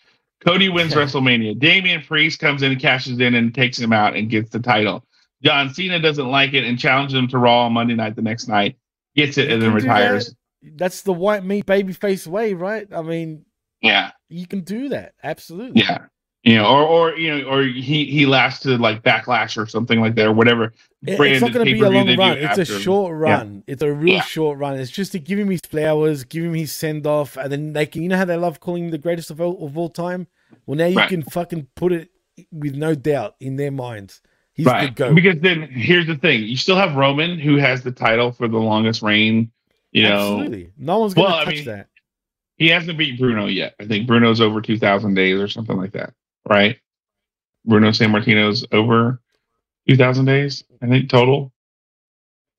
Cody 0.46 0.70
wins 0.70 0.94
WrestleMania. 0.94 1.58
Damian 1.58 2.02
Priest 2.02 2.40
comes 2.40 2.64
in 2.64 2.72
and 2.72 2.82
cashes 2.82 3.20
in 3.20 3.36
and 3.36 3.54
takes 3.54 3.78
him 3.78 3.94
out 3.94 4.16
and 4.16 4.30
gets 4.30 4.50
the 4.50 4.60
title. 4.60 5.06
John 5.44 5.74
Cena 5.74 6.00
doesn't 6.00 6.30
like 6.30 6.54
it 6.54 6.64
and 6.64 6.78
challenges 6.78 7.18
him 7.18 7.28
to 7.30 7.38
Raw 7.38 7.66
on 7.66 7.74
Monday 7.74 7.96
night 7.96 8.16
the 8.16 8.22
next 8.22 8.48
night. 8.48 8.78
Gets 9.16 9.38
it 9.38 9.52
and 9.52 9.62
then 9.62 9.74
retires. 9.74 10.28
that. 10.62 10.78
That's 10.78 11.02
the 11.02 11.14
white 11.14 11.44
meat 11.44 11.66
babyface 11.66 12.28
way, 12.28 12.54
right? 12.54 12.88
I 12.94 13.02
mean, 13.02 13.46
Yeah, 13.82 14.12
you 14.30 14.48
can 14.48 14.62
do 14.62 14.90
that. 14.90 15.14
Absolutely. 15.24 15.82
yeah. 15.82 16.06
You 16.44 16.56
know, 16.56 16.66
or 16.66 16.82
or 16.84 17.16
you 17.18 17.38
know, 17.38 17.48
or 17.50 17.64
he 17.64 18.06
he 18.06 18.26
lasts 18.26 18.64
to 18.64 18.76
like 18.78 19.04
backlash 19.04 19.62
or 19.62 19.68
something 19.68 20.00
like 20.02 20.16
that 20.16 20.26
or 20.26 20.34
whatever. 20.34 20.74
It- 21.06 21.20
it's 21.20 21.42
not 21.42 21.54
going 21.54 21.66
to 21.68 21.72
be 21.74 21.80
a 21.80 21.90
long 21.90 22.16
run. 22.18 22.38
It's 22.40 22.58
a 22.58 22.66
short 22.66 23.16
run. 23.16 23.64
It's 23.68 23.84
a 23.84 23.92
real 23.94 24.16
Yeah. 24.16 24.22
short 24.24 24.58
run. 24.58 24.80
It's 24.80 24.90
just 24.92 25.12
to 25.12 25.20
give 25.20 25.38
him 25.38 25.50
his 25.52 25.62
flowers, 25.70 26.24
give 26.24 26.44
him 26.44 26.54
his 26.56 26.72
send 26.72 27.06
off, 27.06 27.38
and 27.38 27.52
then 27.52 27.74
they 27.74 27.86
can. 27.86 28.02
You 28.02 28.10
know 28.10 28.18
how 28.18 28.26
they 28.26 28.38
love 28.38 28.60
calling 28.60 28.86
him 28.86 28.92
the 28.92 28.98
greatest 28.98 29.30
of 29.30 29.40
all, 29.40 29.64
of 29.66 29.78
all 29.78 29.90
time. 29.90 30.26
Well, 30.66 30.78
now 30.78 30.88
you 30.88 30.98
Right. 30.98 31.10
can 31.10 31.22
fucking 31.24 31.68
put 31.76 31.92
it 31.92 32.10
with 32.52 32.76
no 32.76 32.96
doubt 32.96 33.36
in 33.40 33.56
their 33.58 33.72
minds. 33.72 34.22
He's 34.54 34.66
right. 34.66 34.88
the 34.88 34.92
goat. 34.96 35.14
Because 35.16 35.40
then 35.42 35.62
here's 35.70 36.08
the 36.08 36.16
thing: 36.18 36.44
you 36.44 36.58
still 36.58 36.76
have 36.76 36.96
Roman, 36.96 37.38
who 37.40 37.58
has 37.58 37.84
the 37.84 37.92
title 37.92 38.32
for 38.32 38.48
the 38.48 38.58
longest 38.58 39.04
reign. 39.04 39.52
You 39.92 40.04
know, 40.04 40.40
Absolutely. 40.40 40.72
No 40.78 40.98
one's 41.00 41.14
going 41.14 41.28
to 41.28 41.32
Well, 41.34 41.40
I 41.42 41.46
touch 41.46 41.56
mean, 41.56 41.66
that. 41.66 41.88
he 42.58 42.68
hasn't 42.70 42.98
beat 42.98 43.20
Bruno 43.20 43.46
yet. 43.46 43.76
I 43.80 43.86
think 43.86 44.08
Bruno's 44.08 44.42
over 44.42 44.60
two 44.60 44.78
thousand 44.80 45.14
days 45.14 45.40
or 45.40 45.48
something 45.48 45.78
like 45.78 45.92
that, 45.94 46.14
right? 46.48 46.78
Bruno 47.66 47.90
Sammartino's 47.90 48.66
over 48.72 49.22
two 49.88 49.96
thousand 49.96 50.26
days, 50.26 50.64
I 50.82 50.88
think 50.88 51.10
total. 51.10 51.52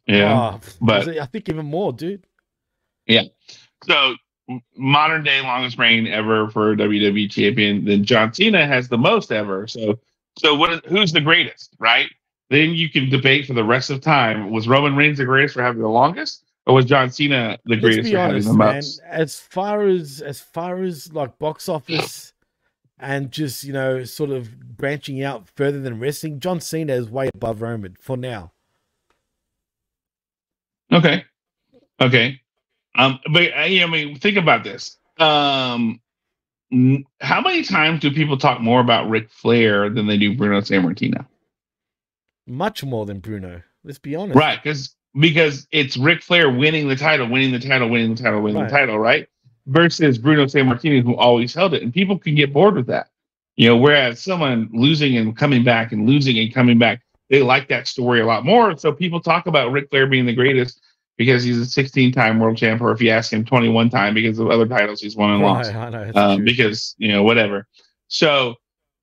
Yeah. 0.07 0.55
Oh, 0.55 0.61
but- 0.81 1.09
I 1.09 1.27
think 1.27 1.49
even 1.49 1.67
more, 1.67 1.93
dude. 1.93 2.27
Yeah. 3.07 3.25
So 3.85 4.15
modern 4.77 5.23
day 5.25 5.41
longest 5.41 5.79
reign 5.79 6.07
ever 6.07 6.49
for 6.51 6.73
a 6.73 6.77
WWE 6.77 7.31
champion. 7.31 7.85
Then 7.85 8.05
John 8.05 8.33
Cena 8.33 8.67
has 8.67 8.89
the 8.89 8.99
most 8.99 9.33
ever. 9.33 9.67
So 9.67 9.99
so 10.39 10.55
what? 10.55 10.73
Is, 10.73 10.81
who's 10.87 11.13
the 11.13 11.21
greatest? 11.21 11.75
Right? 11.79 12.09
Then 12.51 12.71
you 12.71 12.91
can 12.91 13.09
debate 13.09 13.47
for 13.47 13.55
the 13.55 13.65
rest 13.65 13.91
of 13.91 14.01
time. 14.01 14.51
Was 14.51 14.69
Roman 14.69 14.95
Reigns 14.95 15.19
the 15.19 15.25
greatest 15.25 15.55
for 15.55 15.63
having 15.63 15.83
the 15.83 15.89
longest, 15.89 16.45
or 16.67 16.75
was 16.75 16.85
John 16.85 17.11
Cena 17.11 17.59
the 17.65 17.77
greatest 17.77 18.11
for 18.13 18.19
honest, 18.19 18.47
having 18.47 18.59
the 18.59 18.65
man. 18.65 18.75
most? 18.77 19.01
As 19.09 19.39
far 19.41 19.87
as 19.87 20.21
as 20.21 20.41
far 20.41 20.83
as 20.83 21.13
like 21.13 21.39
box 21.39 21.69
office 21.69 22.32
and 23.03 23.31
just 23.31 23.65
you 23.65 23.73
know 23.73 24.05
sort 24.05 24.31
of 24.31 24.77
branching 24.77 25.23
out 25.23 25.49
further 25.55 25.81
than 25.81 25.99
wrestling, 25.99 26.41
John 26.41 26.61
Cena 26.61 26.95
is 26.95 27.11
way 27.11 27.29
above 27.35 27.61
Roman 27.61 27.97
for 28.01 28.17
now. 28.17 28.53
Okay. 30.93 31.25
Okay. 32.01 32.41
Um, 32.95 33.19
but 33.33 33.43
uh, 33.57 33.63
yeah, 33.63 33.85
I 33.85 33.87
mean, 33.87 34.19
think 34.19 34.37
about 34.37 34.65
this. 34.65 34.99
Um, 35.19 36.01
how 37.21 37.41
many 37.41 37.63
times 37.63 38.01
do 38.01 38.11
people 38.11 38.37
talk 38.39 38.61
more 38.61 38.81
about 38.81 39.09
Ric 39.09 39.31
Flair 39.31 39.91
than 39.91 40.07
they 40.07 40.17
do 40.19 40.37
Bruno 40.37 40.61
Sammartino? 40.61 41.27
Much 42.47 42.83
more 42.85 43.07
than 43.07 43.21
Bruno. 43.21 43.63
Let's 43.85 43.99
be 43.99 44.15
honest. 44.17 44.37
Right, 44.37 44.63
because 44.63 44.95
because 45.19 45.67
it's 45.71 45.97
Ric 45.97 46.23
Flair 46.23 46.51
winning 46.51 46.89
the 46.89 46.97
title, 46.97 47.29
winning 47.29 47.53
the 47.53 47.59
title, 47.59 47.89
winning 47.89 48.15
the 48.15 48.23
title, 48.23 48.41
winning 48.41 48.63
Right. 48.63 48.71
the 48.71 48.77
title, 48.77 48.99
right? 48.99 49.29
Versus 49.67 50.19
Bruno 50.19 50.47
Sammartino, 50.47 51.03
who 51.03 51.17
always 51.17 51.55
held 51.55 51.75
it, 51.75 51.83
and 51.83 51.95
people 51.95 52.19
can 52.19 52.35
get 52.35 52.53
bored 52.53 52.75
with 52.75 52.87
that. 52.89 53.09
You 53.57 53.69
know, 53.69 53.77
whereas 53.77 54.21
someone 54.21 54.69
losing 54.73 55.17
and 55.19 55.37
coming 55.37 55.63
back 55.63 55.93
and 55.93 56.07
losing 56.07 56.39
and 56.39 56.53
coming 56.53 56.79
back, 56.79 57.03
they 57.31 57.43
like 57.43 57.69
that 57.69 57.87
story 57.87 58.21
a 58.21 58.27
lot 58.27 58.45
more. 58.45 58.77
So 58.77 58.93
people 58.93 59.21
talk 59.21 59.47
about 59.47 59.71
Ric 59.71 59.89
Flair 59.91 60.07
being 60.07 60.27
the 60.27 60.35
greatest 60.35 60.81
because 61.17 61.45
he's 61.45 61.59
a 61.59 61.83
16-time 61.83 62.41
world 62.41 62.57
champ, 62.57 62.81
or 62.81 62.91
if 62.91 63.01
you 63.01 63.11
ask 63.11 63.33
him, 63.33 63.45
21 63.45 63.91
time 63.91 64.15
because 64.15 64.39
of 64.39 64.51
other 64.51 64.67
titles 64.67 65.01
he's 65.01 65.15
won 65.15 65.31
and 65.31 65.43
lost 65.43 65.73
I 65.73 65.91
know. 65.91 66.13
um, 66.15 66.45
because 66.45 66.95
you 66.99 67.09
know 67.09 67.23
whatever. 67.23 67.67
So 68.09 68.57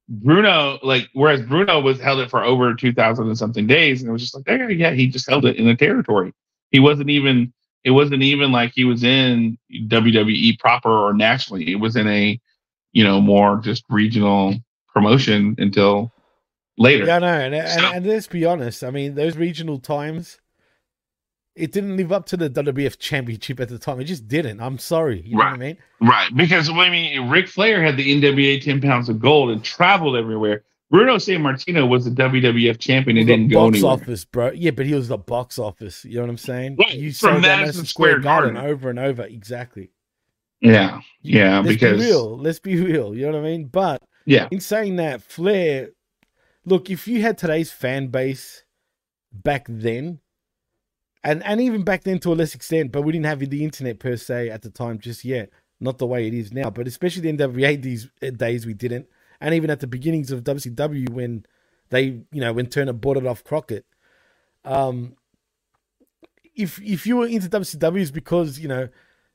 Bruno, 0.10 0.80
like, 0.81 1.07
whereas 1.14 1.41
Bruno 1.41 1.80
was 1.80 1.99
held 1.99 2.19
it 2.19 2.30
for 2.30 2.44
over 2.44 2.73
two 2.73 2.91
thousand 2.91 3.27
and 3.27 3.38
something 3.38 3.68
days, 3.68 4.02
and 4.02 4.10
it 4.10 4.11
was 4.11 4.23
just 4.23 4.36
like, 4.36 4.48
yeah, 4.48 4.68
yeah, 4.68 4.91
he 4.91 5.07
just 5.07 5.30
held 5.30 5.45
it 5.45 5.57
in 5.57 5.68
the 5.68 5.76
territory. 5.76 6.34
He 6.72 6.80
wasn't 6.80 7.10
even. 7.10 7.53
It 7.84 7.91
wasn't 7.91 8.23
even 8.23 8.51
like 8.51 8.73
he 8.76 8.84
was 8.84 9.03
in 9.03 9.57
WWE 9.73 10.60
proper 10.60 10.89
or 10.89 11.14
nationally. 11.14 11.72
It 11.72 11.76
was 11.80 11.95
in 11.95 12.07
a, 12.07 12.39
you 12.91 13.03
know, 13.03 13.22
more 13.22 13.57
just 13.57 13.85
regional 13.89 14.56
promotion 14.93 15.56
until 15.57 16.11
later. 16.77 17.06
Yeah, 17.06 17.19
no. 17.19 17.27
And, 17.27 17.56
and, 17.56 17.69
So- 17.69 17.91
and 17.93 18.06
let's 18.06 18.27
be 18.27 18.45
honest. 18.45 18.84
I 18.84 18.91
mean, 18.91 19.15
those 19.15 19.38
regional 19.38 19.80
times, 19.80 20.39
it 21.56 21.72
didn't 21.72 21.97
live 21.97 22.11
up 22.11 22.26
to 22.27 22.38
the 22.38 22.49
WWF 22.49 22.97
Championship 22.99 23.60
at 23.60 23.69
the 23.69 23.77
time. 23.80 23.99
It 23.99 24.06
just 24.06 24.27
didn't. 24.27 24.61
I'm 24.61 24.77
sorry. 24.77 25.22
You 25.26 25.34
know 25.38 25.43
what 25.43 25.47
I 25.53 25.57
mean? 25.57 25.77
Right, 26.01 26.34
because 26.35 26.69
I 26.69 26.89
mean, 26.89 27.30
Ric 27.30 27.47
Flair 27.47 27.84
had 27.84 27.97
the 27.97 28.22
NWA 28.22 28.61
ten 28.61 28.80
pounds 28.81 29.10
of 29.10 29.19
gold 29.19 29.51
and 29.51 29.64
traveled 29.64 30.15
everywhere. 30.15 30.64
Bruno 30.91 31.16
Sammartino 31.18 31.88
was 31.88 32.06
the 32.06 32.11
WWF 32.11 32.80
champion 32.80 33.18
and 33.18 33.28
didn't 33.28 33.49
go 33.49 33.66
box 33.66 33.78
anywhere. 33.78 33.94
office, 33.94 34.26
bro. 34.26 34.52
Yeah, 34.52 34.72
but 34.72 34.86
he 34.88 34.94
was 34.95 35.07
the 35.07 35.18
box 35.20 35.60
office. 35.60 36.03
You 36.03 36.16
know 36.16 36.22
what 36.22 36.30
I'm 36.32 36.38
saying? 36.38 36.78
Right, 36.78 36.95
You 36.95 37.14
from 37.14 37.41
Madison 37.41 37.60
Madison 37.61 37.86
Square 37.86 38.20
Garden 38.20 38.56
Garden. 38.56 38.72
over 38.72 38.90
and 38.90 38.98
over. 38.98 39.24
Exactly. 39.24 39.91
Yeah, 40.61 40.99
yeah, 41.22 41.60
Let's 41.60 41.68
because 41.76 41.99
be 41.99 42.06
real. 42.07 42.38
Let's 42.38 42.60
be 42.60 42.76
real. 42.84 43.16
You 43.16 43.28
know 43.28 43.34
what 43.38 43.45
I 43.48 43.52
mean? 43.52 43.66
But 43.66 44.02
yeah, 44.26 44.48
in 44.52 44.60
saying 44.60 44.95
that, 44.98 45.22
Flair, 45.22 45.90
look, 46.66 46.90
if 46.90 47.07
you 47.07 47.22
had 47.22 47.38
today's 47.38 47.72
fan 47.72 48.07
base 48.07 48.64
back 49.32 49.68
then, 49.70 50.20
and 51.24 51.44
and 51.44 51.61
even 51.61 51.84
back 51.84 52.03
then 52.03 52.20
to 52.20 52.34
a 52.34 52.36
less 52.36 52.56
extent, 52.56 52.91
but 52.91 53.03
we 53.03 53.11
didn't 53.14 53.28
have 53.28 53.40
the 53.40 53.64
internet 53.64 53.99
per 53.99 54.18
se 54.18 54.49
at 54.49 54.64
the 54.64 54.70
time 54.70 54.99
just 54.99 55.24
yet, 55.24 55.49
not 55.80 55.98
the 55.98 56.07
way 56.07 56.28
it 56.28 56.34
is 56.34 56.52
now. 56.52 56.70
But 56.70 56.88
especially 56.88 57.32
the 57.32 57.38
NWA 57.38 57.82
these 57.82 58.10
days, 58.36 58.66
we 58.66 58.74
didn't, 58.74 59.07
and 59.41 59.53
even 59.53 59.70
at 59.70 59.80
the 59.80 59.88
beginnings 59.88 60.32
of 60.32 60.44
WCW 60.44 61.10
when 61.10 61.45
they, 61.90 62.03
you 62.32 62.41
know, 62.41 62.53
when 62.53 62.68
Turner 62.68 62.94
bought 62.94 63.18
it 63.18 63.26
off 63.26 63.44
Crockett. 63.44 63.86
Um, 64.66 65.16
if 66.56 66.82
if 66.82 67.07
you 67.07 67.18
were 67.18 67.28
into 67.28 67.49
WCW, 67.49 68.02
it's 68.02 68.11
because 68.11 68.60
you 68.60 68.68
know 68.68 68.90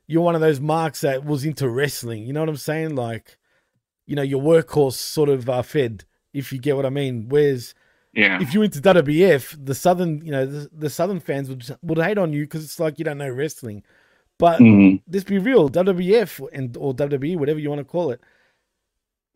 you're 0.07 0.21
one 0.21 0.35
of 0.35 0.41
those 0.41 0.59
marks 0.59 1.01
that 1.01 1.25
was 1.25 1.43
into 1.45 1.67
wrestling. 1.67 2.25
You 2.25 2.33
know 2.33 2.41
what 2.41 2.49
I'm 2.49 2.57
saying? 2.57 2.95
Like, 2.95 3.37
you 4.05 4.15
know, 4.15 4.21
your 4.21 4.41
workhorse 4.41 4.93
sort 4.93 5.29
of 5.29 5.49
uh, 5.49 5.63
fed, 5.63 6.05
if 6.33 6.53
you 6.53 6.59
get 6.59 6.75
what 6.75 6.85
I 6.85 6.89
mean. 6.91 7.25
Whereas 7.27 7.73
yeah, 8.13 8.39
if 8.39 8.53
you're 8.53 8.63
into 8.63 8.79
WWF, 8.79 9.65
the 9.65 9.73
southern, 9.75 10.23
you 10.23 10.31
know, 10.31 10.45
the, 10.45 10.69
the 10.71 10.89
southern 10.89 11.19
fans 11.19 11.49
would 11.49 11.65
would 11.81 11.97
hate 11.97 12.17
on 12.19 12.31
you 12.33 12.43
because 12.43 12.63
it's 12.63 12.79
like 12.79 12.99
you 12.99 13.05
don't 13.05 13.17
know 13.17 13.29
wrestling. 13.29 13.83
But 14.37 14.59
Mhm. 14.59 15.01
let's 15.09 15.23
be 15.23 15.39
real, 15.39 15.69
WWF 15.69 16.41
and 16.53 16.75
or 16.77 16.93
WWE, 16.93 17.37
whatever 17.37 17.59
you 17.59 17.69
want 17.69 17.79
to 17.79 17.85
call 17.85 18.11
it, 18.11 18.21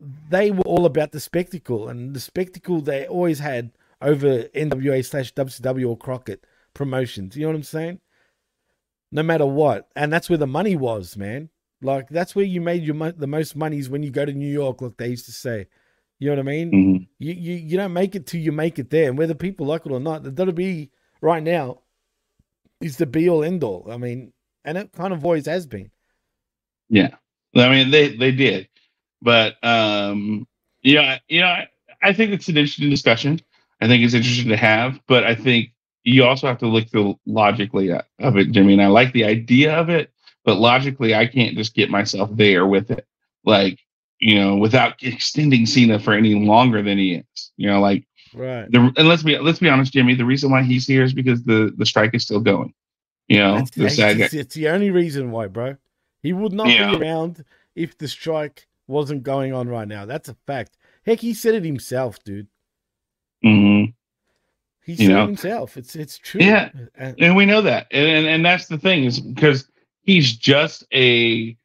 they 0.00 0.50
were 0.50 0.62
all 0.64 0.86
about 0.86 1.12
the 1.12 1.20
spectacle 1.20 1.88
and 1.88 2.14
the 2.14 2.20
spectacle 2.20 2.80
they 2.80 3.06
always 3.06 3.38
had 3.38 3.70
over 4.00 4.44
NWA 4.54 5.04
slash 5.04 5.32
WCW 5.34 5.88
or 5.90 5.96
Crockett 5.98 6.44
promotions. 6.74 7.36
You 7.36 7.42
know 7.42 7.48
what 7.48 7.56
I'm 7.56 7.62
saying? 7.64 8.00
No 9.12 9.22
matter 9.22 9.44
what, 9.46 9.88
and 9.96 10.12
that's 10.12 10.30
where 10.30 10.38
the 10.38 10.46
money 10.46 10.76
was, 10.76 11.16
man. 11.16 11.50
Like 11.82 12.08
that's 12.08 12.34
where 12.34 12.44
you 12.44 12.60
made 12.60 12.82
your 12.82 12.94
mo- 12.94 13.12
the 13.12 13.26
most 13.26 13.56
monies 13.56 13.88
when 13.90 14.02
you 14.02 14.10
go 14.10 14.24
to 14.24 14.32
New 14.32 14.50
York, 14.50 14.80
like 14.82 14.96
they 14.96 15.08
used 15.08 15.26
to 15.26 15.32
say. 15.32 15.66
You 16.18 16.28
know 16.28 16.36
what 16.36 16.40
I 16.40 16.50
mean? 16.52 16.70
Mhm. 16.72 17.08
You, 17.18 17.32
you 17.32 17.54
you 17.56 17.76
don't 17.76 17.92
make 17.94 18.14
it 18.14 18.26
till 18.26 18.40
you 18.40 18.52
make 18.52 18.78
it 18.78 18.90
there, 18.90 19.08
and 19.08 19.18
whether 19.18 19.34
people 19.34 19.66
like 19.66 19.86
it 19.86 19.92
or 19.92 20.00
not, 20.00 20.22
the 20.22 20.30
WWE 20.30 20.90
right 21.22 21.42
now 21.42 21.80
is 22.80 22.96
the 22.98 23.06
be 23.06 23.28
all 23.28 23.42
end 23.42 23.64
all. 23.64 23.88
I 23.90 23.96
mean, 23.96 24.32
and 24.64 24.78
it 24.78 24.92
kind 24.92 25.12
of 25.12 25.24
always 25.24 25.46
has 25.46 25.66
been. 25.66 25.90
yeah. 26.88 27.16
I 27.56 27.68
mean, 27.68 27.90
they 27.90 28.14
they 28.16 28.30
did, 28.30 28.68
but 29.22 29.62
um, 29.64 30.46
yeah, 30.82 31.18
you 31.28 31.40
know, 31.40 31.46
I, 31.46 31.68
I 32.02 32.12
think 32.12 32.32
it's 32.32 32.48
an 32.48 32.56
interesting 32.56 32.90
discussion. 32.90 33.40
I 33.80 33.86
think 33.88 34.02
it's 34.04 34.14
interesting 34.14 34.48
to 34.50 34.56
have, 34.56 35.00
but 35.06 35.24
I 35.24 35.34
think 35.34 35.70
you 36.04 36.24
also 36.24 36.46
have 36.46 36.58
to 36.58 36.66
look 36.66 36.88
the 36.90 37.14
logically 37.26 37.92
at- 37.92 38.06
of 38.18 38.36
it, 38.36 38.50
Jimmy. 38.52 38.74
And 38.74 38.82
I 38.82 38.86
like 38.88 39.12
the 39.12 39.24
idea 39.24 39.74
of 39.76 39.88
it, 39.90 40.10
but 40.44 40.58
logically, 40.58 41.14
I 41.14 41.26
can't 41.26 41.56
just 41.56 41.74
get 41.74 41.90
myself 41.90 42.30
there 42.32 42.66
with 42.66 42.90
it, 42.90 43.06
like 43.44 43.78
you 44.20 44.34
know, 44.34 44.56
without 44.56 44.94
extending 45.02 45.66
Cena 45.66 45.98
for 45.98 46.12
any 46.12 46.34
longer 46.34 46.82
than 46.82 46.98
he 46.98 47.14
is. 47.16 47.52
You 47.56 47.68
know, 47.70 47.80
like 47.80 48.06
Right. 48.32 48.70
the 48.70 48.92
and 48.96 49.08
let's 49.08 49.22
be 49.22 49.36
let's 49.38 49.58
be 49.58 49.68
honest, 49.68 49.92
Jimmy. 49.92 50.14
The 50.14 50.24
reason 50.24 50.50
why 50.50 50.62
he's 50.62 50.86
here 50.86 51.02
is 51.02 51.12
because 51.12 51.42
the 51.44 51.72
the 51.76 51.86
strike 51.86 52.14
is 52.14 52.22
still 52.22 52.40
going. 52.40 52.72
You 53.28 53.38
know, 53.38 53.56
the 53.76 53.86
it's, 53.86 54.34
it's 54.34 54.54
the 54.54 54.68
only 54.68 54.90
reason 54.90 55.30
why, 55.30 55.46
bro. 55.48 55.76
He 56.22 56.32
would 56.32 56.52
not 56.52 56.68
Yeah. 56.68 56.90
be 56.90 57.02
around 57.04 57.44
if 57.74 57.96
the 57.98 58.08
strike 58.08 58.66
wasn't 58.90 59.22
going 59.22 59.52
on 59.54 59.68
right 59.68 59.88
now. 59.88 60.04
That's 60.04 60.28
a 60.28 60.36
fact. 60.46 60.76
Heck, 61.06 61.20
he 61.20 61.32
said 61.32 61.54
it 61.54 61.64
himself, 61.64 62.22
dude. 62.24 62.48
Mhm. 63.44 63.94
He 64.84 64.92
You 64.92 64.96
said 64.98 65.08
know? 65.08 65.22
it 65.22 65.26
himself. 65.26 65.76
It's 65.76 65.96
it's 65.96 66.18
true. 66.18 66.40
Yeah. 66.42 66.70
And- 66.94 67.18
and 67.20 67.36
we 67.36 67.46
know 67.46 67.62
that 67.62 67.86
and, 67.90 68.06
and 68.08 68.26
and 68.26 68.44
that's 68.44 68.66
the 68.66 68.78
thing 68.78 69.04
is 69.04 69.20
because 69.20 69.68
he's 70.02 70.36
just 70.36 70.84
a 70.92 71.56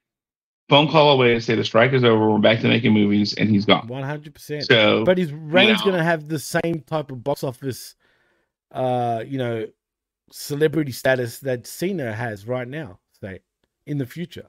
phone 0.69 0.87
call 0.87 1.11
away 1.11 1.33
to 1.33 1.41
say 1.41 1.55
the 1.55 1.63
strike 1.63 1.93
is 1.93 2.03
over 2.03 2.29
we're 2.31 2.39
back 2.39 2.59
to 2.61 2.67
making 2.67 2.91
movies 2.93 3.33
and 3.35 3.49
he's 3.49 3.65
gone 3.65 3.87
One 3.87 4.03
hundred 4.03 4.33
percent. 4.33 4.63
so 4.65 5.03
But 5.03 5.17
his 5.17 5.31
reign's 5.33 5.79
know. 5.79 5.91
gonna 5.91 6.03
have 6.03 6.27
the 6.27 6.39
same 6.39 6.81
type 6.87 7.11
of 7.11 7.23
box 7.23 7.43
office, 7.43 7.95
uh, 8.71 9.23
you 9.27 9.37
know, 9.37 9.67
celebrity 10.31 10.91
status 10.91 11.39
that 11.39 11.67
Cena 11.67 12.13
has 12.13 12.47
right 12.47 12.67
now. 12.67 12.99
Say 13.21 13.39
in 13.85 13.97
the 13.97 14.05
future. 14.05 14.47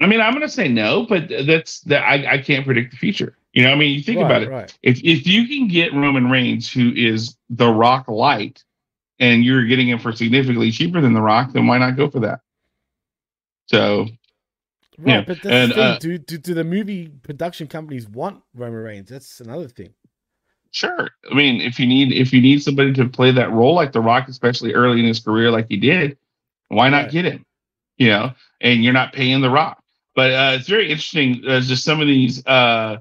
I 0.00 0.06
mean 0.06 0.20
i'm 0.20 0.32
gonna 0.32 0.48
say 0.48 0.68
no 0.68 1.06
but 1.06 1.28
that's 1.46 1.80
that 1.82 2.02
I, 2.02 2.34
I 2.34 2.38
can't 2.38 2.64
predict 2.64 2.90
the 2.92 2.96
future 2.96 3.36
you 3.52 3.62
know 3.64 3.70
i 3.70 3.74
mean 3.74 3.94
you 3.96 4.02
think 4.02 4.20
right, 4.20 4.26
about 4.26 4.42
it 4.42 4.50
Right. 4.50 4.78
if 4.82 5.02
if 5.04 5.26
you 5.26 5.46
can 5.48 5.68
get 5.68 5.92
roman 5.94 6.30
reigns 6.30 6.70
who 6.70 6.92
is 6.94 7.36
the 7.50 7.68
rock 7.68 8.08
light 8.08 8.64
and 9.20 9.44
you're 9.44 9.64
getting 9.66 9.88
him 9.88 9.98
for 9.98 10.12
significantly 10.12 10.70
cheaper 10.70 11.00
than 11.00 11.14
the 11.14 11.22
rock 11.22 11.52
then 11.52 11.66
why 11.66 11.78
not 11.78 11.96
go 11.96 12.10
for 12.10 12.20
that 12.20 12.40
so 13.66 14.06
Right, 14.98 15.14
Yeah, 15.14 15.20
but 15.26 15.42
that's 15.42 15.54
and, 15.54 15.72
the 15.72 15.74
thing. 15.74 15.96
uh, 15.96 15.98
do, 15.98 16.18
do 16.18 16.38
do 16.38 16.54
the 16.54 16.64
movie 16.64 17.08
production 17.08 17.66
companies 17.66 18.08
want 18.08 18.42
Roman 18.54 18.78
Reigns? 18.82 19.10
That's 19.10 19.40
another 19.40 19.68
thing. 19.68 19.92
Sure. 20.70 21.10
I 21.30 21.34
mean, 21.34 21.60
if 21.60 21.78
you 21.78 21.86
need 21.86 22.12
if 22.12 22.32
you 22.32 22.40
need 22.40 22.62
somebody 22.62 22.92
to 22.94 23.08
play 23.08 23.30
that 23.32 23.52
role 23.52 23.74
like 23.74 23.92
The 23.92 24.00
Rock, 24.00 24.28
especially 24.28 24.74
early 24.74 25.00
in 25.00 25.06
his 25.06 25.20
career, 25.20 25.50
like 25.50 25.66
he 25.68 25.76
did, 25.76 26.18
why 26.68 26.88
not 26.90 27.04
Right. 27.04 27.10
get 27.10 27.24
him? 27.24 27.44
You 27.98 28.08
know, 28.08 28.32
and 28.60 28.82
you're 28.84 28.92
not 28.92 29.12
paying 29.12 29.40
The 29.40 29.50
Rock. 29.50 29.82
But 30.14 30.30
uh, 30.32 30.56
it's 30.58 30.68
very 30.68 30.90
interesting. 30.90 31.42
Uh, 31.46 31.60
just 31.60 31.84
some 31.84 32.00
of 32.00 32.06
these 32.06 32.44
uh, 32.46 32.98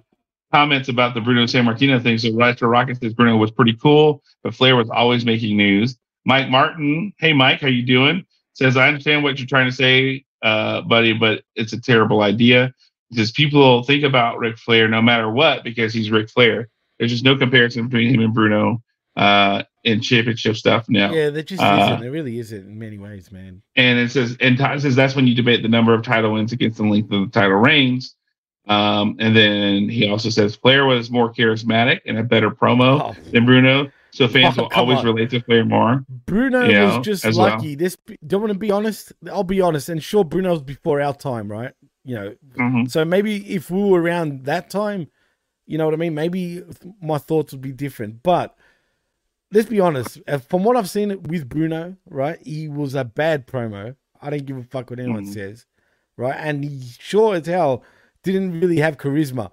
comments 0.51 0.89
about 0.89 1.13
the 1.13 1.21
Bruno 1.21 1.43
Sammartino 1.43 2.01
thing. 2.01 2.17
So 2.17 2.33
Retro 2.33 2.67
Rocket 2.69 2.99
says 2.99 3.13
Bruno 3.13 3.37
was 3.37 3.51
pretty 3.51 3.73
cool, 3.73 4.23
but 4.43 4.53
Flair 4.53 4.75
was 4.75 4.89
always 4.89 5.25
making 5.25 5.57
news. 5.57 5.97
Mike 6.25 6.49
Martin, 6.49 7.13
hey 7.17 7.33
Mike, 7.33 7.61
how 7.61 7.67
you 7.67 7.83
doing? 7.83 8.25
Says 8.53 8.77
I 8.77 8.87
understand 8.87 9.23
what 9.23 9.39
you're 9.39 9.47
trying 9.47 9.69
to 9.69 9.75
say, 9.75 10.25
uh, 10.41 10.81
buddy, 10.81 11.13
but 11.13 11.43
it's 11.55 11.73
a 11.73 11.81
terrible 11.81 12.21
idea 12.21 12.73
because 13.09 13.31
people 13.31 13.83
think 13.83 14.03
about 14.03 14.39
Ric 14.39 14.57
Flair 14.57 14.87
no 14.87 15.01
matter 15.01 15.29
what 15.29 15.63
because 15.63 15.93
he's 15.93 16.11
Ric 16.11 16.29
Flair. 16.29 16.69
There's 16.97 17.11
just 17.11 17.23
no 17.23 17.35
comparison 17.35 17.87
between 17.87 18.13
him 18.13 18.21
and 18.21 18.33
Bruno 18.33 18.81
uh, 19.15 19.63
in 19.83 19.99
championship 20.01 20.55
stuff 20.55 20.85
now. 20.89 21.13
Yeah, 21.13 21.29
there 21.29 21.43
just 21.43 21.61
Uh, 21.61 21.79
isn't. 21.87 22.01
There 22.01 22.11
really 22.11 22.39
isn't 22.39 22.67
in 22.67 22.79
many 22.79 22.97
ways, 22.97 23.31
man. 23.31 23.61
And 23.75 23.99
it 23.99 24.11
says, 24.11 24.37
and 24.39 24.57
Todd 24.57 24.81
says 24.81 24.95
that's 24.95 25.15
when 25.15 25.27
you 25.27 25.35
debate 25.35 25.61
the 25.61 25.67
number 25.69 25.93
of 25.93 26.03
title 26.03 26.33
wins 26.33 26.51
against 26.53 26.77
the 26.77 26.85
length 26.85 27.11
of 27.11 27.21
the 27.31 27.39
title 27.39 27.57
reigns. 27.57 28.15
Um, 28.69 29.17
and 29.19 29.35
then 29.35 29.89
he 29.89 30.09
also 30.09 30.29
says 30.29 30.55
Flair 30.55 30.85
was 30.85 31.11
more 31.11 31.33
charismatic 31.33 31.99
and 32.05 32.17
a 32.17 32.23
better 32.23 32.49
promo 32.49 33.01
Oh, 33.01 33.15
than 33.31 33.45
Bruno, 33.45 33.91
so 34.11 34.25
fans 34.29 34.57
Oh, 34.57 34.63
will 34.63 34.69
always 34.73 34.99
on. 34.99 35.05
relate 35.05 35.29
to 35.31 35.41
Flair 35.41 35.65
more. 35.65 36.05
Bruno 36.25 36.67
you 36.67 36.73
know, 36.73 36.85
was 36.97 37.05
just 37.05 37.25
as 37.25 37.37
well. 37.37 37.49
lucky. 37.49 37.75
This 37.75 37.97
don't 38.25 38.39
want 38.39 38.53
to 38.53 38.57
be 38.59 38.71
honest. 38.71 39.11
I'll 39.29 39.43
be 39.43 39.59
honest, 39.59 39.89
and 39.89 40.01
sure, 40.01 40.23
Bruno's 40.23 40.61
before 40.61 41.01
our 41.01 41.13
time, 41.13 41.51
right? 41.51 41.73
You 42.05 42.15
know, 42.15 42.35
Mhm. 42.57 42.89
so 42.89 43.03
maybe 43.03 43.35
if 43.53 43.69
we 43.69 43.81
were 43.83 44.01
around 44.01 44.45
that 44.45 44.69
time, 44.69 45.07
you 45.67 45.77
know 45.77 45.83
what 45.83 45.93
I 45.93 45.97
mean. 45.97 46.13
Maybe 46.13 46.63
my 47.01 47.17
thoughts 47.17 47.51
would 47.51 47.61
be 47.61 47.73
different. 47.73 48.23
But 48.23 48.55
let's 49.53 49.69
be 49.69 49.79
honest. 49.79 50.19
From 50.49 50.63
what 50.63 50.75
I've 50.75 50.89
seen 50.89 51.21
with 51.23 51.47
Bruno, 51.47 51.95
right, 52.09 52.39
he 52.43 52.67
was 52.67 52.95
a 52.95 53.03
bad 53.03 53.47
promo. 53.47 53.95
I 54.21 54.29
don't 54.29 54.45
give 54.45 54.57
a 54.57 54.63
fuck 54.63 54.89
what 54.89 54.99
anyone 54.99 55.25
Mhm. 55.25 55.33
says, 55.33 55.65
right? 56.17 56.35
And 56.37 56.63
he 56.63 56.81
sure 56.99 57.35
as 57.35 57.45
hell 57.47 57.83
didn't 58.23 58.59
really 58.59 58.77
have 58.79 58.97
charisma. 58.97 59.51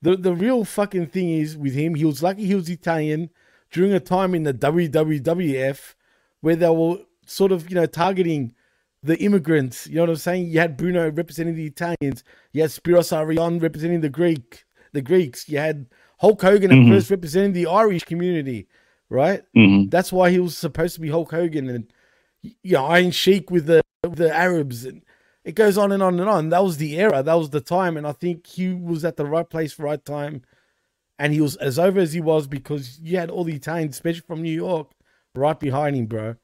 The 0.00 0.16
the 0.16 0.34
real 0.34 0.64
fucking 0.64 1.06
thing 1.06 1.30
is 1.30 1.56
with 1.56 1.74
him, 1.74 1.94
he 1.94 2.04
was 2.04 2.22
lucky 2.22 2.44
he 2.44 2.54
was 2.54 2.68
Italian 2.68 3.30
during 3.70 3.92
a 3.92 4.00
time 4.00 4.34
in 4.34 4.42
the 4.42 4.52
WWF 4.52 5.94
where 6.40 6.56
they 6.56 6.68
were 6.68 6.98
sort 7.26 7.52
of, 7.52 7.68
you 7.70 7.74
know, 7.76 7.86
targeting 7.86 8.54
the 9.02 9.16
immigrants. 9.18 9.86
You 9.88 9.96
know 9.96 10.02
what 10.02 10.10
I'm 10.10 10.16
saying? 10.16 10.46
You 10.48 10.58
had 10.60 10.76
Bruno 10.76 11.10
representing 11.10 11.54
the 11.56 11.66
Italians. 11.66 12.22
You 12.52 12.62
had 12.62 12.70
Spiros 12.70 13.16
Arion 13.16 13.58
representing 13.58 14.00
the 14.00 14.08
Greek, 14.08 14.64
the 14.92 15.02
Greeks. 15.02 15.48
You 15.48 15.58
had 15.58 15.86
Hulk 16.18 16.40
Hogan 16.42 16.70
at 16.70 16.78
Mhm. 16.78 16.88
first 16.88 17.10
representing 17.10 17.52
the 17.52 17.66
Irish 17.66 18.04
community, 18.04 18.68
right? 19.12 19.42
Mhm. 19.56 19.90
That's 19.90 20.12
why 20.12 20.30
he 20.30 20.38
was 20.40 20.56
supposed 20.56 20.94
to 20.94 21.00
be 21.00 21.08
Hulk 21.10 21.30
Hogan 21.30 21.68
and 21.68 21.92
you 22.42 22.72
know, 22.72 22.86
Iron 22.86 23.12
Sheik 23.12 23.50
with 23.50 23.66
the 23.66 23.82
with 24.02 24.16
the 24.16 24.34
Arabs 24.34 24.84
and 24.84 25.02
it 25.44 25.54
goes 25.54 25.76
on 25.78 25.92
and 25.92 26.02
on 26.02 26.18
and 26.18 26.28
on. 26.28 26.48
That 26.48 26.64
was 26.64 26.76
the 26.76 26.98
era, 26.98 27.22
that 27.22 27.34
was 27.34 27.50
the 27.50 27.60
time, 27.60 27.96
and 27.96 28.06
I 28.06 28.12
think 28.12 28.46
he 28.46 28.72
was 28.72 29.04
at 29.04 29.16
the 29.16 29.26
right 29.26 29.48
place, 29.48 29.78
right 29.78 30.04
time, 30.04 30.42
and 31.18 31.32
he 31.32 31.40
was 31.40 31.56
as 31.56 31.78
over 31.78 32.00
as 32.00 32.12
he 32.12 32.20
was 32.20 32.46
because 32.46 32.98
you 33.00 33.18
had 33.18 33.30
all 33.30 33.44
the 33.44 33.54
Italians, 33.54 33.96
especially 33.96 34.22
from 34.26 34.42
New 34.42 34.52
York, 34.54 34.90
right 35.34 35.58
behind 35.58 35.96
him, 35.96 36.06
bro. 36.06 36.36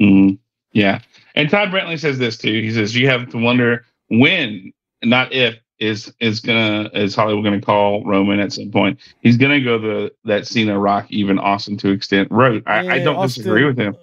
Mhm. 0.00 0.38
Yeah. 0.72 1.00
And 1.34 1.48
Todd 1.48 1.70
Brentley 1.70 1.98
says 1.98 2.18
this 2.18 2.36
too. 2.38 2.60
He 2.60 2.70
says 2.72 2.94
you 2.96 3.08
have 3.08 3.28
to 3.30 3.38
wonder 3.38 3.84
when, 4.08 4.72
not 5.02 5.32
if, 5.32 5.56
is 5.78 6.12
is 6.20 6.40
gonna 6.40 6.90
is 6.94 7.14
Hollywood 7.14 7.44
gonna 7.44 7.60
call 7.60 8.04
Roman 8.04 8.40
at 8.40 8.52
some 8.52 8.70
point. 8.70 8.98
He's 9.20 9.36
gonna 9.36 9.60
go 9.60 9.78
the 9.78 10.12
that 10.24 10.46
Cena 10.46 10.78
Rock 10.78 11.06
even 11.10 11.38
Austin 11.38 11.76
to 11.78 11.90
extent 11.90 12.28
road. 12.30 12.62
I, 12.66 12.88
I 12.88 12.98
don't 13.00 13.16
Austin- 13.16 13.42
disagree 13.42 13.64
with 13.64 13.78
him. 13.78 13.96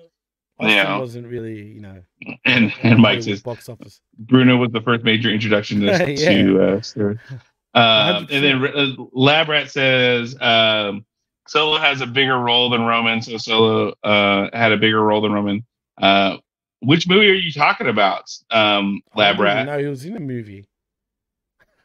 Austin 0.57 0.76
Yeah. 0.76 0.97
wasn't 0.99 1.27
really, 1.27 1.61
you 1.64 1.81
know, 1.81 2.02
And 2.45 2.73
and 2.84 2.99
Mike 2.99 3.23
says 3.23 3.41
box 3.41 3.68
office. 3.68 3.99
Bruno 4.18 4.56
was 4.57 4.72
the 4.72 4.81
first 4.81 5.03
major 5.03 5.30
introduction 5.30 5.81
to, 5.81 5.85
Yeah. 6.14 6.80
to 6.80 6.80
uh. 6.97 7.14
Um, 7.77 8.27
and 8.31 8.41
then 8.41 8.64
uh, 8.64 8.95
Labrat 9.14 9.69
says 9.69 10.34
um, 10.39 11.06
Solo 11.45 11.77
has 11.77 11.99
a 11.99 12.07
bigger 12.07 12.39
role 12.39 12.69
than 12.69 12.84
Roman, 12.84 13.22
so 13.22 13.35
Solo 13.35 13.93
uh, 14.02 14.47
had 14.53 14.72
a 14.72 14.77
bigger 14.77 15.02
role 15.03 15.19
than 15.19 15.34
Roman. 15.34 15.61
Uh, 16.02 16.38
which 16.80 17.06
movie 17.10 17.30
are 17.30 17.34
you 17.34 17.52
talking 17.52 17.88
about, 17.88 18.31
um, 18.49 19.02
Labrat? 19.18 19.65
No, 19.65 19.77
he 19.77 19.88
was 19.88 20.06
in 20.06 20.15
a 20.15 20.22
movie. 20.22 20.65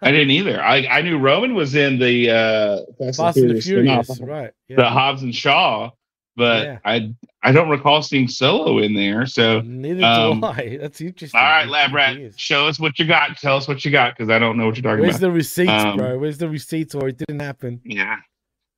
I 0.02 0.10
didn't 0.12 0.30
either. 0.30 0.62
I, 0.62 0.86
I 0.86 1.02
knew 1.02 1.18
Roman 1.18 1.54
was 1.54 1.74
in 1.74 1.98
the 1.98 2.30
uh, 2.30 2.78
Fast, 2.98 3.18
Fast 3.18 3.36
and 3.38 3.50
the 3.50 3.60
spin-off, 3.60 4.06
Furious, 4.06 4.20
right? 4.20 4.50
Yeah. 4.68 4.76
the 4.76 4.88
Hobbs 4.88 5.22
and 5.22 5.34
Shaw, 5.34 5.90
but 6.36 6.64
Yeah. 6.64 6.78
I 6.84 7.14
I 7.42 7.52
don't 7.52 7.68
recall 7.68 8.02
seeing 8.02 8.28
Solo 8.28 8.78
in 8.78 8.94
there. 8.94 9.26
So 9.26 9.60
Neither 9.60 10.04
um, 10.04 10.40
do 10.40 10.46
I. 10.46 10.78
That's 10.80 11.00
interesting. 11.00 11.38
all 11.38 11.46
right, 11.46 11.68
Lab 11.68 11.92
Rat, 11.92 12.16
show 12.38 12.66
us 12.66 12.78
what 12.78 12.98
you 12.98 13.06
got. 13.06 13.36
Tell 13.38 13.56
us 13.56 13.66
what 13.68 13.84
you 13.84 13.90
got 13.90 14.16
because 14.16 14.30
I 14.30 14.38
don't 14.38 14.56
know 14.56 14.66
what 14.66 14.76
you're 14.76 14.82
talking 14.82 15.02
Where's 15.02 15.16
about. 15.16 15.32
Where's 15.32 15.54
the 15.54 15.62
receipts, 15.64 15.84
Um, 15.84 15.96
bro? 15.96 16.18
Where's 16.18 16.38
the 16.38 16.48
receipts, 16.48 16.94
or 16.94 17.08
it 17.08 17.18
didn't 17.18 17.40
happen? 17.40 17.80
Yeah. 17.84 18.16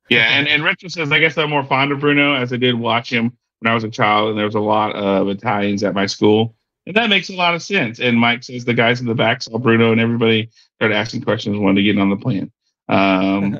Yeah. 0.09 0.37
And, 0.37 0.47
and 0.47 0.63
Retro 0.63 0.89
says, 0.89 1.11
I 1.11 1.19
guess 1.19 1.37
I'm 1.37 1.49
more 1.49 1.63
fond 1.63 1.91
of 1.93 1.99
Bruno 1.99 2.35
as 2.35 2.51
I 2.51 2.57
did 2.57 2.75
watch 2.75 3.09
him 3.11 3.31
when 3.59 3.71
I 3.71 3.73
was 3.75 3.83
a 3.85 3.89
child, 3.89 4.29
and 4.31 4.37
there 4.37 4.45
was 4.45 4.55
a 4.55 4.59
lot 4.59 4.93
of 4.95 5.29
Italians 5.29 5.83
at 5.83 5.93
my 5.93 6.05
school. 6.05 6.55
And 6.85 6.95
that 6.95 7.09
makes 7.09 7.29
a 7.29 7.35
lot 7.35 7.55
of 7.55 7.61
sense. 7.61 7.99
And 7.99 8.17
Mike 8.19 8.43
says 8.43 8.65
the 8.65 8.73
guys 8.73 8.99
in 8.99 9.07
the 9.07 9.15
back 9.15 9.41
saw 9.41 9.57
Bruno 9.57 9.91
and 9.91 10.01
everybody 10.01 10.49
started 10.75 10.95
asking 10.95 11.21
questions, 11.21 11.57
wanted 11.57 11.81
to 11.81 11.83
get 11.83 11.97
on 11.97 12.09
the 12.09 12.17
plan. 12.17 12.51
Um, 12.89 13.59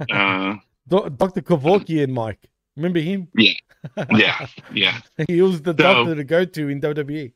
uh, 0.10 0.54
Dr. 0.88 1.42
Kevorkian, 1.42 2.10
Mike. 2.10 2.48
Remember 2.76 3.00
him? 3.00 3.28
yeah. 3.34 3.52
Yeah. 4.10 4.46
Yeah. 4.72 5.00
he 5.28 5.40
was 5.40 5.62
the 5.62 5.70
So- 5.72 5.76
doctor 5.76 6.14
to 6.14 6.24
go 6.24 6.44
to 6.44 6.68
in. 6.68 6.80
WWE. 6.80 7.32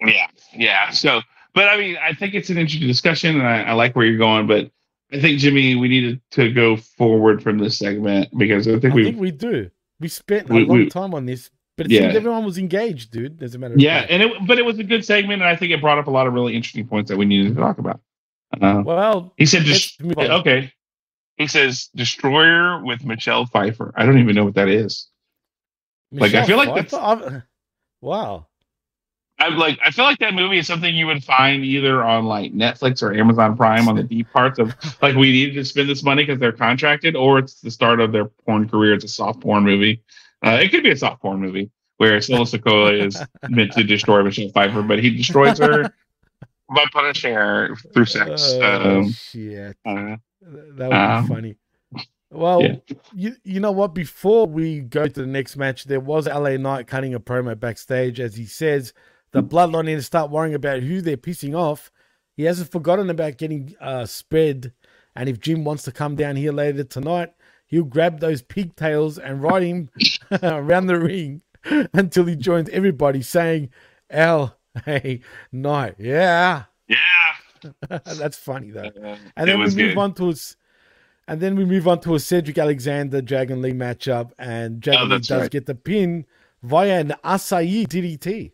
Yeah. 0.00 0.26
Yeah. 0.54 0.90
So, 0.90 1.20
but 1.54 1.68
I 1.68 1.76
mean, 1.76 1.96
I 2.02 2.12
think 2.14 2.34
it's 2.34 2.48
an 2.50 2.56
interesting 2.58 2.88
discussion 2.88 3.36
and 3.38 3.46
I, 3.46 3.62
I 3.62 3.72
like 3.72 3.94
where 3.96 4.06
you're 4.06 4.18
going, 4.18 4.46
but 4.46 4.70
I 5.12 5.20
think, 5.20 5.38
Jimmy, 5.38 5.74
we 5.76 5.88
needed 5.88 6.20
to 6.32 6.50
go 6.52 6.76
forward 6.76 7.42
from 7.42 7.58
this 7.58 7.78
segment 7.78 8.28
because 8.38 8.66
I 8.68 8.78
think 8.78 8.92
I 8.92 8.96
we 8.96 9.04
think 9.04 9.18
we 9.20 9.30
do. 9.30 9.70
We 10.00 10.08
spent 10.08 10.50
a 10.50 10.54
We- 10.54 10.64
long 10.64 10.78
we- 10.78 10.88
time 10.88 11.14
on 11.14 11.26
this, 11.26 11.50
but 11.76 11.86
it 11.86 11.92
Yeah. 11.92 12.00
seemed 12.02 12.16
everyone 12.16 12.44
was 12.44 12.58
engaged, 12.58 13.10
dude. 13.12 13.38
Doesn't 13.38 13.60
matter 13.60 13.74
Yeah, 13.76 14.06
and 14.08 14.22
it 14.22 14.32
but 14.46 14.58
it 14.58 14.64
was 14.64 14.78
a 14.78 14.84
good 14.84 15.04
segment, 15.04 15.42
and 15.42 15.48
I 15.48 15.56
think 15.56 15.72
it 15.72 15.80
brought 15.80 15.98
up 15.98 16.06
a 16.06 16.10
lot 16.10 16.26
of 16.26 16.32
really 16.34 16.54
interesting 16.54 16.86
points 16.86 17.10
that 17.10 17.16
we 17.16 17.24
needed 17.26 17.54
to 17.54 17.60
talk 17.60 17.78
about. 17.78 18.00
Uh, 18.60 18.82
Well, 18.84 19.34
he 19.36 19.44
said, 19.46 19.62
just, 19.64 20.00
okay. 20.02 20.72
He 21.36 21.46
says, 21.46 21.90
"Destroyer 21.94 22.82
with 22.82 23.04
Michelle 23.04 23.44
Pfeiffer." 23.44 23.92
I 23.96 24.06
don't 24.06 24.18
even 24.18 24.34
know 24.34 24.44
what 24.44 24.54
that 24.54 24.68
is. 24.68 25.08
Like, 26.12 26.32
I 26.34 26.46
feel 26.46 26.56
like 26.56 26.70
Pfeiffer? 26.88 26.96
I've- 26.96 27.42
wow. 28.00 28.46
I'm 29.38 29.58
like, 29.58 29.78
I 29.84 29.90
feel 29.90 30.06
like 30.06 30.18
that 30.20 30.32
movie 30.32 30.56
is 30.56 30.66
something 30.66 30.94
you 30.94 31.06
would 31.08 31.22
find 31.22 31.62
either 31.62 32.02
on 32.02 32.24
like 32.24 32.54
Netflix 32.54 33.02
or 33.02 33.12
Amazon 33.12 33.54
Prime 33.54 33.86
on 33.86 33.96
the 33.96 34.02
deep 34.02 34.32
parts 34.32 34.58
of 34.58 34.74
like 35.02 35.14
we 35.14 35.30
needed 35.30 35.54
to 35.56 35.64
spend 35.66 35.90
this 35.90 36.02
money 36.02 36.22
because 36.24 36.40
they're 36.40 36.52
contracted, 36.52 37.14
or 37.16 37.38
it's 37.40 37.60
the 37.60 37.70
start 37.70 38.00
of 38.00 38.12
their 38.12 38.24
porn 38.46 38.66
career. 38.66 38.94
It's 38.94 39.04
a 39.04 39.08
soft 39.08 39.40
porn 39.40 39.62
movie. 39.64 40.02
Uh, 40.44 40.58
it 40.62 40.70
could 40.70 40.82
be 40.82 40.90
a 40.90 40.96
soft 40.96 41.22
porn 41.22 41.40
movie 41.40 41.70
where 41.98 42.20
Solo 42.20 42.44
Sikoa 42.44 43.06
is 43.06 43.20
meant 43.48 43.72
to 43.72 43.82
destroy 43.84 44.22
Michelle 44.22 44.50
Pfeiffer, 44.50 44.82
but 44.82 44.98
he 45.02 45.10
destroys 45.16 45.58
her 45.58 45.84
by 46.74 46.84
punishing 46.92 47.34
her 47.34 47.74
through 47.94 48.04
sex. 48.04 48.42
Oh, 48.60 48.98
Um, 48.98 49.12
shit. 49.12 49.76
uh, 49.86 50.16
That 50.42 50.88
would 50.88 50.92
um, 50.92 51.26
be 51.26 51.34
funny. 51.34 51.56
Well, 52.30 52.62
yeah. 52.62 52.76
you 53.14 53.36
you 53.44 53.60
know 53.60 53.70
what? 53.72 53.94
Before 53.94 54.46
we 54.46 54.80
go 54.80 55.06
to 55.06 55.20
the 55.20 55.26
next 55.26 55.56
match, 55.56 55.84
there 55.84 56.00
was 56.00 56.26
LA 56.26 56.56
Knight 56.56 56.86
cutting 56.88 57.14
a 57.14 57.20
promo 57.20 57.58
backstage 57.58 58.18
as 58.20 58.34
he 58.36 58.44
says 58.46 58.92
the 59.30 59.42
bloodline 59.42 59.84
need 59.86 59.94
to 59.94 60.02
start 60.02 60.30
worrying 60.30 60.54
about 60.54 60.82
who 60.82 61.00
they're 61.00 61.16
pissing 61.16 61.56
off. 61.56 61.90
He 62.36 62.42
hasn't 62.44 62.70
forgotten 62.72 63.08
about 63.10 63.38
getting 63.38 63.74
uh, 63.80 64.06
spread, 64.06 64.72
and 65.14 65.28
if 65.28 65.38
Jim 65.40 65.64
wants 65.64 65.84
to 65.84 65.92
come 65.92 66.16
down 66.16 66.36
here 66.36 66.52
later 66.52 66.84
tonight, 66.84 67.32
he'll 67.66 67.84
grab 67.84 68.20
those 68.20 68.42
pigtails 68.42 69.18
and 69.18 69.42
ride 69.42 69.62
him 69.62 69.90
around 70.42 70.86
the 70.86 70.98
ring 70.98 71.42
until 71.92 72.24
he 72.26 72.36
joins 72.36 72.68
everybody, 72.70 73.22
saying, 73.22 73.70
"L, 74.10 74.56
hey, 74.84 75.20
Knight, 75.52 75.96
yeah." 75.98 76.64
yeah. 76.88 76.98
That's 77.88 78.36
funny 78.36 78.70
though. 78.70 78.90
Uh, 79.02 79.16
And 79.36 79.48
then 79.48 79.58
we 79.58 79.64
move 79.66 79.74
good. 79.74 79.98
on 79.98 80.14
to 80.14 80.28
us, 80.28 80.56
and 81.26 81.40
then 81.40 81.56
we 81.56 81.64
move 81.64 81.88
on 81.88 82.00
to 82.00 82.14
a 82.14 82.20
Cedric 82.20 82.58
Alexander 82.58 83.20
Dragon 83.20 83.60
Lee 83.62 83.72
matchup, 83.72 84.30
and 84.38 84.80
Dragon 84.80 85.08
Lee 85.08 85.14
Oh, 85.14 85.18
that's 85.18 85.28
does 85.28 85.42
right. 85.42 85.50
get 85.50 85.66
the 85.66 85.74
pin 85.74 86.26
via 86.62 87.00
an 87.00 87.14
Asai 87.24 87.86
DDT. 87.86 88.52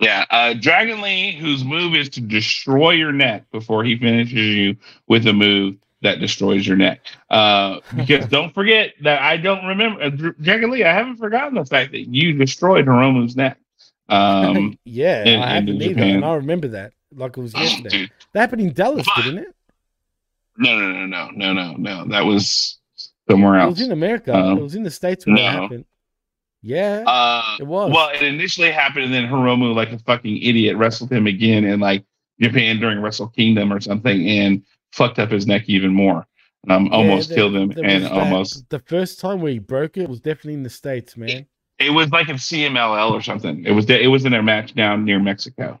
Yeah, 0.00 0.24
uh, 0.30 0.54
Dragon 0.54 1.00
Lee, 1.00 1.32
whose 1.36 1.64
move 1.64 1.94
is 1.94 2.08
to 2.10 2.20
destroy 2.20 2.92
your 2.92 3.12
neck 3.12 3.44
before 3.52 3.84
he 3.84 3.96
finishes 3.96 4.32
you 4.56 4.76
with 5.06 5.26
a 5.26 5.32
move 5.32 5.76
that 6.02 6.20
destroys 6.20 6.66
your 6.66 6.76
neck. 6.76 7.00
Uh, 7.30 7.80
because 7.96 8.26
don't 8.26 8.52
forget 8.52 8.92
that 9.02 9.22
I 9.22 9.36
don't 9.36 9.64
remember 9.64 10.02
uh, 10.02 10.10
Dragon 10.40 10.70
Lee. 10.70 10.84
I 10.84 10.92
haven't 10.92 11.16
forgotten 11.16 11.54
the 11.54 11.64
fact 11.64 11.92
that 11.92 12.08
you 12.12 12.34
destroyed 12.34 12.86
Hiromu's 12.86 13.36
neck. 13.36 13.58
Um, 14.08 14.78
yeah, 14.84 15.24
in- 15.24 15.40
I 15.40 15.54
haven't 15.54 15.80
either, 15.80 16.02
and 16.02 16.24
I 16.24 16.34
remember 16.34 16.68
that 16.68 16.92
like 17.14 17.36
it 17.36 17.40
was 17.40 17.54
oh, 17.54 17.60
yesterday. 17.60 17.88
dude, 17.88 18.10
That 18.32 18.40
happened 18.40 18.62
in 18.62 18.72
Dallas, 18.72 19.06
But- 19.16 19.22
didn't 19.24 19.38
it? 19.38 19.54
no, 20.58 20.78
no, 20.78 20.92
no, 20.92 21.06
no, 21.06 21.52
no, 21.52 21.52
no, 21.52 21.74
no. 21.76 22.08
That 22.10 22.26
was 22.26 22.78
somewhere 23.30 23.56
else. 23.58 23.78
It 23.78 23.80
was 23.82 23.86
in 23.86 23.92
America. 23.92 24.34
Um, 24.34 24.58
it 24.58 24.62
was 24.62 24.74
in 24.74 24.82
the 24.82 24.90
states 24.90 25.24
when 25.26 25.38
it 25.38 25.42
happened. 25.50 25.84
Yeah, 26.64 27.02
Uh, 27.06 27.56
it 27.58 27.66
was. 27.66 27.90
Well, 27.92 28.10
it 28.10 28.22
initially 28.22 28.70
happened, 28.70 29.06
and 29.06 29.14
then 29.14 29.24
Hiromu, 29.26 29.74
like 29.74 29.92
a 29.92 29.98
fucking 29.98 30.36
idiot, 30.42 30.76
wrestled 30.76 31.10
him 31.10 31.26
again 31.26 31.64
in 31.64 31.80
like 31.80 32.04
Japan 32.40 32.78
during 32.78 33.00
Wrestle 33.00 33.28
Kingdom 33.28 33.72
or 33.72 33.80
something, 33.80 34.28
and 34.28 34.62
fucked 34.92 35.18
up 35.18 35.30
his 35.30 35.46
neck 35.46 35.64
even 35.68 35.92
more. 35.92 36.26
Um, 36.70 36.86
Yeah, 36.86 36.92
almost 36.92 37.28
there- 37.28 37.36
killed 37.38 37.56
him, 37.56 37.72
and 37.84 38.04
that- 38.04 38.12
almost 38.12 38.68
the 38.70 38.78
first 38.80 39.18
time 39.20 39.40
where 39.40 39.50
he 39.52 39.58
broke 39.58 39.96
it 39.96 40.08
was 40.08 40.20
definitely 40.20 40.54
in 40.54 40.62
the 40.62 40.70
states, 40.70 41.16
man. 41.16 41.46
it 41.78 41.90
was 41.90 42.10
like 42.12 42.28
in 42.28 42.36
CMLL 42.38 43.10
or 43.10 43.20
something. 43.22 43.64
It 43.64 43.72
was 43.72 43.90
it 43.90 44.08
was 44.10 44.24
in 44.24 44.30
their 44.30 44.42
match 44.42 44.72
down 44.74 45.04
near 45.04 45.18
Mexico. 45.18 45.80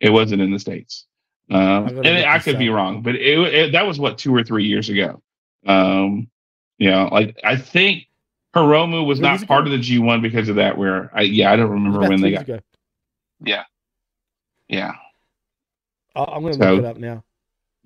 It 0.00 0.10
wasn't 0.10 0.42
in 0.42 0.50
the 0.50 0.58
states. 0.58 1.06
Um, 1.48 1.60
I 1.86 1.88
and 2.08 2.26
I 2.26 2.40
could 2.40 2.58
be 2.58 2.68
wrong, 2.70 3.02
but 3.02 3.14
it, 3.14 3.38
it 3.54 3.72
that 3.72 3.86
was 3.86 4.00
what 4.00 4.18
two 4.18 4.34
or 4.34 4.42
three 4.42 4.64
years 4.64 4.88
ago. 4.88 5.22
Um, 5.64 6.28
you 6.78 6.90
know, 6.90 7.08
like 7.12 7.38
I 7.44 7.54
think 7.56 8.08
Hiromu 8.56 9.06
was 9.06 9.20
not 9.20 9.46
part 9.46 9.66
of 9.66 9.70
the 9.70 9.78
G 9.78 10.00
one 10.00 10.20
because 10.22 10.48
of 10.48 10.56
that. 10.56 10.76
Where 10.76 11.10
I 11.14 11.22
yeah, 11.22 11.52
I 11.52 11.56
don't 11.56 11.70
remember 11.70 12.00
when 12.00 12.20
they 12.20 12.32
got 12.32 12.42
ago. 12.42 12.58
yeah 13.40 13.62
I- 16.16 16.24
I'm 16.24 16.42
gonna 16.42 16.54
So- 16.54 16.74
look 16.74 16.78
it 16.80 16.84
up 16.84 16.96
now. 16.96 17.22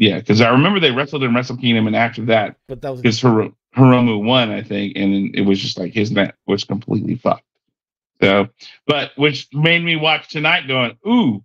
Yeah 0.00 0.18
because 0.18 0.40
I 0.40 0.48
remember 0.48 0.80
they 0.80 0.90
wrestled 0.90 1.22
in 1.22 1.34
Wrestle 1.34 1.58
Kingdom, 1.58 1.86
and 1.86 1.94
after 1.94 2.24
that, 2.24 2.56
But 2.68 2.80
that 2.80 2.90
was 2.90 3.02
because 3.02 3.20
Hiro- 3.20 3.54
Hiromu 3.76 4.24
won, 4.24 4.50
I 4.50 4.62
think, 4.62 4.94
and 4.96 5.36
it 5.36 5.42
was 5.42 5.60
just 5.60 5.78
like 5.78 5.92
his 5.92 6.10
neck 6.10 6.34
was 6.46 6.64
completely 6.64 7.16
fucked. 7.16 7.44
So, 8.22 8.48
but 8.86 9.12
which 9.16 9.48
made 9.52 9.84
me 9.84 9.96
watch 9.96 10.30
tonight, 10.30 10.66
going 10.66 10.96
ooh, 11.06 11.44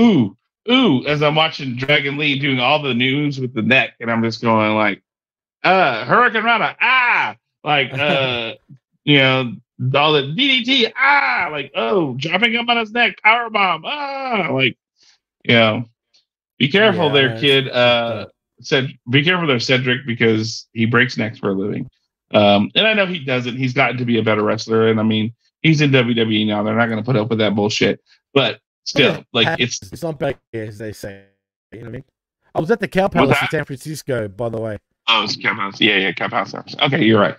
ooh, 0.00 0.36
ooh, 0.70 1.04
as 1.04 1.20
I'm 1.20 1.34
watching 1.34 1.74
Dragon 1.74 2.16
Lee 2.16 2.38
doing 2.38 2.60
all 2.60 2.80
the 2.80 2.94
news 2.94 3.40
with 3.40 3.54
the 3.54 3.62
neck, 3.62 3.94
and 3.98 4.08
I'm 4.08 4.22
just 4.22 4.40
going 4.40 4.76
like, 4.76 5.02
uh, 5.64 6.04
hurricanrana, 6.04 6.76
ah, 6.80 7.36
like, 7.64 7.92
uh, 7.92 8.54
you 9.04 9.18
know, 9.18 9.56
all 9.96 10.12
the 10.12 10.22
DDT, 10.22 10.92
ah, 10.96 11.48
like, 11.50 11.72
oh, 11.74 12.14
dropping 12.14 12.52
him 12.52 12.70
on 12.70 12.76
his 12.76 12.92
neck, 12.92 13.20
power 13.20 13.50
bomb, 13.50 13.82
ah, 13.84 14.48
like, 14.52 14.78
you 15.44 15.54
know, 15.54 15.84
be 16.60 16.68
careful 16.68 17.06
Yeah, 17.06 17.12
there, 17.12 17.40
kid. 17.40 17.68
Uh, 17.68 18.26
said, 18.60 18.92
be 19.08 19.24
careful 19.24 19.48
there, 19.48 19.58
Cedric, 19.58 20.06
because 20.06 20.68
he 20.74 20.84
breaks 20.84 21.16
necks 21.16 21.38
for 21.38 21.48
a 21.48 21.54
living. 21.54 21.88
Um, 22.32 22.70
and 22.76 22.86
I 22.86 22.92
know 22.92 23.06
he 23.06 23.18
doesn't. 23.18 23.56
He's 23.56 23.72
gotten 23.72 23.96
to 23.96 24.04
be 24.04 24.18
a 24.18 24.22
better 24.22 24.44
wrestler, 24.44 24.88
and 24.88 25.00
I 25.00 25.02
mean, 25.02 25.32
he's 25.62 25.80
in 25.80 25.90
WWE 25.90 26.46
now. 26.46 26.62
They're 26.62 26.76
not 26.76 26.86
going 26.86 26.98
to 26.98 27.04
put 27.04 27.16
up 27.16 27.30
with 27.30 27.38
that 27.38 27.56
bullshit. 27.56 28.00
But 28.34 28.60
still, 28.84 29.14
Yeah, 29.14 29.22
like, 29.32 29.58
it's 29.58 29.80
it's 29.90 30.02
not 30.02 30.18
bad 30.18 30.38
as 30.52 30.78
they 30.78 30.92
say. 30.92 31.24
You 31.72 31.78
know 31.78 31.84
what 31.86 31.88
I 31.88 31.92
mean? 31.92 32.04
I 32.54 32.60
was 32.60 32.70
at 32.70 32.80
the 32.80 32.88
Cow 32.88 33.08
Palace 33.08 33.38
in? 33.42 33.48
San 33.48 33.64
Francisco, 33.64 34.28
by 34.28 34.48
the 34.50 34.60
way. 34.60 34.78
oh, 35.08 35.24
it's 35.24 35.36
Cap 35.36 35.56
House. 35.56 35.80
Yeah, 35.80 35.96
yeah, 35.96 36.12
Cow 36.12 36.28
House. 36.28 36.54
Okay, 36.54 37.04
you're 37.04 37.20
right. 37.20 37.36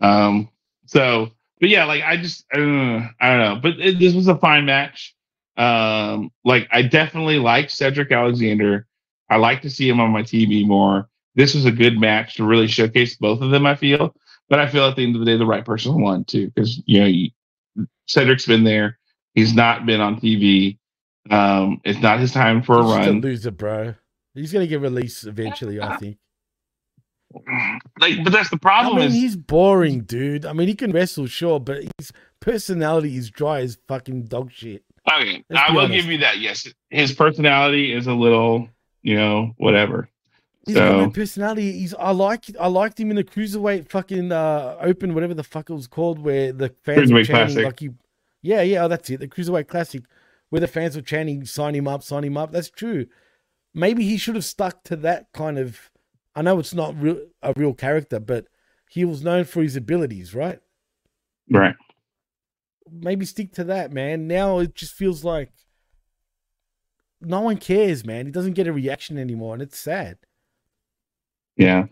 Um, 0.00 0.48
so, 0.86 1.30
but 1.60 1.68
yeah, 1.68 1.84
like, 1.84 2.02
I 2.02 2.16
just, 2.16 2.44
I 2.52 2.56
don't 2.56 2.72
know, 2.72 3.08
I 3.20 3.28
don't 3.28 3.38
know. 3.38 3.60
But 3.60 3.80
it, 3.80 3.98
this 3.98 4.14
was 4.14 4.28
a 4.28 4.36
fine 4.36 4.64
match. 4.64 5.14
Um, 5.56 6.30
like, 6.44 6.68
I 6.72 6.82
definitely 6.82 7.38
like 7.38 7.70
Cedric 7.70 8.10
Alexander. 8.12 8.86
I 9.30 9.36
like 9.36 9.62
to 9.62 9.70
see 9.70 9.88
him 9.88 10.00
on 10.00 10.10
my 10.10 10.22
TV 10.22 10.66
more. 10.66 11.08
This 11.34 11.54
was 11.54 11.64
a 11.64 11.72
good 11.72 11.98
match 11.98 12.34
to 12.36 12.44
really 12.44 12.68
showcase 12.68 13.16
both 13.16 13.40
of 13.40 13.50
them. 13.50 13.66
I 13.66 13.74
feel, 13.74 14.14
but 14.48 14.58
I 14.60 14.68
feel 14.68 14.84
at 14.86 14.96
the 14.96 15.02
end 15.04 15.16
of 15.16 15.20
the 15.20 15.26
day, 15.26 15.36
the 15.36 15.46
right 15.46 15.64
person 15.64 16.00
won 16.00 16.24
too, 16.24 16.50
because 16.54 16.82
you 16.86 17.00
know, 17.00 17.06
you, 17.06 17.30
Cedric's 18.06 18.46
been 18.46 18.64
there. 18.64 18.98
He's 19.34 19.54
not 19.54 19.86
been 19.86 20.00
on 20.00 20.20
TV. 20.20 20.78
Um, 21.30 21.80
it's 21.84 22.00
not 22.00 22.20
his 22.20 22.32
time 22.32 22.62
for 22.62 22.80
a 22.80 22.82
He's 22.82 22.92
just 22.92 23.06
a 23.08 23.12
run. 23.12 23.20
loser, 23.20 23.50
bro. 23.50 23.94
He's 24.34 24.52
gonna 24.52 24.66
get 24.66 24.80
released 24.80 25.26
eventually, 25.26 25.80
I 25.80 25.90
think. 25.90 26.18
Like, 28.00 28.24
but 28.24 28.32
that's 28.32 28.50
the 28.50 28.58
I 28.78 28.86
problem. 28.86 28.96
mean, 28.96 29.06
is 29.06 29.12
he's 29.12 29.36
boring, 29.36 30.02
dude. 30.02 30.46
I 30.46 30.52
mean, 30.52 30.68
he 30.68 30.74
can 30.74 30.92
wrestle, 30.92 31.26
sure, 31.26 31.60
but 31.60 31.84
his 31.98 32.12
personality 32.40 33.16
is 33.16 33.30
dry 33.30 33.60
as 33.60 33.78
fucking 33.88 34.24
dog 34.26 34.52
shit. 34.52 34.84
Okay. 35.08 35.44
let's 35.50 35.70
I 35.70 35.72
will 35.72 35.80
honest. 35.80 35.94
give 35.94 36.06
you 36.06 36.18
that. 36.18 36.38
Yes, 36.38 36.68
his 36.90 37.12
personality 37.12 37.92
is 37.92 38.06
a 38.06 38.14
little, 38.14 38.68
you 39.02 39.16
know, 39.16 39.52
whatever. 39.56 40.08
No 40.66 40.74
So 40.74 41.10
personality. 41.10 41.72
He's 41.72 41.94
I 41.94 42.10
like 42.10 42.44
I 42.58 42.68
liked 42.68 42.98
him 43.00 43.10
in 43.10 43.16
the 43.16 43.24
cruiserweight 43.24 43.88
fucking 43.88 44.30
uh 44.30 44.76
open, 44.80 45.14
whatever 45.14 45.34
the 45.34 45.42
fuck 45.42 45.70
it 45.70 45.74
was 45.74 45.86
called, 45.88 46.18
where 46.18 46.52
the 46.52 46.74
fans 46.84 47.12
were 47.12 47.24
chanting 47.24 47.64
like 47.64 47.80
he 47.80 47.90
Yeah, 48.42 48.62
yeah, 48.62 48.84
oh, 48.84 48.88
that's 48.88 49.10
it. 49.10 49.20
The 49.20 49.28
Cruiserweight 49.28 49.68
Classic, 49.68 50.02
where 50.50 50.60
the 50.60 50.68
fans 50.68 50.94
were 50.94 51.02
chanting, 51.02 51.44
sign 51.44 51.74
him 51.74 51.88
up, 51.88 52.02
sign 52.02 52.24
him 52.24 52.36
up. 52.36 52.52
That's 52.52 52.70
true. 52.70 53.06
Maybe 53.74 54.04
he 54.04 54.16
should 54.16 54.34
have 54.34 54.44
stuck 54.44 54.84
to 54.84 54.96
that 54.96 55.32
kind 55.32 55.58
of 55.58 55.90
I 56.34 56.42
know 56.42 56.58
it's 56.58 56.74
not 56.74 57.00
real 57.00 57.26
a 57.42 57.52
real 57.56 57.74
character, 57.74 58.20
but 58.20 58.46
he 58.88 59.04
was 59.04 59.22
known 59.22 59.44
for 59.44 59.62
his 59.62 59.74
abilities, 59.74 60.34
right? 60.34 60.60
right. 61.50 61.74
Maybe 62.90 63.24
stick 63.26 63.52
to 63.54 63.64
that, 63.64 63.92
man. 63.92 64.26
Now 64.26 64.58
it 64.58 64.74
just 64.74 64.92
feels 64.94 65.24
like 65.24 65.50
no 67.20 67.40
one 67.40 67.56
cares, 67.58 68.04
man. 68.04 68.26
He 68.26 68.32
doesn't 68.32 68.54
get 68.54 68.66
a 68.66 68.72
reaction 68.72 69.18
anymore, 69.18 69.54
and 69.54 69.62
it's 69.62 69.78
sad. 69.78 70.18
Yeah. 71.56 71.86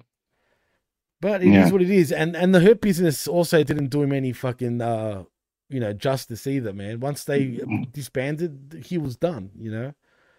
But 1.21 1.43
it 1.43 1.49
is 1.49 1.53
Yeah. 1.53 1.71
what 1.71 1.83
it 1.83 1.91
is. 1.91 2.13
And 2.13 2.35
and 2.35 2.55
the 2.55 2.61
hurt 2.61 2.81
business 2.81 3.29
also 3.29 3.63
didn't 3.63 3.89
do 3.89 4.03
him 4.03 4.13
any 4.13 4.33
fucking 4.33 4.81
uh 4.81 5.25
you 5.69 5.79
know 5.81 5.93
justice 5.93 6.47
either, 6.47 6.73
man. 6.73 7.01
Once 7.01 7.25
they 7.25 7.61
disbanded, 7.93 8.85
he 8.87 8.99
was 8.99 9.17
done. 9.17 9.51
You 9.59 9.71
know. 9.71 9.95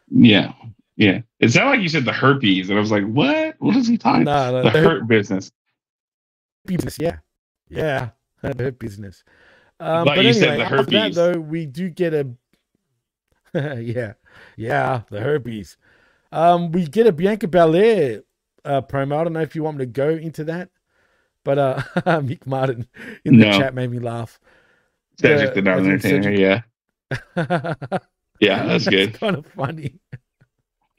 Yeah. 0.09 0.53
Yeah. 0.97 1.21
It 1.39 1.49
sounded 1.49 1.71
like 1.71 1.79
you 1.81 1.89
said 1.89 2.03
the 2.05 2.11
herpes, 2.11 2.69
and 2.69 2.77
I 2.77 2.81
was 2.81 2.91
like, 2.91 3.05
what? 3.05 3.55
What 3.59 3.75
is 3.77 3.87
he 3.87 3.97
talking? 3.97 4.23
No, 4.25 4.51
no, 4.51 4.57
the 4.57 4.63
the 4.63 4.69
hurt 4.71 4.83
hurt 4.83 5.07
business. 5.07 5.51
business, 6.65 6.97
yeah, 6.99 7.17
yeah, 7.69 8.09
the 8.41 8.61
hurt 8.63 8.77
business. 8.79 9.23
Um, 9.81 10.05
But 10.05 10.15
but 10.17 10.25
you 10.25 10.33
said 10.33 10.49
anyway, 10.49 10.57
the 10.57 10.63
after 10.65 10.91
that 10.91 11.13
though, 11.15 11.39
we 11.39 11.65
do 11.65 11.89
get 11.89 12.13
a 12.13 12.29
yeah, 13.81 14.13
yeah, 14.55 15.01
the 15.09 15.19
herpes. 15.19 15.77
Um, 16.31 16.71
we 16.71 16.85
get 16.87 17.07
a 17.07 17.11
Bianca 17.11 17.47
Belair 17.47 18.23
uh, 18.63 18.81
promo. 18.81 19.17
I 19.17 19.23
don't 19.25 19.33
know 19.33 19.41
if 19.41 19.55
you 19.55 19.63
want 19.63 19.77
me 19.77 19.85
to 19.85 19.91
go 19.91 20.09
into 20.09 20.45
that, 20.45 20.69
but 21.43 21.57
uh, 21.57 21.81
Mick 22.21 22.45
Martin 22.47 22.87
in 23.25 23.37
the 23.37 23.45
No. 23.45 23.51
chat 23.51 23.73
made 23.73 23.91
me 23.91 23.99
laugh. 23.99 24.39
Cedric 25.19 25.53
the 25.53 25.61
non 25.61 25.79
entertainer. 25.89 26.31
Yeah. 26.31 26.61
Yeah, 28.39 28.65
that's 28.65 28.87
good. 28.87 29.13
kind 29.19 29.35
of 29.35 29.45
funny. 29.45 29.99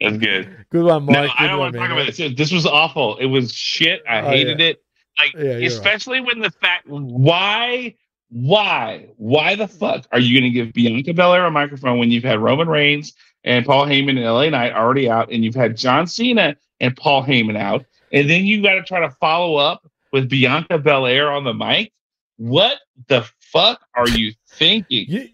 That's 0.00 0.16
good. 0.18 0.66
Good 0.70 0.84
one, 0.84 1.04
Mike. 1.04 1.14
No, 1.14 1.22
Good 1.22 1.32
I 1.38 1.42
don't 1.48 1.50
one, 1.59 1.59
want 1.60 1.72
to 1.74 1.78
talk 1.80 1.90
about 1.90 2.06
this. 2.14 2.36
This 2.36 2.52
was 2.52 2.66
awful. 2.66 3.16
It 3.18 3.26
was 3.26 3.52
shit. 3.52 4.02
I 4.09 4.20
Oh, 4.20 4.28
hated 4.28 4.60
it. 4.60 4.82
Like, 5.18 5.34
Yeah, 5.34 5.42
you're 5.42 5.54
right. 5.60 5.66
especially 5.66 6.20
when 6.20 6.38
the 6.40 6.50
fact, 6.50 6.86
why, 6.88 7.96
why, 8.32 9.09
why 9.18 9.54
the 9.56 9.68
fuck 9.68 10.06
are 10.10 10.18
you 10.18 10.40
going 10.40 10.50
to 10.50 10.54
give 10.54 10.72
Bianca 10.72 11.12
Belair 11.12 11.44
a 11.44 11.50
microphone 11.50 11.98
when 11.98 12.10
you've 12.10 12.24
had 12.24 12.38
Roman 12.40 12.66
Reigns 12.68 13.12
and 13.44 13.66
Paul 13.66 13.84
Heyman 13.86 14.10
and 14.16 14.24
LA 14.24 14.48
Knight 14.48 14.72
already 14.72 15.10
out, 15.10 15.30
and 15.30 15.44
you've 15.44 15.54
had 15.54 15.76
John 15.76 16.06
Cena 16.06 16.56
and 16.80 16.96
Paul 16.96 17.22
Heyman 17.24 17.56
out, 17.59 17.84
and 18.10 18.28
then 18.30 18.46
you 18.46 18.62
got 18.62 18.74
to 18.74 18.82
try 18.82 19.00
to 19.00 19.10
follow 19.20 19.56
up 19.56 19.86
with 20.12 20.30
Bianca 20.30 20.78
Belair 20.78 21.30
on 21.30 21.44
the 21.44 21.52
mic? 21.52 21.92
What 22.38 22.78
the 23.09 23.28
fuck 23.40 23.80
are 23.94 24.09
you 24.09 24.32
thinking? 24.48 25.04
You, 25.09 25.28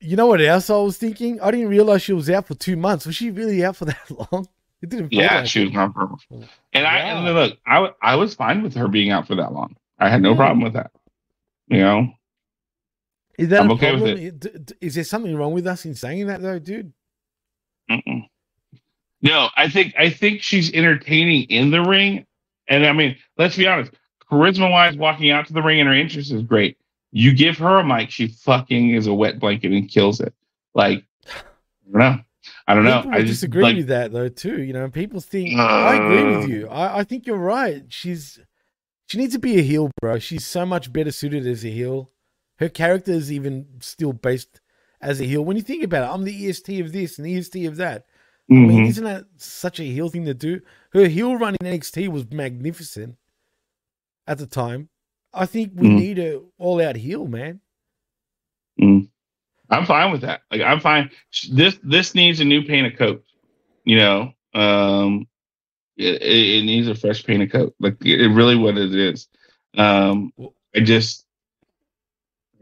you 0.00 0.16
know 0.16 0.26
what 0.26 0.40
else 0.42 0.68
I 0.68 0.76
was 0.76 0.98
thinking? 0.98 1.40
I 1.40 1.50
didn't 1.50 1.68
realize 1.68 2.02
she 2.02 2.12
was 2.12 2.28
out 2.28 2.46
for 2.46 2.54
two 2.54 2.76
months. 2.76 3.06
Was 3.06 3.16
she 3.16 3.30
really 3.30 3.64
out 3.64 3.76
for 3.76 3.86
that 3.86 4.10
long? 4.32 4.46
It 4.82 4.90
didn't. 4.90 5.08
feel 5.10 5.20
Yeah, 5.20 5.36
like 5.40 5.46
she 5.46 5.64
was 5.64 5.70
gone 5.72 5.92
for. 5.92 6.10
And 6.72 6.86
I 6.86 6.98
and 6.98 7.34
look, 7.34 7.58
I 7.66 7.90
I 8.02 8.16
was 8.16 8.34
fine 8.34 8.62
with 8.62 8.74
her 8.74 8.88
being 8.88 9.10
out 9.10 9.26
for 9.26 9.36
that 9.36 9.52
long. 9.52 9.76
I 9.98 10.08
had 10.08 10.20
no 10.20 10.30
Yeah. 10.30 10.36
problem 10.36 10.60
with 10.62 10.72
that. 10.74 10.90
You 11.68 11.78
know, 11.78 12.12
Is 13.38 13.48
that 13.48 13.60
I'm 13.62 13.70
a 13.70 13.74
okay 13.74 13.90
problem? 13.90 14.16
D- 14.18 14.30
d- 14.64 14.74
Is 14.80 14.94
there 14.94 15.04
something 15.04 15.34
wrong 15.36 15.52
with 15.52 15.66
us 15.66 15.84
in 15.84 15.94
saying 15.94 16.26
that 16.26 16.42
though, 16.42 16.58
dude? 16.58 16.92
Mm-mm. 17.90 18.28
no, 19.22 19.48
I 19.56 19.68
think 19.68 19.94
I 19.98 20.10
think 20.10 20.42
she's 20.42 20.72
entertaining 20.72 21.44
in 21.44 21.70
the 21.70 21.80
ring, 21.82 22.26
and 22.68 22.86
I 22.86 22.92
mean, 22.92 23.16
let's 23.38 23.56
be 23.56 23.66
honest, 23.66 23.92
charisma 24.30 24.70
wise, 24.70 24.96
walking 24.96 25.30
out 25.30 25.46
to 25.48 25.52
the 25.52 25.62
ring 25.62 25.80
and 25.80 25.88
her 25.88 25.94
interest 25.94 26.30
is 26.30 26.42
great. 26.42 26.78
You 27.10 27.34
give 27.34 27.58
her 27.58 27.78
a 27.78 27.84
mic, 27.84 28.10
she 28.10 28.28
fucking 28.28 28.90
is 28.90 29.06
a 29.06 29.12
wet 29.14 29.38
blanket 29.40 29.72
and 29.72 29.88
kills 29.88 30.20
it. 30.20 30.32
Like, 30.74 31.04
I 31.26 31.92
don't 31.92 31.98
know, 31.98 32.18
I 32.68 32.74
don't 32.74 32.84
know. 32.84 33.04
I 33.10 33.18
just 33.20 33.40
disagree 33.40 33.62
like, 33.62 33.76
with 33.76 33.88
that 33.88 34.12
though 34.12 34.28
too. 34.28 34.62
You 34.62 34.72
know, 34.72 34.88
people 34.88 35.20
think 35.20 35.58
I 35.58 35.96
agree 35.96 36.36
with 36.36 36.44
Uh. 36.44 36.48
you. 36.48 36.68
I, 36.68 37.00
I 37.00 37.04
think 37.04 37.26
you're 37.26 37.36
right. 37.36 37.82
She's 37.88 38.38
she 39.08 39.18
needs 39.18 39.32
to 39.34 39.40
be 39.40 39.58
a 39.58 39.62
heel, 39.62 39.90
bro. 40.00 40.18
She's 40.20 40.46
so 40.46 40.64
much 40.64 40.92
better 40.92 41.10
suited 41.10 41.46
as 41.46 41.64
a 41.64 41.68
heel. 41.70 42.10
Her 42.62 42.68
character 42.68 43.10
is 43.10 43.32
even 43.32 43.66
still 43.80 44.12
based 44.12 44.60
as 45.00 45.20
a 45.20 45.24
heel. 45.24 45.44
When 45.44 45.56
you 45.56 45.64
think 45.64 45.82
about 45.82 46.08
it, 46.08 46.14
I'm 46.14 46.22
the 46.22 46.46
EST 46.48 46.78
of 46.78 46.92
this 46.92 47.18
and 47.18 47.26
the 47.26 47.36
EST 47.36 47.66
of 47.66 47.74
that. 47.78 48.06
I 48.48 48.54
mean, 48.54 48.84
mhm. 48.84 48.88
isn't 48.88 49.02
that 49.02 49.24
such 49.36 49.80
a 49.80 49.82
heel 49.82 50.08
thing 50.08 50.26
to 50.26 50.34
do? 50.34 50.60
Her 50.92 51.08
heel 51.08 51.36
run 51.36 51.56
in 51.60 51.66
NXT 51.66 52.06
was 52.06 52.30
magnificent 52.30 53.16
at 54.28 54.38
the 54.38 54.46
time. 54.46 54.90
I 55.34 55.44
think 55.46 55.72
we 55.74 55.88
Mm. 55.88 55.96
need 55.96 56.18
a 56.20 56.40
all 56.56 56.80
out 56.80 56.94
heel, 56.94 57.26
man. 57.26 57.60
I'm 58.78 59.84
fine 59.84 60.12
with 60.12 60.20
that. 60.20 60.42
Like 60.52 60.60
I'm 60.60 60.78
fine. 60.78 61.10
This 61.50 61.80
this 61.82 62.14
needs 62.14 62.38
a 62.38 62.44
new 62.44 62.62
paint 62.62 62.86
of 62.86 62.96
coat. 62.96 63.24
You 63.84 63.96
know, 63.96 64.32
um, 64.54 65.26
it, 65.96 66.22
it 66.22 66.64
needs 66.64 66.86
a 66.86 66.94
fresh 66.94 67.24
paint 67.24 67.42
of 67.42 67.50
coat. 67.50 67.74
Like 67.80 67.96
it, 68.04 68.20
it 68.20 68.28
really 68.28 68.54
what 68.54 68.78
it 68.78 68.94
is. 68.94 69.26
Um, 69.76 70.32
I 70.76 70.80
just 70.80 71.26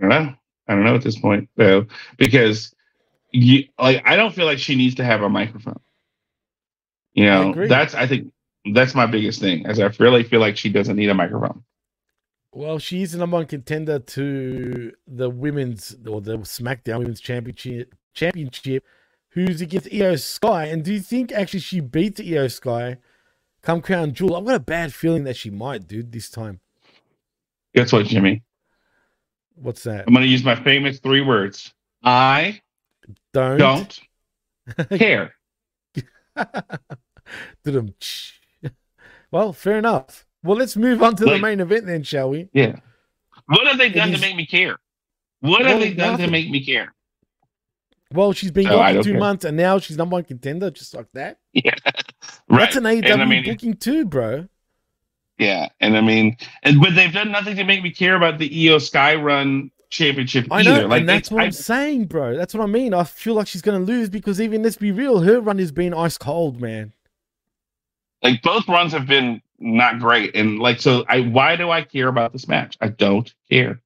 I 0.01 0.09
don't 0.09 0.09
know. 0.09 0.35
I 0.68 0.74
don't 0.74 0.85
know 0.85 0.94
at 0.94 1.02
this 1.02 1.18
point 1.18 1.48
though 1.56 1.86
because 2.16 2.74
you 3.32 3.64
like 3.78 4.02
I 4.06 4.16
don't 4.16 4.35
feel 4.35 4.47
like 4.47 4.59
she 4.59 4.74
needs 4.77 4.94
to 4.97 5.05
have 5.05 5.22
a 5.22 5.28
microphone. 5.28 5.81
You 7.12 7.27
know, 7.27 7.51
agree. 7.51 7.68
that's 7.68 7.94
I 7.94 8.06
think 8.06 8.32
That's 8.72 8.94
my 8.94 9.06
biggest 9.06 9.40
thing, 9.40 9.66
as 9.66 9.81
I 9.81 9.90
really 9.98 10.22
feel 10.22 10.40
like 10.40 10.56
she 10.56 10.68
doesn't 10.68 10.97
need 10.97 11.09
a 11.09 11.14
microphone. 11.14 11.64
Well, 12.52 12.78
she's 12.78 13.12
the 13.12 13.18
number 13.18 13.36
one 13.36 13.47
contender 13.47 13.98
to 13.98 14.93
the 15.06 15.31
women's 15.31 15.97
or 16.06 16.20
the 16.20 16.39
SmackDown 16.39 16.98
Women's 16.98 17.20
Championship. 17.20 17.94
Championship, 18.12 18.85
who's 19.31 19.60
against 19.60 19.86
Iyo 19.86 20.20
Sky. 20.20 20.66
And 20.66 20.85
do 20.85 20.93
you 20.93 21.01
think 21.01 21.32
actually 21.32 21.60
she 21.60 21.81
beats 21.81 22.20
Iyo 22.20 22.51
Sky 22.51 22.98
come 23.62 23.81
Crown 23.81 24.12
Jewel? 24.12 24.36
I've 24.36 24.44
got 24.44 24.56
a 24.56 24.60
bad 24.60 24.93
feeling 24.93 25.24
that 25.24 25.36
she 25.36 25.48
might, 25.48 25.86
dude, 25.86 26.12
this 26.12 26.28
time. 26.28 26.60
Guess 27.74 27.93
what, 27.93 28.06
Jimmy? 28.06 28.43
What's 29.61 29.82
that? 29.85 30.05
I'm 30.07 30.15
going 30.15 30.24
to 30.24 30.31
use 30.31 30.43
my 30.43 30.55
famous 30.55 30.99
three 31.01 31.20
words. 31.20 31.73
I 32.03 32.61
don't, 33.32 33.59
don't 33.59 34.01
care. 34.99 35.35
well, 39.31 39.53
fair 39.53 39.78
enough. 39.78 40.27
Well, 40.43 40.57
let's 40.57 40.77
move 40.77 41.03
on 41.03 41.16
to 41.16 41.24
the 41.24 41.39
main 41.39 41.61
event 41.61 41.87
then, 41.87 42.03
shall 42.03 42.31
we? 42.31 42.49
Yeah. 42.53 42.77
What 43.47 43.66
have 43.66 43.78
they 43.78 43.91
done 43.91 44.12
to 44.12 44.19
make 44.19 44.37
me 44.37 44.47
care? 44.47 44.78
What 45.41 45.62
well, 45.62 45.70
have 45.73 45.81
they 45.81 45.93
done 45.93 46.12
nothing. 46.12 46.27
to 46.27 46.32
make 46.32 46.51
me 46.51 46.65
care? 46.65 46.95
Well, 48.12 48.32
she's 48.32 48.51
been 48.51 48.66
oh, 48.66 48.70
gone 48.70 48.97
for 48.97 49.03
two 49.03 49.12
care. 49.12 49.20
months, 49.20 49.45
and 49.45 49.57
now 49.57 49.78
she's 49.78 49.97
number 49.97 50.15
one 50.15 50.24
contender, 50.24 50.70
just 50.70 50.95
like 50.95 51.09
that. 51.15 51.39
Yeah, 51.53 51.74
right. 52.49 52.61
That's 52.61 52.77
an 52.77 52.85
AEW 52.85 53.19
I 53.19 53.24
mean, 53.24 53.45
booking 53.45 53.74
too, 53.74 54.05
bro. 54.05 54.47
Yeah, 55.40 55.70
and 55.80 55.96
I 55.96 56.02
mean, 56.02 56.36
and 56.64 56.82
but 56.82 56.94
they've 56.94 57.12
done 57.12 57.32
nothing 57.32 57.56
to 57.56 57.64
make 57.64 57.82
me 57.82 57.90
care 57.90 58.14
about 58.14 58.36
the 58.36 58.50
Iyo 58.50 58.78
Sky 58.78 59.14
Run 59.14 59.70
championship 59.88 60.46
I 60.50 60.60
know, 60.60 60.74
either. 60.74 60.88
Like, 60.88 61.00
and 61.00 61.08
that's 61.08 61.30
what 61.30 61.42
I, 61.42 61.46
am 61.46 61.52
saying, 61.52 62.04
bro. 62.04 62.36
That's 62.36 62.52
what 62.52 62.62
I 62.62 62.66
mean. 62.66 62.92
I 62.92 63.04
feel 63.04 63.32
like 63.32 63.46
she's 63.46 63.62
going 63.62 63.80
to 63.80 63.84
lose 63.90 64.10
because 64.10 64.38
even 64.38 64.62
let's 64.62 64.76
be 64.76 64.92
real, 64.92 65.20
her 65.20 65.40
run 65.40 65.58
has 65.58 65.72
been 65.72 65.94
ice 65.94 66.18
cold, 66.18 66.60
man. 66.60 66.92
Like 68.22 68.42
both 68.42 68.68
runs 68.68 68.92
have 68.92 69.06
been 69.06 69.40
not 69.58 69.98
great, 69.98 70.36
and 70.36 70.58
like 70.58 70.78
so, 70.78 71.06
I 71.08 71.20
why 71.22 71.56
do 71.56 71.70
I 71.70 71.84
care 71.84 72.08
about 72.08 72.34
this 72.34 72.46
match? 72.46 72.76
I 72.82 72.88
don't 72.88 73.32
care. 73.50 73.80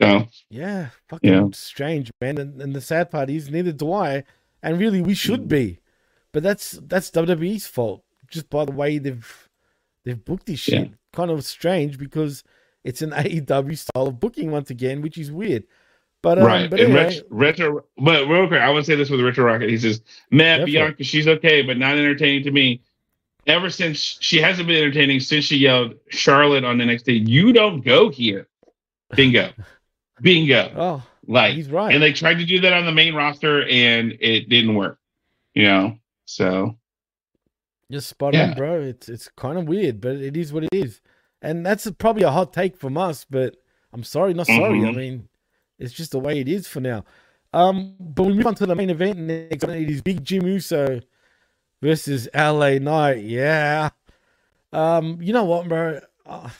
No. 0.00 0.26
Yeah, 0.50 0.88
fucking 1.06 1.32
yeah. 1.32 1.48
strange, 1.52 2.10
man. 2.20 2.38
And, 2.38 2.60
and 2.60 2.74
the 2.74 2.80
sad 2.80 3.12
part 3.12 3.30
is, 3.30 3.48
neither 3.48 3.70
do 3.70 3.92
I. 3.92 4.24
And 4.64 4.80
really, 4.80 5.00
we 5.00 5.14
should 5.14 5.44
mm. 5.44 5.48
be, 5.48 5.78
but 6.32 6.42
that's 6.42 6.72
that's 6.82 7.12
WWE's 7.12 7.68
fault. 7.68 8.02
Just 8.28 8.50
by 8.50 8.64
the 8.64 8.72
way 8.72 8.98
they've 8.98 9.45
they've 10.06 10.24
booked 10.24 10.46
this 10.46 10.60
shit. 10.60 10.88
Yeah. 10.88 10.94
Kind 11.12 11.30
of 11.30 11.44
strange 11.44 11.98
because 11.98 12.42
it's 12.84 13.02
an 13.02 13.10
AEW 13.12 13.76
style 13.76 14.06
of 14.06 14.18
booking 14.18 14.50
once 14.50 14.70
again, 14.70 15.02
which 15.02 15.18
is 15.18 15.30
weird. 15.30 15.64
But 16.22 16.38
um, 16.38 16.44
right, 16.46 16.70
but 16.70 16.80
anyway, 16.80 17.04
retro, 17.04 17.26
retro, 17.30 17.84
but 17.98 18.26
real 18.26 18.48
quick, 18.48 18.60
I 18.60 18.70
want 18.70 18.86
to 18.86 18.90
say 18.90 18.96
this 18.96 19.10
with 19.10 19.20
Retro 19.20 19.44
Rocket. 19.44 19.68
He 19.68 19.76
says, 19.76 20.00
"Matt 20.30 20.64
Bianca, 20.64 21.04
she's 21.04 21.28
okay, 21.28 21.62
but 21.62 21.76
not 21.76 21.98
entertaining 21.98 22.42
to 22.44 22.50
me. 22.50 22.82
Ever 23.46 23.70
since 23.70 23.98
she 23.98 24.40
hasn't 24.40 24.66
been 24.66 24.76
entertaining 24.76 25.20
since 25.20 25.44
she 25.44 25.56
yelled 25.58 25.94
Charlotte 26.08 26.64
on 26.64 26.78
the 26.78 26.86
next 26.86 27.04
day, 27.04 27.12
you 27.12 27.52
don't 27.52 27.80
go 27.84 28.08
here. 28.08 28.48
Bingo, 29.14 29.52
bingo. 30.20 30.72
Oh, 30.74 31.02
like 31.28 31.54
he's 31.54 31.70
right. 31.70 31.94
And 31.94 32.02
they 32.02 32.12
tried 32.12 32.38
to 32.38 32.44
do 32.44 32.60
that 32.60 32.72
on 32.72 32.86
the 32.86 32.92
main 32.92 33.14
roster, 33.14 33.62
and 33.68 34.16
it 34.18 34.48
didn't 34.48 34.74
work. 34.74 34.98
You 35.54 35.64
know, 35.64 35.98
so 36.24 36.76
just 37.90 38.08
spot 38.08 38.34
yeah. 38.34 38.50
on, 38.50 38.54
bro. 38.54 38.80
It's 38.80 39.08
it's 39.08 39.28
kind 39.28 39.58
of 39.58 39.66
weird, 39.66 40.00
but 40.00 40.16
it 40.16 40.36
is 40.36 40.52
what 40.52 40.64
it 40.64 40.70
is 40.72 41.00
and 41.42 41.64
that's 41.64 41.90
probably 41.98 42.22
a 42.22 42.30
hot 42.30 42.52
take 42.52 42.76
from 42.76 42.96
us, 42.96 43.24
but 43.28 43.56
I'm 43.92 44.02
sorry, 44.02 44.34
not 44.34 44.46
sorry. 44.46 44.80
Mm-hmm. 44.80 44.88
I 44.88 44.92
mean, 44.92 45.28
it's 45.78 45.92
just 45.92 46.12
the 46.12 46.18
way 46.18 46.40
it 46.40 46.48
is 46.48 46.66
for 46.66 46.80
now. 46.80 47.04
Um, 47.52 47.94
but 48.00 48.24
we 48.24 48.34
move 48.34 48.46
on 48.46 48.54
to 48.56 48.66
the 48.66 48.74
main 48.74 48.90
event 48.90 49.18
next. 49.18 49.64
It 49.64 49.90
is 49.90 50.02
Big 50.02 50.24
Jim 50.24 50.46
Uso 50.46 51.00
versus 51.80 52.28
LA 52.34 52.78
Knight. 52.78 53.22
Yeah. 53.22 53.90
Um, 54.72 55.18
you 55.20 55.32
know 55.32 55.44
what, 55.44 55.68
bro? 55.68 56.00
Uh, 56.24 56.50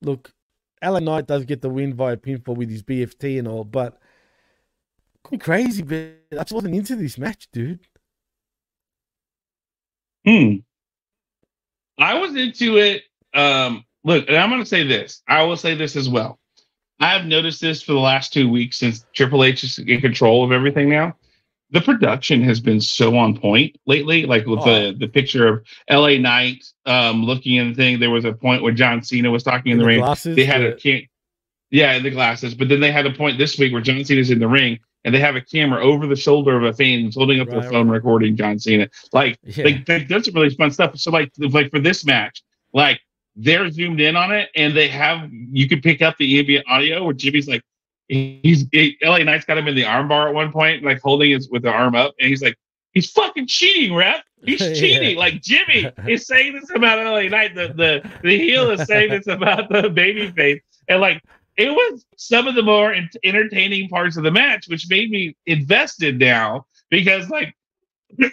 look, 0.00 0.32
LA 0.82 1.00
Knight 1.00 1.26
does 1.26 1.44
get 1.44 1.60
the 1.60 1.68
win 1.68 1.94
via 1.94 2.16
pinfall 2.16 2.56
with 2.56 2.70
his 2.70 2.82
BFT 2.82 3.38
and 3.38 3.48
all, 3.48 3.64
but 3.64 3.98
crazy, 5.40 5.82
but 5.82 6.14
I 6.32 6.42
just 6.44 6.52
wasn't 6.52 6.76
into 6.76 6.96
this 6.96 7.18
match, 7.18 7.48
dude. 7.52 7.80
Hmm. 10.24 10.56
I 11.98 12.18
was 12.18 12.34
into 12.34 12.78
it 12.78 13.02
um, 13.34 13.84
look, 14.04 14.28
and 14.28 14.36
I'm 14.36 14.50
going 14.50 14.62
to 14.62 14.66
say 14.66 14.84
this. 14.84 15.22
I 15.28 15.42
will 15.42 15.56
say 15.56 15.74
this 15.74 15.96
as 15.96 16.08
well. 16.08 16.38
I 17.00 17.12
have 17.12 17.26
noticed 17.26 17.60
this 17.60 17.82
for 17.82 17.92
the 17.92 17.98
last 17.98 18.32
two 18.32 18.48
weeks 18.48 18.76
since 18.78 19.06
Triple 19.14 19.44
H 19.44 19.64
is 19.64 19.78
in 19.78 20.00
control 20.00 20.44
of 20.44 20.52
everything 20.52 20.90
now. 20.90 21.16
The 21.70 21.80
production 21.80 22.42
has 22.42 22.60
been 22.60 22.80
so 22.80 23.16
on 23.16 23.38
point 23.38 23.76
lately, 23.86 24.26
like 24.26 24.44
with 24.44 24.60
oh. 24.60 24.64
the 24.64 24.96
the 24.98 25.08
picture 25.08 25.46
of 25.46 25.64
LA 25.88 26.18
Knight 26.18 26.64
um, 26.84 27.24
looking 27.24 27.54
in 27.56 27.70
the 27.70 27.74
thing. 27.74 28.00
There 28.00 28.10
was 28.10 28.24
a 28.24 28.32
point 28.32 28.62
where 28.62 28.72
John 28.72 29.02
Cena 29.02 29.30
was 29.30 29.44
talking 29.44 29.72
in, 29.72 29.74
in 29.74 29.78
the, 29.78 29.84
the, 29.84 29.88
ring. 29.88 30.00
Glasses, 30.00 30.36
they 30.36 30.44
had 30.44 30.62
a 30.62 30.74
can- 31.70 31.78
yeah, 31.78 31.98
the 31.98 32.10
glasses. 32.10 32.54
But 32.54 32.68
then 32.68 32.80
they 32.80 32.92
had 32.92 33.06
a 33.06 33.12
point 33.12 33.38
this 33.38 33.58
week 33.58 33.72
where 33.72 33.80
John 33.80 34.04
Cena's 34.04 34.30
in 34.30 34.38
the 34.38 34.48
ring 34.48 34.78
and 35.04 35.14
they 35.14 35.20
have 35.20 35.36
a 35.36 35.40
camera 35.40 35.82
over 35.82 36.06
the 36.06 36.16
shoulder 36.16 36.56
of 36.56 36.64
a 36.64 36.72
fan 36.72 37.00
who's 37.00 37.14
holding 37.14 37.40
up 37.40 37.48
right, 37.48 37.62
their 37.62 37.70
phone 37.70 37.88
right. 37.88 37.96
recording 37.96 38.36
John 38.36 38.58
Cena. 38.58 38.88
Like, 39.12 39.38
yeah. 39.44 39.64
like, 39.64 39.88
like 39.88 40.08
that's 40.08 40.26
some 40.26 40.34
really 40.34 40.50
fun 40.50 40.70
stuff. 40.70 40.98
So 40.98 41.10
like 41.10 41.32
like 41.38 41.70
for 41.70 41.80
this 41.80 42.04
match, 42.04 42.42
like 42.72 43.00
they're 43.36 43.70
zoomed 43.70 44.00
in 44.00 44.16
on 44.16 44.32
it 44.32 44.50
and 44.54 44.76
they 44.76 44.88
have 44.88 45.30
you 45.30 45.68
could 45.68 45.82
pick 45.82 46.02
up 46.02 46.16
the 46.18 46.38
ambient 46.38 46.66
audio 46.68 47.04
where 47.04 47.14
Jimmy's 47.14 47.48
like 47.48 47.62
he's 48.10 48.66
he, 48.72 48.98
LA 49.02 49.18
Knight's 49.18 49.44
got 49.44 49.56
him 49.56 49.68
in 49.68 49.74
the 49.74 49.84
armbar 49.84 50.28
at 50.28 50.34
one 50.34 50.52
point, 50.52 50.82
like 50.82 51.00
holding 51.00 51.30
his 51.30 51.48
with 51.48 51.62
the 51.62 51.70
arm 51.70 51.94
up, 51.94 52.14
and 52.18 52.28
he's 52.28 52.42
like, 52.42 52.56
he's 52.92 53.10
fucking 53.10 53.46
cheating, 53.46 53.94
ref. 53.94 54.22
He's 54.44 54.58
cheating. 54.78 55.10
yeah. 55.10 55.18
Like 55.18 55.40
Jimmy 55.42 55.90
is 56.06 56.26
saying 56.26 56.54
this 56.54 56.70
about 56.74 56.98
LA 56.98 57.28
Knight. 57.28 57.54
The 57.54 57.68
the 57.68 58.10
the 58.22 58.38
heel 58.38 58.70
is 58.70 58.86
saying 58.86 59.10
this 59.10 59.26
about 59.26 59.68
the 59.70 59.88
baby 59.88 60.30
face. 60.32 60.60
And 60.88 61.00
like 61.00 61.22
it 61.60 61.70
was 61.70 62.06
some 62.16 62.46
of 62.46 62.54
the 62.54 62.62
more 62.62 62.94
entertaining 63.22 63.88
parts 63.88 64.16
of 64.16 64.24
the 64.24 64.30
match, 64.30 64.66
which 64.68 64.88
made 64.88 65.10
me 65.10 65.36
invested 65.46 66.18
now 66.18 66.66
because 66.88 67.28
like 67.28 67.54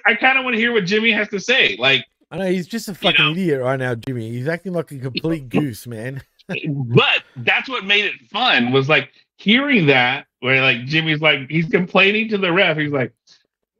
I 0.06 0.16
kind 0.16 0.38
of 0.38 0.46
want 0.46 0.56
to 0.56 0.60
hear 0.60 0.72
what 0.72 0.86
Jimmy 0.86 1.12
has 1.12 1.28
to 1.30 1.40
say. 1.40 1.76
Like 1.78 2.06
I 2.32 2.38
know 2.38 2.46
he's 2.46 2.68
just 2.68 2.88
a 2.88 2.96
fucking 2.96 3.20
you 3.20 3.26
know? 3.26 3.32
idiot 3.32 3.62
right 3.62 3.80
now, 3.80 3.96
Jimmy. 3.96 4.32
He's 4.32 4.48
acting 4.48 4.74
like 4.74 4.92
a 4.92 4.98
complete 4.98 5.50
goose, 5.50 5.86
man. 5.88 6.22
but 6.48 7.24
that's 7.38 7.68
what 7.68 7.86
made 7.86 8.06
it 8.06 8.14
fun 8.32 8.72
was 8.72 8.88
like 8.88 9.12
hearing 9.38 9.88
that 9.88 10.26
where 10.40 10.62
like 10.62 10.86
Jimmy's 10.86 11.20
like 11.20 11.50
he's 11.50 11.68
complaining 11.68 12.30
to 12.30 12.38
the 12.38 12.52
ref. 12.52 12.78
He's 12.78 12.92
like, 12.92 13.14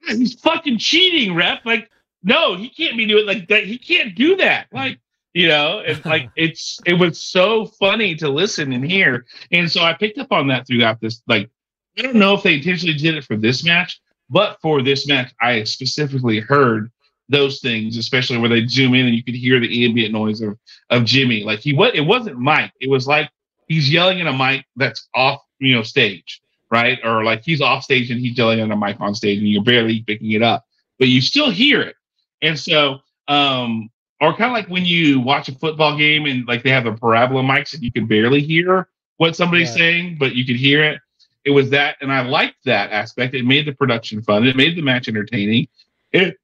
he's 0.08 0.34
fucking 0.42 0.78
cheating, 0.78 1.36
ref. 1.36 1.66
Like, 1.66 1.90
no, 2.22 2.56
he 2.56 2.70
can't 2.70 2.98
be 2.98 3.06
doing 3.06 3.26
like 3.26 3.48
that. 3.48 3.66
He 3.66 3.78
can't 3.78 4.14
do 4.14 4.36
that. 4.36 4.68
Like, 4.74 5.00
you 5.34 5.48
know, 5.48 5.80
it's 5.80 6.06
like 6.06 6.30
it's 6.36 6.80
it 6.86 6.94
was 6.94 7.22
so 7.22 7.66
funny 7.66 8.16
to 8.16 8.30
listen 8.30 8.74
and 8.74 8.90
hear. 8.90 9.26
And 9.52 9.72
so 9.72 9.82
I 9.82 9.94
picked 9.94 10.18
up 10.18 10.32
on 10.32 10.48
that 10.48 10.68
throughout 10.68 11.00
this. 11.02 11.22
Like, 11.28 11.50
I 11.98 12.02
don't 12.02 12.16
know 12.16 12.34
if 12.34 12.44
they 12.44 12.56
intentionally 12.56 12.98
did 12.98 13.16
it 13.16 13.24
for 13.24 13.36
this 13.36 13.64
match, 13.64 14.00
but 14.30 14.60
for 14.62 14.82
this 14.82 15.08
match, 15.08 15.34
I 15.42 15.64
specifically 15.64 16.40
heard 16.40 16.92
those 17.30 17.60
things, 17.60 17.98
especially 17.98 18.38
where 18.38 18.50
they 18.50 18.66
zoom 18.68 18.94
in 18.94 19.06
and 19.06 19.16
you 19.16 19.24
could 19.24 19.36
hear 19.36 19.60
the 19.60 19.86
ambient 19.86 20.14
noise 20.14 20.42
of 20.42 20.58
of 20.90 21.06
Jimmy. 21.06 21.44
Like 21.44 21.60
he 21.60 21.74
what 21.74 21.96
it 21.96 22.02
wasn't 22.02 22.40
Mike. 22.40 22.72
It 22.80 22.90
was 22.90 23.08
like 23.08 23.30
he's 23.68 23.92
yelling 23.92 24.20
in 24.20 24.28
a 24.28 24.34
mic 24.34 24.66
that's 24.76 25.08
off, 25.14 25.42
you 25.60 25.76
know, 25.76 25.84
stage, 25.84 26.42
right? 26.72 27.00
Or 27.04 27.24
like 27.24 27.44
he's 27.44 27.62
off 27.62 27.84
stage 27.84 28.10
and 28.10 28.20
he's 28.20 28.38
yelling 28.38 28.60
in 28.60 28.72
a 28.72 28.78
mic 28.78 29.00
on 29.00 29.14
stage 29.14 29.40
and 29.40 29.48
you're 29.48 29.64
barely 29.64 30.02
picking 30.02 30.32
it 30.32 30.42
up, 30.42 30.66
but 31.00 31.10
you 31.10 31.22
still 31.22 31.52
hear 31.52 31.82
it. 31.82 31.96
And 32.42 32.58
so, 32.58 33.00
um, 33.28 33.90
or 34.20 34.32
kind 34.32 34.46
of 34.46 34.52
like 34.52 34.68
when 34.68 34.86
you 34.86 35.20
watch 35.20 35.48
a 35.48 35.54
football 35.54 35.98
game 35.98 36.26
and 36.26 36.48
like 36.48 36.64
they 36.64 36.72
have 36.72 36.86
the 36.86 36.94
parabola 36.94 37.44
mics 37.44 37.74
and 37.74 37.84
you 37.84 37.92
can 37.92 38.08
barely 38.08 38.42
hear 38.42 38.88
what 39.18 39.36
somebody's 39.36 39.70
yeah. 39.70 39.76
saying, 39.76 40.18
but 40.20 40.36
you 40.36 40.46
could 40.46 40.56
hear 40.56 40.84
it. 40.84 41.00
It 41.46 41.52
was 41.52 41.70
that, 41.70 41.98
and 42.02 42.12
I 42.12 42.22
liked 42.22 42.58
that 42.66 42.92
aspect. 42.92 43.34
It 43.34 43.46
made 43.46 43.66
the 43.66 43.72
production 43.72 44.22
fun. 44.22 44.46
It 44.46 44.56
made 44.56 44.76
the 44.76 44.82
match 44.82 45.08
entertaining. 45.08 45.68
It 46.12 46.38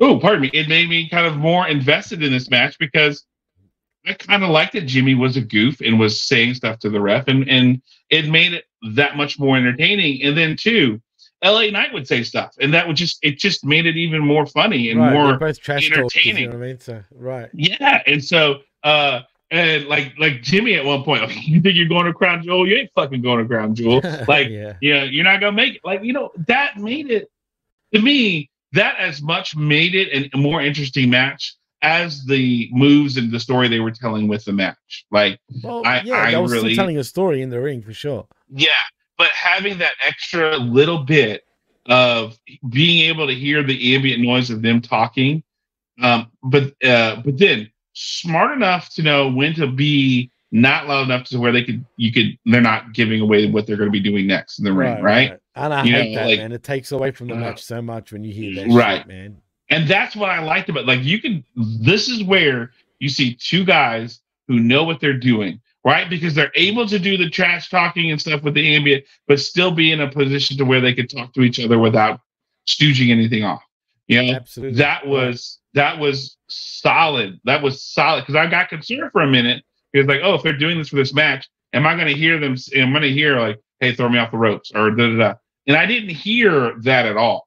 oh, 0.00 0.18
pardon 0.18 0.42
me, 0.42 0.50
it 0.52 0.68
made 0.68 0.88
me 0.88 1.08
kind 1.08 1.26
of 1.26 1.36
more 1.36 1.66
invested 1.66 2.22
in 2.22 2.32
this 2.32 2.50
match 2.50 2.78
because 2.78 3.24
I 4.04 4.14
kind 4.14 4.42
of 4.42 4.50
liked 4.50 4.72
that 4.72 4.86
Jimmy 4.86 5.14
was 5.14 5.36
a 5.36 5.40
goof 5.40 5.80
and 5.80 5.98
was 5.98 6.22
saying 6.22 6.54
stuff 6.54 6.80
to 6.80 6.90
the 6.90 7.00
ref, 7.00 7.28
and 7.28 7.48
and 7.48 7.80
it 8.10 8.28
made 8.28 8.52
it 8.52 8.64
that 8.94 9.16
much 9.16 9.38
more 9.38 9.56
entertaining. 9.56 10.22
And 10.22 10.36
then 10.36 10.56
too, 10.56 11.00
LA 11.42 11.66
Knight 11.70 11.92
would 11.92 12.06
say 12.06 12.22
stuff, 12.22 12.54
and 12.60 12.72
that 12.72 12.86
would 12.86 12.96
just 12.96 13.18
it 13.22 13.38
just 13.38 13.64
made 13.64 13.86
it 13.86 13.96
even 13.96 14.20
more 14.20 14.46
funny 14.46 14.90
and 14.90 15.00
right, 15.00 15.12
more 15.12 15.36
both 15.36 15.60
trash 15.60 15.90
entertaining. 15.90 16.44
You 16.44 16.48
know 16.50 16.56
I 16.56 16.60
mean? 16.60 16.80
so, 16.80 17.02
right? 17.12 17.50
Yeah, 17.52 18.02
and 18.06 18.24
so 18.24 18.60
uh, 18.84 19.20
and 19.50 19.86
like 19.86 20.14
like 20.18 20.42
Jimmy 20.42 20.74
at 20.74 20.84
one 20.84 21.02
point, 21.02 21.22
like, 21.26 21.46
you 21.46 21.60
think 21.60 21.76
you're 21.76 21.88
going 21.88 22.06
to 22.06 22.12
Crown 22.12 22.42
Jewel? 22.42 22.66
You 22.66 22.76
ain't 22.76 22.90
fucking 22.94 23.22
going 23.22 23.40
to 23.40 23.46
Crown 23.46 23.74
Jewel. 23.74 24.00
Like, 24.28 24.48
yeah, 24.48 24.74
yeah, 24.80 25.02
you're 25.02 25.24
not 25.24 25.40
gonna 25.40 25.52
make 25.52 25.76
it. 25.76 25.80
Like, 25.84 26.04
you 26.04 26.12
know, 26.12 26.30
that 26.46 26.76
made 26.76 27.10
it 27.10 27.28
to 27.92 28.00
me 28.00 28.48
that 28.72 28.96
as 28.98 29.20
much 29.20 29.56
made 29.56 29.94
it 29.94 30.30
a 30.32 30.36
more 30.36 30.62
interesting 30.62 31.10
match 31.10 31.56
as 31.82 32.24
the 32.24 32.70
moves 32.72 33.16
and 33.16 33.32
the 33.32 33.40
story 33.40 33.68
they 33.68 33.80
were 33.80 33.90
telling 33.90 34.28
with 34.28 34.44
the 34.44 34.52
match. 34.52 35.04
Like, 35.10 35.40
well, 35.62 35.82
I, 35.84 36.00
yeah, 36.02 36.14
I 36.14 36.38
was 36.38 36.52
really 36.52 36.76
telling 36.76 36.96
a 36.96 37.04
story 37.04 37.42
in 37.42 37.50
the 37.50 37.60
ring 37.60 37.82
for 37.82 37.92
sure. 37.92 38.28
Yeah, 38.48 38.68
but 39.22 39.30
having 39.30 39.78
that 39.78 39.92
extra 40.04 40.56
little 40.56 40.98
bit 41.04 41.44
of 41.86 42.38
being 42.68 43.08
able 43.08 43.26
to 43.26 43.34
hear 43.34 43.62
the 43.62 43.94
ambient 43.94 44.20
noise 44.22 44.50
of 44.50 44.62
them 44.62 44.80
talking 44.80 45.42
Um, 46.00 46.30
but 46.42 46.64
uh, 46.84 47.16
but 47.24 47.38
then 47.38 47.70
smart 47.92 48.56
enough 48.56 48.84
to 48.94 49.02
know 49.02 49.30
when 49.30 49.54
to 49.54 49.66
be 49.66 50.30
not 50.50 50.86
loud 50.88 51.04
enough 51.04 51.24
to 51.28 51.38
where 51.38 51.52
they 51.52 51.62
could 51.64 51.84
you 51.96 52.10
could 52.12 52.36
they're 52.46 52.60
not 52.72 52.92
giving 52.94 53.20
away 53.20 53.48
what 53.50 53.66
they're 53.66 53.76
going 53.76 53.88
to 53.92 53.98
be 54.00 54.00
doing 54.10 54.26
next 54.26 54.58
in 54.58 54.64
the 54.64 54.72
ring, 54.72 55.00
right? 55.02 55.38
And 55.54 55.72
I 55.74 55.84
You 55.84 55.92
hate 55.92 56.12
know, 56.14 56.20
that, 56.20 56.26
like- 56.28 56.38
man. 56.38 56.52
It 56.52 56.62
takes 56.62 56.90
away 56.92 57.10
from 57.12 57.28
the 57.28 57.34
Uh, 57.34 57.40
match 57.40 57.62
so 57.62 57.80
much 57.82 58.12
when 58.12 58.24
you 58.24 58.32
hear 58.32 58.54
that 58.56 58.68
right. 58.74 58.98
shit, 58.98 59.06
man. 59.08 59.36
And 59.70 59.86
that's 59.88 60.14
what 60.16 60.30
I 60.30 60.40
liked 60.42 60.68
about 60.68 60.86
like 60.86 61.02
you 61.04 61.20
can 61.20 61.44
this 61.56 62.08
is 62.08 62.22
where 62.24 62.72
you 62.98 63.08
see 63.08 63.34
two 63.34 63.64
guys 63.64 64.20
who 64.48 64.58
know 64.58 64.82
what 64.84 64.98
they're 65.00 65.18
doing, 65.32 65.60
right? 65.84 66.08
Because 66.08 66.34
they're 66.34 66.52
able 66.54 66.86
to 66.86 66.98
do 66.98 67.16
the 67.16 67.28
trash 67.28 67.68
talking 67.68 68.10
and 68.10 68.20
stuff 68.20 68.42
with 68.42 68.54
the 68.54 68.74
ambient, 68.74 69.04
but 69.26 69.40
still 69.40 69.70
be 69.70 69.92
in 69.92 70.00
a 70.00 70.10
position 70.10 70.56
to 70.58 70.64
where 70.64 70.80
they 70.80 70.94
could 70.94 71.10
talk 71.10 71.32
to 71.34 71.42
each 71.42 71.58
other 71.60 71.78
without 71.78 72.20
stooging 72.68 73.10
anything 73.10 73.44
off. 73.44 73.62
You 74.08 74.22
know, 74.22 74.34
Absolutely. 74.34 74.78
that 74.78 75.06
was 75.06 75.58
that 75.74 75.98
was 75.98 76.36
solid. 76.48 77.40
That 77.44 77.62
was 77.62 77.82
solid 77.82 78.22
because 78.22 78.34
I 78.34 78.46
got 78.46 78.68
concerned 78.68 79.10
for 79.12 79.22
a 79.22 79.26
minute. 79.26 79.64
Because 79.92 80.08
like, 80.08 80.20
oh, 80.22 80.34
if 80.34 80.42
they're 80.42 80.56
doing 80.56 80.78
this 80.78 80.88
for 80.88 80.96
this 80.96 81.14
match, 81.14 81.48
am 81.72 81.86
I 81.86 81.94
going 81.94 82.08
to 82.08 82.14
hear 82.14 82.38
them? 82.38 82.56
Am 82.74 82.88
I 82.88 83.00
going 83.00 83.02
to 83.02 83.12
hear 83.12 83.38
like, 83.38 83.60
hey, 83.80 83.94
throw 83.94 84.08
me 84.08 84.18
off 84.18 84.30
the 84.30 84.38
ropes 84.38 84.72
or 84.74 84.90
da 84.90 85.08
da 85.08 85.16
da? 85.16 85.34
And 85.66 85.76
I 85.76 85.86
didn't 85.86 86.10
hear 86.10 86.74
that 86.80 87.06
at 87.06 87.16
all. 87.16 87.46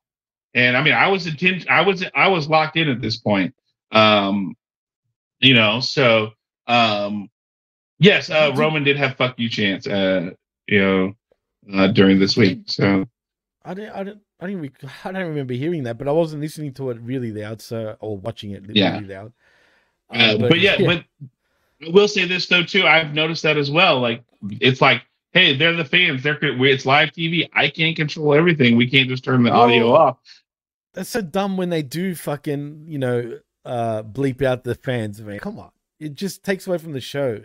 And 0.53 0.77
I 0.77 0.81
mean, 0.81 0.93
I 0.93 1.07
was 1.07 1.27
intent. 1.27 1.69
I 1.69 1.81
was 1.81 2.03
I 2.15 2.27
was 2.29 2.47
locked 2.47 2.77
in 2.77 2.89
at 2.89 3.01
this 3.01 3.17
point. 3.17 3.53
Um, 3.91 4.55
you 5.39 5.53
know, 5.53 5.81
so 5.81 6.31
um, 6.67 7.29
yes, 7.99 8.29
uh, 8.29 8.51
Roman 8.55 8.83
did 8.83 8.97
have 8.97 9.15
fuck 9.15 9.39
you 9.39 9.49
chance. 9.49 9.87
Uh, 9.87 10.31
you 10.67 10.79
know, 10.81 11.13
uh, 11.73 11.87
during 11.87 12.19
this 12.19 12.35
week. 12.35 12.61
So 12.65 13.05
I 13.63 13.73
didn't, 13.73 13.91
I 13.95 14.03
didn't, 14.03 14.21
I 14.39 14.47
didn't, 14.47 14.61
rec- 14.61 14.91
I 15.05 15.11
don't 15.11 15.27
remember 15.27 15.53
hearing 15.53 15.83
that, 15.83 15.97
but 15.97 16.07
I 16.07 16.11
wasn't 16.11 16.41
listening 16.41 16.73
to 16.73 16.89
it 16.91 16.97
really 17.01 17.31
loud, 17.31 17.61
so 17.61 17.95
or 17.99 18.17
watching 18.17 18.51
it 18.51 18.61
really 18.67 18.79
Yeah. 18.79 18.99
loud. 19.05 19.33
Uh, 20.09 20.37
but, 20.37 20.59
yeah, 20.59 20.75
but 20.77 21.03
I 21.85 21.89
will 21.91 22.07
say 22.07 22.25
this 22.25 22.47
though 22.47 22.63
too. 22.63 22.85
I've 22.85 23.13
noticed 23.13 23.43
that 23.43 23.57
as 23.57 23.71
well. 23.71 23.99
Like 23.99 24.23
it's 24.61 24.81
like, 24.81 25.01
hey, 25.33 25.57
they're 25.57 25.75
the 25.75 25.85
fans. 25.85 26.21
They're 26.23 26.37
it's 26.41 26.85
live 26.85 27.09
TV. 27.09 27.49
I 27.53 27.69
can't 27.69 27.95
control 27.95 28.33
everything. 28.35 28.77
We 28.77 28.87
can't 28.89 29.09
just 29.09 29.23
turn 29.23 29.43
the 29.43 29.51
audio 29.51 29.93
off. 29.93 30.17
that's 30.93 31.09
so 31.09 31.21
dumb 31.21 31.57
when 31.57 31.69
they 31.69 31.81
do 31.81 32.15
fucking, 32.15 32.85
you 32.87 32.99
know, 32.99 33.39
uh, 33.65 34.03
bleep 34.03 34.41
out 34.43 34.63
the 34.63 34.75
fans. 34.75 35.19
Man, 35.21 35.39
come 35.39 35.57
on, 35.59 35.71
it 35.99 36.13
just 36.13 36.43
takes 36.43 36.67
away 36.67 36.77
from 36.77 36.93
the 36.93 37.01
show. 37.01 37.41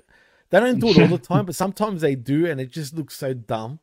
They 0.50 0.60
don't 0.60 0.80
do 0.80 0.88
it 0.88 0.98
all 0.98 1.08
the 1.08 1.18
time, 1.18 1.46
but 1.46 1.54
sometimes 1.54 2.00
they 2.00 2.14
do, 2.14 2.46
and 2.46 2.60
it 2.60 2.70
just 2.70 2.94
looks 2.94 3.16
so 3.16 3.32
dumb. 3.34 3.78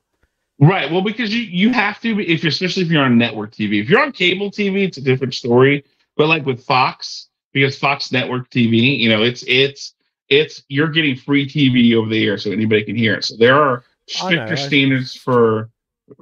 Right. 0.60 0.92
Well, 0.92 1.02
because 1.02 1.34
you 1.34 1.42
you 1.42 1.72
have 1.72 2.00
to 2.02 2.20
if 2.20 2.44
you're 2.44 2.50
especially 2.50 2.84
if 2.84 2.92
you're 2.92 3.04
on 3.04 3.18
network 3.18 3.52
TV. 3.52 3.82
If 3.82 3.90
you're 3.90 4.02
on 4.02 4.12
cable 4.12 4.52
TV, 4.52 4.86
it's 4.86 4.98
a 4.98 5.02
different 5.02 5.34
story. 5.34 5.84
But 6.16 6.28
like 6.28 6.46
with 6.46 6.64
Fox, 6.64 7.30
because 7.54 7.78
Fox 7.78 8.12
Network 8.12 8.50
TV, 8.50 8.98
you 8.98 9.10
know, 9.10 9.24
it's 9.24 9.44
it's 9.48 9.94
it's 10.30 10.64
you're 10.68 10.90
getting 10.90 11.16
free 11.16 11.48
TV 11.48 11.96
over 11.96 12.10
the 12.10 12.26
air, 12.26 12.38
so 12.38 12.52
anybody 12.52 12.84
can 12.84 12.96
hear 12.96 13.16
it. 13.16 13.24
So 13.24 13.38
there 13.38 13.56
are 13.56 13.84
I 14.22 14.30
know, 14.36 14.46
stricter 14.46 14.58
standards 14.58 15.16
for 15.16 15.70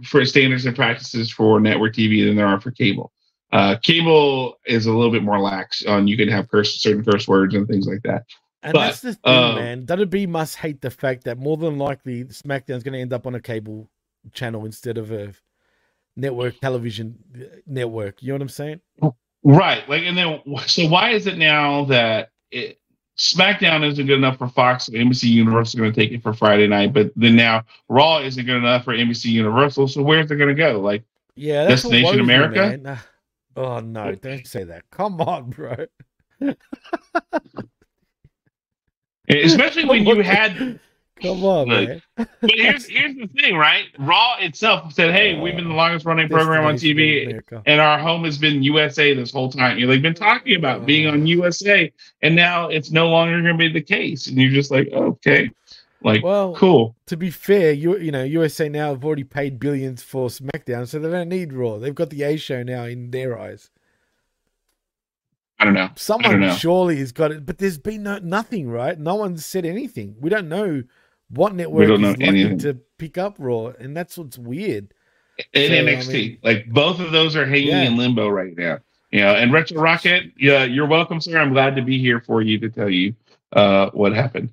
for 0.03 0.25
standards 0.25 0.65
and 0.65 0.75
practices 0.75 1.31
for 1.31 1.59
network 1.59 1.93
TV 1.93 2.25
than 2.25 2.35
there 2.35 2.47
are 2.47 2.59
for 2.59 2.71
cable. 2.71 3.11
Uh, 3.53 3.77
cable 3.81 4.59
is 4.65 4.85
a 4.85 4.91
little 4.91 5.11
bit 5.11 5.23
more 5.23 5.39
lax 5.39 5.85
on 5.85 6.07
you 6.07 6.17
can 6.17 6.27
have 6.27 6.49
curse 6.49 6.81
certain 6.81 7.05
curse 7.05 7.27
words 7.27 7.55
and 7.55 7.67
things 7.67 7.87
like 7.87 8.01
that. 8.03 8.25
And 8.65 8.73
But, 8.73 8.87
that's 8.87 9.01
the 9.01 9.13
thing, 9.13 9.31
um, 9.31 9.55
man. 9.55 9.85
WWE 9.85 10.27
must 10.27 10.55
hate 10.55 10.81
the 10.81 10.89
fact 10.89 11.23
that 11.25 11.37
more 11.37 11.55
than 11.55 11.77
likely 11.77 12.23
SmackDown's 12.25 12.81
going 12.81 12.93
to 12.93 12.99
end 12.99 13.13
up 13.13 13.27
on 13.27 13.35
a 13.35 13.39
cable 13.39 13.91
channel 14.33 14.65
instead 14.65 14.97
of 14.97 15.11
a 15.11 15.33
network 16.15 16.59
television 16.61 17.15
uh, 17.35 17.57
network. 17.67 18.23
You 18.23 18.29
know 18.29 18.35
what 18.35 18.41
I'm 18.41 18.49
saying? 18.49 18.81
Right. 19.43 19.87
Like, 19.87 20.01
and 20.01 20.17
then 20.17 20.41
so 20.65 20.87
why 20.87 21.11
is 21.11 21.27
it 21.27 21.37
now 21.37 21.85
that 21.85 22.31
it, 22.49 22.79
SmackDown 23.19 23.87
isn't 23.87 24.07
good 24.07 24.17
enough 24.17 24.39
for 24.39 24.47
Fox? 24.47 24.87
and 24.87 24.97
NBC 24.97 25.25
Universal 25.25 25.77
is 25.77 25.81
going 25.81 25.93
to 25.93 26.01
take 26.01 26.11
it 26.11 26.23
for 26.23 26.33
Friday 26.33 26.65
night, 26.65 26.91
but 26.91 27.11
then 27.15 27.35
now 27.35 27.63
Raw 27.87 28.17
isn't 28.17 28.47
good 28.47 28.57
enough 28.57 28.83
for 28.83 28.95
NBC 28.95 29.25
Universal. 29.25 29.89
So 29.89 30.01
where's 30.01 30.31
it 30.31 30.37
going 30.37 30.49
to 30.49 30.55
go? 30.55 30.79
Like, 30.81 31.03
Yeah, 31.35 31.67
Destination 31.67 32.17
me, 32.17 32.23
America? 32.23 32.81
Ah, 32.83 33.05
Oh 33.55 33.79
no, 33.79 34.15
don't 34.15 34.47
say 34.47 34.63
that. 34.63 34.89
Come 34.89 35.21
on, 35.21 35.51
bro. 35.51 35.85
especially 39.29 39.85
when 39.85 40.05
you 40.05 40.21
had. 40.21 40.79
Come 41.21 41.45
on, 41.45 41.69
Look, 41.69 41.87
man. 41.87 42.01
But 42.17 42.29
here's 42.41 42.87
here's 42.87 43.15
the 43.15 43.27
thing, 43.27 43.55
right? 43.55 43.85
Raw 43.99 44.35
itself 44.39 44.91
said, 44.91 45.13
"Hey, 45.13 45.39
we've 45.39 45.55
been 45.55 45.69
the 45.69 45.73
longest 45.73 46.05
running 46.05 46.27
program 46.27 46.65
on 46.65 46.75
TV." 46.75 47.41
And 47.65 47.79
our 47.79 47.97
home 47.97 48.25
has 48.25 48.37
been 48.37 48.61
USA 48.63 49.13
this 49.13 49.31
whole 49.31 49.49
time. 49.49 49.77
You 49.77 49.85
know, 49.85 49.93
they've 49.93 50.01
been 50.01 50.13
talking 50.13 50.57
about 50.57 50.85
being 50.85 51.07
on 51.07 51.25
USA, 51.25 51.89
and 52.21 52.35
now 52.35 52.67
it's 52.67 52.91
no 52.91 53.07
longer 53.07 53.41
going 53.41 53.53
to 53.53 53.57
be 53.57 53.71
the 53.71 53.81
case. 53.81 54.27
And 54.27 54.37
you're 54.37 54.51
just 54.51 54.71
like, 54.71 54.89
okay, 54.91 55.49
like, 56.01 56.21
Well, 56.21 56.53
cool. 56.53 56.95
to 57.07 57.15
be 57.15 57.31
fair, 57.31 57.71
you 57.71 57.97
you 57.97 58.11
know 58.11 58.23
USA 58.23 58.67
now 58.67 58.89
have 58.89 59.05
already 59.05 59.23
paid 59.23 59.57
billions 59.57 60.03
for 60.03 60.27
SmackDown, 60.27 60.85
so 60.85 60.99
they 60.99 61.09
don't 61.09 61.29
need 61.29 61.53
Raw. 61.53 61.77
They've 61.77 61.95
got 61.95 62.09
the 62.09 62.23
A 62.23 62.35
show 62.35 62.61
now 62.61 62.83
in 62.83 63.11
their 63.11 63.39
eyes. 63.39 63.69
I 65.59 65.65
don't 65.65 65.73
know. 65.73 65.89
Someone 65.95 66.39
know. 66.41 66.53
surely 66.53 66.97
has 66.97 67.11
got 67.11 67.31
it, 67.31 67.45
but 67.45 67.57
there's 67.57 67.77
been 67.77 68.03
no 68.03 68.17
nothing, 68.19 68.69
right? 68.69 68.99
No 68.99 69.15
one's 69.15 69.45
said 69.45 69.65
anything. 69.65 70.15
We 70.19 70.29
don't 70.29 70.49
know 70.49 70.83
what 71.29 71.55
network 71.55 71.87
don't 71.87 72.03
is 72.03 72.15
anything. 72.19 72.57
to 72.59 72.73
pick 72.97 73.17
up 73.17 73.35
Raw, 73.39 73.67
and 73.79 73.95
that's 73.95 74.17
what's 74.17 74.37
weird. 74.37 74.93
in 75.53 75.69
So, 75.69 75.73
I 75.73 75.77
NXT. 75.79 76.13
mean- 76.13 76.37
like 76.43 76.69
both 76.69 76.99
of 76.99 77.11
those 77.11 77.35
are 77.35 77.45
hanging 77.45 77.67
Yeah. 77.69 77.83
in 77.83 77.97
limbo 77.97 78.27
right 78.29 78.55
now. 78.57 78.79
You 79.11 79.21
know, 79.21 79.33
and 79.35 79.53
Retro 79.53 79.81
Rocket, 79.81 80.31
yeah, 80.37 80.63
you're 80.65 80.87
welcome, 80.87 81.21
sir. 81.21 81.37
I'm 81.39 81.53
glad 81.53 81.75
to 81.77 81.81
be 81.81 81.99
here 81.99 82.19
for 82.21 82.41
you 82.41 82.57
to 82.59 82.69
tell 82.69 82.89
you 82.89 83.15
uh 83.53 83.89
what 83.91 84.13
happened. 84.13 84.49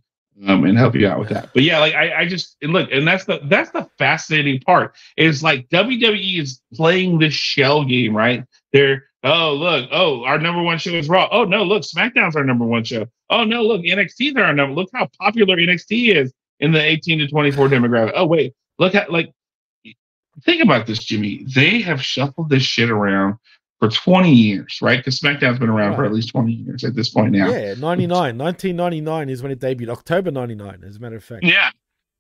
Um, 0.47 0.65
and 0.65 0.77
help 0.77 0.95
you 0.97 1.07
out 1.07 1.21
with 1.21 1.29
that. 1.29 1.51
But 1.55 1.63
yeah, 1.63 1.79
like 1.79 1.95
I, 1.95 2.23
I 2.23 2.27
just 2.27 2.57
and 2.63 2.73
look, 2.73 2.89
and 2.91 3.07
that's 3.07 3.27
the 3.27 3.41
that's 3.45 3.71
the 3.71 3.89
fascinating 3.99 4.61
part. 4.61 4.95
Is 5.17 5.41
like 5.43 5.69
WWE 5.69 6.41
is 6.41 6.61
playing 6.75 7.19
this 7.21 7.35
shell 7.35 7.85
game, 7.85 8.17
right? 8.17 8.45
They're 8.73 9.05
oh 9.25 9.55
look, 9.55 9.89
oh 9.93 10.25
our 10.25 10.39
number 10.39 10.63
one 10.63 10.79
show 10.79 10.91
is 10.91 11.09
Raw. 11.09 11.29
Oh 11.31 11.45
no, 11.45 11.63
look, 11.63 11.83
SmackDown's 11.83 12.37
our 12.37 12.45
number 12.45 12.65
one 12.65 12.85
show. 12.85 13.07
Oh 13.31 13.45
no, 13.45 13.63
look, 13.63 13.83
NXT's 13.83 14.37
our 14.37 14.53
number. 14.55 14.75
Look 14.75 14.91
how 14.95 15.09
popular 15.21 15.57
NXT 15.57 16.15
is 16.15 16.33
in 16.61 16.73
the 16.73 16.83
18 16.83 17.19
to 17.21 17.29
24 17.29 17.69
demographic. 17.69 18.13
Oh 18.15 18.27
wait, 18.27 18.55
look 18.79 18.95
at 18.95 19.13
like 19.13 19.33
think 20.45 20.63
about 20.63 20.87
this, 20.87 20.99
Jimmy. 20.99 21.45
They 21.55 21.81
have 21.83 22.03
shuffled 22.03 22.49
this 22.49 22.63
shit 22.63 22.91
around 22.91 23.37
for 23.79 23.89
20 23.89 24.33
years, 24.33 24.79
right? 24.81 24.99
Because 24.99 25.19
SmackDown's 25.19 25.59
been 25.59 25.69
around 25.69 25.97
for 25.97 26.05
at 26.05 26.13
least 26.13 26.31
20 26.31 26.53
years 26.53 26.85
at 26.85 26.95
this 26.95 27.11
point 27.11 27.33
now. 27.33 27.51
Yeah, 27.51 27.75
99. 27.75 28.39
1999 28.39 29.29
is 29.29 29.43
when 29.43 29.53
it 29.53 29.59
debuted. 29.59 29.89
October 29.89 30.31
99, 30.31 30.85
as 30.87 30.97
a 30.97 31.01
matter 31.01 31.17
of 31.17 31.25
fact. 31.25 31.45
Yeah. 31.45 31.71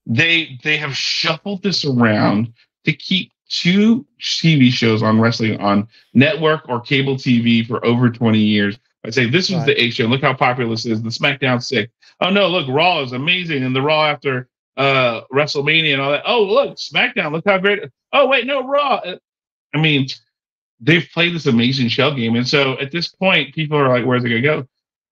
They 0.05 0.58
they 0.64 0.76
have 0.78 0.97
shuffled 0.97 1.62
this 1.62 1.84
around 1.84 2.52
to 2.84 2.92
keep 2.92 3.31
two 3.52 4.06
TV 4.20 4.70
shows 4.72 5.02
on 5.02 5.20
wrestling 5.20 5.60
on 5.60 5.86
network 6.14 6.68
or 6.68 6.81
cable 6.81 7.16
TV 7.16 7.66
for 7.66 7.84
over 7.84 8.10
20 8.10 8.39
years. 8.39 8.78
I 9.05 9.10
say 9.10 9.26
this 9.28 9.50
was 9.50 9.58
Right. 9.60 9.66
the 9.66 9.82
A 9.82 9.90
show. 9.90 10.06
Look 10.06 10.22
how 10.22 10.32
popular 10.34 10.70
this 10.70 10.86
is. 10.86 11.02
The 11.02 11.10
SmackDown 11.10 11.62
sick. 11.62 11.90
Oh 12.20 12.31
no, 12.31 12.48
look, 12.48 12.66
Raw 12.68 13.02
is 13.02 13.12
amazing. 13.12 13.62
And 13.64 13.74
the 13.76 13.82
Raw 13.82 14.06
after 14.06 14.48
uh 14.76 15.22
WrestleMania 15.32 15.92
and 15.92 16.00
all 16.02 16.10
that. 16.12 16.22
Oh, 16.26 16.42
look, 16.44 16.76
SmackDown, 16.78 17.32
look 17.32 17.44
how 17.47 17.58
great. 17.58 17.81
Oh, 18.12 18.26
wait, 18.26 18.47
no, 18.47 18.66
Raw. 18.66 18.97
Uh, 19.05 19.16
I 19.74 19.78
mean, 19.81 20.06
they've 20.81 21.06
played 21.12 21.34
this 21.34 21.47
amazing 21.47 21.89
shell 21.89 22.14
game. 22.14 22.36
And 22.36 22.47
so 22.48 22.78
at 22.78 22.90
this 22.90 23.08
point, 23.08 23.55
people 23.55 23.76
are 23.78 23.89
like, 23.89 24.06
where's 24.06 24.24
it 24.24 24.28
gonna 24.31 24.40
go? 24.40 24.66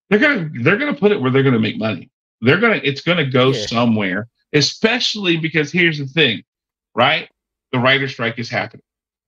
They're 0.09 0.19
gonna 0.19 0.51
they're 0.63 0.77
gonna 0.79 0.95
put 0.95 1.13
it 1.13 1.21
where 1.21 1.31
they're 1.31 1.43
gonna 1.43 1.59
make 1.59 1.79
money. 1.79 2.11
They're 2.41 2.59
gonna 2.61 2.81
it's 2.83 3.03
gonna 3.03 3.27
go 3.29 3.53
Yeah. 3.53 3.67
somewhere, 3.67 4.29
especially 4.55 5.37
because 5.37 5.71
here's 5.73 5.99
the 5.99 6.07
thing, 6.07 6.43
right? 6.95 7.29
The 7.73 7.79
writer 7.79 8.09
strike 8.09 8.39
is 8.39 8.49
happening, 8.51 8.83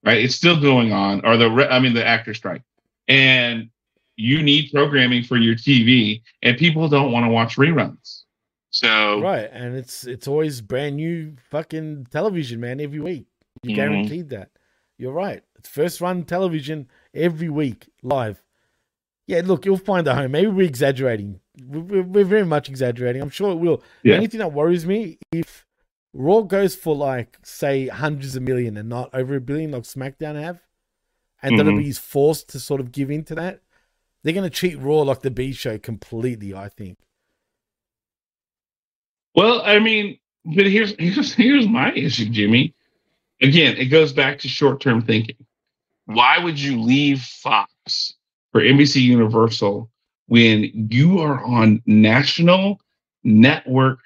right? 0.04 0.18
It's 0.18 0.34
still 0.34 0.60
going 0.60 0.92
on, 0.92 1.24
or 1.24 1.36
the 1.36 1.48
I 1.70 1.78
mean 1.78 1.94
the 1.94 2.04
actor 2.04 2.34
strike, 2.34 2.62
and 3.08 3.68
you 4.16 4.42
need 4.42 4.70
programming 4.72 5.22
for 5.24 5.36
your 5.36 5.54
TV, 5.54 6.22
and 6.42 6.56
people 6.58 6.88
don't 6.88 7.12
want 7.12 7.24
to 7.24 7.30
watch 7.30 7.56
reruns. 7.56 8.22
So 8.70 9.20
Right, 9.20 9.48
and 9.52 9.76
it's 9.76 10.04
it's 10.06 10.26
always 10.26 10.60
brand 10.60 10.96
new 10.96 11.36
fucking 11.50 12.06
television, 12.10 12.60
man, 12.60 12.80
every 12.80 13.00
week. 13.00 13.26
You 13.62 13.70
Mhm. 13.70 13.74
guaranteed 13.76 14.28
that. 14.30 14.50
You're 14.98 15.12
right. 15.12 15.42
It's 15.58 15.68
first 15.68 16.00
run 16.00 16.24
television 16.24 16.88
every 17.14 17.48
week, 17.48 17.88
live. 18.02 18.42
Yeah, 19.28 19.42
look, 19.44 19.64
you'll 19.64 19.76
find 19.76 20.06
a 20.08 20.14
home. 20.14 20.32
Maybe 20.32 20.48
we're 20.48 20.66
exaggerating. 20.66 21.40
We're, 21.64 22.02
we're 22.02 22.24
very 22.24 22.44
much 22.44 22.68
exaggerating. 22.68 23.22
I'm 23.22 23.30
sure 23.30 23.52
it 23.52 23.56
will. 23.56 23.78
The 24.02 24.10
Yeah. 24.10 24.14
only 24.16 24.26
thing 24.26 24.38
that 24.40 24.52
worries 24.52 24.84
me 24.86 25.18
if 25.32 25.64
Raw 26.14 26.42
goes 26.42 26.74
for 26.74 26.94
like 26.94 27.38
say 27.42 27.88
hundreds 27.88 28.36
of 28.36 28.42
million 28.42 28.76
and 28.76 28.88
not 28.88 29.10
over 29.14 29.36
a 29.36 29.40
billion 29.40 29.70
like 29.72 29.84
SmackDown 29.84 30.40
have, 30.40 30.62
and 31.42 31.56
Mhm. 31.56 31.56
WWE 31.56 31.88
is 31.88 31.98
forced 31.98 32.48
to 32.50 32.60
sort 32.60 32.80
of 32.80 32.92
give 32.92 33.10
in 33.10 33.24
to 33.24 33.34
that, 33.36 33.62
they're 34.22 34.34
going 34.34 34.48
to 34.48 34.56
treat 34.56 34.78
Raw 34.78 35.02
like 35.02 35.22
the 35.22 35.30
B 35.30 35.52
show 35.52 35.78
completely. 35.78 36.54
I 36.54 36.68
think. 36.68 36.98
Well, 39.34 39.62
I 39.64 39.78
mean, 39.78 40.18
but 40.44 40.66
here's 40.66 40.94
here's 40.98 41.34
here's 41.34 41.68
my 41.68 41.92
issue, 41.92 42.28
Jimmy. 42.28 42.74
Again, 43.40 43.76
it 43.76 43.86
goes 43.86 44.12
back 44.12 44.38
to 44.40 44.48
short 44.48 44.80
term 44.80 45.02
thinking. 45.02 45.36
Why 46.06 46.38
would 46.38 46.58
you 46.60 46.80
leave 46.80 47.20
Fox 47.22 48.14
for 48.52 48.60
NBC 48.60 49.00
Universal 49.02 49.90
when 50.26 50.88
you 50.90 51.20
are 51.20 51.42
on 51.44 51.82
national 51.86 52.80
network 53.24 53.98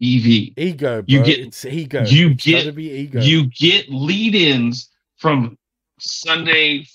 TV. 0.00 0.52
Ego, 0.56 1.02
bro. 1.02 1.04
You 1.06 1.22
get- 1.22 1.40
it's 1.40 1.64
ego. 1.64 2.04
you 2.04 2.30
It's 2.30 2.44
get- 2.44 2.74
be 2.74 2.90
ego. 2.90 3.20
You 3.20 3.46
get 3.46 3.90
lead-ins 3.90 4.90
from 5.16 5.58
Sunday 5.98 6.86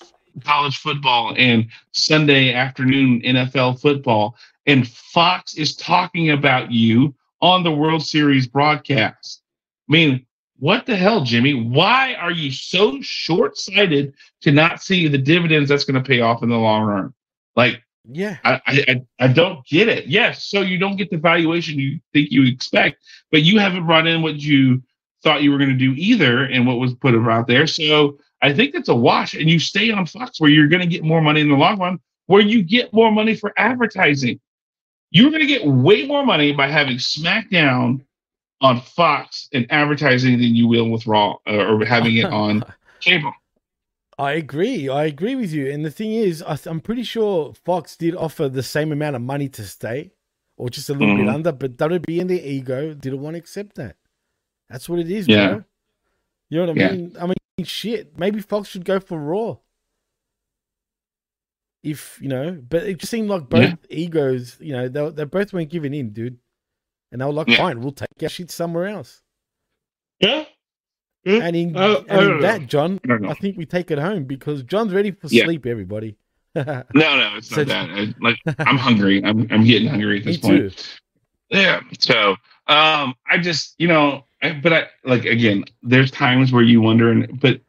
college 0.44 0.76
football 0.76 1.34
and 1.38 1.66
Sunday 1.92 2.52
afternoon 2.52 3.22
NFL 3.22 3.80
football, 3.80 4.36
and 4.66 4.86
Fox 4.86 5.54
is 5.54 5.76
talking 5.76 6.30
about 6.30 6.70
you 6.70 7.14
on 7.40 7.62
the 7.62 7.70
World 7.72 8.04
Series 8.04 8.46
broadcast. 8.46 9.42
I 9.88 9.92
mean, 9.92 10.26
what 10.58 10.84
the 10.86 10.96
hell, 10.96 11.22
Jimmy? 11.22 11.54
Why 11.54 12.14
are 12.14 12.32
you 12.32 12.50
so 12.50 13.00
short-sighted 13.00 14.14
to 14.42 14.52
not 14.52 14.82
see 14.82 15.06
the 15.06 15.18
dividends 15.18 15.68
that's 15.68 15.84
going 15.84 16.02
to 16.02 16.06
pay 16.06 16.20
off 16.20 16.42
in 16.42 16.48
the 16.48 16.56
long 16.58 16.82
run? 16.84 17.14
Like, 17.54 17.82
yeah. 18.08 18.36
I, 18.44 18.60
I 18.66 19.02
I- 19.20 19.28
don't 19.28 19.66
get 19.66 19.88
it. 19.88 20.06
Yes, 20.06 20.44
so 20.44 20.60
you 20.60 20.78
don't 20.78 20.96
get 20.96 21.10
the 21.10 21.16
valuation 21.16 21.78
you 21.78 22.00
think 22.12 22.30
you 22.30 22.46
expect, 22.46 23.02
but 23.30 23.42
you 23.42 23.58
haven't 23.58 23.86
brought 23.86 24.06
in 24.06 24.22
what 24.22 24.36
you 24.36 24.82
thought 25.22 25.42
you 25.42 25.50
were 25.50 25.58
going 25.58 25.70
to 25.70 25.76
do 25.76 25.92
either, 25.96 26.44
and 26.44 26.66
what 26.66 26.78
was 26.78 26.94
put 26.94 27.14
out 27.14 27.46
there. 27.46 27.66
So 27.66 28.18
I 28.42 28.52
think 28.52 28.74
it's 28.74 28.88
a 28.88 28.94
wash, 28.94 29.34
and 29.34 29.48
you 29.48 29.58
stay 29.58 29.90
on 29.90 30.06
Fox 30.06 30.40
where 30.40 30.50
you're 30.50 30.68
going 30.68 30.82
to 30.82 30.86
get 30.86 31.02
more 31.02 31.20
money 31.20 31.40
in 31.40 31.48
the 31.48 31.56
long 31.56 31.78
run, 31.78 31.98
where 32.26 32.42
you 32.42 32.62
get 32.62 32.92
more 32.92 33.10
money 33.10 33.34
for 33.34 33.52
advertising. 33.56 34.40
You're 35.10 35.30
going 35.30 35.40
to 35.40 35.46
get 35.46 35.66
way 35.66 36.06
more 36.06 36.24
money 36.24 36.52
by 36.52 36.68
having 36.68 36.96
SmackDown 36.98 38.02
on 38.60 38.80
Fox 38.80 39.48
and 39.52 39.66
advertising 39.70 40.32
than 40.32 40.54
you 40.54 40.68
will 40.68 40.90
with 40.90 41.06
Raw 41.06 41.36
uh, 41.46 41.66
or 41.66 41.84
having 41.84 42.16
it 42.16 42.24
on 42.32 42.64
cable. 43.00 43.32
I 44.18 44.32
agree. 44.32 44.88
I 44.88 45.04
agree 45.04 45.34
with 45.34 45.52
you. 45.52 45.70
And 45.70 45.84
the 45.84 45.90
thing 45.90 46.12
is, 46.12 46.42
I 46.42 46.56
th- 46.56 46.66
I'm 46.66 46.80
pretty 46.80 47.02
sure 47.02 47.52
Fox 47.52 47.96
did 47.96 48.14
offer 48.16 48.48
the 48.48 48.62
same 48.62 48.90
amount 48.92 49.14
of 49.16 49.22
money 49.22 49.48
to 49.50 49.64
stay, 49.64 50.12
or 50.56 50.70
just 50.70 50.88
a 50.88 50.94
little 50.94 51.16
bit 51.16 51.26
Mhm. 51.26 51.34
under. 51.34 51.52
But 51.52 51.76
WB 51.76 52.20
and 52.20 52.30
their 52.30 52.40
ego 52.44 52.94
didn't 52.94 53.20
want 53.20 53.34
to 53.34 53.38
accept 53.38 53.76
that. 53.76 53.96
That's 54.70 54.88
what 54.88 54.98
it 55.00 55.10
is, 55.10 55.28
Yeah. 55.28 55.48
bro. 55.48 55.64
You 56.48 56.58
know 56.58 56.66
what 56.72 56.78
I 56.78 56.80
Yeah. 56.80 56.92
mean? 56.92 57.16
I 57.20 57.26
mean, 57.26 57.64
shit. 57.64 58.18
Maybe 58.18 58.40
Fox 58.40 58.68
should 58.68 58.84
go 58.86 59.00
for 59.00 59.18
Raw. 59.20 59.58
If 61.82 62.18
you 62.20 62.28
know, 62.28 62.52
but 62.68 62.82
it 62.84 62.98
just 62.98 63.10
seemed 63.10 63.28
like 63.28 63.48
both 63.48 63.62
Yeah. 63.62 63.74
egos. 63.90 64.56
You 64.60 64.72
know, 64.72 64.88
they 64.88 65.10
they 65.10 65.24
both 65.24 65.52
weren't 65.52 65.70
giving 65.70 65.94
in, 65.94 66.10
dude. 66.12 66.38
And 67.12 67.20
they 67.20 67.24
were 67.24 67.32
like, 67.32 67.46
Yeah. 67.48 67.58
"Fine, 67.58 67.80
we'll 67.80 67.92
take 67.92 68.08
our 68.22 68.28
shit 68.28 68.50
somewhere 68.50 68.86
else." 68.86 69.22
Yeah. 70.18 70.46
And 71.26 71.56
in, 71.56 71.76
Uh, 71.76 72.02
and 72.08 72.20
in 72.20 72.28
know. 72.36 72.42
that, 72.42 72.66
John, 72.68 73.00
I. 73.10 73.30
I 73.30 73.34
think 73.34 73.56
we 73.58 73.66
take 73.66 73.90
it 73.90 73.98
home 73.98 74.24
because 74.24 74.62
John's 74.62 74.94
ready 74.94 75.10
for 75.10 75.26
Yeah. 75.28 75.44
sleep. 75.44 75.66
Everybody. 75.66 76.16
No, 76.54 76.84
no, 76.94 77.32
it's 77.36 77.48
So- 77.50 77.64
not 77.64 77.66
that. 77.68 77.90
I, 77.90 78.14
like 78.22 78.38
I'm 78.60 78.78
hungry. 78.78 79.22
I'm 79.24 79.46
I'm 79.50 79.64
getting 79.64 79.88
hungry 79.88 80.20
at 80.20 80.24
Me 80.26 80.32
this 80.32 80.40
point. 80.40 80.76
too. 80.78 80.84
Yeah. 81.50 81.80
So 81.98 82.30
um 82.68 83.14
I 83.30 83.36
just 83.42 83.74
you 83.78 83.88
know 83.88 84.24
I, 84.42 84.52
but 84.52 84.72
I 84.72 84.86
like 85.04 85.24
again, 85.26 85.64
there's 85.82 86.10
times 86.10 86.52
where 86.52 86.62
you 86.62 86.80
wonder 86.80 87.10
and 87.10 87.38
but 87.40 87.60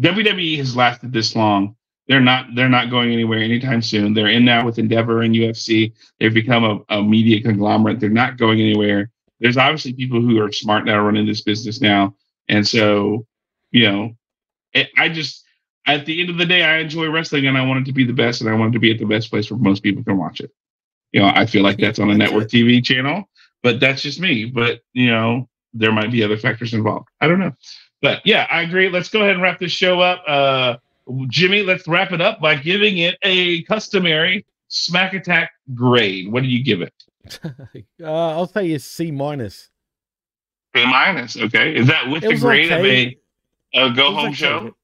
WWE 0.00 0.56
has 0.58 0.76
lasted 0.76 1.12
this 1.12 1.36
long. 1.36 1.76
They're 2.08 2.20
not 2.20 2.46
they're 2.54 2.68
not 2.68 2.90
going 2.90 3.12
anywhere 3.12 3.40
anytime 3.40 3.80
soon. 3.82 4.12
They're 4.14 4.28
in 4.28 4.44
now 4.44 4.64
with 4.64 4.78
Endeavor 4.78 5.22
and 5.22 5.34
UFC. 5.34 5.92
They've 6.18 6.34
become 6.34 6.64
a, 6.64 6.96
a 6.98 7.02
media 7.02 7.40
conglomerate. 7.42 8.00
They're 8.00 8.10
not 8.10 8.36
going 8.36 8.60
anywhere. 8.60 9.10
There's 9.40 9.56
obviously 9.56 9.92
people 9.94 10.20
who 10.20 10.40
are 10.40 10.52
smart 10.52 10.84
now 10.84 11.00
running 11.04 11.26
this 11.26 11.42
business 11.42 11.80
now. 11.80 12.14
And 12.48 12.66
so, 12.66 13.26
you 13.70 13.84
know, 13.84 14.16
it, 14.72 14.90
I 14.96 15.08
just 15.08 15.44
at 15.86 16.06
the 16.06 16.20
end 16.20 16.30
of 16.30 16.38
the 16.38 16.46
day, 16.46 16.62
I 16.62 16.78
enjoy 16.78 17.10
wrestling 17.10 17.46
and 17.46 17.58
I 17.58 17.64
want 17.64 17.80
it 17.80 17.86
to 17.86 17.92
be 17.92 18.04
the 18.04 18.12
best 18.12 18.40
and 18.40 18.50
I 18.50 18.54
want 18.54 18.70
it 18.70 18.72
to 18.74 18.80
be 18.80 18.92
at 18.92 18.98
the 18.98 19.06
best 19.06 19.30
place 19.30 19.50
where 19.50 19.58
most 19.58 19.82
people 19.82 20.02
can 20.02 20.16
watch 20.16 20.40
it. 20.40 20.50
You 21.12 21.20
know, 21.20 21.30
I 21.34 21.46
feel 21.46 21.62
like 21.62 21.78
that's 21.78 21.98
on 21.98 22.10
a 22.10 22.16
network 22.16 22.48
TV 22.48 22.84
channel, 22.84 23.24
but 23.62 23.80
that's 23.80 24.02
just 24.02 24.20
me. 24.20 24.46
But 24.46 24.80
you 24.92 25.08
know, 25.08 25.48
there 25.72 25.92
might 25.92 26.10
be 26.10 26.22
other 26.22 26.38
factors 26.38 26.74
involved. 26.74 27.08
I 27.20 27.28
don't 27.28 27.38
know. 27.38 27.52
But 28.02 28.22
yeah, 28.24 28.46
I 28.50 28.62
agree. 28.62 28.88
Let's 28.88 29.08
go 29.08 29.20
ahead 29.20 29.34
and 29.34 29.42
wrap 29.42 29.58
this 29.58 29.72
show 29.72 30.00
up. 30.00 30.22
Uh 30.26 30.76
Jimmy, 31.28 31.62
let's 31.62 31.86
wrap 31.86 32.12
it 32.12 32.20
up 32.20 32.40
by 32.40 32.56
giving 32.56 32.98
it 32.98 33.18
a 33.22 33.62
customary 33.64 34.46
smack 34.68 35.12
attack 35.12 35.50
grade. 35.74 36.32
What 36.32 36.42
do 36.42 36.48
you 36.48 36.64
give 36.64 36.80
it? 36.80 36.94
uh, 38.02 38.06
I'll 38.06 38.46
say 38.46 38.72
a 38.72 38.78
C 38.78 39.10
minus. 39.10 39.70
A 40.76 40.84
minus. 40.86 41.36
Okay. 41.36 41.76
Is 41.76 41.86
that 41.86 42.08
with 42.08 42.22
the 42.22 42.36
grade 42.36 42.72
okay. 42.72 43.16
of 43.74 43.86
a, 43.86 43.86
a 43.92 43.94
go 43.94 44.12
home 44.14 44.26
okay. 44.26 44.34
show? 44.34 44.74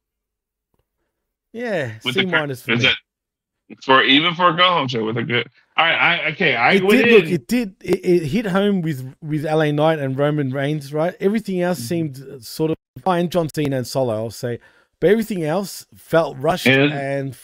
Yeah, 1.53 1.95
With 2.05 2.15
C 2.15 2.27
minus 2.27 2.63
for 2.63 2.73
is 2.73 2.81
me. 2.83 2.87
that 2.87 3.83
for 3.85 4.03
even 4.03 4.35
for 4.35 4.51
a 4.51 4.57
go 4.57 4.69
home 4.69 4.87
show 4.89 5.05
with 5.05 5.17
a 5.17 5.23
good 5.25 5.49
all 5.77 5.85
right, 5.85 5.95
I 6.25 6.31
okay, 6.33 6.55
I 6.55 6.73
it 6.75 6.81
did 6.89 7.11
look. 7.13 7.25
It 7.31 7.47
did. 7.49 7.75
It, 7.83 8.05
it 8.05 8.23
hit 8.27 8.47
home 8.47 8.83
with 8.83 9.15
with 9.23 9.45
LA 9.45 9.71
Knight 9.73 9.99
and 9.99 10.17
Roman 10.19 10.51
Reigns, 10.51 10.93
right? 10.93 11.15
Everything 11.21 11.61
else 11.61 11.79
Mm-hmm. 11.79 11.87
seemed 11.87 12.21
uh, 12.23 12.41
sort 12.41 12.71
of 12.73 12.77
fine. 13.03 13.29
John 13.31 13.49
Cena 13.55 13.79
and 13.79 13.87
Solo, 13.87 14.15
I'll 14.15 14.31
say, 14.31 14.61
but 15.01 15.11
everything 15.11 15.43
else 15.45 15.87
felt 15.95 16.37
rushed 16.39 16.67
And- 16.67 16.93
and, 16.93 17.37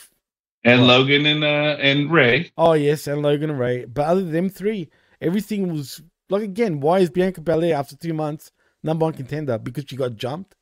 and 0.65 0.81
What? 0.83 0.87
Logan 0.89 1.27
and 1.27 1.43
uh 1.45 1.77
and 1.81 2.11
Rey. 2.13 2.53
oh 2.57 2.75
yes, 2.75 3.07
and 3.09 3.23
Logan 3.23 3.51
and 3.51 3.59
Rey. 3.59 3.87
But 3.87 4.07
other 4.07 4.21
than 4.23 4.33
them 4.33 4.49
three, 4.51 4.89
everything 5.21 5.73
was 5.73 6.01
like 6.29 6.43
again. 6.43 6.81
Why 6.81 7.01
is 7.01 7.11
Bianca 7.11 7.41
Belair 7.41 7.77
after 7.77 7.97
two 7.97 8.15
months 8.15 8.53
number 8.83 9.05
one 9.05 9.15
contender? 9.15 9.59
Because 9.59 9.85
she 9.89 9.97
got 9.97 10.17
jumped. 10.17 10.55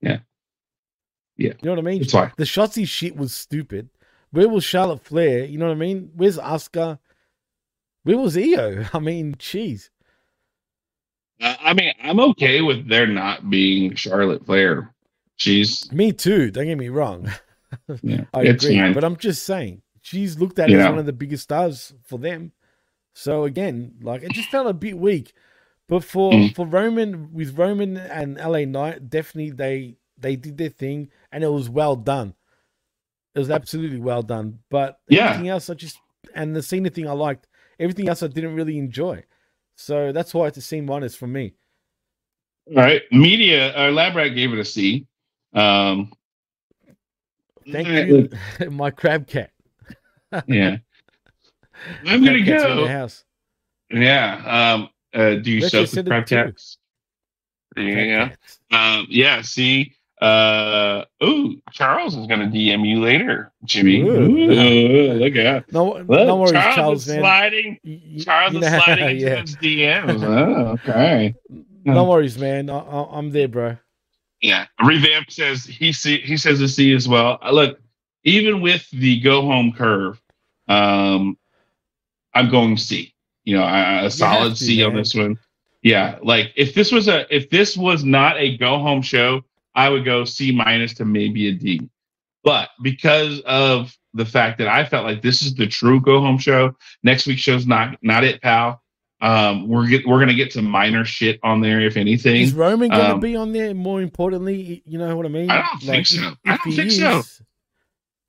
Yeah. 0.00 0.18
Yeah. 1.36 1.52
You 1.60 1.64
know 1.64 1.72
what 1.72 1.78
I 1.78 1.82
mean? 1.82 2.02
It's 2.02 2.12
fine. 2.12 2.32
The 2.36 2.44
Shotzi 2.44 2.86
shit 2.86 3.16
was 3.16 3.32
stupid. 3.34 3.88
Where 4.30 4.48
was 4.48 4.62
Charlotte 4.64 5.04
Flair? 5.04 5.44
You 5.44 5.58
know 5.58 5.66
what 5.66 5.72
I 5.72 5.78
mean? 5.78 6.10
Where's 6.14 6.38
Asuka? 6.38 6.98
Where 8.04 8.18
was 8.18 8.36
Iyo? 8.36 8.88
I 8.94 8.98
mean, 8.98 9.34
jeez. 9.36 9.88
Uh, 11.40 11.54
I 11.60 11.72
mean, 11.74 11.92
I'm 12.02 12.20
okay 12.20 12.60
with 12.60 12.88
there 12.88 13.06
not 13.06 13.48
being 13.48 13.94
Charlotte 13.94 14.44
Flair. 14.44 14.94
She's 15.36 15.90
Me 15.90 16.12
too. 16.12 16.50
Don't 16.50 16.66
get 16.66 16.76
me 16.76 16.90
wrong. 16.90 17.30
yeah, 18.02 18.24
I 18.34 18.42
agree, 18.42 18.78
fine. 18.78 18.92
but 18.92 19.04
I'm 19.04 19.16
just 19.16 19.44
saying 19.44 19.80
she's 20.02 20.38
looked 20.38 20.58
at 20.58 20.68
Yeah. 20.68 20.80
as 20.84 20.90
one 20.90 20.98
of 20.98 21.06
the 21.06 21.14
biggest 21.14 21.44
stars 21.44 21.94
for 22.04 22.18
them. 22.18 22.52
So 23.14 23.44
again, 23.44 23.96
like 24.02 24.22
it 24.22 24.32
just 24.32 24.50
felt 24.50 24.66
a 24.68 24.72
bit 24.74 24.98
weak. 24.98 25.32
But 25.88 26.04
for 26.04 26.48
Mm. 26.50 26.54
for 26.54 26.66
Roman 26.66 27.32
with 27.32 27.58
Roman 27.58 27.96
and 27.96 28.38
LA 28.38 28.64
Knight, 28.64 29.10
definitely 29.10 29.50
they 29.50 29.96
they 30.18 30.36
did 30.36 30.58
their 30.58 30.68
thing 30.68 31.10
and 31.32 31.42
it 31.44 31.48
was 31.48 31.68
well 31.68 31.96
done. 31.96 32.34
It 33.34 33.38
was 33.38 33.50
absolutely 33.50 33.98
well 33.98 34.22
done. 34.22 34.60
But 34.70 35.00
Yeah. 35.08 35.30
everything 35.30 35.48
else 35.48 35.70
I 35.70 35.74
just 35.74 35.98
and 36.34 36.54
the 36.54 36.62
Cena 36.62 36.90
thing 36.90 37.08
I 37.08 37.12
liked. 37.12 37.46
Everything 37.78 38.08
else 38.08 38.22
I 38.22 38.28
didn't 38.28 38.54
really 38.54 38.78
enjoy. 38.78 39.24
So 39.76 40.12
that's 40.12 40.34
why 40.34 40.46
it's 40.48 40.58
a 40.58 40.62
C 40.62 40.80
minus 40.80 41.16
for 41.16 41.26
me. 41.26 41.54
All 42.68 42.82
right, 42.82 43.02
media. 43.10 43.76
Uh, 43.76 43.90
Lab 43.90 44.14
Rat 44.14 44.34
gave 44.34 44.52
it 44.52 44.58
a 44.58 44.64
C. 44.64 45.06
Um, 45.54 46.12
Thank 47.70 47.88
you, 47.88 48.28
my 48.70 48.90
crab 48.90 49.26
cat. 49.26 49.50
Yeah, 50.46 50.78
I'm 52.06 52.24
gonna 52.24 52.42
Crab 52.44 52.46
cat's 52.46 52.64
in 52.64 52.76
the 52.76 52.82
go. 52.82 52.88
house. 52.88 53.24
Yeah. 53.90 54.72
Um, 54.74 54.88
uh, 55.12 55.34
do 55.36 55.50
you 55.50 55.62
Richard 55.64 55.88
soak 55.88 55.96
with 55.96 55.98
it 55.98 56.06
crab 56.06 56.26
too. 56.26 56.34
cats? 56.36 56.78
There 57.76 57.84
you 57.84 58.16
go. 58.16 58.76
Um, 58.76 59.06
yeah, 59.08 59.42
see. 59.42 59.94
Uh, 60.20 61.04
oh, 61.22 61.54
Charles 61.72 62.14
is 62.14 62.26
to 62.40 62.46
DM 62.46 62.86
you 62.86 63.00
later, 63.00 63.52
Jimmy. 63.64 64.02
Ooh. 64.02 64.10
Ooh, 64.10 65.12
look 65.14 65.36
out. 65.36 65.72
No, 65.72 65.94
Look, 65.94 66.08
no 66.08 66.36
worries, 66.36 66.52
Charles, 66.52 66.74
Charles, 66.74 67.08
is 67.08 67.14
sliding. 67.14 67.78
Charles 68.20 68.52
you 68.52 68.58
is 68.60 68.66
sliding 68.66 69.08
into 69.08 69.22
yeah. 69.22 69.40
his 69.40 69.56
DMs. 69.56 70.22
Oh, 70.22 70.72
okay. 70.72 71.34
No 71.84 72.04
worries, 72.04 72.36
man. 72.36 72.68
I, 72.68 72.78
I, 72.78 73.18
I'm 73.18 73.30
there, 73.30 73.48
bro. 73.48 73.76
Yeah. 74.42 74.66
Revamp 74.84 75.30
says 75.30 75.64
he 75.64 75.92
see 75.92 76.20
he 76.20 76.36
says 76.36 76.60
a 76.60 76.68
C 76.68 76.92
as 76.92 77.08
well. 77.08 77.38
Uh, 77.42 77.52
Look, 77.52 77.80
even 78.24 78.60
with 78.60 78.88
the 78.90 79.20
go 79.20 79.42
home 79.42 79.72
curve, 79.72 80.20
um, 80.68 81.38
I'm 82.34 82.50
going 82.50 82.76
C. 82.76 83.14
You 83.44 83.56
know, 83.56 83.64
a 83.64 84.10
solid 84.10 84.50
to, 84.50 84.64
C 84.64 84.84
on 84.84 84.94
this 84.94 85.14
one. 85.14 85.38
Yeah, 85.82 86.18
like 86.22 86.52
if 86.56 86.74
this 86.74 86.92
was 86.92 87.08
a 87.08 87.32
if 87.34 87.50
this 87.50 87.76
was 87.76 88.04
not 88.04 88.36
a 88.38 88.56
go 88.58 88.78
home 88.78 89.02
show, 89.02 89.42
I 89.74 89.88
would 89.88 90.04
go 90.04 90.24
C 90.24 90.52
minus 90.52 90.94
to 90.94 91.04
maybe 91.04 91.48
a 91.48 91.52
D. 91.52 91.88
But 92.44 92.70
because 92.82 93.40
of 93.40 93.96
the 94.14 94.24
fact 94.24 94.58
that 94.58 94.68
I 94.68 94.84
felt 94.84 95.04
like 95.04 95.22
this 95.22 95.42
is 95.42 95.54
the 95.54 95.66
true 95.66 96.00
go 96.00 96.20
home 96.20 96.38
show, 96.38 96.76
next 97.02 97.26
week's 97.26 97.40
show's 97.40 97.66
not 97.66 97.96
not 98.02 98.24
it, 98.24 98.42
pal. 98.42 98.82
Um, 99.22 99.68
we're 99.68 99.86
get 99.86 100.06
we're 100.06 100.18
gonna 100.18 100.34
get 100.34 100.52
some 100.52 100.64
minor 100.64 101.04
shit 101.04 101.40
on 101.42 101.60
there, 101.60 101.80
if 101.80 101.96
anything. 101.96 102.42
Is 102.42 102.54
Roman 102.54 102.88
going 102.88 103.00
to 103.00 103.14
um, 103.14 103.20
be 103.20 103.36
on 103.36 103.52
there? 103.52 103.74
More 103.74 104.00
importantly, 104.00 104.82
you 104.86 104.98
know 104.98 105.14
what 105.16 105.26
I 105.26 105.28
mean? 105.28 105.50
I 105.50 105.62
don't 105.62 105.82
think 105.82 106.06
so. 106.06 106.32
I 106.46 106.56
don't 106.56 106.74
think 106.74 106.92
so. 106.92 107.22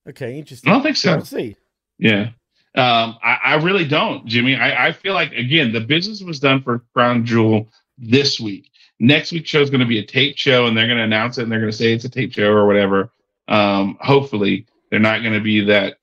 Okay, 0.10 0.38
interesting. 0.38 0.70
I 0.70 0.74
don't 0.74 0.84
think 0.84 0.98
so. 0.98 1.16
We'll 1.16 1.26
see. 1.26 1.56
Yeah. 1.98 2.32
Um, 2.74 3.18
I, 3.24 3.38
I 3.44 3.56
really 3.56 3.86
don't, 3.86 4.26
Jimmy. 4.26 4.56
I, 4.56 4.88
I 4.88 4.92
feel 4.94 5.14
like 5.14 5.34
again, 5.34 5.74
the 5.74 5.82
business 5.82 6.22
was 6.22 6.40
done 6.40 6.62
for 6.62 6.84
Crown 6.94 7.26
Jewel 7.26 7.70
this 7.98 8.40
week. 8.40 8.72
Next 9.00 9.32
week's 9.32 9.50
show 9.50 9.62
is 9.62 9.70
going 9.70 9.82
to 9.82 9.86
be 9.88 10.00
a 10.00 10.06
tape 10.06 10.38
show, 10.38 10.68
and 10.68 10.78
they're 10.78 10.88
going 10.88 10.98
to 10.98 11.04
announce 11.04 11.38
it, 11.38 11.44
and 11.44 11.52
they're 11.52 11.60
going 11.60 11.72
to 11.72 11.78
say 11.78 11.92
it's 11.92 12.06
a 12.06 12.10
tape 12.10 12.34
show 12.34 12.52
or 12.52 12.68
whatever. 12.68 13.12
Um, 13.48 13.98
hopefully, 14.00 14.68
they're 14.90 15.00
not 15.00 15.22
going 15.22 15.34
to 15.34 15.42
be 15.42 15.66
that 15.66 15.98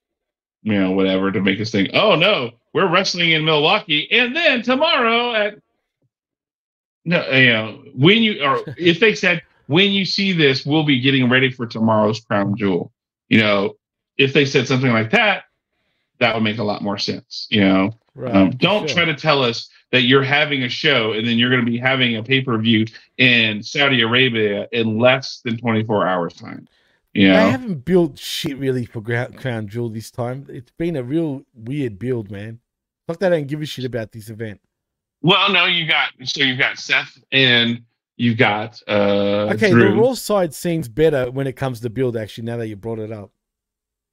you 0.63 0.79
know, 0.79 0.91
whatever 0.91 1.31
to 1.33 1.41
make 1.41 1.61
us 1.61 1.71
think, 1.71 1.91
oh 1.95 2.15
no, 2.17 2.51
we're 2.75 2.91
wrestling 2.91 3.31
in 3.31 3.45
Milwaukee, 3.45 4.09
and 4.11 4.35
then 4.35 4.63
tomorrow 4.63 5.33
at 5.35 5.59
no, 7.05 7.27
you 7.31 7.53
know, 7.53 7.83
when 7.95 8.23
you 8.23 8.45
or 8.45 8.63
if 8.77 9.01
they 9.01 9.15
said 9.15 9.43
when 9.67 9.93
you 9.93 10.05
see 10.05 10.33
this, 10.33 10.67
we'll 10.67 10.85
be 10.85 11.01
getting 11.01 11.31
ready 11.31 11.51
for 11.51 11.67
tomorrow's 11.67 12.21
crown 12.21 12.57
jewel. 12.57 12.93
You 13.29 13.41
know, 13.41 13.77
if 14.19 14.33
they 14.33 14.45
said 14.45 14.67
something 14.67 14.93
like 14.93 15.11
that, 15.13 15.45
that 16.21 16.35
would 16.35 16.43
make 16.43 16.59
a 16.59 16.65
lot 16.65 16.83
more 16.83 16.99
sense. 16.99 17.47
You 17.51 17.61
know, 17.61 17.91
right, 18.15 18.35
um, 18.35 18.51
don't 18.51 18.89
sure. 18.89 18.97
try 18.97 19.05
to 19.05 19.15
tell 19.15 19.43
us 19.43 19.69
that 19.91 20.03
you're 20.03 20.23
having 20.23 20.65
a 20.65 20.69
show 20.69 21.13
and 21.13 21.27
then 21.27 21.39
you're 21.39 21.51
going 21.51 21.65
to 21.65 21.71
be 21.71 21.79
having 21.79 22.17
a 22.17 22.23
pay 22.23 22.41
per 22.41 22.59
view 22.59 22.87
in 23.17 23.63
Saudi 23.63 24.03
Arabia 24.03 24.69
in 24.73 24.99
less 24.99 25.41
than 25.45 25.57
24 25.57 26.07
hours 26.07 26.35
time. 26.35 26.69
You 27.15 27.29
know? 27.29 27.45
They 27.45 27.51
haven't 27.51 27.85
built 27.85 28.19
shit 28.19 28.59
really 28.59 28.85
for 28.85 29.01
Crown 29.01 29.67
Jewel 29.67 29.89
this 29.89 30.11
time. 30.11 30.47
It's 30.49 30.71
been 30.73 30.97
a 30.97 31.03
real 31.03 31.43
weird 31.55 31.99
build, 31.99 32.31
man. 32.31 32.61
Like 33.09 33.19
they 33.19 33.31
don't 33.31 33.47
give 33.47 33.63
a 33.63 33.67
shit 33.67 33.87
about 33.87 34.13
this 34.13 34.29
event. 34.29 34.61
Well, 35.23 35.51
no, 35.51 35.65
you 35.65 35.89
got 35.89 36.11
so 36.25 36.43
you've 36.43 36.59
got 36.59 36.79
Seth 36.79 37.19
and 37.33 37.83
you've 38.17 38.37
got 38.37 38.81
uh 38.87 39.51
Okay, 39.55 39.71
Drew. 39.71 39.91
the 39.91 39.97
Raw 39.97 40.15
side 40.15 40.55
seems 40.55 40.89
better 40.89 41.31
when 41.31 41.47
it 41.47 41.57
comes 41.57 41.81
to 41.81 41.91
build 41.91 42.17
actually 42.17 42.45
now 42.45 42.59
that 42.59 42.69
you 42.69 42.77
brought 42.77 42.99
it 42.99 43.11
up. 43.11 43.33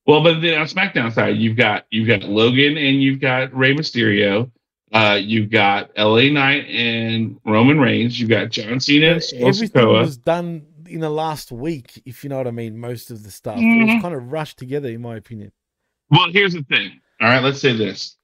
Well, 0.05 0.21
but 0.21 0.39
then 0.41 0.59
on 0.59 0.67
SmackDown 0.67 1.11
side, 1.13 1.37
you've 1.37 1.57
got 1.57 1.85
you've 1.89 2.07
got 2.07 2.23
Logan 2.23 2.77
and 2.77 3.01
you've 3.01 3.19
got 3.19 3.53
Rey 3.55 3.73
Mysterio. 3.73 4.51
Uh, 4.93 5.19
you've 5.21 5.49
got 5.49 5.89
LA 5.97 6.29
Knight 6.29 6.65
and 6.69 7.39
Roman 7.43 7.79
Reigns. 7.79 8.19
You've 8.19 8.29
got 8.29 8.49
John 8.49 8.79
Cena 8.79 9.13
and 9.13 9.23
Everything 9.41 9.87
was 9.87 10.17
done 10.17 10.65
in 10.87 10.99
the 10.99 11.09
last 11.09 11.51
week, 11.51 12.01
if 12.05 12.23
you 12.23 12.29
know 12.29 12.37
what 12.37 12.47
I 12.47 12.51
mean. 12.51 12.77
Most 12.77 13.09
of 13.09 13.23
the 13.23 13.31
stuff 13.31 13.57
mm-hmm. 13.57 13.81
it 13.81 13.85
was 13.85 13.89
mm-hmm. 13.93 14.01
kind 14.01 14.15
of 14.15 14.31
rushed 14.31 14.57
together, 14.57 14.89
in 14.89 15.01
my 15.01 15.15
opinion. 15.15 15.51
Well, 16.11 16.31
here's 16.31 16.53
the 16.53 16.63
thing. 16.63 17.01
All 17.19 17.27
right, 17.27 17.43
let's 17.43 17.59
say 17.59 17.75
this: 17.75 18.17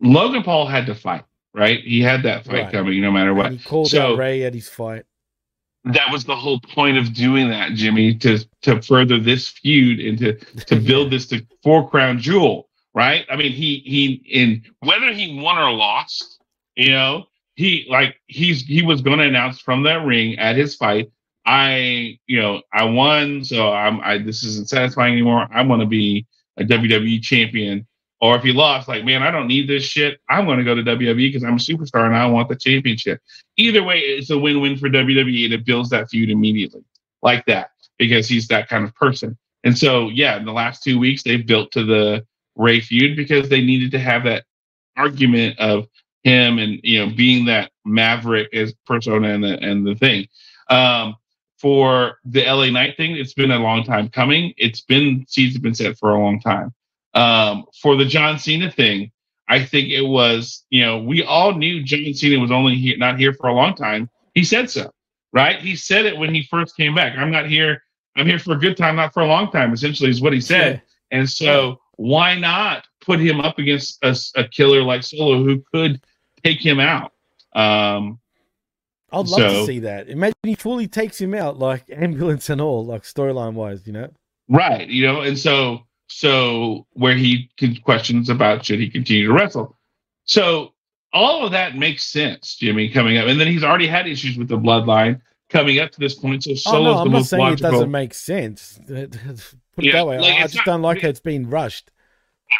Logan 0.00 0.42
Paul 0.42 0.66
had 0.66 0.86
to 0.86 0.94
fight, 0.94 1.24
right? 1.54 1.80
He 1.80 2.00
had 2.00 2.22
that 2.22 2.46
fight 2.46 2.62
right. 2.62 2.72
coming, 2.72 3.00
no 3.02 3.10
matter 3.10 3.34
what. 3.34 3.46
And 3.46 3.58
he 3.58 3.64
called 3.64 3.88
so, 3.88 4.14
out 4.14 4.18
Rey 4.18 4.44
at 4.44 4.54
his 4.54 4.68
fight. 4.68 5.04
That 5.84 6.10
was 6.10 6.24
the 6.24 6.36
whole 6.36 6.60
point 6.60 6.96
of 6.96 7.12
doing 7.12 7.50
that, 7.50 7.72
Jimmy, 7.72 8.14
to 8.16 8.38
to 8.62 8.82
further 8.82 9.18
this 9.18 9.48
feud 9.48 10.00
and 10.00 10.18
to 10.18 10.32
to 10.66 10.76
build 10.86 11.10
this 11.10 11.26
to 11.28 11.46
four 11.62 11.88
crown 11.88 12.18
jewel, 12.18 12.68
right? 12.94 13.26
I 13.30 13.36
mean, 13.36 13.52
he 13.52 13.78
he 13.84 14.22
in 14.30 14.62
whether 14.80 15.12
he 15.12 15.40
won 15.40 15.58
or 15.58 15.72
lost, 15.72 16.40
you 16.76 16.90
know, 16.90 17.26
he 17.54 17.86
like 17.88 18.16
he's 18.26 18.62
he 18.62 18.82
was 18.82 19.00
going 19.00 19.18
to 19.18 19.24
announce 19.24 19.60
from 19.60 19.82
that 19.84 20.04
ring 20.04 20.38
at 20.38 20.56
his 20.56 20.76
fight 20.76 21.10
I, 21.48 22.18
you 22.26 22.38
know, 22.38 22.60
I 22.74 22.84
won, 22.84 23.42
so 23.42 23.72
I'm 23.72 24.00
I 24.02 24.18
this 24.18 24.44
isn't 24.44 24.68
satisfying 24.68 25.14
anymore. 25.14 25.48
I 25.50 25.62
want 25.62 25.80
to 25.80 25.86
be 25.86 26.26
a 26.58 26.62
WWE 26.62 27.22
champion. 27.22 27.86
Or 28.20 28.36
if 28.36 28.42
he 28.42 28.52
lost, 28.52 28.86
like, 28.86 29.04
man, 29.04 29.22
I 29.22 29.30
don't 29.30 29.46
need 29.46 29.68
this 29.68 29.84
shit. 29.84 30.18
I 30.28 30.40
want 30.40 30.58
to 30.58 30.64
go 30.64 30.74
to 30.74 30.82
WWE 30.82 31.32
because 31.32 31.44
I'm 31.44 31.54
a 31.54 31.56
superstar 31.56 32.04
and 32.04 32.16
I 32.16 32.26
want 32.26 32.48
the 32.48 32.56
championship. 32.56 33.20
Either 33.56 33.82
way, 33.82 34.00
it's 34.00 34.28
a 34.28 34.36
win-win 34.36 34.76
for 34.76 34.90
WWE 34.90 35.44
and 35.44 35.54
it 35.54 35.64
builds 35.64 35.88
that 35.90 36.10
feud 36.10 36.28
immediately 36.28 36.84
like 37.22 37.46
that 37.46 37.70
because 37.98 38.28
he's 38.28 38.48
that 38.48 38.68
kind 38.68 38.84
of 38.84 38.94
person. 38.94 39.36
And 39.64 39.76
so, 39.76 40.08
yeah, 40.08 40.36
in 40.36 40.44
the 40.44 40.52
last 40.52 40.82
two 40.82 40.98
weeks, 40.98 41.22
they've 41.22 41.46
built 41.46 41.72
to 41.72 41.84
the 41.84 42.26
Rey 42.56 42.80
feud 42.80 43.16
because 43.16 43.48
they 43.48 43.60
needed 43.60 43.90
to 43.92 43.98
have 43.98 44.24
that 44.24 44.44
argument 44.96 45.58
of 45.58 45.86
him 46.24 46.58
and 46.58 46.80
you 46.82 46.98
know 46.98 47.14
being 47.14 47.46
that 47.46 47.70
maverick 47.84 48.52
as 48.52 48.74
persona 48.86 49.28
and 49.28 49.44
the 49.44 49.58
and 49.60 49.86
the 49.86 49.94
thing. 49.94 50.26
Um, 50.68 51.16
for 51.58 52.18
the 52.24 52.44
LA 52.44 52.70
Knight 52.70 52.96
thing, 52.96 53.16
it's 53.16 53.34
been 53.34 53.50
a 53.50 53.58
long 53.58 53.84
time 53.84 54.08
coming. 54.08 54.54
It's 54.56 54.80
been 54.80 55.24
seeds 55.28 55.54
have 55.54 55.62
been 55.62 55.74
set 55.74 55.98
for 55.98 56.10
a 56.10 56.20
long 56.20 56.40
time. 56.40 56.72
Um, 57.14 57.64
for 57.82 57.96
the 57.96 58.04
John 58.04 58.38
Cena 58.38 58.70
thing, 58.70 59.10
I 59.48 59.64
think 59.64 59.88
it 59.88 60.02
was, 60.02 60.64
you 60.70 60.84
know, 60.84 60.98
we 60.98 61.24
all 61.24 61.54
knew 61.54 61.82
John 61.82 62.14
Cena 62.14 62.38
was 62.38 62.52
only 62.52 62.76
here, 62.76 62.96
not 62.96 63.18
here 63.18 63.32
for 63.32 63.48
a 63.48 63.54
long 63.54 63.74
time. 63.74 64.08
He 64.34 64.44
said 64.44 64.70
so, 64.70 64.92
right? 65.32 65.58
He 65.58 65.74
said 65.74 66.06
it 66.06 66.16
when 66.16 66.32
he 66.32 66.46
first 66.48 66.76
came 66.76 66.94
back. 66.94 67.18
I'm 67.18 67.32
not 67.32 67.46
here. 67.46 67.82
I'm 68.18 68.26
here 68.26 68.38
for 68.38 68.52
a 68.52 68.58
good 68.58 68.76
time, 68.76 68.96
not 68.96 69.12
for 69.14 69.22
a 69.22 69.26
long 69.26 69.50
time. 69.50 69.72
Essentially, 69.72 70.10
is 70.10 70.20
what 70.20 70.32
he 70.32 70.40
said. 70.40 70.82
Yeah. 71.10 71.18
And 71.18 71.28
so, 71.28 71.80
why 71.96 72.38
not 72.38 72.86
put 73.00 73.20
him 73.20 73.40
up 73.40 73.58
against 73.58 74.02
a, 74.04 74.16
a 74.36 74.46
killer 74.46 74.82
like 74.82 75.02
Solo 75.02 75.42
who 75.42 75.62
could 75.72 76.00
take 76.44 76.64
him 76.64 76.80
out? 76.80 77.12
Um, 77.54 78.18
I'd 79.10 79.26
love 79.26 79.28
so, 79.28 79.48
to 79.48 79.66
see 79.66 79.78
that. 79.80 80.08
Imagine 80.08 80.34
he 80.42 80.54
fully 80.54 80.86
takes 80.86 81.20
him 81.20 81.34
out, 81.34 81.58
like 81.58 81.84
ambulance 81.90 82.50
and 82.50 82.60
all, 82.60 82.84
like 82.84 83.02
storyline 83.02 83.54
wise, 83.54 83.86
you 83.86 83.92
know? 83.92 84.10
Right. 84.48 84.88
You 84.88 85.06
know, 85.06 85.20
and 85.22 85.38
so 85.38 85.82
so 86.08 86.86
where 86.92 87.14
he 87.14 87.50
can 87.56 87.76
questions 87.76 88.30
about 88.30 88.64
should 88.64 88.80
he 88.80 88.90
continue 88.90 89.26
to 89.26 89.32
wrestle. 89.32 89.76
So 90.24 90.74
all 91.12 91.44
of 91.44 91.52
that 91.52 91.76
makes 91.76 92.04
sense, 92.04 92.56
Jimmy, 92.56 92.90
coming 92.90 93.18
up. 93.18 93.26
And 93.26 93.40
then 93.40 93.46
he's 93.46 93.64
already 93.64 93.86
had 93.86 94.06
issues 94.06 94.36
with 94.36 94.48
the 94.48 94.58
bloodline 94.58 95.20
coming 95.48 95.78
up 95.78 95.90
to 95.92 96.00
this 96.00 96.14
point. 96.14 96.44
So 96.44 96.54
Solo's 96.54 96.78
oh, 96.78 96.82
no, 96.82 96.98
I'm 97.00 97.12
not 97.12 97.26
saying 97.26 97.42
logical. 97.42 97.68
it 97.68 97.72
doesn't 97.72 97.90
make 97.90 98.14
sense. 98.14 98.78
Put 98.86 99.84
it 99.84 99.92
that 99.92 100.06
way. 100.06 100.18
Like, 100.18 100.34
I 100.34 100.42
just 100.42 100.56
not, 100.56 100.66
don't 100.66 100.82
like 100.82 101.02
how 101.02 101.08
it's 101.08 101.20
been 101.20 101.48
rushed. 101.48 101.90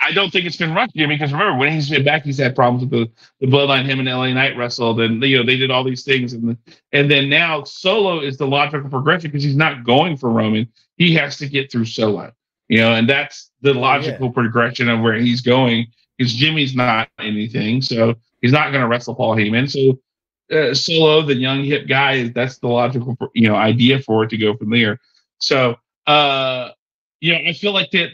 I 0.02 0.12
don't 0.12 0.30
think 0.30 0.44
it's 0.44 0.56
been 0.56 0.74
rushed, 0.74 0.94
Jimmy, 0.94 1.14
because 1.14 1.32
remember 1.32 1.58
when 1.58 1.72
he's 1.72 1.88
been 1.88 2.04
back, 2.04 2.22
he's 2.22 2.38
had 2.38 2.54
problems 2.54 2.82
with 2.82 2.90
the, 2.90 3.10
the 3.40 3.46
bloodline. 3.46 3.86
Him 3.86 4.00
and 4.00 4.08
LA 4.08 4.32
Knight 4.32 4.56
wrestled, 4.56 5.00
and 5.00 5.22
you 5.22 5.38
know 5.38 5.44
they 5.44 5.56
did 5.56 5.70
all 5.70 5.82
these 5.82 6.04
things, 6.04 6.34
and 6.34 6.50
the, 6.50 6.58
and 6.92 7.10
then 7.10 7.30
now 7.30 7.64
Solo 7.64 8.20
is 8.20 8.36
the 8.36 8.46
logical 8.46 8.90
progression 8.90 9.30
because 9.30 9.42
he's 9.42 9.56
not 9.56 9.84
going 9.84 10.16
for 10.16 10.30
Roman. 10.30 10.68
He 10.96 11.14
has 11.14 11.38
to 11.38 11.48
get 11.48 11.72
through 11.72 11.86
Solo, 11.86 12.32
you 12.68 12.78
know, 12.78 12.94
and 12.94 13.08
that's 13.08 13.50
the 13.62 13.70
oh, 13.70 13.80
logical 13.80 14.26
yeah. 14.26 14.32
progression 14.32 14.88
of 14.90 15.00
where 15.00 15.14
he's 15.14 15.40
going. 15.40 15.86
Because 16.18 16.34
Jimmy's 16.34 16.74
not 16.74 17.08
anything, 17.20 17.80
so 17.80 18.14
he's 18.42 18.52
not 18.52 18.72
going 18.72 18.82
to 18.82 18.88
wrestle 18.88 19.14
Paul 19.14 19.36
Heyman. 19.36 19.70
So 19.70 19.98
uh, 20.52 20.74
Solo, 20.74 21.22
the 21.22 21.34
young 21.34 21.64
hip 21.64 21.86
guy, 21.88 22.28
that's 22.28 22.58
the 22.58 22.68
logical 22.68 23.16
you 23.34 23.48
know 23.48 23.56
idea 23.56 24.00
for 24.00 24.24
it 24.24 24.30
to 24.30 24.36
go 24.36 24.56
from 24.56 24.70
there. 24.70 25.00
So 25.38 25.76
uh, 26.06 26.70
you 27.20 27.32
know, 27.32 27.48
I 27.48 27.52
feel 27.52 27.72
like 27.72 27.90
that 27.92 28.10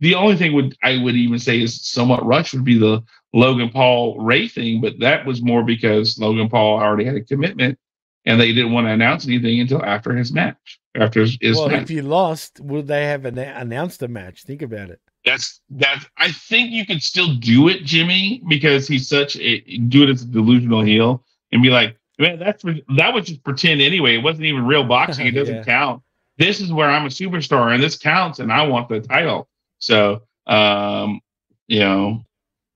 the 0.00 0.14
only 0.14 0.36
thing 0.36 0.52
would 0.52 0.76
I 0.82 0.98
would 0.98 1.14
even 1.14 1.38
say 1.38 1.60
is 1.60 1.86
somewhat 1.86 2.24
rushed 2.24 2.54
would 2.54 2.64
be 2.64 2.78
the 2.78 3.02
Logan 3.32 3.70
Paul 3.70 4.18
Rey 4.18 4.48
thing, 4.48 4.80
but 4.80 4.98
that 5.00 5.26
was 5.26 5.42
more 5.42 5.62
because 5.62 6.18
Logan 6.18 6.48
Paul 6.48 6.78
already 6.78 7.04
had 7.04 7.16
a 7.16 7.22
commitment 7.22 7.78
and 8.24 8.40
they 8.40 8.52
didn't 8.52 8.72
want 8.72 8.86
to 8.86 8.92
announce 8.92 9.26
anything 9.26 9.60
until 9.60 9.84
after 9.84 10.14
his 10.14 10.32
match. 10.32 10.80
After 10.96 11.20
his, 11.20 11.38
his 11.40 11.56
well, 11.56 11.68
match. 11.68 11.82
if 11.82 11.90
you 11.90 12.02
lost, 12.02 12.60
would 12.60 12.86
they 12.86 13.04
have 13.04 13.26
an- 13.26 13.38
announced 13.38 14.02
a 14.02 14.08
match? 14.08 14.44
Think 14.44 14.62
about 14.62 14.90
it. 14.90 15.00
That's 15.24 15.60
that. 15.70 16.04
I 16.16 16.32
think 16.32 16.70
you 16.70 16.86
could 16.86 17.02
still 17.02 17.34
do 17.34 17.68
it, 17.68 17.84
Jimmy, 17.84 18.42
because 18.48 18.88
he's 18.88 19.08
such 19.08 19.36
a 19.36 19.60
do 19.78 20.04
it 20.04 20.10
as 20.10 20.22
a 20.22 20.26
delusional 20.26 20.82
heel 20.82 21.24
and 21.52 21.62
be 21.62 21.70
like, 21.70 21.96
man, 22.18 22.38
that's 22.38 22.62
that 22.62 23.14
was 23.14 23.26
just 23.26 23.44
pretend 23.44 23.80
anyway. 23.80 24.14
It 24.14 24.22
wasn't 24.22 24.46
even 24.46 24.66
real 24.66 24.84
boxing. 24.88 25.26
It 25.26 25.32
doesn't 25.32 25.56
yeah. 25.56 25.64
count. 25.64 26.02
This 26.38 26.60
is 26.60 26.72
where 26.72 26.90
I'm 26.90 27.06
a 27.06 27.10
superstar 27.10 27.72
and 27.72 27.82
this 27.82 27.96
counts, 27.96 28.38
and 28.40 28.52
I 28.52 28.66
want 28.66 28.88
the 28.88 29.00
title. 29.00 29.48
So, 29.78 30.22
um, 30.46 31.20
you 31.66 31.80
know, 31.80 32.24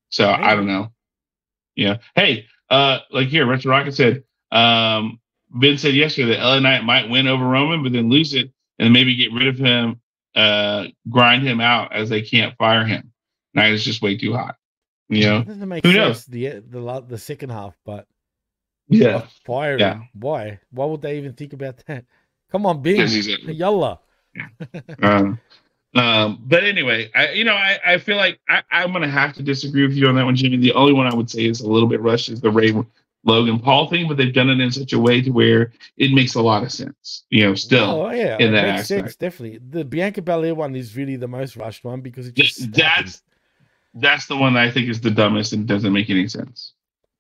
so 0.09 0.27
hey. 0.27 0.33
I 0.33 0.55
don't 0.55 0.67
know. 0.67 0.91
Yeah. 1.77 1.99
Hey, 2.15 2.47
uh, 2.69 3.01
like 3.11 3.29
here, 3.29 3.47
Retro 3.47 3.71
Rocket 3.71 3.95
said, 3.95 4.25
um, 4.51 5.21
Ben 5.51 5.79
said 5.79 5.95
yesterday 5.95 6.37
that 6.37 6.45
LA 6.45 6.61
Knight 6.61 6.85
might 6.85 7.11
win 7.11 7.27
over 7.27 7.45
Roman, 7.45 7.83
but 7.83 7.93
then 7.93 8.09
lose 8.09 8.35
it 8.35 8.51
and 8.79 8.93
maybe 8.93 9.17
get 9.17 9.33
rid 9.33 9.49
of 9.49 9.59
him, 9.59 10.01
uh, 10.35 10.87
grind 11.09 11.43
him 11.43 11.61
out 11.61 11.93
as 11.93 12.09
they 12.09 12.23
can't 12.23 12.57
fire 12.57 12.85
him. 12.85 13.13
Knight 13.55 13.73
is 13.73 13.85
just 13.85 14.03
way 14.03 14.17
too 14.17 14.33
hot. 14.33 14.57
You 15.09 15.25
know, 15.25 15.41
Who 15.41 15.55
sense, 15.55 15.83
knows? 15.83 16.25
The 16.27 16.61
the 16.61 17.05
the 17.09 17.19
second 17.19 17.51
half, 17.51 17.77
but 17.85 18.07
yeah, 18.91 19.27
fire 19.45 19.79
yeah. 19.79 19.95
him. 19.95 20.09
Why? 20.15 20.61
Why 20.71 20.85
would 20.87 21.03
they 21.03 21.19
even 21.19 21.33
think 21.33 21.53
about 21.53 21.83
that? 21.87 22.05
Come 22.51 22.67
on, 22.67 22.83
Ben. 22.83 23.09
Yalla. 23.49 24.01
um, 25.03 25.41
um, 25.95 26.43
but 26.43 26.65
anyway, 26.65 27.11
I 27.15 27.31
you 27.31 27.45
know 27.45 27.55
I, 27.55 27.79
I 27.85 27.99
feel 27.99 28.17
like 28.17 28.39
I, 28.49 28.63
I'm 28.71 28.93
gonna 28.93 29.09
have 29.09 29.33
to 29.35 29.43
disagree 29.43 29.87
with 29.87 29.97
you 29.97 30.09
on 30.09 30.15
that 30.17 30.25
one, 30.25 30.37
Jimmy. 30.37 30.57
The 30.57 30.73
only 30.73 30.93
one 30.93 31.07
I 31.07 31.15
would 31.15 31.31
say 31.31 31.47
is 31.47 31.61
a 31.61 31.69
little 31.69 31.89
bit 31.89 32.01
rushed 32.01 32.29
is 32.29 32.41
the 32.41 32.51
Rey 32.51 32.75
Logan 33.25 33.59
Paul 33.59 33.89
thing, 33.89 34.09
but 34.09 34.17
they've 34.17 34.33
done 34.33 34.49
it 34.51 34.61
in 34.61 34.71
such 34.71 34.93
a 34.93 34.99
way 34.99 35.21
to 35.21 35.31
where 35.31 35.73
it 35.97 36.13
makes 36.13 36.37
a 36.37 36.43
lot 36.43 36.63
of 36.63 36.73
sense. 36.73 37.25
You 37.31 37.45
know, 37.45 37.55
still 37.55 38.03
oh, 38.07 38.11
yeah, 38.11 38.39
in 38.39 38.53
that 38.53 38.67
makes 38.67 38.83
aspect. 38.83 39.01
sense, 39.01 39.17
definitely. 39.17 39.59
The 39.59 39.85
Bianca 39.85 40.23
Belair 40.23 40.55
one 40.55 40.77
is 40.77 40.97
really 40.97 41.17
the 41.17 41.29
most 41.29 41.57
rushed 41.57 41.85
one 41.85 42.01
because 42.01 42.29
it 42.29 42.35
just 42.35 42.73
that's 42.73 43.23
that's 43.95 44.27
the 44.27 44.37
one 44.37 44.55
that 44.55 44.63
I 44.63 44.71
think 44.71 44.89
is 44.89 45.01
the 45.01 45.11
dumbest 45.11 45.53
and 45.53 45.67
doesn't 45.67 45.93
make 45.93 46.09
any 46.09 46.29
sense 46.29 46.75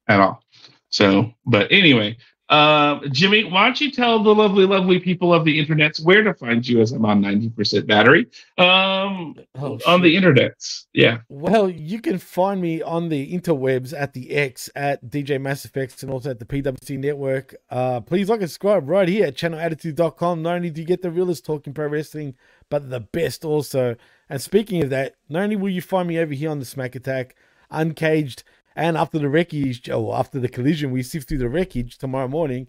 at 0.06 0.20
all. 0.20 0.42
So, 0.90 1.32
but 1.46 1.70
anyway, 1.70 2.16
uh, 2.50 2.98
Jimmy, 3.12 3.44
why 3.44 3.66
don't 3.66 3.80
you 3.80 3.92
tell 3.92 4.20
the 4.20 4.34
lovely, 4.34 4.66
lovely 4.66 4.98
people 4.98 5.32
of 5.32 5.44
the 5.44 5.56
internet 5.56 5.96
where 5.98 6.24
to 6.24 6.34
find 6.34 6.66
you 6.66 6.80
as 6.80 6.90
I'm 6.90 7.04
on 7.04 7.22
90% 7.22 7.86
battery 7.86 8.26
um, 8.58 9.36
oh, 9.54 9.78
on 9.86 10.02
the 10.02 10.16
internet? 10.16 10.60
Yeah. 10.92 11.18
Well, 11.28 11.70
you 11.70 12.00
can 12.00 12.18
find 12.18 12.60
me 12.60 12.82
on 12.82 13.08
the 13.08 13.32
interwebs 13.32 13.94
at 13.96 14.14
the 14.14 14.32
X 14.32 14.68
at 14.74 15.08
DJ 15.08 15.40
Mass 15.40 15.64
Effects 15.64 16.02
and 16.02 16.10
also 16.10 16.30
at 16.30 16.40
the 16.40 16.44
PWC 16.44 16.98
Network. 16.98 17.54
Uh, 17.70 18.00
please 18.00 18.28
like 18.28 18.40
and 18.40 18.50
subscribe 18.50 18.88
right 18.88 19.08
here 19.08 19.26
at 19.26 19.36
channelattitude.com. 19.36 20.42
Not 20.42 20.56
only 20.56 20.70
do 20.70 20.80
you 20.80 20.86
get 20.88 21.02
the 21.02 21.12
realest 21.12 21.46
talking 21.46 21.72
pro 21.72 21.86
wrestling, 21.86 22.34
but 22.68 22.90
the 22.90 23.00
best 23.00 23.44
also 23.44 23.94
And 24.28 24.42
speaking 24.42 24.82
of 24.82 24.90
that, 24.90 25.14
not 25.28 25.44
only 25.44 25.54
will 25.56 25.70
you 25.70 25.82
find 25.82 26.08
me 26.08 26.18
over 26.18 26.34
here 26.34 26.50
on 26.50 26.58
the 26.58 26.64
Smack 26.64 26.96
Attack, 26.96 27.36
uncaged, 27.70 28.42
and 28.76 28.96
after 28.96 29.18
the 29.18 29.28
wreckage, 29.28 29.88
or 29.88 30.16
after 30.16 30.38
the 30.38 30.48
collision, 30.48 30.90
we 30.90 31.02
sift 31.02 31.28
through 31.28 31.38
the 31.38 31.48
wreckage 31.48 31.98
tomorrow 31.98 32.28
morning. 32.28 32.68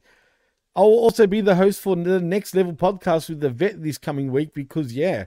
I'll 0.75 0.85
also 0.85 1.27
be 1.27 1.41
the 1.41 1.55
host 1.55 1.81
for 1.81 1.95
the 1.95 2.21
next 2.21 2.55
level 2.55 2.73
podcast 2.73 3.30
with 3.30 3.41
the 3.41 3.49
vet 3.49 3.83
this 3.83 3.97
coming 3.97 4.31
week 4.31 4.53
because 4.53 4.93
yeah, 4.93 5.25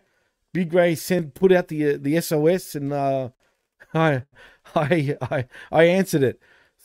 Big 0.52 0.72
Ray 0.72 0.94
sent 0.94 1.34
put 1.34 1.52
out 1.52 1.68
the 1.68 1.96
the 1.96 2.20
SOS 2.20 2.74
and 2.74 2.92
uh, 2.92 3.28
I 3.94 4.22
I 4.74 5.16
I 5.20 5.46
I 5.70 5.84
answered 5.84 6.22
it. 6.22 6.40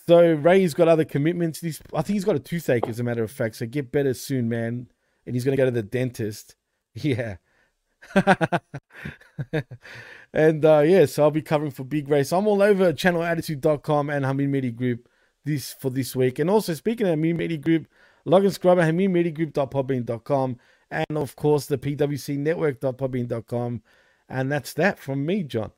So 0.07 0.33
Ray's 0.33 0.73
got 0.73 0.87
other 0.87 1.05
commitments. 1.05 1.61
He's, 1.61 1.79
I 1.93 2.01
think 2.01 2.15
he's 2.15 2.25
got 2.25 2.35
a 2.35 2.39
toothache, 2.39 2.87
as 2.87 2.99
a 2.99 3.03
matter 3.03 3.21
of 3.21 3.29
fact. 3.29 3.57
So 3.57 3.67
get 3.67 3.91
better 3.91 4.15
soon, 4.15 4.49
man. 4.49 4.87
And 5.25 5.35
he's 5.35 5.45
gonna 5.45 5.55
go 5.55 5.65
to 5.65 5.71
the 5.71 5.83
dentist. 5.83 6.55
Yeah. 6.95 7.37
and 10.33 10.65
uh, 10.65 10.79
yeah, 10.79 11.05
so 11.05 11.23
I'll 11.23 11.31
be 11.31 11.41
covering 11.41 11.71
for 11.71 11.83
Big. 11.83 12.07
So 12.25 12.37
I'm 12.37 12.47
all 12.47 12.61
over 12.61 12.93
channelattitude.com 12.93 14.09
and 14.09 14.25
Hamid 14.25 14.49
Media 14.49 14.71
Group 14.71 15.09
this 15.45 15.73
for 15.73 15.89
this 15.89 16.15
week. 16.15 16.39
And 16.39 16.49
also 16.49 16.73
speaking 16.73 17.07
of 17.07 17.11
Hamid 17.11 17.37
Media 17.37 17.57
Group, 17.57 17.87
log 18.25 18.43
and 18.43 18.53
subscribe 18.53 18.79
at 18.79 18.93
hamidmediagroup.podbean.com 18.93 20.57
and 20.91 21.17
of 21.17 21.35
course 21.35 21.65
the 21.65 21.77
PWC 21.77 22.37
network.podbean.com. 22.37 23.81
And 24.27 24.51
that's 24.51 24.73
that 24.73 24.99
from 24.99 25.25
me, 25.25 25.43
John. 25.43 25.71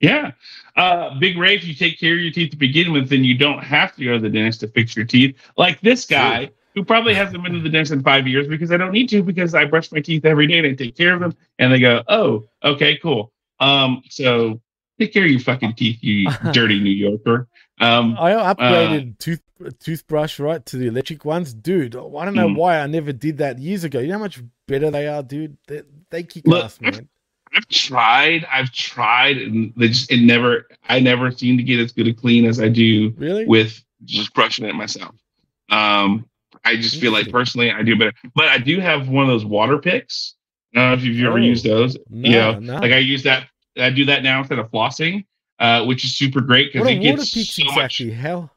Yeah. 0.00 0.32
Uh, 0.76 1.18
Big 1.18 1.38
Ray, 1.38 1.54
if 1.54 1.64
you 1.64 1.74
take 1.74 1.98
care 1.98 2.14
of 2.14 2.20
your 2.20 2.32
teeth 2.32 2.50
to 2.50 2.56
begin 2.56 2.92
with, 2.92 3.08
then 3.08 3.24
you 3.24 3.36
don't 3.36 3.62
have 3.62 3.94
to 3.96 4.04
go 4.04 4.12
to 4.14 4.18
the 4.18 4.28
dentist 4.28 4.60
to 4.60 4.68
fix 4.68 4.96
your 4.96 5.04
teeth. 5.04 5.36
Like 5.56 5.80
this 5.80 6.04
guy, 6.04 6.50
who 6.74 6.84
probably 6.84 7.14
hasn't 7.14 7.42
been 7.42 7.52
to 7.52 7.60
the 7.60 7.68
dentist 7.68 7.92
in 7.92 8.02
five 8.02 8.26
years 8.26 8.48
because 8.48 8.72
I 8.72 8.76
don't 8.76 8.92
need 8.92 9.08
to 9.10 9.22
because 9.22 9.54
I 9.54 9.64
brush 9.64 9.92
my 9.92 10.00
teeth 10.00 10.24
every 10.24 10.46
day 10.46 10.58
and 10.58 10.66
I 10.66 10.74
take 10.74 10.96
care 10.96 11.14
of 11.14 11.20
them. 11.20 11.34
And 11.58 11.72
they 11.72 11.78
go, 11.78 12.02
oh, 12.08 12.44
okay, 12.62 12.98
cool. 12.98 13.32
Um, 13.60 14.02
so 14.10 14.60
take 14.98 15.12
care 15.12 15.24
of 15.24 15.30
your 15.30 15.40
fucking 15.40 15.74
teeth, 15.74 15.98
you 16.02 16.28
dirty 16.52 16.80
New 16.80 16.90
Yorker. 16.90 17.48
Um, 17.80 18.16
I 18.18 18.32
upgraded 18.32 19.12
uh, 19.12 19.14
tooth 19.18 19.40
toothbrush 19.80 20.38
right 20.40 20.64
to 20.66 20.76
the 20.76 20.88
electric 20.88 21.24
ones, 21.24 21.54
dude. 21.54 21.96
I 21.96 22.24
don't 22.24 22.34
know 22.34 22.48
mm. 22.48 22.56
why 22.56 22.80
I 22.80 22.86
never 22.86 23.12
did 23.12 23.38
that 23.38 23.58
years 23.58 23.84
ago. 23.84 24.00
You 24.00 24.08
know 24.08 24.14
how 24.14 24.20
much 24.20 24.42
better 24.66 24.90
they 24.90 25.06
are, 25.06 25.22
dude. 25.22 25.56
They, 25.68 25.82
they 26.10 26.22
kick 26.24 26.46
look, 26.46 26.64
ass, 26.64 26.80
man. 26.80 27.08
I've 27.54 27.68
tried, 27.68 28.44
I've 28.50 28.72
tried, 28.72 29.36
and 29.36 29.72
they 29.76 29.88
just 29.88 30.10
it 30.10 30.20
never. 30.20 30.66
I 30.88 30.98
never 30.98 31.30
seem 31.30 31.56
to 31.56 31.62
get 31.62 31.78
as 31.78 31.92
good 31.92 32.08
a 32.08 32.12
clean 32.12 32.46
as 32.46 32.60
I 32.60 32.68
do 32.68 33.14
really 33.16 33.46
with 33.46 33.82
just 34.04 34.34
brushing 34.34 34.66
it 34.66 34.74
myself. 34.74 35.14
Um, 35.70 36.26
I 36.64 36.76
just 36.76 37.00
feel 37.00 37.12
like 37.12 37.30
personally 37.30 37.70
I 37.70 37.82
do 37.82 37.96
better, 37.96 38.12
but 38.34 38.46
I 38.46 38.58
do 38.58 38.80
have 38.80 39.08
one 39.08 39.24
of 39.24 39.28
those 39.28 39.44
water 39.44 39.78
picks. 39.78 40.34
I 40.74 40.80
don't 40.80 40.88
know 40.90 40.94
if 40.94 41.04
you've 41.04 41.24
ever 41.26 41.38
oh, 41.38 41.42
used 41.42 41.64
those. 41.64 41.96
No, 42.08 42.28
you 42.28 42.36
know, 42.36 42.58
no. 42.58 42.74
like 42.80 42.92
I 42.92 42.98
use 42.98 43.22
that. 43.24 43.48
I 43.76 43.90
do 43.90 44.04
that 44.06 44.22
now 44.22 44.40
instead 44.40 44.58
of 44.58 44.70
flossing, 44.70 45.26
uh, 45.58 45.84
which 45.84 46.04
is 46.04 46.16
super 46.16 46.40
great 46.40 46.72
because 46.72 46.88
it 46.88 47.00
gets 47.00 47.30
so 47.30 47.62
exactly? 47.62 48.06
much. 48.06 48.16
Hell. 48.16 48.50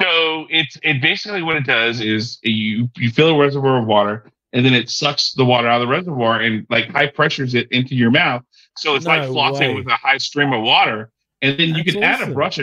So 0.00 0.46
it's 0.48 0.78
it 0.82 1.02
basically 1.02 1.42
what 1.42 1.56
it 1.56 1.66
does 1.66 2.00
is 2.00 2.38
you 2.42 2.88
you 2.96 3.10
fill 3.10 3.30
a 3.30 3.38
reservoir 3.38 3.80
of 3.80 3.86
water 3.86 4.30
and 4.52 4.64
then 4.64 4.74
it 4.74 4.88
sucks 4.88 5.32
the 5.32 5.44
water 5.44 5.68
out 5.68 5.80
of 5.80 5.88
the 5.88 5.92
reservoir 5.92 6.40
and 6.40 6.66
like 6.70 6.88
high 6.90 7.06
pressures 7.06 7.54
it 7.54 7.70
into 7.70 7.94
your 7.94 8.10
mouth. 8.10 8.42
So 8.76 8.94
it's 8.94 9.04
no 9.04 9.10
like 9.10 9.28
flossing 9.28 9.60
way. 9.60 9.74
with 9.74 9.86
a 9.86 9.96
high 9.96 10.18
stream 10.18 10.52
of 10.52 10.62
water. 10.62 11.10
And 11.42 11.58
then 11.58 11.72
That's 11.72 11.78
you 11.78 11.92
can 11.92 12.04
awesome. 12.04 12.22
add 12.22 12.30
a 12.30 12.34
brush. 12.34 12.60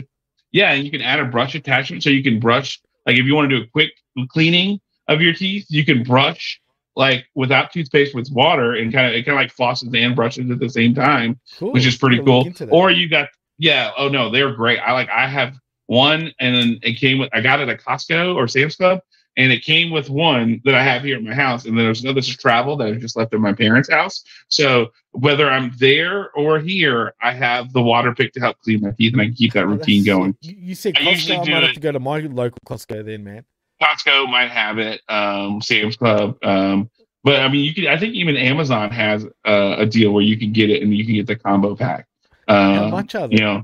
Yeah, 0.51 0.71
and 0.71 0.83
you 0.83 0.91
can 0.91 1.01
add 1.01 1.19
a 1.19 1.25
brush 1.25 1.55
attachment 1.55 2.03
so 2.03 2.09
you 2.09 2.23
can 2.23 2.39
brush 2.39 2.81
like 3.05 3.17
if 3.17 3.25
you 3.25 3.35
want 3.35 3.49
to 3.49 3.57
do 3.57 3.63
a 3.63 3.67
quick 3.67 3.91
cleaning 4.29 4.79
of 5.07 5.21
your 5.21 5.33
teeth, 5.33 5.65
you 5.69 5.85
can 5.85 6.03
brush 6.03 6.59
like 6.95 7.25
without 7.35 7.71
toothpaste 7.73 8.15
with 8.15 8.29
water 8.31 8.73
and 8.73 8.93
kind 8.93 9.07
of 9.07 9.13
it 9.13 9.23
kind 9.25 9.37
of 9.37 9.41
like 9.41 9.53
flosses 9.55 9.95
and 9.97 10.15
brushes 10.15 10.49
at 10.49 10.59
the 10.59 10.69
same 10.69 10.93
time, 10.93 11.39
cool. 11.57 11.73
which 11.73 11.85
is 11.85 11.97
pretty 11.97 12.23
cool. 12.23 12.51
Or 12.71 12.91
you 12.91 13.09
got 13.09 13.29
yeah, 13.57 13.91
oh 13.97 14.09
no, 14.09 14.29
they're 14.29 14.53
great. 14.53 14.79
I 14.79 14.93
like 14.93 15.09
I 15.09 15.27
have 15.27 15.55
one 15.87 16.33
and 16.39 16.55
then 16.55 16.79
it 16.81 16.93
came 16.93 17.19
with 17.19 17.29
I 17.33 17.41
got 17.41 17.59
it 17.59 17.69
at 17.69 17.81
Costco 17.81 18.35
or 18.35 18.47
Sam's 18.47 18.75
Club 18.75 18.99
and 19.37 19.51
it 19.51 19.63
came 19.63 19.91
with 19.91 20.09
one 20.09 20.61
that 20.63 20.75
I 20.75 20.83
have 20.83 21.03
here 21.03 21.17
at 21.17 21.23
my 21.23 21.33
house, 21.33 21.65
and 21.65 21.77
then 21.77 21.85
there's 21.85 22.03
another 22.03 22.21
to 22.21 22.37
travel 22.37 22.77
that 22.77 22.87
I 22.87 22.93
just 22.93 23.17
left 23.17 23.33
at 23.33 23.39
my 23.39 23.53
parents' 23.53 23.89
house. 23.89 24.23
So 24.47 24.91
whether 25.11 25.49
I'm 25.49 25.73
there 25.77 26.31
or 26.31 26.59
here, 26.59 27.13
I 27.21 27.33
have 27.33 27.73
the 27.73 27.81
water 27.81 28.13
pick 28.13 28.33
to 28.33 28.39
help 28.39 28.59
clean 28.59 28.81
my 28.81 28.91
teeth, 28.91 29.13
and 29.13 29.21
I 29.21 29.25
can 29.25 29.33
keep 29.33 29.53
that 29.53 29.67
routine 29.67 30.05
going. 30.05 30.37
You 30.41 30.75
said 30.75 30.95
Costco. 30.95 31.31
I, 31.31 31.41
I 31.41 31.53
might 31.53 31.63
have 31.63 31.73
to 31.73 31.79
go 31.79 31.91
to 31.91 31.99
my 31.99 32.19
local 32.19 32.59
Costco 32.65 33.05
then, 33.05 33.23
man. 33.23 33.45
Costco 33.81 34.29
might 34.29 34.51
have 34.51 34.77
it. 34.77 35.01
Um, 35.09 35.61
Sam's 35.61 35.97
Club. 35.97 36.37
Um, 36.43 36.89
but 37.23 37.41
I 37.41 37.49
mean, 37.49 37.65
you 37.65 37.73
can. 37.73 37.87
I 37.87 37.97
think 37.97 38.13
even 38.13 38.37
Amazon 38.37 38.91
has 38.91 39.25
uh, 39.45 39.75
a 39.77 39.85
deal 39.85 40.11
where 40.11 40.23
you 40.23 40.37
can 40.37 40.53
get 40.53 40.69
it 40.69 40.81
and 40.81 40.95
you 40.95 41.05
can 41.05 41.15
get 41.15 41.27
the 41.27 41.35
combo 41.35 41.75
pack. 41.75 42.07
Uh, 42.47 42.75
How 42.75 42.87
much 42.89 43.15
are 43.15 43.27
they? 43.27 43.35
You 43.35 43.41
know, 43.41 43.63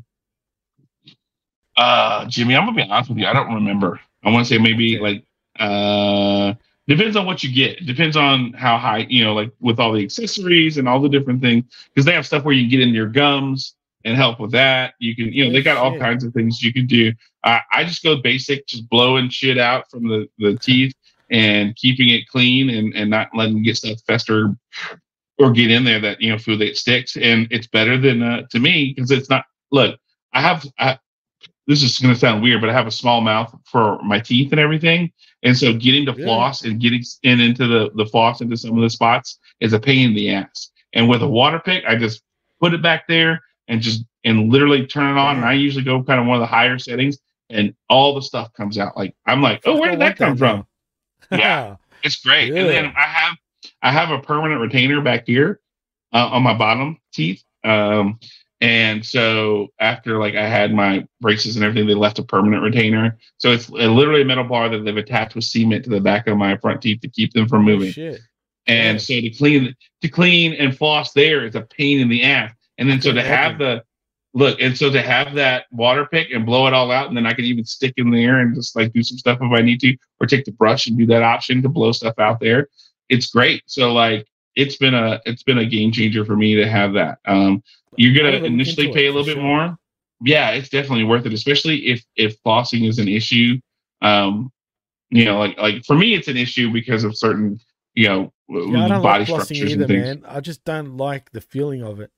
uh, 1.78 2.26
Jimmy, 2.26 2.56
I'm 2.56 2.66
gonna 2.66 2.76
be 2.76 2.90
honest 2.90 3.10
with 3.10 3.20
you. 3.20 3.28
I 3.28 3.34
don't 3.34 3.54
remember. 3.54 4.00
I 4.24 4.32
want 4.32 4.46
to 4.46 4.54
say 4.54 4.60
maybe 4.60 5.00
like 5.00 5.24
uh, 5.60 6.54
depends 6.88 7.16
on 7.16 7.26
what 7.26 7.44
you 7.44 7.54
get. 7.54 7.86
Depends 7.86 8.16
on 8.18 8.54
how 8.54 8.78
high, 8.78 9.06
you 9.10 9.24
know, 9.24 9.34
like 9.34 9.52
with 9.60 9.80
all 9.80 9.94
the 9.94 10.04
accessories 10.04 10.78
and 10.78 10.88
all 10.88 11.02
the 11.02 11.10
different 11.10 11.42
things. 11.42 11.66
Because 11.94 12.06
they 12.06 12.14
have 12.14 12.26
stuff 12.26 12.44
where 12.44 12.54
you 12.54 12.64
can 12.64 12.70
get 12.70 12.88
in 12.88 12.94
your 12.94 13.08
gums 13.08 13.76
and 14.04 14.16
help 14.16 14.40
with 14.40 14.52
that. 14.52 14.96
You 15.00 15.16
can, 15.16 15.32
you 15.32 15.46
know, 15.46 15.52
they 15.52 15.62
got 15.62 15.78
all 15.78 15.98
kinds 16.00 16.24
of 16.24 16.34
things 16.34 16.62
you 16.62 16.74
can 16.74 16.88
do. 16.88 17.14
Uh, 17.44 17.60
I 17.72 17.84
just 17.84 18.04
go 18.04 18.18
basic, 18.18 18.66
just 18.68 18.90
blowing 18.90 19.30
shit 19.30 19.58
out 19.58 19.90
from 19.92 20.08
the, 20.08 20.28
the 20.40 20.58
teeth 20.58 20.94
and 21.30 21.76
keeping 21.76 22.10
it 22.10 22.28
clean 22.28 22.70
and, 22.70 22.94
and 22.96 23.10
not 23.10 23.30
letting 23.34 23.62
get 23.64 23.78
stuff 23.78 24.00
fester 24.08 24.56
or 25.38 25.52
get 25.52 25.72
in 25.72 25.84
there 25.84 26.00
that, 26.00 26.22
you 26.22 26.32
know, 26.32 26.38
food 26.38 26.60
that 26.60 26.78
sticks. 26.78 27.16
And 27.16 27.48
it's 27.52 27.68
better 27.68 27.98
than, 27.98 28.22
uh, 28.22 28.44
to 28.50 28.60
me, 28.60 28.94
because 28.94 29.12
it's 29.12 29.30
not, 29.30 29.46
look, 29.72 30.00
I 30.34 30.42
have, 30.42 30.66
I, 30.78 31.00
this 31.68 31.84
is 31.84 32.00
going 32.00 32.14
to 32.14 32.20
sound 32.20 32.42
weird, 32.42 32.60
but 32.60 32.70
I 32.70 32.74
have 32.74 32.88
a 32.88 32.92
small 32.92 33.22
mouth 33.22 33.56
for 33.66 34.02
my 34.02 34.20
teeth 34.20 34.52
and 34.52 34.60
everything. 34.60 35.12
And 35.44 35.58
so 35.58 35.74
getting 35.74 36.06
the 36.06 36.14
yeah. 36.14 36.26
floss 36.26 36.64
and 36.64 36.80
getting 36.80 37.04
in 37.24 37.40
into 37.40 37.68
the, 37.68 37.92
the 37.96 38.06
floss 38.06 38.42
into 38.42 38.58
some 38.58 38.78
of 38.78 38.82
the 38.82 38.90
spots 38.90 39.40
is 39.60 39.74
a 39.74 39.80
pain 39.80 40.10
in 40.10 40.16
the 40.16 40.32
ass. 40.32 40.72
And 40.94 41.10
with 41.10 41.22
a 41.22 41.28
water 41.28 41.60
pick, 41.60 41.84
I 41.88 41.96
just 41.96 42.22
put 42.60 42.74
it 42.74 42.82
back 42.82 43.08
there 43.08 43.42
and 43.68 43.82
just 43.82 44.06
and 44.24 44.52
literally 44.52 44.86
turn 44.86 45.18
it 45.18 45.20
on. 45.20 45.38
And 45.38 45.46
I 45.46 45.54
usually 45.54 45.84
go 45.84 46.04
kind 46.04 46.20
of 46.20 46.28
one 46.28 46.38
of 46.38 46.42
the 46.42 46.48
higher 46.48 46.78
settings 46.78 47.18
and 47.50 47.74
all 47.90 48.16
the 48.16 48.22
stuff 48.22 48.54
comes 48.54 48.78
out. 48.78 48.96
Like 48.96 49.16
I'm 49.26 49.42
like, 49.42 49.62
oh, 49.66 49.80
where 49.80 49.92
did 49.92 50.02
that 50.02 50.18
come 50.18 50.38
from? 50.38 50.66
yeah, 51.32 51.78
it's 52.04 52.18
great. 52.24 52.54
And 52.54 52.70
then 52.70 52.94
I 52.96 53.04
have 53.04 53.38
I 53.82 53.92
have 53.92 54.12
a 54.12 54.20
permanent 54.20 54.62
retainer 54.62 55.02
back 55.02 55.26
here 55.26 55.60
uh, 56.14 56.30
on 56.32 56.44
my 56.44 56.54
bottom 56.54 57.00
teeth. 57.14 57.44
Um, 57.64 58.20
and 58.62 59.04
so 59.04 59.70
after 59.80 60.20
like 60.20 60.36
I 60.36 60.48
had 60.48 60.72
my 60.72 61.06
braces 61.20 61.56
and 61.56 61.66
everything, 61.66 61.88
they 61.88 61.96
left 61.96 62.20
a 62.20 62.24
permanent 62.24 62.62
retainer. 62.62 63.18
So 63.38 63.52
it's 63.52 63.70
literally 63.70 64.22
a 64.22 64.26
metal 64.26 64.44
bar 64.44 64.70
that 64.70 64.86
they've 64.86 64.96
attached 64.96 65.34
with 65.34 65.46
cement 65.46 65.84
to 65.86 65.90
the 65.90 66.00
back 66.00 66.28
of 66.28 66.38
my 66.38 66.56
front 66.58 66.82
teeth 66.82 67.02
to 67.02 67.10
keep 67.10 67.34
them 67.34 67.48
from 67.48 67.64
moving. 67.64 67.94
Oh, 67.98 68.18
and 68.68 69.02
so 69.02 69.16
to 69.16 69.32
clean 69.32 69.76
to 70.02 70.08
clean 70.08 70.54
and 70.54 70.78
floss 70.78 71.14
there 71.14 71.46
is 71.46 71.56
a 71.56 71.62
pain 71.62 72.00
in 72.00 72.08
the 72.08 72.24
ass. 72.24 72.54
And 72.78 72.90
then 72.90 73.02
so 73.02 73.12
to 73.12 73.24
have 73.24 73.58
the 73.58 73.84
look, 74.34 74.62
and 74.62 74.78
so 74.78 74.92
to 74.92 75.02
have 75.02 75.34
that 75.36 75.66
water 75.72 76.06
pick 76.06 76.30
and 76.32 76.46
blow 76.46 76.68
it 76.68 76.74
all 76.74 76.92
out, 76.92 77.08
and 77.08 77.18
then 77.18 77.26
I 77.26 77.34
can 77.34 77.46
even 77.46 77.66
stick 77.66 77.94
in 77.98 78.12
there 78.12 78.40
and 78.40 78.56
just 78.56 78.76
like 78.76 78.94
do 78.94 79.04
some 79.04 79.18
stuff 79.18 79.40
if 79.42 79.52
I 79.52 79.62
need 79.62 79.80
to, 79.82 79.98
or 80.20 80.28
take 80.28 80.46
the 80.46 80.52
brush 80.52 80.86
and 80.88 80.98
do 80.98 81.08
that 81.08 81.24
option 81.24 81.62
to 81.64 81.70
blow 81.70 81.92
stuff 81.92 82.20
out 82.20 82.40
there. 82.40 82.70
It's 83.10 83.32
great. 83.32 83.64
So 83.66 83.92
like 83.92 84.28
it's 84.56 84.78
been 84.78 84.94
a 84.94 85.22
it's 85.26 85.44
been 85.44 85.58
a 85.58 85.66
game 85.66 85.92
changer 85.92 86.26
for 86.26 86.36
me 86.36 86.56
to 86.56 86.68
have 86.68 86.94
that. 86.94 87.20
Um, 87.26 87.64
you're 87.98 88.16
gonna 88.16 88.46
initially 88.46 88.92
pay 88.92 89.08
a 89.08 89.12
little 89.12 89.26
bit 89.26 89.36
sure. 89.36 89.44
more. 89.44 89.78
Yeah, 90.24 90.52
it's 90.52 90.70
definitely 90.70 91.04
worth 91.04 91.26
it, 91.26 91.34
especially 91.34 91.88
if 91.88 92.04
if 92.16 92.42
flossing 92.44 92.88
is 92.88 93.00
an 93.00 93.08
issue. 93.08 93.60
Um, 94.02 94.52
you 95.10 95.26
know, 95.26 95.40
like 95.40 95.58
like 95.58 95.86
for 95.86 95.96
me, 95.96 96.14
it's 96.14 96.28
an 96.28 96.38
issue 96.38 96.72
because 96.72 97.04
of 97.04 97.18
certain 97.18 97.60
you 97.96 98.08
know 98.08 98.34
yeah, 98.50 99.00
body 99.00 99.20
like 99.20 99.28
structures 99.28 99.72
either, 99.72 99.84
and 99.84 99.88
things. 99.88 100.08
Man. 100.08 100.24
I 100.28 100.40
just 100.40 100.64
don't 100.66 100.98
like 100.98 101.32
the 101.32 101.42
feeling 101.42 101.84
of 101.84 102.00
it. 102.00 102.12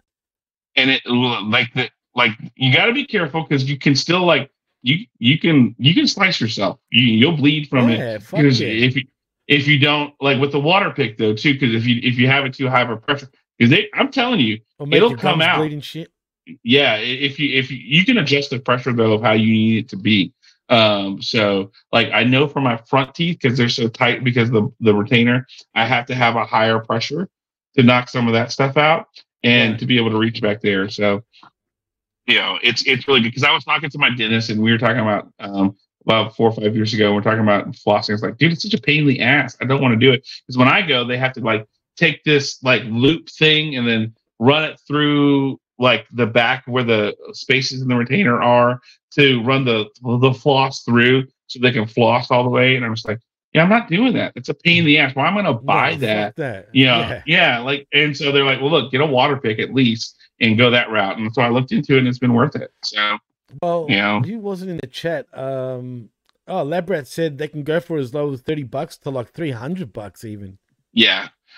And 0.75 0.89
it 0.89 1.01
like 1.05 1.73
the 1.73 1.89
like 2.15 2.31
you 2.55 2.73
got 2.73 2.85
to 2.85 2.93
be 2.93 3.05
careful 3.05 3.43
because 3.43 3.69
you 3.69 3.77
can 3.77 3.95
still 3.95 4.25
like 4.25 4.51
you 4.81 5.05
you 5.19 5.39
can 5.39 5.75
you 5.77 5.93
can 5.93 6.07
slice 6.07 6.41
yourself. 6.41 6.79
You 6.89 7.03
you'll 7.03 7.37
bleed 7.37 7.69
from 7.69 7.89
yeah, 7.89 8.15
it 8.15 8.29
because 8.29 8.61
if 8.61 8.95
you 8.95 9.03
if 9.47 9.67
you 9.67 9.79
don't 9.79 10.13
like 10.21 10.39
with 10.39 10.51
the 10.51 10.59
water 10.59 10.91
pick 10.91 11.17
though 11.17 11.33
too 11.33 11.53
because 11.53 11.75
if 11.75 11.85
you 11.85 11.99
if 12.03 12.17
you 12.17 12.27
have 12.27 12.45
it 12.45 12.53
too 12.53 12.69
high 12.69 12.81
of 12.81 12.89
a 12.89 12.97
pressure 12.97 13.29
because 13.57 13.69
they 13.69 13.89
I'm 13.93 14.11
telling 14.11 14.39
you 14.39 14.59
it'll 14.91 15.17
come 15.17 15.41
out. 15.41 15.69
Yeah, 16.61 16.97
if 16.97 17.39
you 17.39 17.57
if 17.57 17.71
you, 17.71 17.77
you 17.77 18.05
can 18.05 18.17
adjust 18.17 18.49
the 18.49 18.59
pressure 18.59 18.93
though 18.93 19.13
of 19.13 19.21
how 19.21 19.31
you 19.31 19.51
need 19.51 19.85
it 19.85 19.89
to 19.89 19.95
be. 19.95 20.33
Um, 20.69 21.21
so 21.21 21.71
like 21.91 22.09
I 22.11 22.23
know 22.23 22.47
for 22.47 22.61
my 22.61 22.77
front 22.87 23.15
teeth 23.15 23.39
because 23.41 23.57
they're 23.57 23.69
so 23.69 23.87
tight 23.87 24.23
because 24.23 24.51
the 24.51 24.69
the 24.79 24.93
retainer, 24.93 25.47
I 25.75 25.85
have 25.85 26.05
to 26.07 26.15
have 26.15 26.35
a 26.35 26.45
higher 26.45 26.79
pressure 26.79 27.29
to 27.75 27.83
knock 27.83 28.09
some 28.09 28.27
of 28.27 28.33
that 28.33 28.51
stuff 28.51 28.77
out 28.77 29.07
and 29.43 29.73
yeah. 29.73 29.77
to 29.77 29.85
be 29.85 29.97
able 29.97 30.11
to 30.11 30.17
reach 30.17 30.41
back 30.41 30.61
there. 30.61 30.89
So 30.89 31.23
you 32.25 32.35
know, 32.35 32.57
it's 32.63 32.85
it's 32.87 33.07
really 33.07 33.21
good 33.21 33.29
because 33.29 33.43
I 33.43 33.53
was 33.53 33.63
talking 33.63 33.89
to 33.89 33.97
my 33.97 34.09
dentist 34.09 34.49
and 34.49 34.61
we 34.61 34.71
were 34.71 34.77
talking 34.77 35.01
about 35.01 35.31
um 35.39 35.75
about 36.05 36.35
four 36.35 36.49
or 36.49 36.53
five 36.53 36.75
years 36.75 36.93
ago. 36.93 37.13
We're 37.13 37.21
talking 37.21 37.39
about 37.41 37.67
flossing. 37.71 38.13
It's 38.13 38.23
like, 38.23 38.37
dude, 38.37 38.51
it's 38.53 38.63
such 38.63 38.73
a 38.73 38.81
pain 38.81 39.01
in 39.01 39.07
the 39.07 39.21
ass. 39.21 39.55
I 39.61 39.65
don't 39.65 39.81
want 39.81 39.93
to 39.93 39.99
do 40.05 40.11
it 40.11 40.27
because 40.45 40.57
when 40.57 40.67
I 40.67 40.81
go, 40.81 41.05
they 41.05 41.17
have 41.17 41.33
to 41.33 41.41
like 41.41 41.67
take 41.97 42.23
this 42.23 42.61
like 42.63 42.83
loop 42.85 43.29
thing 43.29 43.75
and 43.75 43.87
then 43.87 44.15
run 44.39 44.63
it 44.63 44.79
through 44.87 45.59
like 45.79 46.05
the 46.13 46.25
back 46.27 46.63
where 46.67 46.83
the 46.83 47.15
spaces 47.33 47.81
in 47.81 47.87
the 47.87 47.95
retainer 47.95 48.41
are 48.41 48.79
to 49.15 49.41
run 49.43 49.65
the 49.65 49.85
the 50.19 50.33
floss 50.33 50.83
through 50.83 51.25
so 51.47 51.59
they 51.59 51.71
can 51.71 51.87
floss 51.87 52.31
all 52.31 52.43
the 52.43 52.49
way. 52.49 52.75
And 52.75 52.85
I'm 52.85 52.95
just 52.95 53.07
like, 53.07 53.19
yeah, 53.53 53.61
I'm 53.61 53.69
not 53.69 53.87
doing 53.89 54.13
that. 54.13 54.33
It's 54.35 54.49
a 54.49 54.53
pain 54.55 54.79
in 54.79 54.85
the 54.85 54.97
ass. 54.97 55.13
Why 55.15 55.27
am 55.27 55.37
I 55.37 55.43
going 55.43 55.55
to 55.55 55.61
buy 55.61 55.91
No, 55.91 55.97
that? 55.97 56.35
that. 56.37 56.69
You 56.73 56.85
know, 56.85 56.99
Yeah. 56.99 57.21
yeah. 57.27 57.59
like, 57.59 57.87
and 57.93 58.17
so 58.17 58.31
they're 58.31 58.43
like, 58.45 58.59
well, 58.59 58.71
look, 58.71 58.91
get 58.91 59.01
a 59.01 59.05
water 59.05 59.37
pick 59.37 59.59
at 59.59 59.73
least 59.73 60.15
and 60.41 60.57
go 60.57 60.71
that 60.71 60.89
route. 60.89 61.19
And 61.19 61.31
so 61.33 61.43
I 61.43 61.49
looked 61.49 61.71
into 61.71 61.95
it 61.95 61.99
and 61.99 62.07
it's 62.07 62.17
been 62.17 62.33
worth 62.33 62.55
it. 62.55 62.71
So, 62.83 63.17
Well, 63.61 63.87
you 63.89 63.97
know. 63.97 64.21
he 64.21 64.35
wasn't 64.35 64.71
in 64.71 64.77
the 64.77 64.87
chat. 64.87 65.27
Um, 65.37 66.09
oh, 66.47 66.65
Labrat 66.65 67.07
said 67.07 67.37
they 67.37 67.47
can 67.47 67.63
go 67.63 67.79
for 67.79 67.97
as 67.97 68.13
low 68.13 68.31
as 68.33 68.41
thirty 68.41 68.63
bucks 68.63 68.97
to 68.97 69.09
like 69.09 69.31
three 69.31 69.51
hundred 69.51 69.93
bucks 69.93 70.23
even. 70.23 70.57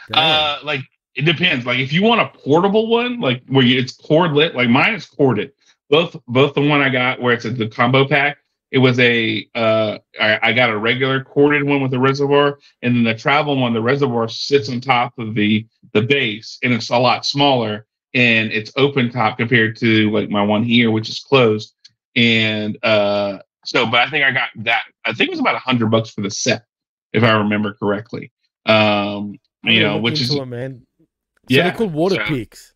yeah. 0.10 0.18
Uh, 0.18 0.60
like 0.64 0.82
it 1.16 1.24
depends. 1.24 1.66
Like 1.66 1.80
if 1.80 1.94
you 1.94 2.04
want 2.04 2.22
a 2.22 2.38
portable 2.40 2.88
one, 2.88 3.20
like 3.20 3.44
where 3.48 3.64
you, 3.64 3.80
it's 3.80 3.96
cordlet, 3.96 4.54
like 4.54 4.70
mine 4.70 4.94
is 4.94 5.06
corded. 5.06 5.52
Both 5.90 6.18
both 6.28 6.54
the 6.54 6.68
one 6.68 6.82
I 6.82 6.90
got 6.90 7.22
where 7.22 7.34
it's 7.34 7.46
a, 7.46 7.52
the 7.52 7.68
combo 7.68 8.08
pack. 8.08 8.38
It 8.72 8.80
was 8.80 9.00
a 9.00 9.48
uh, 9.56 10.00
I, 10.20 10.40
I 10.50 10.54
got 10.54 10.70
a 10.70 10.78
regular 10.78 11.24
corded 11.24 11.64
one 11.64 11.82
with 11.82 11.94
a 11.94 12.00
reservoir, 12.00 12.60
and 12.82 12.96
then 12.96 13.04
the 13.04 13.16
travel 13.16 13.58
one, 13.58 13.74
the 13.74 13.82
reservoir 13.82 14.28
sits 14.28 14.70
on 14.70 14.82
top 14.82 15.18
of 15.18 15.36
the 15.36 15.66
the 15.94 16.02
base, 16.02 16.58
and 16.64 16.74
it's 16.74 16.90
a 16.90 16.98
lot 16.98 17.26
smaller, 17.26 17.86
and 18.14 18.52
it's 18.52 18.74
open 18.76 19.12
top 19.12 19.38
compared 19.38 19.78
to 19.78 20.12
like 20.12 20.30
my 20.30 20.42
one 20.42 20.64
here, 20.64 20.92
which 20.92 21.10
is 21.10 21.20
closed. 21.20 21.75
And 22.16 22.78
uh, 22.84 23.40
so, 23.66 23.86
but 23.86 24.02
I 24.02 24.10
think 24.10 24.24
I 24.24 24.32
got 24.32 24.50
that. 24.58 24.84
I 25.06 25.14
think 25.14 25.28
it 25.28 25.32
was 25.32 25.40
about 25.40 25.56
a 25.56 25.60
hundred 25.60 25.88
bucks 25.92 26.12
for 26.12 26.22
the 26.22 26.32
set, 26.32 26.66
if 27.14 27.24
I 27.24 27.34
remember 27.34 27.74
correctly. 27.74 28.32
Um, 28.66 29.36
you 29.64 29.82
know, 29.84 29.98
which 29.98 30.22
is 30.22 30.34
it, 30.34 30.46
man. 30.46 30.86
So 31.00 31.06
Yeah, 31.50 31.64
they're 31.64 31.74
called 31.74 31.94
water 31.94 32.16
so- 32.16 32.26
picks. 32.26 32.74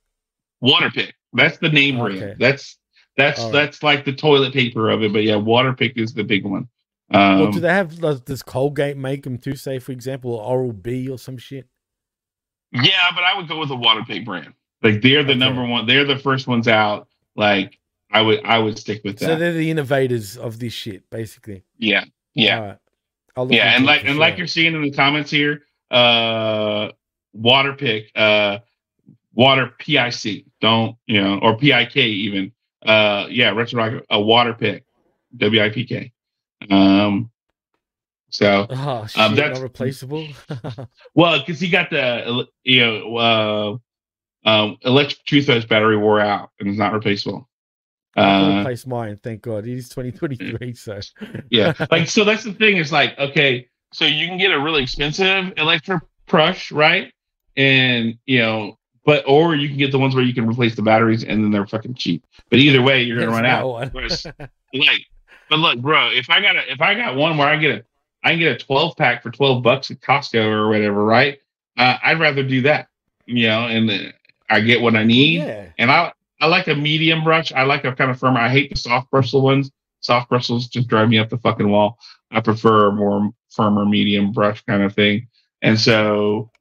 water 0.61 0.90
pick. 0.92 1.16
That's 1.34 1.58
the 1.59 1.69
name 1.69 2.00
Okay. 2.01 2.18
brand. 2.19 2.35
That's 2.40 2.77
that's 3.18 3.42
right. 3.42 3.51
that's 3.51 3.84
like 3.84 4.06
the 4.06 4.14
toilet 4.14 4.53
paper 4.53 4.90
of 4.90 5.03
it. 5.03 5.14
But 5.14 5.24
yeah, 5.24 5.35
water 5.35 5.74
pick 5.74 5.98
is 5.98 6.14
the 6.14 6.24
big 6.24 6.43
one. 6.45 6.68
Um, 7.11 7.40
well, 7.40 7.51
do 7.51 7.59
they 7.59 7.69
have 7.74 7.98
does, 8.00 8.22
does 8.22 8.43
Colgate 8.43 8.98
make 8.98 9.24
them 9.24 9.38
too? 9.40 9.56
Say, 9.56 9.80
for 9.80 9.92
example, 9.92 10.34
Oral 10.35 10.74
B 10.74 11.08
or 11.09 11.18
some 11.18 11.38
shit. 11.38 11.68
yeah, 12.72 13.09
but 13.16 13.24
I 13.24 13.35
would 13.35 13.48
go 13.48 13.59
with 13.59 13.69
the 13.69 13.76
water 13.76 14.03
pick 14.08 14.26
brand. 14.26 14.53
Like 14.84 15.01
they're 15.01 15.24
the 15.24 15.32
Okay. 15.32 15.40
number 15.40 15.66
one. 15.66 15.88
They're 15.88 16.06
the 16.06 16.19
first 16.19 16.48
ones 16.48 16.68
out. 16.68 17.08
Like 17.35 17.78
I 18.12 18.22
would 18.22 18.44
I 18.44 18.58
would 18.60 18.78
stick 18.78 19.02
with 19.04 19.20
that. 19.20 19.26
So 19.26 19.36
they're 19.36 19.54
the 19.54 19.70
innovators 19.70 20.38
of 20.38 20.60
this 20.60 20.74
shit, 20.74 21.10
basically. 21.10 21.64
yeah, 21.78 22.06
yeah, 22.34 22.60
right. 23.38 23.52
Yeah. 23.52 23.76
And 23.76 23.86
like 23.86 24.04
and 24.06 24.18
like 24.18 24.38
you're 24.38 24.48
seeing 24.48 24.74
in 24.76 24.82
the 24.82 24.92
comments 24.92 25.30
here, 25.32 25.62
uh, 25.92 26.90
water 27.34 27.74
pick, 27.74 28.12
uh, 28.16 28.60
water 29.34 29.72
PIC. 29.80 30.46
Don't 30.62 30.96
you 31.08 31.22
know 31.22 31.40
or 31.42 31.58
PIK 31.58 31.98
even. 31.98 32.52
Uh, 32.86 33.28
yeah, 33.30 33.50
Retro 33.52 33.78
Rocket 33.84 34.06
water 34.12 34.54
pick, 34.54 34.86
WIPK. 35.38 36.12
Um, 36.70 37.30
so 38.30 38.68
Oh 38.70 39.06
shit, 39.06 39.18
Um, 39.22 39.32
not 39.32 39.36
that's- 39.36 39.60
replaceable. 39.60 40.28
Well, 41.14 41.40
because 41.40 41.60
he 41.60 41.70
got 41.70 41.90
the 41.90 42.48
you 42.64 42.80
know 42.86 43.18
uh, 43.18 44.50
um, 44.50 44.78
electric 44.84 45.24
toothbrush 45.26 45.66
battery 45.66 45.98
wore 45.98 46.20
out 46.22 46.52
and 46.60 46.70
it's 46.70 46.78
not 46.78 46.94
replaceable. 46.94 47.49
Uh, 48.20 48.60
replace 48.60 48.86
mine. 48.86 49.20
Thank 49.24 49.42
God. 49.42 49.66
It 49.66 49.78
is 49.78 49.90
2023, 49.90 50.74
so 50.74 51.00
yeah, 51.50 51.74
like 51.92 52.08
so 52.08 52.24
that's 52.24 52.44
the 52.44 52.54
thing. 52.54 52.78
Is 52.78 52.92
like 52.92 53.18
okay, 53.18 53.68
so 53.94 54.06
you 54.06 54.28
can 54.28 54.38
get 54.38 54.52
a 54.52 54.60
really 54.60 54.84
expensive 54.84 55.54
electric 55.58 56.04
brush, 56.28 56.72
right? 56.72 57.14
And 57.58 58.18
you 58.26 58.40
know, 58.40 58.78
but 59.06 59.24
or 59.28 59.56
you 59.56 59.68
can 59.68 59.78
get 59.78 59.92
the 59.92 60.00
ones 60.00 60.16
where 60.16 60.24
you 60.24 60.34
can 60.34 60.48
replace 60.48 60.76
the 60.76 60.82
batteries 60.82 61.24
and 61.24 61.44
then 61.44 61.52
they're 61.52 61.68
fucking 61.68 61.96
cheap. 61.96 62.26
But 62.50 62.60
either 62.60 62.82
way, 62.82 63.04
you're 63.04 63.18
gonna 63.18 63.32
There's 63.32 63.42
run 63.42 64.36
out. 64.36 64.50
Like, 64.72 65.08
but 65.50 65.58
look, 65.58 65.80
bro, 65.80 66.12
if 66.12 66.30
I 66.30 66.42
got 66.42 66.56
a 66.56 66.72
if 66.72 66.80
I 66.80 66.94
got 66.94 67.16
one 67.16 67.40
where 67.40 67.48
I 67.48 67.58
get 67.58 67.72
a 67.72 67.86
I 68.24 68.32
can 68.32 68.40
get 68.40 68.62
a 68.62 68.66
12 68.66 68.96
pack 68.98 69.24
for 69.24 69.32
12 69.32 69.64
bucks 69.64 69.90
at 69.90 70.00
Costco 70.00 70.46
or 70.46 70.70
whatever, 70.70 71.04
right? 71.04 71.40
Uh, 71.76 71.98
I'd 72.04 72.20
rather 72.20 72.44
do 72.44 72.62
that, 72.64 72.88
you 73.26 73.48
know, 73.48 73.66
and 73.66 73.90
uh, 73.90 74.12
I 74.50 74.60
get 74.60 74.82
what 74.82 74.96
I 74.96 75.06
need. 75.06 75.40
yeah. 75.40 75.70
And 75.78 75.90
I 75.90 76.12
I 76.40 76.48
like 76.48 76.68
a 76.68 76.76
medium 76.76 77.24
brush. 77.24 77.51
I 77.51 77.64
like 77.64 77.85
a 77.85 77.93
kind 77.93 78.11
of 78.11 78.19
firmer. 78.19 78.40
I 78.40 78.50
hate 78.50 78.69
the 78.69 78.76
soft 78.76 79.11
bristle 79.11 79.42
ones. 79.42 79.72
Soft 80.01 80.30
bristles 80.30 80.68
just 80.68 80.88
drive 80.88 81.09
me 81.09 81.19
up 81.19 81.30
the 81.30 81.38
fucking 81.38 81.69
wall. 81.69 81.98
I 82.32 82.40
prefer 82.42 82.88
a 82.88 82.92
more 82.92 83.32
firmer 83.50 83.85
medium 83.85 84.32
brush 84.32 84.61
kind 84.64 84.84
of 84.84 84.93
thing. 84.95 85.27
And 85.61 85.80
so, 85.80 86.51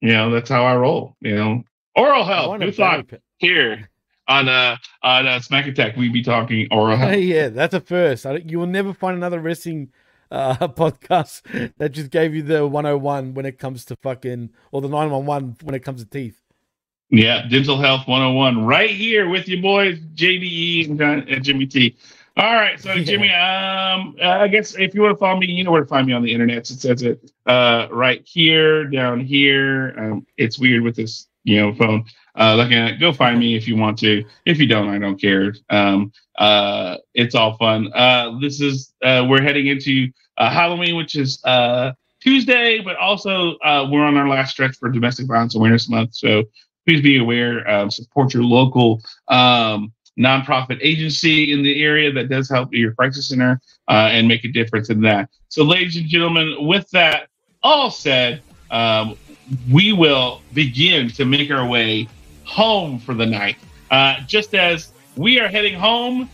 you 0.00 0.12
know, 0.12 0.30
that's 0.30 0.50
how 0.50 0.64
I 0.64 0.76
roll. 0.76 1.16
You 1.20 1.34
know, 1.36 1.64
oral 1.96 2.24
health. 2.24 2.60
Who 2.60 2.72
thought 2.72 3.06
here 3.38 3.88
on 4.28 4.48
uh 4.48 4.76
on 5.02 5.26
uh, 5.26 5.40
Smack 5.40 5.66
Attack 5.66 5.96
we'd 5.96 6.12
be 6.12 6.22
talking 6.22 6.68
oral 6.70 6.96
health? 6.98 7.16
yeah, 7.16 7.48
that's 7.48 7.74
a 7.74 7.80
first. 7.80 8.26
I 8.26 8.32
don't, 8.32 8.50
you 8.50 8.58
will 8.58 8.66
never 8.66 8.92
find 8.92 9.16
another 9.16 9.40
wrestling 9.40 9.92
uh, 10.30 10.54
podcast 10.68 11.72
that 11.78 11.92
just 11.92 12.10
gave 12.10 12.34
you 12.34 12.42
the 12.42 12.66
101 12.66 13.34
when 13.34 13.46
it 13.46 13.58
comes 13.58 13.84
to 13.86 13.96
fucking, 13.96 14.50
or 14.72 14.80
the 14.80 14.88
911 14.88 15.56
when 15.62 15.74
it 15.74 15.80
comes 15.80 16.04
to 16.04 16.08
teeth. 16.08 16.39
Yeah, 17.10 17.48
Dental 17.48 17.76
Health 17.76 18.06
101 18.06 18.64
right 18.64 18.90
here 18.90 19.28
with 19.28 19.48
you 19.48 19.60
boys, 19.60 19.98
JDE 20.14 20.90
and, 20.90 20.98
John, 20.98 21.26
and 21.28 21.42
Jimmy 21.44 21.66
T. 21.66 21.96
All 22.36 22.54
right, 22.54 22.80
so 22.80 22.94
Jimmy, 23.02 23.28
um, 23.30 24.16
I 24.22 24.46
guess 24.46 24.76
if 24.78 24.94
you 24.94 25.02
want 25.02 25.14
to 25.14 25.18
follow 25.18 25.38
me, 25.40 25.46
you 25.46 25.64
know 25.64 25.72
where 25.72 25.80
to 25.80 25.86
find 25.88 26.06
me 26.06 26.12
on 26.12 26.22
the 26.22 26.32
internet. 26.32 26.58
It 26.58 26.66
says 26.66 27.02
it 27.02 27.32
uh, 27.46 27.88
right 27.90 28.22
here, 28.24 28.84
down 28.84 29.20
here. 29.20 29.92
Um, 29.98 30.26
it's 30.36 30.56
weird 30.56 30.82
with 30.84 30.94
this, 30.94 31.26
you 31.42 31.60
know, 31.60 31.74
phone. 31.74 32.04
Uh, 32.38 32.54
looking 32.54 32.78
at 32.78 32.92
it, 32.92 33.00
go 33.00 33.12
find 33.12 33.40
me 33.40 33.56
if 33.56 33.66
you 33.66 33.76
want 33.76 33.98
to. 33.98 34.24
If 34.46 34.60
you 34.60 34.68
don't, 34.68 34.88
I 34.88 34.98
don't 34.98 35.20
care. 35.20 35.52
Um, 35.68 36.12
uh, 36.38 36.98
it's 37.12 37.34
all 37.34 37.56
fun. 37.56 37.92
Uh, 37.92 38.38
this 38.40 38.60
is 38.60 38.94
uh, 39.02 39.26
we're 39.28 39.42
heading 39.42 39.66
into 39.66 40.10
uh, 40.38 40.48
Halloween, 40.48 40.94
which 40.94 41.16
is 41.16 41.42
uh, 41.44 41.92
Tuesday, 42.20 42.80
but 42.80 42.96
also 42.96 43.56
uh, 43.58 43.88
we're 43.90 44.04
on 44.04 44.16
our 44.16 44.28
last 44.28 44.52
stretch 44.52 44.76
for 44.76 44.88
Domestic 44.88 45.26
Violence 45.26 45.56
Awareness 45.56 45.88
Month. 45.88 46.14
So 46.14 46.44
please 46.90 47.02
be 47.02 47.18
aware. 47.18 47.70
Um, 47.70 47.88
support 47.88 48.34
your 48.34 48.42
local 48.42 49.00
um, 49.28 49.92
nonprofit 50.18 50.80
agency 50.82 51.52
in 51.52 51.62
the 51.62 51.84
area 51.84 52.12
that 52.12 52.28
does 52.28 52.50
help 52.50 52.74
your 52.74 52.92
crisis 52.94 53.28
center 53.28 53.60
uh, 53.86 54.08
and 54.10 54.26
make 54.26 54.42
a 54.42 54.48
difference 54.48 54.90
in 54.90 55.00
that. 55.02 55.30
So, 55.50 55.62
ladies 55.62 55.94
and 55.94 56.08
gentlemen, 56.08 56.66
with 56.66 56.90
that 56.90 57.28
all 57.62 57.92
said, 57.92 58.42
um, 58.72 59.16
we 59.70 59.92
will 59.92 60.42
begin 60.52 61.10
to 61.10 61.24
make 61.24 61.52
our 61.52 61.64
way 61.64 62.08
home 62.42 62.98
for 62.98 63.14
the 63.14 63.26
night. 63.26 63.56
Uh, 63.92 64.16
just 64.26 64.52
as 64.56 64.92
we 65.14 65.38
are 65.38 65.46
heading 65.46 65.78
home, 65.78 66.28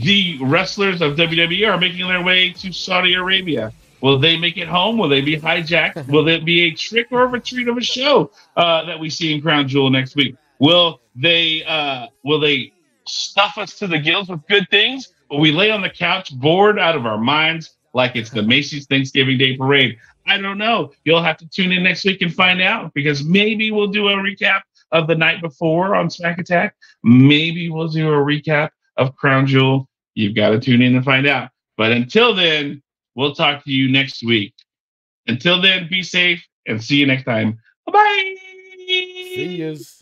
the 0.00 0.38
wrestlers 0.42 1.00
of 1.00 1.16
WWE 1.16 1.68
are 1.68 1.78
making 1.78 2.06
their 2.06 2.22
way 2.22 2.50
to 2.50 2.72
Saudi 2.72 3.14
Arabia. 3.14 3.72
Will 4.00 4.18
they 4.18 4.36
make 4.36 4.56
it 4.56 4.68
home? 4.68 4.98
Will 4.98 5.08
they 5.08 5.20
be 5.20 5.36
hijacked? 5.36 6.06
Will 6.08 6.28
it 6.28 6.44
be 6.44 6.62
a 6.62 6.70
trick 6.72 7.08
or 7.10 7.22
a 7.22 7.26
retreat 7.26 7.68
of 7.68 7.76
a 7.76 7.82
show 7.82 8.30
uh, 8.56 8.84
that 8.84 8.98
we 8.98 9.10
see 9.10 9.34
in 9.34 9.42
Crown 9.42 9.68
Jewel 9.68 9.90
next 9.90 10.16
week? 10.16 10.36
Will 10.58 11.00
they 11.14 11.64
uh, 11.64 12.06
will 12.24 12.40
they 12.40 12.72
stuff 13.06 13.58
us 13.58 13.78
to 13.78 13.86
the 13.86 13.98
gills 13.98 14.28
with 14.28 14.46
good 14.46 14.66
things? 14.70 15.12
Will 15.30 15.40
we 15.40 15.52
lay 15.52 15.70
on 15.70 15.82
the 15.82 15.90
couch 15.90 16.32
bored 16.38 16.78
out 16.78 16.96
of 16.96 17.06
our 17.06 17.18
minds 17.18 17.76
like 17.94 18.16
it's 18.16 18.30
the 18.30 18.42
Macy's 18.42 18.86
Thanksgiving 18.86 19.38
Day 19.38 19.56
Parade? 19.56 19.98
I 20.26 20.38
don't 20.38 20.58
know. 20.58 20.92
You'll 21.04 21.22
have 21.22 21.36
to 21.38 21.48
tune 21.48 21.72
in 21.72 21.82
next 21.82 22.04
week 22.04 22.20
and 22.20 22.34
find 22.34 22.60
out 22.60 22.92
because 22.94 23.24
maybe 23.24 23.70
we'll 23.70 23.88
do 23.88 24.08
a 24.08 24.14
recap 24.14 24.62
of 24.92 25.06
the 25.06 25.14
night 25.14 25.40
before 25.40 25.94
on 25.94 26.10
Smack 26.10 26.38
Attack. 26.38 26.74
Maybe 27.02 27.70
we'll 27.70 27.88
do 27.88 28.08
a 28.08 28.16
recap 28.16 28.70
of 28.96 29.14
Crown 29.16 29.46
Jewel. 29.46 29.88
You've 30.14 30.34
got 30.34 30.50
to 30.50 30.60
tune 30.60 30.82
in 30.82 30.96
and 30.96 31.04
find 31.04 31.26
out. 31.26 31.50
But 31.76 31.92
until 31.92 32.34
then, 32.34 32.82
we'll 33.16 33.34
talk 33.34 33.64
to 33.64 33.72
you 33.72 33.90
next 33.90 34.22
week. 34.22 34.54
Until 35.26 35.60
then, 35.60 35.88
be 35.90 36.02
safe 36.02 36.44
and 36.66 36.82
see 36.82 36.96
you 36.96 37.06
next 37.06 37.24
time. 37.24 37.58
Bye 37.86 37.92
bye. 37.92 38.34
See 38.86 39.56
yous. 39.56 39.95